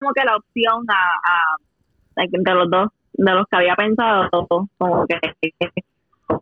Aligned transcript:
como 0.00 0.12
que 0.12 0.24
la 0.24 0.36
opción 0.36 0.84
a, 0.88 0.94
a 2.22 2.26
de 2.26 2.54
los 2.54 2.70
dos, 2.70 2.88
de 3.12 3.32
los 3.32 3.46
que 3.50 3.56
había 3.56 3.74
pensado, 3.76 4.28
como 4.78 5.06
que, 5.06 5.18
que, 5.40 5.50
que, 5.60 5.68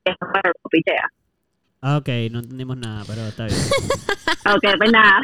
que 0.05 0.15
pichea. 0.71 1.09
Ah, 1.81 1.99
ok, 1.99 2.09
no 2.33 2.41
entendimos 2.41 2.77
nada, 2.77 3.05
pero 3.07 3.23
está 3.23 3.45
bien. 3.47 3.59
Ok, 4.55 4.65
pues 4.79 4.91
nada. 4.93 5.21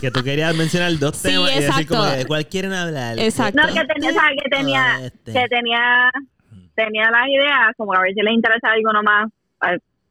Que 0.00 0.10
tú 0.10 0.22
querías 0.22 0.54
mencionar 0.56 0.96
dos 0.98 1.16
Sí, 1.16 1.28
temas 1.30 1.50
y 1.50 1.54
decir 1.54 1.68
exacto. 1.70 1.94
como 1.96 2.04
de 2.10 2.26
cuál 2.26 2.46
quieren 2.46 2.72
hablar. 2.72 3.18
Exacto. 3.18 3.60
No, 3.60 3.66
que 3.74 3.84
tenía, 3.86 4.12
¿sabes? 4.12 4.36
que 4.42 4.50
tenía, 4.50 4.96
Oh, 5.00 5.04
este. 5.04 5.32
que 5.32 5.48
tenía, 5.48 6.10
tenía 6.76 7.10
las 7.10 7.28
ideas, 7.28 7.72
como 7.76 7.92
a 7.94 8.00
ver 8.02 8.12
si 8.14 8.22
les 8.22 8.34
interesa 8.34 8.70
alguno 8.70 9.02
más, 9.02 9.28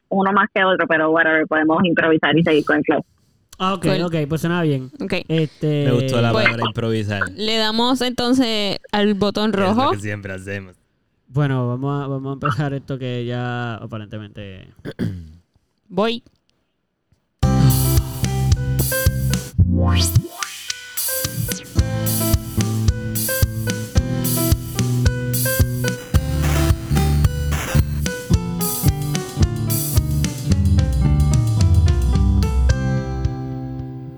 uno 0.09 0.32
más 0.34 0.50
que 0.54 0.64
otro, 0.66 0.86
pero 0.88 1.12
whatever, 1.12 1.48
podemos 1.48 1.80
improvisar 1.86 2.38
y 2.38 2.43
seguir 2.43 2.66
con 2.66 2.78
el 2.78 2.84
flow. 2.84 3.05
Ah, 3.64 3.75
ok, 3.75 3.84
Cool. 3.86 4.02
ok, 4.02 4.16
pues 4.28 4.41
suena 4.41 4.64
bien. 4.64 4.89
Ok. 5.00 5.14
Este, 5.28 5.86
Me 5.86 5.91
gustó 5.91 6.20
la 6.20 6.32
Pues- 6.32 6.46
palabra 6.46 6.66
improvisar. 6.66 7.21
Le 7.36 7.57
damos 7.57 8.02
entonces 8.02 8.80
al 8.91 9.14
botón 9.14 9.52
Es 9.54 9.60
lo 9.60 9.74
rojo. 9.75 9.92
que 9.92 10.00
siempre 10.00 10.34
hacemos. 10.34 10.75
Bueno, 11.28 11.68
vamos 11.68 12.04
a, 12.04 12.07
vamos 12.07 12.32
a 12.32 12.34
empezar 12.34 12.74
esto 12.74 12.97
que 12.97 13.24
ya 13.25 13.75
aparentemente... 13.75 14.68
Voy. 15.87 16.24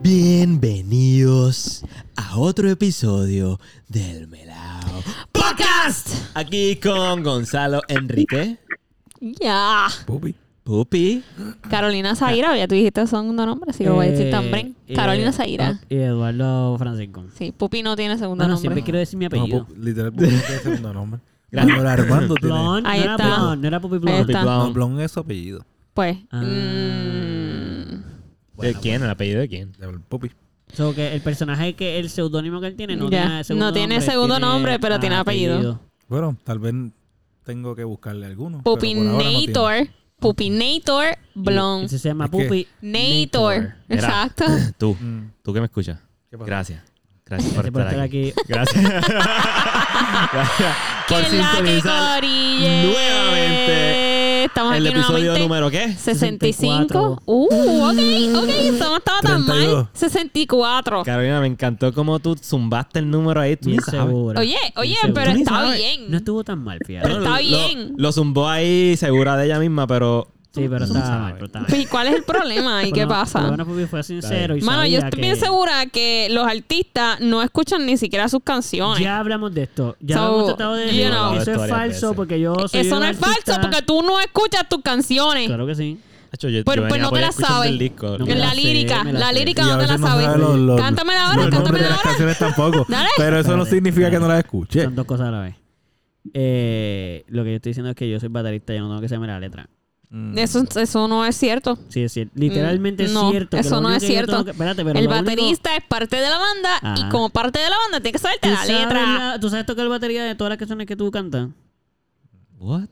Bienvenidos 0.03 1.85
a 2.17 2.37
otro 2.37 2.69
episodio 2.69 3.57
del 3.87 4.27
Melao 4.27 5.01
Podcast. 5.31 6.09
Aquí 6.33 6.75
con 6.75 7.23
Gonzalo 7.23 7.81
Enrique, 7.87 8.59
Ya. 9.21 9.87
Pupi. 10.05 10.35
Pupi, 10.63 11.23
Carolina 11.69 12.15
Zaira, 12.15 12.57
ya 12.57 12.67
tú 12.67 12.75
dijiste 12.75 13.07
segundo 13.07 13.45
nombre, 13.45 13.69
así 13.71 13.85
que 13.85 13.89
lo 13.89 13.95
voy 13.95 14.07
a 14.07 14.11
decir 14.11 14.27
eh, 14.27 14.31
también. 14.31 14.75
eh, 14.87 14.93
Carolina 14.93 15.29
ah, 15.29 15.33
Zaira. 15.33 15.79
Y 15.89 15.95
Eduardo 15.95 16.77
Francisco. 16.77 17.23
Sí, 17.37 17.51
Pupi 17.51 17.81
no 17.81 17.95
tiene 17.95 18.17
segundo 18.17 18.43
No, 18.43 18.49
no, 18.49 18.53
nombre. 18.55 18.61
siempre 18.61 18.83
quiero 18.83 18.99
decir 18.99 19.17
mi 19.17 19.23
No, 19.25 19.27
apellido. 19.27 19.65
Pupi, 19.65 19.79
literal, 19.81 20.11
Pupi 20.11 20.25
no 20.25 20.41
tiene 20.41 20.59
segundo 20.61 20.93
nombre. 20.93 21.21
Gracias. 21.51 21.77
Manuel 21.77 21.99
Armando 21.99 22.35
tiene. 22.35 22.53
Blon, 22.53 22.85
Ahí 22.85 22.99
no 22.99 23.03
era 23.05 23.15
está. 23.15 23.27
Blon, 23.39 23.61
no 23.61 23.67
era 23.67 23.79
Pupi 23.79 23.95
Ahí 23.95 23.99
Blon. 24.01 24.15
está. 24.29 24.41
Blon. 24.43 24.57
No, 24.67 24.73
Blon 24.73 24.99
es 24.99 25.11
su 25.11 25.19
apellido. 25.21 25.65
Pues. 25.93 26.17
Ah. 26.31 26.41
mm, 26.41 27.32
¿De 28.63 28.73
quién? 28.75 29.03
¿El 29.03 29.09
apellido 29.09 29.39
de 29.41 29.47
quién? 29.49 29.71
De 29.73 29.87
Pupi. 30.09 30.31
So 30.73 30.95
que 30.95 31.13
el 31.13 31.21
personaje 31.21 31.75
que 31.75 31.99
el 31.99 32.09
seudónimo 32.09 32.59
que 32.59 32.67
él 32.67 32.75
tiene 32.75 32.95
no 32.95 33.09
tiene 33.09 33.43
segundo 33.43 33.65
No 33.67 33.73
tiene 33.73 33.95
nombre, 33.95 34.11
segundo 34.11 34.39
nombre, 34.39 34.79
pero 34.79 34.99
tiene 34.99 35.15
apellido. 35.17 35.79
Bueno, 36.07 36.35
tal 36.43 36.59
vez 36.59 36.73
tengo 37.43 37.75
que 37.75 37.83
buscarle 37.83 38.25
alguno. 38.25 38.61
ahora 38.65 38.81
no. 38.87 39.17
Pupinator. 39.17 39.87
Pupinator 40.19 41.05
Blon. 41.35 41.83
Ese 41.85 41.99
se 41.99 42.09
llama 42.09 42.27
Pupi 42.29 42.65
Nator. 42.81 43.73
Exacto. 43.89 44.45
Tú, 44.77 44.95
Mm, 44.99 45.31
tú 45.43 45.53
que 45.53 45.59
me 45.59 45.65
escuchas. 45.65 45.99
Gracias. 46.31 46.81
Gracias 47.25 47.53
por 47.53 47.65
estar 47.65 47.99
aquí. 47.99 48.29
aquí. 48.29 48.33
Gracias. 48.47 48.83
Gracias 50.33 50.75
Que 51.07 51.15
por 51.15 51.33
la 51.33 51.51
que 51.63 51.81
corille. 51.81 52.83
nuevamente 52.83 54.12
Estamos 54.53 54.75
el 54.75 54.85
aquí 54.85 54.95
episodio 54.95 55.35
número 55.39 55.71
¿qué? 55.71 55.93
65. 55.93 57.23
Uh, 57.25 57.45
ok, 57.45 58.37
ok. 58.43 58.49
Eso 58.49 58.89
no 58.89 58.97
estaba 58.97 59.19
tan 59.21 59.41
mal. 59.47 59.57
32. 59.57 59.87
64. 59.93 61.03
Carolina, 61.03 61.41
me 61.41 61.47
encantó 61.47 61.91
cómo 61.91 62.19
tú 62.19 62.35
zumbaste 62.35 62.99
el 62.99 63.09
número 63.09 63.41
ahí. 63.41 63.57
Tú 63.57 63.69
ni 63.69 63.79
sabes. 63.79 64.01
segura. 64.05 64.39
Oye, 64.41 64.55
oye, 64.75 64.89
Bien 64.89 65.01
segura. 65.01 65.23
pero 65.23 65.37
está 65.39 65.49
sabes. 65.55 65.77
bien. 65.79 66.11
No 66.11 66.17
estuvo 66.17 66.43
tan 66.43 66.63
mal, 66.63 66.77
fíjate. 66.85 67.07
Pero 67.07 67.19
está 67.23 67.31
lo- 67.41 67.47
bien. 67.47 67.93
Lo, 67.97 68.11
zumbó 68.11 68.47
ahí 68.47 68.95
segura 68.95 69.37
de 69.37 69.45
ella 69.45 69.57
misma, 69.57 69.87
pero... 69.87 70.27
Sí, 70.53 70.67
pero 70.69 70.85
mal, 70.87 71.33
pero 71.33 71.45
estaba 71.47 71.65
Pues, 71.65 71.81
¿Y 71.81 71.85
cuál 71.87 72.07
es 72.07 72.13
el 72.15 72.23
problema? 72.23 72.83
¿Y 72.85 72.91
qué 72.93 73.07
pasa? 73.07 73.47
bueno, 73.47 73.65
Pupi 73.65 73.85
fue 73.85 74.03
sincero 74.03 74.55
y 74.55 74.61
Mano, 74.61 74.81
yo 74.85 74.99
sabía 74.99 74.99
estoy 74.99 75.11
que- 75.19 75.21
bien 75.21 75.35
segura 75.35 75.85
que 75.87 76.27
los 76.29 76.45
artistas 76.47 77.19
no 77.21 77.41
escuchan 77.41 77.85
ni 77.87 77.97
siquiera 77.97 78.29
sus 78.29 78.41
canciones. 78.43 78.99
Ya 79.03 79.17
hablamos 79.17 79.51
de 79.53 79.63
esto. 79.63 79.95
Ya 79.99 80.17
So, 80.17 80.21
lo 80.27 80.33
hemos 80.35 80.45
tratado 80.49 80.75
de 80.75 80.85
you 80.91 80.91
decir. 80.97 81.09
know. 81.11 81.33
Eso 81.33 81.51
es 81.51 81.57
Varias 81.57 81.77
falso 81.77 82.07
veces. 82.09 82.15
porque 82.15 82.39
yo 82.39 82.53
soy 82.67 82.81
Eso 82.81 82.95
un 82.97 83.01
no 83.01 83.07
es 83.07 83.17
falso 83.17 83.57
porque 83.61 83.81
tú 83.81 84.01
no 84.03 84.19
escuchas 84.19 84.69
tus 84.69 84.81
canciones. 84.83 85.47
Claro 85.47 85.65
que 85.65 85.73
sí. 85.73 85.99
Hacho, 86.31 86.49
yo, 86.49 86.63
Pues- 86.63 86.75
yo 86.77 86.81
pues 86.83 86.91
venía 86.93 87.03
no 87.03 87.09
por 87.09 87.17
te 87.17 87.19
ahí 87.19 87.21
la 87.25 87.29
escuchando 87.29 87.55
sabes. 87.57 87.69
el 87.71 87.79
disco. 87.79 88.17
No 88.19 88.25
me 88.25 88.31
En 88.33 88.39
la 88.39 88.45
la 88.45 88.51
sé, 88.51 88.57
lírica, 88.61 89.03
me 89.03 89.13
la 89.13 89.19
la 89.19 89.27
sé. 89.29 89.33
lírica 89.33 89.61
Y 89.61 89.65
a 89.65 89.67
no 89.67 89.71
te 89.71 89.77
la 89.77 89.81
veces 89.93 89.99
no 90.01 90.07
sabes. 90.07 90.25
sabe 90.25 90.37
los- 90.39 90.59
los- 90.59 90.81
Cántamela 90.81 91.21
ahora, 91.29 91.35
los 91.35 91.43
nombres 91.45 91.57
cántamela 91.63 91.83
de 91.83 91.89
las 91.89 91.97
ahora. 91.97 92.09
canciones 92.09 92.37
tampoco. 92.37 92.85
Dale. 92.89 93.09
Pero 93.17 93.39
eso 93.39 93.51
no 93.57 93.57
Dale. 93.65 93.69
significa 93.71 94.11
que 94.11 94.19
no 94.19 94.27
las 94.27 94.37
escuche. 94.39 94.83
Son 94.83 94.93
dos 94.95 95.05
cosas 95.07 95.27
a 95.29 95.31
la 95.31 95.39
vez. 95.41 95.55
Eh, 96.33 97.23
lo 97.27 97.43
que 97.43 97.49
yo 97.51 97.55
estoy 97.57 97.69
diciendo 97.71 97.89
es 97.89 97.95
que 97.95 98.09
yo 98.09 98.19
soy 98.19 98.29
baterista 98.29 98.73
y 98.73 98.77
yo 98.77 98.83
no 98.83 98.89
tengo 98.89 99.01
que 99.01 99.09
saberme 99.09 99.27
la 99.27 99.39
letra. 99.39 99.67
Mm. 100.15 100.37
Eso, 100.37 100.63
eso 100.75 101.07
no 101.07 101.25
es 101.25 101.35
cierto. 101.35 101.75
Sí, 101.89 102.03
es 102.03 102.11
cierto. 102.13 102.33
Literalmente 102.35 103.07
Mm, 103.07 103.13
no, 103.13 103.23
es 103.25 103.29
cierto. 103.31 103.57
que 103.57 103.61
eso 103.61 103.81
no 103.81 103.89
es 103.91 104.03
cierto. 104.05 104.31
tengo 104.33 104.45
que- 104.45 104.51
Espérate, 104.51 104.85
pero 104.85 104.99
el 104.99 105.07
único- 105.07 105.23
baterista 105.23 105.75
es 105.75 105.83
parte 105.85 106.17
de 106.17 106.29
la 106.29 106.37
banda 106.37 106.95
y 106.99 107.09
como 107.09 107.29
parte 107.31 107.57
de 107.59 107.67
la 107.67 107.77
banda 107.79 107.99
tiene 107.99 108.11
que 108.13 108.19
saberte 108.19 108.47
¿Tú 108.47 108.53
la 108.53 108.65
letra. 108.65 109.05
la- 109.31 109.39
¿Tú 109.39 109.49
sabes 109.49 109.65
tocar 109.65 109.87
batería 109.89 110.23
de 110.23 110.35
todas 110.35 110.49
las 110.51 110.59
canciones 110.59 110.85
que 110.85 110.95
tú 110.95 111.09
cantas? 111.09 111.49
What? 112.59 112.89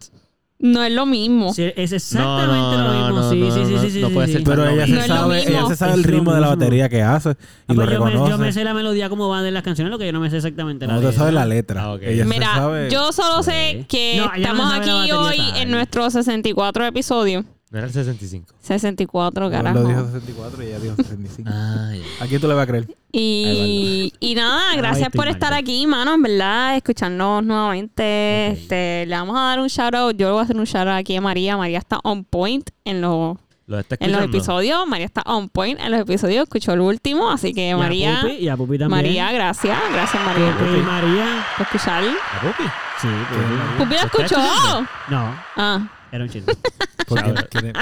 No 0.62 0.84
es 0.84 0.92
lo 0.94 1.06
mismo. 1.06 1.54
Sí, 1.54 1.64
es 1.76 1.92
exactamente 1.92 2.78
No, 2.78 2.78
no, 2.78 2.88
lo 2.88 3.00
mismo. 3.00 3.20
no, 3.22 3.30
sí, 3.32 3.40
no, 3.40 3.52
sí, 3.52 3.66
sí, 3.66 3.74
no, 3.74 3.82
sí, 3.82 3.90
sí, 3.92 4.00
no 4.02 4.08
sí, 4.10 4.14
puede 4.14 4.28
sí. 4.28 4.34
ser 4.34 4.44
Pero 4.44 4.68
ella 4.70 4.86
se 4.86 5.08
sabe, 5.08 5.36
mismo. 5.38 5.50
ella 5.50 5.66
se 5.68 5.76
sabe 5.76 5.92
Es 5.94 5.98
el 5.98 6.04
ritmo 6.04 6.34
de 6.34 6.42
la 6.42 6.48
batería 6.50 6.88
que 6.90 7.02
hace 7.02 7.30
y 7.32 7.34
Ah, 7.34 7.38
lo 7.68 7.74
yo, 7.74 7.80
me, 7.82 7.86
reconoce. 7.88 8.30
yo 8.32 8.38
me 8.38 8.54
sé 8.54 8.64
la 8.64 8.74
melodía 8.74 9.10
como 9.10 9.28
van 9.28 9.44
de 9.44 9.52
las 9.52 9.64
canciones, 9.64 9.92
lo 9.92 9.98
que 9.98 10.06
yo 10.06 10.12
no 10.14 10.20
me 10.20 10.30
sé 10.30 10.38
exactamente 10.38 10.86
la 10.88 10.94
no 10.94 11.00
te 11.00 11.06
letra. 11.08 11.20
sabe 11.20 11.32
la 11.32 11.46
letra. 11.46 11.82
Ah, 11.84 11.94
ok. 11.94 12.02
Ella 12.04 12.24
se 12.24 12.30
Mira, 12.30 12.54
sabe. 12.56 12.90
yo 12.92 13.12
solo 13.12 13.42
sé 13.44 13.86
que 13.90 14.18
No, 14.18 14.32
ella 14.36 14.54
no 14.54 14.64
estamos 14.64 14.74
aquí 14.74 15.12
hoy 15.12 15.38
tal. 15.38 15.58
en 15.64 15.72
nuestro 15.72 16.10
64 16.12 16.86
episodio. 16.86 17.44
No 17.72 17.78
era 17.78 17.88
el 17.88 17.94
65. 17.94 18.54
64, 18.60 19.46
Él 19.46 19.52
lo 19.52 19.58
carajo. 19.58 19.84
dijo 19.88 20.06
64 20.06 20.64
y 20.64 20.66
ella 20.68 20.80
dijo 20.80 20.96
65. 20.98 21.50
Ah, 21.52 21.92
ya. 21.96 22.24
¿A 22.26 22.28
quién 22.28 22.42
tú 22.42 22.48
le 22.50 22.54
vas 22.54 22.64
a 22.64 22.68
creer? 22.68 22.88
Y, 23.14 24.14
y 24.20 24.36
nada, 24.36 24.76
gracias 24.76 25.10
por 25.10 25.28
estar 25.30 25.54
aquí, 25.54 25.88
mano, 25.88 26.14
en 26.16 26.22
verdad, 26.22 26.76
escucharnos 26.76 27.44
nuevamente. 27.46 28.50
Este, 28.50 29.06
le 29.08 29.16
vamos 29.16 29.38
a 29.38 29.42
dar 29.44 29.60
un 29.62 29.68
shout 29.68 29.96
out. 29.96 30.16
Yo 30.18 30.28
le 30.28 30.32
voy 30.34 30.42
a 30.42 30.44
hacer 30.44 30.58
un 30.58 30.66
shout 30.66 30.88
out 30.88 30.98
aquí 31.00 31.16
a 31.16 31.22
María. 31.22 31.56
María 31.56 31.78
está 31.80 32.00
on 32.04 32.26
point 32.26 32.70
en 32.84 33.00
los, 33.00 33.38
¿Lo 33.68 33.80
está 33.80 33.96
en 34.02 34.12
los 34.12 34.22
episodios. 34.24 34.86
María 34.86 35.06
está 35.06 35.22
on 35.26 35.48
point 35.48 35.80
en 35.80 35.92
los 35.92 36.02
episodios. 36.02 36.44
Escuchó 36.44 36.74
el 36.74 36.82
último, 36.82 37.32
así 37.32 37.54
que 37.54 37.68
Y 37.68 37.72
a 37.72 37.78
María. 37.78 38.20
Pupi, 38.22 38.34
y 38.36 38.50
a 38.50 38.58
Pupi 38.58 38.78
también. 38.80 38.90
María, 39.02 39.32
gracias. 39.32 39.78
Gracias, 39.94 40.26
María, 40.26 40.58
Pupi 40.58 40.82
María. 40.82 41.46
por 41.58 41.66
escuchar. 41.68 42.04
¿A 42.04 42.42
Pupi? 42.42 42.70
Sí, 43.02 43.08
Pupi. 43.30 43.84
Pupi 43.84 43.96
la 43.96 44.02
¿Está 44.02 44.24
escuchó. 44.24 44.88
No, 45.10 45.36
Ah, 45.56 45.88
era 46.12 46.24
un 46.24 46.30
chiste. 46.30 46.54
Porque 47.08 47.24
quiere- 47.24 47.48
quiere- 47.50 47.74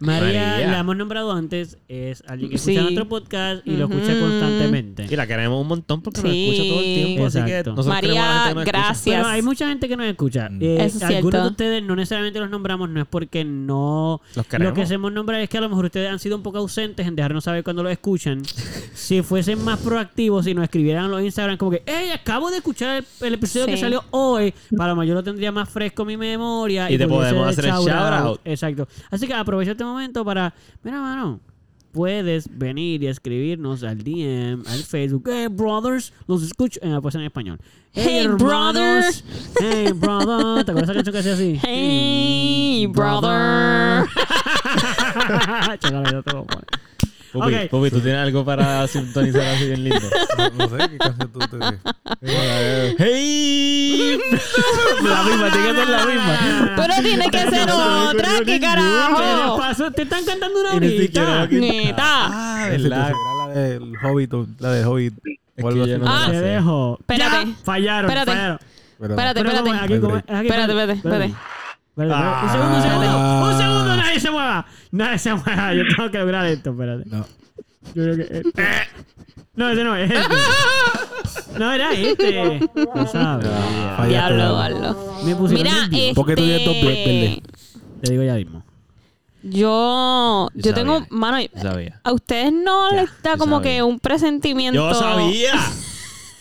María, 0.00 0.22
María. 0.52 0.70
la 0.70 0.78
hemos 0.78 0.96
nombrado 0.96 1.32
antes, 1.32 1.76
es 1.88 2.22
alguien 2.26 2.48
que 2.48 2.56
escucha 2.56 2.76
Sí. 2.78 2.82
nuestro 2.82 3.06
podcast 3.08 3.66
y 3.66 3.76
lo 3.76 3.84
escucha 3.86 4.12
Ujú. 4.12 4.20
constantemente. 4.20 5.06
Y 5.10 5.16
la 5.16 5.26
queremos 5.26 5.60
un 5.60 5.68
montón 5.68 6.00
porque 6.00 6.20
Sí. 6.22 6.26
nos 6.26 6.54
escucha 6.54 6.68
todo 6.70 6.78
el 6.78 6.84
tiempo. 6.94 7.26
Así 7.26 7.38
que 7.44 7.50
Exacto. 7.50 7.70
nosotros 7.74 8.00
queremos 8.00 8.18
a 8.18 8.22
la 8.22 8.30
María, 8.30 8.42
gente 8.44 8.48
que 8.48 8.54
nos 8.54 8.62
escucha. 8.64 8.78
gracias. 8.86 9.16
Pero 9.16 9.28
hay 9.28 9.42
mucha 9.42 9.68
gente 9.68 9.88
que 9.88 9.96
nos 9.98 10.06
escucha. 10.06 10.48
Mm. 10.50 10.62
Eh, 10.62 10.76
Eso 10.76 10.96
es 10.96 11.02
algunos 11.02 11.20
cierto. 11.32 11.42
de 11.42 11.48
ustedes 11.50 11.82
no 11.82 11.96
necesariamente 11.96 12.40
los 12.40 12.48
nombramos, 12.50 12.88
no 12.88 13.00
es 13.02 13.06
porque 13.06 13.44
no... 13.44 14.20
Los 14.34 14.46
queremos. 14.46 14.70
Lo 14.70 14.74
que 14.74 14.82
hacemos 14.82 15.12
nombrar 15.12 15.40
es 15.42 15.48
que 15.50 15.58
a 15.58 15.60
lo 15.60 15.68
mejor 15.68 15.84
ustedes 15.86 16.10
han 16.10 16.18
sido 16.18 16.36
un 16.36 16.42
poco 16.42 16.56
ausentes 16.58 17.06
en 17.06 17.16
dejarnos 17.16 17.44
saber 17.44 17.62
cuando 17.64 17.82
los 17.82 17.92
escuchan. 17.92 18.42
si 18.94 19.20
fuesen 19.20 19.62
más 19.62 19.78
proactivos 19.80 20.46
y 20.46 20.54
nos 20.54 20.64
escribieran 20.64 21.04
en 21.06 21.10
los 21.10 21.22
Instagram 21.22 21.58
como 21.58 21.72
que, 21.72 21.82
hey, 21.84 22.10
acabo 22.14 22.50
de 22.50 22.58
escuchar 22.58 22.96
el, 23.20 23.26
el 23.26 23.34
episodio 23.34 23.66
Sí. 23.66 23.72
que 23.72 23.76
salió 23.76 24.04
hoy, 24.10 24.54
para 24.76 24.90
lo 24.90 24.96
mejor 24.96 25.06
yo 25.08 25.14
lo 25.14 25.22
tendría 25.22 25.52
más 25.52 25.68
fresco 25.68 26.02
en 26.02 26.08
mi 26.08 26.16
memoria. 26.16 26.90
Y 26.90 26.96
te 26.96 27.06
pudiese 27.06 27.34
podemos 27.38 27.58
hacer 27.58 27.64
el 27.66 27.72
shout 27.72 27.88
out. 27.88 28.26
out. 28.26 28.40
Exacto. 28.44 28.88
Así 29.10 29.26
que 29.26 29.34
aprovecha 29.34 29.72
este 29.72 29.84
momento 29.84 30.24
para, 30.24 30.54
mira, 30.82 31.00
mano. 31.00 31.40
Puedes 31.92 32.46
venir 32.56 33.02
y 33.02 33.06
escribirnos 33.06 33.82
al 33.82 34.04
DM, 34.04 34.62
al 34.68 34.82
Facebook. 34.84 35.24
Hey, 35.26 35.46
brothers, 35.50 36.12
los 36.26 36.42
escucho. 36.42 36.78
Eh, 36.82 36.98
pues 37.00 37.14
en 37.14 37.22
español. 37.22 37.58
Hey, 37.92 38.26
hermanos. 38.26 39.24
Hey, 39.58 39.92
brother. 39.92 40.64
¿Te 40.64 40.70
acuerdas 40.70 40.90
esa 40.90 40.94
canción 40.94 41.12
que 41.12 41.18
hacía 41.18 41.32
así? 41.32 41.58
Hey, 41.62 42.86
brother. 42.88 44.06
Chécale, 45.80 46.12
yo 46.12 46.22
te 46.22 46.32
lo 46.32 46.44
pongo. 46.44 46.77
Pupi, 47.32 47.54
Ok. 47.54 47.70
Pupi, 47.70 47.90
¿tú 47.90 48.00
tienes 48.00 48.20
algo 48.22 48.44
para 48.44 48.86
sintonizar 48.86 49.42
así 49.42 49.66
bien 49.66 49.84
lindo? 49.84 50.08
No, 50.38 50.50
no 50.68 50.78
sé 50.78 50.88
qué 50.90 50.98
canción 50.98 51.32
tú 51.32 51.38
te 51.40 51.58
¡Hey! 52.98 54.18
la 55.02 55.22
misma, 55.24 55.50
tiene 55.50 55.68
que 55.68 55.74
ser 55.74 55.88
la 55.88 56.06
misma. 56.06 56.38
Pero 56.76 56.94
tiene 57.02 57.30
que 57.30 57.50
ser 57.50 57.70
otra, 57.70 58.28
¿qué 58.38 58.44
¿Qué 58.44 58.50
les 58.58 58.60
carajo? 58.60 59.58
pasó? 59.58 59.90
¿Te 59.92 60.02
están 60.02 60.24
cantando 60.24 60.60
una 60.60 60.80
que- 60.80 61.50
Neta. 61.60 62.02
Ah, 62.04 62.66
¿verdad? 62.70 63.08
Será 63.08 63.12
la 63.46 63.52
del 63.54 63.92
Hobbit, 64.02 64.32
la 64.60 64.70
del 64.72 64.86
Hobbit. 64.86 65.14
Es 65.56 65.64
que 65.64 65.86
yo 65.88 65.98
no 65.98 66.04
Ah. 66.08 66.30
dejó. 66.30 66.96
Espérate. 67.00 67.46
Ya, 67.46 67.54
fallaron, 67.64 68.10
Espérate. 68.10 68.30
fallaron. 68.32 68.58
Espérate, 69.00 69.40
espérate. 69.40 69.68
Espérate, 69.68 70.72
espérate, 70.72 70.92
espérate. 70.92 71.34
Un 71.96 72.04
segundo, 72.50 72.76
un 72.76 72.82
segundo. 72.82 73.06
Ah. 73.08 73.50
Un 73.50 73.58
segundo, 73.58 73.77
nadie 74.08 74.20
se 74.20 74.30
mueva. 74.30 74.66
Nadie 74.90 75.18
se 75.18 75.34
mueva. 75.34 75.74
Yo 75.74 75.82
tengo 75.96 76.10
que 76.10 76.18
lograr 76.18 76.46
esto, 76.46 76.70
espérate. 76.70 77.04
No. 77.08 77.26
Yo 77.94 78.02
creo 78.02 78.16
que 78.16 78.22
este. 78.38 78.64
No, 79.54 79.68
ese 79.70 79.84
no 79.84 79.96
es 79.96 80.10
este. 80.10 81.58
No, 81.58 81.72
era 81.72 81.92
este. 81.92 82.60
Lo 82.74 83.06
sabes. 83.06 83.48
Fallaste, 83.48 84.08
Diablo, 84.08 84.36
Diablo. 84.36 84.78
Diablo. 84.78 85.14
Me 85.24 85.34
pusieron 85.36 85.64
Mira, 85.64 85.88
nervioso. 85.88 86.14
¿Por 86.14 86.26
qué 86.26 86.36
tú 86.36 86.42
tienes 86.42 86.64
dos 86.64 86.76
este, 86.76 86.84
verdes? 86.84 87.38
Te 88.02 88.10
digo 88.12 88.22
ya 88.22 88.34
mismo. 88.34 88.62
Yo, 89.42 90.48
Yo 90.54 90.62
yo 90.62 90.74
tengo, 90.74 91.06
mano, 91.10 91.40
Yo 91.40 91.48
sabía. 91.62 92.00
a 92.02 92.12
ustedes 92.12 92.52
no 92.52 92.90
Ya, 92.90 93.02
les 93.02 93.22
da 93.22 93.36
como 93.36 93.58
sabía. 93.58 93.72
que 93.76 93.82
un 93.82 93.98
presentimiento. 94.00 94.90
¡Yo 94.90 94.94
sabía! 94.94 95.52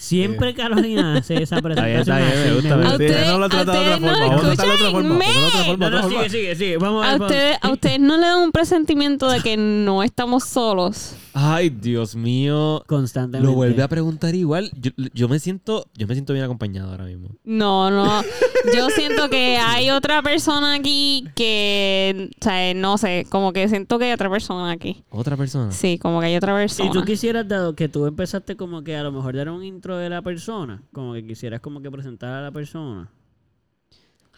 Siempre 0.08 0.54
Carolina 0.54 1.16
hace 1.18 1.42
esa 1.44 1.60
bien, 1.60 1.64
presentación. 1.64 2.00
está 2.00 2.18
bien, 2.18 2.30
me 2.30 2.44
así, 2.46 2.54
gusta, 2.56 2.78
me 2.78 2.86
A 2.86 2.92
ustedes, 2.92 3.28
no 3.28 3.40
lo 3.40 3.50
trata 3.50 3.72
de 3.72 3.80
otra 3.80 3.98
forma. 4.00 4.18
le 4.18 5.78
Vamos 5.78 6.04
a 6.04 6.10
sigue, 6.10 6.30
sigue, 6.30 6.56
sigue. 6.56 6.78
Vamos 6.78 7.06
a 7.06 7.16
ustedes, 7.16 7.58
a 7.62 7.72
ustedes 7.72 8.00
no 8.00 8.18
le 8.18 8.26
dan 8.26 8.40
un 8.40 8.52
presentimiento 8.52 9.30
de 9.30 9.42
que 9.42 9.58
no 9.58 10.04
estamos 10.04 10.44
solos. 10.46 11.16
Ay, 11.34 11.70
Dios 11.70 12.16
mío. 12.16 12.84
Constantemente. 12.88 13.46
Lo 13.48 13.54
vuelve 13.54 13.84
a 13.84 13.88
preguntar 13.88 14.34
igual. 14.34 14.72
Yo, 14.80 14.90
yo 15.14 15.30
me 15.30 15.38
siento, 15.38 15.86
yo 15.96 16.08
me 16.08 16.16
siento 16.16 16.34
bien 16.34 16.44
acompañado 16.46 16.90
ahora 16.90 17.06
mismo. 17.06 17.30
No, 17.44 17.92
no. 17.92 18.24
Yo 18.76 18.90
siento 18.90 19.30
que 19.30 19.58
hay 19.58 19.92
otra 19.92 20.22
persona 20.22 20.74
aquí 20.74 21.26
que, 21.36 22.32
o 22.42 22.44
sea, 22.44 22.74
no 22.74 22.98
sé, 22.98 23.26
como 23.30 23.54
que 23.54 23.70
siento 23.70 23.98
que 24.00 24.06
hay 24.06 24.12
otra 24.12 24.30
persona 24.30 24.72
aquí. 24.72 25.04
Otra 25.10 25.38
persona. 25.38 25.72
Sí, 25.72 25.98
como 26.00 26.20
que 26.20 26.26
hay 26.26 26.36
otra 26.36 26.54
Si 26.68 26.78
persona. 26.82 26.92
tú 26.92 27.06
quisieras, 27.06 27.48
dado 27.48 27.76
que 27.76 27.88
tú 27.88 28.08
empezaste 28.08 28.58
como 28.58 28.84
que 28.84 28.98
a 28.98 29.04
lo 29.04 29.12
mejor 29.12 29.36
dar 29.38 29.50
un 29.50 29.64
intro 29.64 29.97
de 29.98 30.10
la 30.10 30.22
persona, 30.22 30.82
como 30.94 31.14
que 31.14 31.26
quisieras 31.26 31.60
como 31.62 31.82
que 31.82 31.92
presentar 31.92 32.32
a 32.32 32.42
la 32.42 32.52
persona. 32.52 33.10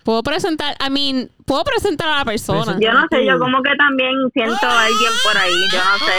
Puedo 0.03 0.23
presentar, 0.23 0.75
I 0.79 0.89
mean, 0.89 1.29
puedo 1.45 1.63
presentar 1.63 2.09
a 2.09 2.19
la 2.19 2.25
persona. 2.25 2.77
Yo 2.79 2.91
no 2.93 3.05
sé, 3.11 3.25
yo 3.25 3.37
como 3.37 3.61
que 3.61 3.75
también 3.75 4.13
siento 4.33 4.65
a 4.65 4.85
alguien 4.85 5.11
por 5.23 5.37
ahí, 5.37 5.53
yo 5.71 5.79
no 5.83 5.97
sé. 5.99 6.13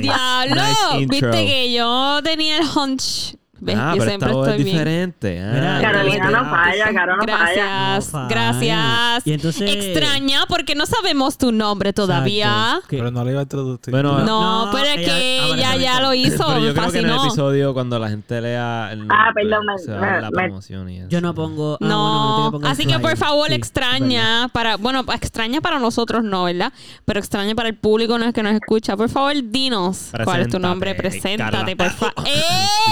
Diablo, 0.00 0.62
viste 1.08 1.30
que 1.30 1.72
yo 1.72 2.20
tenía 2.22 2.58
el 2.58 2.66
hunch. 2.66 3.37
¿Ves? 3.60 3.76
Ah, 3.76 3.92
yo 3.94 3.98
pero 3.98 4.04
siempre 4.10 4.28
esta 4.28 4.36
voz 4.38 4.46
es 4.48 4.52
estoy 4.54 4.64
bien. 4.64 4.76
diferente. 4.76 5.40
Ah, 5.42 5.50
Mira, 5.52 5.80
Carolina 5.80 6.30
no 6.30 6.38
ah, 6.38 6.44
falla, 6.50 6.92
Caro 6.94 7.16
no 7.16 7.22
falla. 7.24 7.36
Gracias, 7.38 8.06
No 8.06 8.10
falla. 8.12 8.28
gracias. 8.28 9.26
Y 9.26 9.32
entonces- 9.32 9.70
Extraña 9.74 10.40
porque 10.48 10.74
no 10.74 10.86
sabemos 10.86 11.38
tu 11.38 11.50
nombre 11.52 11.92
todavía. 11.92 12.46
Exacto. 12.76 12.88
Que- 12.88 12.96
Pero 12.98 13.10
no 13.10 13.24
le 13.24 13.30
iba 13.32 13.40
a 13.40 13.42
introducir. 13.42 13.90
Bueno, 13.90 14.18
No, 14.20 14.66
No, 14.66 14.72
pero 14.72 14.84
es 14.84 14.96
ella 14.98 15.04
que 15.04 15.40
aparece 15.40 15.54
ella 15.54 15.76
ya 15.76 16.00
lo 16.00 16.14
hizo, 16.14 16.46
Pero 16.46 16.60
yo 16.60 16.66
me 16.68 16.72
creo 16.74 16.90
que 16.92 16.98
en 16.98 17.04
el 17.06 17.10
fascinó. 17.10 17.26
episodio 17.26 17.74
cuando 17.74 17.98
la 17.98 18.08
gente 18.10 18.40
lea 18.40 18.90
el 18.92 19.06
Ah, 19.10 19.30
perdón, 19.34 19.66
me- 19.66 19.78
se 19.78 19.92
va 19.92 20.00
me- 20.00 20.20
la 20.20 20.30
me- 20.30 20.42
promoción 20.44 20.88
y 20.90 20.98
eso. 21.00 21.08
Yo 21.08 21.20
no 21.20 21.34
pongo. 21.34 21.74
ah, 21.74 21.78
No, 21.80 22.34
bueno, 22.36 22.50
pongo 22.52 22.66
el 22.66 22.72
así 22.72 22.86
que 22.86 22.92
por 22.94 23.10
flyer. 23.10 23.16
favor 23.16 23.48
Sí, 23.48 23.54
extraña 23.54 24.48
para, 24.52 24.76
bueno, 24.76 25.04
extraña 25.14 25.60
para 25.60 25.78
nosotros 25.78 26.22
no, 26.22 26.44
¿verdad? 26.44 26.72
Pero 27.04 27.18
extraña 27.18 27.54
para 27.54 27.68
el 27.70 27.74
público 27.76 28.18
no 28.18 28.24
es 28.24 28.32
que 28.34 28.42
nos 28.42 28.54
escucha. 28.54 28.96
Por 28.96 29.08
favor, 29.08 29.32
dinos 29.42 30.10
cuál 30.24 30.42
es 30.42 30.48
tu 30.48 30.58
nombre, 30.58 30.94
preséntate, 30.94 31.74
por 31.76 31.90
favor. 31.90 32.14
¿verdad? 32.24 32.28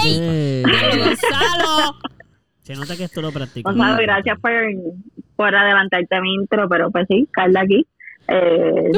¡Ey! 0.03 0.56
Gonzalo. 0.97 1.95
Se 2.63 2.75
nota 2.75 2.97
que 2.97 3.05
esto 3.05 3.21
lo 3.21 3.31
practico. 3.31 3.69
Gonzalo, 3.69 3.97
gracias 4.01 4.39
por, 4.39 4.51
por 5.35 5.55
adelantarte 5.55 6.21
mi 6.21 6.33
intro, 6.35 6.67
pero 6.69 6.91
pues 6.91 7.05
sí, 7.07 7.27
Carla 7.31 7.61
aquí. 7.61 7.85
Eh, 8.29 8.91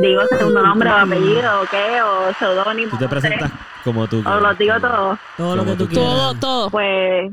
digo 0.00 0.22
segundo 0.30 0.62
nombre 0.62 0.88
o 0.88 0.94
apellido 0.94 1.60
o 1.60 1.66
qué, 1.70 2.00
o 2.02 2.32
seudónimo. 2.38 2.90
Tú 2.92 2.96
te 2.96 3.04
no 3.04 3.10
sé. 3.10 3.20
presentas 3.20 3.52
como 3.84 4.06
tú. 4.08 4.22
O 4.26 4.40
lo 4.40 4.54
digo 4.54 4.80
todo. 4.80 5.18
Todo 5.36 5.56
lo 5.56 5.64
que 5.64 5.70
Como 5.70 5.76
tú 5.76 5.84
tú 5.84 5.90
quieras. 5.90 6.08
Todo, 6.08 6.34
todo. 6.40 6.70
Pues 6.70 7.30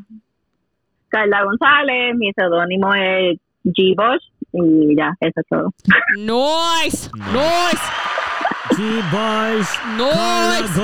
Carla 1.07 1.43
González, 1.43 2.15
mi 2.17 2.31
seudónimo 2.33 2.93
es 2.93 3.37
G. 3.63 3.95
Bosch 3.95 4.30
y 4.53 4.95
ya, 4.97 5.15
eso 5.19 5.39
es 5.39 5.45
todo. 5.49 5.73
Nice. 6.17 7.09
Nice. 7.33 7.81
G-Boys. 8.71 9.69
Nice. 9.97 10.79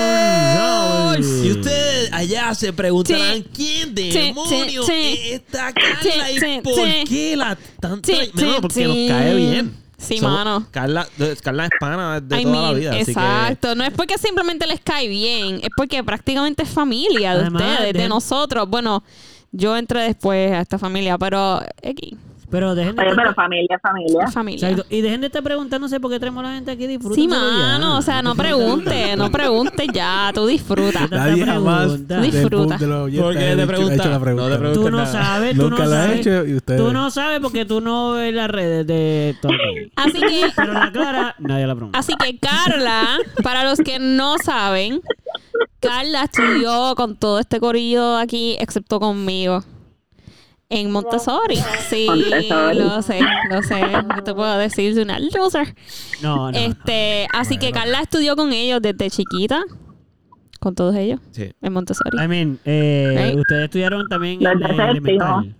González. 0.00 1.44
Y 1.44 1.50
ustedes 1.52 2.12
allá 2.12 2.54
se 2.54 2.72
preguntarán 2.72 3.34
Sí. 3.36 3.46
quién 3.54 3.94
demonios 3.94 4.86
sí, 4.86 4.92
sí. 4.92 5.18
es 5.26 5.32
esta 5.40 5.72
Carla 5.72 5.98
Sí, 6.02 6.10
y 6.34 6.38
sí, 6.40 6.60
por 6.62 6.74
sí. 6.74 7.04
qué 7.08 7.36
la 7.36 7.56
tanta 7.80 8.06
Sí, 8.06 8.30
Mano, 8.34 8.52
sí, 8.54 8.58
porque 8.60 8.74
sí. 8.74 8.84
nos 8.84 8.96
cae 9.18 9.34
bien. 9.36 9.74
Sí, 9.98 10.16
Somos- 10.18 10.32
mano. 10.32 10.66
Carla, 10.70 11.06
Carla 11.42 11.64
es 11.66 11.70
pana 11.78 12.20
de 12.22 12.40
I 12.40 12.44
toda 12.44 12.62
la 12.62 12.72
vida, 12.72 12.90
así 12.92 13.04
que 13.04 13.10
exacto. 13.10 13.74
No 13.74 13.84
es 13.84 13.90
porque 13.92 14.16
simplemente 14.16 14.66
les 14.66 14.80
cae 14.80 15.08
bien, 15.08 15.56
es 15.62 15.68
porque 15.76 16.02
prácticamente 16.02 16.62
es 16.62 16.70
familia 16.70 17.34
de 17.34 17.40
Además, 17.42 17.62
ustedes, 17.62 17.92
de 17.92 18.04
dejen- 18.04 18.08
nosotros. 18.08 18.66
Bueno, 18.70 19.04
yo 19.52 19.76
entré 19.76 20.04
después 20.04 20.52
a 20.52 20.60
esta 20.60 20.78
familia, 20.78 21.18
pero 21.18 21.60
aquí, 21.86 22.16
Pero 22.50 22.74
dejen 22.74 22.96
de 22.96 23.02
Oye, 23.02 23.12
pero 23.14 23.32
familia, 23.32 23.78
familia. 23.80 24.26
familia. 24.32 24.68
Exacto. 24.70 24.86
Y 24.94 25.00
dejen 25.02 25.20
de 25.20 25.28
estar 25.28 25.42
preguntándose 25.42 26.00
por 26.00 26.10
qué 26.10 26.18
traemos 26.18 26.44
a 26.44 26.48
la 26.48 26.54
gente 26.54 26.72
aquí. 26.72 26.86
Disfruten. 26.88 27.14
Sí, 27.14 27.28
mano, 27.28 27.96
o 27.98 28.02
sea, 28.02 28.22
no 28.22 28.34
pregunte, 28.34 29.14
no 29.16 29.30
pregunte 29.30 29.86
ya, 29.92 30.32
tú 30.34 30.46
disfruta. 30.46 30.98
Tanta 31.00 31.16
Nadie 31.16 31.44
jamás 31.46 31.86
pregunta. 31.86 32.14
del 32.20 32.30
Disfruta. 32.30 32.74
pu- 32.76 32.78
de 32.80 32.86
los 32.88 32.98
oyentes 33.04 33.22
¿Por 33.24 33.32
qué 33.34 33.38
ha 33.38 33.42
te 33.42 33.50
dicho- 33.54 33.62
ha 33.62 33.66
pregunta? 33.68 33.94
hecho 33.94 34.04
la 34.10 34.18
No 34.18 34.20
pregunta. 34.24 34.50
te 34.50 34.58
preguntes 34.58 34.82
Tú 34.84 34.90
no 34.90 34.96
nada. 34.96 35.12
sabes, 35.12 35.56
tú 35.56 35.70
Nunca 35.70 35.84
no 35.84 35.90
la 35.90 35.96
he 35.96 36.06
sabes. 36.08 36.20
hecho 36.26 36.46
y 36.46 36.54
ustedes. 36.56 36.80
Tú 36.80 36.92
no 36.92 37.10
sabes 37.12 37.40
porque 37.40 37.64
tú 37.64 37.80
no 37.80 38.10
ves 38.12 38.34
las 38.34 38.50
redes 38.50 38.86
de 38.86 39.36
todo. 39.40 39.52
Así 39.96 40.20
que, 40.20 40.46
Pero 40.56 40.72
la 40.72 40.90
Clara, 40.92 41.34
nadie 41.38 41.66
la 41.68 41.74
pregunta. 41.76 41.98
así 42.00 42.14
que 42.16 42.36
Carla, 42.38 43.18
para 43.44 43.62
los 43.62 43.78
que 43.78 43.98
no 44.00 44.38
saben, 44.38 45.00
Carla 45.78 46.24
estudió 46.24 46.94
con 46.96 47.14
todo 47.16 47.38
este 47.38 47.60
corillo 47.60 48.16
aquí, 48.16 48.56
excepto 48.58 48.98
conmigo. 48.98 49.62
En 50.70 50.90
Montessori. 50.92 51.56
Sí, 51.88 52.06
Montessori. 52.08 52.78
lo 52.78 53.02
sé, 53.02 53.20
lo 53.50 53.62
sé. 53.62 53.80
¿Qué 54.14 54.22
te 54.22 54.32
puedo 54.34 54.56
decir 54.56 54.94
de 54.94 55.02
una 55.02 55.18
loser? 55.18 55.74
No, 56.22 56.50
no. 56.52 56.56
Este, 56.58 57.26
así 57.32 57.58
que 57.58 57.72
Carla 57.72 58.00
estudió 58.02 58.36
con 58.36 58.52
ellos 58.52 58.80
desde 58.80 59.10
chiquita. 59.10 59.62
Con 60.60 60.74
todos 60.74 60.94
ellos. 60.94 61.20
Sí. 61.32 61.50
En 61.62 61.72
Montessori. 61.72 62.22
I 62.22 62.28
mean, 62.28 62.58
eh, 62.64 63.14
Right. 63.30 63.38
ustedes 63.40 63.64
estudiaron 63.64 64.06
también 64.08 64.38
Desde 64.38 64.52
en 64.52 64.60
séptimo. 64.60 64.90
elemental. 64.90 65.56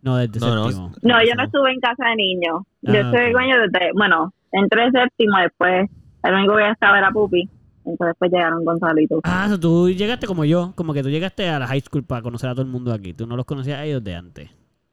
No, 0.00 0.16
desde 0.16 0.40
No, 0.40 0.54
no. 0.54 0.64
séptimo. 0.64 0.92
No, 1.02 1.24
yo 1.24 1.34
no 1.34 1.44
estuve 1.44 1.72
en 1.72 1.80
casa 1.80 2.04
de 2.10 2.16
niños. 2.16 2.62
Yo 2.82 2.92
Ah, 2.94 3.00
estuve 3.00 3.26
ok. 3.26 3.32
con 3.32 3.42
ellos 3.42 3.56
desde, 3.70 3.90
bueno, 3.94 4.32
entré 4.52 4.90
séptimo, 4.92 5.38
después 5.42 5.90
el 6.22 6.34
único 6.34 6.54
que 6.56 6.62
ya 6.62 6.70
estaba 6.70 6.98
era 6.98 7.10
Pupi. 7.10 7.48
Entonces 7.88 8.16
pues 8.18 8.30
llegaron 8.30 8.64
Gonzalo 8.64 9.00
y 9.00 9.06
tú. 9.06 9.20
Ah, 9.24 9.48
tú 9.60 9.88
llegaste 9.90 10.26
como 10.26 10.44
yo, 10.44 10.72
como 10.74 10.92
que 10.92 11.02
tú 11.02 11.08
llegaste 11.08 11.48
a 11.48 11.58
la 11.58 11.66
high 11.66 11.80
school 11.80 12.04
para 12.04 12.22
conocer 12.22 12.50
a 12.50 12.52
todo 12.52 12.62
el 12.62 12.68
mundo 12.68 12.92
aquí. 12.92 13.14
Tú 13.14 13.26
no 13.26 13.36
los 13.36 13.46
conocías 13.46 13.78
a 13.78 13.84
ellos 13.84 14.04
de 14.04 14.14
antes. 14.14 14.50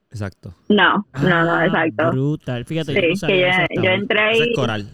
Exacto. 0.09 0.53
No, 0.69 1.05
no, 1.21 1.43
no, 1.43 1.53
Ah, 1.53 1.65
exacto. 1.65 2.11
Brutal. 2.11 2.63
Fíjate, 2.65 2.93
yo 2.93 3.01
no 3.01 3.07
Sí, 3.07 3.15
sabía 3.17 3.67
que 3.67 3.75
yo, 3.75 3.83
yo 3.83 3.89
entré 3.89 4.19
ahí. 4.21 4.39
es 4.39 4.55
Coral. 4.55 4.87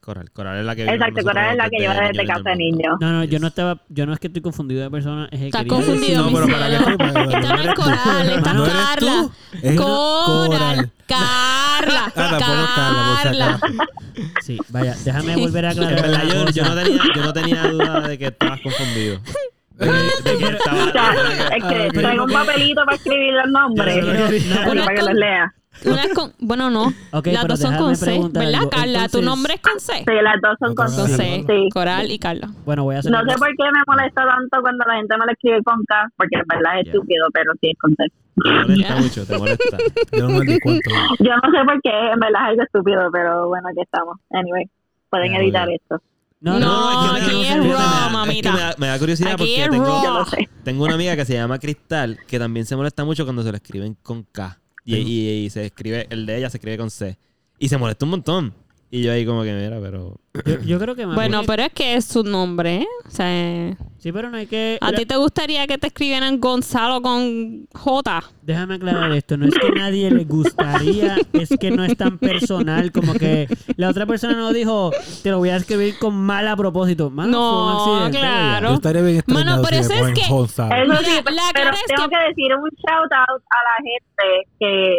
Coral. 0.00 0.30
Coral 0.32 0.58
es 0.60 0.64
la 0.64 0.74
que 0.74 0.84
Exacto, 0.84 1.22
Coral 1.22 1.50
es 1.52 1.56
la 1.58 1.68
que 1.70 1.76
lleva 1.78 1.94
desde 1.94 2.06
desde 2.08 2.22
niño 2.22 2.34
casa 2.34 2.50
de 2.50 2.56
niños. 2.56 2.96
No, 3.00 3.12
no, 3.12 3.24
yo 3.24 3.38
no 3.38 3.46
estaba, 3.48 3.82
yo 3.88 4.06
no 4.06 4.12
es 4.14 4.18
que 4.18 4.26
estoy 4.28 4.42
confundido 4.42 4.82
de 4.82 4.90
persona, 4.90 5.28
es 5.30 5.38
que 5.40 5.46
Estás 5.46 5.62
quería 5.62 5.76
confundido, 5.76 6.24
No, 6.30 6.32
pero 6.32 6.46
para 6.58 6.80
fue, 6.82 6.96
para- 6.98 7.22
Esta 7.24 7.40
no 7.56 7.62
es 7.62 7.74
Coral, 7.74 8.30
esta 8.30 8.52
¿No 8.54 8.66
es 8.66 8.72
eres 8.72 8.84
Carla. 8.84 9.30
Coral. 9.76 10.90
Carla. 11.06 12.12
Ah, 12.16 12.36
Carla, 12.38 13.20
Carla. 13.22 13.60
Sí, 14.42 14.58
vaya, 14.68 14.94
déjame 15.04 15.36
volver 15.36 15.66
a 15.66 15.70
aclarar. 15.70 16.02
verdad, 16.02 16.22
yo, 16.52 16.64
no 16.64 16.74
tenía, 16.82 17.02
yo 17.14 17.22
no 17.22 17.32
tenía 17.32 17.62
duda 17.68 18.00
de 18.08 18.18
que 18.18 18.26
estabas 18.26 18.60
confundido. 18.60 19.20
De 19.78 19.86
que, 19.86 20.30
de 20.30 20.38
que 20.38 20.44
estaba- 20.56 20.92
sea, 20.92 21.12
es 21.56 21.64
que 21.64 21.82
Ah, 21.86 21.88
traigo 21.92 22.24
un 22.24 22.32
papelito 22.32 22.84
para 22.84 22.96
escribir 22.96 23.32
los 23.34 23.50
nombres. 23.50 23.96
Así 24.04 24.52
Una 24.70 24.84
para 24.84 24.94
que 24.96 25.02
los 25.02 25.14
lea. 25.14 25.54
Una 25.84 26.04
es 26.04 26.14
con, 26.14 26.32
bueno, 26.38 26.70
no. 26.70 26.92
Las 27.24 27.46
dos 27.46 27.60
son 27.60 27.76
con 27.76 27.96
C, 27.96 28.20
¿verdad, 28.32 28.54
algo. 28.60 28.70
Carla? 28.70 29.08
tu 29.08 29.22
nombre 29.22 29.54
es 29.54 29.60
con 29.60 29.78
C. 29.80 29.92
Sí, 29.98 30.12
las 30.22 30.40
dos 30.42 30.56
son 30.58 30.74
con. 30.74 30.88
C. 30.88 31.44
Sí. 31.46 31.68
Coral 31.72 32.10
y 32.10 32.18
Carla. 32.18 32.50
Bueno, 32.64 32.84
voy 32.84 32.96
a 32.96 32.98
hacer 33.00 33.10
No 33.10 33.20
sé 33.20 33.38
por 33.38 33.48
qué 33.48 33.64
me 33.64 33.82
molesta 33.86 34.24
tanto 34.24 34.60
cuando 34.60 34.84
la 34.86 34.96
gente 34.96 35.16
me 35.18 35.26
lo 35.26 35.32
escribe 35.32 35.62
con 35.62 35.82
K, 35.84 36.08
porque 36.16 36.36
en 36.36 36.46
verdad 36.46 36.80
es 36.80 36.86
estúpido, 36.86 37.26
pero 37.32 37.52
sí 37.60 37.70
es 37.70 37.78
con 37.78 37.94
C. 37.96 38.04
Te 38.42 38.50
molesta 38.50 38.96
mucho, 38.96 39.26
te 39.26 39.38
molesta. 39.38 39.78
Yo 40.12 40.28
no 40.28 40.38
me. 40.38 40.46
Yo 40.46 41.36
no 41.36 41.50
sé 41.50 41.64
por 41.64 41.80
qué, 41.82 41.90
en 42.12 42.20
verdad 42.20 42.42
es 42.42 42.48
algo 42.50 42.62
estúpido, 42.62 43.10
pero 43.12 43.48
bueno, 43.48 43.68
aquí 43.70 43.80
estamos. 43.82 44.18
Anyway, 44.30 44.64
pueden 45.10 45.34
editar 45.34 45.68
esto. 45.70 46.00
No, 46.40 46.58
No, 46.58 47.16
es 47.16 47.24
que 47.24 47.30
aquí 47.30 47.36
no 47.36 47.42
es 47.42 47.72
raw, 47.74 47.82
Es 47.82 48.06
que 48.06 48.12
mamita. 48.12 48.52
me 48.52 48.58
da, 48.60 48.74
me 48.78 48.86
da 48.86 48.98
curiosidad 48.98 49.32
Aquí 49.32 49.42
porque 49.42 49.62
es 49.62 49.70
tengo, 49.70 50.24
tengo 50.64 50.84
una 50.84 50.94
amiga 50.94 51.14
que 51.14 51.26
se 51.26 51.34
llama 51.34 51.58
Cristal 51.58 52.18
que 52.26 52.38
también 52.38 52.64
se 52.64 52.76
molesta 52.76 53.04
mucho 53.04 53.24
cuando 53.24 53.42
se 53.42 53.50
lo 53.50 53.56
escriben 53.56 53.94
con 54.02 54.22
K. 54.22 54.58
Y, 54.98 55.50
se 55.50 55.66
escribe, 55.66 56.06
el 56.10 56.26
de 56.26 56.38
ella 56.38 56.50
se 56.50 56.56
escribe 56.56 56.78
con 56.78 56.90
C. 56.90 57.18
Y 57.58 57.68
se 57.68 57.78
molesta 57.78 58.04
un 58.04 58.10
montón. 58.10 58.54
Y 58.92 59.02
yo 59.04 59.12
ahí 59.12 59.24
como 59.24 59.44
que, 59.44 59.52
mira, 59.52 59.78
pero... 59.80 60.16
Yo, 60.46 60.60
yo 60.62 60.78
creo 60.80 60.94
que 60.96 61.06
más 61.06 61.14
Bueno, 61.14 61.38
bien- 61.38 61.46
pero 61.46 61.62
es 61.64 61.72
que 61.72 61.94
es 61.94 62.04
su 62.04 62.24
nombre, 62.24 62.78
¿eh? 62.82 62.86
O 63.06 63.10
sea, 63.10 63.26
eh, 63.28 63.76
Sí, 63.98 64.10
pero 64.12 64.30
no 64.30 64.36
hay 64.38 64.46
que... 64.46 64.78
¿a 64.80 64.92
ti 64.92 65.04
te 65.06 65.16
gustaría 65.16 65.66
que 65.68 65.76
te 65.78 65.88
escribieran 65.88 66.40
Gonzalo 66.40 67.00
con 67.02 67.68
J? 67.72 68.22
Déjame 68.42 68.76
aclarar 68.76 69.12
esto, 69.12 69.36
no 69.36 69.46
es 69.46 69.54
que 69.54 69.70
nadie 69.72 70.10
le 70.10 70.24
gustaría, 70.24 71.18
es 71.34 71.50
que 71.60 71.70
no 71.70 71.84
es 71.84 71.96
tan 71.96 72.18
personal, 72.18 72.90
como 72.92 73.12
que 73.14 73.46
la 73.76 73.90
otra 73.90 74.06
persona 74.06 74.34
no 74.34 74.52
dijo, 74.52 74.90
te 75.22 75.30
lo 75.30 75.38
voy 75.38 75.50
a 75.50 75.56
escribir 75.56 75.98
con 75.98 76.14
mal 76.14 76.48
a 76.48 76.56
propósito. 76.56 77.10
Mano, 77.10 77.30
No, 77.30 77.84
fue 77.84 77.92
un 77.92 77.98
accidente, 78.04 78.18
claro. 78.26 78.68
Yo 78.70 78.74
estaría 78.74 79.02
bien 79.02 79.22
Mano, 79.26 79.40
extrañado 79.40 79.62
pero 79.68 79.76
si 79.76 79.82
eso 79.84 79.92
es 79.92 80.00
ponen 80.00 80.14
que- 80.14 80.28
Gonzalo. 80.32 80.74
Eso 80.74 80.84
Mira, 80.84 80.98
sí, 81.00 81.10
la 81.16 81.22
pero 81.22 81.64
cara 81.66 81.76
es 81.76 81.82
tengo 81.94 82.08
que- 82.08 82.16
que... 82.16 82.28
decir 82.28 82.54
un 82.56 82.70
shout 82.70 83.12
out 83.12 83.42
a 83.50 83.58
la 83.68 83.76
gente 83.84 84.48
que 84.58 84.96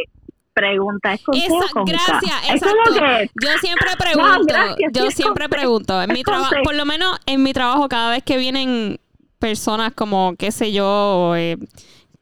pregunta 0.54 1.14
es 1.14 1.24
con 1.24 1.36
Esa, 1.36 1.70
con 1.74 1.86
gracias, 1.86 2.22
Es 2.54 2.62
como 2.62 2.96
que 3.00 3.30
Yo 3.42 3.50
siempre 3.62 3.90
pregunto, 3.98 4.44
gracias, 4.48 4.92
yo 4.94 5.12
siempre 5.12 5.50
pregunto, 5.50 6.02
en 6.02 6.14
mi 6.14 6.24
trabajo, 6.24 6.56
por 6.64 6.76
lo 6.76 6.86
menos 6.86 7.18
en 7.26 7.44
mi 7.44 7.54
trabajo, 7.54 7.88
cada 7.90 8.12
vez 8.12 8.24
que 8.24 8.38
vienen 8.38 9.00
personas 9.40 9.94
como, 9.94 10.36
qué 10.38 10.52
sé 10.52 10.72
yo, 10.72 11.34
eh, 11.36 11.58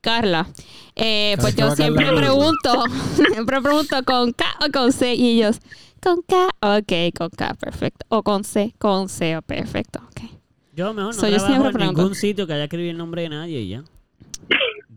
Carla, 0.01 0.47
eh, 0.95 1.35
pues 1.41 1.55
que 1.55 1.61
yo 1.61 1.71
siempre 1.75 2.05
Carla, 2.05 2.21
pregunto, 2.21 2.83
siempre 3.33 3.61
pregunto 3.61 4.03
con 4.05 4.31
K 4.31 4.45
o 4.65 4.71
con 4.71 4.93
C 4.93 5.15
y 5.15 5.37
ellos, 5.37 5.59
con 6.01 6.21
K, 6.21 6.47
ok, 6.61 7.17
con 7.17 7.29
K, 7.29 7.53
perfecto, 7.55 8.05
o 8.09 8.23
con 8.23 8.43
C, 8.43 8.73
con 8.77 9.09
C, 9.09 9.41
perfecto, 9.45 9.99
ok. 10.11 10.29
Yo 10.73 10.93
mejor 10.93 11.13
no 11.13 11.19
So, 11.19 11.27
yo 11.27 11.37
trabajo 11.37 11.47
siempre 11.47 11.69
en 11.69 11.73
pregunto. 11.73 12.01
ningún 12.01 12.15
sitio 12.15 12.47
que 12.47 12.53
haya 12.53 12.63
escrito 12.65 12.89
el 12.89 12.97
nombre 12.97 13.23
de 13.23 13.29
nadie 13.29 13.59
y 13.59 13.69
ya. 13.69 13.83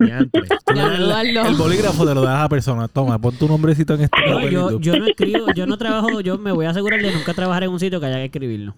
Diantre. 0.05 0.43
Tú 0.65 0.73
le 0.75 0.81
Ya, 0.81 0.89
das 0.89 1.49
el, 1.49 1.55
bolígrafo 1.57 2.07
te 2.07 2.15
lo 2.15 2.23
das 2.23 2.39
a 2.39 2.43
la 2.43 2.49
persona. 2.49 2.89
Toma, 2.89 3.19
pon 3.19 3.35
tu 3.37 3.49
nombrecito 3.49 3.95
en 3.95 4.03
este 4.03 4.17
No, 4.29 4.49
yo, 4.49 4.79
yo 4.81 4.97
no 4.99 5.07
escribo, 5.07 5.47
yo 5.55 5.67
no 5.67 5.77
trabajo, 5.77 6.21
yo 6.21 6.39
me 6.39 6.53
voy 6.53 6.67
a 6.67 6.71
asegurar 6.71 7.01
de 7.03 7.13
nunca 7.13 7.35
trabajar 7.35 7.65
en 7.65 7.71
un 7.71 7.81
sitio 7.81 8.01
que 8.01 8.07
haya 8.07 8.17
que 8.17 8.25
escribirlo. 8.27 8.75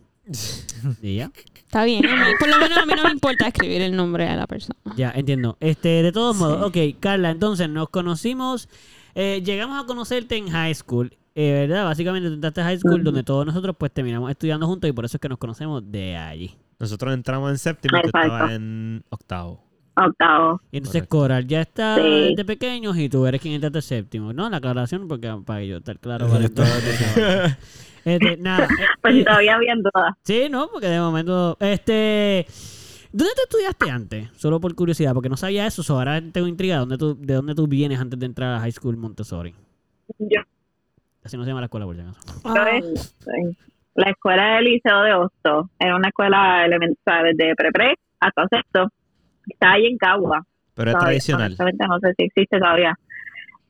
Y 1.03 1.17
ya. 1.17 1.31
Está 1.57 1.85
bien, 1.85 2.05
a 2.07 2.15
mí- 2.17 2.33
por 2.39 2.49
lo 2.49 2.59
menos 2.59 2.79
a 2.79 2.87
mí 2.87 2.93
no 2.97 3.03
me 3.05 3.11
importa 3.11 3.49
escribir 3.49 3.83
el 3.83 3.95
nombre 3.97 4.27
de 4.29 4.37
la 4.37 4.47
persona. 4.47 4.79
Ya, 4.97 5.11
entiendo. 5.15 5.57
Este, 5.61 6.03
de 6.03 6.13
todos 6.13 6.37
modos, 6.37 6.63
ok, 6.67 6.77
Carla, 7.01 7.31
entonces 7.31 7.69
nos 7.69 7.89
conocimos, 7.89 8.69
eh, 9.15 9.43
llegamos 9.45 9.83
a 9.83 9.87
conocerte 9.87 10.37
en 10.37 10.49
high 10.51 10.75
school, 10.75 11.17
eh, 11.35 11.67
¿verdad? 11.67 11.85
Básicamente 11.85 12.29
tú 12.29 12.35
entraste 12.35 12.61
a 12.61 12.65
high 12.65 12.79
school 12.79 13.03
donde 13.03 13.25
todos 13.25 13.45
nosotros 13.45 13.75
pues 13.79 13.91
terminamos 13.93 14.31
estudiando 14.31 14.67
juntos 14.69 14.89
y 14.89 14.93
por 14.93 15.05
eso 15.05 15.17
es 15.17 15.21
que 15.21 15.29
nos 15.29 15.39
conocemos 15.39 15.83
de 15.91 16.17
allí. 16.17 16.55
Nosotros 16.79 17.13
entramos 17.13 17.51
en 17.51 17.59
séptimo 17.59 17.99
y 17.99 18.03
tú 18.03 18.07
estabas 18.09 18.53
en 18.53 19.03
octavo. 19.11 19.64
Octavo. 19.97 20.61
Y 20.73 20.79
entonces 20.79 21.03
Correcto. 21.03 21.17
Coral 21.19 21.47
ya 21.47 21.61
está 21.61 21.97
Sí. 21.97 22.35
de 22.37 22.45
pequeños 22.45 22.97
y 22.99 23.09
tú 23.09 23.27
eres 23.27 23.41
quien 23.41 23.55
entraste 23.55 23.83
séptimo. 23.83 24.33
No, 24.33 24.49
la 24.51 24.57
aclaración 24.59 25.07
porque 25.09 25.33
para 25.45 25.63
yo 25.65 25.79
estar 25.79 25.99
claro. 25.99 26.29
Para 26.29 26.45
entonces. 26.45 27.57
Este, 28.05 28.37
nada. 28.37 28.65
eh, 28.65 28.69
Pues 29.01 29.15
eh, 29.17 29.25
todavía 29.25 29.55
había 29.55 29.75
dudas. 29.77 30.13
Sí, 30.25 30.49
no, 30.51 30.69
porque 30.71 30.89
de 30.89 31.01
momento, 31.01 31.57
este, 31.59 32.47
¿dónde 33.13 33.33
tú 33.35 33.43
estudiaste 33.45 33.91
antes? 33.91 34.29
Solo 34.37 34.61
por 34.61 34.75
curiosidad, 34.75 35.15
porque 35.15 35.31
no 35.31 35.39
sabía 35.39 35.67
eso, 35.67 35.83
so 35.83 35.97
ahora 35.97 36.21
tengo 36.21 36.47
intriga, 36.47 36.77
¿dónde 36.77 36.99
tú, 36.99 37.17
¿de 37.19 37.33
dónde 37.33 37.55
tú 37.55 37.67
vienes 37.67 37.99
antes 37.99 38.19
de 38.21 38.27
entrar 38.27 38.55
a 38.57 38.61
High 38.61 38.73
School 38.73 38.99
Montessori? 38.99 39.55
Yo, 40.19 40.43
Así 41.25 41.39
no 41.39 41.45
se 41.45 41.49
llama 41.49 41.63
la 41.63 41.67
escuela, 41.67 41.87
por 41.87 41.97
si 41.97 42.03
acaso. 42.03 42.21
en 43.33 43.57
la 43.95 44.11
escuela 44.11 44.57
del 44.57 44.65
Liceo 44.65 45.01
de 45.03 45.15
Hosto 45.15 45.71
era 45.79 45.97
una 45.97 46.09
escuela 46.09 46.67
elemental 46.67 47.25
desde 47.35 47.55
pre-pre 47.57 47.95
hasta 48.21 48.47
sexto. 48.49 48.89
Está 49.49 49.73
ahí 49.73 49.87
en 49.87 49.97
Cagua. 49.99 50.45
Pero 50.75 50.91
es 50.91 50.95
Todavía, 50.95 51.11
tradicional. 51.11 51.47
Honestamente 51.47 51.87
no 51.89 51.99
sé 52.01 52.15
si 52.19 52.25
existe 52.25 52.59
todavía. 52.59 52.95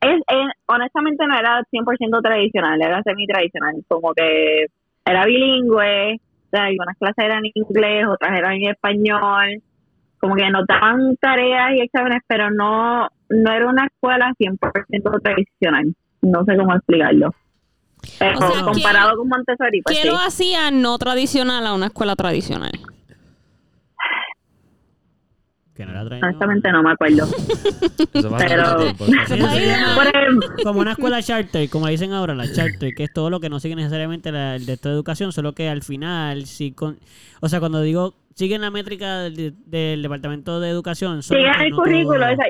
Es, 0.00 0.16
es- 0.16 0.52
honestamente 0.66 1.26
no 1.26 1.38
era 1.38 1.62
100% 1.70 2.22
tradicional, 2.22 2.80
era 2.82 3.02
semi-tradicional. 3.02 3.74
Como 3.88 4.12
que 4.14 4.66
era 5.04 5.24
bilingüe, 5.26 6.14
o 6.16 6.48
sea, 6.50 6.64
algunas 6.64 6.96
clases 6.98 7.24
eran 7.24 7.44
en 7.44 7.52
inglés, 7.54 8.06
otras 8.08 8.38
eran 8.38 8.52
en 8.54 8.70
español. 8.70 9.62
Como 10.18 10.34
que 10.36 10.48
nos 10.50 10.66
daban 10.66 11.16
tareas 11.20 11.72
y 11.74 11.80
exámenes, 11.82 12.22
pero 12.26 12.50
no, 12.50 13.08
no 13.28 13.52
era 13.52 13.66
una 13.68 13.84
escuela 13.86 14.32
100% 14.38 15.20
tradicional. 15.22 15.94
No 16.22 16.44
sé 16.46 16.56
cómo 16.56 16.74
explicarlo. 16.74 17.34
Pero 18.18 18.38
O 18.38 18.40
sea, 18.40 18.48
¿qué- 18.58 18.64
comparado 18.64 19.16
con 19.18 19.28
Montessori, 19.28 19.82
pues 19.82 19.96
¿Qué 19.96 20.02
sí. 20.02 20.08
lo 20.08 20.16
hacía 20.16 20.70
no 20.70 20.96
tradicional 20.98 21.66
a 21.66 21.74
una 21.74 21.86
escuela 21.86 22.16
tradicional? 22.16 22.72
Que 25.74 25.84
no 25.84 25.90
era 25.90 26.04
traído. 26.04 26.26
Honestamente 26.28 26.70
no 26.70 26.82
me 26.84 26.92
acuerdo. 26.92 27.24
Eso 28.14 28.30
pasa 28.30 28.46
Pero- 28.46 28.76
tiempo. 28.76 29.04
Eso 29.24 29.36
Por 29.96 30.06
ejemplo, 30.06 30.48
como 30.62 30.80
una 30.80 30.92
escuela 30.92 31.20
charter, 31.22 31.68
como 31.68 31.88
dicen 31.88 32.12
ahora, 32.12 32.34
la 32.34 32.50
charter, 32.52 32.94
que 32.94 33.04
es 33.04 33.12
todo 33.12 33.28
lo 33.30 33.40
que 33.40 33.48
no 33.48 33.58
sigue 33.58 33.74
necesariamente 33.74 34.30
la, 34.30 34.54
el 34.56 34.66
de 34.66 34.74
esta 34.74 34.90
educación, 34.90 35.32
solo 35.32 35.52
que 35.52 35.68
al 35.68 35.82
final, 35.82 36.46
sí 36.46 36.70
con, 36.72 36.98
o 37.40 37.48
sea, 37.48 37.58
cuando 37.60 37.80
digo 37.82 38.14
siguen 38.36 38.60
la 38.62 38.70
métrica 38.70 39.20
del, 39.22 39.54
del 39.66 40.02
Departamento 40.02 40.58
de 40.60 40.68
Educación, 40.70 41.22
solo 41.22 41.40
Sigue 41.40 41.52
que 41.56 41.64
el 41.64 41.70
no 41.70 41.76
currículo. 41.76 42.26
esa- 42.26 42.44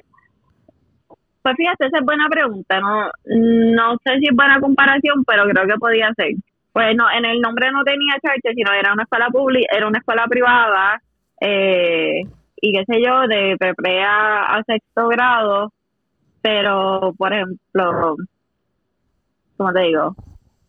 Pues 1.43 1.55
fíjate, 1.57 1.87
esa 1.87 1.99
es 1.99 2.05
buena 2.05 2.27
pregunta. 2.31 2.81
No, 2.81 3.05
no 3.27 3.97
sé 4.05 4.19
si 4.19 4.27
es 4.31 4.35
buena 4.37 4.61
comparación, 4.61 5.25
pero 5.27 5.45
creo 5.49 5.67
que 5.67 5.79
podía 5.79 6.11
ser. 6.17 6.35
Pues 6.73 6.95
no, 6.97 7.05
en 7.11 7.25
el 7.25 7.41
nombre 7.41 7.71
no 7.71 7.85
tenía 7.85 8.15
charter, 8.23 8.53
sino 8.55 8.73
era 8.73 8.93
una 8.93 9.03
escuela 9.05 9.29
pública, 9.31 9.67
era 9.77 9.87
una 9.87 9.99
escuela 9.99 10.27
privada, 10.29 11.01
eh, 11.41 12.23
y 12.65 12.73
qué 12.73 12.85
sé 12.87 13.03
yo, 13.05 13.27
de 13.29 13.57
pre 13.77 14.03
a, 14.03 14.57
a 14.57 14.63
sexto 14.65 15.09
grado. 15.09 15.71
Pero, 16.41 17.13
por 17.19 17.33
ejemplo, 17.33 18.17
¿cómo 19.57 19.73
te 19.73 19.81
digo? 19.81 20.15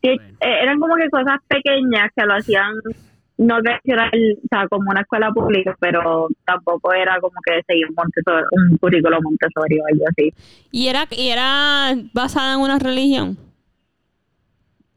Sí, 0.02 0.16
Bueno. 0.16 0.38
eh, 0.42 0.60
eran 0.62 0.80
como 0.80 0.96
que 0.96 1.10
cosas 1.10 1.40
pequeñas 1.48 2.12
que 2.16 2.26
lo 2.26 2.34
hacían 2.34 2.74
no 3.38 3.62
tradicional, 3.62 4.12
o 4.14 4.48
sea, 4.50 4.68
como 4.68 4.92
una 4.92 5.02
escuela 5.02 5.32
pública, 5.32 5.76
pero 5.80 6.28
tampoco 6.46 6.94
era 6.94 7.20
como 7.20 7.36
que 7.46 7.62
seguir 7.68 7.88
un, 7.90 7.96
Montessori, 7.96 8.46
un 8.52 8.78
currículo 8.78 9.22
Montessori 9.22 9.80
o 9.80 9.84
algo 9.92 10.06
así. 10.10 10.34
¿Y 10.72 10.88
era, 10.88 11.06
¿Y 11.12 11.30
era 11.30 11.94
basada 12.14 12.54
en 12.54 12.60
una 12.60 12.80
religión? 12.80 13.38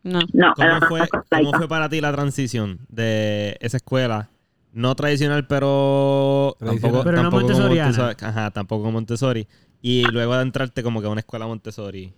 No. 0.05 0.21
No, 0.33 0.55
era 0.59 0.81
¿Cómo 0.81 0.89
fue, 0.89 1.09
¿Cómo 1.31 1.53
fue 1.53 1.69
para 1.69 1.89
ti 1.89 2.01
la 2.01 2.13
transición 2.13 2.79
de 2.89 3.57
esa 3.61 3.79
escuela? 3.79 4.29
No 4.73 4.95
tradicional, 4.95 5.47
pero 5.47 6.55
Tradicional. 6.59 6.81
tampoco, 6.83 7.05
Pero 7.05 7.17
no 7.17 7.23
tampoco 7.23 7.43
como 7.43 7.53
montessoriana. 7.53 7.87
Montessori. 7.89 8.31
Ajá, 8.31 8.51
tampoco 8.51 8.91
Montessori. 8.91 9.47
Y 9.81 10.03
luego 10.13 10.37
de 10.37 10.43
entrarte 10.43 10.83
como 10.83 11.01
que 11.01 11.07
a 11.07 11.11
una 11.11 11.21
escuela 11.21 11.47
Montessori. 11.47 12.13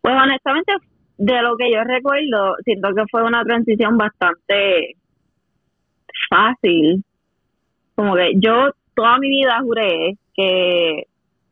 Pues 0.00 0.14
honestamente, 0.14 0.72
de 1.18 1.42
lo 1.42 1.56
que 1.56 1.72
yo 1.72 1.82
recuerdo, 1.84 2.56
siento 2.64 2.88
que 2.94 3.04
fue 3.10 3.22
una 3.24 3.42
transición 3.44 3.96
bastante 3.96 4.96
fácil. 6.28 7.02
Como 7.94 8.14
que 8.14 8.32
yo 8.36 8.70
toda 8.94 9.18
mi 9.18 9.28
vida 9.28 9.60
juré 9.62 10.16
que 10.34 11.04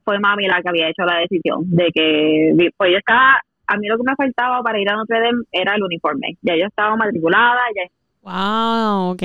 fue 0.05 0.19
mami 0.19 0.47
la 0.49 0.61
que 0.61 0.69
había 0.69 0.89
hecho 0.89 1.05
la 1.05 1.19
decisión 1.19 1.63
de 1.67 1.91
que, 1.95 2.71
pues 2.77 2.91
yo 2.91 2.99
estaba, 2.99 3.41
a 3.69 3.77
mí 3.77 3.87
lo 3.87 3.97
que 3.97 4.03
me 4.05 4.17
faltaba 4.17 4.61
para 4.63 4.81
ir 4.81 4.91
a 4.91 4.97
Notre 4.97 5.21
Dame 5.21 5.45
era 5.53 5.77
el 5.77 5.83
uniforme. 5.85 6.37
Ya 6.43 6.57
yo 6.57 6.67
estaba 6.67 6.97
matriculada, 6.97 7.61
ya 7.75 7.83
Wow, 8.23 9.11
ok. 9.12 9.23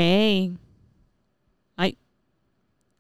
Ay, 1.78 1.98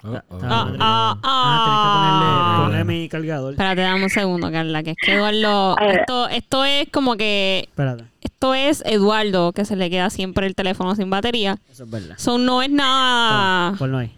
Oh, 0.04 0.10
oh. 0.30 0.40
Ah, 0.44 0.72
Ah, 0.80 0.80
ah, 0.80 1.20
ah, 1.24 1.64
tienes 1.66 2.78
que 2.78 2.78
ponerle, 2.78 2.86
ponerle 2.86 3.02
mi 3.04 3.10
cargador. 3.10 3.52
espérate, 3.54 3.82
dame 3.82 4.04
un 4.04 4.10
segundo, 4.12 4.52
Carla, 4.52 4.84
que 4.84 4.92
es 4.92 4.98
que 5.04 5.16
Eduardo, 5.16 5.76
Eh. 5.80 5.98
esto, 6.00 6.30
esto 6.30 6.66
es 6.66 6.90
como 6.92 7.18
que, 7.18 7.66
Espérate, 7.68 8.06
esto 8.22 8.54
es 8.54 8.84
Eduardo, 8.86 9.54
que 9.54 9.66
se 9.66 9.76
le 9.76 9.90
queda 9.90 10.10
siempre 10.12 10.46
el 10.46 10.54
teléfono 10.56 10.94
sin 10.96 11.10
batería. 11.10 11.58
eso 11.70 11.84
es 11.86 11.90
verdad. 11.90 12.16
So, 12.20 12.38
no 12.38 12.62
es 12.62 12.70
nada... 12.70 13.76
Ponlo 13.78 13.98
ahí. 13.98 14.16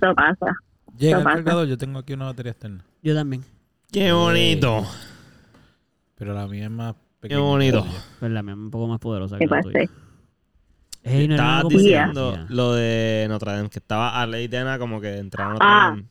eso 0.00 0.14
pasa. 0.14 0.54
Llega 0.98 1.18
el 1.18 1.24
cargador, 1.24 1.66
yo 1.66 1.76
tengo 1.76 1.98
aquí 1.98 2.12
una 2.12 2.26
batería 2.26 2.52
externa. 2.52 2.84
Yo 3.02 3.14
también. 3.14 3.44
¡Qué 3.90 4.12
bonito! 4.12 4.86
Pero 6.14 6.32
la 6.32 6.46
mía 6.46 6.64
es 6.66 6.70
más 6.70 6.94
pequeña. 7.18 7.40
Qué 7.40 7.44
bonito. 7.44 7.84
Pues 8.20 8.30
la 8.30 8.42
mía 8.44 8.52
es 8.52 8.58
un 8.58 8.70
poco 8.70 8.86
más 8.86 9.00
poderosa 9.00 9.36
¿Qué 9.36 9.46
que 9.48 9.54
la 9.54 9.60
tuya. 9.62 9.90
Ey, 11.04 11.26
no 11.26 11.34
Estabas 11.34 11.68
diciendo 11.68 12.34
lo 12.48 12.74
de 12.74 13.26
Notre 13.28 13.52
Dame, 13.52 13.68
que 13.70 13.80
estaba 13.80 14.20
a 14.20 14.26
ley 14.26 14.46
de 14.46 14.58
Ana 14.58 14.78
como 14.78 15.00
que 15.00 15.18
entraba 15.18 15.50
a 15.50 15.52
Notre 15.54 15.66
Ah. 15.68 15.88
Dame. 15.90 16.04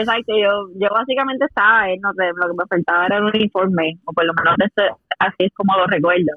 Exacto, 0.00 0.32
yo, 0.36 0.68
yo 0.76 0.88
básicamente 0.90 1.44
estaba 1.44 1.90
en 1.90 2.00
Notre 2.00 2.26
Dame, 2.26 2.38
lo 2.42 2.48
que 2.48 2.56
me 2.58 2.66
faltaba 2.68 3.06
era 3.06 3.18
el 3.18 3.24
uniforme, 3.24 3.98
o 4.04 4.12
por 4.12 4.24
lo 4.24 4.32
menos 4.34 4.56
eso- 4.58 4.98
así 5.18 5.34
es 5.40 5.52
como 5.54 5.76
lo 5.76 5.86
recuerdo. 5.86 6.32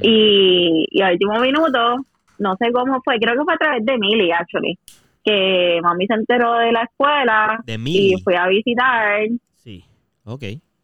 Y, 0.00 0.86
y 0.90 1.02
al 1.02 1.12
último 1.14 1.38
minuto, 1.40 1.96
no 2.38 2.56
sé 2.56 2.70
cómo 2.72 3.00
fue, 3.04 3.18
creo 3.18 3.34
que 3.36 3.44
fue 3.44 3.54
a 3.54 3.58
través 3.58 3.84
de 3.84 3.98
Millie, 3.98 4.32
actually, 4.32 4.78
que 5.24 5.80
mami 5.82 6.06
se 6.06 6.14
enteró 6.14 6.54
de 6.58 6.72
la 6.72 6.82
escuela 6.84 7.60
De 7.66 7.74
y 7.84 8.14
fui 8.22 8.34
a 8.36 8.46
visitar 8.46 9.20
Sí. 9.56 9.84
Ok. 10.24 10.42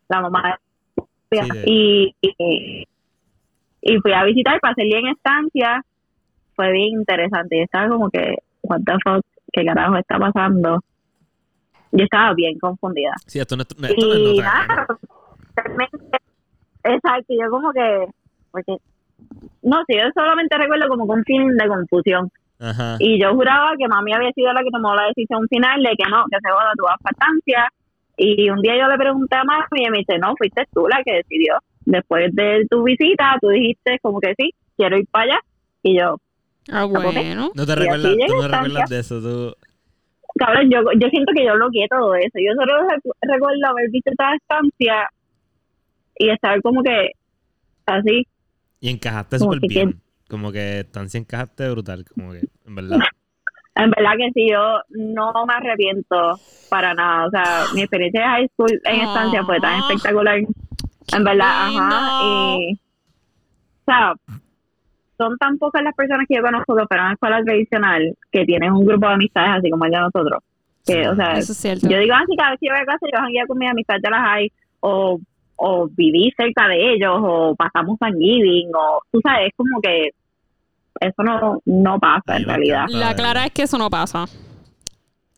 la 0.09 0.21
mamá 0.21 0.59
Sí, 1.31 1.39
de- 1.39 1.63
y, 1.67 2.15
y, 2.21 2.85
y 3.83 3.97
fui 4.01 4.13
a 4.13 4.25
visitar 4.25 4.59
para 4.61 4.73
hacerle 4.73 4.99
en 4.99 5.07
estancia. 5.09 5.85
Fue 6.61 6.73
bien 6.73 6.89
interesante. 7.01 7.57
Yo 7.57 7.63
estaba 7.65 7.89
como 7.89 8.11
que, 8.11 8.35
what 8.65 8.81
the 8.85 8.93
fuck, 9.03 9.25
qué 9.51 9.65
carajo 9.65 9.97
está 9.97 10.19
pasando. 10.19 10.79
Yo 11.93 12.05
estaba 12.05 12.35
bien 12.35 12.59
confundida. 12.59 13.13
Sí, 13.27 13.39
esto 13.41 13.57
no, 13.57 13.63
es- 13.63 13.69
esto 13.71 14.07
no 14.07 14.15
Y 14.15 14.39
nada, 14.41 14.87
realmente, 15.57 16.19
exacto, 16.85 17.33
yo 17.41 17.51
como 17.51 17.73
que 17.73 18.07
porque 18.51 18.77
no 19.63 19.83
sé, 19.87 19.97
yo 19.97 20.11
solamente 20.15 20.55
recuerdo 20.59 20.87
como 20.89 21.07
con 21.07 21.21
un 21.21 21.25
feeling 21.25 21.57
de 21.57 21.67
confusión. 21.67 22.31
Ajá. 22.59 22.97
Y 22.99 23.19
yo 23.19 23.35
juraba 23.35 23.71
que 23.79 23.89
mami 23.89 24.13
había 24.13 24.33
sido 24.33 24.53
la 24.53 24.63
que 24.63 24.71
tomó 24.71 24.95
la 24.95 25.07
decisión 25.07 25.49
final 25.49 25.83
de 25.83 25.91
que 25.97 26.11
no, 26.11 26.25
que 26.31 26.37
se 26.43 26.51
joda, 26.51 26.73
para 27.01 27.11
estancia. 27.13 27.73
Y 28.19 28.51
un 28.51 28.61
día 28.61 28.77
yo 28.79 28.87
le 28.87 28.99
pregunté 28.99 29.35
a 29.37 29.45
mami 29.45 29.65
y 29.87 29.91
me 29.91 29.99
dice, 30.01 30.19
no, 30.19 30.35
fuiste 30.37 30.67
tú 30.75 30.87
la 30.89 31.03
que 31.03 31.15
decidió. 31.25 31.55
Después 31.87 32.35
de 32.35 32.67
tu 32.69 32.83
visita, 32.83 33.37
tú 33.41 33.49
dijiste 33.49 33.99
como 34.03 34.21
que 34.21 34.35
sí, 34.37 34.53
quiero 34.77 34.99
ir 34.99 35.07
para 35.11 35.25
allá. 35.25 35.41
Y 35.83 35.99
yo, 35.99 36.17
Ah, 36.71 36.85
bueno. 36.85 37.51
No 37.55 37.67
te 37.67 37.75
recuerdas, 37.75 38.13
tú 38.27 38.35
no 38.37 38.49
recuerdas 38.49 38.91
de 38.91 38.99
eso. 39.01 39.21
Tú... 39.21 39.55
cabrón, 40.39 40.71
yo, 40.71 40.81
yo 40.99 41.09
siento 41.09 41.33
que 41.35 41.45
yo 41.47 41.55
bloqueé 41.55 41.87
todo 41.89 42.15
eso. 42.15 42.39
Yo 42.39 42.53
solo 42.55 42.83
recu- 42.89 43.15
recuerdo 43.23 43.67
haber 43.69 43.91
visto 43.91 44.11
esta 44.11 44.35
estancia 44.35 45.09
y 46.19 46.31
estar 46.31 46.61
como 46.63 46.83
que 46.83 47.11
así. 47.87 48.27
Y 48.81 48.89
encajaste 48.91 49.39
Como 49.39 49.55
súper 49.55 49.69
que 49.69 49.75
bien. 49.75 50.01
Como 50.29 50.53
que 50.53 50.81
estancia 50.81 51.19
encajaste 51.19 51.69
brutal. 51.71 52.05
Como 52.15 52.33
que, 52.33 52.41
en 52.67 52.75
verdad. 52.75 52.99
En 53.77 53.89
verdad 53.93 54.13
que 54.19 54.31
sí, 54.35 54.49
yo 54.51 54.81
no 54.91 55.33
me 55.47 55.55
arrepiento 55.55 56.39
para 56.69 56.93
nada. 56.93 57.27
O 57.29 57.31
sea, 57.31 57.65
mi 57.73 57.81
experiencia 57.83 58.21
de 58.21 58.27
high 58.27 58.49
school 58.49 58.81
en 58.85 59.01
estancia 59.01 59.45
fue 59.45 59.59
tan 59.61 59.75
Ah. 59.81 59.87
espectacular. 59.89 60.39
En 61.17 61.25
verdad, 61.25 61.69
ajá. 61.69 62.19
Y, 62.59 62.75
o 62.75 63.85
sea, 63.87 64.13
son 65.21 65.37
tan 65.39 65.59
pocas 65.59 65.83
las 65.83 65.95
personas 65.95 66.27
que 66.29 66.37
yo 66.37 66.43
conozco 66.43 66.75
que 66.77 66.87
fueron 66.87 67.07
a 67.09 67.13
escuela 67.13 67.43
tradicional 67.45 68.17
que 68.33 68.45
tienen 68.45 68.73
un 68.73 68.87
grupo 68.87 69.07
de 69.07 69.15
amistades 69.15 69.51
así 69.59 69.71
como 69.71 69.85
el 69.85 69.91
de 69.93 69.99
nosotros. 70.01 70.43
Que, 70.87 71.07
o 71.09 71.15
sea, 71.15 71.37
Eso 71.37 71.53
es 71.53 71.59
cierto. 71.59 71.89
yo 71.89 71.99
digo 71.99 72.15
así, 72.15 72.35
cada 72.37 72.51
vez 72.53 72.59
que 72.61 72.67
yo 72.69 72.73
voy 72.73 72.81
a 72.83 72.87
casa, 72.87 73.07
yo 73.13 73.19
jangueo 73.21 73.47
con 73.47 73.59
mis 73.59 73.71
amistades 73.71 74.03
de 74.03 74.11
las 74.11 74.21
high 74.21 74.51
o, 74.81 75.21
o 75.57 75.89
viví 75.95 76.33
cerca 76.37 76.67
de 76.69 76.95
ellos 76.95 77.13
o 77.23 77.55
pasamos 77.55 77.99
Thanksgiving 77.99 78.71
o, 78.75 79.01
tú 79.13 79.21
sabes, 79.23 79.49
es 79.49 79.53
como 79.57 79.81
que 79.83 80.09
eso 81.01 81.23
no, 81.23 81.61
no 81.67 81.99
pasa 81.99 82.37
en 82.39 82.45
realidad. 82.45 82.87
La 82.89 83.15
clara 83.15 83.45
es 83.47 83.53
que 83.53 83.63
eso 83.63 83.77
no 83.79 83.89
pasa. 83.91 84.25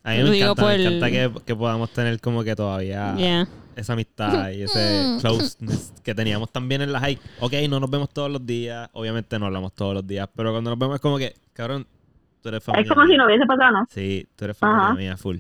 A 0.05 0.11
mí 0.13 0.23
me 0.23 0.31
digo 0.31 0.53
encanta, 0.53 0.63
me 0.67 0.73
por- 0.73 0.81
encanta 0.81 1.11
que, 1.11 1.31
que 1.47 1.55
podamos 1.57 1.91
tener 1.93 2.21
como 2.21 2.43
que 2.45 2.55
todavía 2.57 3.15
Yeah. 3.17 3.47
Esa 3.77 3.93
amistad 3.95 4.51
y 4.51 4.63
ese 4.63 5.17
closeness 5.21 5.93
que 6.03 6.15
teníamos 6.15 6.51
también 6.53 6.83
en 6.83 6.93
la 6.93 7.01
high. 7.01 7.19
Ok, 7.41 7.53
no 7.69 7.81
nos 7.81 7.91
vemos 7.91 8.11
todos 8.11 8.31
los 8.31 8.45
días. 8.45 8.89
Obviamente 8.93 9.39
no 9.39 9.47
hablamos 9.47 9.73
todos 9.75 9.95
los 9.95 10.07
días. 10.07 10.29
Pero 10.35 10.51
cuando 10.53 10.71
nos 10.71 10.79
vemos 10.79 10.97
es 10.97 11.01
como 11.01 11.19
que, 11.19 11.35
cabrón, 11.53 11.87
tú 12.43 12.49
eres 12.49 12.63
familia 12.63 12.83
Es 12.83 12.89
como 12.95 13.07
si 13.07 13.17
no 13.17 13.27
hubiese 13.27 13.47
pasado 13.47 13.71
nada, 13.73 13.87
Sí, 13.91 14.27
tú 14.37 14.45
eres 14.45 14.57
familia 14.57 14.85
Ajá. 14.85 14.95
mía, 14.95 15.17
full. 15.17 15.39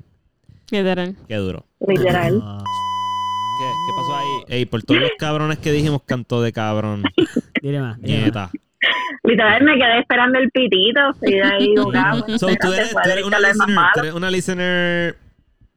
Literal. 0.70 1.16
Qué 1.28 1.36
duro. 1.36 1.66
literal. 1.86 2.40
Ah, 2.42 2.62
¿Qué, 3.58 3.64
qué 3.86 3.92
pasó 3.96 4.16
ahí? 4.16 4.56
Ey, 4.58 4.64
por 4.66 4.82
todos 4.82 5.00
los 5.00 5.10
cabrones 5.18 5.58
que 5.58 5.70
dijimos, 5.72 6.02
cantó 6.06 6.40
de 6.42 6.52
cabrón. 6.52 7.02
dile 7.62 7.80
más. 7.80 7.98
Nieta. 7.98 8.50
Literal 9.24 9.62
me 9.62 9.74
quedé 9.76 10.00
esperando 10.00 10.38
el 10.38 10.50
pitito 10.50 11.00
y 11.22 11.32
de 11.32 11.42
ahí 11.42 11.68
digo, 11.68 11.92
So, 12.38 12.46
tú 12.46 12.48
espérate, 12.48 12.76
eres, 12.76 12.88
tú 12.88 12.94
puede 12.94 13.12
eres 13.12 13.22
que 13.22 13.28
una 13.28 13.38
lo 13.40 13.46
es 13.48 13.56
más 13.56 13.66
listener, 13.68 13.74
malo. 13.76 13.90
tú 13.94 14.00
eres 14.00 14.14
una 14.14 14.30
listener 14.30 15.16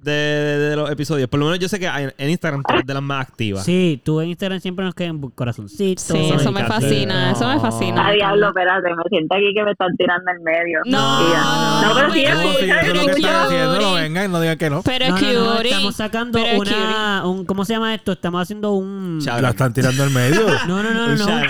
de, 0.05 0.11
de- 0.11 0.57
de 0.69 0.75
los 0.75 0.89
episodios. 0.91 1.27
Por 1.27 1.39
lo 1.39 1.47
menos 1.47 1.59
yo 1.59 1.67
sé 1.67 1.79
que 1.79 1.87
en 1.87 2.13
en 2.17 2.29
Instagram 2.29 2.63
tú 2.63 2.73
eres 2.73 2.85
de 2.85 2.93
las 2.93 3.03
más 3.03 3.27
activas. 3.27 3.63
Sí, 3.65 4.01
tú 4.03 4.21
en 4.21 4.29
Instagram 4.29 4.59
siempre 4.61 4.85
nos 4.85 4.95
quedan 4.95 5.19
corazoncitos. 5.31 6.03
Sí, 6.03 6.29
eso 6.33 6.51
me 6.51 6.63
fascina. 6.65 7.31
Eso 7.31 7.47
me 7.47 7.59
fascina. 7.59 8.07
Ah, 8.07 8.11
diablo, 8.11 8.47
espérate, 8.49 8.89
me 8.95 9.03
siento 9.09 9.35
aquí 9.35 9.53
que 9.53 9.63
me 9.63 9.71
están 9.71 9.95
tirando 9.97 10.31
en 10.31 10.43
medio. 10.43 10.79
No, 10.85 11.33
ya. 11.33 11.87
no, 11.87 11.93
pero 11.95 12.13
sí, 12.13 12.23
No, 12.25 12.41
si 12.41 12.45
eso 12.45 12.49
es 12.49 12.53
lo 12.53 12.57
que 12.59 12.91
Pero 12.91 13.01
están 13.17 13.35
haciendo, 13.45 13.79
no 13.81 13.93
vengan, 13.95 14.31
no 14.31 14.39
digan 14.41 14.57
que 14.57 14.69
no. 14.69 14.81
Pero 14.83 15.09
No, 15.09 15.17
es 15.17 15.21
no, 15.33 15.33
no, 15.55 15.59
estamos 15.61 15.95
sacando 15.95 16.39
Pero 16.41 16.59
una, 16.59 17.25
un, 17.25 17.45
¿cómo 17.45 17.65
se 17.65 17.73
llama 17.73 17.93
esto? 17.95 18.11
Estamos 18.13 18.41
haciendo 18.41 18.71
un... 18.73 19.19
La 19.25 19.49
están 19.49 19.73
tirando 19.73 20.03
al 20.03 20.11
medio. 20.11 20.45
No, 20.67 20.81
no, 20.81 20.93
no, 20.93 21.07
no, 21.07 21.13
Un 21.13 21.17
no. 21.17 21.25
Por 21.25 21.45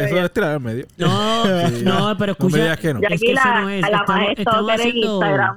eso, 0.00 0.16
es 0.24 0.32
tirar 0.32 0.50
al 0.52 0.60
medio. 0.60 0.86
No, 0.96 1.44
Sí. 1.68 1.82
no, 1.84 2.16
pero 2.18 2.32
No 2.38 2.46
escucha. 2.48 2.56
me 2.56 2.62
digas 2.62 2.78
que 2.78 2.94
no. 2.94 3.00
Es 3.08 3.20
que 3.20 3.32
eso 3.32 3.48
no 3.60 3.68
es. 3.68 3.84
Estamos, 4.36 4.68
en 4.68 4.80
haciendo. 4.80 5.12
Instagram. 5.14 5.56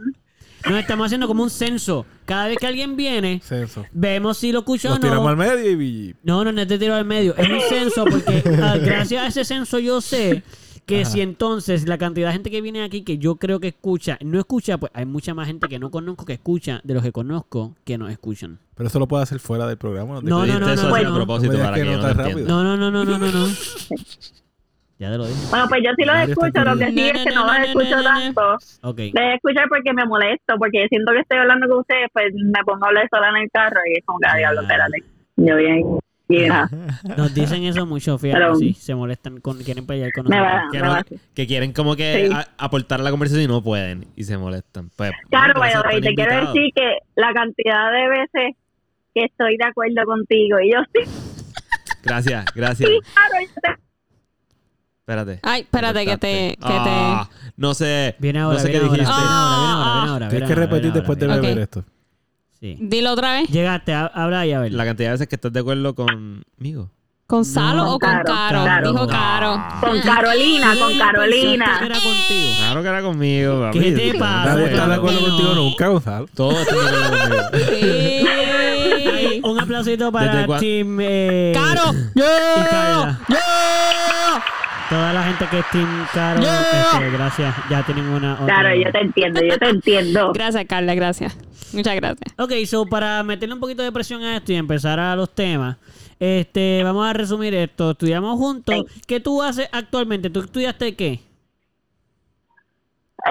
No, 0.70 0.78
estamos 0.78 1.06
haciendo 1.06 1.28
como 1.28 1.44
un 1.44 1.50
censo. 1.50 2.06
Cada 2.26 2.48
vez 2.48 2.58
que 2.58 2.68
alguien 2.68 2.96
viene, 2.96 3.42
Censo. 3.44 3.86
vemos 3.92 4.38
si 4.38 4.52
lo 4.52 4.60
escucha 4.60 4.90
o 4.90 4.92
Los 4.92 5.00
tiramos 5.02 5.24
no. 5.24 5.30
al 5.30 5.38
medio 5.38 5.82
y... 5.82 6.16
No, 6.24 6.44
no, 6.44 6.52
no 6.52 6.62
es 6.62 6.68
de 6.68 6.80
tiro 6.80 6.96
al 6.96 7.06
medio. 7.06 7.36
Es 7.36 7.50
un 7.50 7.60
censo 7.70 8.06
porque 8.06 8.44
ah, 8.64 8.78
gracias 8.78 9.24
a 9.24 9.28
ese 9.28 9.44
censo 9.46 9.80
yo 9.80 10.00
sé 10.00 10.44
que 10.86 11.06
si 11.06 11.22
entonces 11.22 11.88
la 11.88 11.98
cantidad 11.98 12.28
de 12.28 12.34
gente 12.34 12.52
que 12.52 12.62
viene 12.62 12.84
aquí 12.84 13.04
que 13.04 13.18
yo 13.18 13.36
creo 13.38 13.60
que 13.60 13.70
escucha, 13.70 14.18
no 14.22 14.40
escucha, 14.40 14.78
pues 14.78 14.92
hay 14.96 15.06
mucha 15.06 15.34
más 15.34 15.48
gente 15.48 15.68
que 15.68 15.80
no 15.80 15.92
conozco 15.92 16.26
que 16.26 16.34
escucha 16.34 16.82
de 16.84 16.94
los 16.94 17.04
que 17.04 17.12
conozco 17.12 17.76
que 17.86 17.98
no 17.98 18.10
escuchan. 18.10 18.60
Pero 18.76 18.88
eso 18.88 19.00
lo 19.00 19.08
puede 19.08 19.24
hacer 19.24 19.40
fuera 19.40 19.68
del 19.68 19.78
programa. 19.78 20.16
No, 20.16 20.22
Tú 20.22 20.28
no, 20.28 20.44
dijiste 20.44 20.60
no, 20.62 20.74
eso 20.74 20.90
no, 20.90 20.96
así 20.96 21.04
no. 21.06 21.12
a 21.12 21.16
propósito 21.16 21.54
No 21.54 21.60
me 21.60 21.64
digas 21.64 21.72
para 21.72 21.78
que 21.78 21.84
que 21.84 21.92
yo 21.92 21.98
no 21.98 22.02
no 22.04 22.08
te 22.10 22.16
tan 22.16 22.28
entienda. 22.30 22.54
No, 22.54 22.64
no, 22.64 22.78
no, 22.78 22.92
no, 22.92 23.06
no, 23.06 23.18
no, 23.18 23.32
no. 23.32 23.54
Ya 25.00 25.12
te 25.12 25.18
lo 25.18 25.26
dije. 25.28 25.40
Bueno, 25.50 25.66
pues 25.68 25.82
yo 25.84 25.92
sí 25.98 26.06
los 26.06 26.16
escucho, 26.30 26.64
lo 26.64 26.78
que 26.78 26.92
sí 26.92 27.10
es 27.10 27.24
que 27.26 27.36
no, 27.36 27.46
los 27.46 27.58
escucho 27.68 28.04
tanto. 28.04 28.58
Ok. 28.84 28.98
Les 29.00 29.36
escuchar 29.36 29.66
porque 29.68 29.92
me 29.94 30.06
molesto, 30.06 30.56
porque 30.58 30.88
siento 30.88 31.12
que 31.12 31.20
estoy 31.20 31.40
hablando 31.40 31.68
con 31.68 31.80
ustedes, 31.80 32.08
pues 32.14 32.28
me 32.36 32.64
pongo 32.64 32.86
a 32.86 32.88
hablar 32.90 33.08
sola 33.10 33.30
en 33.30 33.38
el 33.44 33.52
carro 33.52 33.80
y 33.90 33.98
es 33.98 34.06
como 34.06 34.20
que, 34.20 34.28
"Ah, 34.30 34.38
diablo, 34.38 34.62
espérate. 34.62 35.04
Yo 35.36 35.56
bien, 35.58 35.82
vieja. 36.30 36.70
Nos 37.18 37.34
dicen 37.34 37.64
eso 37.64 37.86
mucho, 37.86 38.18
fíjate, 38.18 38.40
Pero- 38.44 38.56
sí, 38.56 38.74
se 38.76 38.94
molestan, 38.96 39.42
con, 39.42 39.58
quieren 39.64 39.86
pelear 39.88 40.12
con 40.14 40.28
Me 40.28 40.38
nosotros. 40.38 40.62
va, 40.64 40.72
Que, 40.72 40.78
me 40.80 40.88
no- 40.88 40.94
va. 40.94 41.04
que 41.36 41.48
quieren 41.48 41.74
como 41.74 41.96
que 41.96 42.28
Sí. 42.28 42.34
a- 42.34 42.48
aportar 42.64 43.00
a 43.02 43.04
la 43.04 43.10
conversación 43.12 43.44
y 43.44 43.48
no 43.48 43.62
pueden 43.64 44.06
y 44.16 44.24
se 44.24 44.38
molestan. 44.38 44.90
Pues, 44.96 45.12
Claro, 45.30 45.54
bueno, 45.58 45.82
por 45.82 45.92
te 46.00 46.14
quiero 46.14 46.46
decir 46.48 46.70
que 46.76 46.98
la 47.16 47.34
cantidad 47.34 47.92
de 47.92 48.08
veces 48.10 48.56
que 49.16 49.26
estoy 49.26 49.58
de 49.58 49.66
acuerdo 49.66 50.04
contigo 50.06 50.60
y 50.62 50.72
yo 50.72 50.80
sí, 50.94 51.02
Gracias, 52.04 52.46
gracias. 52.56 52.90
sí, 52.90 53.00
claro, 53.14 53.46
yo 53.48 53.62
te- 53.62 53.84
Espérate. 55.04 55.40
Ay, 55.44 55.62
espérate 55.64 56.06
que 56.06 56.18
te... 56.18 56.58
Que 56.58 56.58
Ah, 56.62 57.30
no 57.58 57.74
sé. 57.74 58.16
Viene 58.20 58.40
ahora, 58.40 58.58
no 58.58 58.64
sé 58.64 58.70
viene 58.70 58.80
qué 58.80 58.86
ahora, 58.88 58.98
dijiste. 59.04 59.22
viene 59.22 59.34
ahora, 59.34 59.58
viene 59.58 59.74
ahora, 59.74 59.84
Ah. 59.84 59.96
viene 60.00 60.12
ahora. 60.12 60.30
Tienes 60.30 60.48
viene 60.50 60.56
que 60.56 60.68
repetir 60.68 60.94
después 60.94 61.20
de 61.20 61.28
beber 61.28 61.60
esto. 61.60 61.84
Sí. 62.62 62.78
Dilo 62.80 63.12
otra 63.12 63.34
vez. 63.34 63.50
Llegaste, 63.50 63.94
ha- 63.94 64.06
habla 64.14 64.46
y 64.46 64.54
a 64.54 64.60
ver. 64.62 64.72
La 64.72 64.86
cantidad 64.86 65.10
de 65.10 65.14
veces 65.16 65.28
que 65.28 65.36
estás 65.36 65.52
de 65.52 65.60
acuerdo 65.60 65.94
conmigo. 65.94 66.90
¿Con 67.28 67.44
Salo 67.46 67.84
No, 67.84 67.94
o 67.96 68.00
con 68.00 68.10
Caro. 68.24 68.92
Dijo 68.92 69.08
Caro. 69.08 69.62
con 69.82 70.00
Carolina, 70.02 70.74
con 70.80 70.98
Carolina. 70.98 71.78
Que 71.80 71.86
era 71.88 71.96
contigo. 71.96 72.56
Claro 72.60 72.82
que 72.84 72.88
era 72.88 73.02
conmigo, 73.02 73.60
papi. 73.62 73.80
¿Qué 73.80 73.92
te 73.92 74.20
pasa? 74.20 74.46
Nadie 74.54 74.66
está 74.68 74.88
de 74.88 74.96
acuerdo 74.96 75.20
contigo 75.20 75.54
nunca, 75.56 75.88
Gonzalo. 75.90 76.28
Todos 76.34 76.60
están 76.60 76.78
de 76.80 77.06
acuerdo 77.06 77.50
conmigo. 77.50 77.74
Sí. 79.24 79.42
un 79.44 79.60
aplausito 79.60 80.12
para 80.12 80.34
¿Desde 80.34 80.46
cuán- 80.48 80.60
Team 80.60 80.98
eh, 81.02 81.52
¡Caro! 81.54 81.92
y 82.16 82.20
Carla. 82.70 83.20
Toda 84.90 85.14
la 85.14 85.24
gente 85.24 85.46
que 85.50 85.60
es 85.60 85.70
Team 85.72 86.06
Caro, 86.14 86.42
este, 86.42 87.10
gracias. 87.12 87.56
Ya 87.70 87.84
tienen 87.86 88.06
una. 88.06 88.34
otra- 88.34 88.46
Claro, 88.46 88.76
yo 88.76 88.92
te 88.92 89.00
entiendo, 89.00 89.42
yo 89.42 89.58
te 89.58 89.70
entiendo. 89.70 90.32
Gracias, 90.36 90.66
Carla, 90.66 90.94
gracias. 90.94 91.38
Muchas 91.74 91.96
gracias. 91.96 92.34
Ok, 92.38 92.52
so 92.68 92.86
para 92.86 93.24
meterle 93.24 93.56
un 93.56 93.60
poquito 93.62 93.82
de 93.82 93.92
presión 93.92 94.22
a 94.24 94.38
esto 94.38 94.52
y 94.52 94.56
empezar 94.56 95.00
a 95.00 95.16
los 95.16 95.34
temas, 95.34 95.78
este, 96.20 96.82
vamos 96.84 97.08
a 97.08 97.14
resumir 97.14 97.54
esto. 97.56 97.92
Estudiamos 97.92 98.38
juntos. 98.38 98.76
Sí. 98.88 99.02
¿Qué 99.08 99.20
tú 99.20 99.42
haces 99.42 99.68
actualmente? 99.72 100.30
¿Tú 100.30 100.42
estudiaste 100.42 100.96
qué? 100.96 101.22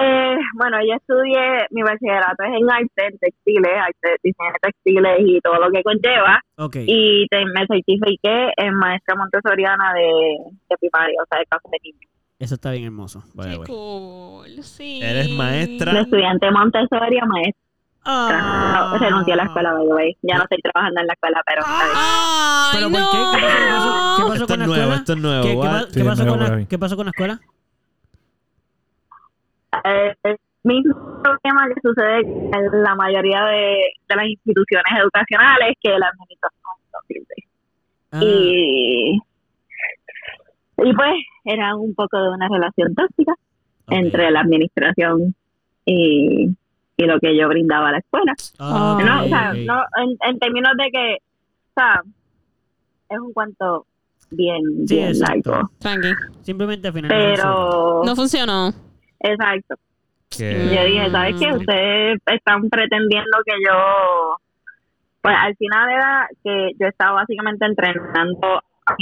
Eh, 0.01 0.37
bueno, 0.55 0.77
yo 0.87 0.95
estudié, 0.95 1.67
mi 1.71 1.83
bachillerato 1.83 2.43
es 2.43 2.61
en 2.61 2.71
arte, 2.71 3.05
en 3.11 3.17
textiles, 3.19 3.71
arte, 3.77 4.15
diseño 4.23 4.49
de 4.53 4.59
textiles 4.61 5.17
y 5.19 5.39
todo 5.41 5.55
lo 5.59 5.69
que 5.71 5.83
conlleva. 5.83 6.39
Ok. 6.57 6.77
Y 6.87 7.27
te- 7.27 7.45
me 7.45 7.67
certifiqué 7.67 8.51
en 8.57 8.73
maestra 8.75 9.15
montessoriana 9.15 9.93
de, 9.93 10.09
de 10.69 10.77
primaria, 10.79 11.15
o 11.21 11.25
sea, 11.29 11.39
de 11.39 11.45
clase 11.45 11.67
de 11.71 11.77
niños. 11.83 12.11
Eso 12.39 12.55
está 12.55 12.71
bien 12.71 12.85
hermoso. 12.85 13.23
by 13.35 13.45
the 13.45 13.51
Qué 13.53 13.57
way. 13.59 13.67
cool. 13.67 14.63
Sí. 14.63 14.99
Eres 15.03 15.29
maestra. 15.31 15.99
Estudiante 16.01 16.49
Montessori 16.51 17.19
maestra. 17.27 17.61
Ah. 18.05 18.89
No, 18.91 18.97
renuncié 18.99 19.33
a 19.33 19.37
la 19.37 19.43
escuela, 19.43 19.73
by 19.73 19.85
the 19.87 19.93
way. 19.93 20.17
Ya 20.23 20.35
no 20.37 20.43
estoy 20.43 20.57
trabajando 20.61 20.99
en 21.01 21.07
la 21.07 21.13
escuela, 21.13 21.41
pero... 21.45 21.61
Ay, 21.65 22.69
¿Pero 22.73 22.89
no. 22.89 22.97
qué? 22.97 23.17
¿Qué 23.17 23.23
pasó, 23.23 23.37
qué 23.37 23.43
pasó- 23.69 24.15
qué 24.17 24.23
pasó 24.23 24.33
Esto 24.33 24.47
con 24.47 24.53
es 24.53 24.59
la 24.59 24.65
nuevo, 24.65 24.81
escuela? 24.81 24.95
esto 24.95 25.13
es 25.13 25.19
nuevo. 25.19 25.43
¿Qué, 25.43 25.49
qué 25.49 25.55
what? 25.55 25.69
pa- 25.71 25.79
Sí, 25.87 25.99
qué 25.99 26.03
pasó 26.05 26.23
nuevo 26.23 26.31
con 26.33 26.39
la, 26.39 26.45
para 26.47 26.57
mí. 26.57 26.65
¿Qué 26.65 26.79
pasó 26.79 26.95
con 26.97 27.05
la 27.05 27.09
escuela? 27.11 27.39
Eh, 29.83 30.15
el 30.23 30.37
mismo 30.63 30.95
problema 31.21 31.67
que 31.73 31.81
sucede 31.81 32.19
en 32.21 32.83
la 32.83 32.95
mayoría 32.95 33.43
de, 33.45 33.77
de 34.09 34.15
las 34.15 34.25
instituciones 34.27 34.85
educacionales, 34.99 35.75
que 35.81 35.89
la 35.97 36.07
administración 36.07 36.61
no 36.93 36.99
sirve. 37.07 37.35
Ah, 38.11 38.19
Y, 38.23 39.19
y 40.77 40.93
pues 40.93 41.13
era 41.45 41.75
un 41.75 41.93
poco 41.95 42.17
de 42.21 42.29
una 42.29 42.47
relación 42.49 42.93
tóxica 42.95 43.33
entre 43.89 44.31
la 44.31 44.41
administración 44.41 45.35
y, 45.85 46.49
y 46.97 47.05
lo 47.05 47.19
que 47.19 47.37
yo 47.37 47.47
brindaba 47.49 47.89
a 47.89 47.91
la 47.93 47.97
escuela. 47.99 48.33
Ah, 48.59 48.99
no, 49.03 49.25
o 49.25 49.27
sea, 49.27 49.53
no, 49.53 49.81
en, 50.01 50.17
en 50.29 50.39
términos 50.39 50.71
de 50.77 50.89
que, 50.91 51.15
o 51.15 51.73
sea, 51.75 52.01
es 53.09 53.19
un 53.19 53.33
cuento 53.33 53.85
bien, 54.31 54.61
Sí, 54.87 54.95
bien 54.95 55.09
exacto. 55.09 55.51
largo. 55.51 55.69
Tranqui. 55.79 56.07
Simplemente 56.41 56.87
al 56.87 56.93
final. 56.93 57.09
Pero, 57.09 58.01
No 58.05 58.15
funcionó. 58.15 58.71
Exacto. 59.23 59.75
Yo 60.37 60.45
dije, 60.85 61.09
¿sabes 61.11 61.35
qué? 61.39 61.47
Mm. 61.51 61.57
Ustedes 61.59 62.19
están 62.25 62.69
pretendiendo 62.69 63.37
que 63.45 63.53
yo... 63.67 64.37
Pues 65.21 65.35
al 65.39 65.55
final 65.55 65.89
era 65.89 66.27
que 66.43 66.71
yo 66.79 66.87
estaba 66.87 67.13
básicamente 67.13 67.65
entrenando 67.65 68.61
a 68.85 68.95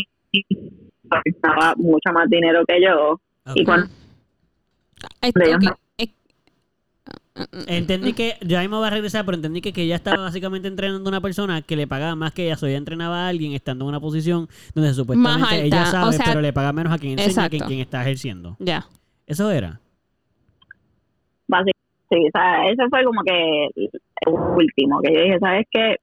ganaba 1.42 1.74
mucho 1.78 2.12
más 2.14 2.30
dinero 2.30 2.64
que 2.68 2.82
yo. 2.82 3.20
Y 3.56 3.62
Ok. 3.62 3.66
cuando 3.66 3.90
Entendí 7.68 8.14
que, 8.14 8.36
ya 8.42 8.60
mismo 8.60 8.80
va 8.82 8.88
a 8.88 8.90
regresar, 8.92 9.26
pero 9.26 9.36
entendí 9.36 9.62
que, 9.62 9.74
que 9.74 9.84
ella 9.84 9.96
estaba 9.96 10.18
básicamente 10.24 10.68
entrenando 10.68 11.08
a 11.08 11.12
una 11.12 11.22
persona 11.22 11.62
que 11.62 11.76
le 11.76 11.88
pagaba 11.88 12.16
más 12.16 12.34
que 12.34 12.46
ella, 12.46 12.58
o 12.62 12.66
ella 12.66 12.78
entrenaba 12.78 13.26
a 13.26 13.30
alguien 13.30 13.54
estando 13.54 13.86
en 13.86 13.90
una 13.90 14.00
posición 14.00 14.48
donde 14.76 14.94
supuestamente 14.94 15.40
Más 15.42 15.52
alta, 15.52 15.64
ella 15.66 15.86
sabe, 15.86 16.10
o 16.10 16.12
sea- 16.12 16.26
pero 16.28 16.42
le 16.42 16.54
paga 16.54 16.74
menos 16.74 16.94
a 16.94 16.98
quien 17.00 17.14
enseña 17.18 17.50
que 17.50 17.56
Exacto. 17.56 17.68
quien 17.68 17.80
está 17.80 18.02
ejerciendo. 18.02 18.58
Ya. 18.60 18.86
Eso 19.26 19.50
era. 19.50 19.80
Básicamente, 21.52 21.80
sí, 22.10 22.28
o 22.28 22.32
sea, 22.32 22.66
ese 22.66 22.90
fue 22.90 23.04
como 23.04 23.22
que 23.24 23.66
el 23.76 24.34
último, 24.34 25.02
que 25.02 25.14
yo 25.14 25.22
dije, 25.22 25.40
¿sabes 25.40 25.68
qué? 25.70 25.98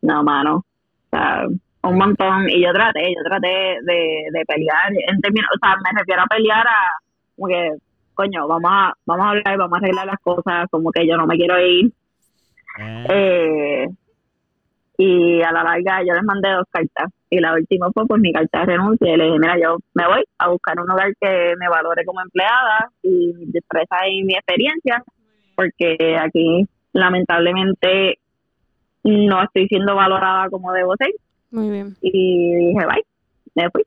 No, 0.00 0.22
mano, 0.24 0.56
o 0.56 1.10
sea, 1.10 1.46
un 1.84 1.96
montón, 1.96 2.48
y 2.48 2.62
yo 2.64 2.72
traté, 2.72 3.14
yo 3.14 3.22
traté 3.24 3.48
de, 3.82 4.26
de 4.32 4.44
pelear, 4.46 4.90
en 4.90 5.20
términos, 5.20 5.50
o 5.54 5.58
sea, 5.64 5.76
me 5.76 5.98
refiero 5.98 6.22
a 6.22 6.26
pelear 6.26 6.66
a, 6.66 6.78
como 7.36 7.48
que, 7.48 7.70
coño, 8.14 8.48
vamos 8.48 8.70
a, 8.72 8.92
vamos 9.06 9.26
a 9.26 9.30
hablar, 9.30 9.58
vamos 9.58 9.74
a 9.74 9.76
arreglar 9.78 10.06
las 10.06 10.20
cosas, 10.20 10.68
como 10.70 10.90
que 10.90 11.06
yo 11.06 11.16
no 11.16 11.26
me 11.26 11.36
quiero 11.36 11.60
ir, 11.60 11.92
Eh, 12.78 13.06
eh, 13.10 13.88
y 14.98 15.40
a 15.42 15.52
la 15.52 15.62
larga 15.64 16.00
yo 16.06 16.14
les 16.14 16.22
mandé 16.22 16.50
dos 16.50 16.66
cartas 16.70 17.10
y 17.30 17.40
la 17.40 17.54
última 17.54 17.90
fue 17.92 18.06
pues 18.06 18.20
mi 18.20 18.32
carta 18.32 18.60
de 18.60 18.66
renuncia 18.66 19.12
y 19.12 19.16
le 19.16 19.24
dije 19.24 19.38
mira 19.38 19.56
yo 19.62 19.78
me 19.94 20.06
voy 20.06 20.22
a 20.38 20.48
buscar 20.48 20.78
un 20.78 20.86
lugar 20.86 21.08
que 21.20 21.54
me 21.58 21.68
valore 21.68 22.04
como 22.04 22.20
empleada 22.20 22.90
y 23.02 23.32
mi 23.34 23.46
destreza 23.46 24.06
y 24.08 24.22
mi 24.24 24.34
experiencia 24.34 25.02
porque 25.56 25.96
aquí 26.18 26.66
lamentablemente 26.92 28.18
no 29.04 29.42
estoy 29.42 29.66
siendo 29.68 29.94
valorada 29.94 30.48
como 30.50 30.72
debo 30.72 30.94
ser 30.96 31.10
Muy 31.50 31.70
bien. 31.70 31.96
y 32.02 32.54
dije 32.68 32.86
bye 32.86 33.04
me 33.54 33.70
fui 33.70 33.82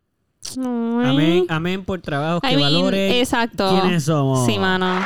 Ay. 0.57 1.09
amén, 1.09 1.45
amén 1.49 1.85
por 1.85 2.01
trabajos 2.01 2.41
que 2.41 2.51
I 2.51 2.55
mean, 2.55 2.73
valoren 2.73 3.11
exacto. 3.13 3.67
quiénes 3.81 4.05
somos. 4.05 4.45
Sí, 4.45 4.59
mano. 4.59 4.99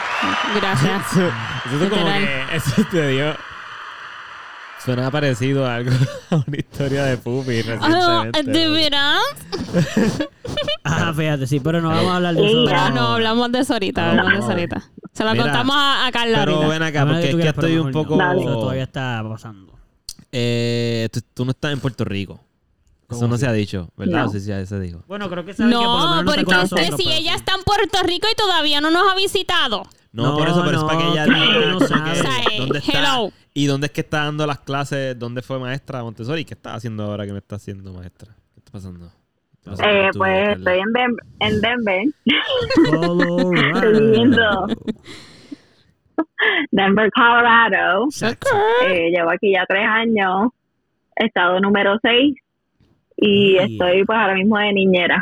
Gracias. 0.55 1.13
Eso, 1.13 1.27
eso 1.75 1.83
es 1.85 1.89
como 1.89 2.05
que 2.05 2.43
eso 2.55 2.83
te 2.91 3.07
dio. 3.07 3.33
Suena 4.83 5.11
parecido 5.11 5.65
a 5.67 5.75
algo, 5.75 5.91
a 6.29 6.35
una 6.37 6.57
historia 6.57 7.03
de 7.03 7.17
Pupi 7.17 7.59
Ah, 7.81 8.23
recientemente. 8.31 8.51
¿De 8.51 8.69
veras? 8.69 9.19
Ah, 10.83 11.13
fíjate, 11.15 11.45
sí, 11.45 11.59
pero 11.59 11.79
no 11.81 11.89
vamos 11.89 12.11
a 12.11 12.15
hablar 12.15 12.33
de 12.35 12.47
eso. 12.47 12.63
Pero 12.65 12.89
no, 12.89 13.07
hablamos 13.13 13.51
de 13.51 13.59
eso 13.59 13.73
ahorita. 13.73 14.01
No, 14.01 14.09
Hablamos 14.09 14.31
de 14.33 14.37
no. 14.39 14.43
eso 14.45 14.51
ahorita. 14.51 14.83
Se 15.13 15.23
lo 15.23 15.31
Mira, 15.31 15.43
contamos 15.43 15.75
a, 15.77 16.07
a 16.07 16.11
Carla 16.11 16.39
Pero 16.39 16.53
ahorita. 16.55 16.73
ven 16.73 16.83
acá, 16.83 17.05
porque 17.05 17.19
es 17.19 17.25
que 17.29 17.35
quieras, 17.35 17.53
estoy 17.53 17.77
un 17.77 17.91
poco. 17.91 18.15
no. 18.15 18.31
Eso 18.33 18.53
todavía 18.59 18.83
está 18.83 19.23
pasando. 19.29 19.73
Eh, 20.31 21.07
tú, 21.11 21.19
tú 21.33 21.45
no 21.45 21.51
estás 21.51 21.73
en 21.73 21.79
Puerto 21.79 22.03
Rico. 22.05 22.39
Eso 23.09 23.19
¿Cómo 23.19 23.27
no 23.27 23.35
así? 23.35 23.43
se 23.43 23.47
ha 23.49 23.53
dicho, 23.53 23.89
¿verdad? 23.97 24.25
No. 24.25 24.31
Sí, 24.31 24.39
sí, 24.39 24.47
ya 24.47 24.65
se 24.65 24.79
dijo. 24.79 25.03
Bueno, 25.07 25.29
creo 25.29 25.45
que 25.45 25.53
saben 25.53 25.71
que 25.71 25.77
por 25.77 25.85
lo 25.85 25.99
No, 25.99 26.15
no 26.23 26.25
porque 26.25 26.43
con 26.45 26.55
este, 26.61 26.75
nosotros, 26.75 26.99
si 27.01 27.11
ella 27.11 27.31
sí. 27.31 27.37
está 27.37 27.53
en 27.55 27.63
Puerto 27.63 28.01
Rico 28.03 28.27
y 28.31 28.35
todavía 28.35 28.81
no 28.81 28.89
nos 28.89 29.11
ha 29.11 29.15
visitado. 29.15 29.83
No, 30.11 30.23
No, 30.31 30.37
por 30.37 30.47
eso, 30.49 30.63
pero 30.65 30.79
no, 30.81 30.87
es 30.87 30.93
para 30.93 30.97
que 31.05 31.11
ella 31.11 31.25
diga 31.25 31.65
no 31.71 31.77
O 31.77 31.87
sea, 31.87 32.13
eh, 32.51 32.57
dónde 32.59 32.79
está 32.79 32.91
hello. 32.99 33.31
Y 33.53 33.65
dónde 33.65 33.87
es 33.87 33.93
que 33.93 34.01
está 34.01 34.25
dando 34.25 34.45
las 34.45 34.59
clases, 34.59 35.17
dónde 35.17 35.41
fue 35.41 35.57
maestra 35.59 36.03
Montessori, 36.03 36.45
qué 36.45 36.53
está 36.53 36.75
haciendo 36.75 37.03
ahora 37.03 37.25
que 37.25 37.33
me 37.33 37.39
está 37.39 37.55
haciendo 37.55 37.91
maestra. 37.93 38.35
¿Qué 38.53 38.59
está 38.59 38.71
pasando? 38.71 39.09
¿Qué 39.09 39.55
está 39.55 39.71
pasando 39.71 39.91
eh, 39.91 40.11
pues 40.15 40.57
estoy 40.57 40.77
en, 40.79 40.93
Denver, 40.93 41.25
en 41.39 41.61
Denver 41.61 42.03
Colorado. 42.89 43.91
Lindo. 43.99 44.67
Denver 46.71 47.11
Colorado 47.11 48.05
Exacto. 48.05 48.49
Eh, 48.87 49.09
llevo 49.09 49.31
aquí 49.31 49.51
ya 49.53 49.65
tres 49.67 49.87
años, 49.87 50.51
estado 51.15 51.59
número 51.59 51.97
seis 52.01 52.35
y 53.17 53.57
estoy 53.57 54.05
pues 54.05 54.17
ahora 54.17 54.35
mismo 54.35 54.57
de 54.57 54.71
niñera, 54.73 55.21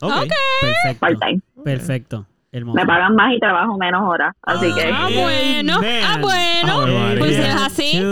Ok. 0.00 0.30
Perfecto. 0.62 1.06
Perfecto. 1.62 2.26
Me 2.52 2.84
pagan 2.84 3.14
más 3.14 3.32
y 3.32 3.38
trabajo 3.38 3.76
menos 3.78 4.02
horas, 4.08 4.34
así 4.42 4.74
que 4.74 4.90
Ah, 4.92 5.08
bueno. 5.12 5.76
Amen. 5.76 6.02
Ah, 6.04 6.18
bueno. 6.20 7.16
Pues 7.18 7.36
si 7.36 7.42
es 7.42 7.54
así. 7.54 8.02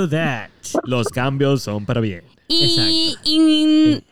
Los 0.85 1.09
cambios 1.09 1.62
son 1.62 1.85
para 1.85 2.01
bien. 2.01 2.22
Y, 2.46 3.16
y, 3.24 4.03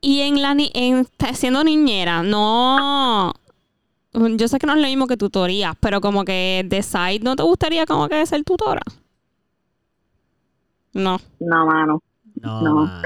y 0.00 0.20
en 0.22 0.42
la 0.42 0.54
ni- 0.54 0.72
en, 0.74 1.06
siendo 1.34 1.62
niñera, 1.64 2.22
no. 2.24 3.32
Yo 4.12 4.48
sé 4.48 4.58
que 4.58 4.66
no 4.66 4.74
es 4.74 4.80
lo 4.80 4.86
mismo 4.88 5.06
que 5.06 5.16
tutoría, 5.16 5.74
pero 5.80 6.00
como 6.00 6.24
que 6.24 6.62
de 6.66 6.82
side, 6.82 7.20
¿no 7.22 7.36
te 7.36 7.42
gustaría 7.44 7.86
como 7.86 8.08
que 8.08 8.24
ser 8.26 8.42
tutora? 8.44 8.82
No. 10.92 11.18
no 11.40 11.66
mano. 11.66 12.02
No, 12.40 12.60
No. 12.62 12.74
mano. 12.86 13.00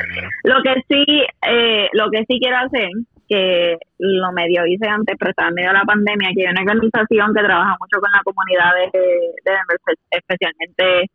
Lo 0.45 0.57
que 0.63 0.75
sí, 0.89 1.05
eh, 1.49 1.89
lo 1.93 2.11
que 2.11 2.25
sí 2.29 2.39
quiero 2.41 2.57
hacer, 2.59 2.89
que 3.29 3.77
lo 3.99 4.33
medio 4.33 4.65
hice 4.67 4.89
antes, 4.89 5.17
pero 5.19 5.31
estaba 5.31 5.49
en 5.51 5.55
medio 5.57 5.69
de 5.69 5.75
la 5.79 5.85
pandemia, 5.85 6.31
que 6.35 6.47
hay 6.47 6.53
una 6.53 6.63
organización 6.63 7.35
que 7.35 7.43
trabaja 7.45 7.77
mucho 7.79 8.01
con 8.01 8.11
la 8.11 8.23
comunidad 8.25 8.73
de, 8.75 8.99
de 8.99 9.11
Denver, 9.45 9.77
espe- 9.79 10.01
especialmente, 10.11 11.11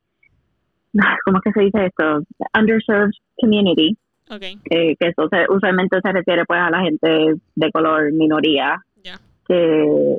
¿cómo 1.26 1.38
es 1.40 1.44
que 1.44 1.52
se 1.52 1.62
dice 1.66 1.86
esto? 1.88 2.22
Underserved 2.58 3.12
Community. 3.38 3.98
Ok. 4.30 4.42
eh, 4.70 4.96
que 4.98 5.08
eso 5.10 5.28
se- 5.30 5.46
usualmente 5.50 6.00
se 6.02 6.12
refiere 6.12 6.46
pues 6.46 6.60
a 6.60 6.70
la 6.70 6.80
gente 6.82 7.34
de 7.56 7.72
color 7.72 8.12
minoría, 8.14 8.78
Ya. 9.04 9.18
que 9.48 10.18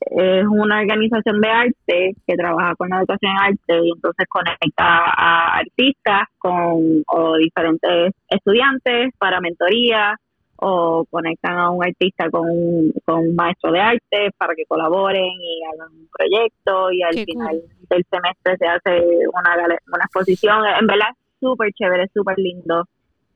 es 0.00 0.44
una 0.46 0.80
organización 0.80 1.40
de 1.40 1.48
arte 1.48 2.14
que 2.26 2.34
trabaja 2.36 2.74
con 2.76 2.90
la 2.90 2.98
educación 2.98 3.32
en 3.32 3.38
arte 3.38 3.86
y 3.86 3.90
entonces 3.94 4.26
conecta 4.28 4.84
a 5.16 5.58
artistas 5.58 6.24
con 6.38 7.02
o 7.06 7.36
diferentes 7.38 8.12
estudiantes 8.28 9.12
para 9.18 9.40
mentoría 9.40 10.14
o 10.56 11.04
conectan 11.10 11.58
a 11.58 11.70
un 11.70 11.84
artista 11.84 12.30
con 12.30 12.48
un, 12.48 12.92
con 13.04 13.20
un 13.20 13.34
maestro 13.34 13.72
de 13.72 13.80
arte 13.80 14.30
para 14.38 14.54
que 14.54 14.64
colaboren 14.66 15.24
y 15.24 15.60
hagan 15.64 15.92
un 15.92 16.08
proyecto 16.16 16.92
y 16.92 17.02
al 17.02 17.14
Qué 17.14 17.24
final 17.24 17.62
del 17.90 18.04
semestre 18.10 18.56
se 18.58 18.66
hace 18.66 19.00
una, 19.32 19.56
una 19.66 20.04
exposición. 20.04 20.64
En 20.80 20.86
verdad 20.86 21.08
es 21.10 21.16
súper 21.40 21.72
chévere, 21.72 22.08
súper 22.14 22.38
lindo. 22.38 22.84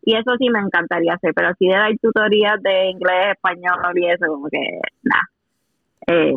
Y 0.04 0.14
eso 0.14 0.36
sí 0.38 0.48
me 0.50 0.60
encantaría 0.60 1.14
hacer, 1.14 1.32
pero 1.34 1.48
así 1.48 1.66
de 1.66 1.74
dar 1.74 1.90
tutorías 2.00 2.62
de 2.62 2.90
inglés, 2.90 3.32
español 3.32 3.76
y 3.96 4.06
eso, 4.06 4.26
como 4.28 4.46
que 4.48 4.60
nada. 5.02 5.22
Eh, 6.06 6.32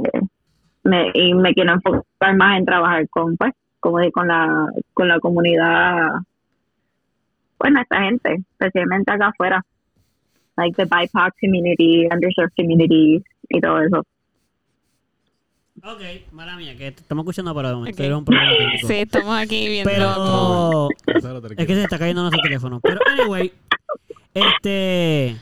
me, 0.84 1.12
y 1.14 1.36
me 1.36 1.54
quiero 1.54 1.74
enfocar 1.74 2.36
más 2.36 2.58
en 2.58 2.66
trabajar 2.66 3.08
con, 3.10 3.38
pues, 3.38 3.54
como 3.80 4.00
de- 4.00 4.12
con 4.12 4.28
la, 4.28 4.66
con 4.96 5.08
la 5.08 5.20
comunidad, 5.20 6.08
bueno, 7.60 7.82
esta 7.82 8.02
gente, 8.02 8.38
especialmente 8.54 9.12
acá 9.12 9.28
afuera, 9.28 9.62
like 10.60 10.76
the 10.76 10.86
BIPOC 10.86 11.32
community, 11.40 12.08
underserved 12.12 12.54
communities 12.56 13.24
y 13.50 13.60
todo 13.62 13.82
eso. 13.82 14.04
Ok, 15.82 16.02
mala 16.34 16.58
mía, 16.58 16.76
que 16.76 16.92
te 16.92 17.02
estamos 17.02 17.24
escuchando 17.24 17.56
para 17.56 17.70
un 17.70 17.76
Ok. 17.76 17.80
momento. 17.80 18.04
Era 18.04 18.18
un 18.18 18.26
problema 18.26 18.52
técnico. 18.58 18.88
Sí, 18.88 18.94
estamos 18.96 19.38
aquí 19.38 19.68
viendo. 19.68 19.90
Pero 19.90 20.90
es 21.58 21.68
que 21.68 21.76
se 21.76 21.84
está 21.84 21.98
cayendo 21.98 22.22
nuestro 22.22 22.42
teléfono. 22.44 22.82
Pero 22.82 23.00
anyway, 23.08 23.52
este 24.34 25.36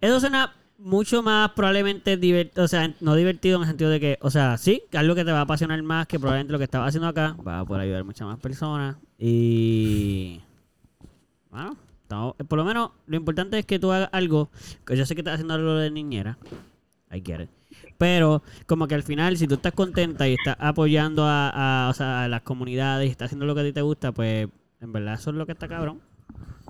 eso 0.00 0.20
suena 0.20 0.52
mucho 0.78 1.22
más 1.22 1.50
probablemente 1.50 2.16
divertido, 2.16 2.64
o 2.64 2.68
sea, 2.68 2.94
no 3.00 3.14
divertido 3.14 3.56
en 3.56 3.62
el 3.62 3.68
sentido 3.68 3.90
de 3.90 4.00
que, 4.00 4.18
o 4.22 4.30
sea, 4.30 4.56
sí, 4.56 4.82
algo 4.94 5.14
que 5.14 5.24
te 5.24 5.32
va 5.32 5.40
a 5.40 5.42
apasionar 5.42 5.82
más 5.82 6.06
que 6.06 6.18
probablemente 6.18 6.52
lo 6.52 6.58
que 6.58 6.64
estabas 6.64 6.88
haciendo 6.88 7.08
acá, 7.08 7.36
va 7.46 7.60
a 7.60 7.64
poder 7.66 7.82
ayudar 7.82 8.00
a 8.00 8.04
muchas 8.04 8.26
más 8.26 8.38
personas 8.38 8.96
y 9.18 10.40
bueno, 11.50 11.76
estamos- 12.10 12.34
por 12.48 12.58
lo 12.58 12.64
menos 12.64 12.90
lo 13.06 13.16
importante 13.16 13.56
es 13.58 13.66
que 13.66 13.78
tú 13.78 13.92
hagas 13.92 14.08
algo, 14.12 14.50
que 14.84 14.96
yo 14.96 15.06
sé 15.06 15.14
que 15.14 15.20
estás 15.20 15.34
haciendo 15.34 15.54
algo 15.54 15.74
de 15.74 15.90
niñera, 15.92 16.38
I 17.12 17.22
get 17.24 17.42
it. 17.42 17.50
Pero 17.98 18.42
como 18.66 18.88
que 18.88 18.94
al 18.96 19.02
final, 19.04 19.36
si 19.36 19.46
tú 19.46 19.54
estás 19.54 19.72
contenta 19.72 20.26
y 20.26 20.34
estás 20.34 20.56
apoyando 20.58 21.24
a, 21.24 21.86
a, 21.86 21.88
o 21.88 21.94
sea, 21.94 22.24
a 22.24 22.28
las 22.28 22.42
comunidades 22.42 23.06
y 23.08 23.12
estás 23.12 23.26
haciendo 23.26 23.46
lo 23.46 23.54
que 23.54 23.60
a 23.60 23.64
ti 23.64 23.72
te 23.72 23.82
gusta, 23.82 24.10
pues 24.12 24.48
en 24.80 24.92
verdad 24.92 25.14
eso 25.14 25.30
es 25.30 25.36
lo 25.36 25.46
que 25.46 25.52
está 25.52 25.68
cabrón. 25.68 26.00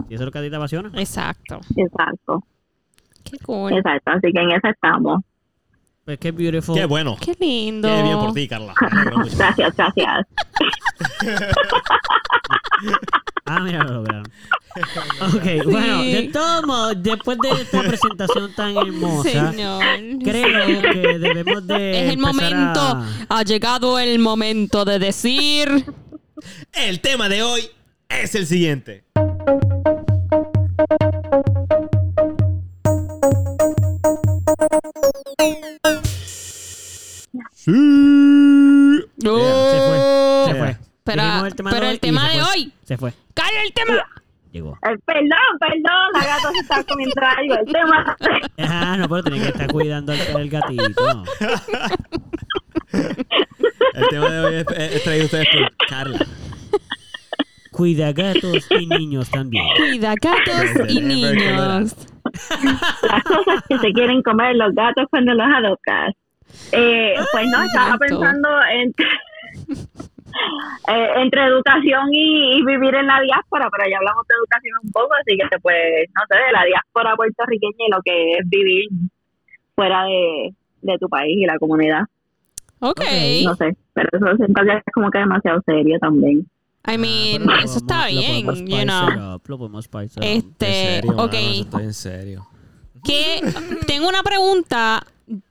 Y 0.08 0.14
eso 0.14 0.24
es 0.24 0.26
lo 0.26 0.32
que 0.32 0.38
a 0.38 0.42
ti 0.42 0.50
te 0.50 0.56
apasiona. 0.56 0.90
Exacto. 0.94 1.60
Exacto, 1.76 2.44
Qué 3.24 3.38
cool. 3.38 3.72
exacto, 3.72 4.10
así 4.10 4.30
que 4.32 4.40
en 4.42 4.50
eso 4.50 4.68
estamos. 4.68 5.22
Pues 6.04 6.18
qué 6.18 6.32
beautiful. 6.32 6.74
Qué 6.74 6.84
bueno. 6.86 7.16
Qué 7.20 7.34
lindo. 7.38 7.88
Qué 7.88 8.02
bien 8.02 8.18
por 8.18 8.32
ti, 8.34 8.48
Carla. 8.48 8.74
Gracias, 9.36 9.74
gracias. 9.76 10.26
Ah, 13.46 13.60
mira, 13.60 13.82
lo 13.84 13.94
lograron. 13.94 14.26
Ok, 15.34 15.64
bueno, 15.64 16.02
de 16.04 16.30
todos 16.32 16.64
modos, 16.66 16.94
después 17.02 17.38
de 17.42 17.62
esta 17.62 17.82
presentación 17.82 18.52
tan 18.54 18.76
hermosa, 18.76 19.50
Señor. 19.52 19.82
creo 20.22 20.82
que 20.82 21.18
debemos 21.18 21.66
de. 21.66 22.06
Es 22.06 22.12
el 22.12 22.18
momento. 22.18 22.80
a- 22.80 23.06
Ha 23.28 23.42
llegado 23.42 23.98
el 23.98 24.18
momento 24.18 24.84
de 24.84 24.98
decir. 24.98 25.84
El 26.72 27.00
tema 27.00 27.28
de 27.28 27.42
hoy 27.42 27.68
es 28.08 28.34
el 28.34 28.46
siguiente. 28.46 29.04
Sí. 37.54 37.72
se 37.72 39.26
fue. 39.26 39.98
Se 40.46 40.52
Oh. 40.52 40.54
fue. 40.58 40.89
Pero, 41.04 41.46
el 41.46 41.54
tema 41.54 41.70
de 41.70 41.76
pero 41.76 41.86
hoy 41.88 41.92
el 41.94 42.00
tema 42.00 42.28
se 42.30 42.36
de 42.36 42.42
fue. 42.42 42.52
hoy. 42.52 42.72
Se 42.84 42.96
fue. 42.98 43.12
¡Calla 43.34 43.62
el 43.64 43.72
tema! 43.72 44.06
Llegó. 44.52 44.72
Eh, 44.82 44.96
perdón, 45.04 45.38
perdón, 45.60 46.12
la 46.12 46.24
gata 46.26 46.50
se 46.52 46.58
está 46.60 46.82
comiendo 46.84 47.14
algo. 47.22 47.54
El 47.54 47.72
tema. 47.72 48.16
Ah, 48.58 48.96
no, 48.98 49.08
pero 49.08 49.22
tenés 49.22 49.42
que 49.42 49.48
estar 49.48 49.70
cuidando 49.72 50.12
al 50.12 50.48
gatito. 50.48 51.24
El 52.92 54.08
tema 54.10 54.30
de 54.30 54.40
hoy 54.40 54.54
es, 54.56 54.66
es- 54.76 54.94
es 54.96 55.04
traído 55.04 55.24
ustedes 55.26 55.48
por 55.52 55.88
Carla. 55.88 56.18
Cuida 57.70 58.12
gatos 58.12 58.66
y 58.70 58.86
niños 58.86 59.30
también. 59.30 59.64
Cuida 59.76 60.14
gatos 60.20 60.88
y 60.90 61.00
niños. 61.00 61.94
Las 63.02 63.22
cosas 63.24 63.62
que 63.68 63.78
se 63.78 63.92
quieren 63.92 64.22
comer 64.22 64.56
los 64.56 64.74
gatos 64.74 65.06
cuando 65.10 65.32
los 65.34 65.46
adoptas. 65.46 66.14
Eh, 66.72 67.14
pues 67.32 67.46
no, 67.48 67.62
estaba 67.62 67.96
pensando 67.98 68.48
entre, 68.72 69.06
eh, 70.88 71.08
entre 71.16 71.44
educación 71.46 72.08
y, 72.12 72.58
y 72.58 72.64
vivir 72.64 72.94
en 72.94 73.06
la 73.06 73.20
diáspora, 73.20 73.68
pero 73.70 73.88
ya 73.90 73.98
hablamos 73.98 74.26
de 74.26 74.34
educación 74.38 74.74
un 74.84 74.90
poco, 74.92 75.10
así 75.14 75.36
que 75.36 75.58
pues, 75.60 75.76
no 76.14 76.22
sé, 76.28 76.36
de 76.46 76.52
la 76.52 76.64
diáspora 76.64 77.16
puertorriqueña 77.16 77.86
y 77.86 77.90
lo 77.90 78.00
que 78.04 78.32
es 78.38 78.48
vivir 78.48 78.88
fuera 79.74 80.04
de, 80.04 80.54
de 80.82 80.98
tu 80.98 81.08
país 81.08 81.36
y 81.38 81.46
la 81.46 81.58
comunidad. 81.58 82.02
Ok. 82.80 83.00
No 83.44 83.54
sé, 83.56 83.76
pero 83.92 84.08
eso 84.12 84.36
siento 84.36 84.62
que 84.62 84.72
es 84.76 84.82
como 84.94 85.10
que 85.10 85.18
demasiado 85.18 85.60
serio 85.66 85.98
también. 86.00 86.46
I 86.88 86.96
mean, 86.96 87.42
Pero 87.44 87.56
lo 87.56 87.62
eso 87.62 87.76
está 87.76 88.04
podemos- 88.06 88.58
lo 88.58 88.64
bien, 88.64 88.78
you 88.80 88.84
know. 88.86 89.34
up, 89.34 89.42
Lo 89.46 89.58
podemos 89.58 89.84
spice 89.84 90.18
up. 90.18 90.24
En 90.24 90.38
Este, 90.38 90.66
serio, 91.00 91.14
ok. 91.18 91.34
estoy 91.34 91.82
en 91.84 91.92
serio. 91.94 92.46
Que 93.04 93.40
tengo 93.86 94.08
una 94.08 94.22
pregunta. 94.22 95.02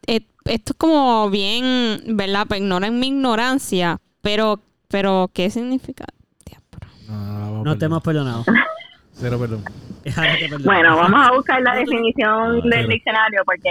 eh, 0.08 0.22
Esto 0.46 0.74
es 0.74 0.78
como 0.80 1.30
bien, 1.30 2.02
¿verdad? 2.16 2.46
Pues 2.48 2.62
ignoran 2.62 3.00
mi 3.00 3.08
ignorancia. 3.10 4.00
Pero, 4.22 4.60
pero, 4.90 5.30
¿qué 5.34 5.50
significa? 5.50 6.06
No, 7.08 7.78
te 7.78 7.86
hemos 7.86 8.04
perdonado. 8.04 8.44
Cero 9.14 9.38
perdón. 9.40 9.64
Bueno, 10.64 10.96
vamos 10.96 11.28
a 11.28 11.32
buscar 11.34 11.62
la 11.62 11.76
definición 11.76 12.62
del 12.70 12.88
diccionario 12.88 13.42
porque 13.46 13.70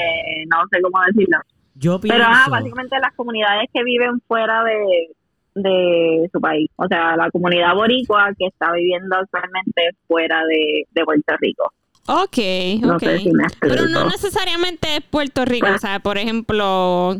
no 0.49 0.59
sé 0.71 0.83
cómo 0.83 1.03
decirlo. 1.07 1.39
Yo 1.75 2.01
pienso... 2.01 2.19
Pero 2.19 2.31
ah, 2.31 2.47
básicamente 2.51 2.99
las 3.01 3.15
comunidades 3.15 3.69
que 3.73 3.83
viven 3.85 4.21
fuera 4.27 4.63
de, 4.65 5.09
de 5.55 6.29
su 6.33 6.41
país, 6.41 6.69
o 6.77 6.87
sea, 6.87 7.17
la 7.17 7.31
comunidad 7.31 7.75
boricua 7.75 8.31
que 8.37 8.47
está 8.47 8.73
viviendo 8.73 9.17
actualmente 9.17 9.91
fuera 10.07 10.45
de, 10.45 10.87
de 10.91 11.05
Puerto 11.05 11.35
Rico. 11.41 11.73
Ok, 12.09 12.39
No 12.83 12.97
ok. 12.97 13.01
sé 13.03 13.19
si 13.19 13.33
me 13.33 13.45
explico. 13.45 13.75
Pero 13.77 13.89
no 13.89 14.05
necesariamente 14.07 14.97
es 14.97 15.03
Puerto 15.03 15.45
Rico. 15.45 15.69
O 15.75 15.79
sea, 15.79 16.01
por 16.01 16.19
ejemplo, 16.19 17.17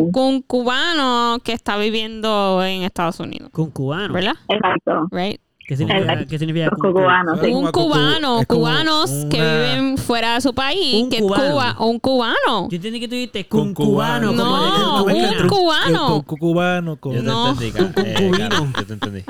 Un 0.00 0.42
cubano 0.42 1.38
que 1.44 1.52
está 1.52 1.76
viviendo 1.76 2.62
en 2.64 2.82
Estados 2.82 3.20
Unidos. 3.20 3.50
Con 3.52 3.70
cubano. 3.70 4.12
¿Verdad? 4.14 4.34
Exacto. 4.48 5.08
Right. 5.10 5.40
¿Qué 5.66 5.76
significa. 5.76 6.26
¿qué 6.26 6.38
significa 6.38 6.66
Los 6.66 6.80
con 6.80 6.92
cubanos, 6.92 7.38
cu- 7.38 7.44
sí. 7.46 7.52
Un 7.52 7.70
cubano, 7.70 8.40
es 8.40 8.46
cubanos 8.48 9.10
que 9.30 9.36
una- 9.36 9.54
viven 9.54 9.98
fuera 9.98 10.34
de 10.34 10.40
su 10.40 10.52
país, 10.52 11.04
Un 11.04 11.10
que 11.10 11.18
es 11.18 11.22
cubano. 11.22 11.50
Cuba, 11.52 11.76
un 11.78 11.98
cubano. 12.00 12.68
Yo 12.68 12.76
entendí 12.76 12.98
que 12.98 13.06
tú 13.06 13.14
dijiste 13.14 13.46
Con 13.46 13.72
cubano. 13.72 14.32
cubano. 14.32 14.32
No, 14.32 15.04
un 15.04 15.48
cubano. 15.48 16.24
Con, 16.26 16.38
cubano, 16.38 16.96
con... 16.96 17.12
Yo 17.12 17.20
te 17.20 17.26
No. 17.26 17.52
Eh. 17.60 18.30
Carla, 18.36 18.72
yo 18.78 18.84
te 18.86 18.92
entendí. 18.94 19.24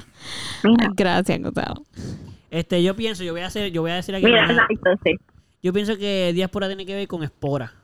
Mira, 0.64 0.88
Gracias, 0.96 1.42
Gustavo. 1.42 1.84
Este, 2.50 2.82
yo 2.82 2.96
pienso, 2.96 3.22
yo 3.22 3.32
voy 3.32 3.42
a 3.42 3.46
hacer, 3.48 3.70
yo 3.70 3.82
voy 3.82 3.90
a 3.90 3.96
decir 3.96 4.14
aquí. 4.14 4.24
mira, 4.24 4.44
una- 4.44 4.66
exacto, 4.70 4.90
sí. 5.04 5.16
yo 5.62 5.74
pienso 5.74 5.98
que 5.98 6.32
diáspora 6.34 6.68
tiene 6.68 6.86
que 6.86 6.94
ver 6.94 7.06
con 7.06 7.22
espora. 7.22 7.74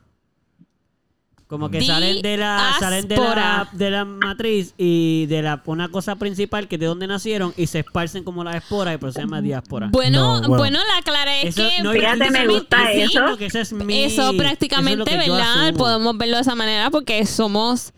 Como 1.47 1.69
que 1.71 1.81
salen 1.81 2.21
de 2.21 2.35
la 2.35 2.75
salen 2.77 3.07
de 3.07 3.15
la, 3.15 3.69
de 3.71 3.89
la 3.89 4.03
matriz 4.03 4.73
y 4.77 5.27
de 5.27 5.41
la 5.41 5.61
una 5.65 5.87
cosa 5.87 6.17
principal 6.17 6.67
que 6.67 6.75
es 6.75 6.79
de 6.81 6.87
donde 6.87 7.07
nacieron 7.07 7.53
y 7.55 7.67
se 7.67 7.79
esparcen 7.79 8.25
como 8.25 8.43
las 8.43 8.55
esporas 8.55 8.95
y 8.95 8.97
por 8.97 9.09
eso 9.09 9.15
se 9.15 9.21
llama 9.21 9.41
diáspora. 9.41 9.87
Bueno, 9.93 10.41
No, 10.41 10.47
bueno. 10.49 10.57
bueno, 10.57 10.79
la 10.93 11.01
clara 11.03 11.37
es 11.41 11.57
Eso, 11.57 11.69
que 11.69 11.81
no, 11.83 11.93
Fíjate, 11.93 12.31
me 12.31 12.47
gusta 12.47 12.91
eso. 12.91 13.37
eso 13.39 13.59
es 13.59 13.71
mi- 13.71 14.03
eso 14.03 14.21
eso 14.23 14.29
es 14.29 14.35
lo 14.35 14.37
prácticamente, 14.43 15.15
¿verdad? 15.17 15.73
Podemos 15.75 16.17
verlo 16.17 16.35
de 16.35 16.41
esa 16.41 16.55
manera 16.55 16.89
porque 16.91 17.25
somos 17.25 17.93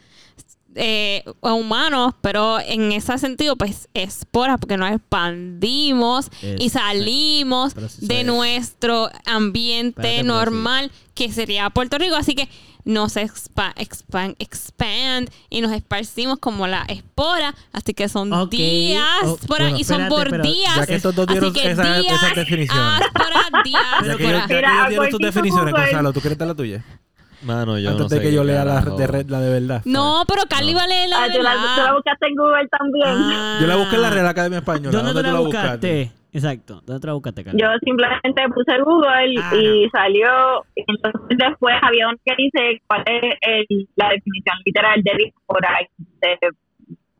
eh, 0.76 1.24
humanos, 1.42 2.14
pero 2.22 2.60
en 2.60 2.92
ese 2.92 3.18
sentido, 3.18 3.56
pues 3.56 3.90
esporas, 3.96 4.60
porque 4.60 4.78
nos 4.78 4.92
expandimos 4.92 6.30
y 6.60 6.70
salimos 6.70 7.74
sí, 7.90 8.06
de 8.06 8.24
nuestro 8.24 9.10
ambiente 9.26 10.02
Espérate, 10.02 10.24
normal, 10.24 10.92
que 11.16 11.32
sería 11.32 11.70
Puerto 11.72 11.98
Rico. 11.98 12.16
Así 12.16 12.36
que 12.36 12.48
nos 12.86 13.18
expa 13.18 13.74
expand, 13.76 14.36
expand 14.40 15.30
y 15.50 15.62
nos 15.62 15.72
esparcimos 15.72 16.40
como 16.40 16.68
la 16.68 16.84
espora. 16.88 17.54
Así 17.74 17.94
que 17.94 18.10
son 18.10 18.32
Ok. 18.34 18.50
días 18.52 19.04
Oh, 19.24 19.38
bueno, 19.48 19.78
y 19.78 19.84
son 19.84 20.08
por 20.08 20.42
días. 20.42 20.76
Ya 20.76 20.86
que 20.88 20.96
estos 20.96 21.14
dos 21.16 21.28
dieron 21.28 21.54
que 21.54 21.72
esa- 21.72 21.84
días, 22.00 22.16
esas 22.24 22.36
definiciones. 22.36 23.02
Ya 24.04 24.16
que, 24.18 24.24
yo- 24.24 24.30
diáspora. 24.30 24.48
ya 24.48 24.84
que 24.84 24.90
dieron 24.90 25.10
tus 25.10 25.20
definiciones. 25.20 25.74
Gonzalo, 25.74 26.14
¿tú 26.14 26.22
quieres 26.22 26.38
dar 26.38 26.48
la 26.48 26.56
tuya? 26.56 26.84
Mano, 27.42 27.78
yo 27.80 27.90
Antes 27.92 28.04
no 28.04 28.10
de 28.10 28.16
sé 28.18 28.22
que 28.22 28.34
yo 28.34 28.44
lea 28.44 28.66
la 28.66 28.82
de, 28.82 29.08
red- 29.08 29.30
la 29.30 29.40
de 29.40 29.50
verdad. 29.62 29.82
No, 29.86 30.24
pero 30.28 30.44
Carly 30.50 30.74
va 30.74 30.84
a 30.84 30.88
leer 30.88 31.08
la 31.10 31.24
Ah, 31.24 31.28
de 31.30 31.36
tú, 31.38 31.42
la, 31.42 31.54
tú 31.54 31.58
la 31.62 31.76
verdad. 31.78 31.94
buscaste 31.94 32.28
en 32.28 32.36
Google 32.36 32.68
también. 32.70 33.08
Ah. 33.08 33.58
Yo 33.62 33.68
la 33.68 33.76
busqué 33.78 33.96
en 33.96 34.02
la 34.02 34.10
Real 34.10 34.28
Academia 34.28 34.60
Española. 34.60 35.02
¿Dónde 35.02 35.24
tú 35.24 35.32
la 35.32 35.40
buscaste? 35.40 36.12
Exacto. 36.32 36.82
¿Dónde 36.86 37.00
tú 37.02 37.08
la 37.08 37.14
buscaste, 37.14 37.44
Carla? 37.44 37.60
Yo 37.60 37.68
simplemente 37.84 38.42
puse 38.54 38.80
Google 38.84 39.36
Ah, 39.42 39.52
y 39.56 39.90
salió, 39.90 40.28
y 40.76 40.84
entonces 40.88 41.38
después 41.38 41.76
había 41.82 42.08
uno 42.08 42.18
que 42.24 42.36
dice 42.38 42.82
cuál 42.88 43.04
es 43.08 43.36
el- 43.42 43.88
la 43.96 44.10
definición 44.10 44.56
literal 44.66 45.02
de 45.04 45.12
diáspora, 45.18 45.70
de, 46.22 46.38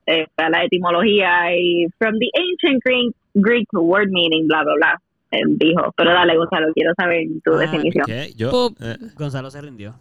eh, 0.06 0.28
la 0.38 0.64
etimología 0.64 1.56
y 1.58 1.88
from 1.98 2.14
the 2.20 2.30
ancient 2.40 2.84
Greek, 2.84 3.16
Greek 3.34 3.68
word 3.74 4.10
meaning, 4.10 4.48
bla, 4.48 4.64
bla, 4.64 4.74
bla, 4.76 5.02
eh, 5.32 5.42
dijo. 5.58 5.92
Pero 5.98 6.12
dale, 6.14 6.36
Gonzalo, 6.38 6.68
quiero 6.74 6.94
saber 6.98 7.26
tu 7.44 7.54
Ah, 7.54 7.58
definición. 7.60 8.06
Yo. 8.36 8.70
Eh, 8.80 8.98
Gonzalo 9.16 9.50
se 9.50 9.62
rindió. 9.62 9.96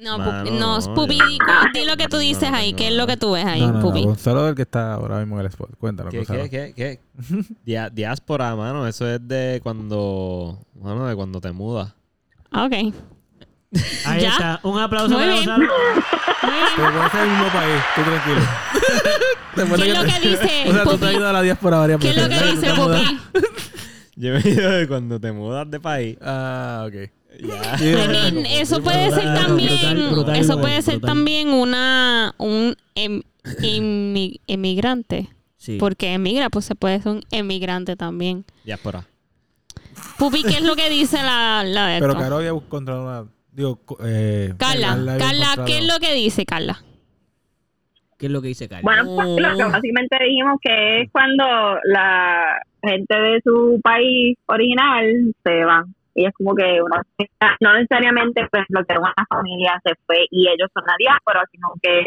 No, 0.00 0.16
Mano, 0.18 0.50
no, 0.50 0.94
Pupi, 0.94 1.14
di, 1.14 1.38
di 1.74 1.84
lo 1.84 1.96
que 1.96 2.08
tú 2.08 2.16
dices 2.18 2.50
no 2.50 2.56
ahí. 2.56 2.72
¿Qué 2.72 2.88
es 2.88 2.94
lo 2.94 3.06
que 3.06 3.16
tú 3.18 3.32
ves 3.32 3.44
ahí, 3.44 3.60
No, 3.60 3.66
no, 3.68 3.72
no, 3.74 3.80
Pupi? 3.82 4.02
Gonzalo 4.04 4.44
es 4.44 4.50
el 4.50 4.54
que 4.56 4.62
está 4.62 4.94
ahora 4.94 5.18
mismo 5.18 5.34
en 5.36 5.40
el 5.42 5.46
spot. 5.48 5.70
Cuéntanos, 5.78 6.10
¿Qué, 6.10 6.18
Gonzalo. 6.18 6.42
qué, 6.44 6.50
qué, 6.50 6.72
qué? 6.74 7.00
Dia- 7.66 7.90
diáspora, 7.90 8.56
mano. 8.56 8.86
Eso 8.86 9.06
es 9.08 9.20
de 9.28 9.60
cuando. 9.62 10.58
Mano, 10.80 11.06
de 11.06 11.14
cuando 11.14 11.40
te 11.40 11.52
mudas. 11.52 11.92
Ah, 12.50 12.64
Ok. 12.64 12.72
Ahí 14.06 14.22
¿Ya? 14.22 14.30
está. 14.30 14.60
Un 14.64 14.80
aplauso 14.80 15.10
Muy 15.10 15.18
para 15.22 15.32
bien. 15.34 15.44
Gonzalo. 15.46 15.72
Pero 16.76 16.92
puede 16.92 17.10
ser 17.10 17.20
el 17.20 17.28
mismo 17.30 17.46
país, 17.52 17.82
tú 17.94 18.02
tranquilo. 18.02 18.40
¿Qué 19.54 19.62
es 19.90 19.98
lo 19.98 20.04
que 20.04 20.28
dice, 20.28 20.70
O 20.70 20.72
sea, 20.72 20.84
tú 20.84 20.96
te 20.98 21.06
has 21.06 21.12
ido 21.14 21.28
a 21.28 21.32
la 21.32 21.42
diáspora 21.42 21.78
varias 21.78 22.00
¿Qué 22.00 22.10
es 22.10 22.16
veces. 22.16 22.30
lo 22.30 22.46
que 22.46 22.52
dice 22.52 22.74
Pupi? 22.74 23.20
Yo 24.16 24.32
me 24.32 24.38
he 24.40 24.48
ido 24.50 24.70
de 24.70 24.88
cuando 24.88 25.20
te 25.20 25.30
mudas 25.32 25.70
de 25.70 25.78
país. 25.78 26.16
Ah, 26.22 26.84
ok. 26.88 27.10
Mean, 27.42 28.46
eso 28.46 28.82
puede 28.82 29.10
ser 29.10 29.34
también, 29.34 29.68
brutal, 29.94 30.10
brutal, 30.10 30.36
eso 30.36 30.60
puede 30.60 30.82
ser 30.82 31.00
también 31.00 31.48
una 31.48 32.34
un 32.38 32.76
em- 32.94 33.22
emi- 33.44 34.40
emigrante, 34.46 35.28
Sí. 35.56 35.76
porque 35.78 36.12
emigra, 36.14 36.48
pues 36.50 36.64
se 36.64 36.74
puede 36.74 37.00
ser 37.02 37.12
un 37.12 37.22
emigrante 37.30 37.96
también. 37.96 38.44
Diáspora. 38.64 39.06
Pupi, 40.18 40.42
¿qué 40.42 40.54
es 40.54 40.62
lo 40.62 40.76
que 40.76 40.88
dice 40.88 41.16
la, 41.22 41.62
la 41.66 41.86
de 41.88 42.00
Pero 42.00 42.12
esto? 42.12 42.22
Caro 42.22 42.36
había 42.36 42.50
encontrado 42.50 43.02
una... 43.02 43.24
Digo, 43.52 43.80
eh, 44.04 44.54
Carla, 44.58 44.88
Carla, 44.88 45.16
encontrado- 45.16 45.64
¿qué 45.66 45.78
es 45.78 45.86
lo 45.86 45.98
que 45.98 46.14
dice 46.14 46.46
Carla? 46.46 46.82
¿Qué 48.16 48.26
es 48.26 48.32
lo 48.32 48.40
que 48.42 48.48
dice 48.48 48.68
Carla? 48.68 48.82
Bueno, 48.82 49.14
pues, 49.14 49.28
lo 49.28 49.56
que 49.56 49.64
básicamente 49.64 50.16
dijimos 50.24 50.58
que 50.62 51.02
es 51.02 51.10
cuando 51.10 51.44
la 51.84 52.60
gente 52.82 53.14
de 53.14 53.40
su 53.44 53.80
país 53.82 54.36
original 54.46 55.34
se 55.42 55.64
van. 55.64 55.94
Y 56.20 56.26
es 56.26 56.34
como 56.34 56.54
que 56.54 56.82
uno, 56.82 56.96
no 57.60 57.74
necesariamente 57.74 58.46
pues, 58.50 58.64
lo 58.68 58.84
que 58.84 58.92
era 58.92 59.00
una 59.00 59.26
familia 59.26 59.80
se 59.82 59.94
fue 60.06 60.26
y 60.30 60.48
ellos 60.48 60.68
son 60.74 60.84
la 60.86 60.94
diáspora, 60.98 61.44
sino 61.50 61.68
que 61.82 62.00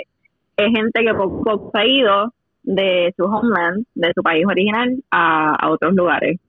es 0.56 0.72
gente 0.72 1.04
que 1.04 1.14
poco 1.16 1.44
poco 1.44 1.72
se 1.74 1.80
ha 1.80 1.86
ido 1.88 2.34
de 2.62 3.12
su 3.18 3.24
homeland, 3.26 3.86
de 3.96 4.12
su 4.16 4.22
país 4.22 4.46
original, 4.46 5.04
a, 5.10 5.56
a 5.56 5.72
otros 5.72 5.96
lugares. 5.96 6.40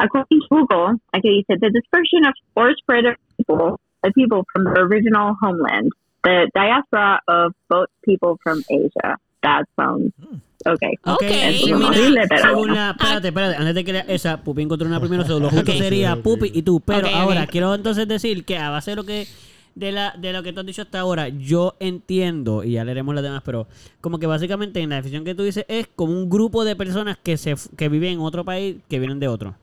According 0.00 0.40
to 0.40 0.46
Google, 0.50 0.98
aquí 1.12 1.28
dice, 1.28 1.60
the 1.60 1.70
dispersion 1.70 2.26
of 2.26 2.34
or 2.56 2.74
spread 2.74 3.04
of 3.06 3.14
people, 3.36 3.78
of 4.02 4.12
people 4.14 4.44
from 4.52 4.64
the 4.64 4.80
original 4.80 5.36
homeland, 5.40 5.92
the 6.24 6.50
diaspora 6.54 7.20
of 7.28 7.54
both 7.68 7.88
people 8.02 8.36
from 8.42 8.64
Asia. 8.68 9.16
That 9.42 9.66
sounds 9.76 10.12
okay. 10.20 10.40
Ok, 10.64 11.22
es 11.22 11.60
según, 11.64 11.84
horrible, 11.84 12.20
la, 12.20 12.26
pero- 12.28 12.42
según 12.42 12.74
la- 12.74 12.90
espérate, 12.90 13.28
espérate, 13.28 13.56
antes 13.56 13.74
de 13.74 13.84
que 13.84 13.92
lea 13.92 14.04
esa, 14.08 14.42
Pupi 14.42 14.62
encontró 14.62 14.86
una 14.86 15.00
primero, 15.00 15.24
so, 15.26 15.40
lo 15.40 15.48
justo 15.50 15.70
Ok. 15.72 15.78
sería 15.78 16.16
Pupi 16.16 16.50
y 16.52 16.62
tú. 16.62 16.80
Pero 16.80 16.98
Ok, 17.00 17.06
ok. 17.06 17.14
ahora, 17.14 17.46
quiero 17.46 17.74
entonces 17.74 18.06
decir 18.06 18.44
que 18.44 18.58
a 18.58 18.70
base 18.70 18.90
de 18.92 18.96
lo 18.96 19.04
que 19.04 19.26
de 19.74 19.92
la 19.92 20.14
de 20.18 20.32
lo 20.32 20.42
que 20.42 20.52
tú 20.52 20.60
has 20.60 20.66
dicho 20.66 20.82
hasta 20.82 21.00
ahora, 21.00 21.28
yo 21.28 21.76
entiendo, 21.80 22.64
y 22.64 22.72
ya 22.72 22.84
leeremos 22.84 23.14
las 23.14 23.22
demás, 23.24 23.42
pero 23.44 23.68
como 24.00 24.18
que 24.18 24.26
básicamente 24.26 24.80
en 24.80 24.90
la 24.90 24.96
definición 24.96 25.24
que 25.24 25.34
tú 25.34 25.44
dices 25.44 25.64
es 25.68 25.86
como 25.94 26.12
un 26.12 26.28
grupo 26.28 26.64
de 26.64 26.74
personas 26.76 27.16
que 27.22 27.36
se 27.36 27.54
que 27.76 27.88
viven 27.88 28.14
en 28.14 28.20
otro 28.20 28.44
país 28.44 28.76
que 28.88 28.98
vienen 28.98 29.20
de 29.20 29.28
otro. 29.28 29.54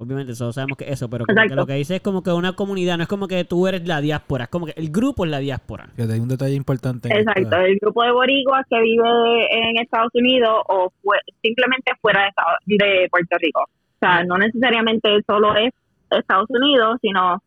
Obviamente, 0.00 0.32
todos 0.38 0.54
sabemos 0.54 0.78
que 0.78 0.88
eso, 0.88 1.10
pero 1.10 1.24
como 1.26 1.42
que 1.48 1.54
lo 1.56 1.66
que 1.66 1.72
dice 1.74 1.96
es 1.96 2.02
como 2.02 2.22
que 2.22 2.30
una 2.30 2.52
comunidad, 2.52 2.96
no 2.96 3.02
es 3.02 3.08
como 3.08 3.26
que 3.26 3.44
tú 3.44 3.66
eres 3.66 3.84
la 3.86 4.00
diáspora, 4.00 4.44
es 4.44 4.50
como 4.50 4.66
que 4.66 4.72
el 4.76 4.90
grupo 4.90 5.24
es 5.24 5.30
la 5.32 5.40
diáspora. 5.40 5.88
Fíjate, 5.96 6.12
hay 6.14 6.20
un 6.20 6.28
detalle 6.28 6.54
importante. 6.54 7.08
en 7.08 7.18
Exacto, 7.18 7.40
esta- 7.42 7.64
el 7.64 7.78
grupo 7.80 8.04
de 8.04 8.12
boricuas 8.12 8.64
que 8.70 8.80
vive 8.80 9.68
en 9.70 9.76
Estados 9.78 10.10
Unidos 10.14 10.62
o 10.68 10.92
fue, 11.02 11.18
simplemente 11.42 11.90
fuera 12.00 12.30
de, 12.66 12.76
de 12.78 13.08
Puerto 13.10 13.36
Rico. 13.40 13.62
O 13.62 13.98
sea, 13.98 14.22
no 14.22 14.38
necesariamente 14.38 15.08
solo 15.26 15.56
es 15.56 15.72
Estados 16.10 16.46
Unidos, 16.50 16.98
sino 17.02 17.42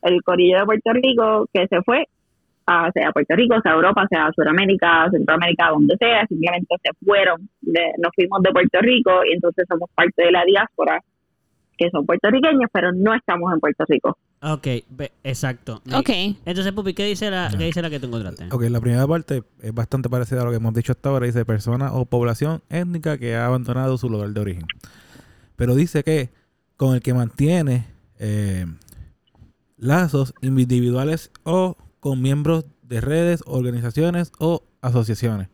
el 0.00 0.22
corillo 0.22 0.60
de 0.60 0.64
Puerto 0.64 0.92
Rico 0.94 1.46
que 1.52 1.66
se 1.68 1.82
fue, 1.82 2.06
a, 2.64 2.90
sea 2.92 3.12
Puerto 3.12 3.36
Rico, 3.36 3.60
sea 3.62 3.72
Europa, 3.72 4.06
sea 4.08 4.30
Sudamérica, 4.34 5.06
Centroamérica, 5.10 5.68
donde 5.68 5.96
sea, 5.98 6.24
simplemente 6.26 6.74
se 6.82 6.92
fueron, 7.04 7.46
de- 7.60 7.92
nos 7.98 8.10
fuimos 8.14 8.40
de 8.42 8.50
Puerto 8.52 8.78
Rico 8.80 9.10
y 9.28 9.34
entonces 9.34 9.66
somos 9.68 9.90
parte 9.94 10.24
de 10.24 10.32
la 10.32 10.44
diáspora, 10.46 10.98
que 11.80 11.90
son 11.90 12.04
puertorriqueños, 12.04 12.68
pero 12.74 12.92
no 12.92 13.14
estamos 13.14 13.50
en 13.54 13.58
Puerto 13.58 13.84
Rico. 13.88 14.18
Ok, 14.42 14.66
exacto. 15.24 15.80
Ok. 15.94 16.10
Entonces, 16.44 16.72
Pupi, 16.72 16.92
¿qué 16.92 17.06
dice 17.06 17.30
la, 17.30 17.50
qué 17.56 17.64
dice 17.64 17.80
la 17.80 17.88
que 17.88 17.98
tú 17.98 18.06
encontraste? 18.06 18.48
Ok, 18.52 18.64
la 18.64 18.82
primera 18.82 19.06
parte 19.06 19.44
es 19.62 19.72
bastante 19.72 20.10
parecida 20.10 20.42
a 20.42 20.44
lo 20.44 20.50
que 20.50 20.58
hemos 20.58 20.74
dicho 20.74 20.92
hasta 20.92 21.08
ahora. 21.08 21.24
Dice 21.24 21.46
persona 21.46 21.94
o 21.94 22.04
población 22.04 22.60
étnica 22.68 23.16
que 23.16 23.34
ha 23.34 23.46
abandonado 23.46 23.96
su 23.96 24.10
lugar 24.10 24.28
de 24.28 24.40
origen. 24.42 24.66
Pero 25.56 25.74
dice 25.74 26.04
que 26.04 26.28
con 26.76 26.94
el 26.94 27.00
que 27.00 27.14
mantiene 27.14 27.86
eh, 28.18 28.66
lazos 29.78 30.34
individuales 30.42 31.32
o 31.44 31.78
con 31.98 32.20
miembros 32.20 32.66
de 32.82 33.00
redes, 33.00 33.42
organizaciones 33.46 34.32
o 34.38 34.64
asociaciones. 34.82 35.48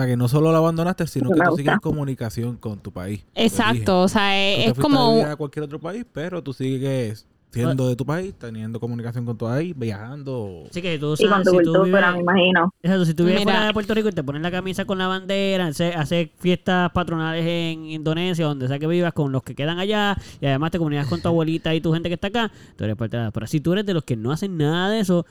O 0.00 0.02
sea, 0.02 0.06
que 0.06 0.16
no 0.16 0.28
solo 0.28 0.50
lo 0.50 0.56
abandonaste, 0.58 1.06
sino 1.06 1.30
que 1.30 1.40
tú 1.40 1.56
sigues 1.56 1.72
en 1.74 1.78
comunicación 1.80 2.56
con 2.56 2.78
tu 2.78 2.92
país. 2.92 3.24
Exacto, 3.34 4.02
o 4.02 4.08
sea, 4.08 4.38
es, 4.40 4.64
te 4.64 4.70
es 4.70 4.78
como... 4.78 5.22
a 5.24 5.36
cualquier 5.36 5.64
otro 5.64 5.78
país, 5.80 6.04
pero 6.12 6.42
tú 6.42 6.52
sigues 6.52 7.26
siendo 7.52 7.88
de 7.88 7.96
tu 7.96 8.06
país, 8.06 8.32
teniendo 8.38 8.78
comunicación 8.78 9.26
con 9.26 9.36
tu 9.36 9.46
país, 9.46 9.74
viajando. 9.76 10.64
Así 10.70 10.80
que 10.80 10.98
tú 10.98 11.14
Y 11.18 11.26
con 11.26 11.44
sabes, 11.44 11.44
tu 11.44 11.58
si 11.58 11.64
tú 11.64 11.72
me 11.82 12.20
imagino. 12.20 12.72
exacto, 12.82 13.04
si 13.04 13.14
tú 13.14 13.24
vives 13.24 13.40
Mira. 13.40 13.52
fuera 13.52 13.66
de 13.66 13.72
Puerto 13.72 13.94
Rico 13.94 14.08
y 14.08 14.12
te 14.12 14.22
pones 14.22 14.40
la 14.42 14.50
camisa 14.50 14.84
con 14.84 14.98
la 14.98 15.08
bandera, 15.08 15.66
hace, 15.66 15.92
hace 15.92 16.30
fiestas 16.38 16.90
patronales 16.92 17.44
en 17.44 17.86
Indonesia, 17.86 18.46
donde 18.46 18.68
sea 18.68 18.78
que 18.78 18.86
vivas, 18.86 19.12
con 19.12 19.32
los 19.32 19.42
que 19.42 19.54
quedan 19.54 19.78
allá, 19.80 20.16
y 20.40 20.46
además 20.46 20.70
te 20.70 20.78
comunicas 20.78 21.08
con 21.08 21.20
tu 21.20 21.28
abuelita 21.28 21.74
y 21.74 21.80
tu 21.80 21.92
gente 21.92 22.08
que 22.08 22.14
está 22.14 22.28
acá, 22.28 22.52
tú 22.76 22.84
eres 22.84 22.96
parte 22.96 23.16
de 23.16 23.24
la 23.24 23.30
Pero 23.32 23.46
si 23.48 23.60
tú 23.60 23.72
eres 23.72 23.84
de 23.84 23.94
los 23.94 24.04
que 24.04 24.16
no 24.16 24.30
hacen 24.30 24.56
nada 24.56 24.88
de 24.90 25.00
eso, 25.00 25.26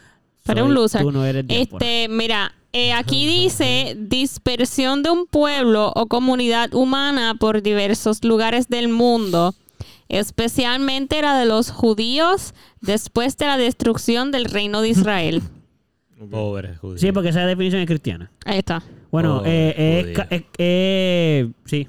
Pero 0.45 0.61
soy- 0.61 0.67
un 0.69 0.73
loser. 0.75 1.01
tú 1.01 1.11
no 1.11 1.25
eres 1.25 1.47
diáspora. 1.47 1.85
Este, 1.85 2.07
mira, 2.09 2.53
eh, 2.73 2.93
aquí 2.93 3.25
dice 3.27 3.95
dispersión 3.99 5.01
de 5.03 5.09
un 5.09 5.25
pueblo 5.25 5.91
o 5.95 6.05
comunidad 6.07 6.73
humana 6.73 7.35
por 7.39 7.61
diversos 7.61 8.23
lugares 8.23 8.67
del 8.67 8.89
mundo, 8.89 9.53
especialmente 10.07 11.21
la 11.21 11.37
de 11.39 11.45
los 11.45 11.71
judíos 11.71 12.53
después 12.81 13.37
de 13.37 13.45
la 13.45 13.57
destrucción 13.57 14.31
del 14.31 14.45
reino 14.45 14.81
de 14.81 14.89
Israel. 14.89 15.41
Pobre 16.31 16.75
judío. 16.75 16.97
Sí, 16.97 17.11
porque 17.13 17.29
esa 17.29 17.45
definición 17.45 17.81
es 17.81 17.87
cristiana. 17.87 18.29
Ahí 18.45 18.59
está. 18.59 18.83
Bueno, 19.11 19.37
Pobre 19.37 19.69
eh, 19.69 20.45
eh, 20.57 21.49
sí. 21.65 21.87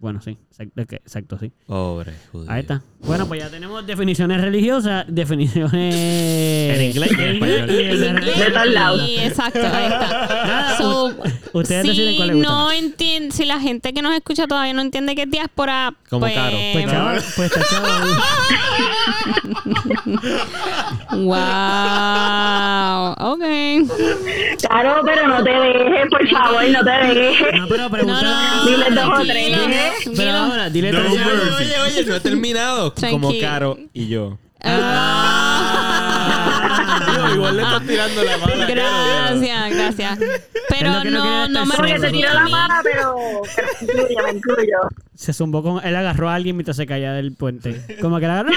Bueno, 0.00 0.20
sí. 0.20 0.36
Exacto, 0.58 1.38
sí. 1.38 1.52
Pobre 1.66 2.12
judío. 2.32 2.50
Ahí 2.50 2.60
está. 2.60 2.82
Bueno, 3.00 3.28
pues 3.28 3.40
ya 3.40 3.48
tenemos 3.48 3.86
definiciones 3.86 4.40
religiosas, 4.40 5.04
definiciones... 5.08 5.94
En 6.68 6.82
inglés 6.82 7.10
y 7.16 7.22
en 7.22 8.18
español. 8.18 9.00
y 9.08 9.18
exacto, 9.18 9.60
ahí 9.60 9.86
está. 9.86 10.76
So, 10.78 11.14
Ustedes 11.52 11.84
deciden 11.84 12.10
si 12.10 12.16
cuál 12.16 12.28
les 12.28 12.36
gusta 12.36 12.52
no 12.52 12.72
entiende, 12.72 13.34
si 13.34 13.44
la 13.44 13.60
gente 13.60 13.92
que 13.92 14.02
nos 14.02 14.14
escucha 14.14 14.46
todavía 14.46 14.72
no 14.74 14.82
entiende 14.82 15.14
qué 15.14 15.22
es 15.22 15.30
diáspora, 15.30 15.94
Como 16.10 16.20
pues, 16.20 16.34
Caro. 16.34 16.56
Pues 16.72 16.86
chaval, 16.86 17.22
pues 17.36 17.52
chaval. 17.70 18.08
Wow, 21.10 23.12
ok. 23.32 23.44
Claro, 24.60 25.00
pero 25.04 25.26
no 25.28 25.42
te 25.42 25.50
dejes, 25.50 26.06
por 26.10 26.28
favor, 26.28 26.68
no 26.68 26.84
te 26.84 26.90
dejes. 26.90 27.54
No, 27.60 27.66
pero 27.68 27.90
pregunta... 27.90 28.22
No, 28.22 28.56
no, 28.56 28.64
Dile 28.66 28.90
dos 28.90 29.08
o 29.18 29.22
tres. 29.22 30.10
Pero 30.16 30.47
ahora, 30.50 30.70
dile 30.70 30.92
No, 30.92 31.00
tres 31.00 31.12
oye, 31.12 31.24
veces. 31.24 31.52
oye, 31.56 31.80
oye, 31.80 32.04
no 32.06 32.14
he 32.16 32.20
terminado. 32.20 32.94
Como 33.10 33.28
Tranquilo. 33.28 33.48
Caro 33.48 33.78
y 33.92 34.08
yo. 34.08 34.38
Ah. 34.60 35.84
Digo, 37.12 37.28
igual 37.34 37.56
le 37.56 37.62
estás 37.62 37.86
tirando 37.86 38.22
la 38.24 38.38
mala. 38.38 38.66
Gracias, 38.66 39.70
gracias. 39.74 40.20
Es 40.20 40.42
Pero 40.68 41.02
que 41.02 41.10
no 41.10 41.24
no, 41.24 41.48
no 41.48 41.66
me 41.66 41.74
Porque 41.76 41.96
solo. 41.98 42.10
tiro 42.10 42.32
la 42.32 42.48
mano, 42.48 42.74
pero, 42.82 43.14
pero 43.54 43.68
incluyo, 43.80 44.22
me 44.24 44.30
incluyo. 44.32 44.78
Se 45.14 45.32
zumbó 45.32 45.62
con... 45.62 45.84
Él 45.84 45.94
agarró 45.96 46.28
a 46.28 46.34
alguien 46.34 46.56
mientras 46.56 46.76
se 46.76 46.86
caía 46.86 47.12
del 47.12 47.32
puente. 47.34 47.98
Como 48.00 48.18
que 48.20 48.26
la 48.26 48.40
agarró... 48.40 48.50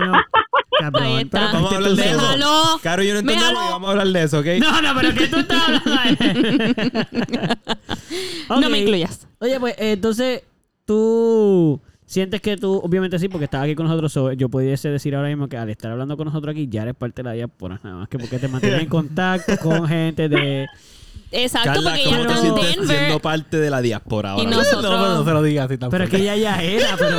¡No, 0.00 0.06
no, 0.06 0.12
cabrón, 0.80 1.02
Ahí 1.04 1.24
pero 1.24 1.44
está. 1.46 1.56
Vamos 1.56 1.72
a 1.72 1.76
hablar 1.76 1.92
de 1.92 2.04
eso. 2.10 2.20
Déjalo. 2.20 2.80
Caro 2.82 3.02
y 3.02 3.06
yo 3.08 3.14
no 3.14 3.20
entendemos 3.20 3.48
Déjalo. 3.50 3.68
y 3.68 3.72
vamos 3.72 3.88
a 3.88 3.90
hablar 3.92 4.06
de 4.08 4.22
eso, 4.24 4.38
¿ok? 4.40 4.46
No, 4.58 4.82
no, 4.82 4.94
pero 5.00 5.14
que 5.14 5.28
tú 5.28 5.38
estás 5.38 5.62
hablando. 5.62 5.88
No 8.48 8.56
Ok. 8.58 8.68
me 8.68 8.78
incluyas. 8.80 9.26
Oye, 9.40 9.58
pues 9.58 9.74
entonces 9.78 10.42
tú 10.84 11.80
sientes 12.06 12.40
que 12.40 12.56
tú, 12.56 12.80
obviamente 12.84 13.18
sí, 13.18 13.28
porque 13.28 13.44
estás 13.46 13.62
aquí 13.64 13.74
con 13.74 13.86
nosotros. 13.86 14.12
so, 14.12 14.32
yo 14.32 14.48
pudiese 14.48 14.88
decir 14.90 15.14
ahora 15.16 15.28
mismo 15.28 15.48
que 15.48 15.56
al 15.56 15.70
estar 15.70 15.90
hablando 15.90 16.16
con 16.16 16.26
nosotros 16.26 16.52
aquí 16.52 16.68
ya 16.68 16.82
eres 16.82 16.94
parte 16.94 17.22
de 17.22 17.28
la 17.28 17.32
diáspora, 17.32 17.80
nada 17.82 17.96
más 17.96 18.08
que 18.08 18.18
porque 18.18 18.38
te 18.38 18.48
mantienes 18.48 18.80
en 18.82 18.88
contacto 18.88 19.56
con 19.62 19.86
gente 19.88 20.28
de. 20.28 20.66
Exacto, 21.32 21.70
Carla, 21.72 21.90
porque 21.90 22.02
ella 22.08 22.16
¿cómo 22.16 22.28
te 22.28 22.32
está 22.34 22.68
en 22.72 22.80
Denver. 22.80 22.96
siendo 22.98 23.18
parte 23.20 23.56
de 23.58 23.70
la 23.70 23.80
diáspora 23.80 24.30
ahora? 24.32 24.42
Y 24.42 24.46
nosotros- 24.46 24.82
No, 24.82 24.90
pero 25.02 25.14
no 25.14 25.24
se 25.24 25.30
lo 25.32 25.42
digas 25.42 25.66
así 25.66 25.78
tampoco. 25.78 25.90
Pero 25.92 26.04
es 26.04 26.10
que 26.10 26.16
ella 26.18 26.36
ya 26.36 26.62
era, 26.62 26.96
pero. 26.96 27.18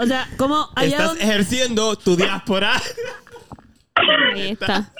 O 0.00 0.06
sea, 0.06 0.28
¿cómo 0.36 0.68
allá 0.74 0.88
Estás 0.90 1.06
donde- 1.08 1.24
ejerciendo 1.24 1.96
tu 1.96 2.16
diáspora. 2.16 2.80
Ahí 4.34 4.50
está. 4.50 4.92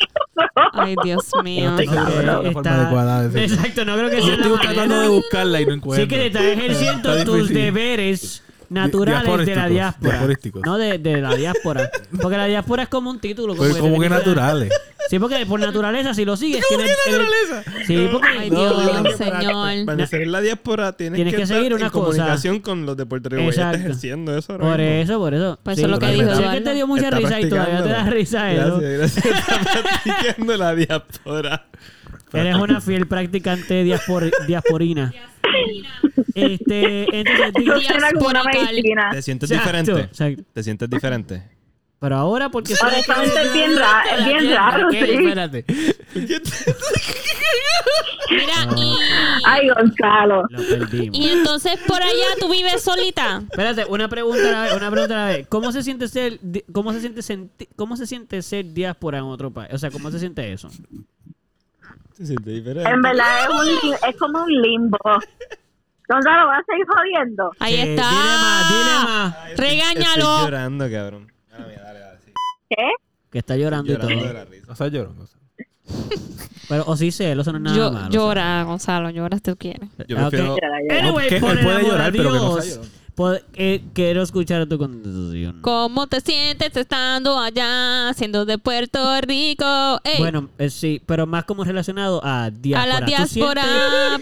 Ay, 0.72 0.94
Dios 1.04 1.24
mío. 1.42 1.74
Ok, 1.74 1.84
cabrón. 1.92 2.26
la 2.26 2.34
forma 2.36 2.48
está- 2.60 2.80
adecuada 2.82 3.22
de 3.22 3.28
decirlo. 3.28 3.56
Exacto, 3.56 3.84
no 3.84 3.96
creo 3.96 4.10
que 4.10 4.16
Yo 4.16 4.22
sea 4.22 4.36
la 4.36 4.42
estoy 4.42 4.58
tratando 4.58 4.80
manera. 4.82 5.02
de 5.02 5.08
buscarla 5.08 5.60
y 5.60 5.66
no 5.66 5.72
encuentro. 5.74 6.02
Sí 6.04 6.08
que 6.08 6.16
te 6.16 6.26
estás 6.26 6.42
ejerciendo 6.42 7.10
Está 7.12 7.24
tus 7.24 7.34
difícil. 7.36 7.56
deberes 7.56 8.42
naturales 8.70 9.46
de 9.46 9.54
la 9.54 9.68
diáspora. 9.68 10.20
No 10.64 10.78
de, 10.78 10.98
de 10.98 11.20
la 11.20 11.34
diáspora. 11.34 11.90
Porque 12.20 12.36
la 12.36 12.46
diáspora 12.46 12.82
es 12.84 12.88
como 12.88 13.10
un 13.10 13.18
título. 13.20 13.54
Pues 13.56 13.74
que 13.74 13.80
como 13.80 14.00
que 14.00 14.08
naturales. 14.08 14.72
Sí, 15.08 15.18
porque 15.18 15.46
por 15.46 15.58
naturaleza, 15.58 16.12
si 16.12 16.26
lo 16.26 16.36
sigues, 16.36 16.62
tienes. 16.68 16.90
eres- 17.06 17.86
Sí, 17.86 18.08
porque. 18.12 18.28
Ay, 18.28 18.50
No, 18.50 18.80
Dios, 19.02 19.16
señor. 19.16 19.86
Para 19.86 20.06
ser 20.06 20.22
en 20.22 20.32
la 20.32 20.40
diáspora 20.42 20.92
tienes, 20.92 21.16
Tienes 21.16 21.34
que 21.34 21.46
seguir 21.46 21.72
una 21.72 21.86
en 21.86 21.90
cosa. 21.90 22.04
comunicación 22.18 22.60
con 22.60 22.84
los 22.84 22.94
de 22.96 23.06
Puerto 23.06 23.30
Rico. 23.30 23.40
Ella 23.42 23.50
está 23.50 23.62
Exacto. 23.68 23.86
ejerciendo 23.86 24.36
eso 24.36 24.52
ahora 24.52 24.64
Por 24.64 24.78
mismo. 24.78 24.94
eso, 24.94 25.18
por 25.18 25.34
eso. 25.34 25.58
Pues 25.62 25.78
eso 25.78 25.86
es 25.86 25.90
lo 25.90 25.98
que 25.98 26.06
dijo 26.12 26.34
sé 26.34 26.42
que 26.52 26.60
te 26.60 26.74
dio 26.74 26.86
mucha 26.86 27.04
Está 27.06 27.16
risa 27.18 27.40
y 27.40 27.48
todavía 27.48 27.82
te 27.82 27.88
da 27.88 28.04
risa 28.10 28.52
eso. 28.52 28.80
Gracias, 28.80 29.14
gracias. 29.16 29.26
Está 29.26 29.82
practicando 29.82 30.56
la 30.58 30.74
diáspora. 30.74 31.66
Eres 32.34 32.56
una 32.56 32.80
fiel 32.82 33.06
practicante 33.06 33.82
diaspor, 33.84 34.30
diasporina. 34.46 35.12
Este, 36.34 37.04
entonces, 37.20 37.54
Diasporical. 37.98 38.46
medicina. 38.68 39.08
¿Te 39.12 39.22
sientes 39.22 39.50
Exacto, 39.50 39.76
diferente? 39.78 40.00
exacto. 40.10 40.42
¿Te 40.52 40.62
sientes 40.62 40.90
diferente? 40.90 41.42
Pero 42.00 42.16
ahora, 42.16 42.48
porque. 42.48 42.74
Honestamente 42.80 43.42
es 43.42 43.52
bien 43.52 43.76
raro, 43.76 44.08
es 44.18 44.24
bien 44.24 44.54
raro. 44.54 44.90
Espérate. 44.90 45.64
Mira, 48.30 48.68
y, 48.76 48.94
Ay, 49.46 49.68
Gonzalo. 49.70 50.42
Lo 50.50 50.62
perdimos. 50.62 51.18
y 51.18 51.28
entonces 51.30 51.72
por 51.86 52.00
allá 52.02 52.26
tú 52.38 52.50
vives 52.50 52.82
solita. 52.82 53.42
Espérate, 53.50 53.84
una 53.86 54.08
pregunta 54.08 54.48
a 54.48 54.52
la 54.52 54.62
vez, 54.64 54.72
una 54.74 54.90
pregunta 54.90 55.14
a 55.14 55.26
la 55.30 55.36
vez. 55.36 55.46
¿Cómo 55.48 55.72
se 55.72 55.82
siente 55.82 56.08
ser, 56.08 56.38
cómo 56.72 56.92
se 56.92 57.00
siente 57.00 57.68
cómo 57.74 57.96
se 57.96 58.06
siente 58.06 58.42
ser 58.42 58.72
diáspora 58.72 59.18
en 59.18 59.24
otro 59.24 59.50
país? 59.50 59.72
O 59.72 59.78
sea, 59.78 59.90
¿cómo 59.90 60.10
se 60.10 60.18
siente 60.18 60.52
eso? 60.52 60.68
¿Te 62.18 62.26
sientes 62.26 62.54
diferente? 62.54 62.90
En 62.90 63.00
verdad 63.00 63.44
es, 63.44 63.48
un, 63.84 63.94
es 64.10 64.16
como 64.16 64.42
un 64.42 64.52
limbo. 64.62 64.98
Gonzalo, 66.08 66.46
¿vas 66.48 66.60
a 66.60 66.64
seguir 66.72 66.86
jodiendo? 66.86 67.50
Ahí 67.60 67.74
Sí, 67.74 67.80
está. 67.80 68.08
dile 68.10 68.36
más, 68.40 68.68
dile 68.68 69.04
más. 69.04 69.48
Estoy 69.50 69.66
Regáñalo. 69.66 70.44
llorando, 70.44 70.90
cabrón. 70.90 71.32
Dale, 71.50 71.66
mira, 71.68 71.82
dale, 71.82 72.00
dale. 72.00 72.18
sí. 72.24 72.32
¿Qué? 72.70 72.76
Que 73.30 73.38
está 73.38 73.56
llorando, 73.56 73.92
Llorando 73.92 74.12
y 74.12 74.16
de 74.16 74.22
todo. 74.24 74.32
la 74.32 74.44
risa. 74.46 74.72
O 74.72 74.74
sea, 74.74 74.88
lloro. 74.88 75.14
o 75.18 75.26
sea. 75.26 75.38
Pero, 76.68 76.84
o 76.86 76.96
sí 76.96 77.10
sé, 77.12 77.32
eso 77.32 77.52
no 77.52 77.58
es 77.58 77.64
nada 77.64 77.76
Yo- 77.76 77.92
malo. 77.92 78.10
llora, 78.10 78.62
Gonzalo, 78.64 79.10
llora 79.10 79.36
si 79.36 79.42
tú 79.42 79.56
quieres. 79.56 79.88
Yo 80.06 80.18
Ah, 80.18 80.24
ok. 80.26 80.30
prefiero... 80.30 80.56
Anyway, 80.90 81.28
Que 81.28 81.40
por 81.40 81.50
él 81.52 81.58
el 81.58 81.64
puede 81.64 81.76
amor 81.78 81.90
llorar, 81.90 82.08
a 82.08 82.12
pero 82.12 82.32
que 82.32 82.38
no 82.38 82.52
sea 82.56 82.62
Dios, 82.64 82.76
llorón. 82.76 82.90
Pod- 83.18 83.42
eh, 83.54 83.82
quiero 83.92 84.22
escuchar 84.22 84.66
tu 84.66 84.78
contestación. 84.78 85.60
¿Cómo 85.62 86.06
te 86.06 86.20
sientes 86.20 86.76
estando 86.76 87.38
allá, 87.38 88.12
siendo 88.14 88.44
de 88.46 88.58
Puerto 88.58 88.98
Rico? 89.20 89.66
Ey, 90.04 90.18
Bueno, 90.18 90.48
eh, 90.58 90.70
sí, 90.70 91.02
pero 91.04 91.26
más 91.26 91.44
como 91.44 91.64
relacionado 91.64 92.24
a 92.24 92.44
a 92.44 92.50
diáspora. 92.50 92.86
la 92.86 93.00
¿Tú 93.00 93.06
diáspora 93.06 93.62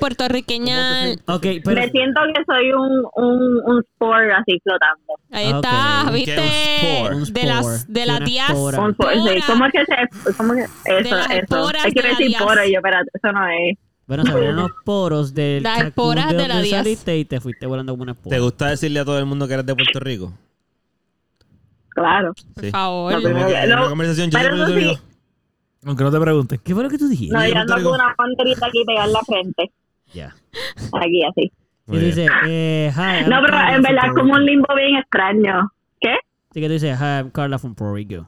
puertorriqueña. 0.00 1.12
Ok, 1.26 1.46
pero... 1.64 1.80
Me 1.80 1.90
siento 1.90 2.20
que 2.34 2.42
soy 2.46 2.72
un, 2.72 3.04
un, 3.16 3.60
un 3.66 3.80
sport 3.92 4.24
así 4.40 4.58
flotando. 4.62 5.14
Ahí 5.32 5.52
Ok. 5.52 5.64
está, 5.64 6.04
¿Qué 6.06 6.12
¿viste? 6.14 7.10
un 7.14 7.22
sport? 7.22 7.28
Un 7.28 7.32
De 7.34 7.44
las 7.46 7.92
de 7.92 8.06
la 8.06 8.16
una 8.16 8.26
espora. 8.26 8.80
Un 8.80 8.90
sport, 8.92 9.12
sí. 9.14 9.20
diáspora. 9.30 9.46
¿Cómo 9.46 9.66
es 9.66 9.72
que 9.72 9.84
se.? 9.84 10.32
¿Cómo 10.36 10.54
que? 10.54 10.60
Eso, 10.62 11.16
las 11.16 11.30
eso. 11.30 11.70
Es 11.70 11.94
que 11.94 12.02
de 12.02 12.02
la 12.02 12.08
decir 12.10 12.30
y 12.30 12.32
yo, 12.72 12.78
espérate, 12.78 13.10
eso 13.12 13.32
no 13.32 13.46
es. 13.48 13.78
Bueno, 14.06 14.24
se 14.24 14.30
abrieron 14.30 14.56
los 14.56 14.70
poros 14.84 15.34
del 15.34 15.62
Las 15.64 15.80
esporas 15.82 16.28
de 16.30 16.46
la 16.48 16.54
donde 16.54 16.62
dias- 16.68 16.78
saliste 16.84 17.16
y 17.18 17.24
te 17.24 17.40
fuiste 17.40 17.66
volando 17.66 17.92
como 17.92 18.04
una 18.04 18.12
espora. 18.12 18.36
¿Te 18.36 18.40
gusta 18.40 18.68
decirle 18.70 19.00
a 19.00 19.04
todo 19.04 19.18
el 19.18 19.26
mundo 19.26 19.48
que 19.48 19.54
eres 19.54 19.66
de 19.66 19.74
Puerto 19.74 19.98
Rico? 20.00 20.32
claro. 21.90 22.34
Por 22.54 22.64
Sí. 22.64 22.70
favor. 22.70 23.12
No, 23.12 23.20
pero- 23.22 23.34
Como 23.34 23.46
que 23.48 23.54
en 23.58 23.70
no, 23.70 23.76
una 23.78 23.88
conversación 23.88 24.30
yo 24.30 24.38
pero 24.38 24.54
eso. 24.66 25.00
Aunque 25.86 26.04
no 26.04 26.10
te 26.10 26.20
pregunten. 26.20 26.60
¿Qué 26.64 26.74
fue 26.74 26.82
lo 26.82 26.90
que 26.90 26.98
tú 26.98 27.08
dijiste? 27.08 27.34
No, 27.36 27.46
Yo 27.46 27.56
ando 27.58 27.74
con 27.74 27.86
una 27.94 28.14
banderita 28.18 28.66
aquí 28.66 28.84
pegada 28.84 29.06
en 29.06 29.12
la 29.12 29.20
frente. 29.22 29.70
Ya. 30.12 30.34
Aquí, 30.92 31.22
así. 31.24 31.52
Y 31.88 31.92
tú 31.92 31.98
dices, 31.98 32.28
eh, 32.48 32.92
hi, 32.94 32.98
I'm 33.22 33.30
No, 33.30 33.40
pero 33.40 33.52
Carla 33.52 33.68
en 33.68 33.74
from 33.74 33.82
verdad 33.84 34.04
es 34.06 34.12
Puerto 34.12 34.20
como 34.20 34.32
un 34.34 34.40
Rico. 34.40 34.50
limbo 34.50 34.74
bien 34.74 34.96
extraño. 34.96 35.72
¿Qué? 36.00 36.14
Así 36.50 36.60
que 36.60 36.66
tú 36.66 36.72
dices, 36.72 36.98
hi, 36.98 37.04
I'm 37.04 37.30
Carla 37.30 37.58
from 37.58 37.74
Puerto 37.74 37.94
Rico. 37.94 38.26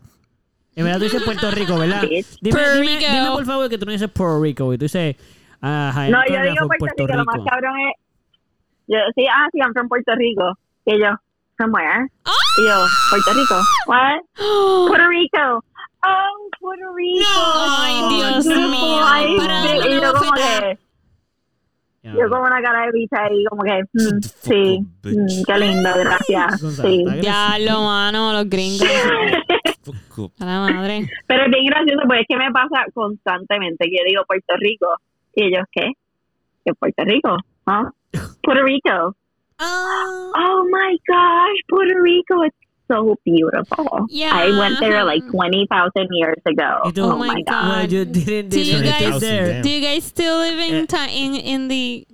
En 0.77 0.85
verdad 0.85 0.99
tú 0.99 1.05
dices 1.05 1.23
Puerto 1.25 1.51
Rico, 1.51 1.77
¿verdad? 1.79 2.03
Sí. 2.03 2.25
Dime, 2.41 2.57
Puerto 2.57 2.81
dime, 2.81 2.99
Rico. 2.99 3.11
dime, 3.13 3.31
por 3.33 3.45
favor 3.45 3.69
que 3.69 3.79
tú 3.79 3.87
no 3.87 3.93
dices 3.93 4.09
Puerto 4.11 4.41
Rico. 4.41 4.73
Y 4.73 4.79
tú 4.79 4.85
dices, 4.85 5.17
ah, 5.63 6.07
No, 6.11 6.25
yo 6.27 6.43
digo 6.43 6.57
from 6.57 6.69
Puerto, 6.79 7.07
Rico, 7.07 7.19
lo 7.19 7.25
más 7.25 7.41
cabrón 7.49 7.75
es... 7.81 7.95
Yo, 8.87 8.99
sí, 9.15 9.27
ah, 9.31 9.49
sí, 9.53 9.59
I'm 9.59 9.73
from 9.73 9.89
Puerto 9.89 10.15
Rico. 10.15 10.59
Y 10.87 10.99
yo, 10.99 11.11
from 11.57 11.73
where? 11.75 12.07
Y 12.59 12.65
yo, 12.67 12.87
Puerto 13.11 13.33
Rico. 13.35 13.61
What? 13.87 14.21
Puerto 14.89 15.09
Rico. 15.09 15.65
Oh, 16.05 16.49
Puerto 16.61 16.95
Rico. 16.95 17.27
Ay, 17.81 18.17
Dios 18.17 18.47
mío. 18.47 19.01
Para 19.37 19.89
y 19.89 20.01
yo 20.01 20.13
como 20.15 20.33
que... 20.33 20.79
Ya, 22.01 22.13
Yo 22.15 22.31
como 22.31 22.43
una 22.45 22.63
cara 22.63 22.87
de 22.87 22.93
bicha 22.93 23.25
ahí, 23.25 23.45
como 23.51 23.63
que, 23.63 23.83
mm, 23.93 24.21
sí, 24.23 24.79
mm, 25.03 25.43
qué 25.45 25.59
lindo, 25.59 25.91
gracias. 25.97 26.61
Sí. 26.61 27.05
agresivo. 27.05 27.11
Diablo, 27.11 27.83
mano, 27.83 28.33
los 28.33 28.49
gringos. 28.49 28.89
A 30.41 30.45
la 30.45 30.61
madre. 30.61 31.09
Pero 31.27 31.45
es 31.45 31.51
bien 31.51 31.67
gracioso, 31.67 32.01
porque 32.07 32.21
es 32.21 32.27
que 32.29 32.37
me 32.37 32.51
pasa 32.51 32.85
constantemente 32.93 33.85
que 33.85 33.97
yo 33.97 34.05
digo 34.07 34.23
Puerto 34.27 34.55
Rico 34.59 34.87
y 35.39 35.45
ellos, 35.47 35.65
¿qué? 35.73 35.93
¿Qué 36.65 36.75
Puerto 36.79 37.05
Rico? 37.05 37.37
¿Ah? 37.67 37.91
Puerto 38.43 38.63
Rico. 38.65 39.15
Oh 39.61 40.65
my 40.71 40.97
gosh, 41.09 41.59
Puerto 41.69 41.99
Rico 42.01 42.43
is 42.45 42.53
so 42.91 43.17
beautiful. 43.25 44.07
Yeah. 44.09 44.31
I 44.33 44.51
went 44.59 44.79
there 44.81 45.05
like 45.05 45.23
20,000 45.31 46.09
years 46.13 46.41
ago. 46.47 46.81
Y 46.87 46.93
tú, 46.93 47.03
Oh 47.05 47.13
Oh 47.13 47.19
my 47.19 47.29
my 47.29 47.43
God. 47.43 47.45
god. 47.47 47.69
well, 47.69 47.87
you 47.93 48.05
didn't, 48.05 48.49
Do 48.51 48.61
you 48.61 48.83
guys- 48.83 49.01
get 49.01 49.21
there. 49.21 49.63
Do 49.63 49.69
you 49.69 49.81
guys 49.83 50.05
still 50.05 50.39
live 50.39 50.59
in, 50.59 50.75
Eh. 50.75 50.87
ta- 50.87 51.09
in, 51.11 51.35
in 51.35 51.69
the 51.69 52.07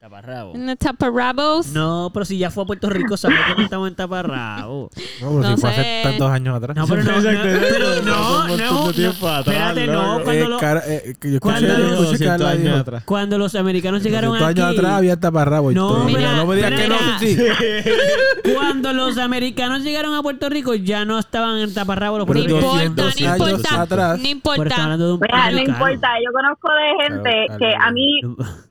Taparrabo. 0.00 0.54
in 0.54 0.64
the 0.66 0.76
Taparabos? 0.76 1.66
No, 1.74 2.10
pero 2.14 2.24
si 2.24 2.38
ya 2.38 2.50
fue 2.50 2.62
a 2.62 2.66
Puerto 2.66 2.88
Rico, 2.88 3.18
sabes 3.18 3.36
que 3.48 3.54
no 3.54 3.64
estamos 3.64 3.86
en 3.88 3.94
Taparrabo. 3.94 4.88
No, 5.20 5.28
pero 5.28 5.42
No 5.42 5.54
si 5.56 5.60
fue 5.60 5.74
sé. 5.74 5.80
hace 5.80 6.00
tantos 6.04 6.30
años 6.30 6.56
atrás. 6.56 6.74
No, 6.74 6.86
pero 6.86 7.02
no, 7.04 7.12
no, 7.16 7.22
pero 7.22 8.02
no, 8.02 8.48
no, 8.48 8.56
no, 8.56 8.88
atrás, 8.88 9.46
espérate, 9.46 9.86
no, 9.88 10.20
cuando, 10.24 10.32
Eh, 10.32 10.48
lo- 10.48 10.58
cara- 10.58 10.82
eh, 10.86 11.14
yo 11.20 11.38
cuando 11.40 11.68
los- 11.68 11.78
escuché 11.78 12.24
200 12.24 12.26
Carla 12.28 12.50
años 12.50 12.80
atrás. 12.80 13.02
cuando 13.04 13.36
los 13.36 13.54
americanos 13.54 14.02
llegaron 14.02 14.30
200 14.30 14.50
aquí, 14.50 14.60
años 14.62 14.78
atrás 14.78 14.92
había 14.94 15.20
taparrabo. 15.20 15.70
No, 15.72 16.04
mira, 16.04 16.34
no 16.34 16.46
me 16.46 16.56
digas 16.56 16.72
que 16.72 16.88
no, 16.88 16.96
sí. 17.18 17.36
cuando 18.54 18.92
los 18.92 19.18
americanos 19.18 19.82
llegaron 19.82 20.14
a 20.14 20.22
Puerto 20.22 20.48
Rico, 20.48 20.74
ya 20.74 21.04
no 21.04 21.18
estaban 21.18 21.58
en 21.58 21.72
Taparrabo 21.74 22.18
los 22.18 22.26
No 22.26 22.32
Pero 22.32 22.46
puertorriqueños. 22.46 22.84
importa, 22.86 23.02
200 23.02 23.38
no 23.38 23.48
importa. 23.56 23.82
atrás. 23.82 24.20
No 24.20 24.28
importa. 24.28 24.62
estamos 24.62 24.82
hablando 24.84 25.06
de 25.06 25.12
un 25.14 25.20
Mira, 25.20 25.50
no 25.50 25.58
importa, 25.60 26.08
yo 26.24 26.32
conozco 26.32 26.68
de 26.72 27.04
gente 27.04 27.30
Claro, 27.46 27.58
que 27.58 27.68
claro. 27.70 27.84
a 27.84 27.90
mí 27.92 28.20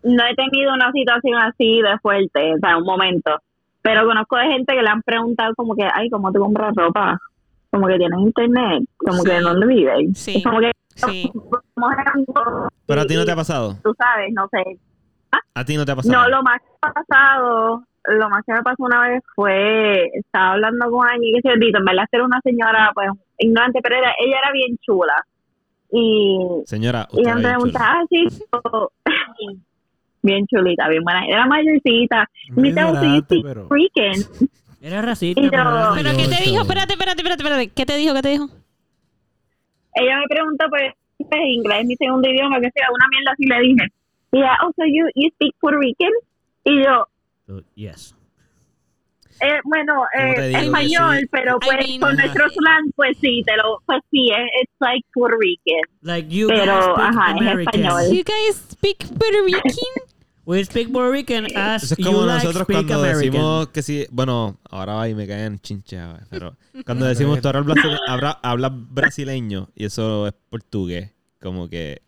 no 0.03 0.23
he 0.25 0.35
tenido 0.35 0.73
una 0.73 0.91
situación 0.91 1.41
así 1.41 1.81
de 1.81 1.99
fuerte, 2.01 2.53
o 2.53 2.57
sea, 2.59 2.77
un 2.77 2.83
momento. 2.85 3.31
Pero 3.81 4.05
conozco 4.05 4.35
de 4.37 4.47
gente 4.47 4.73
que 4.75 4.81
le 4.81 4.89
han 4.89 5.01
preguntado 5.03 5.53
como 5.55 5.75
que, 5.75 5.83
ay, 5.93 6.09
¿cómo 6.09 6.31
te 6.31 6.39
compras 6.39 6.73
ropa? 6.75 7.17
Como 7.71 7.87
que 7.87 7.97
tienen 7.97 8.19
internet, 8.19 8.83
como 8.97 9.21
Sí. 9.23 9.29
que 9.29 9.39
¿dónde 9.39 9.67
viven? 9.67 10.15
Sí. 10.15 10.37
Es 10.37 10.43
como 10.43 10.59
que 10.59 10.71
Sí. 10.95 11.31
Pero 12.85 13.01
a 13.01 13.05
ti 13.05 13.15
no 13.15 13.23
te 13.25 13.31
ha 13.31 13.35
pasado. 13.35 13.77
Tú 13.83 13.93
sabes, 13.97 14.33
no 14.33 14.47
sé. 14.51 14.77
A 15.53 15.63
ti 15.63 15.77
no 15.77 15.85
te 15.85 15.91
ha 15.91 15.95
pasado. 15.95 16.13
No, 16.23 16.27
lo 16.29 16.43
más 16.43 16.59
que 16.59 16.67
me 16.83 16.89
ha 16.89 16.93
pasado, 16.93 17.83
lo 18.09 18.29
más 18.29 18.43
que 18.45 18.53
me 18.53 18.61
pasó 18.63 18.83
una 18.83 19.07
vez 19.09 19.23
fue, 19.35 20.05
estaba 20.13 20.53
hablando 20.53 20.89
con 20.91 21.07
alguien 21.07 21.35
que 21.41 21.49
se 21.49 21.57
dito, 21.57 21.79
en 21.79 21.85
verdad 21.85 22.05
era 22.11 22.25
una 22.25 22.39
señora, 22.43 22.91
pues, 22.93 23.07
ignorante, 23.37 23.79
pero 23.81 23.95
era, 23.97 24.13
ella 24.19 24.37
era 24.43 24.51
bien 24.51 24.77
chula. 24.81 25.15
Y 25.91 26.37
Señora, 26.65 27.07
y 27.13 27.23
me 27.23 27.35
preguntaba 27.41 28.01
así, 28.01 28.27
so- 28.29 28.91
bien 30.21 30.45
chulita, 30.47 30.87
bien 30.89 31.03
buena. 31.03 31.25
Era 31.25 31.45
mayorcita. 31.47 32.27
Muy 32.51 32.61
Me 32.63 32.67
dice, 32.69 32.83
"Oh, 32.83 32.87
so 32.87 32.93
you 32.93 32.99
ignorante, 33.07 33.25
speak 33.25 33.43
pero- 33.45 33.67
freaking. 33.67 34.49
Era 34.81 35.01
racista. 35.01 35.41
Yo- 35.41 35.49
pero 35.49 35.63
¿Pero 35.95 36.09
qué 36.17 36.27
te 36.27 36.43
dijo? 36.49 36.61
Espérate, 36.61 36.93
espérate, 36.93 37.19
espérate, 37.21 37.43
espérate. 37.43 37.67
¿Qué 37.75 37.85
te 37.85 37.97
dijo? 37.97 38.13
¿Qué 38.13 38.21
te 38.21 38.29
dijo? 38.29 38.45
Ella 39.95 40.17
me 40.19 40.27
preguntó, 40.29 40.65
pues, 40.69 40.93
pues, 41.17 41.41
inglés 41.47 41.79
es 41.81 41.85
mi 41.87 41.95
segundo 41.97 42.29
idioma, 42.29 42.61
que 42.61 42.69
sea 42.71 42.87
una 42.93 43.05
mierda 43.09 43.31
así 43.33 43.45
le 43.45 43.59
dije. 43.59 43.87
Y 44.31 44.37
ella, 44.37 44.55
oh, 44.63 44.71
so 44.77 44.83
you, 44.85 45.05
you 45.15 45.29
speak 45.33 45.53
Puerto 45.59 45.79
Rican? 45.81 46.11
Y 46.63 46.83
yo, 46.83 47.07
So, 47.49 47.63
yes. 47.73 48.13
eh, 49.41 49.57
bueno, 49.63 49.93
¿Cómo 50.13 50.33
te 50.35 50.51
eh, 50.51 50.59
español, 50.65 51.17
sí? 51.21 51.25
pero 51.31 51.55
I 51.55 51.65
pues 51.65 51.87
mean- 51.87 51.99
con 51.99 52.15
nuestro 52.15 52.45
slang, 52.49 52.91
pues 52.95 53.17
sí, 53.19 53.41
te 53.43 53.57
lo, 53.57 53.81
pues 53.87 54.01
sí, 54.11 54.29
es 54.29 54.61
it's 54.61 54.73
like 54.79 55.03
Puerto 55.15 55.35
Rican. 55.39 55.81
Like 56.03 56.29
you 56.29 56.47
Pero, 56.47 56.75
guys 56.75 56.83
speak 56.83 56.99
ajá, 56.99 57.25
es 57.31 57.41
American. 57.41 57.81
español. 57.81 58.15
You 58.15 58.23
guys 58.23 58.55
speak 58.71 58.97
Puerto 59.17 59.43
Rican? 59.45 59.63
We 60.45 60.63
speak 60.63 60.91
Puerto 60.91 61.11
Rican 61.11 61.45
as 61.55 61.83
Eso 61.83 61.93
es 61.95 61.97
you 61.97 62.05
como 62.05 62.25
like 62.25 62.43
nosotros 62.45 62.63
speak 62.65 62.77
cuando 62.87 62.99
American. 62.99 63.21
decimos 63.31 63.67
que 63.69 63.81
sí, 63.81 64.05
bueno, 64.11 64.57
ahora 64.69 64.93
va 64.93 65.09
y 65.09 65.15
me 65.15 65.25
caen 65.27 65.57
chinchadas, 65.59 66.27
pero 66.29 66.55
cuando 66.85 67.05
decimos 67.07 67.41
tú 67.41 67.49
hablas 68.43 68.71
brasileño 68.73 69.69
y 69.75 69.85
eso 69.85 70.27
es 70.27 70.33
portugués, 70.49 71.11
como 71.41 71.67
que 71.67 72.01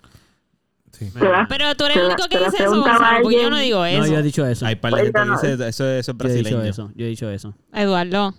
Sí. 1.05 1.19
Pero 1.49 1.75
tú 1.75 1.85
eres 1.85 1.97
el 1.97 2.05
único 2.05 2.27
que 2.29 2.37
dice 2.37 2.63
eso, 2.63 2.71
Gonzalo, 2.81 3.21
porque 3.23 3.41
yo 3.41 3.49
no 3.49 3.57
digo 3.57 3.79
No, 3.79 3.85
eso. 3.85 4.05
yo 4.13 4.19
he 4.19 4.21
dicho 4.23 4.45
eso. 4.45 4.65
hay 4.65 4.75
par 4.75 4.93
de 4.93 5.03
gente 5.03 5.19
que 5.19 5.29
dice 5.31 5.53
eso, 5.53 5.63
eso 5.67 5.85
es 5.89 6.05
Yo 6.07 6.11
he 6.11 6.15
brasileño. 6.15 6.57
dicho 6.61 6.61
eso. 6.69 6.91
Yo 6.95 7.05
he 7.05 7.09
dicho 7.09 7.29
eso. 7.29 7.53
Eduardo. 7.73 8.33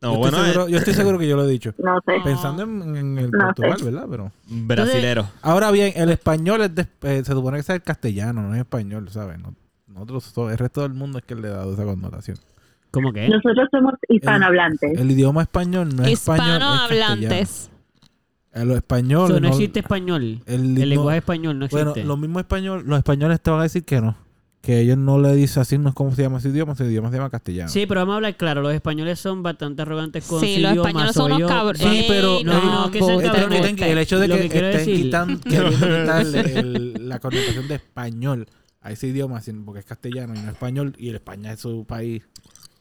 No, 0.00 0.12
yo, 0.12 0.18
bueno, 0.18 0.36
estoy 0.36 0.46
seguro, 0.52 0.66
es 0.66 0.72
yo 0.72 0.78
estoy 0.78 0.94
seguro 0.94 1.18
que 1.18 1.26
yo 1.28 1.36
lo 1.36 1.44
he 1.44 1.48
dicho. 1.50 1.74
No 1.78 1.98
sé. 2.06 2.12
Pensando 2.22 2.62
en, 2.62 2.96
en 2.96 3.18
el 3.18 3.30
No 3.30 3.46
Portugal, 3.46 3.78
sé. 3.78 3.84
¿verdad? 3.86 4.06
Pero 4.08 4.32
brasilero. 4.46 5.28
ahora 5.42 5.70
bien, 5.72 5.92
el 5.96 6.10
español 6.10 6.60
es 6.62 6.74
de- 6.74 6.86
eh, 7.02 7.22
se 7.24 7.32
supone 7.32 7.56
que 7.56 7.60
es 7.62 7.68
el 7.70 7.82
castellano, 7.82 8.42
no 8.42 8.54
es 8.54 8.60
español, 8.60 9.08
¿sabes? 9.10 9.38
No- 9.40 9.54
nosotros, 9.88 10.32
el 10.52 10.58
resto 10.58 10.82
del 10.82 10.92
mundo 10.94 11.18
es 11.18 11.24
que 11.24 11.34
le 11.34 11.48
ha 11.48 11.52
dado 11.52 11.72
esa 11.72 11.84
connotación. 11.84 12.38
¿Cómo 12.92 13.12
que? 13.12 13.28
Nosotros 13.28 13.66
somos 13.72 13.94
hispanohablantes. 14.08 14.96
El 14.98 15.10
idioma 15.10 15.42
español 15.42 15.88
no 15.96 16.04
es 16.04 16.12
español, 16.12 16.46
es 16.46 16.52
Hispanohablantes. 16.54 17.70
Eh, 18.60 18.64
Los 18.64 18.76
españoles 18.76 19.28
So, 19.34 19.40
no 19.40 19.48
no- 19.48 19.54
existe 19.54 19.80
español. 19.80 20.40
el- 20.46 20.54
El, 20.54 20.74
no- 20.74 20.84
lenguaje 20.86 21.18
español 21.18 21.58
no 21.58 21.68
Bueno, 21.68 21.90
existe. 21.90 22.06
lo 22.08 22.16
mismo 22.16 22.40
español, 22.40 22.82
los 22.86 22.98
españoles 22.98 23.40
te 23.40 23.50
van 23.50 23.60
a 23.60 23.62
decir 23.64 23.84
que 23.84 24.00
no. 24.00 24.16
Que 24.60 24.80
ellos 24.80 24.98
no 24.98 25.20
le 25.20 25.34
dicen 25.36 25.60
así, 25.62 25.78
no 25.78 25.90
es 25.90 25.94
como 25.94 26.12
se 26.14 26.22
llama 26.22 26.38
ese 26.38 26.48
idioma, 26.48 26.72
ese 26.72 26.84
idioma 26.84 27.10
se 27.10 27.16
llama 27.16 27.30
castellano. 27.30 27.68
Sí, 27.70 27.86
pero 27.86 28.00
vamos 28.00 28.14
a 28.14 28.16
hablar 28.16 28.36
claro. 28.36 28.60
Los 28.60 28.74
españoles 28.74 29.20
son 29.20 29.42
bastante 29.42 29.82
arrogantes 29.82 30.26
con 30.26 30.40
Sí, 30.40 30.56
su 30.56 30.60
los 30.62 30.72
idioma. 30.72 30.88
españoles 30.88 31.14
so 31.14 31.22
son 31.22 31.32
unos 31.32 31.48
cabrones. 31.50 31.80
Sí, 31.80 32.04
pero 32.08 32.40
no, 32.44 32.84
no, 32.86 32.90
que 32.90 32.98
sean 33.00 33.20
cabrones. 33.20 33.64
este- 33.70 33.92
el 33.92 33.98
hecho 33.98 34.18
de 34.18 34.28
que, 34.28 34.48
que 34.48 34.58
estén 34.58 34.72
decir- 34.72 34.96
quitan- 35.04 35.38
queriendo 35.40 35.70
quitarle 36.02 36.58
el- 36.58 37.08
la 37.08 37.18
connotación 37.20 37.68
de 37.68 37.74
español 37.76 38.46
a 38.80 38.90
ese 38.90 39.06
idioma, 39.06 39.40
porque 39.64 39.80
es 39.80 39.86
castellano 39.86 40.34
y 40.34 40.40
no 40.40 40.50
español, 40.50 40.94
y 40.98 41.08
el 41.10 41.14
España 41.16 41.52
es 41.52 41.60
su 41.60 41.84
país, 41.86 42.24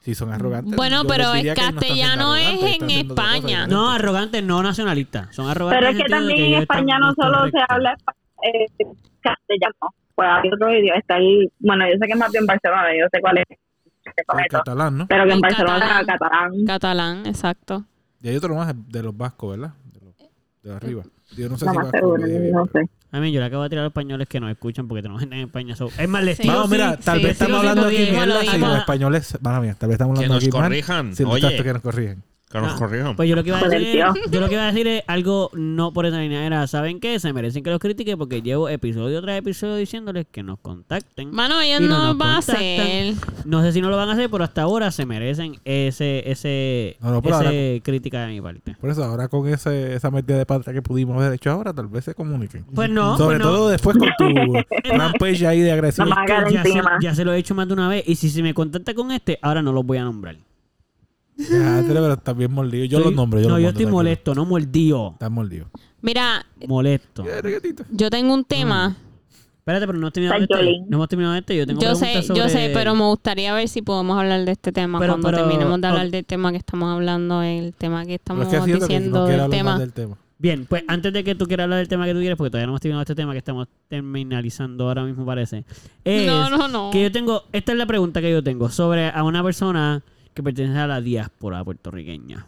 si 0.07 0.15
son 0.15 0.31
arrogantes. 0.31 0.73
Bueno, 0.73 1.03
pero 1.03 1.33
el 1.33 1.41
que 1.41 1.49
no 1.49 1.55
castellano 1.55 2.37
es 2.37 2.79
en 2.79 2.89
España. 2.89 3.67
No, 3.67 3.89
arrogantes, 3.91 4.41
no 4.41 4.63
nacionalistas. 4.63 5.35
Son 5.35 5.49
arrogantes. 5.49 5.85
Pero 5.85 5.91
es 5.91 6.01
que 6.01 6.09
también 6.09 6.53
en 6.53 6.61
España 6.61 6.97
no 6.97 7.13
solo 7.13 7.49
se 7.49 7.57
habla 7.67 7.93
eh, 8.41 8.85
castellano, 9.19 9.73
pues 10.15 10.29
hay 10.31 10.49
otro 10.49 10.73
idioma. 10.73 10.97
Está 10.97 11.17
el, 11.17 11.51
bueno, 11.59 11.85
yo 11.89 11.95
sé 11.99 12.07
que 12.07 12.15
más 12.15 12.31
bien 12.31 12.45
Barcelona, 12.45 12.87
yo 12.97 13.05
sé 13.11 13.19
cuál 13.19 13.39
es. 13.39 13.45
El 13.49 14.47
catalán, 14.49 14.97
¿no? 14.97 15.07
Pero 15.07 15.25
que 15.25 15.29
en 15.31 15.35
El 15.35 15.41
Barcelona 15.41 15.79
catalán. 15.79 16.03
era 16.05 16.13
catalán. 16.13 16.65
Catalán, 16.65 17.25
exacto. 17.25 17.83
Y 18.21 18.29
hay 18.29 18.37
otro 18.37 18.55
más 18.55 18.73
de 18.89 19.03
los 19.03 19.17
vascos, 19.17 19.57
¿verdad? 19.57 19.73
De 19.91 20.05
los 20.05 20.15
de 20.63 20.73
arriba. 20.73 21.03
Yo 21.35 21.49
no 21.49 21.57
sé 21.57 21.65
No 21.65 21.71
si 21.71 21.77
vasco 21.79 21.91
seguro, 21.97 22.23
no 22.53 22.65
sé. 22.67 22.89
A 23.11 23.19
mí, 23.19 23.31
yo 23.31 23.39
le 23.39 23.45
acabo 23.45 23.63
de 23.63 23.69
tirar 23.69 23.83
a 23.83 23.85
los 23.85 23.91
españoles 23.91 24.27
que 24.27 24.39
nos 24.39 24.51
escuchan 24.51 24.87
porque 24.87 25.01
tenemos 25.01 25.21
gente 25.21 25.35
en 25.37 25.43
España. 25.43 25.75
so- 25.75 25.89
Es 25.97 26.09
más, 26.09 26.23
les 26.23 26.37
Sí. 26.37 26.47
Vamos, 26.47 26.65
sí, 26.65 26.71
mira, 26.71 26.97
tal 26.97 27.17
sí, 27.19 27.23
vez 27.25 27.37
sí, 27.37 27.43
estamos 27.43 27.61
sí, 27.61 27.67
hablando 27.67 27.87
aquí 27.87 27.97
mierda 28.11 28.43
y 28.43 28.59
los 28.59 28.77
españoles, 28.77 29.37
mala 29.41 29.61
mía, 29.61 29.75
tal 29.79 29.87
vez 29.89 29.93
estamos 29.95 30.19
Que 30.19 30.25
hablando 30.25 30.35
nos 30.35 30.43
aquí 30.43 30.51
mal. 30.51 30.63
corrijan. 30.63 31.15
Sí, 31.15 31.23
Oye, 31.23 31.37
exacto, 31.37 31.63
que 31.63 31.73
nos 31.73 31.81
corrijan. 31.81 32.23
Que 32.49 32.59
nos 32.61 32.73
Ah, 32.73 32.75
corrijan. 32.77 33.15
Pues 33.15 33.27
yo 33.29 33.35
lo 33.35 33.43
que 33.43 33.49
iba 33.49 33.59
a 33.59 33.67
decir, 33.67 34.03
yo 34.31 34.39
lo 34.39 34.47
que 34.47 34.53
iba 34.53 34.63
a 34.63 34.71
decir 34.71 34.87
es 34.87 35.03
algo 35.07 35.49
no 35.53 35.91
por 35.91 36.05
esa 36.05 36.19
línea 36.19 36.45
era, 36.45 36.65
¿saben 36.67 36.99
qué? 37.01 37.19
Se 37.19 37.33
merecen 37.33 37.61
que 37.63 37.69
los 37.69 37.79
critique 37.79 38.15
porque 38.15 38.41
llevo 38.41 38.69
episodio 38.69 39.21
tras 39.21 39.37
episodio 39.37 39.75
diciéndoles 39.75 40.27
que 40.31 40.43
nos 40.43 40.59
contacten. 40.59 41.31
Mano, 41.31 41.59
ellos 41.59 41.81
no 41.81 41.87
no 41.87 42.05
nos 42.05 42.17
van 42.17 42.29
a 42.29 42.37
hacer. 42.37 43.15
No 43.45 43.61
sé 43.61 43.71
si 43.73 43.81
no 43.81 43.89
lo 43.89 43.97
van 43.97 44.09
a 44.09 44.13
hacer, 44.13 44.29
pero 44.29 44.43
hasta 44.43 44.61
ahora 44.61 44.91
se 44.91 45.05
merecen 45.05 45.57
ese 45.65 46.29
ese, 46.29 46.97
No, 47.01 47.11
no, 47.11 47.21
ese 47.23 47.81
crítica 47.83 48.21
de 48.25 48.33
mi 48.33 48.41
parte. 48.41 48.75
Por 48.79 48.89
eso, 48.89 49.03
ahora 49.03 49.27
con 49.27 49.47
ese, 49.47 49.95
esa 49.95 50.09
metida 50.11 50.37
de 50.37 50.45
pata 50.45 50.71
que 50.71 50.81
pudimos 50.81 51.17
haber 51.17 51.33
hecho 51.33 51.51
ahora, 51.51 51.73
tal 51.73 51.87
vez 51.87 52.05
se 52.05 52.13
comuniquen. 52.15 52.63
Pues 52.73 52.89
no, 52.89 53.17
Sobre 53.17 53.37
pues 53.37 53.47
no. 53.47 53.53
todo 53.55 53.69
después 53.69 53.97
con 53.97 54.09
tu 54.17 54.53
rampage 54.97 55.45
ahí 55.45 55.59
de 55.61 55.71
agresión. 55.71 56.09
No 56.09 56.15
ya 57.01 57.13
se 57.13 57.25
lo 57.25 57.33
he 57.33 57.37
hecho 57.37 57.55
más 57.55 57.67
de 57.67 57.73
una 57.73 57.89
vez 57.89 58.03
y 58.07 58.15
si 58.15 58.29
se 58.29 58.41
me 58.41 58.53
contacta 58.53 58.93
con 58.93 59.11
este, 59.11 59.37
ahora 59.41 59.61
no 59.61 59.71
los 59.73 59.85
voy 59.85 59.97
a 59.97 60.03
nombrar. 60.03 60.37
Ya, 61.37 61.83
pero 61.87 62.13
está 62.13 62.33
bien 62.33 62.51
mordido. 62.51 62.85
Yo 62.85 62.99
los 62.99 63.13
nombro. 63.13 63.39
Yo 63.39 63.47
no, 63.49 63.53
los 63.55 63.61
yo 63.63 63.67
estoy 63.69 63.83
tranquilo. 63.83 63.97
molesto, 63.97 64.35
no 64.35 64.45
mordido. 64.45 65.11
Estás 65.13 65.31
mordido. 65.31 65.67
Mira, 66.01 66.45
Molesto. 66.67 67.23
Yo 67.91 68.09
tengo 68.09 68.33
un 68.33 68.43
tema 68.45 68.95
Espérate, 69.59 69.85
pero 69.85 69.97
no 69.99 70.05
hemos 70.07 70.13
terminado 70.13 70.41
este. 70.41 70.55
Jolín. 70.55 70.85
No 70.87 70.95
hemos 70.97 71.09
terminado 71.09 71.35
este. 71.35 71.57
Yo 71.57 71.67
tengo 71.67 71.81
Yo 71.81 71.93
sé, 71.95 72.05
preguntas 72.13 72.37
yo 72.37 72.47
sé, 72.49 72.71
pero 72.73 72.95
me 72.95 73.03
gustaría 73.03 73.53
ver 73.53 73.67
si 73.67 73.81
podemos 73.81 74.17
hablar 74.17 74.45
de 74.45 74.53
este 74.53 74.71
tema 74.71 74.97
Pero- 74.97 75.13
cuando 75.13 75.27
pero- 75.27 75.37
terminemos 75.39 75.81
de 75.81 75.87
hablar 75.87 76.09
del 76.09 76.25
tema 76.25 76.51
que 76.51 76.57
estamos 76.57 76.89
hablando, 76.95 77.41
el 77.43 77.73
tema 77.73 78.01
que 78.05 78.17
Pero 78.23 78.41
estamos 78.41 78.43
es 78.45 78.49
que 78.59 78.63
siento 78.65 78.87
que 78.87 78.93
diciendo 78.93 79.19
no 79.19 79.25
quiero 79.25 79.31
del 79.31 79.41
hablar 79.43 79.57
tema. 79.57 79.71
más 79.71 79.79
del 79.81 79.91
tema. 79.93 80.17
Bien, 80.39 80.65
pues 80.69 80.83
antes 80.87 81.11
de 81.11 81.23
que 81.23 81.35
tú 81.35 81.47
quieras 81.47 81.65
hablar 81.65 81.79
del 81.79 81.87
tema 81.89 82.05
que 82.05 82.13
tú 82.13 82.19
quieres, 82.19 82.37
porque 82.37 82.51
todavía 82.51 82.67
no 82.67 82.71
hemos 82.73 82.81
terminado 82.81 83.01
este 83.01 83.15
tema 83.15 83.31
que 83.33 83.39
estamos 83.39 83.67
terminalizando 83.89 84.85
ahora 84.87 85.03
mismo, 85.03 85.25
parece. 85.25 85.65
Es 86.05 86.25
No, 86.27 86.49
no, 86.49 86.67
no. 86.69 86.89
Que 86.91 87.03
yo 87.03 87.11
tengo, 87.11 87.43
esta 87.51 87.71
es 87.73 87.77
la 87.77 87.85
pregunta 87.87 88.21
que 88.21 88.31
yo 88.31 88.41
tengo 88.41 88.69
sobre 88.69 89.09
a 89.09 89.23
una 89.23 89.43
persona 89.43 90.01
que 90.37 90.43
pertenece 90.43 90.77
a 90.77 90.85
la 90.85 91.01
diáspora 91.01 91.63
puertorriqueña. 91.63 92.45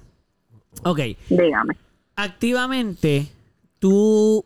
Ok, 0.83 0.99
Dígame. 1.27 1.75
activamente 2.15 3.27
tú 3.79 4.45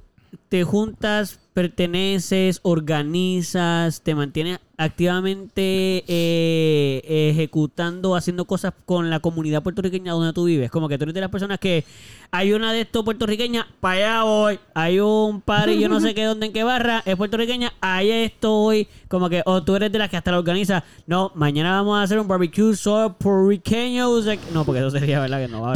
te 0.53 0.63
juntas, 0.63 1.39
perteneces, 1.53 2.59
organizas, 2.61 4.01
te 4.01 4.13
mantienes 4.13 4.59
activamente 4.77 6.03
eh, 6.07 7.01
ejecutando, 7.31 8.15
haciendo 8.15 8.45
cosas 8.45 8.73
con 8.85 9.09
la 9.09 9.19
comunidad 9.19 9.61
puertorriqueña 9.61 10.13
donde 10.13 10.33
tú 10.33 10.45
vives. 10.45 10.71
Como 10.71 10.89
que 10.89 10.97
tú 10.97 11.03
eres 11.03 11.13
de 11.13 11.21
las 11.21 11.29
personas 11.29 11.59
que 11.59 11.85
hay 12.31 12.53
una 12.53 12.73
de 12.73 12.81
estos 12.81 13.03
puertorriqueña, 13.03 13.67
para 13.79 13.95
allá 13.95 14.23
voy. 14.23 14.59
Hay 14.73 14.99
un 14.99 15.41
par 15.41 15.69
y 15.69 15.79
yo 15.79 15.89
no 15.89 15.99
sé 15.99 16.15
qué 16.15 16.25
dónde, 16.25 16.47
en 16.47 16.53
qué 16.53 16.63
barra, 16.63 17.03
es 17.05 17.15
puertorriqueña, 17.15 17.73
allá 17.79 18.23
estoy. 18.23 18.87
Como 19.07 19.29
que, 19.29 19.43
o 19.45 19.63
tú 19.63 19.75
eres 19.75 19.91
de 19.91 19.99
las 19.99 20.09
que 20.09 20.17
hasta 20.17 20.31
la 20.31 20.39
organiza. 20.39 20.83
No, 21.05 21.31
mañana 21.35 21.73
vamos 21.73 21.99
a 21.99 22.03
hacer 22.03 22.19
un 22.19 22.27
barbecue 22.27 22.75
solo 22.75 23.13
puertorriqueño. 23.13 24.09
o 24.09 24.21
sea, 24.21 24.35
No, 24.51 24.65
porque 24.65 24.79
eso 24.79 24.89
sería, 24.89 25.19
¿verdad? 25.19 25.39
Que 25.39 25.47
no 25.47 25.61
va 25.61 25.73
a. 25.73 25.75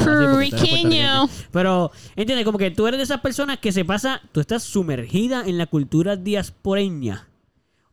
Pero, 1.52 1.92
¿entiendes? 2.16 2.46
Como 2.46 2.58
que 2.58 2.72
tú 2.72 2.88
eres 2.88 2.98
de 2.98 3.04
esas 3.04 3.22
personas 3.22 3.60
que 3.60 3.72
se 3.72 3.86
pasa, 3.86 4.22
tú 4.32 4.40
estás 4.40 4.64
sumergida 4.68 5.44
en 5.46 5.58
la 5.58 5.66
cultura 5.68 6.16
diasporeña. 6.16 7.28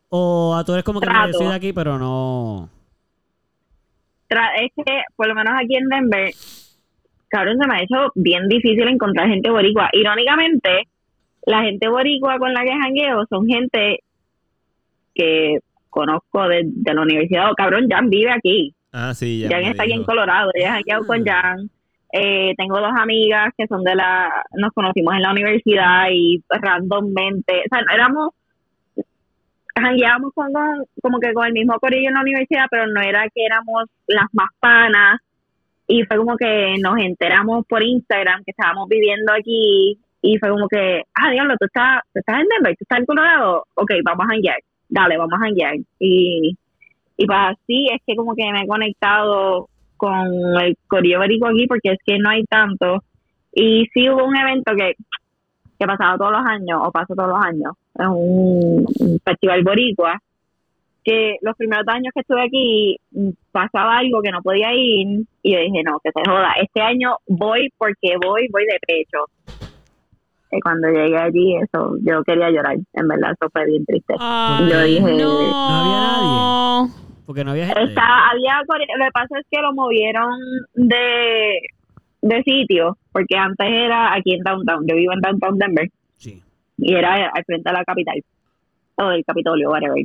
O 0.09 0.55
a 0.55 0.65
tú 0.65 0.73
eres 0.73 0.85
como 0.85 1.01
que 1.01 1.07
Trato. 1.07 1.27
no, 1.27 1.33
yo 1.33 1.39
soy 1.39 1.47
de 1.49 1.55
aquí, 1.55 1.73
pero 1.73 1.99
no. 1.99 2.69
Tra- 4.29 4.53
es 4.63 4.71
que, 4.77 5.03
por 5.17 5.27
lo 5.29 5.35
menos 5.35 5.55
aquí 5.57 5.77
en 5.77 5.89
Denver, 5.89 6.31
cabrón, 7.29 7.57
se 7.61 7.69
me 7.69 7.75
ha 7.77 7.83
hecho 7.83 8.13
bien 8.15 8.49
difícil 8.49 8.87
encontrar 8.89 9.29
gente 9.29 9.51
boricua. 9.51 9.89
Irónicamente, 9.93 10.89
la 11.47 11.63
gente 11.63 11.89
boricua 11.89 12.39
con 12.39 12.53
la 12.55 12.63
que 12.63 12.71
jangueo 12.73 13.25
son 13.29 13.47
gente 13.47 14.01
que 15.15 15.59
conozco 15.91 16.49
de, 16.49 16.63
de 16.65 16.95
la 16.95 17.03
universidad. 17.03 17.51
O 17.51 17.55
cabrón, 17.55 17.87
Jan 17.89 18.09
vive 18.09 18.33
aquí. 18.33 18.75
Ah, 18.93 19.15
sí, 19.15 19.41
ya. 19.41 19.49
Jan 19.51 19.65
está 19.65 19.83
aquí 19.83 19.93
en. 19.93 20.05
Colorado. 20.05 20.51
Ella 20.55 20.71
ha 20.71 20.75
jangueado 20.77 21.07
con 21.07 21.25
Jan. 21.25 21.71
Eh, 22.13 22.55
tengo 22.57 22.81
dos 22.81 22.93
amigas 22.97 23.53
que 23.57 23.67
son 23.67 23.83
de 23.83 23.95
la... 23.95 24.31
Nos 24.53 24.73
conocimos 24.73 25.15
en 25.15 25.23
la 25.23 25.33
universidad 25.33 26.07
y 26.11 26.43
randommente... 26.49 27.63
O 27.65 27.75
sea, 27.75 27.85
éramos... 27.93 28.31
Jangueábamos 29.77 30.33
con, 30.35 30.53
como 31.03 31.19
que 31.19 31.33
con 31.33 31.47
el 31.47 31.53
mismo 31.53 31.79
corillo 31.81 32.09
en 32.09 32.15
la 32.15 32.21
universidad, 32.21 32.67
pero 32.71 32.87
no 32.87 33.01
era 33.01 33.25
que 33.35 33.45
éramos 33.45 33.85
las 34.07 34.27
más 34.33 34.49
panas. 34.61 35.21
Y 35.89 36.05
fue 36.05 36.17
como 36.17 36.37
que 36.37 36.77
nos 36.81 36.97
enteramos 36.99 37.67
por 37.67 37.83
Instagram 37.83 38.45
que 38.45 38.53
estábamos 38.53 38.89
viviendo 38.89 39.33
aquí 39.33 39.99
y 40.27 40.39
fue 40.39 40.49
como 40.49 40.67
que, 40.69 41.03
ah, 41.15 41.31
diablo, 41.31 41.55
tú 41.61 41.67
estás, 41.67 42.01
tú 42.15 42.21
estás 42.21 42.41
en 42.41 42.49
Denver, 42.49 42.75
tú 42.79 42.85
estás 42.85 42.99
en 42.99 43.05
Colorado, 43.05 43.67
ok, 43.75 43.91
vamos 44.03 44.25
a 44.25 44.29
janguear, 44.31 44.57
dale, 44.89 45.19
vamos 45.19 45.35
a 45.35 45.45
janguear. 45.45 45.75
Y, 45.99 46.57
y 47.19 47.27
pues 47.27 47.39
así 47.39 47.89
es 47.93 48.01
que 48.07 48.17
como 48.17 48.35
que 48.35 48.51
me 48.51 48.63
he 48.63 48.67
conectado 48.67 49.69
con 50.05 50.63
el 50.63 50.77
corillo 50.87 51.19
borico 51.19 51.47
aquí 51.47 51.67
porque 51.67 51.93
es 51.93 51.99
que 52.05 52.19
no 52.19 52.31
hay 52.31 52.45
tanto. 52.45 53.03
Y 53.53 53.87
sí 53.93 54.09
hubo 54.11 54.25
un 54.25 54.37
evento 54.37 54.73
que, 54.77 54.95
que 55.79 55.87
pasaba 55.87 56.17
todos 56.19 56.33
los 56.33 56.45
años, 56.47 56.81
o 56.85 56.91
pasa 56.91 57.15
todos 57.15 57.29
los 57.31 57.45
años, 57.45 57.73
es 57.99 58.07
un, 58.07 58.85
un 59.01 59.19
festival 59.25 59.63
boricua, 59.63 60.19
que 61.05 61.37
los 61.43 61.55
primeros 61.57 61.87
años 61.89 62.13
que 62.15 62.21
estuve 62.21 62.43
aquí 62.43 62.97
mm, 63.13 63.31
pasaba 63.53 63.99
algo 63.99 64.21
que 64.23 64.31
no 64.31 64.43
podía 64.43 64.73
ir 64.75 65.25
y 65.43 65.53
yo 65.53 65.59
dije, 65.61 65.83
no, 65.85 65.99
que 66.03 66.11
se 66.13 66.29
joda, 66.29 66.53
este 66.61 66.81
año 66.81 67.17
voy 67.29 67.69
porque 67.79 68.17
voy, 68.25 68.49
voy 68.51 68.65
de 68.65 68.79
pecho. 68.87 69.25
Y 70.51 70.61
cuando 70.61 70.89
llegué 70.89 71.17
allí, 71.19 71.57
eso, 71.57 71.97
yo 72.03 72.23
quería 72.23 72.49
llorar, 72.51 72.77
en 72.93 73.09
verdad, 73.09 73.33
eso 73.33 73.51
fue 73.53 73.67
bien 73.67 73.85
triste. 73.85 74.15
Ay, 74.19 74.69
Yo 74.71 74.81
dije- 74.83 75.23
no. 75.23 75.39
No 75.39 75.75
había 75.75 76.95
Porque 77.27 77.45
no 77.45 77.53
había 77.53 77.67
gente. 77.67 77.85
Está, 77.85 78.31
había, 78.31 78.61
lo 78.67 79.05
que 79.05 79.11
pasa 79.13 79.39
es 79.39 79.47
que 79.51 79.61
lo 79.61 79.73
movieron 79.73 80.31
de, 80.75 81.61
de 82.21 82.43
sitio, 82.43 82.99
porque 83.13 83.37
antes 83.37 83.67
era 83.67 84.13
aquí 84.15 84.35
en 84.35 84.43
Downtown, 84.43 84.87
yo 84.87 84.97
vivo 84.97 85.13
en 85.13 85.21
Downtown 85.21 85.59
Denver, 85.59 85.89
Sí. 86.19 86.43
y 86.79 86.95
era 86.95 87.29
al 87.29 87.45
frente 87.45 87.71
de 87.71 87.77
la 87.77 87.85
capital, 87.85 88.23
o 88.97 89.09
del 89.09 89.25
Capitolio, 89.25 89.71
whatever. 89.71 90.05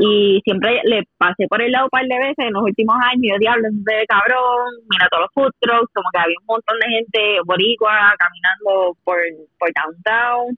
Y 0.00 0.40
siempre 0.42 0.80
le 0.84 1.04
pasé 1.18 1.46
por 1.48 1.62
el 1.62 1.70
lado 1.70 1.84
un 1.84 1.90
par 1.90 2.04
de 2.04 2.18
veces 2.18 2.46
en 2.46 2.52
los 2.52 2.62
últimos 2.64 2.96
años, 2.96 3.22
y 3.22 3.28
yo, 3.30 3.38
diablo, 3.38 3.68
de 3.70 4.04
cabrón, 4.08 4.72
mira 4.90 5.06
todos 5.10 5.22
los 5.24 5.30
food 5.34 5.52
trucks, 5.60 5.92
como 5.92 6.08
que 6.12 6.18
había 6.18 6.36
un 6.40 6.46
montón 6.46 6.76
de 6.80 6.96
gente 6.96 7.38
boricua 7.44 8.14
caminando 8.18 8.96
por, 9.04 9.18
por 9.58 9.68
Downtown, 9.72 10.56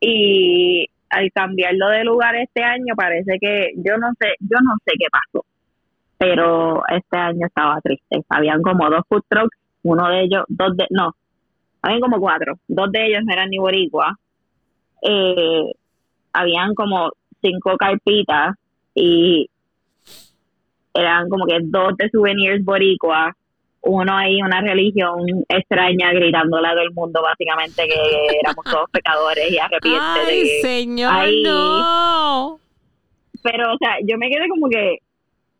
y 0.00 0.86
al 1.10 1.30
cambiarlo 1.32 1.88
de 1.90 2.04
lugar 2.04 2.34
este 2.36 2.62
año 2.62 2.94
parece 2.96 3.38
que, 3.40 3.72
yo 3.76 3.96
no 3.98 4.08
sé, 4.18 4.34
yo 4.40 4.58
no 4.62 4.74
sé 4.84 4.92
qué 4.98 5.06
pasó, 5.10 5.44
pero 6.18 6.82
este 6.88 7.16
año 7.16 7.46
estaba 7.46 7.80
triste. 7.80 8.24
Habían 8.28 8.62
como 8.62 8.88
dos 8.90 9.02
food 9.08 9.22
trucks, 9.28 9.56
uno 9.82 10.08
de 10.08 10.22
ellos, 10.22 10.44
dos 10.48 10.76
de, 10.76 10.86
no, 10.90 11.14
habían 11.82 12.00
como 12.00 12.18
cuatro, 12.18 12.58
dos 12.68 12.90
de 12.90 13.06
ellos 13.06 13.22
no 13.24 13.32
eran 13.32 13.50
ni 13.50 13.58
boricua, 13.58 14.16
eh, 15.02 15.72
habían 16.32 16.74
como 16.74 17.10
cinco 17.40 17.76
carpitas 17.76 18.56
y 18.94 19.48
eran 20.94 21.28
como 21.28 21.46
que 21.46 21.58
dos 21.62 21.96
de 21.96 22.10
souvenirs 22.10 22.64
boricua, 22.64 23.36
uno 23.88 24.16
ahí 24.16 24.42
una 24.42 24.60
religión 24.60 25.20
extraña 25.48 26.12
gritándole 26.12 26.66
a 26.68 26.72
todo 26.72 26.82
el 26.82 26.92
mundo 26.92 27.20
básicamente 27.22 27.86
que 27.86 28.38
éramos 28.42 28.64
todos 28.64 28.90
pecadores 28.92 29.50
y 29.50 29.58
arrepientes 29.58 30.26
de 30.26 30.32
Ay, 30.32 30.42
que 30.42 30.60
señor, 30.62 31.12
Ay. 31.14 31.42
no. 31.44 32.58
pero 33.42 33.72
o 33.74 33.76
sea 33.78 33.96
yo 34.06 34.16
me 34.18 34.28
quedé 34.28 34.48
como 34.48 34.68
que 34.68 34.98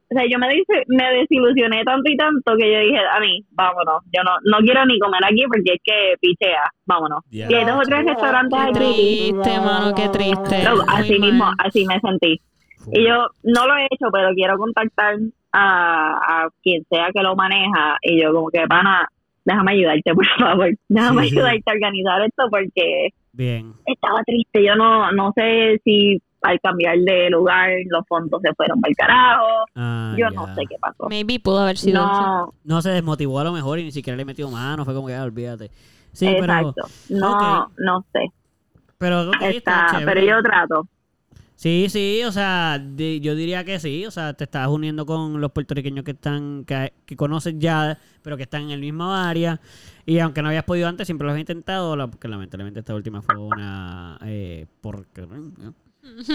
o 0.09 0.15
sea 0.15 0.25
yo 0.31 0.39
me 0.39 0.49
dis- 0.49 0.85
me 0.89 1.13
desilusioné 1.19 1.83
tanto 1.85 2.11
y 2.11 2.17
tanto 2.17 2.55
que 2.57 2.73
yo 2.73 2.79
dije 2.81 2.99
a 3.13 3.21
mí 3.21 3.45
vámonos 3.53 4.03
yo 4.15 4.23
no 4.25 4.33
no 4.45 4.59
quiero 4.65 4.85
ni 4.87 4.99
comer 4.99 5.25
aquí 5.25 5.43
porque 5.49 5.75
es 5.75 5.81
que 5.85 6.15
pichea 6.21 6.63
vámonos 6.87 7.21
y 7.31 7.43
hay 7.43 7.65
dos 7.65 7.77
o 7.79 7.83
tres 7.83 8.05
restaurantes 8.07 8.59
Qué 8.59 8.69
aquí 8.71 9.33
triste, 9.33 9.61
mano, 9.61 9.95
qué 9.95 10.09
triste. 10.09 10.57
Así 10.89 11.19
mal. 11.19 11.31
mismo 11.31 11.45
así 11.59 11.87
me 11.87 12.01
sentí 12.01 12.41
y 12.93 13.05
yo 13.07 13.27
no 13.43 13.67
lo 13.67 13.77
he 13.77 13.85
hecho 13.91 14.07
pero 14.13 14.29
quiero 14.35 14.57
contactar 14.59 15.17
a, 15.57 16.45
a 16.45 16.49
quien 16.63 16.85
sea 16.91 17.07
que 17.15 17.23
lo 17.23 17.35
maneja 17.37 17.97
y 18.03 18.23
yo 18.23 18.33
como 18.33 18.49
que 18.51 18.67
pana 18.69 19.09
déjame 19.45 19.73
ayudarte 19.73 20.15
por 20.15 20.27
favor 20.39 20.71
déjame 20.89 21.23
Sí, 21.25 21.31
sí. 21.31 21.37
ayudarte 21.39 21.63
a 21.67 21.73
organizar 21.73 22.21
esto 22.23 22.45
porque 22.51 23.09
Bien. 23.33 23.73
estaba 23.87 24.23
triste. 24.25 24.65
Yo 24.65 24.75
no, 24.77 25.13
no 25.13 25.33
sé 25.37 25.81
si 25.85 26.21
al 26.43 26.61
cambiar 26.61 26.97
de 26.99 27.29
lugar 27.31 27.71
los 27.91 28.05
fondos 28.09 28.41
se 28.43 28.55
fueron 28.55 28.81
para 28.81 28.91
el 28.91 28.97
carajo. 28.97 29.47
Ah, 29.75 30.15
Yo 30.17 30.31
no 30.31 30.47
sé 30.55 30.63
qué 30.69 30.77
pasó. 30.81 31.09
Maybe 31.09 31.39
pudo 31.41 31.61
haber 31.61 31.77
sido. 31.77 32.03
No, 32.07 32.53
No 32.65 32.83
se 32.83 32.91
desmotivó 32.91 33.41
a 33.41 33.45
lo 33.45 33.53
mejor 33.53 33.79
y 33.79 33.85
ni 33.85 33.91
siquiera 33.93 34.17
le 34.17 34.25
metió 34.25 34.49
mano. 34.51 34.85
Fue 34.85 34.95
como 34.95 35.09
que, 35.09 35.15
ah, 35.15 35.25
olvídate. 35.25 35.71
Sí, 36.13 36.35
pero. 36.41 36.73
No, 37.11 37.71
no 37.79 38.05
sé. 38.13 38.31
Pero, 38.99 39.31
está 39.41 39.51
Está, 39.51 40.01
pero 40.05 40.21
yo 40.23 40.41
trato. 40.43 40.87
Sí, 41.57 41.87
sí, 41.89 42.23
o 42.25 42.33
sea, 42.33 42.77
yo 42.77 43.35
diría 43.35 43.65
que 43.65 43.81
sí, 43.81 44.05
o 44.05 44.11
sea, 44.11 44.35
te 44.35 44.45
estás 44.45 44.69
uniendo 44.69 45.07
con 45.07 45.41
los 45.41 45.53
puertorriqueños 45.53 46.05
que 46.05 46.11
están, 46.11 46.67
que, 46.67 46.93
conoces 47.17 47.55
ya, 47.59 47.99
pero 48.23 48.37
que 48.37 48.43
están 48.43 48.65
en 48.65 48.71
el 48.73 48.81
mismo 48.81 49.11
área, 49.11 49.59
y 50.05 50.19
aunque 50.19 50.43
no 50.43 50.49
habías 50.49 50.65
podido 50.65 50.87
antes, 50.87 51.07
siempre 51.07 51.27
lo 51.27 51.33
has 51.33 51.41
intentado, 51.41 51.97
porque 52.11 52.29
lamentablemente 52.29 52.81
esta 52.81 52.95
última 52.95 53.23
fue 53.23 53.39
una 53.39 54.19
eh, 54.23 54.67
porque 54.83 55.27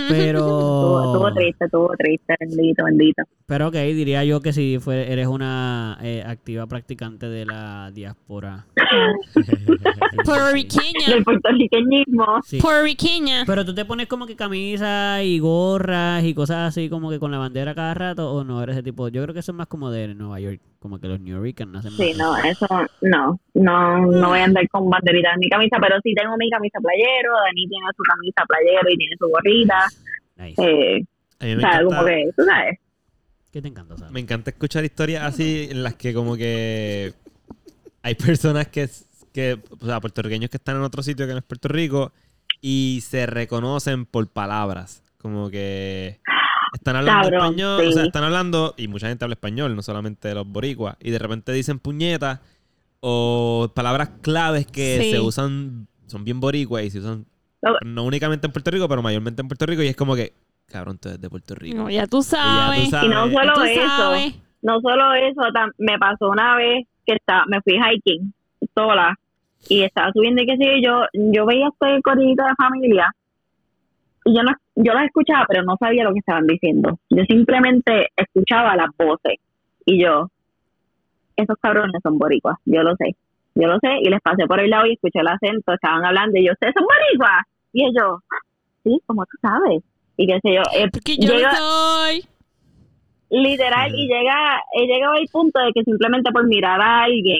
pero 0.09 0.39
Estuvo, 0.39 1.03
estuvo 1.05 1.33
triste, 1.33 1.65
estuvo 1.65 1.93
triste. 1.97 2.35
Bendito, 2.39 2.83
bendito. 2.85 3.23
pero 3.45 3.67
ok, 3.67 3.73
diría 3.73 4.23
yo 4.23 4.41
que 4.41 4.53
si 4.53 4.79
fue, 4.79 5.11
eres 5.11 5.27
una 5.27 5.97
eh, 6.01 6.23
activa 6.25 6.67
practicante 6.67 7.27
de 7.27 7.45
la 7.45 7.91
diáspora. 7.91 8.65
Puertorriqueña. 10.25 11.07
Del 11.07 11.23
puertorriqueñismo. 11.23 12.25
Sí. 12.45 12.59
Puertorriqueña. 12.59 13.43
Pero 13.45 13.65
tú 13.65 13.73
te 13.73 13.85
pones 13.85 14.07
como 14.07 14.27
que 14.27 14.35
camisas 14.35 15.23
y 15.23 15.39
gorras 15.39 16.23
y 16.23 16.33
cosas 16.33 16.69
así 16.69 16.89
como 16.89 17.09
que 17.09 17.19
con 17.19 17.31
la 17.31 17.37
bandera 17.37 17.75
cada 17.75 17.93
rato 17.93 18.31
o 18.31 18.43
no 18.43 18.61
eres 18.61 18.75
ese 18.75 18.83
tipo. 18.83 19.07
Yo 19.07 19.23
creo 19.23 19.33
que 19.33 19.39
eso 19.39 19.51
es 19.51 19.57
más 19.57 19.67
como 19.67 19.89
de 19.91 20.13
Nueva 20.13 20.39
York, 20.39 20.61
como 20.81 20.99
que 20.99 21.07
los 21.07 21.19
New 21.19 21.35
Yorkers 21.43 21.69
hacen 21.75 21.91
Sí, 21.91 22.13
no, 22.17 22.35
eso. 22.37 22.65
no. 23.01 23.39
No, 23.53 24.05
no 24.07 24.29
voy 24.29 24.39
a 24.39 24.45
andar 24.45 24.67
con 24.69 24.89
banderitas 24.89 25.35
en 25.35 25.39
mi 25.41 25.47
camisa, 25.49 25.77
pero 25.79 25.97
sí 26.03 26.15
tengo 26.15 26.35
mi 26.37 26.49
camisa 26.49 26.79
playero. 26.81 27.33
Dani 27.45 27.67
tiene 27.67 27.85
su 27.95 28.03
camisa 28.03 28.43
playero 28.47 28.89
y 28.89 28.97
tiene 28.97 29.15
su 29.19 29.27
gorrita. 29.27 29.87
Nice. 30.37 31.05
Eh, 31.39 31.55
o 31.55 31.59
sea, 31.59 31.83
como 31.83 32.03
que, 32.03 32.29
tú 32.35 32.43
sabes. 32.43 32.79
¿Qué 33.51 33.61
te 33.61 33.67
encanta, 33.67 33.95
Sara? 33.95 34.09
me 34.11 34.21
encanta 34.21 34.49
escuchar 34.49 34.83
historias 34.83 35.23
así 35.23 35.67
en 35.69 35.83
las 35.83 35.95
que 35.95 36.15
como 36.15 36.35
que 36.35 37.13
hay 38.01 38.15
personas 38.15 38.67
que, 38.67 38.89
que, 39.31 39.59
o 39.79 39.85
sea, 39.85 39.99
puertorriqueños 40.01 40.49
que 40.49 40.57
están 40.57 40.77
en 40.77 40.81
otro 40.81 41.03
sitio 41.03 41.27
que 41.27 41.33
no 41.33 41.39
es 41.39 41.45
Puerto 41.45 41.67
Rico 41.67 42.11
y 42.59 43.03
se 43.03 43.27
reconocen 43.27 44.05
por 44.07 44.27
palabras. 44.29 45.03
Como 45.19 45.51
que 45.51 46.19
están 46.73 46.95
hablando 46.95 47.21
Cabrón, 47.23 47.43
español, 47.43 47.87
o 47.87 47.91
sea, 47.91 48.03
están 48.05 48.23
hablando, 48.23 48.73
y 48.77 48.87
mucha 48.87 49.07
gente 49.07 49.25
habla 49.25 49.33
español, 49.33 49.75
no 49.75 49.81
solamente 49.81 50.33
los 50.33 50.47
boricuas, 50.47 50.95
y 51.01 51.11
de 51.11 51.19
repente 51.19 51.51
dicen 51.51 51.79
puñetas 51.79 52.39
o 52.99 53.71
palabras 53.75 54.09
claves 54.21 54.67
que 54.67 54.99
Sí. 55.01 55.11
se 55.11 55.19
usan, 55.19 55.87
son 56.07 56.23
bien 56.23 56.39
boricuas 56.39 56.83
y 56.83 56.89
se 56.91 56.99
usan 56.99 57.25
No. 57.61 57.73
no 57.85 58.03
únicamente 58.05 58.47
en 58.47 58.53
Puerto 58.53 58.71
Rico, 58.71 58.87
pero 58.87 59.01
mayormente 59.01 59.41
en 59.41 59.47
Puerto 59.47 59.65
Rico, 59.65 59.81
y 59.83 59.87
es 59.87 59.95
como 59.95 60.15
que, 60.15 60.33
cabrón, 60.67 60.97
tú 60.97 61.09
eres 61.09 61.21
de 61.21 61.29
Puerto 61.29 61.55
Rico. 61.55 61.77
No, 61.77 61.89
ya 61.89 62.07
tú 62.07 62.19
Y 62.19 62.23
sabes. 62.23 62.85
tú 62.85 62.89
sabes. 62.91 63.05
Y 63.05 63.09
no 63.13 63.29
solo 63.31 63.53
tú 63.53 63.61
eso, 63.63 63.87
sabes. 63.87 64.35
no 64.61 64.79
solo 64.81 65.13
eso, 65.13 65.41
me 65.77 65.97
pasó 65.99 66.29
una 66.29 66.55
vez 66.55 66.85
que 67.05 67.13
está, 67.15 67.43
me 67.47 67.59
fui 67.61 67.73
hiking 67.77 68.33
sola 68.75 69.15
y 69.67 69.81
estaba 69.83 70.11
subiendo 70.13 70.41
y 70.41 70.45
qué 70.47 70.57
sé 70.57 70.81
yo, 70.83 71.01
yo, 71.13 71.45
veía 71.45 71.67
este 71.67 72.01
corridito 72.03 72.43
de 72.43 72.53
familia 72.55 73.11
y 74.25 74.35
yo 74.35 74.43
no, 74.43 74.51
yo 74.75 74.93
las 74.93 75.05
escuchaba, 75.05 75.45
pero 75.47 75.63
no 75.63 75.75
sabía 75.79 76.03
lo 76.03 76.13
que 76.13 76.19
estaban 76.19 76.45
diciendo. 76.47 76.99
Yo 77.09 77.23
simplemente 77.25 78.09
escuchaba 78.15 78.75
las 78.75 78.89
voces 78.97 79.37
y 79.85 80.01
yo, 80.03 80.29
esos 81.35 81.57
cabrones 81.61 81.99
son 82.03 82.17
boricuas, 82.19 82.57
yo 82.65 82.83
lo 82.83 82.95
sé, 82.97 83.15
yo 83.55 83.67
lo 83.67 83.79
sé 83.79 83.89
y 84.01 84.09
les 84.09 84.21
pasé 84.21 84.45
por 84.45 84.59
el 84.59 84.69
lado 84.69 84.85
y 84.85 84.93
escuché 84.93 85.19
el 85.19 85.27
acento, 85.27 85.73
estaban 85.73 86.05
hablando 86.05 86.37
y 86.37 86.45
yo, 86.45 86.53
ustedes 86.53 86.73
son 86.77 86.85
boricuas 86.85 87.45
y 87.73 87.85
ellos, 87.85 88.19
sí, 88.83 88.99
como 89.07 89.25
tú 89.25 89.37
sabes 89.41 89.81
y 90.17 90.27
qué 90.27 90.39
sé 90.43 90.53
yo, 90.53 90.61
eh, 90.75 90.89
Porque 90.91 91.17
yo 91.17 91.33
llega- 91.33 91.55
soy. 91.55 92.23
literal 93.29 93.91
y 93.95 94.07
llega 94.07 94.61
he 94.75 94.85
llegado 94.85 95.13
al 95.13 95.25
punto 95.31 95.59
de 95.61 95.71
que 95.73 95.83
simplemente 95.83 96.31
por 96.31 96.45
mirar 96.47 96.81
a 96.81 97.03
alguien 97.03 97.39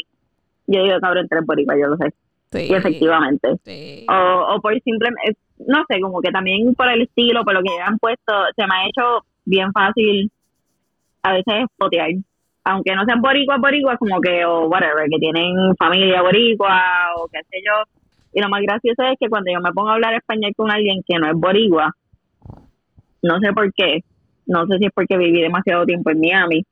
yo 0.68 0.84
digo 0.84 1.00
cabrón 1.02 1.28
tres 1.30 1.46
boricua 1.46 1.76
yo 1.78 1.88
lo 1.88 1.98
sé 1.98 2.14
Sí, 2.52 2.68
y 2.70 2.74
efectivamente. 2.74 3.56
Sí. 3.64 4.06
o, 4.10 4.56
o 4.56 4.62
por 4.62 4.74
simplemente 4.82 5.38
no 5.68 5.84
sé 5.88 6.00
como 6.02 6.22
que 6.22 6.32
también 6.32 6.74
por 6.76 6.90
el 6.90 7.04
estilo 7.04 7.44
por 7.44 7.54
lo 7.54 7.62
que 7.62 7.80
han 7.80 7.98
puesto 7.98 8.34
se 8.56 8.66
me 8.66 8.76
ha 8.76 8.88
hecho 8.88 9.26
bien 9.46 9.72
fácil 9.72 10.32
a 11.24 11.34
veces 11.34 11.66
spotear 11.76 12.10
aunque 12.64 12.96
no 12.96 13.06
sean 13.06 13.22
boricuas 13.22 13.60
boricuas 13.60 13.98
como 13.98 14.20
que 14.22 14.46
o 14.46 14.68
whatever 14.68 15.08
que 15.10 15.18
tienen 15.20 15.76
familia 15.78 16.22
boricua 16.22 16.82
o 17.18 17.28
qué 17.28 17.40
sé 17.50 17.58
yo. 17.66 17.84
Y 18.34 18.42
lo 18.42 18.50
más 18.50 18.62
gracioso 18.62 19.04
es 19.04 19.18
que 19.20 19.30
cuando 19.30 19.52
yo 19.52 19.60
me 19.60 19.72
pongo 19.72 19.90
a 19.90 19.94
hablar 19.94 20.14
español 20.14 20.54
con 20.56 20.72
alguien 20.72 21.02
que 21.08 21.18
no 21.18 21.28
es 21.28 21.36
boricua 21.36 21.96
no 23.24 23.40
sé 23.40 23.54
por 23.54 23.72
qué 23.74 24.04
no 24.46 24.66
sé 24.68 24.78
si 24.78 24.86
es 24.86 24.92
porque 24.94 25.18
viví 25.18 25.42
demasiado 25.42 25.86
tiempo 25.86 26.12
en 26.12 26.20
Miami 26.20 26.66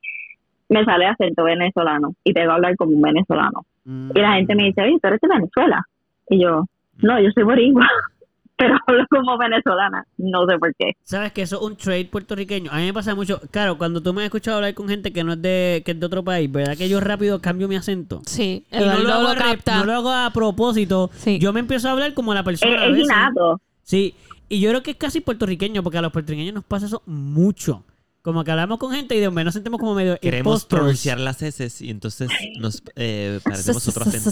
me 0.68 0.84
sale 0.84 1.06
acento 1.06 1.44
venezolano 1.44 2.14
y 2.24 2.32
tengo 2.32 2.48
que 2.48 2.54
hablar 2.54 2.76
como 2.76 2.92
un 2.92 3.02
venezolano 3.02 3.64
Mm. 3.90 4.10
y 4.14 4.20
la 4.20 4.34
gente 4.34 4.54
me 4.54 4.64
dice, 4.64 4.82
oye, 4.82 4.98
tú 5.02 5.08
eres 5.08 5.20
de 5.20 5.28
Venezuela. 5.28 5.82
Y 6.28 6.42
yo, 6.42 6.64
no, 6.98 7.20
yo 7.20 7.28
soy 7.34 7.42
boricua, 7.42 7.88
pero 8.56 8.76
hablo 8.86 9.04
como 9.10 9.36
venezolana. 9.38 10.04
No 10.18 10.46
sé 10.46 10.58
por 10.58 10.72
qué. 10.76 10.92
¿Sabes 11.02 11.32
que 11.32 11.42
eso 11.42 11.56
es 11.56 11.62
un 11.62 11.76
trade 11.76 12.04
puertorriqueño? 12.04 12.70
A 12.70 12.76
mí 12.76 12.84
me 12.84 12.92
pasa 12.92 13.14
mucho. 13.14 13.40
Claro, 13.50 13.78
cuando 13.78 14.00
tú 14.02 14.12
me 14.14 14.20
has 14.22 14.26
escuchado 14.26 14.58
hablar 14.58 14.74
con 14.74 14.88
gente 14.88 15.12
que 15.12 15.24
no 15.24 15.32
es 15.32 15.42
de, 15.42 15.82
que 15.84 15.92
es 15.92 15.98
de 16.00 16.06
otro 16.06 16.22
país, 16.22 16.50
¿verdad? 16.52 16.76
Que 16.76 16.88
yo 16.88 17.00
rápido 17.00 17.40
cambio 17.40 17.66
mi 17.68 17.76
acento. 17.76 18.20
Sí, 18.26 18.64
Y 18.70 18.76
no 18.78 18.98
lo, 18.98 19.12
hago 19.12 19.34
capta. 19.38 19.78
no 19.78 19.84
lo 19.86 19.92
hago 19.94 20.10
a 20.12 20.30
propósito. 20.32 21.10
Sí. 21.14 21.38
Yo 21.38 21.52
me 21.52 21.60
empiezo 21.60 21.88
a 21.88 21.92
hablar 21.92 22.14
como 22.14 22.32
la 22.34 22.44
persona. 22.44 22.72
a 22.72 22.76
Es, 22.76 22.82
es 22.82 22.92
veces. 22.92 23.04
innato. 23.06 23.60
Sí, 23.82 24.14
y 24.48 24.60
yo 24.60 24.68
creo 24.70 24.82
que 24.82 24.92
es 24.92 24.96
casi 24.96 25.20
puertorriqueño, 25.20 25.82
porque 25.82 25.98
a 25.98 26.02
los 26.02 26.12
puertorriqueños 26.12 26.54
nos 26.54 26.64
pasa 26.64 26.86
eso 26.86 27.02
mucho. 27.06 27.82
Como 28.22 28.44
que 28.44 28.50
hablamos 28.50 28.78
con 28.78 28.92
gente 28.92 29.16
y 29.16 29.20
de 29.20 29.28
momento 29.30 29.46
nos 29.46 29.54
sentimos 29.54 29.80
como 29.80 29.94
medio 29.94 30.18
Queremos 30.20 30.52
impostors. 30.52 30.80
pronunciar 30.80 31.18
las 31.20 31.40
S 31.40 31.84
y 31.84 31.90
entonces 31.90 32.28
nos 32.58 32.82
eh, 32.96 33.40
parecemos 33.42 33.86
otro 33.88 34.04
acento. 34.04 34.30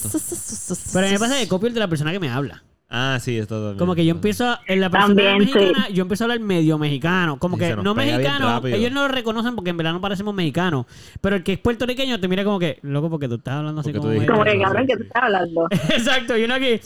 Pero 0.93 1.07
a 1.07 1.09
mí 1.09 1.13
me 1.15 1.19
pasa 1.19 1.39
que 1.39 1.49
copio 1.49 1.69
el 1.69 1.75
de 1.75 1.81
la 1.81 1.89
persona 1.89 2.13
que 2.13 2.21
me 2.21 2.29
habla. 2.29 2.63
Ah, 2.91 3.19
sí, 3.21 3.37
esto 3.39 3.57
también. 3.57 3.79
Como 3.79 3.95
que 3.95 4.05
yo 4.05 4.13
empiezo, 4.13 4.47
a- 4.47 4.61
en 4.67 4.81
la 4.81 4.89
persona 4.89 5.15
También, 5.15 5.39
mexicana, 5.39 5.89
yo 5.91 6.03
empiezo 6.03 6.25
a 6.25 6.27
hablar 6.27 6.41
medio 6.41 6.79
mexicano. 6.79 7.39
Como 7.39 7.57
Y 7.57 7.61
que 7.61 7.67
se 7.69 7.77
nos 7.77 7.85
no 7.85 7.95
pega 7.95 8.07
bien 8.17 8.19
mexicano, 8.19 8.47
rápido. 8.49 8.77
ellos 8.77 8.93
no 8.93 9.03
lo 9.03 9.09
reconocen 9.09 9.55
porque 9.55 9.71
en 9.71 9.77
verdad 9.77 9.93
no 9.93 10.01
parecemos 10.01 10.35
mexicanos. 10.35 10.87
Pero 11.21 11.37
el 11.37 11.43
que 11.43 11.55
es 11.55 11.59
puertorriqueño 11.59 12.19
te 12.19 12.29
mira 12.29 12.45
como 12.45 12.59
que, 12.59 12.79
loco, 12.83 13.11
porque 13.11 13.29
tú 13.29 13.35
estás 13.37 13.55
hablando 13.57 13.81
así 13.83 13.93
Porque 13.93 14.01
como 14.07 14.21
tú 14.21 14.27
Como 14.33 14.45
que 14.45 14.59
cabrón 14.61 14.87
que 14.87 14.97
tú 14.97 15.03
estás 15.03 15.23
hablando. 15.23 15.69
Exacto, 15.71 16.37
y 16.39 16.45
uno 16.45 16.55
aquí, 16.55 16.81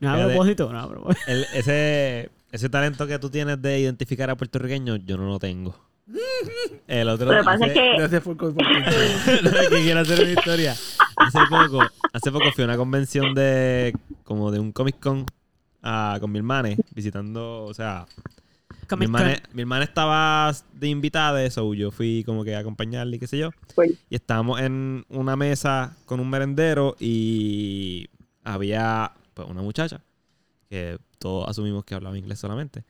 no 0.00 0.10
a 0.10 0.14
Fíjate. 0.14 0.32
propósito, 0.34 0.72
no 0.72 0.80
a 0.80 0.88
propósito. 0.88 1.24
El- 1.28 1.46
ese, 1.54 2.30
ese 2.52 2.68
talento 2.68 3.06
que 3.06 3.18
tú 3.18 3.30
tienes 3.30 3.60
de 3.62 3.80
identificar 3.80 4.28
a 4.28 4.36
puertorriqueños, 4.36 5.00
yo 5.06 5.16
no 5.16 5.26
lo 5.28 5.38
tengo. 5.38 5.74
El 6.86 7.08
otro 7.08 7.26
Lo 7.32 7.38
que 7.38 7.44
pasa 7.44 7.66
es 7.66 7.70
hace- 7.70 7.74
que 7.74 7.96
Gracias 7.98 8.22
por 8.22 8.36
es 8.48 9.68
que 9.68 9.82
quiero 9.82 10.00
hacer 10.00 10.20
una 10.20 10.30
historia. 10.30 10.72
Hace 10.72 11.38
poco, 11.50 11.80
hace 12.12 12.32
poco 12.32 12.50
fui 12.52 12.62
a 12.62 12.66
una 12.66 12.76
convención 12.76 13.34
de 13.34 13.92
como 14.24 14.50
de 14.50 14.58
un 14.58 14.72
Comic 14.72 14.98
Con 15.00 15.26
ah, 15.82 16.16
con 16.20 16.30
mi 16.32 16.38
hermana, 16.38 16.70
visitando, 16.94 17.64
o 17.64 17.74
sea, 17.74 18.06
mi 18.96 19.04
hermana, 19.04 19.36
mi 19.52 19.62
hermana 19.62 19.84
estaba 19.84 20.52
de 20.72 20.88
invitada, 20.88 21.44
eso 21.44 21.74
yo 21.74 21.90
fui 21.90 22.24
como 22.24 22.42
que 22.44 22.54
a 22.56 22.60
acompañarle 22.60 23.16
y 23.16 23.18
qué 23.18 23.26
sé 23.26 23.38
yo. 23.38 23.50
Pues, 23.74 23.92
Y 24.08 24.14
estábamos 24.14 24.60
en 24.60 25.04
una 25.08 25.36
mesa 25.36 25.96
con 26.06 26.20
un 26.20 26.30
merendero 26.30 26.96
y 26.98 28.06
había 28.44 29.12
pues, 29.34 29.48
una 29.48 29.62
muchacha 29.62 30.00
que 30.70 30.98
todos 31.18 31.48
asumimos 31.48 31.84
que 31.84 31.94
hablaba 31.94 32.16
inglés 32.16 32.38
solamente. 32.38 32.84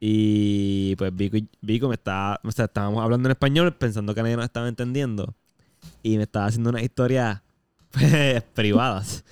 Y 0.00 0.96
pues 0.96 1.14
Vico, 1.14 1.36
y- 1.36 1.48
Vico 1.60 1.88
me 1.88 1.94
estaba, 1.94 2.40
o 2.42 2.50
sea, 2.52 2.64
estábamos 2.64 3.02
hablando 3.04 3.28
en 3.28 3.32
español 3.32 3.74
pensando 3.74 4.14
que 4.14 4.22
nadie 4.22 4.36
nos 4.36 4.46
estaba 4.46 4.66
entendiendo. 4.68 5.34
Y 6.02 6.16
me 6.16 6.22
estaba 6.22 6.46
haciendo 6.46 6.70
unas 6.70 6.82
historias 6.82 7.42
pues, 7.90 8.42
privadas. 8.54 9.24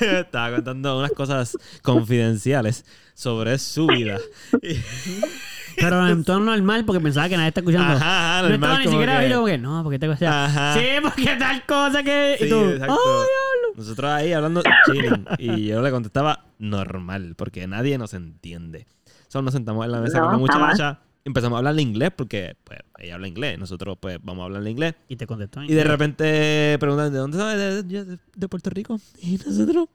me 0.00 0.20
estaba 0.20 0.54
contando 0.56 0.98
unas 0.98 1.10
cosas 1.12 1.56
confidenciales 1.82 2.84
sobre 3.14 3.58
su 3.58 3.86
vida. 3.88 4.18
Pero 5.76 6.06
en 6.06 6.22
tono 6.22 6.44
normal 6.54 6.84
porque 6.84 7.00
pensaba 7.00 7.28
que 7.28 7.36
nadie 7.36 7.48
está 7.48 7.58
escuchando. 7.60 7.94
Ajá, 7.94 8.38
ajá, 8.38 8.48
no 8.48 8.54
estaba 8.54 8.78
ni 8.78 8.84
como 8.84 8.96
siquiera 8.96 9.14
que- 9.14 9.18
viendo 9.26 9.40
porque 9.40 9.58
no, 9.58 9.82
porque 9.82 9.98
te 9.98 10.06
cosa. 10.06 10.74
Sí, 10.74 10.86
porque 11.02 11.36
tal 11.36 11.66
cosa 11.66 12.02
que. 12.04 12.36
Sí, 12.38 12.44
y 12.44 12.48
tú, 12.48 12.64
exacto. 12.70 12.94
"Ay, 12.94 13.72
Nosotros 13.76 14.10
ahí 14.12 14.32
hablando 14.32 14.62
chilling. 14.86 15.26
Y 15.38 15.66
yo 15.66 15.82
le 15.82 15.90
contestaba 15.90 16.44
normal, 16.60 17.34
porque 17.36 17.66
nadie 17.66 17.98
nos 17.98 18.14
entiende. 18.14 18.86
Solo 19.34 19.46
nos 19.46 19.54
sentamos 19.54 19.84
en 19.84 19.90
la 19.90 19.98
mesa 20.00 20.20
No, 20.20 20.30
con 20.30 20.42
la 20.46 20.52
jamás. 20.52 20.70
muchacha. 20.74 20.98
Empezamos 21.24 21.56
a 21.56 21.58
hablarle 21.58 21.82
inglés 21.82 22.12
porque 22.14 22.54
pues, 22.62 22.78
ella 23.00 23.16
habla 23.16 23.26
inglés. 23.26 23.58
Nosotros 23.58 23.98
pues 24.00 24.18
vamos 24.22 24.42
a 24.42 24.44
hablarle 24.44 24.70
inglés. 24.70 24.94
Y 25.08 25.16
te 25.16 25.26
contestó. 25.26 25.60
en 25.60 25.68
Y 25.68 25.74
de 25.74 25.82
repente 25.82 26.76
preguntan, 26.78 27.12
¿de 27.12 27.18
dónde 27.18 27.36
sabes? 27.36 27.58
De, 27.58 27.82
de- 27.82 28.18
de- 28.36 28.48
Puerto 28.48 28.70
Rico. 28.70 28.96
Y 29.20 29.36
nosotros... 29.44 29.88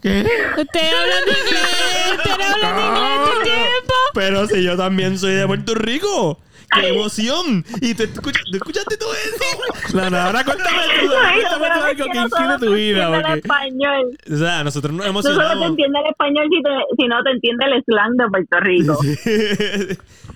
¿Qué? 0.00 0.24
Usted 0.56 0.80
hablando 0.80 1.32
inglés, 1.32 2.16
usted 2.16 2.30
hablando 2.30 2.58
inglés 2.58 3.16
todo 3.26 3.36
el 3.36 3.42
tiempo. 3.42 3.94
Pero 4.14 4.46
si 4.46 4.62
yo 4.62 4.74
también 4.78 5.18
soy 5.18 5.34
de 5.34 5.46
Puerto 5.46 5.74
Rico. 5.74 6.40
¡Qué 6.72 6.88
emoción! 6.88 7.64
Y 7.80 7.94
tú, 7.94 8.02
escuch- 8.04 8.42
tú 8.50 8.56
escuchaste 8.56 8.96
todo 8.96 9.12
eso. 9.14 9.96
No, 9.96 10.10
no, 10.10 10.16
ahora 10.18 10.44
cuéntame 10.44 10.78
tú. 11.00 11.06
Cuéntame 11.08 11.66
tú 11.66 11.72
algo 11.84 12.04
que 12.04 12.14
no 12.18 12.26
incluye 12.26 12.58
tu 12.58 12.66
te 12.66 12.74
vida. 12.74 13.06
el 13.16 13.22
porque- 13.22 13.38
español. 13.38 14.18
O 14.32 14.36
sea, 14.36 14.64
nosotros 14.64 14.92
nos 14.92 15.06
No 15.06 15.22
solo 15.22 15.22
te 15.22 15.28
emocionamos. 15.30 15.68
entiende 15.70 15.98
el 16.00 16.06
español, 16.06 16.46
si, 16.50 16.62
te- 16.62 17.02
si 17.02 17.08
no 17.08 17.22
te 17.22 17.30
entiende 17.30 17.64
el 17.66 17.82
slang 17.84 18.16
de 18.16 18.28
Puerto 18.28 18.60
Rico. 18.60 18.98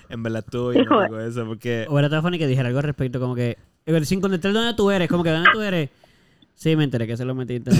en 0.09 0.23
verdad 0.23 0.43
bien 0.71 0.83
Hijo 0.83 0.99
de- 0.99 1.05
loco 1.09 1.19
eso, 1.19 1.45
porque 1.45 1.85
O 1.89 1.99
era 1.99 2.09
que 2.39 2.47
dijera 2.47 2.67
algo 2.67 2.79
al 2.79 2.85
respecto, 2.85 3.19
como 3.19 3.35
que. 3.35 3.57
eh, 3.85 4.05
Sin 4.05 4.21
contestar 4.21 4.53
dónde 4.53 4.73
tú 4.73 4.89
eres, 4.91 5.07
como 5.09 5.23
que 5.23 5.29
dónde 5.31 5.49
tú 5.51 5.61
eres. 5.61 5.89
Sí, 6.55 6.75
me 6.75 6.83
enteré 6.83 7.07
que 7.07 7.17
se 7.17 7.25
lo 7.25 7.33
metiste. 7.33 7.71
Yo 7.71 7.77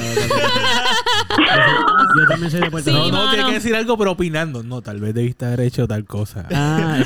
también 2.27 2.49
soy 2.51 2.61
de 2.61 2.71
Puerto 2.71 2.89
Sí, 2.89 2.95
No, 2.95 3.05
Rico. 3.05 3.15
no, 3.17 3.29
tiene 3.31 3.45
que 3.47 3.53
decir 3.53 3.75
algo, 3.75 3.97
pero 3.97 4.11
opinando. 4.11 4.63
No, 4.63 4.81
tal 4.81 4.99
vez 4.99 5.13
debiste 5.13 5.45
haber 5.45 5.61
hecho 5.61 5.87
tal 5.87 6.03
cosa. 6.05 6.47
Ah, 6.51 7.03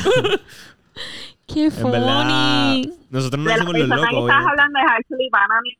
Qué 1.47 1.65
en 1.65 1.91
verdad 1.91 2.23
funny. 2.23 2.93
nosotros 3.09 3.39
no 3.43 3.47
De 3.49 3.53
hacemos 3.53 3.73
los 3.73 3.87
persona 3.87 3.95
locos. 3.95 4.09
que 4.09 4.19
estás 4.19 4.43
obviamente. 4.45 4.49
hablando 4.49 4.79
es 4.79 4.85
actually 4.97 5.29
pana 5.29 5.61
mí. 5.63 5.77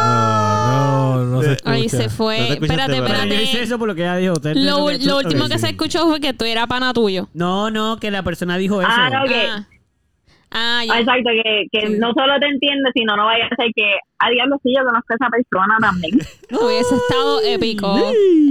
No, 0.00 1.16
no, 1.16 1.24
no 1.26 1.42
se 1.42 1.52
escucha. 1.52 1.70
Ay, 1.72 1.88
se 1.88 2.04
No 2.04 2.10
fue. 2.10 2.36
escuchaste, 2.52 2.64
espérate, 2.66 2.92
pero- 2.92 3.04
pero 3.06 3.18
yo 3.24 3.34
hice 3.34 3.42
espérate. 3.44 3.62
eso 3.64 3.78
por 3.78 3.88
lo 3.88 3.94
que 3.94 4.02
ella 4.02 4.16
dijo. 4.16 4.32
Usted 4.34 4.54
Lo, 4.56 4.90
lo 4.90 5.16
último 5.18 5.48
que 5.48 5.58
se 5.58 5.68
escuchó 5.70 6.06
fue 6.08 6.20
que 6.20 6.32
tú 6.32 6.44
eras 6.44 6.66
pana 6.66 6.92
tuyo. 6.92 7.28
No, 7.34 7.70
no, 7.70 7.98
que 7.98 8.10
la 8.10 8.22
persona 8.22 8.56
dijo 8.56 8.80
eso. 8.80 8.90
Ah, 8.92 9.10
no, 9.10 9.24
que, 9.26 9.46
Ah, 9.48 9.66
ah 10.52 10.82
ya. 10.86 10.92
ah, 10.94 11.00
exacto, 11.00 11.30
que, 11.30 11.66
que 11.72 11.86
Sí. 11.86 11.98
no 11.98 12.12
solo 12.12 12.38
te 12.40 12.46
entiende, 12.46 12.90
sino 12.94 13.16
no 13.16 13.24
vaya 13.26 13.46
a 13.46 13.56
ser 13.56 13.70
que, 13.74 13.96
a 14.18 14.30
diablo, 14.30 14.56
sí, 14.62 14.72
yo 14.76 14.84
conozco 14.84 15.12
a 15.12 15.16
esa 15.16 15.28
persona 15.30 15.76
también. 15.80 16.18
Hubiese 16.50 16.94
estado 16.96 17.40
épico. 17.42 17.96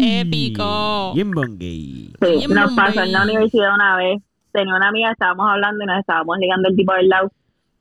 Épico. 0.02 1.14
Bien 1.14 1.32
bongay. 1.32 2.12
Sí, 2.22 2.38
Bien 2.38 2.54
nos 2.54 2.74
pasó 2.74 3.02
en 3.04 3.12
la 3.12 3.24
universidad 3.24 3.74
una 3.76 3.97
vez. 3.97 4.22
Tenía 4.52 4.76
una 4.76 4.89
amiga, 4.89 5.12
estábamos 5.12 5.47
hablando 5.50 5.84
y 5.84 5.88
nos 5.88 6.00
estábamos 6.00 6.38
ligando 6.39 6.70
el 6.70 6.76
tipo 6.76 6.93
del 6.93 7.08
lado. 7.10 7.32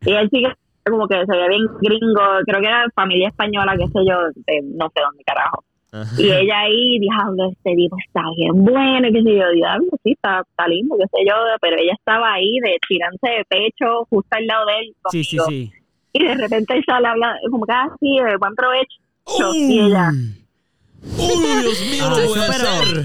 Y 0.02 0.12
él 0.12 0.28
sí 0.30 0.42
que 0.42 0.52
como 0.90 1.06
que 1.06 1.16
se 1.26 1.32
veía 1.32 1.48
bien 1.48 1.66
gringo, 1.82 2.22
creo 2.46 2.60
que 2.60 2.66
era 2.66 2.84
familia 2.94 3.28
española, 3.28 3.74
qué 3.76 3.86
sé 3.88 3.98
yo, 4.08 4.16
de 4.46 4.60
no 4.74 4.88
sé 4.94 5.00
dónde 5.02 5.22
carajo. 5.24 5.64
Ajá. 5.90 6.14
Y 6.20 6.30
ella 6.30 6.60
ahí, 6.60 6.98
diablo, 6.98 7.50
este 7.50 7.74
tipo 7.74 7.96
está 8.06 8.20
bien 8.36 8.62
bueno, 8.64 9.08
y 9.08 9.12
qué 9.12 9.22
sé 9.22 9.34
yo, 9.36 9.50
diablo, 9.52 9.88
sí, 10.04 10.12
está, 10.12 10.40
está 10.48 10.68
lindo, 10.68 10.96
qué 10.98 11.04
sé 11.06 11.24
yo, 11.26 11.34
pero 11.60 11.76
ella 11.78 11.94
estaba 11.98 12.34
ahí 12.34 12.58
de 12.62 12.76
tirarse 12.86 13.28
de 13.38 13.44
pecho 13.46 14.04
justo 14.10 14.28
al 14.36 14.46
lado 14.46 14.66
de 14.66 14.78
él. 14.80 14.94
Sí, 15.10 15.24
sí, 15.24 15.36
conmigo. 15.38 15.72
sí. 15.72 15.78
Y 16.12 16.24
de 16.24 16.34
repente 16.34 16.74
él 16.74 16.84
sale 16.86 17.08
hablando, 17.08 17.38
como 17.50 17.64
que, 17.66 17.72
ah, 17.72 17.88
sí, 18.00 18.18
eh, 18.18 18.36
buen 18.38 18.54
provecho. 18.54 18.96
Y 19.54 19.80
ella, 19.80 20.10
¡Uy, 21.16 21.62
Dios 21.62 21.80
mío! 21.90 22.04
Ah, 22.04 22.14
puede 22.26 22.46
pero- 22.48 23.04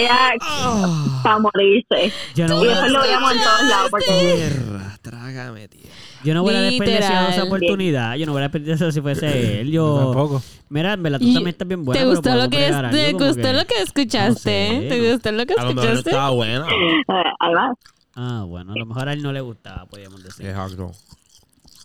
Ella 0.00 0.34
Ah. 0.40 1.20
para 1.22 1.38
morirse. 1.38 2.12
Yo 2.34 2.48
no 2.48 2.54
Y 2.56 2.58
voy 2.58 2.68
eso 2.68 2.82
a, 2.82 2.88
lo 2.88 3.00
veíamos 3.02 3.32
en 3.32 3.38
todos 3.38 3.62
lados. 3.70 3.90
Porque 3.90 4.06
Tierra, 4.06 4.98
trágame 5.00 5.68
tierra. 5.68 5.83
Yo 6.24 6.34
no 6.34 6.42
hubiera 6.42 6.60
desperdiciado 6.62 7.28
esa 7.28 7.42
Literal. 7.42 7.46
oportunidad. 7.48 8.14
Yo 8.16 8.26
no 8.26 8.32
hubiera 8.32 8.48
desperdiciado 8.48 8.90
si 8.92 9.00
fuese 9.00 9.60
él. 9.60 9.66
Yo 9.70 9.72
Yo. 9.72 10.04
tampoco. 10.12 10.42
Mira, 10.70 10.94
en 10.94 11.02
verdad, 11.02 11.18
tú 11.20 11.26
también 11.26 11.48
estás 11.48 11.68
bien 11.68 11.84
buena. 11.84 12.00
¿Te 12.00 12.04
pero 12.06 12.16
gustó 12.16 12.34
lo 12.34 12.50
que, 12.50 12.66
algo 12.66 12.90
te 12.90 13.12
gustó 13.12 13.52
lo 13.52 13.64
que 13.66 13.74
escuchaste? 13.82 14.68
No 14.74 14.80
sé, 14.80 14.88
¿Te 14.88 14.98
no. 15.02 15.12
gustó 15.12 15.32
lo 15.32 15.46
que 15.46 15.54
A 15.54 15.62
lo 15.64 15.68
mejor 15.68 15.74
no 15.74 15.82
escuchaste? 15.82 16.10
estaba 16.10 16.30
buena. 16.30 16.66
eh, 16.68 17.02
además, 17.38 17.76
Ah, 18.16 18.44
bueno, 18.46 18.72
a 18.72 18.76
lo 18.78 18.86
mejor 18.86 19.08
a 19.08 19.12
él 19.12 19.22
no 19.22 19.32
le 19.32 19.40
gustaba, 19.40 19.86
podríamos 19.86 20.22
decir. 20.22 20.46
Exacto. 20.46 20.92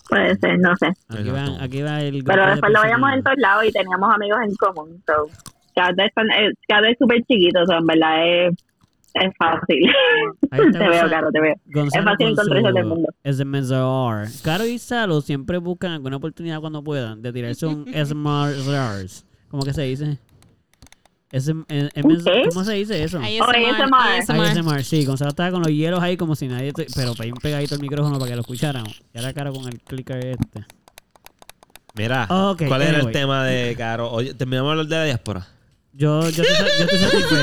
puede 0.08 0.36
ser, 0.38 0.60
no 0.60 0.76
sé. 0.78 0.88
Aquí 1.10 1.30
va, 1.30 1.46
aquí 1.64 1.82
va 1.82 2.02
el. 2.02 2.24
Pero 2.24 2.44
de 2.46 2.52
después 2.52 2.72
lo 2.72 2.82
veíamos 2.82 3.14
en 3.14 3.24
todos 3.24 3.38
lados 3.38 3.64
y 3.66 3.72
teníamos 3.72 4.14
amigos 4.14 4.40
en 4.44 4.56
común. 4.56 5.04
So, 5.08 5.28
cada 5.76 5.92
vez 5.94 6.12
eh, 6.18 6.82
vez 6.82 6.98
súper 7.00 7.24
chiquitos, 7.26 7.68
so, 7.68 7.78
en 7.78 7.86
verdad 7.86 8.28
es, 8.48 8.56
es 9.16 9.32
fácil. 9.38 9.90
Ahí 10.52 10.60
está 10.68 10.80
te 10.80 10.88
veo, 10.90 11.10
Caro, 11.10 11.32
te 11.32 11.40
veo. 11.42 11.56
Gonzalo 11.66 12.02
Es 12.02 12.06
fácil 12.06 12.18
con 12.18 12.28
encontrarse 12.46 12.68
su 12.70 12.74
del 12.76 12.86
mundo. 12.86 13.10
SMSR. 13.24 14.44
Caro 14.44 14.66
y 14.66 14.78
Salo 14.80 15.22
siempre 15.22 15.58
buscan 15.58 15.92
alguna 15.94 16.18
oportunidad 16.18 16.60
cuando 16.62 16.84
puedan 16.84 17.22
de 17.22 17.32
tirarse 17.34 17.66
un 17.66 17.86
SMSR. 17.94 19.24
¿Cómo 19.50 19.64
que 19.64 19.74
se 19.74 19.82
dice? 19.84 20.18
SM? 21.32 21.64
¿Cómo 22.50 22.64
se 22.64 22.74
dice 22.74 23.04
eso? 23.04 23.20
ASMR, 23.20 23.56
ASMR. 23.56 24.42
ASMR. 24.42 24.84
Sí. 24.84 25.06
Gonzalo 25.06 25.30
estaba 25.30 25.52
con 25.52 25.62
los 25.62 25.72
hielos 25.72 26.02
ahí 26.02 26.18
como 26.18 26.36
si 26.36 26.48
nadie... 26.48 26.74
te- 26.74 26.88
pero 26.96 27.14
bien 27.22 27.36
pegadito 27.36 27.76
el 27.76 27.82
micrófono 27.82 28.18
para 28.18 28.30
que 28.32 28.36
lo 28.36 28.42
escucháramos. 28.42 29.02
Y 29.14 29.18
ahora 29.20 29.34
Caro 29.34 29.54
con 29.54 29.68
el 29.68 29.80
clicker 29.80 30.26
este. 30.26 30.66
Mira, 31.96 32.28
Ok, 32.30 32.64
¿cuál 32.68 32.82
era 32.84 33.00
el 33.00 33.12
tema 33.12 33.44
de 33.46 33.76
Caro? 33.78 34.10
Oye, 34.12 34.34
terminamos 34.34 34.70
de 34.70 34.72
hablar 34.72 34.86
de 34.88 34.96
la 34.96 35.04
diáspora. 35.06 35.48
Yo, 36.00 36.30
yo, 36.30 36.44
sa- 36.46 36.66
yo 36.80 36.88
satisfecho. 36.88 37.36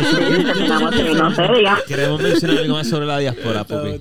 Satisfecho. 0.79 1.31
sé, 1.37 1.43
digamos. 1.53 1.83
Queremos 1.87 2.23
mencionar 2.23 2.57
algo 2.59 2.75
más 2.75 2.89
sobre 2.89 3.05
la 3.05 3.19
diáspora, 3.19 3.65
Pupi. 3.65 4.01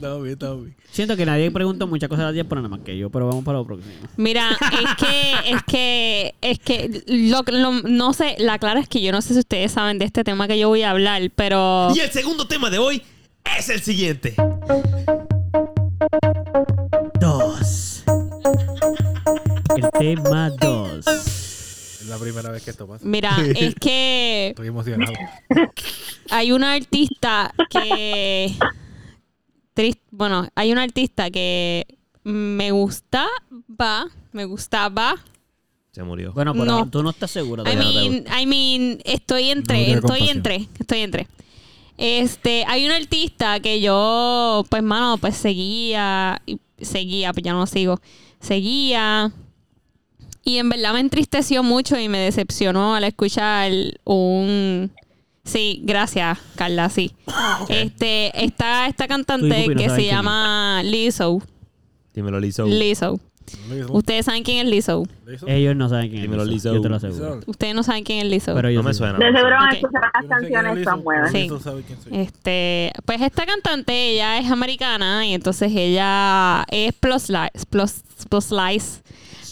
Siento 0.92 1.18
que 1.18 1.26
nadie 1.26 1.52
pregunta 1.52 1.86
muchas 1.86 2.08
cosas 2.08 2.20
de 2.22 2.26
la 2.28 2.32
diáspora 2.32 2.62
nada 2.62 2.70
más 2.78 2.86
que 2.86 2.98
yo, 2.98 3.10
pero 3.10 3.28
vamos 3.28 3.44
para 3.44 3.58
lo 3.58 3.66
próximo. 3.66 3.92
Mira, 4.16 4.52
es 4.52 4.96
que, 4.96 5.34
es 5.52 5.64
que, 5.64 6.36
es 6.42 6.60
que, 6.60 7.04
lo, 7.08 7.42
lo- 7.52 7.82
no 7.82 8.14
sé, 8.14 8.38
la 8.40 8.58
clara 8.58 8.80
es 8.80 8.88
que 8.88 9.02
yo 9.02 9.12
no 9.12 9.22
sé 9.22 9.34
si 9.34 9.40
ustedes 9.42 9.74
saben 9.74 10.00
de 10.00 10.06
este 10.06 10.24
tema 10.24 10.48
que 10.48 10.58
yo 10.58 10.70
voy 10.70 10.84
a 10.84 10.92
hablar, 10.92 11.22
pero 11.36 11.90
Y 11.94 12.00
el 12.00 12.12
segundo 12.12 12.48
tema 12.48 12.70
de 12.70 12.78
hoy 12.80 13.02
es 13.58 13.68
el 13.68 13.82
siguiente. 13.82 14.36
Dos. 17.20 18.04
El 19.76 19.90
tema 20.00 20.50
dos. 20.52 21.06
Es 22.06 22.10
la 22.12 22.20
primera 22.20 22.52
vez 22.52 22.62
que 22.64 22.70
esto 22.70 22.86
pasa. 22.88 23.04
mira, 23.04 23.36
es 23.56 23.74
que 23.76 24.50
Estoy 24.50 24.68
emocionado. 24.68 25.12
hay 26.30 26.52
una 26.52 26.74
artista 26.74 27.52
que, 27.70 28.54
tris- 29.74 29.98
bueno, 30.12 30.48
hay 30.54 30.72
una 30.72 30.84
artista 30.84 31.32
que 31.32 31.88
me 32.24 32.70
gustaba, 32.70 34.06
me 34.32 34.46
gustaba. 34.46 35.16
Se 35.94 36.04
murió. 36.04 36.32
Bueno, 36.34 36.54
pero 36.54 36.66
No. 36.66 36.90
tú 36.90 37.02
no 37.02 37.10
estás 37.10 37.32
seguro. 37.32 37.64
I 37.64 37.70
de 37.70 37.76
verdad. 37.76 37.92
mean, 37.92 38.26
I 38.42 38.46
mean, 38.46 39.00
estoy 39.04 39.46
No 39.46 39.52
entre, 39.54 39.92
estoy 39.94 40.30
entre, 40.30 40.68
estoy 40.80 41.00
entre. 41.00 41.28
Este, 41.98 42.66
hay 42.68 42.86
un 42.86 42.92
artista 42.92 43.60
que 43.62 43.82
yo, 43.82 44.64
pues, 44.70 44.84
mano, 44.84 45.18
pues 45.18 45.38
seguía, 45.38 46.40
seguía, 46.80 47.34
pues 47.34 47.44
ya 47.44 47.54
no 47.54 47.66
sigo, 47.66 48.00
seguía. 48.42 49.32
Y 50.46 50.60
en 50.60 50.70
verdad 50.70 50.94
me 50.94 51.00
entristeció 51.02 51.64
mucho 51.64 52.00
y 52.00 52.08
me 52.08 52.20
decepcionó 52.20 52.96
al 52.96 53.04
escuchar 53.04 53.72
un... 54.06 54.92
Sí, 55.44 55.82
gracias, 55.84 56.40
Carla, 56.56 56.90
sí. 56.90 57.12
Este, 57.70 58.46
está 58.46 58.88
esta 58.88 59.08
cantante 59.08 59.66
que 59.76 59.90
se 59.90 60.02
es. 60.02 60.08
llama 60.12 60.82
Lizzo. 60.84 61.42
Dímelo, 62.14 62.40
Lizzo. 62.40 62.66
Lizzo. 62.66 63.20
Ustedes 63.90 64.26
saben 64.26 64.42
quién 64.44 64.66
es 64.66 64.72
Lizzo. 64.72 65.04
¿Lo 65.24 65.34
hizo? 65.34 65.48
Ellos 65.48 65.76
no 65.76 65.88
saben 65.90 66.10
quién 66.10 66.22
es. 66.24 66.30
Dímelo, 66.30 66.46
Lizzo. 66.46 66.70
Lizzo. 66.70 66.76
Yo 66.76 66.82
te 66.82 66.90
lo 66.90 66.96
aseguro. 66.96 67.40
Ustedes 67.46 67.76
no 67.76 67.84
saben 67.84 68.04
quién 68.04 68.26
es 68.26 68.32
Lizzo. 68.32 68.56
Pero 68.56 68.70
yo 68.72 68.80
No 68.82 68.88
me 68.88 68.94
sí. 68.94 68.98
suena. 69.00 69.20
De 69.20 69.26
seguro 69.32 69.56
van 69.56 69.70
a 69.70 69.74
escuchar 69.74 70.02
las 70.02 70.24
Yo 70.24 70.30
no 70.30 70.40
sé 70.40 70.48
quién 70.48 70.58
es 70.58 70.64
canciones, 70.64 70.78
Lizzo, 70.78 70.90
son 70.92 71.04
buenas. 71.04 71.32
pero 71.32 71.44
Sí. 71.44 71.44
Lizzo 71.44 71.60
sabe 71.60 71.84
quién 71.84 72.02
soy. 72.02 72.18
Este, 72.20 72.92
pues 73.06 73.22
esta 73.22 73.46
cantante, 73.46 74.10
ella 74.14 74.38
es 74.40 74.50
americana 74.52 75.28
y 75.28 75.34
entonces 75.34 75.72
ella 75.76 76.66
es 76.72 76.94
plus 76.94 77.28
plus, 77.70 77.94
plus 78.30 78.46
size, 78.46 79.02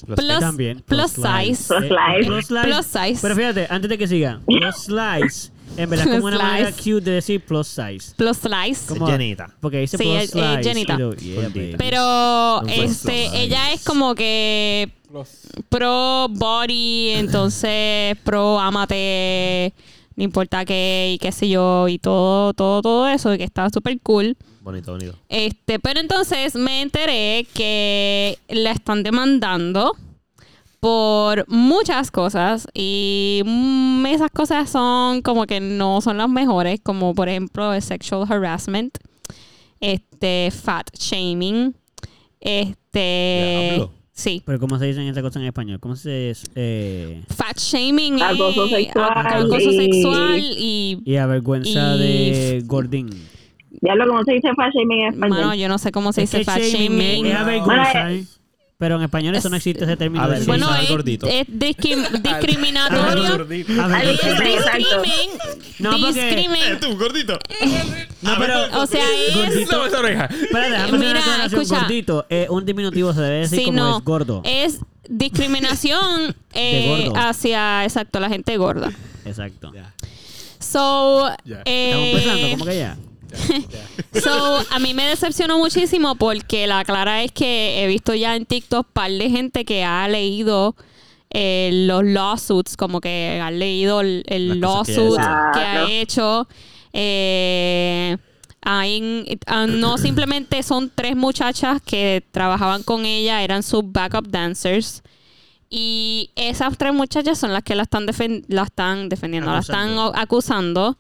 Plus, 0.06 0.40
También. 0.40 0.82
plus 0.86 1.12
size, 1.12 1.68
Plus 1.68 1.84
Eh, 1.84 1.90
size. 1.90 2.26
Plus 2.28 2.46
slice. 2.48 2.64
Plus 2.68 2.86
size. 2.86 3.20
Pero 3.22 3.36
fíjate, 3.36 3.68
antes 3.70 3.90
de 3.90 3.98
que 3.98 4.08
siga, 4.08 4.40
plus 4.46 4.76
slice, 4.86 5.52
en 5.78 5.90
verdad 5.90 6.08
es 6.08 6.14
como 6.16 6.26
una 6.28 6.38
manera 6.38 6.72
cute 6.72 7.02
de 7.02 7.12
decir 7.12 7.42
plus 7.42 7.68
size. 7.68 8.14
plus 8.18 8.38
slice. 8.38 8.86
Como- 8.88 9.08
llenita. 9.08 9.50
Porque 9.62 9.78
dice 9.80 9.98
Sí, 9.98 10.04
plus 10.04 10.16
es- 10.18 10.24
es 10.24 10.32
slice. 10.32 10.62
llenita. 10.64 10.94
y 10.94 10.98
lo- 10.98 11.14
yeah. 11.16 11.50
Pero 11.78 12.62
este, 12.68 13.28
size. 13.30 13.42
ella 13.44 13.72
es 13.72 13.84
como 13.84 14.14
que 14.16 14.92
pro 15.70 16.28
body, 16.30 17.10
entonces 17.16 18.18
pro 18.24 18.60
amate, 18.60 19.74
no 20.16 20.24
importa 20.24 20.66
qué 20.66 21.12
y 21.14 21.18
qué 21.18 21.32
sé 21.32 21.48
yo 21.50 21.88
y 21.88 21.98
todo, 22.00 22.54
todo, 22.54 22.82
todo 22.82 23.08
eso 23.08 23.34
y 23.34 23.38
que 23.38 23.44
está 23.44 23.70
súper 23.70 24.00
cool. 24.02 24.36
Bonito, 24.64 24.94
bonito. 24.94 25.16
Este, 25.28 25.78
pero 25.78 26.00
entonces 26.00 26.56
me 26.56 26.82
enteré 26.82 27.46
que 27.54 28.40
la 28.48 28.72
están 28.72 29.04
demandando 29.04 29.92
por 30.80 31.46
muchas 31.50 32.12
cosas 32.12 32.66
y 32.74 33.42
mm, 33.46 34.06
esas 34.06 34.32
cosas 34.32 34.70
son 34.70 35.22
como 35.22 35.46
que 35.46 35.60
no 35.60 36.00
son 36.02 36.18
las 36.18 36.30
mejores, 36.30 36.80
como 36.82 37.14
por 37.14 37.28
ejemplo 37.30 37.74
el 37.74 37.82
sexual 37.82 38.26
harassment, 38.30 38.98
este 39.82 40.50
fat 40.52 40.90
shaming, 40.98 41.76
este 42.40 43.70
Diablo. 43.76 43.92
sí. 44.14 44.42
Pero 44.46 44.60
¿cómo 44.60 44.78
se 44.80 44.86
dice 44.86 45.08
esa 45.10 45.22
cosa 45.22 45.40
en 45.40 45.46
español? 45.46 45.80
¿Cómo 45.82 45.96
se 45.98 46.30
dice? 46.30 46.48
Eh, 46.56 47.22
Fat 47.36 47.58
shaming 47.58 48.22
Acoso 48.22 48.68
sexual 48.68 49.12
acoso 49.16 49.72
y- 49.72 49.78
sexual 49.78 50.40
y 50.58 50.98
y 51.06 51.16
avergüenza 51.18 51.96
Y- 51.96 52.00
de 52.00 52.64
gordín. 52.66 53.10
Ya 53.82 53.96
lo 53.96 54.08
como 54.08 54.24
se 54.24 54.34
dice 54.34 54.50
fat 54.56 54.72
shaming 54.74 55.02
en 55.02 55.14
español. 55.14 55.30
mano, 55.42 55.56
yo 55.56 55.68
no 55.68 55.78
sé 55.78 55.92
cómo 55.92 56.14
se 56.14 56.24
Es 56.24 56.32
dice 56.32 56.40
que 56.40 56.46
fat 56.46 56.60
shaming 56.62 57.26
shaming. 57.26 57.26
es 57.26 57.96
¿eh? 57.96 58.26
Pero 58.78 58.98
en 58.98 59.04
español 59.04 59.34
eso 59.36 59.50
no 59.50 59.56
existe 59.56 59.86
ese 59.86 59.96
término. 59.96 60.24
A 60.24 60.28
ver, 60.28 60.44
Bueno, 60.46 60.68
es, 60.76 60.90
gordito. 60.90 61.26
es 61.28 61.48
discrim- 61.48 62.06
discriminatorio. 62.22 63.48
Exacto. 63.50 63.62
Discrimen. 64.42 65.30
No, 65.80 65.92
porque- 65.92 66.14
discrimen. 66.26 66.80
tú, 66.82 66.98
gordito. 66.98 67.40
No, 68.22 68.32
pero... 68.38 68.82
O 68.82 68.86
sea, 68.86 69.04
es. 69.30 69.36
Gordito. 69.36 69.86
Espera, 69.86 70.28
déjame 70.86 71.08
hacer 71.12 71.34
una 71.36 71.46
escucha. 71.46 71.80
Gordito, 71.80 72.26
eh, 72.30 72.48
un 72.50 72.66
diminutivo 72.66 73.14
se 73.14 73.22
debe 73.22 73.36
decir 73.40 73.60
Sí, 73.60 73.66
como 73.66 73.78
no. 73.78 73.98
es 74.00 74.04
gordo. 74.04 74.42
Es 74.44 74.80
discriminación 75.08 76.36
eh, 76.54 77.10
hacia, 77.16 77.84
exacto, 77.86 78.20
la 78.20 78.28
gente 78.30 78.58
gorda. 78.58 78.92
Exacto. 79.26 79.72
So, 80.60 81.30
Ya. 81.46 81.62
Estamos 81.64 81.64
eh, 81.66 82.12
empezando, 82.12 82.50
como 82.52 82.66
que 82.66 82.78
ya. 82.78 82.98
So, 84.22 84.64
a 84.70 84.80
mí 84.80 84.94
me 84.94 85.06
decepcionó 85.08 85.58
muchísimo 85.58 86.16
porque 86.16 86.68
la 86.68 86.84
clara 86.86 87.24
es 87.24 87.32
que 87.32 87.84
he 87.84 87.88
visto 87.88 88.14
ya 88.14 88.36
en 88.36 88.46
TikTok 88.46 88.88
par 88.94 89.12
de 89.12 89.30
gente 89.30 89.66
que 89.66 89.84
ha 89.84 90.08
leído 90.08 90.76
eh, 91.32 91.72
los 91.88 92.04
lawsuits, 92.06 92.78
como 92.78 93.02
que 93.02 93.40
han 93.42 93.58
leído 93.58 94.02
el, 94.02 94.24
que 94.28 94.40
lawsuit 94.40 95.16
que, 95.54 95.60
ha 95.60 95.90
hecho. 95.90 96.48
Eh, 96.94 98.18
hay- 98.62 99.40
ah, 99.48 99.66
no 99.68 99.98
simplemente 99.98 100.62
son 100.64 100.92
tres 100.94 101.16
muchachas 101.16 101.82
que 101.84 102.24
trabajaban 102.32 102.84
con 102.84 103.06
ella, 103.06 103.42
eran 103.44 103.64
sus 103.64 103.82
backup 103.86 104.28
dancers. 104.28 105.02
Y 105.70 106.30
esas 106.36 106.78
tres 106.78 106.94
muchachas 106.94 107.40
son 107.40 107.52
las 107.52 107.64
que 107.64 107.74
la 107.74 107.84
están, 107.84 108.06
defen- 108.06 108.46
la 108.48 108.62
están 108.64 109.10
defendiendo, 109.10 109.52
la 109.52 109.60
están 109.60 109.98
Acusando. 110.14 110.96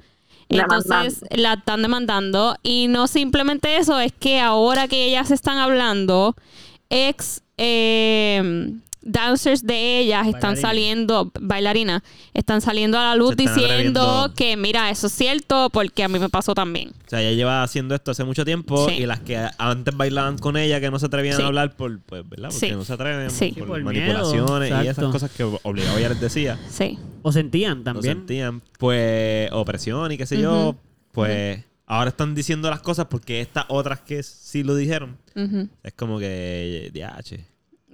Entonces 0.49 1.21
Demandando. 1.21 1.41
la 1.41 1.53
están 1.53 1.81
demandando. 1.81 2.55
Y 2.63 2.87
no 2.87 3.07
simplemente 3.07 3.77
eso, 3.77 3.99
es 3.99 4.11
que 4.13 4.39
ahora 4.39 4.87
que 4.87 5.05
ellas 5.05 5.31
están 5.31 5.57
hablando, 5.57 6.35
ex 6.89 7.41
eh, 7.57 8.73
dancers 9.03 9.65
de 9.65 9.99
ellas 9.99 10.25
están 10.27 10.41
Bailarina. 10.55 10.61
saliendo, 10.67 11.31
bailarinas, 11.39 12.01
están 12.33 12.61
saliendo 12.61 12.97
a 12.97 13.03
la 13.03 13.15
luz 13.15 13.35
diciendo 13.35 13.63
atreviendo. 13.65 14.33
que 14.35 14.57
mira, 14.57 14.89
eso 14.89 15.07
es 15.07 15.13
cierto 15.13 15.69
porque 15.71 16.03
a 16.03 16.07
mí 16.07 16.19
me 16.19 16.29
pasó 16.29 16.53
también. 16.55 16.89
O 17.05 17.09
sea, 17.09 17.21
ella 17.21 17.31
lleva 17.35 17.63
haciendo 17.63 17.95
esto 17.95 18.11
hace 18.11 18.23
mucho 18.23 18.45
tiempo 18.45 18.87
Sí. 18.89 18.95
y 18.95 19.05
las 19.05 19.19
que 19.19 19.37
antes 19.57 19.95
bailaban 19.95 20.37
con 20.37 20.57
ella 20.57 20.79
que 20.79 20.89
no 20.89 20.99
se 20.99 21.05
atrevían 21.05 21.35
Sí. 21.37 21.43
a 21.43 21.47
hablar 21.47 21.75
por, 21.75 21.99
pues, 22.01 22.27
¿verdad? 22.29 22.49
Porque 22.51 22.67
Sí. 22.69 22.71
no 22.71 22.83
se 22.85 22.93
atreven 22.93 23.29
Sí. 23.29 23.51
por, 23.57 23.67
Por 23.67 23.81
manipulaciones 23.83 24.71
y 24.83 24.87
esas 24.87 25.05
cosas 25.11 25.31
que 25.31 25.43
obligado 25.43 25.97
ella 25.97 26.09
les 26.09 26.21
decía. 26.21 26.59
Sí. 26.69 26.97
O 27.21 27.31
sentían 27.31 27.83
también. 27.83 28.17
sentían, 28.17 28.61
pues, 28.79 29.49
opresión 29.51 30.11
y 30.11 30.17
qué 30.17 30.25
sé 30.25 30.39
yo. 30.41 30.75
Pues 31.11 31.63
ahora 31.85 32.09
están 32.09 32.33
diciendo 32.33 32.69
las 32.69 32.79
cosas 32.81 33.05
porque 33.07 33.41
estas 33.41 33.65
otras 33.67 33.99
que 33.99 34.23
sí 34.23 34.63
lo 34.63 34.75
dijeron, 34.75 35.17
es 35.83 35.93
como 35.95 36.17
que, 36.19 36.89
DH. 36.93 37.45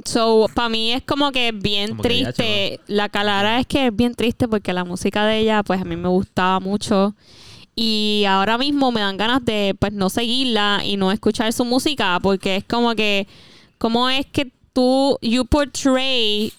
So, 0.05 0.47
para 0.53 0.69
mí 0.69 0.91
es 0.93 1.03
como 1.03 1.31
que 1.31 1.51
bien 1.51 1.89
Como 1.89 2.03
que 2.03 2.21
ya, 2.21 2.31
triste. 2.33 2.79
la 2.87 3.09
calara 3.09 3.59
es 3.59 3.67
que 3.67 3.87
es 3.87 3.95
bien 3.95 4.15
triste 4.15 4.47
porque 4.47 4.73
la 4.73 4.83
música 4.85 5.25
de 5.25 5.39
ella, 5.39 5.63
pues 5.63 5.81
a 5.81 5.85
mí 5.85 5.95
me 5.95 6.07
gustaba 6.09 6.59
mucho. 6.59 7.15
Y 7.75 8.25
ahora 8.27 8.57
mismo 8.57 8.91
me 8.91 9.01
dan 9.01 9.17
ganas 9.17 9.43
de, 9.45 9.75
pues, 9.79 9.93
no 9.93 10.09
seguirla 10.09 10.81
y 10.85 10.97
no 10.97 11.11
escuchar 11.11 11.51
su 11.53 11.63
música 11.65 12.19
porque 12.21 12.57
es 12.57 12.63
como 12.63 12.93
que, 12.95 13.27
¿cómo 13.77 14.09
es 14.09 14.25
que 14.25 14.51
tú, 14.73 15.17
you 15.21 15.45
portray 15.45 16.51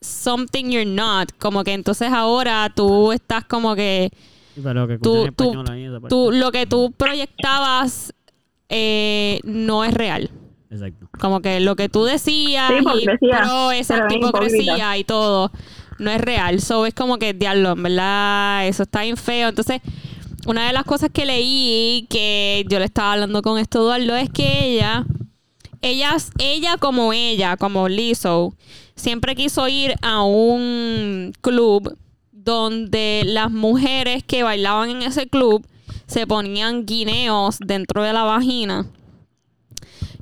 something 0.00 0.64
you're 0.70 0.84
not? 0.84 1.30
Como 1.38 1.62
que 1.64 1.72
entonces 1.74 2.10
ahora 2.12 2.72
tú 2.74 3.12
estás 3.12 3.44
como 3.44 3.74
que 3.74 4.10
Sí, 4.54 4.60
Pero 4.62 4.86
que 4.86 4.98
Tú- 4.98 5.24
ahí, 5.68 5.88
tú, 6.08 6.30
lo 6.30 6.52
que 6.52 6.66
tú 6.66 6.92
proyectabas 6.96 8.12
eh, 8.68 9.40
no 9.44 9.84
es 9.84 9.92
real. 9.92 10.30
Exacto. 10.74 11.08
Como 11.20 11.40
que 11.40 11.60
lo 11.60 11.76
que 11.76 11.88
tú 11.88 12.04
decías 12.04 12.68
Sí, 12.68 12.74
y 12.74 12.78
hipocresía. 12.80 13.42
pro 13.42 13.70
esa 13.70 13.94
Pero 13.94 14.06
es 14.08 14.16
hipocresía 14.16 14.98
y 14.98 15.04
todo 15.04 15.50
no 15.98 16.10
es 16.10 16.20
real. 16.20 16.60
So 16.60 16.86
es 16.86 16.94
como 16.94 17.18
que 17.18 17.32
diablo, 17.34 17.72
en 17.72 17.82
verdad, 17.82 18.66
eso 18.66 18.82
está 18.82 19.02
bien 19.02 19.16
feo. 19.16 19.48
Entonces, 19.48 19.80
una 20.46 20.66
de 20.66 20.72
las 20.72 20.84
cosas 20.84 21.10
que 21.12 21.24
leí 21.24 22.06
que 22.10 22.64
yo 22.68 22.78
le 22.78 22.84
estaba 22.84 23.12
hablando 23.12 23.40
con 23.42 23.58
esto 23.58 23.80
Eduardo 23.80 24.16
es 24.16 24.30
que 24.30 24.74
ella 24.74 25.06
ella, 25.80 26.16
ella 26.38 26.76
como 26.78 27.12
ella, 27.12 27.56
como 27.56 27.88
Lizzo, 27.88 28.54
siempre 28.96 29.34
quiso 29.34 29.68
ir 29.68 29.94
a 30.02 30.22
un 30.22 31.32
club 31.42 31.96
donde 32.32 33.22
las 33.26 33.50
mujeres 33.50 34.24
que 34.24 34.42
bailaban 34.42 34.90
en 34.90 35.02
ese 35.02 35.28
club 35.28 35.66
se 36.06 36.26
ponían 36.26 36.86
guineos 36.86 37.58
dentro 37.58 38.02
de 38.02 38.12
la 38.12 38.24
vagina 38.24 38.86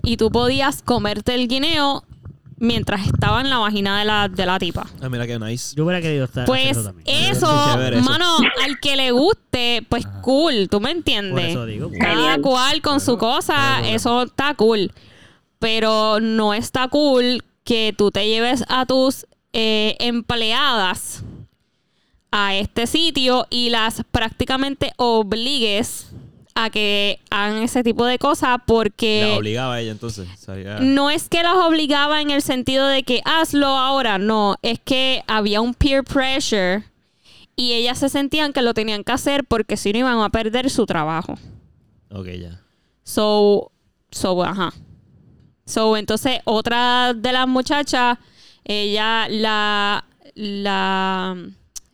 y 0.03 0.17
tú 0.17 0.31
podías 0.31 0.83
comerte 0.83 1.35
el 1.35 1.49
guineo 1.49 2.05
mientras 2.57 3.07
estaba 3.07 3.41
en 3.41 3.51
la 3.51 3.59
vagina 3.59 3.99
de 3.99 4.05
la, 4.05 4.29
de 4.29 4.47
la 4.47 4.59
tipa. 4.59 4.87
Ah, 5.01 5.09
mira 5.09 5.27
qué 5.27 5.39
nice. 5.39 5.75
Yo 5.75 5.85
hubiera 5.85 6.01
querido 6.01 6.27
estar 6.27 6.47
Pues 6.47 6.77
eso 6.77 6.95
eso, 7.05 7.47
mano, 8.03 8.37
al 8.65 8.79
que 8.81 8.97
le 8.97 9.11
guste, 9.11 9.85
pues 9.89 10.07
cool, 10.23 10.69
¿tú 10.71 10.81
me 10.81 10.91
Por 10.91 10.97
entiendes? 10.97 11.51
eso 11.51 11.67
digo. 11.67 11.91
Cada 11.99 12.39
cual 12.41 12.81
con 12.81 13.01
su 13.01 13.19
cosa, 13.19 13.81
eso 13.89 14.23
está 14.23 14.55
cool. 14.55 14.93
Pero 15.59 16.21
no 16.21 16.55
está 16.55 16.89
cool 16.89 17.45
que 17.65 17.95
tú 17.97 18.11
te 18.11 18.27
lleves 18.29 18.65
a 18.69 18.87
tus 18.87 19.27
eh, 19.53 19.97
empleadas 19.99 21.25
a 22.31 22.55
este 22.55 22.87
sitio 22.87 23.47
y 23.51 23.71
las 23.71 24.03
prácticamente 24.11 24.93
obligues 24.97 26.13
a 26.55 26.71
que 26.71 27.19
hagan 27.31 27.63
ese 27.63 27.83
tipo 27.83 28.05
de 28.05 28.19
cosas 28.19 28.59
porque 28.67 29.27
La 29.29 29.39
obligaba 29.39 29.75
a 29.75 29.81
ella 29.81 29.93
entonces. 29.93 30.29
No 30.81 31.11
es 31.11 31.29
que 31.29 31.43
las 31.43 31.57
obligaba 31.57 32.21
en 32.21 32.31
el 32.31 32.43
sentido 32.43 32.87
de 32.89 33.03
que 33.03 33.23
hazlo 33.25 33.67
ahora, 33.67 34.19
no, 34.19 34.57
es 34.63 34.79
que 34.81 35.23
había 35.27 35.61
un 35.61 35.75
peer 35.75 36.05
pressure 36.05 36.85
y 37.57 37.73
ellas 37.73 37.99
se 37.99 38.09
sentían 38.09 38.53
que 38.53 38.63
lo 38.63 38.75
tenían 38.75 39.05
que 39.05 39.13
hacer 39.13 39.45
porque 39.45 39.77
si 39.77 39.93
no 39.93 40.01
iban 40.01 40.21
a 40.21 40.31
perder 40.31 40.71
su 40.71 40.87
trabajo. 40.87 41.39
Ok, 42.11 42.29
ya. 42.29 42.61
So, 43.05 43.73
so, 44.11 44.43
ajá. 44.43 44.73
So, 45.65 45.97
entonces, 45.97 46.41
otra 46.45 47.15
de 47.15 47.33
las 47.33 47.49
muchachas, 47.49 48.19
ella, 48.65 49.27
la, 49.29 50.05
la 50.35 51.37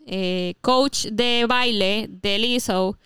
eh, 0.07 0.55
coach 0.61 1.07
de 1.07 1.47
baile 1.47 2.09
de 2.11 2.39
Lizzo, 2.39 2.99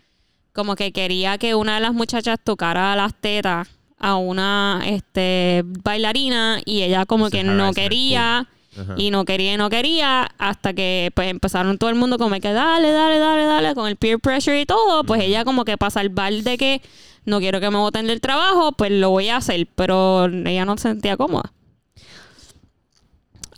como 0.52 0.76
que 0.76 0.92
quería 0.92 1.38
que 1.38 1.54
una 1.54 1.76
de 1.76 1.80
las 1.80 1.94
muchachas 1.94 2.38
tocara 2.42 2.94
las 2.96 3.14
tetas 3.14 3.68
a 3.98 4.16
una 4.16 4.82
este, 4.86 5.62
bailarina 5.64 6.60
y 6.64 6.82
ella 6.82 7.06
como 7.06 7.28
Ese 7.28 7.38
que 7.38 7.44
no 7.44 7.72
quería 7.72 8.48
y 8.96 9.10
no 9.10 9.24
quería 9.24 9.54
y 9.54 9.56
no 9.56 9.68
quería 9.70 10.30
hasta 10.38 10.72
que 10.72 11.12
pues 11.14 11.28
empezaron 11.28 11.78
todo 11.78 11.90
el 11.90 11.96
mundo 11.96 12.18
como 12.18 12.38
que 12.40 12.52
dale, 12.52 12.90
dale, 12.90 13.18
dale, 13.18 13.44
dale 13.44 13.74
con 13.74 13.88
el 13.88 13.96
peer 13.96 14.18
pressure 14.18 14.60
y 14.60 14.66
todo, 14.66 15.04
pues 15.04 15.22
ella 15.22 15.44
como 15.44 15.64
que 15.64 15.76
para 15.76 15.90
salvar 15.90 16.32
de 16.32 16.58
que 16.58 16.82
no 17.24 17.38
quiero 17.38 17.60
que 17.60 17.70
me 17.70 17.76
voten 17.76 18.06
del 18.06 18.20
trabajo, 18.20 18.72
pues 18.72 18.90
lo 18.90 19.10
voy 19.10 19.28
a 19.28 19.36
hacer, 19.36 19.68
pero 19.74 20.24
ella 20.26 20.64
no 20.64 20.76
se 20.76 20.88
sentía 20.88 21.16
cómoda 21.16 21.52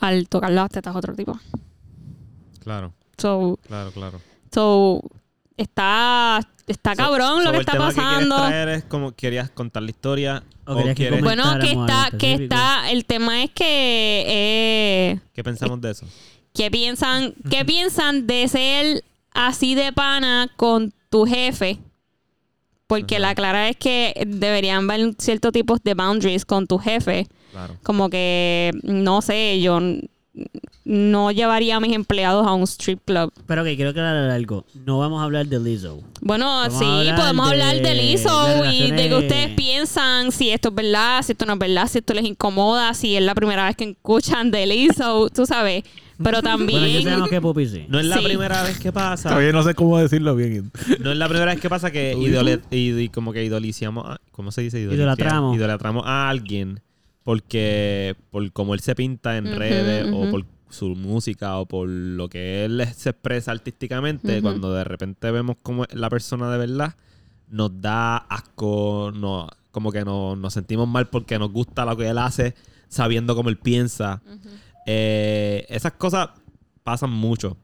al 0.00 0.28
tocar 0.28 0.50
las 0.50 0.70
tetas 0.70 0.94
a 0.94 0.98
otro 0.98 1.14
tipo. 1.14 1.38
Claro, 2.62 2.92
So, 3.16 3.58
claro, 3.68 3.92
claro. 3.92 4.20
so 4.52 5.00
está 5.56 6.40
está 6.66 6.94
cabrón 6.96 7.38
So- 7.38 7.44
lo 7.44 7.50
que 7.50 7.56
el 7.56 7.60
está 7.60 7.72
tema 7.72 7.86
pasando. 7.86 8.36
Que 8.36 8.40
quieres 8.42 8.48
traer 8.50 8.68
es 8.70 8.84
como 8.84 9.12
querías 9.12 9.50
contar 9.50 9.82
la 9.82 9.90
historia 9.90 10.42
O 10.66 10.72
o, 10.72 10.76
querías 10.76 10.94
que 10.96 11.02
quieres... 11.02 11.20
comen- 11.20 11.24
bueno, 11.24 11.58
que 11.60 11.70
está 11.72 12.10
que 12.18 12.34
está 12.34 12.90
el 12.90 13.04
tema 13.04 13.42
es 13.44 13.50
que 13.50 14.24
eh, 14.26 15.20
¿Qué 15.32 15.44
pensamos 15.44 15.80
de 15.80 15.90
eso? 15.90 16.06
¿Qué 16.54 16.70
piensan, 16.70 17.34
¿Qué 17.50 17.64
piensan 17.64 18.26
de 18.26 18.48
ser 18.48 19.04
así 19.32 19.74
de 19.74 19.92
pana 19.92 20.50
con 20.56 20.92
tu 21.10 21.26
jefe? 21.26 21.78
Porque 22.86 23.18
la 23.18 23.34
clara 23.34 23.68
es 23.68 23.76
que 23.76 24.24
deberían 24.26 24.88
haber 24.90 25.14
ciertos 25.18 25.52
tipos 25.52 25.82
de 25.82 25.94
boundaries 25.94 26.44
con 26.44 26.66
tu 26.66 26.78
jefe. 26.78 27.26
Claro. 27.50 27.76
Como 27.82 28.10
que, 28.10 28.72
no 28.82 29.22
sé, 29.22 29.60
yo 29.60 29.80
no 30.84 31.30
llevaría 31.30 31.76
a 31.76 31.80
mis 31.80 31.94
empleados 31.94 32.46
a 32.46 32.52
un 32.52 32.64
strip 32.64 33.00
club. 33.04 33.32
Pero 33.46 33.62
ok, 33.62 33.68
quiero 33.74 33.90
aclarar 33.90 34.30
algo. 34.30 34.64
No 34.84 34.98
vamos 34.98 35.20
a 35.20 35.24
hablar 35.24 35.46
de 35.46 35.58
Lizzo. 35.60 36.00
Bueno, 36.20 36.46
Vamos 36.46 36.74
a 36.74 36.78
sí, 36.78 36.84
hablar 36.84 37.16
podemos 37.16 37.46
de 37.46 37.52
hablar 37.52 37.76
de 37.82 37.94
Lizzo 37.94 38.64
y 38.72 38.90
de 38.90 39.08
que 39.08 39.14
ustedes 39.14 39.50
piensan 39.54 40.32
si 40.32 40.50
esto 40.50 40.68
es 40.68 40.74
verdad, 40.74 41.22
si 41.22 41.32
esto 41.32 41.46
no 41.46 41.54
es 41.54 41.58
verdad, 41.58 41.88
si 41.88 41.98
esto 41.98 42.12
les 42.14 42.24
incomoda, 42.24 42.92
si 42.94 43.16
es 43.16 43.22
la 43.22 43.34
primera 43.34 43.64
vez 43.66 43.76
que 43.76 43.84
escuchan 43.90 44.50
de 44.50 44.66
Lizzo, 44.66 45.28
tú 45.30 45.46
sabes. 45.46 45.84
Pero 46.22 46.42
también... 46.42 46.78
Bueno, 46.80 46.94
ya 46.98 47.02
sabemos 47.02 47.28
que 47.28 47.40
Pupi 47.40 47.66
sí. 47.66 47.86
No 47.88 47.98
es 47.98 48.06
la 48.06 48.18
Sí. 48.18 48.24
primera 48.24 48.62
vez 48.62 48.78
que 48.78 48.92
pasa. 48.92 49.30
Todavía 49.30 49.50
no 49.52 49.64
sé 49.64 49.74
cómo 49.74 49.98
decirlo 49.98 50.36
bien. 50.36 50.70
No 51.00 51.10
es 51.10 51.16
la 51.18 51.28
primera 51.28 51.50
vez 51.52 51.60
que 51.60 51.68
pasa 51.68 51.90
que 51.90 52.14
idole- 52.16 52.60
id- 52.70 53.10
como 53.10 53.32
que 53.32 53.42
idoliciamos, 53.44 54.04
a- 54.06 54.20
¿cómo 54.30 54.52
se 54.52 54.62
dice? 54.62 54.78
Idolatramos. 54.80 55.56
Idolatramos 55.56 56.04
a 56.06 56.28
alguien 56.28 56.80
porque 57.24 58.16
por 58.30 58.52
cómo 58.52 58.74
él 58.74 58.80
se 58.80 58.94
pinta 58.94 59.36
en 59.36 59.46
redes 59.56 60.06
o 60.12 60.30
por 60.30 60.44
su 60.70 60.88
música 60.94 61.58
o 61.58 61.66
por 61.66 61.88
lo 61.88 62.28
que 62.28 62.64
él 62.64 62.86
se 62.94 63.10
expresa 63.10 63.50
artísticamente, 63.52 64.40
cuando 64.42 64.72
de 64.72 64.84
repente 64.84 65.30
vemos 65.30 65.56
como 65.62 65.84
la 65.92 66.10
persona 66.10 66.50
de 66.50 66.58
verdad, 66.58 66.94
nos 67.48 67.80
da 67.80 68.16
asco, 68.16 69.10
no, 69.14 69.48
como 69.70 69.90
que 69.92 70.04
no- 70.04 70.36
nos 70.36 70.52
sentimos 70.54 70.86
mal 70.88 71.08
porque 71.08 71.38
nos 71.38 71.50
gusta 71.52 71.84
lo 71.84 71.96
que 71.96 72.08
él 72.08 72.18
hace, 72.18 72.54
sabiendo 72.88 73.34
cómo 73.34 73.48
él 73.48 73.56
piensa. 73.58 74.20
Eh, 74.86 75.64
esas 75.68 75.92
cosas 75.92 76.28
pasan 76.82 77.10
mucho. 77.10 77.56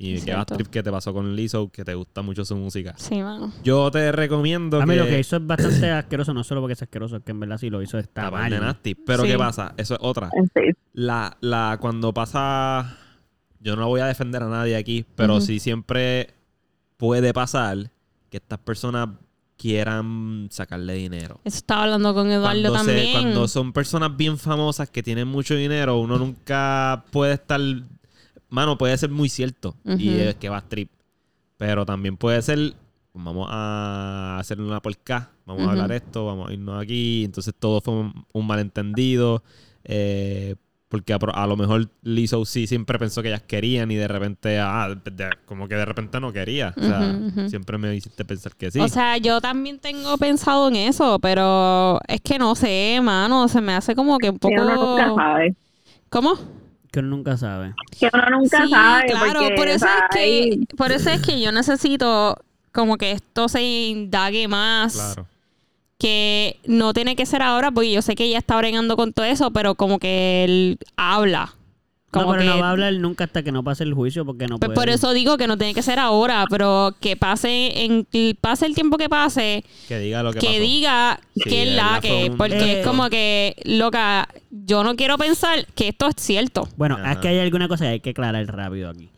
Y 0.00 0.14
va 0.14 0.20
cierto. 0.20 0.54
trip 0.54 0.68
que 0.68 0.82
te 0.82 0.92
pasó 0.92 1.12
con 1.12 1.34
Lizzo, 1.34 1.70
que 1.70 1.84
te 1.84 1.92
gusta 1.94 2.22
mucho 2.22 2.44
su 2.44 2.54
música. 2.54 2.94
Sí, 2.96 3.20
mano. 3.20 3.52
Yo 3.64 3.90
te 3.90 4.12
recomiendo 4.12 4.80
A 4.80 4.86
mí 4.86 4.94
que... 4.94 5.00
lo 5.00 5.06
que 5.06 5.18
hizo 5.18 5.36
es 5.36 5.44
bastante 5.46 5.90
asqueroso, 5.90 6.32
no 6.32 6.44
solo 6.44 6.60
porque 6.60 6.74
es 6.74 6.82
asqueroso, 6.82 7.16
es 7.16 7.22
que 7.24 7.32
en 7.32 7.40
verdad 7.40 7.58
sí 7.58 7.68
lo 7.68 7.82
hizo 7.82 7.98
está 7.98 8.30
mal. 8.30 8.48
de 8.50 8.60
nasty. 8.60 8.94
Pero 8.94 9.24
Sí. 9.24 9.28
¿qué 9.30 9.36
pasa? 9.38 9.74
Eso 9.76 9.94
es 9.94 10.00
otra. 10.02 10.30
Sí. 10.54 10.70
La, 10.92 11.36
la, 11.40 11.78
cuando 11.80 12.14
pasa... 12.14 12.96
Yo 13.60 13.74
no 13.74 13.88
voy 13.88 14.00
a 14.00 14.06
defender 14.06 14.40
a 14.44 14.48
nadie 14.48 14.76
aquí, 14.76 15.04
pero 15.16 15.38
Ujú. 15.38 15.46
sí 15.46 15.58
siempre 15.58 16.32
puede 16.96 17.34
pasar 17.34 17.90
que 18.30 18.36
estas 18.36 18.60
personas 18.60 19.08
quieran 19.56 20.46
sacarle 20.52 20.94
dinero. 20.94 21.40
Eso 21.44 21.56
estaba 21.58 21.82
hablando 21.82 22.14
con 22.14 22.30
Eduardo 22.30 22.70
Cuando, 22.70 22.78
se- 22.92 22.96
también. 22.96 23.12
cuando 23.12 23.48
son 23.48 23.72
personas 23.72 24.16
bien 24.16 24.38
famosas 24.38 24.88
que 24.90 25.02
tienen 25.02 25.26
mucho 25.26 25.56
dinero, 25.56 25.98
uno 25.98 26.16
nunca 26.18 27.04
puede 27.10 27.34
estar. 27.34 27.60
Mano, 28.48 28.78
puede 28.78 28.96
ser 28.96 29.10
muy 29.10 29.28
cierto. 29.28 29.74
Y 29.84 30.18
es 30.20 30.34
que 30.36 30.48
va 30.48 30.56
a 30.56 30.60
strip. 30.60 30.90
Pero 31.56 31.84
también 31.84 32.16
puede 32.16 32.40
ser. 32.42 32.74
Vamos 33.14 33.48
a 33.50 34.36
hacer 34.38 34.60
una 34.60 34.80
porca. 34.80 35.30
Vamos 35.44 35.66
a 35.66 35.70
hablar 35.72 35.92
esto. 35.92 36.24
Vamos 36.26 36.48
a 36.50 36.52
irnos 36.52 36.80
aquí. 36.82 37.24
Entonces 37.24 37.54
todo 37.58 37.80
fue 37.80 37.94
un, 37.94 38.24
un 38.32 38.46
malentendido. 38.46 39.42
eh, 39.84 40.54
porque 40.88 41.12
a, 41.12 41.46
lo 41.46 41.56
mejor 41.56 41.90
Lizzo 42.00 42.46
sí 42.46 42.66
siempre 42.66 42.98
pensó 42.98 43.20
que 43.20 43.28
ellas 43.28 43.42
querían 43.46 43.90
y 43.90 43.96
de 43.96 44.08
repente, 44.08 44.58
ah, 44.58 44.88
de- 44.88 45.28
como 45.44 45.68
que 45.68 45.74
de 45.74 45.84
repente 45.84 46.18
no 46.18 46.32
quería. 46.32 46.72
O 46.74 46.80
sea, 46.80 47.20
siempre 47.50 47.76
me 47.76 47.94
hiciste 47.94 48.24
pensar 48.24 48.56
que 48.56 48.70
sí. 48.70 48.80
O 48.80 48.88
sea, 48.88 49.18
yo 49.18 49.38
también 49.42 49.78
tengo 49.80 50.16
pensado 50.16 50.66
en 50.68 50.76
eso, 50.76 51.18
pero 51.18 52.00
es 52.08 52.22
que 52.22 52.38
no 52.38 52.54
sé, 52.54 53.00
mano, 53.02 53.48
se 53.48 53.60
me 53.60 53.74
hace 53.74 53.94
como 53.94 54.16
que 54.18 54.30
un 54.30 54.38
Que 54.38 54.48
uno 54.48 54.64
nunca 54.76 55.04
poco... 55.08 55.16
sabe. 55.16 55.54
¿Cómo? 56.08 56.38
Que 56.90 57.00
uno 57.00 57.08
nunca 57.08 57.36
sabe. 57.36 57.74
Que 57.98 58.10
uno 58.12 58.30
nunca 58.30 58.64
sí, 58.64 58.70
sabe. 58.70 59.06
claro, 59.06 59.40
porque, 59.40 59.54
por 59.56 59.68
eso 59.68 59.84
o 59.84 59.88
sea, 59.88 60.08
es 60.10 60.16
que 60.16 60.60
por 60.76 60.92
eso 60.92 61.10
es 61.10 61.22
que 61.22 61.40
yo 61.40 61.52
necesito 61.52 62.36
como 62.72 62.96
que 62.96 63.12
esto 63.12 63.48
se 63.48 63.62
indague 63.62 64.48
más. 64.48 64.94
claro. 64.94 65.26
Que 65.98 66.60
no 66.64 66.92
tiene 66.92 67.16
que 67.16 67.26
ser 67.26 67.42
ahora, 67.42 67.72
porque 67.72 67.90
yo 67.90 68.02
sé 68.02 68.14
que 68.14 68.24
ella 68.24 68.38
está 68.38 68.56
bregando 68.56 68.96
con 68.96 69.12
todo 69.12 69.26
eso, 69.26 69.50
pero 69.50 69.74
como 69.74 69.98
que 69.98 70.44
él 70.44 70.78
habla. 70.96 71.56
No, 72.10 72.26
pero 72.30 72.40
que, 72.40 72.46
no 72.46 72.58
va 72.58 72.68
a 72.68 72.70
hablar 72.70 72.94
nunca 72.94 73.24
hasta 73.24 73.42
que 73.42 73.52
no 73.52 73.62
pase 73.62 73.84
el 73.84 73.92
juicio 73.92 74.24
porque 74.24 74.46
no 74.46 74.58
Pues 74.58 74.68
puede. 74.68 74.74
por 74.76 74.88
eso 74.88 75.12
digo 75.12 75.36
que 75.36 75.46
no 75.46 75.58
tiene 75.58 75.74
que 75.74 75.82
ser 75.82 75.98
ahora, 75.98 76.44
pero 76.48 76.94
que 77.00 77.16
pase 77.16 77.84
en 77.84 78.06
pase 78.40 78.64
el 78.66 78.74
tiempo 78.74 78.96
que 78.96 79.08
pase, 79.10 79.62
Que 79.88 79.98
diga 79.98 80.22
lo 80.22 80.32
que, 80.32 80.38
que 80.38 80.46
pasó. 80.46 80.60
diga 80.60 81.20
Sí, 81.34 81.42
que 81.50 81.62
es 81.64 81.74
la 81.76 81.98
que, 82.00 82.32
porque 82.36 82.56
Eh, 82.56 82.80
es 82.80 82.86
como 82.86 83.10
que, 83.10 83.56
loca, 83.64 84.26
yo 84.50 84.84
no 84.84 84.96
quiero 84.96 85.18
pensar 85.18 85.66
que 85.74 85.88
esto 85.88 86.08
es 86.08 86.14
cierto. 86.16 86.66
Bueno, 86.78 86.96
Ajá. 86.96 87.12
es 87.12 87.18
que 87.18 87.28
hay 87.28 87.38
alguna 87.40 87.68
cosa 87.68 87.84
que 87.84 87.90
hay 87.90 88.00
que 88.00 88.10
aclarar 88.10 88.46
rápido 88.46 88.88
aquí. 88.88 89.10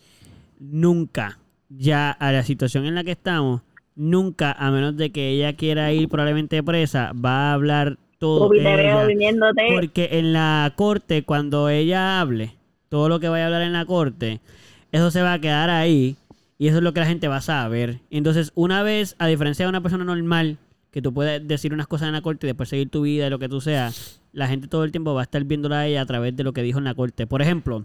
Nunca, 0.59 1.38
ya 1.68 2.11
a 2.11 2.32
la 2.32 2.43
situación 2.43 2.86
en 2.86 2.95
la 2.97 3.05
que 3.05 3.12
estamos, 3.12 3.62
nunca, 3.95 4.53
a 4.53 4.70
menos 4.70 4.97
de 4.97 5.11
que 5.12 5.30
ella 5.30 5.55
quiera 5.55 5.93
ir 5.93 6.09
probablemente 6.09 6.62
presa, 6.62 7.12
va 7.12 7.51
a 7.51 7.55
hablar 7.55 7.99
todo. 8.18 8.49
Uy, 8.49 8.59
te 8.59 8.64
veo 8.64 8.99
ella. 8.99 9.05
viniéndote. 9.05 9.62
Porque 9.74 10.09
en 10.12 10.32
la 10.32 10.72
corte, 10.76 11.22
cuando 11.22 11.68
ella 11.70 12.20
hable, 12.20 12.57
todo 12.91 13.09
lo 13.09 13.20
que 13.20 13.28
vaya 13.28 13.45
a 13.45 13.47
hablar 13.47 13.62
en 13.62 13.72
la 13.72 13.86
corte, 13.86 14.41
eso 14.93 15.11
se 15.11 15.22
va 15.22 15.32
a 15.32 15.38
quedar 15.38 15.70
ahí 15.70 16.16
y 16.59 16.68
eso 16.68 16.78
es 16.78 16.82
lo 16.82 16.93
que 16.93 17.01
la 17.01 17.07
gente 17.07 17.28
va 17.28 17.36
a 17.36 17.41
saber. 17.41 18.01
Entonces, 18.11 18.53
una 18.55 18.82
vez, 18.82 19.16
a 19.18 19.26
diferencia 19.28 19.64
de 19.64 19.70
una 19.70 19.80
persona 19.80 20.05
normal, 20.05 20.59
que 20.91 21.01
tú 21.01 21.14
puedes 21.14 21.47
decir 21.47 21.72
unas 21.72 21.86
cosas 21.86 22.09
en 22.09 22.12
la 22.12 22.20
corte 22.20 22.47
y 22.47 22.49
después 22.49 22.68
seguir 22.68 22.91
tu 22.91 23.03
vida 23.03 23.28
y 23.28 23.30
lo 23.30 23.38
que 23.38 23.49
tú 23.49 23.61
seas, 23.61 24.20
la 24.32 24.49
gente 24.49 24.66
todo 24.66 24.82
el 24.82 24.91
tiempo 24.91 25.14
va 25.14 25.20
a 25.20 25.24
estar 25.24 25.43
viéndola 25.45 25.80
a 25.80 25.86
ella 25.86 26.03
a 26.03 26.07
través 26.07 26.36
de 26.36 26.43
lo 26.43 26.53
que 26.53 26.62
dijo 26.62 26.78
en 26.78 26.84
la 26.84 26.95
corte. 26.95 27.28
Por 27.28 27.43
ejemplo, 27.43 27.84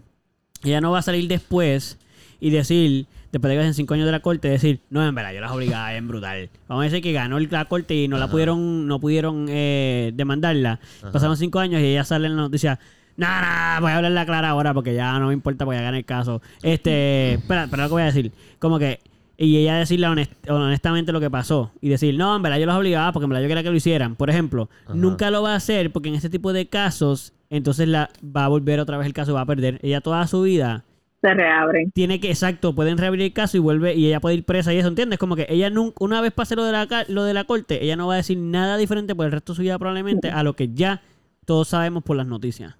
ella 0.64 0.80
no 0.80 0.90
va 0.90 0.98
a 0.98 1.02
salir 1.02 1.28
después 1.28 1.98
y 2.40 2.50
decir, 2.50 3.06
después 3.30 3.48
de 3.48 3.54
que 3.54 3.60
pasen 3.60 3.74
cinco 3.74 3.94
años 3.94 4.06
de 4.06 4.12
la 4.12 4.20
corte, 4.20 4.48
decir, 4.48 4.80
no, 4.90 5.06
en 5.06 5.14
verdad, 5.14 5.32
yo 5.32 5.40
las 5.40 5.52
obligaba 5.52 5.94
en 5.94 6.08
brutal. 6.08 6.50
Vamos 6.66 6.82
a 6.82 6.84
decir 6.86 7.00
que 7.00 7.12
ganó 7.12 7.38
la 7.38 7.64
corte 7.66 7.94
y 7.94 8.08
no 8.08 8.18
la 8.18 8.28
pudieron, 8.28 8.88
no 8.88 8.98
pudieron 8.98 9.46
eh, 9.48 10.10
demandarla. 10.14 10.80
Ajá. 11.00 11.12
Pasaron 11.12 11.36
cinco 11.36 11.60
años 11.60 11.80
y 11.80 11.84
ella 11.84 12.04
sale 12.04 12.26
en 12.26 12.34
la 12.34 12.42
noticia. 12.42 12.80
Nada, 13.16 13.40
nada, 13.40 13.80
voy 13.80 13.90
a 13.90 13.96
hablarle 13.96 14.26
clara 14.26 14.48
ahora 14.50 14.74
porque 14.74 14.94
ya 14.94 15.18
no 15.18 15.28
me 15.28 15.32
importa 15.32 15.64
porque 15.64 15.78
ya 15.78 15.84
gané 15.84 15.98
el 15.98 16.04
caso. 16.04 16.42
Este, 16.62 17.34
espera, 17.34 17.64
espera 17.64 17.84
lo 17.84 17.88
que 17.88 17.92
voy 17.94 18.02
a 18.02 18.06
decir. 18.06 18.32
Como 18.58 18.78
que, 18.78 19.00
y 19.38 19.56
ella 19.58 19.76
decirle 19.76 20.06
honest- 20.06 20.50
honestamente 20.50 21.12
lo 21.12 21.20
que 21.20 21.30
pasó. 21.30 21.72
Y 21.80 21.88
decir, 21.88 22.14
no, 22.16 22.36
en 22.36 22.42
verdad 22.42 22.58
yo 22.58 22.66
los 22.66 22.76
obligaba 22.76 23.12
porque 23.12 23.24
en 23.24 23.30
verdad 23.30 23.42
yo 23.42 23.48
quería 23.48 23.62
que 23.62 23.70
lo 23.70 23.76
hicieran. 23.76 24.16
Por 24.16 24.28
ejemplo, 24.30 24.68
Ajá. 24.84 24.94
nunca 24.94 25.30
lo 25.30 25.42
va 25.42 25.52
a 25.52 25.56
hacer 25.56 25.90
porque 25.92 26.08
en 26.10 26.14
este 26.14 26.28
tipo 26.30 26.52
de 26.52 26.66
casos, 26.68 27.32
entonces 27.50 27.88
la, 27.88 28.10
va 28.24 28.44
a 28.44 28.48
volver 28.48 28.80
otra 28.80 28.98
vez 28.98 29.06
el 29.06 29.12
caso, 29.14 29.32
va 29.34 29.40
a 29.42 29.46
perder. 29.46 29.78
Ella 29.82 30.00
toda 30.02 30.26
su 30.26 30.42
vida 30.42 30.84
Se 31.22 31.32
reabren. 31.32 31.90
tiene 31.92 32.20
que, 32.20 32.28
exacto, 32.28 32.74
pueden 32.74 32.98
reabrir 32.98 33.22
el 33.22 33.32
caso 33.32 33.56
y 33.56 33.60
vuelve 33.60 33.94
y 33.94 34.06
ella 34.08 34.20
puede 34.20 34.36
ir 34.36 34.44
presa 34.44 34.74
y 34.74 34.78
eso, 34.78 34.88
¿entiendes? 34.88 35.18
Como 35.18 35.36
que 35.36 35.46
ella 35.48 35.70
nunca, 35.70 35.96
una 36.00 36.20
vez 36.20 36.32
pase 36.32 36.54
lo 36.56 36.64
de 36.64 36.72
la 36.72 36.86
lo 37.08 37.24
de 37.24 37.32
la 37.34 37.44
corte, 37.44 37.82
ella 37.82 37.96
no 37.96 38.06
va 38.08 38.14
a 38.14 38.18
decir 38.18 38.36
nada 38.38 38.76
diferente 38.76 39.14
por 39.14 39.24
el 39.26 39.32
resto 39.32 39.52
de 39.52 39.56
su 39.56 39.62
vida 39.62 39.78
probablemente 39.78 40.30
a 40.30 40.42
lo 40.42 40.54
que 40.54 40.72
ya 40.74 41.00
todos 41.46 41.68
sabemos 41.68 42.02
por 42.02 42.16
las 42.16 42.26
noticias. 42.26 42.74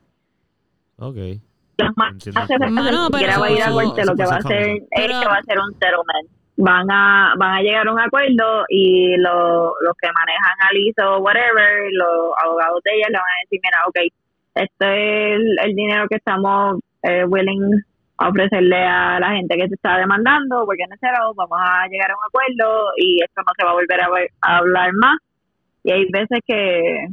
Ok. 0.99 1.17
Mano, 1.95 2.19
siquiera 3.13 3.35
pero 3.35 3.41
va 3.41 3.47
a 3.47 3.51
ir 3.51 3.63
a 3.63 3.67
corte, 3.87 4.05
lo 4.07 4.15
que 4.17 4.23
va 4.25 4.35
a 4.37 4.39
hacer 4.39 4.69
es 4.91 5.07
que 5.21 5.29
va 5.29 5.37
a 5.37 5.43
ser 5.43 5.59
un 5.59 5.73
settlement. 5.75 6.29
Van 6.59 6.91
a, 6.91 7.35
van 7.37 7.53
a 7.57 7.61
llegar 7.61 7.87
a 7.87 7.93
un 7.93 8.01
acuerdo 8.01 8.65
y 8.71 9.15
lo- 9.19 9.75
los 9.83 9.95
que 10.01 10.09
manejan 10.09 10.57
a 10.67 10.73
Liz 10.73 10.95
o 11.05 11.19
whatever, 11.19 11.91
los 11.93 12.33
abogados 12.43 12.81
de 12.83 12.93
ella 12.97 13.07
le 13.09 13.19
van 13.19 13.25
a 13.25 13.41
decir, 13.45 13.61
mira, 13.63 13.83
ok, 13.87 13.97
este 14.55 15.35
es 15.35 15.37
el, 15.37 15.59
el 15.69 15.75
dinero 15.75 16.07
que 16.09 16.17
estamos 16.17 16.81
eh, 17.03 17.25
willing 17.27 17.71
a 18.19 18.29
ofrecerle 18.31 18.83
a 18.83 19.21
la 19.21 19.33
gente 19.33 19.55
que 19.59 19.69
se 19.69 19.75
está 19.75 19.99
demandando, 19.99 20.65
porque 20.65 20.85
en 20.85 20.97
cero 20.99 21.35
vamos 21.37 21.59
a 21.61 21.87
llegar 21.89 22.11
a 22.11 22.15
un 22.15 22.25
acuerdo 22.27 22.89
y 22.97 23.21
esto 23.23 23.43
no 23.47 23.53
se 23.55 23.65
va 23.67 23.73
a 23.73 23.75
volver 23.75 24.01
a, 24.01 24.09
ver- 24.09 24.31
a 24.41 24.57
hablar 24.57 24.91
más. 24.95 25.19
Y 25.85 25.93
hay 25.93 26.07
veces 26.11 26.41
que, 26.47 27.07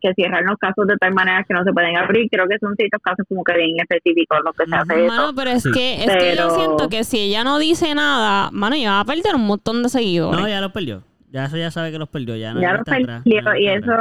que 0.00 0.12
cierran 0.14 0.44
los 0.46 0.56
casos 0.58 0.86
de 0.86 0.96
tal 0.96 1.14
manera 1.14 1.44
que 1.46 1.54
no 1.54 1.62
se 1.64 1.72
pueden 1.72 1.96
abrir. 1.96 2.28
Creo 2.30 2.46
que 2.48 2.58
son 2.58 2.74
ciertos 2.76 3.00
casos 3.02 3.24
como 3.28 3.42
que 3.44 3.54
bien 3.56 3.76
específicos 3.78 4.38
los 4.44 4.54
que 4.56 4.66
se 4.66 4.74
hace 4.76 5.06
eso. 5.06 5.32
Pero 5.36 5.50
es 5.50 5.62
Sí. 5.62 5.70
que 5.72 6.04
es 6.04 6.16
que 6.16 6.36
yo 6.36 6.50
siento 6.50 6.88
que 6.88 7.04
si 7.04 7.18
ella 7.20 7.44
no 7.44 7.58
dice 7.58 7.94
nada, 7.94 8.50
mano, 8.52 8.74
ella 8.76 8.92
va 8.92 9.00
a 9.00 9.04
perder 9.04 9.34
un 9.34 9.46
montón 9.46 9.82
de 9.82 9.88
seguidores. 9.88 10.40
No, 10.40 10.48
ya 10.48 10.60
los 10.60 10.72
perdió. 10.72 11.02
Ya 11.30 11.44
eso 11.46 11.56
ya 11.56 11.70
sabe 11.70 11.92
que 11.92 11.98
los 11.98 12.08
perdió. 12.08 12.36
Ya 12.36 12.52
no 12.54 12.60
ya 12.60 12.72
lo 12.72 12.80
atrás, 12.80 12.98
perdió 12.98 13.22
ya 13.24 13.42
no 13.42 13.56
y 13.58 13.68
eso, 13.68 13.92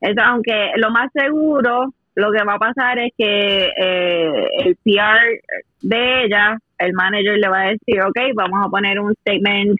eso, 0.00 0.20
aunque 0.24 0.70
lo 0.76 0.90
más 0.90 1.10
seguro, 1.12 1.92
lo 2.14 2.30
que 2.32 2.44
va 2.44 2.54
a 2.54 2.58
pasar 2.58 2.98
es 2.98 3.12
que 3.16 3.70
eh, 3.76 4.46
el 4.64 4.76
PR 4.84 5.40
de 5.82 6.24
ella, 6.24 6.58
el 6.78 6.92
manager 6.92 7.38
le 7.38 7.48
va 7.48 7.60
a 7.62 7.68
decir, 7.70 8.00
ok, 8.02 8.18
vamos 8.34 8.66
a 8.66 8.68
poner 8.68 8.98
un 8.98 9.14
statement 9.14 9.78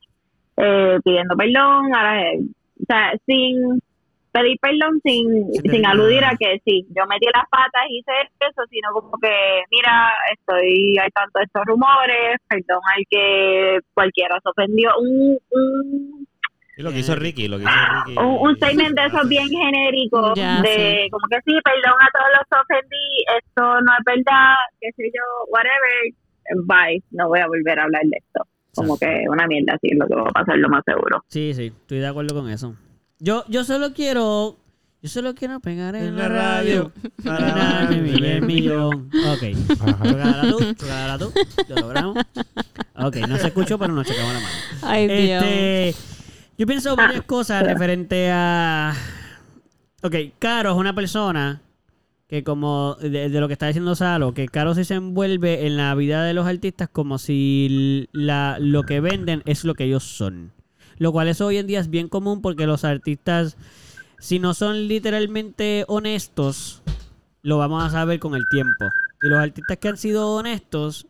eh, 0.56 0.98
pidiendo 1.04 1.34
perdón, 1.36 1.94
a 1.94 2.02
la- 2.02 2.30
o 2.38 2.84
sea, 2.86 3.12
sin 3.26 3.80
pedir 4.32 4.58
perdón, 4.60 4.98
sin, 5.04 5.52
Sin 5.52 5.86
aludir 5.86 6.24
a 6.24 6.34
que 6.38 6.60
sí, 6.64 6.86
yo 6.96 7.06
metí 7.06 7.26
las 7.26 7.48
patas 7.50 7.82
y 7.88 7.98
hice 7.98 8.12
eso, 8.40 8.62
sino 8.70 8.88
como 8.92 9.12
que, 9.20 9.62
mira, 9.70 10.10
estoy 10.32 10.96
al 10.98 11.12
tanto 11.12 11.38
de 11.38 11.44
estos 11.44 11.62
rumores, 11.66 12.38
perdón 12.48 12.80
al 12.96 13.04
que 13.10 13.78
cualquiera 13.94 14.38
se 14.42 14.48
ofendió, 14.48 14.90
un, 14.98 15.38
un 15.50 16.26
Y 16.78 16.82
lo 16.82 16.90
que 16.90 17.00
hizo 17.00 17.14
Ricky, 17.14 17.46
lo 17.48 17.58
que 17.58 17.64
hizo 17.64 17.72
Ricky. 18.06 18.18
un, 18.18 18.48
un 18.48 18.56
statement 18.56 18.98
de 18.98 19.06
esos 19.06 19.28
bien 19.28 19.48
genéricos 19.48 20.32
Ya, 20.34 20.62
de 20.62 21.08
como 21.10 21.26
que 21.28 21.36
sí, 21.44 21.58
perdón 21.62 21.98
a 22.00 22.08
todos 22.16 22.30
los 22.36 22.44
que 22.48 22.58
ofendí, 22.60 23.24
esto 23.38 23.62
no 23.62 23.92
es 23.98 24.04
verdad, 24.06 24.54
qué 24.80 24.88
sé 24.96 25.04
yo, 25.14 25.22
whatever, 25.48 26.64
bye, 26.64 27.02
no 27.10 27.28
voy 27.28 27.40
a 27.40 27.46
volver 27.46 27.78
a 27.78 27.84
hablar 27.84 28.02
de 28.04 28.16
esto. 28.16 28.46
Como 28.74 28.96
que 28.98 29.24
una 29.28 29.46
mierda 29.46 29.74
así 29.74 29.88
es 29.92 29.98
lo 29.98 30.06
que 30.08 30.14
va 30.14 30.22
a 30.22 30.32
pasar 30.32 30.56
lo 30.56 30.70
más 30.70 30.82
seguro. 30.86 31.22
Sí, 31.28 31.52
sí, 31.52 31.66
estoy 31.66 31.98
de 31.98 32.06
acuerdo 32.06 32.34
con 32.34 32.48
eso. 32.48 32.74
Yo, 33.22 33.44
yo 33.46 33.62
solo 33.62 33.92
quiero. 33.94 34.58
Yo 35.00 35.08
solo 35.08 35.34
quiero 35.36 35.60
pegar 35.60 35.94
en, 35.94 36.16
la 36.16 36.28
radio. 36.28 36.92
Para 37.24 37.54
ganarme 37.54 38.02
mi 38.02 38.26
el 38.26 38.42
millón. 38.42 39.10
Ok. 39.14 39.42
Ajá. 39.80 40.04
Chocala 40.04 41.18
tú, 41.18 41.32
tú. 41.32 41.34
Lo 41.68 41.76
logramos. 41.76 42.18
Ok, 42.96 43.16
no 43.28 43.36
se 43.36 43.46
escuchó, 43.46 43.78
pero 43.78 43.92
nos 43.94 44.08
chocamos 44.08 44.32
la 44.32 44.40
mano. 44.40 44.54
Ay, 44.82 45.06
Dios. 45.06 45.44
Este, 45.44 45.94
yo 46.58 46.66
pienso 46.66 46.96
varias 46.96 47.22
cosas 47.22 47.62
referente 47.62 48.28
a. 48.32 48.92
Ok, 50.02 50.16
Caro 50.40 50.72
es 50.72 50.76
una 50.76 50.92
persona 50.92 51.62
que, 52.26 52.42
como 52.42 52.96
de, 53.00 53.28
de 53.28 53.40
lo 53.40 53.46
que 53.46 53.52
está 53.52 53.68
diciendo 53.68 53.94
Salo, 53.94 54.34
que 54.34 54.48
Caro 54.48 54.74
sí 54.74 54.84
se 54.84 54.94
envuelve 54.94 55.64
en 55.68 55.76
la 55.76 55.94
vida 55.94 56.24
de 56.24 56.34
los 56.34 56.46
artistas 56.46 56.88
como 56.88 57.18
si 57.18 58.08
la, 58.10 58.56
lo 58.58 58.82
que 58.82 58.98
venden 58.98 59.42
es 59.46 59.64
lo 59.64 59.76
que 59.76 59.84
ellos 59.84 60.02
son. 60.02 60.50
Lo 61.02 61.10
cual 61.10 61.26
eso 61.26 61.46
hoy 61.46 61.56
en 61.56 61.66
día 61.66 61.80
es 61.80 61.90
bien 61.90 62.08
común 62.08 62.40
porque 62.40 62.64
los 62.64 62.84
artistas, 62.84 63.56
si 64.20 64.38
no 64.38 64.54
son 64.54 64.86
literalmente 64.86 65.84
honestos, 65.88 66.80
lo 67.42 67.58
vamos 67.58 67.82
a 67.82 67.90
saber 67.90 68.20
con 68.20 68.36
el 68.36 68.48
tiempo. 68.48 68.84
Y 69.20 69.26
los 69.28 69.40
artistas 69.40 69.78
que 69.78 69.88
han 69.88 69.96
sido 69.96 70.30
honestos, 70.36 71.08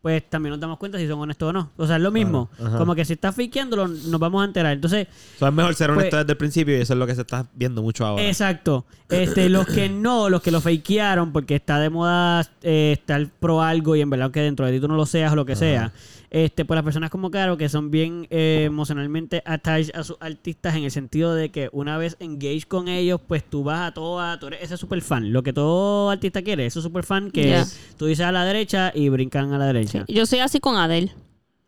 pues 0.00 0.22
también 0.30 0.52
nos 0.52 0.60
damos 0.60 0.78
cuenta 0.78 0.96
si 0.96 1.08
son 1.08 1.18
honestos 1.18 1.48
o 1.48 1.52
no. 1.52 1.72
O 1.76 1.88
sea, 1.88 1.96
es 1.96 2.02
lo 2.02 2.12
mismo. 2.12 2.50
Claro. 2.56 2.78
Como 2.78 2.94
que 2.94 3.04
si 3.04 3.14
estás 3.14 3.34
fakeándolo, 3.34 3.88
nos 3.88 4.20
vamos 4.20 4.42
a 4.42 4.44
enterar. 4.44 4.74
Entonces, 4.74 5.08
O 5.34 5.38
sea, 5.40 5.48
es 5.48 5.54
mejor 5.54 5.74
ser 5.74 5.90
honesto 5.90 6.10
Pues- 6.10 6.20
desde 6.22 6.32
el 6.32 6.38
principio 6.38 6.78
y 6.78 6.80
eso 6.80 6.92
es 6.92 6.98
lo 7.00 7.06
que 7.08 7.16
se 7.16 7.22
está 7.22 7.44
viendo 7.52 7.82
mucho 7.82 8.06
ahora. 8.06 8.24
Exacto. 8.24 8.84
Este, 9.08 9.48
los 9.50 9.66
que 9.66 9.88
no, 9.88 10.30
los 10.30 10.40
que 10.40 10.52
lo 10.52 10.60
fakearon 10.60 11.32
porque 11.32 11.56
está 11.56 11.80
de 11.80 11.90
moda 11.90 12.48
eh, 12.62 12.92
estar 12.96 13.26
pro 13.40 13.60
algo 13.60 13.94
y 13.96 14.00
en 14.02 14.08
verdad 14.08 14.30
que 14.30 14.40
dentro 14.40 14.64
de 14.66 14.72
ti 14.72 14.80
tú 14.80 14.86
no 14.88 14.94
lo 14.94 15.04
seas 15.04 15.32
o 15.32 15.36
lo 15.36 15.44
que 15.44 15.56
sea. 15.56 15.92
Este, 16.34 16.64
pues 16.64 16.76
las 16.76 16.82
personas 16.84 17.10
como 17.10 17.30
Caro 17.30 17.58
que 17.58 17.68
son 17.68 17.90
bien 17.90 18.26
eh, 18.30 18.62
emocionalmente 18.64 19.42
attached 19.44 19.94
a 19.94 20.02
sus 20.02 20.16
artistas 20.18 20.74
en 20.76 20.84
el 20.84 20.90
sentido 20.90 21.34
de 21.34 21.50
que 21.50 21.68
una 21.72 21.98
vez 21.98 22.16
engage 22.20 22.62
con 22.66 22.88
ellos, 22.88 23.20
pues 23.28 23.44
tú 23.44 23.62
vas 23.64 23.80
a 23.90 23.92
toda, 23.92 24.38
tú 24.40 24.46
eres 24.46 24.62
ese 24.62 24.78
super 24.78 25.02
fan. 25.02 25.30
Lo 25.30 25.42
que 25.42 25.52
todo 25.52 26.08
artista 26.08 26.40
quiere, 26.40 26.64
ese 26.64 26.80
super 26.80 27.04
fan 27.04 27.30
que 27.30 27.50
Ya. 27.50 27.66
tú 27.98 28.06
dices 28.06 28.24
a 28.24 28.32
la 28.32 28.46
derecha 28.46 28.92
y 28.94 29.10
brincan 29.10 29.52
a 29.52 29.58
la 29.58 29.66
derecha. 29.66 30.06
Yo 30.08 30.24
soy 30.24 30.38
así 30.38 30.58
con 30.58 30.76
Adele. 30.76 31.12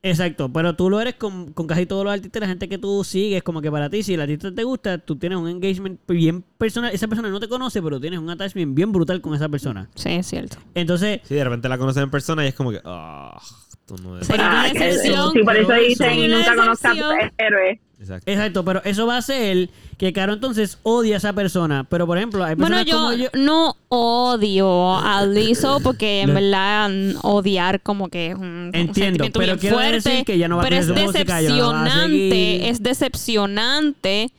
Exacto, 0.03 0.51
pero 0.53 0.75
tú 0.77 0.91
lo 0.91 1.01
eres 1.01 1.15
con, 1.15 1.53
con 1.55 1.67
casi 1.67 1.87
todos 1.87 2.05
los 2.05 2.13
artistas, 2.13 2.41
la 2.41 2.47
gente 2.49 2.69
que 2.69 2.77
tú 2.77 3.03
sigues, 3.05 3.43
como 3.43 3.63
que 3.63 3.71
para 3.71 3.89
ti, 3.89 4.03
si 4.03 4.13
el 4.15 4.21
artista 4.21 4.55
te 4.55 4.63
gusta, 4.63 4.99
tú 4.99 5.17
tienes 5.17 5.39
un 5.39 5.49
engagement 5.49 5.99
bien 6.07 6.43
personal. 6.59 6.91
Esa 6.93 7.09
persona 7.09 7.31
no 7.31 7.41
te 7.41 7.49
conoce, 7.49 7.81
pero 7.83 7.99
tienes 7.99 8.19
un 8.19 8.29
attachment 8.29 8.75
bien 8.75 8.93
brutal 8.93 9.23
con 9.23 9.35
esa 9.35 9.49
persona. 9.49 9.89
Sí, 9.95 10.11
es 10.11 10.27
cierto. 10.27 10.59
Entonces, 10.75 11.21
Sí, 11.25 11.35
de 11.35 11.45
repente 11.45 11.71
la 11.71 11.79
conocen 11.79 12.03
en 12.03 12.11
persona 12.11 12.45
y 12.45 12.49
es 12.49 12.55
como 12.55 12.71
que, 12.71 12.81
ah, 12.85 13.41
tú 13.87 13.97
no 14.03 14.19
es. 14.19 14.27
Pero 14.29 14.43
hay 14.43 14.49
una 14.51 14.63
Ah, 14.63 14.69
excepción. 14.69 15.33
sí, 15.33 15.39
por 15.43 15.57
eso 15.57 15.73
dicen 15.73 16.19
una 16.19 16.39
nunca 16.39 16.57
conozcas 16.57 16.85
a 16.85 16.95
excepción. 16.95 17.31
tu 17.31 17.35
héroe. 17.45 17.81
Exacto. 18.01 18.31
exacto, 18.31 18.65
pero 18.67 18.83
eso 18.85 19.07
va 19.07 19.15
a 19.15 19.19
hacer 19.19 19.71
que 19.97 20.13
Caro 20.13 20.35
entonces 20.35 20.79
odia 20.83 21.15
a 21.15 21.19
esa 21.19 21.33
persona. 21.33 21.85
Pero 21.89 22.07
por 22.07 22.19
ejemplo, 22.19 22.45
hay 22.45 22.55
Bueno, 22.55 22.77
personas 22.77 22.87
yo, 22.87 22.97
como 22.99 23.13
yo. 23.15 23.29
no 23.35 23.77
odio 23.89 24.97
a 24.99 25.25
Lizzo 25.25 25.81
porque 25.81 26.21
en 26.23 26.35
verdad 26.35 26.91
odiar 27.23 27.81
como 27.81 28.09
que 28.09 28.29
es 28.29 28.35
un, 28.35 28.43
un 28.43 28.71
Entiendo, 28.75 28.95
sentimiento 29.25 29.39
pero 29.41 29.53
bien 29.53 29.59
quiero 29.59 29.77
fuerte. 29.77 29.95
decir 30.11 30.25
que 30.27 30.37
ya 30.39 30.49
no 30.49 30.57
va 30.57 30.63
a 30.63 30.65
pero 30.65 30.77
es 30.77 30.87
tener 30.87 31.01
su 31.01 31.07
música, 31.13 31.41
ya 31.41 31.49
no 31.51 31.57
la 31.57 31.63
va 31.65 31.85
a 31.85 31.87
seguir. 32.03 32.31
decepcionante, 32.33 32.69
es 32.69 32.83
decepcionante 32.83 34.31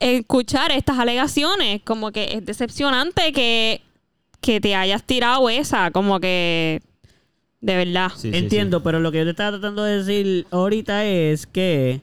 escuchar 0.00 0.72
estas 0.72 0.98
alegaciones. 0.98 1.80
Como 1.84 2.12
que 2.12 2.34
es 2.34 2.44
decepcionante 2.44 3.32
que, 3.32 3.80
que 4.40 4.60
te 4.60 4.74
hayas 4.76 5.02
tirado 5.04 5.48
esa, 5.48 5.90
como 5.90 6.20
que 6.20 6.80
de 7.62 7.76
verdad. 7.76 8.12
Sí, 8.14 8.30
sí, 8.30 8.36
Entiendo, 8.36 8.82
pero 8.82 9.00
lo 9.00 9.10
que 9.10 9.18
yo 9.18 9.24
te 9.24 9.30
estaba 9.30 9.52
tratando 9.52 9.84
de 9.84 10.02
decir 10.02 10.46
ahorita 10.50 11.06
es 11.06 11.46
que 11.46 12.02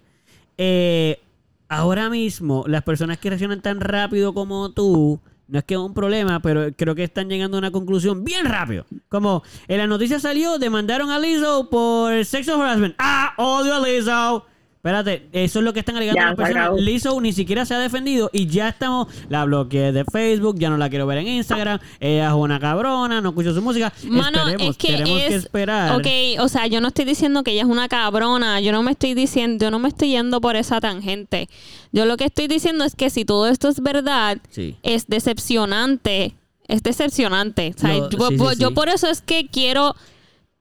eh, 0.58 1.20
ahora 1.68 2.10
mismo 2.10 2.64
las 2.66 2.82
personas 2.82 3.20
que 3.20 3.30
reaccionan 3.30 3.62
tan 3.62 3.80
rápido 3.82 4.34
como 4.34 4.72
tú 4.72 5.20
No 5.48 5.60
es 5.60 5.66
que 5.66 5.74
es 5.74 5.80
un 5.80 5.94
problema, 5.94 6.42
pero 6.42 6.72
creo 6.76 6.96
que 6.96 7.04
están 7.04 7.28
llegando 7.28 7.58
a 7.58 7.60
una 7.60 7.72
conclusión 7.72 8.24
bien 8.24 8.46
rápido. 8.46 8.86
Como 9.10 9.44
en 9.68 9.80
la 9.80 9.88
noticia 9.88 10.20
salió, 10.20 10.58
demandaron 10.60 11.10
a 11.12 11.20
Lizzo 11.20 11.70
por 11.70 12.24
sexual 12.24 12.62
harassment. 12.62 12.96
¡Ah! 12.98 13.34
¡Odio 13.38 13.76
a 13.76 13.80
Lizzo! 13.80 14.46
Espérate, 14.80 15.28
eso 15.34 15.60
es 15.60 15.66
lo 15.66 15.74
que 15.74 15.80
están 15.82 15.98
alegando 15.98 16.22
Ya, 16.22 16.28
las 16.28 16.36
personas. 16.38 16.80
Lizzo 16.80 17.20
ni 17.20 17.34
siquiera 17.34 17.66
se 17.66 17.74
ha 17.74 17.80
defendido 17.80 18.30
y 18.32 18.48
ya 18.48 18.70
estamos. 18.70 19.10
La 19.28 19.44
bloqueé 19.44 19.92
de 19.92 20.06
Facebook, 20.06 20.56
ya 20.58 20.70
no 20.70 20.78
la 20.78 20.90
quiero 20.90 21.06
ver 21.06 21.18
en 21.18 21.28
Instagram. 21.28 21.80
Ella 22.00 22.28
es 22.30 22.34
una 22.34 22.62
cabrona, 22.62 23.20
no 23.20 23.30
escucho 23.30 23.54
su 23.54 23.62
música. 23.62 23.92
Mano, 24.06 24.38
Esperemos, 24.48 24.70
es 24.70 24.78
que 24.78 24.88
tenemos 24.88 25.22
es, 25.22 25.28
que 25.28 25.36
esperar. 25.36 26.00
Ok, 26.00 26.08
o 26.40 26.48
sea, 26.48 26.68
yo 26.68 26.80
no 26.80 26.88
estoy 26.88 27.04
diciendo 27.04 27.44
que 27.44 27.52
ella 27.52 27.64
es 27.64 27.68
una 27.68 27.90
cabrona. 27.90 28.62
Yo 28.62 28.72
no 28.72 28.82
me 28.82 28.92
estoy 28.92 29.16
diciendo, 29.16 29.66
yo 29.66 29.70
no 29.70 29.80
me 29.80 29.90
estoy 29.90 30.12
yendo 30.12 30.40
por 30.40 30.56
esa 30.56 30.80
tangente. 30.80 31.50
Yo 31.92 32.06
lo 32.06 32.16
que 32.16 32.24
estoy 32.26 32.48
diciendo 32.48 32.86
es 32.86 32.96
que 32.96 33.10
si 33.10 33.26
todo 33.26 33.48
esto 33.50 33.68
es 33.68 33.82
verdad, 33.82 34.38
Sí. 34.50 34.78
es 34.84 35.08
decepcionante. 35.08 36.36
Es 36.70 36.84
decepcionante. 36.84 37.74
O 37.76 37.80
sea, 37.80 37.98
Lo- 37.98 38.10
yo, 38.10 38.28
sí, 38.30 38.38
sí, 38.38 38.46
yo 38.60 38.68
sí. 38.70 38.74
por 38.74 38.88
eso 38.88 39.08
es 39.10 39.22
que 39.22 39.48
quiero 39.48 39.96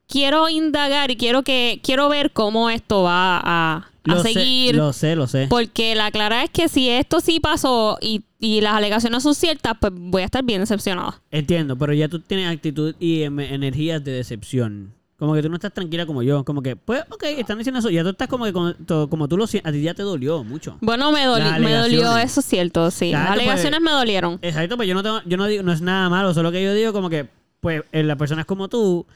quiero 0.09 0.49
indagar 0.49 1.11
y 1.11 1.17
quiero 1.17 1.43
que 1.43 1.81
quiero 1.85 2.09
ver 2.09 2.31
cómo 2.33 2.71
esto 2.71 3.03
va 3.03 3.41
a, 3.45 3.91
a 4.11 4.15
Lo 4.17 4.23
sé, 4.23 4.73
lo 4.73 4.93
sé, 4.93 5.17
lo 5.17 5.27
sé. 5.27 5.47
Porque 5.49 5.95
la 5.95 6.11
clara 6.11 6.45
es 6.45 6.51
que 6.51 6.69
si 6.69 6.89
esto 6.89 7.21
sí 7.21 7.41
pasó 7.41 7.99
y, 8.01 8.23
y 8.39 8.61
las 8.61 8.75
alegaciones 8.75 9.23
son 9.23 9.35
ciertas, 9.35 9.75
pues 9.81 9.93
voy 9.95 10.23
a 10.23 10.25
estar 10.27 10.45
bien 10.45 10.61
decepcionada. 10.61 11.21
Entiendo, 11.31 11.77
pero 11.77 11.93
ya 11.93 12.09
tú 12.09 12.21
tienes 12.21 12.51
actitud 12.51 12.95
y 12.99 13.23
em- 13.23 13.41
energías 13.41 14.03
de 14.05 14.13
decepción. 14.13 14.95
Como 15.19 15.35
que 15.35 15.43
tú 15.43 15.49
no 15.49 15.57
estás 15.57 15.73
tranquila 15.75 16.07
como 16.07 16.23
yo. 16.23 16.45
Como 16.45 16.63
que, 16.63 16.77
pues, 16.77 17.03
ok, 17.11 17.25
están 17.39 17.59
diciendo 17.59 17.81
eso. 17.81 17.91
Ya 17.91 18.05
tú 18.05 18.11
estás 18.11 18.29
como 18.29 18.45
que 18.45 18.53
como 18.53 19.27
tú 19.27 19.37
lo 19.37 19.49
sientes. 19.49 19.69
A 19.69 19.73
ti 19.73 19.83
ya 19.83 19.93
te 19.93 20.05
dolió 20.05 20.45
mucho. 20.45 20.79
Bueno, 20.81 21.11
me, 21.11 21.27
doli- 21.27 21.59
me 21.59 21.73
dolió, 21.75 22.17
eso 22.17 22.39
es 22.39 22.47
cierto, 22.47 22.89
sí. 22.93 23.11
Las 23.11 23.27
pues- 23.27 23.41
alegaciones 23.41 23.81
me 23.81 23.91
dolieron. 23.91 24.39
Exacto, 24.43 24.77
pues 24.77 24.89
yo 24.89 24.95
no 24.95 25.03
tengo, 25.03 25.21
yo 25.27 25.37
no 25.37 25.47
digo, 25.47 25.65
no 25.65 25.73
es 25.73 25.81
nada 25.81 26.09
malo, 26.09 26.33
solo 26.35 26.53
que 26.53 26.63
yo 26.63 26.73
digo 26.73 26.93
como 26.93 27.11
que, 27.11 27.27
pues, 27.61 27.83
eh, 27.91 28.05
las 28.05 28.17
personas 28.17 28.47
como 28.47 28.69
tú, 28.69 29.07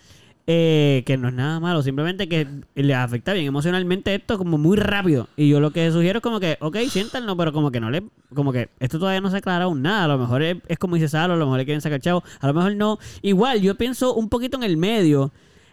eh, 0.46 1.04
que 1.06 1.16
no 1.16 1.28
es 1.28 1.34
nada 1.34 1.60
malo, 1.60 1.82
simplemente 1.82 2.28
que 2.28 2.48
les 2.74 2.96
afecta 2.96 3.32
bien 3.32 3.46
emocionalmente 3.46 4.12
esto 4.14 4.38
como 4.38 4.58
muy 4.58 4.76
rápido. 4.76 5.28
Y 5.36 5.48
yo 5.48 5.60
lo 5.60 5.70
que 5.70 5.90
sugiero 5.92 6.18
es 6.18 6.22
como 6.22 6.40
que, 6.40 6.56
ok, 6.60 6.78
siéntanlo, 6.88 7.36
pero 7.36 7.52
como 7.52 7.70
que 7.70 7.78
no 7.78 7.90
le, 7.90 8.02
como 8.34 8.52
que 8.52 8.68
esto 8.80 8.98
todavía 8.98 9.20
no 9.20 9.30
se 9.30 9.36
aclara 9.36 9.64
aún 9.64 9.82
nada. 9.82 10.04
A 10.04 10.08
lo 10.08 10.18
mejor 10.18 10.42
es, 10.42 10.56
es 10.66 10.78
como 10.78 10.96
dice 10.96 11.08
Salo, 11.08 11.34
a 11.34 11.36
lo 11.36 11.46
mejor 11.46 11.58
le 11.58 11.64
quieren 11.64 11.80
sacar 11.80 12.00
chavo, 12.00 12.24
a 12.40 12.46
lo 12.48 12.54
mejor 12.54 12.74
no. 12.74 12.98
Igual, 13.22 13.60
yo 13.60 13.76
pienso 13.76 14.14
un 14.14 14.28
poquito 14.28 14.56
en 14.56 14.64
el 14.64 14.76
medio. 14.76 15.30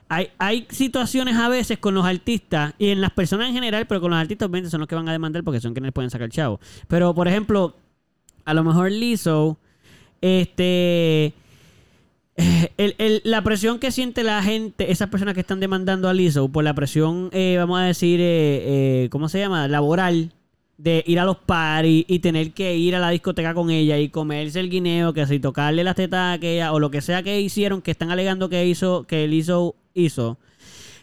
Hay, 0.08 0.30
hay 0.38 0.68
situaciones 0.70 1.36
a 1.36 1.50
veces 1.50 1.80
con 1.80 1.94
los 1.96 2.06
artistas 2.06 2.74
y 2.78 2.90
en 2.90 3.02
las 3.02 3.12
personas 3.12 3.48
en 3.48 3.54
general, 3.54 3.88
pero 3.88 4.02
con 4.02 4.12
los 4.12 4.20
artistas 4.20 4.48
obviamente 4.48 4.70
son 4.70 4.82
los 4.82 4.88
que 4.88 4.96
van 4.96 5.10
a 5.10 5.12
demandar 5.12 5.44
porque 5.44 5.62
son 5.62 5.74
quienes 5.74 5.94
pueden 5.94 6.12
sacar 6.12 6.30
chavo. 6.30 6.60
Pero, 6.88 7.14
por 7.16 7.28
ejemplo, 7.28 7.76
a 8.46 8.54
lo 8.54 8.64
mejor 8.64 8.92
Lizzo, 8.92 9.58
este, 10.22 11.34
el- 12.78 13.22
la 13.24 13.44
presión 13.44 13.80
que 13.80 13.92
siente 13.92 14.24
la 14.24 14.42
gente, 14.42 14.92
esas 14.92 15.10
personas 15.10 15.34
que 15.34 15.42
están 15.42 15.60
demandando 15.60 16.08
a 16.10 16.14
Lizzo, 16.14 16.50
por 16.50 16.64
la 16.64 16.74
presión, 16.74 17.30
eh, 17.32 17.56
vamos 17.58 17.80
a 17.80 17.84
decir, 17.84 18.20
eh, 18.22 19.04
eh, 19.06 19.10
¿cómo 19.12 19.30
se 19.30 19.40
llama? 19.40 19.68
Laboral, 19.68 20.32
de 20.78 21.04
ir 21.06 21.20
a 21.20 21.26
los 21.26 21.38
paris 21.38 22.06
y 22.08 22.20
tener 22.20 22.52
que 22.52 22.78
ir 22.78 22.96
a 22.96 23.00
la 23.00 23.10
discoteca 23.10 23.54
con 23.54 23.70
ella 23.70 23.98
y 23.98 24.08
comerse 24.08 24.62
el 24.62 24.70
guineo, 24.70 25.12
que 25.14 25.26
si 25.28 25.40
tocarle 25.40 25.84
las 25.84 25.96
tetas 25.96 26.20
a 26.20 26.34
aquella 26.34 26.72
o 26.72 26.80
lo 26.80 26.90
que 26.90 27.02
sea 27.02 27.22
que 27.22 27.42
hicieron, 27.42 27.82
que 27.82 27.92
están 27.92 28.12
alegando 28.12 28.48
que 28.48 28.66
hizo, 28.66 29.04
que 29.04 29.28
Lizzo 29.28 29.76
hizo. 29.94 30.38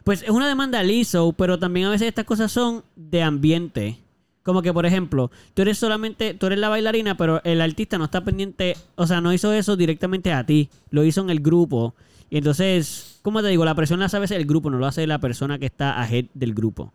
Pues 0.03 0.23
es 0.23 0.31
una 0.31 0.49
demanda 0.49 0.83
Lizzo, 0.83 1.33
pero 1.33 1.59
también 1.59 1.87
a 1.87 1.91
veces 1.91 2.09
estas 2.09 2.25
cosas 2.25 2.51
son 2.51 2.85
de 2.95 3.23
ambiente. 3.23 3.99
Como 4.47 4.63
que, 4.63 4.73
por 4.73 4.87
ejemplo, 4.87 5.33
tú 5.55 5.63
eres 5.63 5.77
solamente, 5.77 6.33
tú 6.33 6.47
eres 6.47 6.61
la 6.61 6.69
bailarina, 6.69 7.17
pero 7.17 7.43
el 7.43 7.61
artista 7.61 7.99
no 7.99 8.05
está 8.05 8.23
pendiente, 8.23 8.77
o 8.95 9.05
sea, 9.05 9.21
no 9.21 9.33
hizo 9.33 9.53
eso 9.53 9.77
directamente 9.77 10.33
a 10.33 10.47
ti, 10.47 10.69
lo 10.91 11.03
hizo 11.03 11.21
en 11.21 11.31
el 11.31 11.41
grupo. 11.41 11.97
Y 12.31 12.39
entonces, 12.39 13.19
¿cómo 13.23 13.43
te 13.43 13.49
digo? 13.49 13.65
La 13.65 13.75
presión 13.75 13.99
la 13.99 14.07
a 14.07 14.19
veces 14.21 14.37
el 14.37 14.47
grupo, 14.47 14.71
no 14.71 14.79
lo 14.79 14.87
hace 14.87 15.05
la 15.09 15.19
persona 15.19 15.59
que 15.59 15.67
está 15.67 16.01
ahead 16.01 16.27
del 16.35 16.55
grupo. 16.55 16.93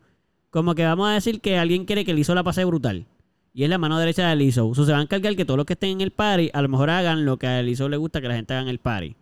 Como 0.50 0.76
que 0.76 0.86
vamos 0.86 1.10
a 1.10 1.14
decir 1.14 1.42
que 1.42 1.58
alguien 1.58 1.84
quiere 1.84 2.06
que 2.06 2.14
Lizzo 2.14 2.34
la 2.36 2.44
pase 2.46 2.64
brutal. 2.64 3.06
Y 3.54 3.66
es 3.66 3.70
la 3.70 3.78
mano 3.78 4.00
derecha 4.00 4.30
de 4.30 4.36
Lizzo. 4.38 4.70
O 4.70 4.74
sea, 4.74 4.86
se 4.86 4.94
va 4.94 5.00
a 5.00 5.02
encargar 5.02 5.36
que 5.36 5.44
todos 5.44 5.58
los 5.58 5.66
que 5.66 5.74
estén 5.74 5.90
en 5.90 6.00
el 6.00 6.12
party 6.12 6.52
a 6.54 6.62
lo 6.62 6.70
mejor 6.70 6.90
hagan 6.90 7.26
lo 7.26 7.36
que 7.36 7.48
a 7.48 7.62
Lizzo 7.62 7.90
le 7.90 7.98
gusta 7.98 8.22
que 8.22 8.30
la 8.30 8.36
gente 8.36 8.54
haga 8.54 8.62
en 8.64 8.70
el 8.70 8.80
party. 8.80 9.14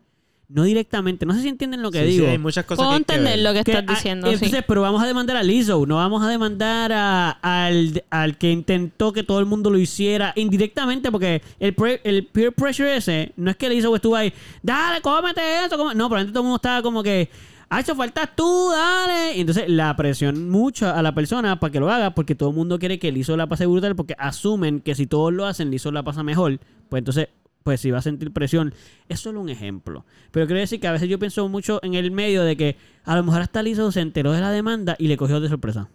No 0.52 0.64
directamente. 0.64 1.28
No 1.28 1.34
sé 1.36 1.44
si 1.44 1.48
entienden 1.48 1.84
lo 1.84 1.92
que 1.92 2.00
Sí, 2.00 2.06
sí, 2.06 2.12
digo. 2.18 2.28
hay 2.28 2.40
muchas 2.40 2.66
cosas 2.66 2.78
Puedo 2.78 2.90
que 2.90 2.96
hay 2.96 3.04
que 3.04 3.14
entender 3.14 3.40
lo 3.44 3.54
que 3.54 3.64
Que, 3.64 3.72
estás 3.72 3.86
diciendo, 3.96 4.28
sí. 4.30 4.34
entonces, 4.34 4.64
pero 4.68 4.82
vamos 4.82 5.04
a 5.04 5.06
demandar 5.06 5.38
a 5.38 5.44
Lizzo, 5.44 5.86
no 5.86 5.98
vamos 5.98 6.24
a 6.24 6.28
demandar 6.28 6.92
a- 6.92 7.30
al, 7.44 8.04
al 8.10 8.36
que 8.40 8.52
intentó 8.52 9.14
que 9.14 9.22
todo 9.22 9.40
el 9.40 9.46
mundo 9.46 9.70
lo 9.70 9.78
hiciera 9.78 10.34
indirectamente, 10.36 11.12
porque 11.12 11.44
el, 11.60 11.76
pre- 11.76 12.02
el 12.04 12.26
peer 12.26 12.52
pressure 12.54 12.96
ese, 12.96 13.32
no 13.38 13.52
es 13.52 13.58
que 13.58 13.70
Lizzo 13.70 13.96
estuvo 13.96 14.16
ahí, 14.16 14.34
dale, 14.64 15.02
cómete 15.02 15.42
eso, 15.66 15.78
come-". 15.78 15.94
no, 15.94 16.08
probablemente 16.08 16.34
todo 16.34 16.42
el 16.42 16.46
mundo 16.46 16.56
estaba 16.56 16.82
como 16.82 17.04
que, 17.04 17.30
ah, 17.70 17.82
eso 17.82 17.96
faltas 17.96 18.36
tú, 18.36 18.72
dale. 18.72 19.38
Y 19.38 19.42
entonces 19.42 19.66
la 19.70 19.96
presión 19.96 20.50
mucho 20.50 20.88
a 20.90 21.04
la 21.04 21.14
persona 21.14 21.60
para 21.60 21.72
que 21.72 21.80
lo 21.80 21.92
haga, 21.92 22.16
porque 22.16 22.34
todo 22.34 22.50
el 22.50 22.56
mundo 22.56 22.80
quiere 22.80 22.98
que 22.98 23.12
Lizzo 23.12 23.38
la 23.38 23.46
pase 23.46 23.68
brutal, 23.68 23.96
porque 23.96 24.16
asumen 24.18 24.80
que 24.80 24.96
si 24.96 25.06
todos 25.06 25.32
lo 25.32 25.46
hacen, 25.46 25.70
Lizzo 25.70 25.92
la 25.92 26.02
pasa 26.02 26.24
mejor, 26.24 26.60
pues 26.90 27.02
entonces 27.02 27.28
pues 27.70 27.82
si 27.82 27.92
va 27.92 28.00
a 28.00 28.02
sentir 28.02 28.34
presión. 28.34 28.74
Es 29.10 29.20
solo 29.20 29.40
un 29.40 29.48
ejemplo. 29.48 30.04
Pero 30.32 30.48
quiero 30.48 30.60
decir 30.60 30.80
que 30.80 30.88
a 30.88 30.92
veces 30.92 31.08
yo 31.08 31.20
pienso 31.20 31.48
mucho 31.50 31.80
en 31.84 31.94
el 31.94 32.10
medio 32.10 32.44
de 32.44 32.58
que 32.58 32.78
a 33.04 33.16
lo 33.16 33.24
mejor 33.24 33.44
hasta 33.44 33.62
Lizzo 33.62 33.92
se 33.92 34.02
enteró 34.02 34.32
de 34.32 34.42
la 34.42 34.50
demanda 34.50 34.96
y 34.98 35.08
le 35.08 35.18
cogió 35.18 35.40
de 35.40 35.50
sorpresa. 35.50 35.88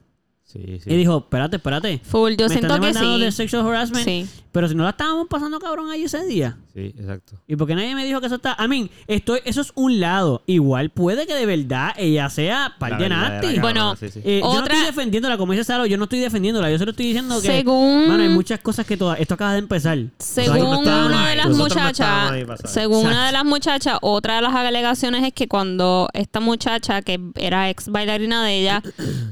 Sí, 0.54 0.78
sí. 0.84 0.90
Y 0.92 0.96
dijo, 0.96 1.18
espérate, 1.18 1.56
espérate. 1.56 2.00
Full, 2.04 2.34
yo 2.38 2.46
Me 2.46 2.54
siento 2.54 2.74
están 2.76 2.80
que 3.18 3.18
de 3.24 3.30
sí. 3.32 3.36
sexual 3.38 3.66
harassment. 3.66 4.04
Sí. 4.04 4.26
Pero 4.52 4.68
si 4.68 4.76
no 4.76 4.84
la 4.84 4.90
estábamos 4.90 5.26
pasando 5.28 5.58
cabrón 5.58 5.90
ahí 5.90 6.04
ese 6.04 6.24
día. 6.26 6.56
Sí, 6.72 6.94
exacto. 6.96 7.34
¿Y 7.48 7.56
porque 7.56 7.74
nadie 7.74 7.92
me 7.96 8.04
dijo 8.06 8.20
que 8.20 8.26
eso 8.26 8.36
está? 8.36 8.52
A 8.54 8.68
mí, 8.68 8.88
estoy, 9.08 9.40
eso 9.44 9.60
es 9.60 9.72
un 9.74 9.98
lado. 9.98 10.42
Igual 10.46 10.90
puede 10.90 11.26
que 11.26 11.34
de 11.34 11.44
verdad 11.44 11.92
ella 11.96 12.30
sea 12.30 12.72
par 12.78 12.96
de 12.96 13.08
nasty. 13.08 13.58
Bueno, 13.58 13.96
sí, 13.96 14.10
sí. 14.10 14.20
Eh, 14.24 14.38
Yo 14.40 14.46
no 14.54 14.60
Otra- 14.60 14.74
estoy 14.74 14.86
defendiéndola, 14.86 15.36
como 15.38 15.52
dice 15.52 15.64
Salo, 15.64 15.86
yo 15.86 15.96
no 15.96 16.04
estoy 16.04 16.20
defendiéndola. 16.20 16.70
Yo 16.70 16.78
solo 16.78 16.92
estoy 16.92 17.06
diciendo 17.06 17.34
que. 17.42 17.48
Según- 17.48 18.06
Mano, 18.06 18.22
hay 18.22 18.28
muchas 18.28 18.60
cosas 18.60 18.86
que 18.86 18.96
todas. 18.96 19.18
Esto 19.18 19.34
acaba 19.34 19.54
de 19.54 19.58
empezar. 19.58 19.98
Según 20.20 20.84
no 20.84 21.06
una 21.06 21.30
de 21.30 21.36
las 21.36 21.48
no 21.48 21.56
muchachas, 21.56 22.32
según 22.66 23.06
una 23.06 23.26
de 23.26 23.32
las 23.32 23.44
muchachas, 23.44 23.98
otra 24.02 24.36
de 24.36 24.42
las 24.42 24.54
alegaciones 24.54 25.24
es 25.24 25.32
que 25.32 25.48
cuando 25.48 26.08
esta 26.12 26.38
muchacha, 26.38 27.02
que 27.02 27.18
era 27.34 27.70
ex 27.70 27.88
bailarina 27.88 28.44
de 28.44 28.60
ella, 28.60 28.82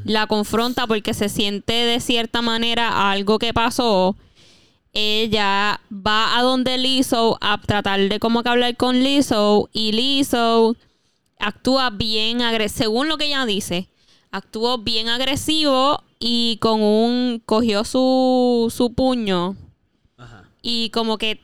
la 0.04 0.26
confronta 0.26 0.88
porque 0.88 1.11
se 1.14 1.28
siente 1.28 1.72
de 1.72 2.00
cierta 2.00 2.42
manera 2.42 3.10
algo 3.10 3.38
que 3.38 3.54
pasó, 3.54 4.16
ella 4.92 5.80
va 5.90 6.36
a 6.36 6.42
donde 6.42 6.78
Lizzo 6.78 7.38
a 7.40 7.58
tratar 7.60 8.00
de 8.00 8.18
como 8.18 8.42
que 8.42 8.48
hablar 8.48 8.76
con 8.76 9.02
Lizzo 9.02 9.70
y 9.72 9.92
Lizzo 9.92 10.76
actúa 11.38 11.90
bien 11.90 12.42
agresivo, 12.42 12.78
según 12.78 13.08
lo 13.08 13.16
que 13.16 13.26
ella 13.26 13.46
dice, 13.46 13.88
actuó 14.30 14.78
bien 14.78 15.08
agresivo 15.08 16.02
y 16.18 16.58
con 16.60 16.82
un 16.82 17.42
cogió 17.44 17.84
su, 17.84 18.72
su 18.74 18.92
puño 18.92 19.56
y 20.62 20.90
como 20.90 21.18
que 21.18 21.40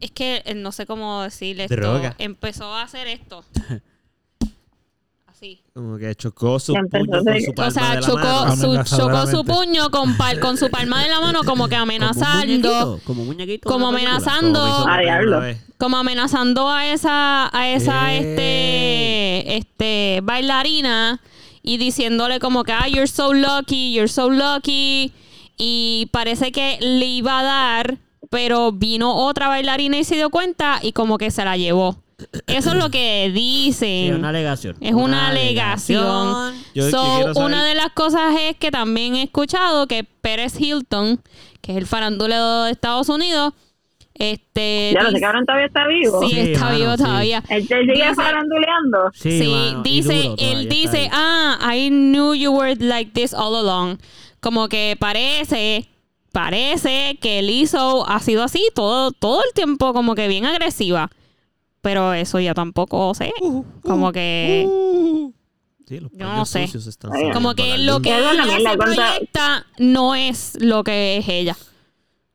es 0.00 0.10
que 0.12 0.42
eh, 0.44 0.54
no 0.54 0.72
sé 0.72 0.86
cómo 0.86 1.22
decirle 1.22 1.64
esto. 1.64 1.76
Droga. 1.76 2.14
Empezó 2.18 2.72
a 2.72 2.82
hacer 2.82 3.08
esto. 3.08 3.44
Como 5.74 5.98
que 5.98 6.14
chocó 6.14 6.58
su 6.58 6.72
puño 6.72 6.86
a 6.86 6.88
con 7.08 7.18
hacer- 7.28 7.42
su 7.44 7.52
palma 7.54 7.68
O 7.68 7.70
sea, 7.70 7.88
de 7.90 7.94
la 8.00 8.06
chocó 8.06 8.18
mano. 8.18 8.56
su, 8.56 8.96
chocó 8.96 9.26
su 9.26 9.44
puño 9.44 9.90
con, 9.90 10.16
pal- 10.16 10.40
con 10.40 10.56
su 10.56 10.70
palma 10.70 11.02
de 11.02 11.08
la 11.10 11.20
mano 11.20 11.40
como 11.44 11.68
que 11.68 11.76
Como 11.76 11.84
un 11.84 11.90
amenazando. 11.90 12.38
muñequito. 12.46 13.00
Como 13.04 13.22
un 13.22 13.28
muñequito. 13.28 13.68
Como 13.70 13.88
amenazando. 13.88 14.60
Como 14.60 14.88
A 14.88 14.98
diablo. 15.00 15.42
amenazando 15.98 16.70
a 16.70 16.86
esa 16.86 17.50
a 17.56 17.68
esa 17.68 18.12
Ey. 18.14 18.18
este 18.20 19.56
este 19.56 20.20
bailarina 20.22 21.20
y 21.62 21.76
diciéndole 21.78 22.38
como 22.40 22.64
que 22.64 22.72
ah 22.72 22.86
you're 22.88 23.06
so 23.06 23.32
lucky 23.34 23.92
you're 23.92 24.08
so 24.08 24.30
lucky 24.30 25.12
y 25.58 26.08
parece 26.12 26.52
que 26.52 26.78
le 26.80 27.06
iba 27.06 27.40
a 27.40 27.42
dar 27.42 27.98
pero 28.30 28.72
vino 28.72 29.14
otra 29.14 29.48
bailarina 29.48 29.98
y 29.98 30.04
se 30.04 30.14
dio 30.16 30.30
cuenta 30.30 30.78
y 30.82 30.92
como 30.92 31.18
que 31.18 31.30
se 31.30 31.44
la 31.44 31.56
llevó 31.56 31.96
eso 32.46 32.70
es 32.70 32.76
lo 32.76 32.90
que 32.90 33.26
Sí, 33.26 33.32
dicen 33.32 34.14
una 34.14 34.30
alegación. 34.30 34.76
es 34.80 34.92
una 34.94 35.28
alegación. 35.28 36.54
Yo 36.74 36.90
So, 36.90 37.32
Una 37.44 37.64
de 37.64 37.74
las 37.74 37.90
cosas 37.92 38.34
es 38.40 38.56
que 38.56 38.70
también 38.70 39.14
he 39.16 39.22
escuchado 39.24 39.86
que 39.86 40.04
Pérez 40.04 40.58
Hilton, 40.60 41.20
que 41.60 41.72
es 41.72 41.78
el 41.78 41.86
farandulero 41.86 42.62
de 42.64 42.72
Estados 42.72 43.08
Unidos, 43.08 43.52
este 44.14 44.92
Ya 44.94 45.02
lo 45.02 45.10
sé, 45.10 45.20
cabrón 45.20 45.44
todavía 45.44 45.66
está 45.66 45.86
vivo. 45.86 46.20
Sí, 46.22 46.30
Sí, 46.30 46.38
está 46.40 46.64
mano, 46.66 46.76
vivo 46.78 46.96
sí. 46.96 47.02
todavía. 47.04 47.42
Él 47.50 47.68
te 47.68 47.80
sigue 47.80 47.92
Dice- 47.92 48.14
faranduleando. 48.14 48.98
Sí, 49.12 49.38
Sí, 49.42 49.48
mano, 49.50 49.82
dice, 49.82 50.30
él 50.38 50.68
dice, 50.70 51.10
ah, 51.12 51.58
I 51.74 51.88
knew 51.90 52.34
you 52.34 52.50
were 52.52 52.74
like 52.76 53.10
this 53.12 53.34
all 53.34 53.54
along. 53.54 53.98
Como 54.40 54.68
que 54.68 54.96
parece, 54.98 55.88
parece 56.32 57.18
que 57.20 57.42
Lizzo 57.42 58.08
ha 58.08 58.20
sido 58.20 58.42
así 58.42 58.62
todo, 58.74 59.12
todo 59.12 59.42
el 59.44 59.52
tiempo, 59.52 59.92
como 59.92 60.14
que 60.14 60.28
bien 60.28 60.46
agresiva. 60.46 61.10
Pero 61.86 62.14
eso 62.14 62.40
ya 62.40 62.52
tampoco 62.52 63.14
sé. 63.14 63.30
Como 63.84 64.10
que, 64.10 64.66
Sí, 65.86 66.00
los 66.00 66.10
Yo 66.10 66.26
no 66.26 66.44
sé. 66.44 66.64
están 66.64 67.12
Como 67.12 67.32
como 67.32 67.54
que 67.54 67.78
lo 67.78 68.02
que 68.02 68.08
ella 68.10 68.70
se 68.72 68.76
proyecta 68.76 69.66
no 69.78 70.16
es 70.16 70.58
lo 70.60 70.82
que 70.82 71.18
es 71.18 71.28
ella. 71.28 71.56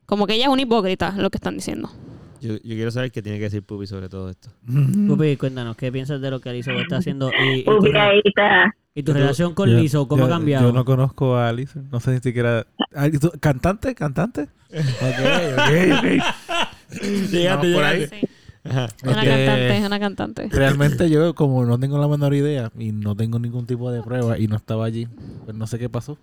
Como 0.05 0.25
que 0.25 0.35
ella 0.35 0.45
es 0.45 0.49
una 0.49 0.61
hipócrita, 0.61 1.11
lo 1.17 1.29
que 1.29 1.35
están 1.37 1.55
diciendo. 1.55 1.91
Yo, 2.39 2.53
yo 2.53 2.59
quiero 2.63 2.91
saber 2.91 3.11
qué 3.11 3.21
tiene 3.21 3.39
que 3.39 3.43
decir 3.43 3.61
Pupi 3.61 3.87
sobre 3.87 4.07
todo 4.07 4.29
esto. 4.29 4.47
Pupi, 5.05 5.35
cuéntanos, 5.35 5.75
¿qué 5.75 5.91
piensas 5.91 6.21
de 6.21 6.31
lo 6.31 6.39
que 6.39 6.47
Aliso 6.49 6.71
está 6.71 6.95
haciendo? 6.95 7.29
Y, 7.29 7.59
y 7.59 7.63
tu, 7.65 7.85
y 8.95 9.03
tu 9.03 9.11
relación 9.13 9.53
con 9.53 9.69
Yo- 9.69 9.79
Lizo, 9.79 10.07
¿cómo 10.07 10.21
yo- 10.21 10.27
ha 10.27 10.29
cambiado? 10.29 10.67
Yo 10.69 10.73
no 10.73 10.85
conozco 10.85 11.35
a 11.35 11.49
Alison. 11.49 11.89
No 11.91 11.99
sé 11.99 12.11
ni 12.11 12.19
siquiera. 12.21 12.65
Ah, 12.95 13.07
¿y 13.07 13.17
tú- 13.17 13.33
¿Cantante? 13.41 13.93
¿Cantante? 13.95 14.47
Ok, 14.71 15.19
ok, 15.57 15.97
ok. 15.97 16.05
Ahí. 16.05 17.27
llegaste. 17.29 18.07
Sí. 18.21 18.27
Ajá. 18.63 18.87
Una 19.03 19.23
Este, 19.23 19.45
cantante, 19.45 19.85
una 19.87 19.99
cantante. 19.99 20.49
Realmente 20.51 21.09
yo, 21.09 21.33
como 21.33 21.65
no 21.65 21.79
tengo 21.79 21.97
la 21.97 22.07
menor 22.07 22.33
idea 22.35 22.71
y 22.77 22.91
no 22.91 23.15
tengo 23.15 23.39
ningún 23.39 23.65
tipo 23.65 23.91
de 23.91 24.01
prueba 24.03 24.37
y 24.37 24.47
no 24.47 24.55
estaba 24.55 24.85
allí, 24.85 25.07
pues 25.45 25.55
no 25.57 25.65
sé 25.67 25.79
qué 25.79 25.89
pasó. 25.89 26.17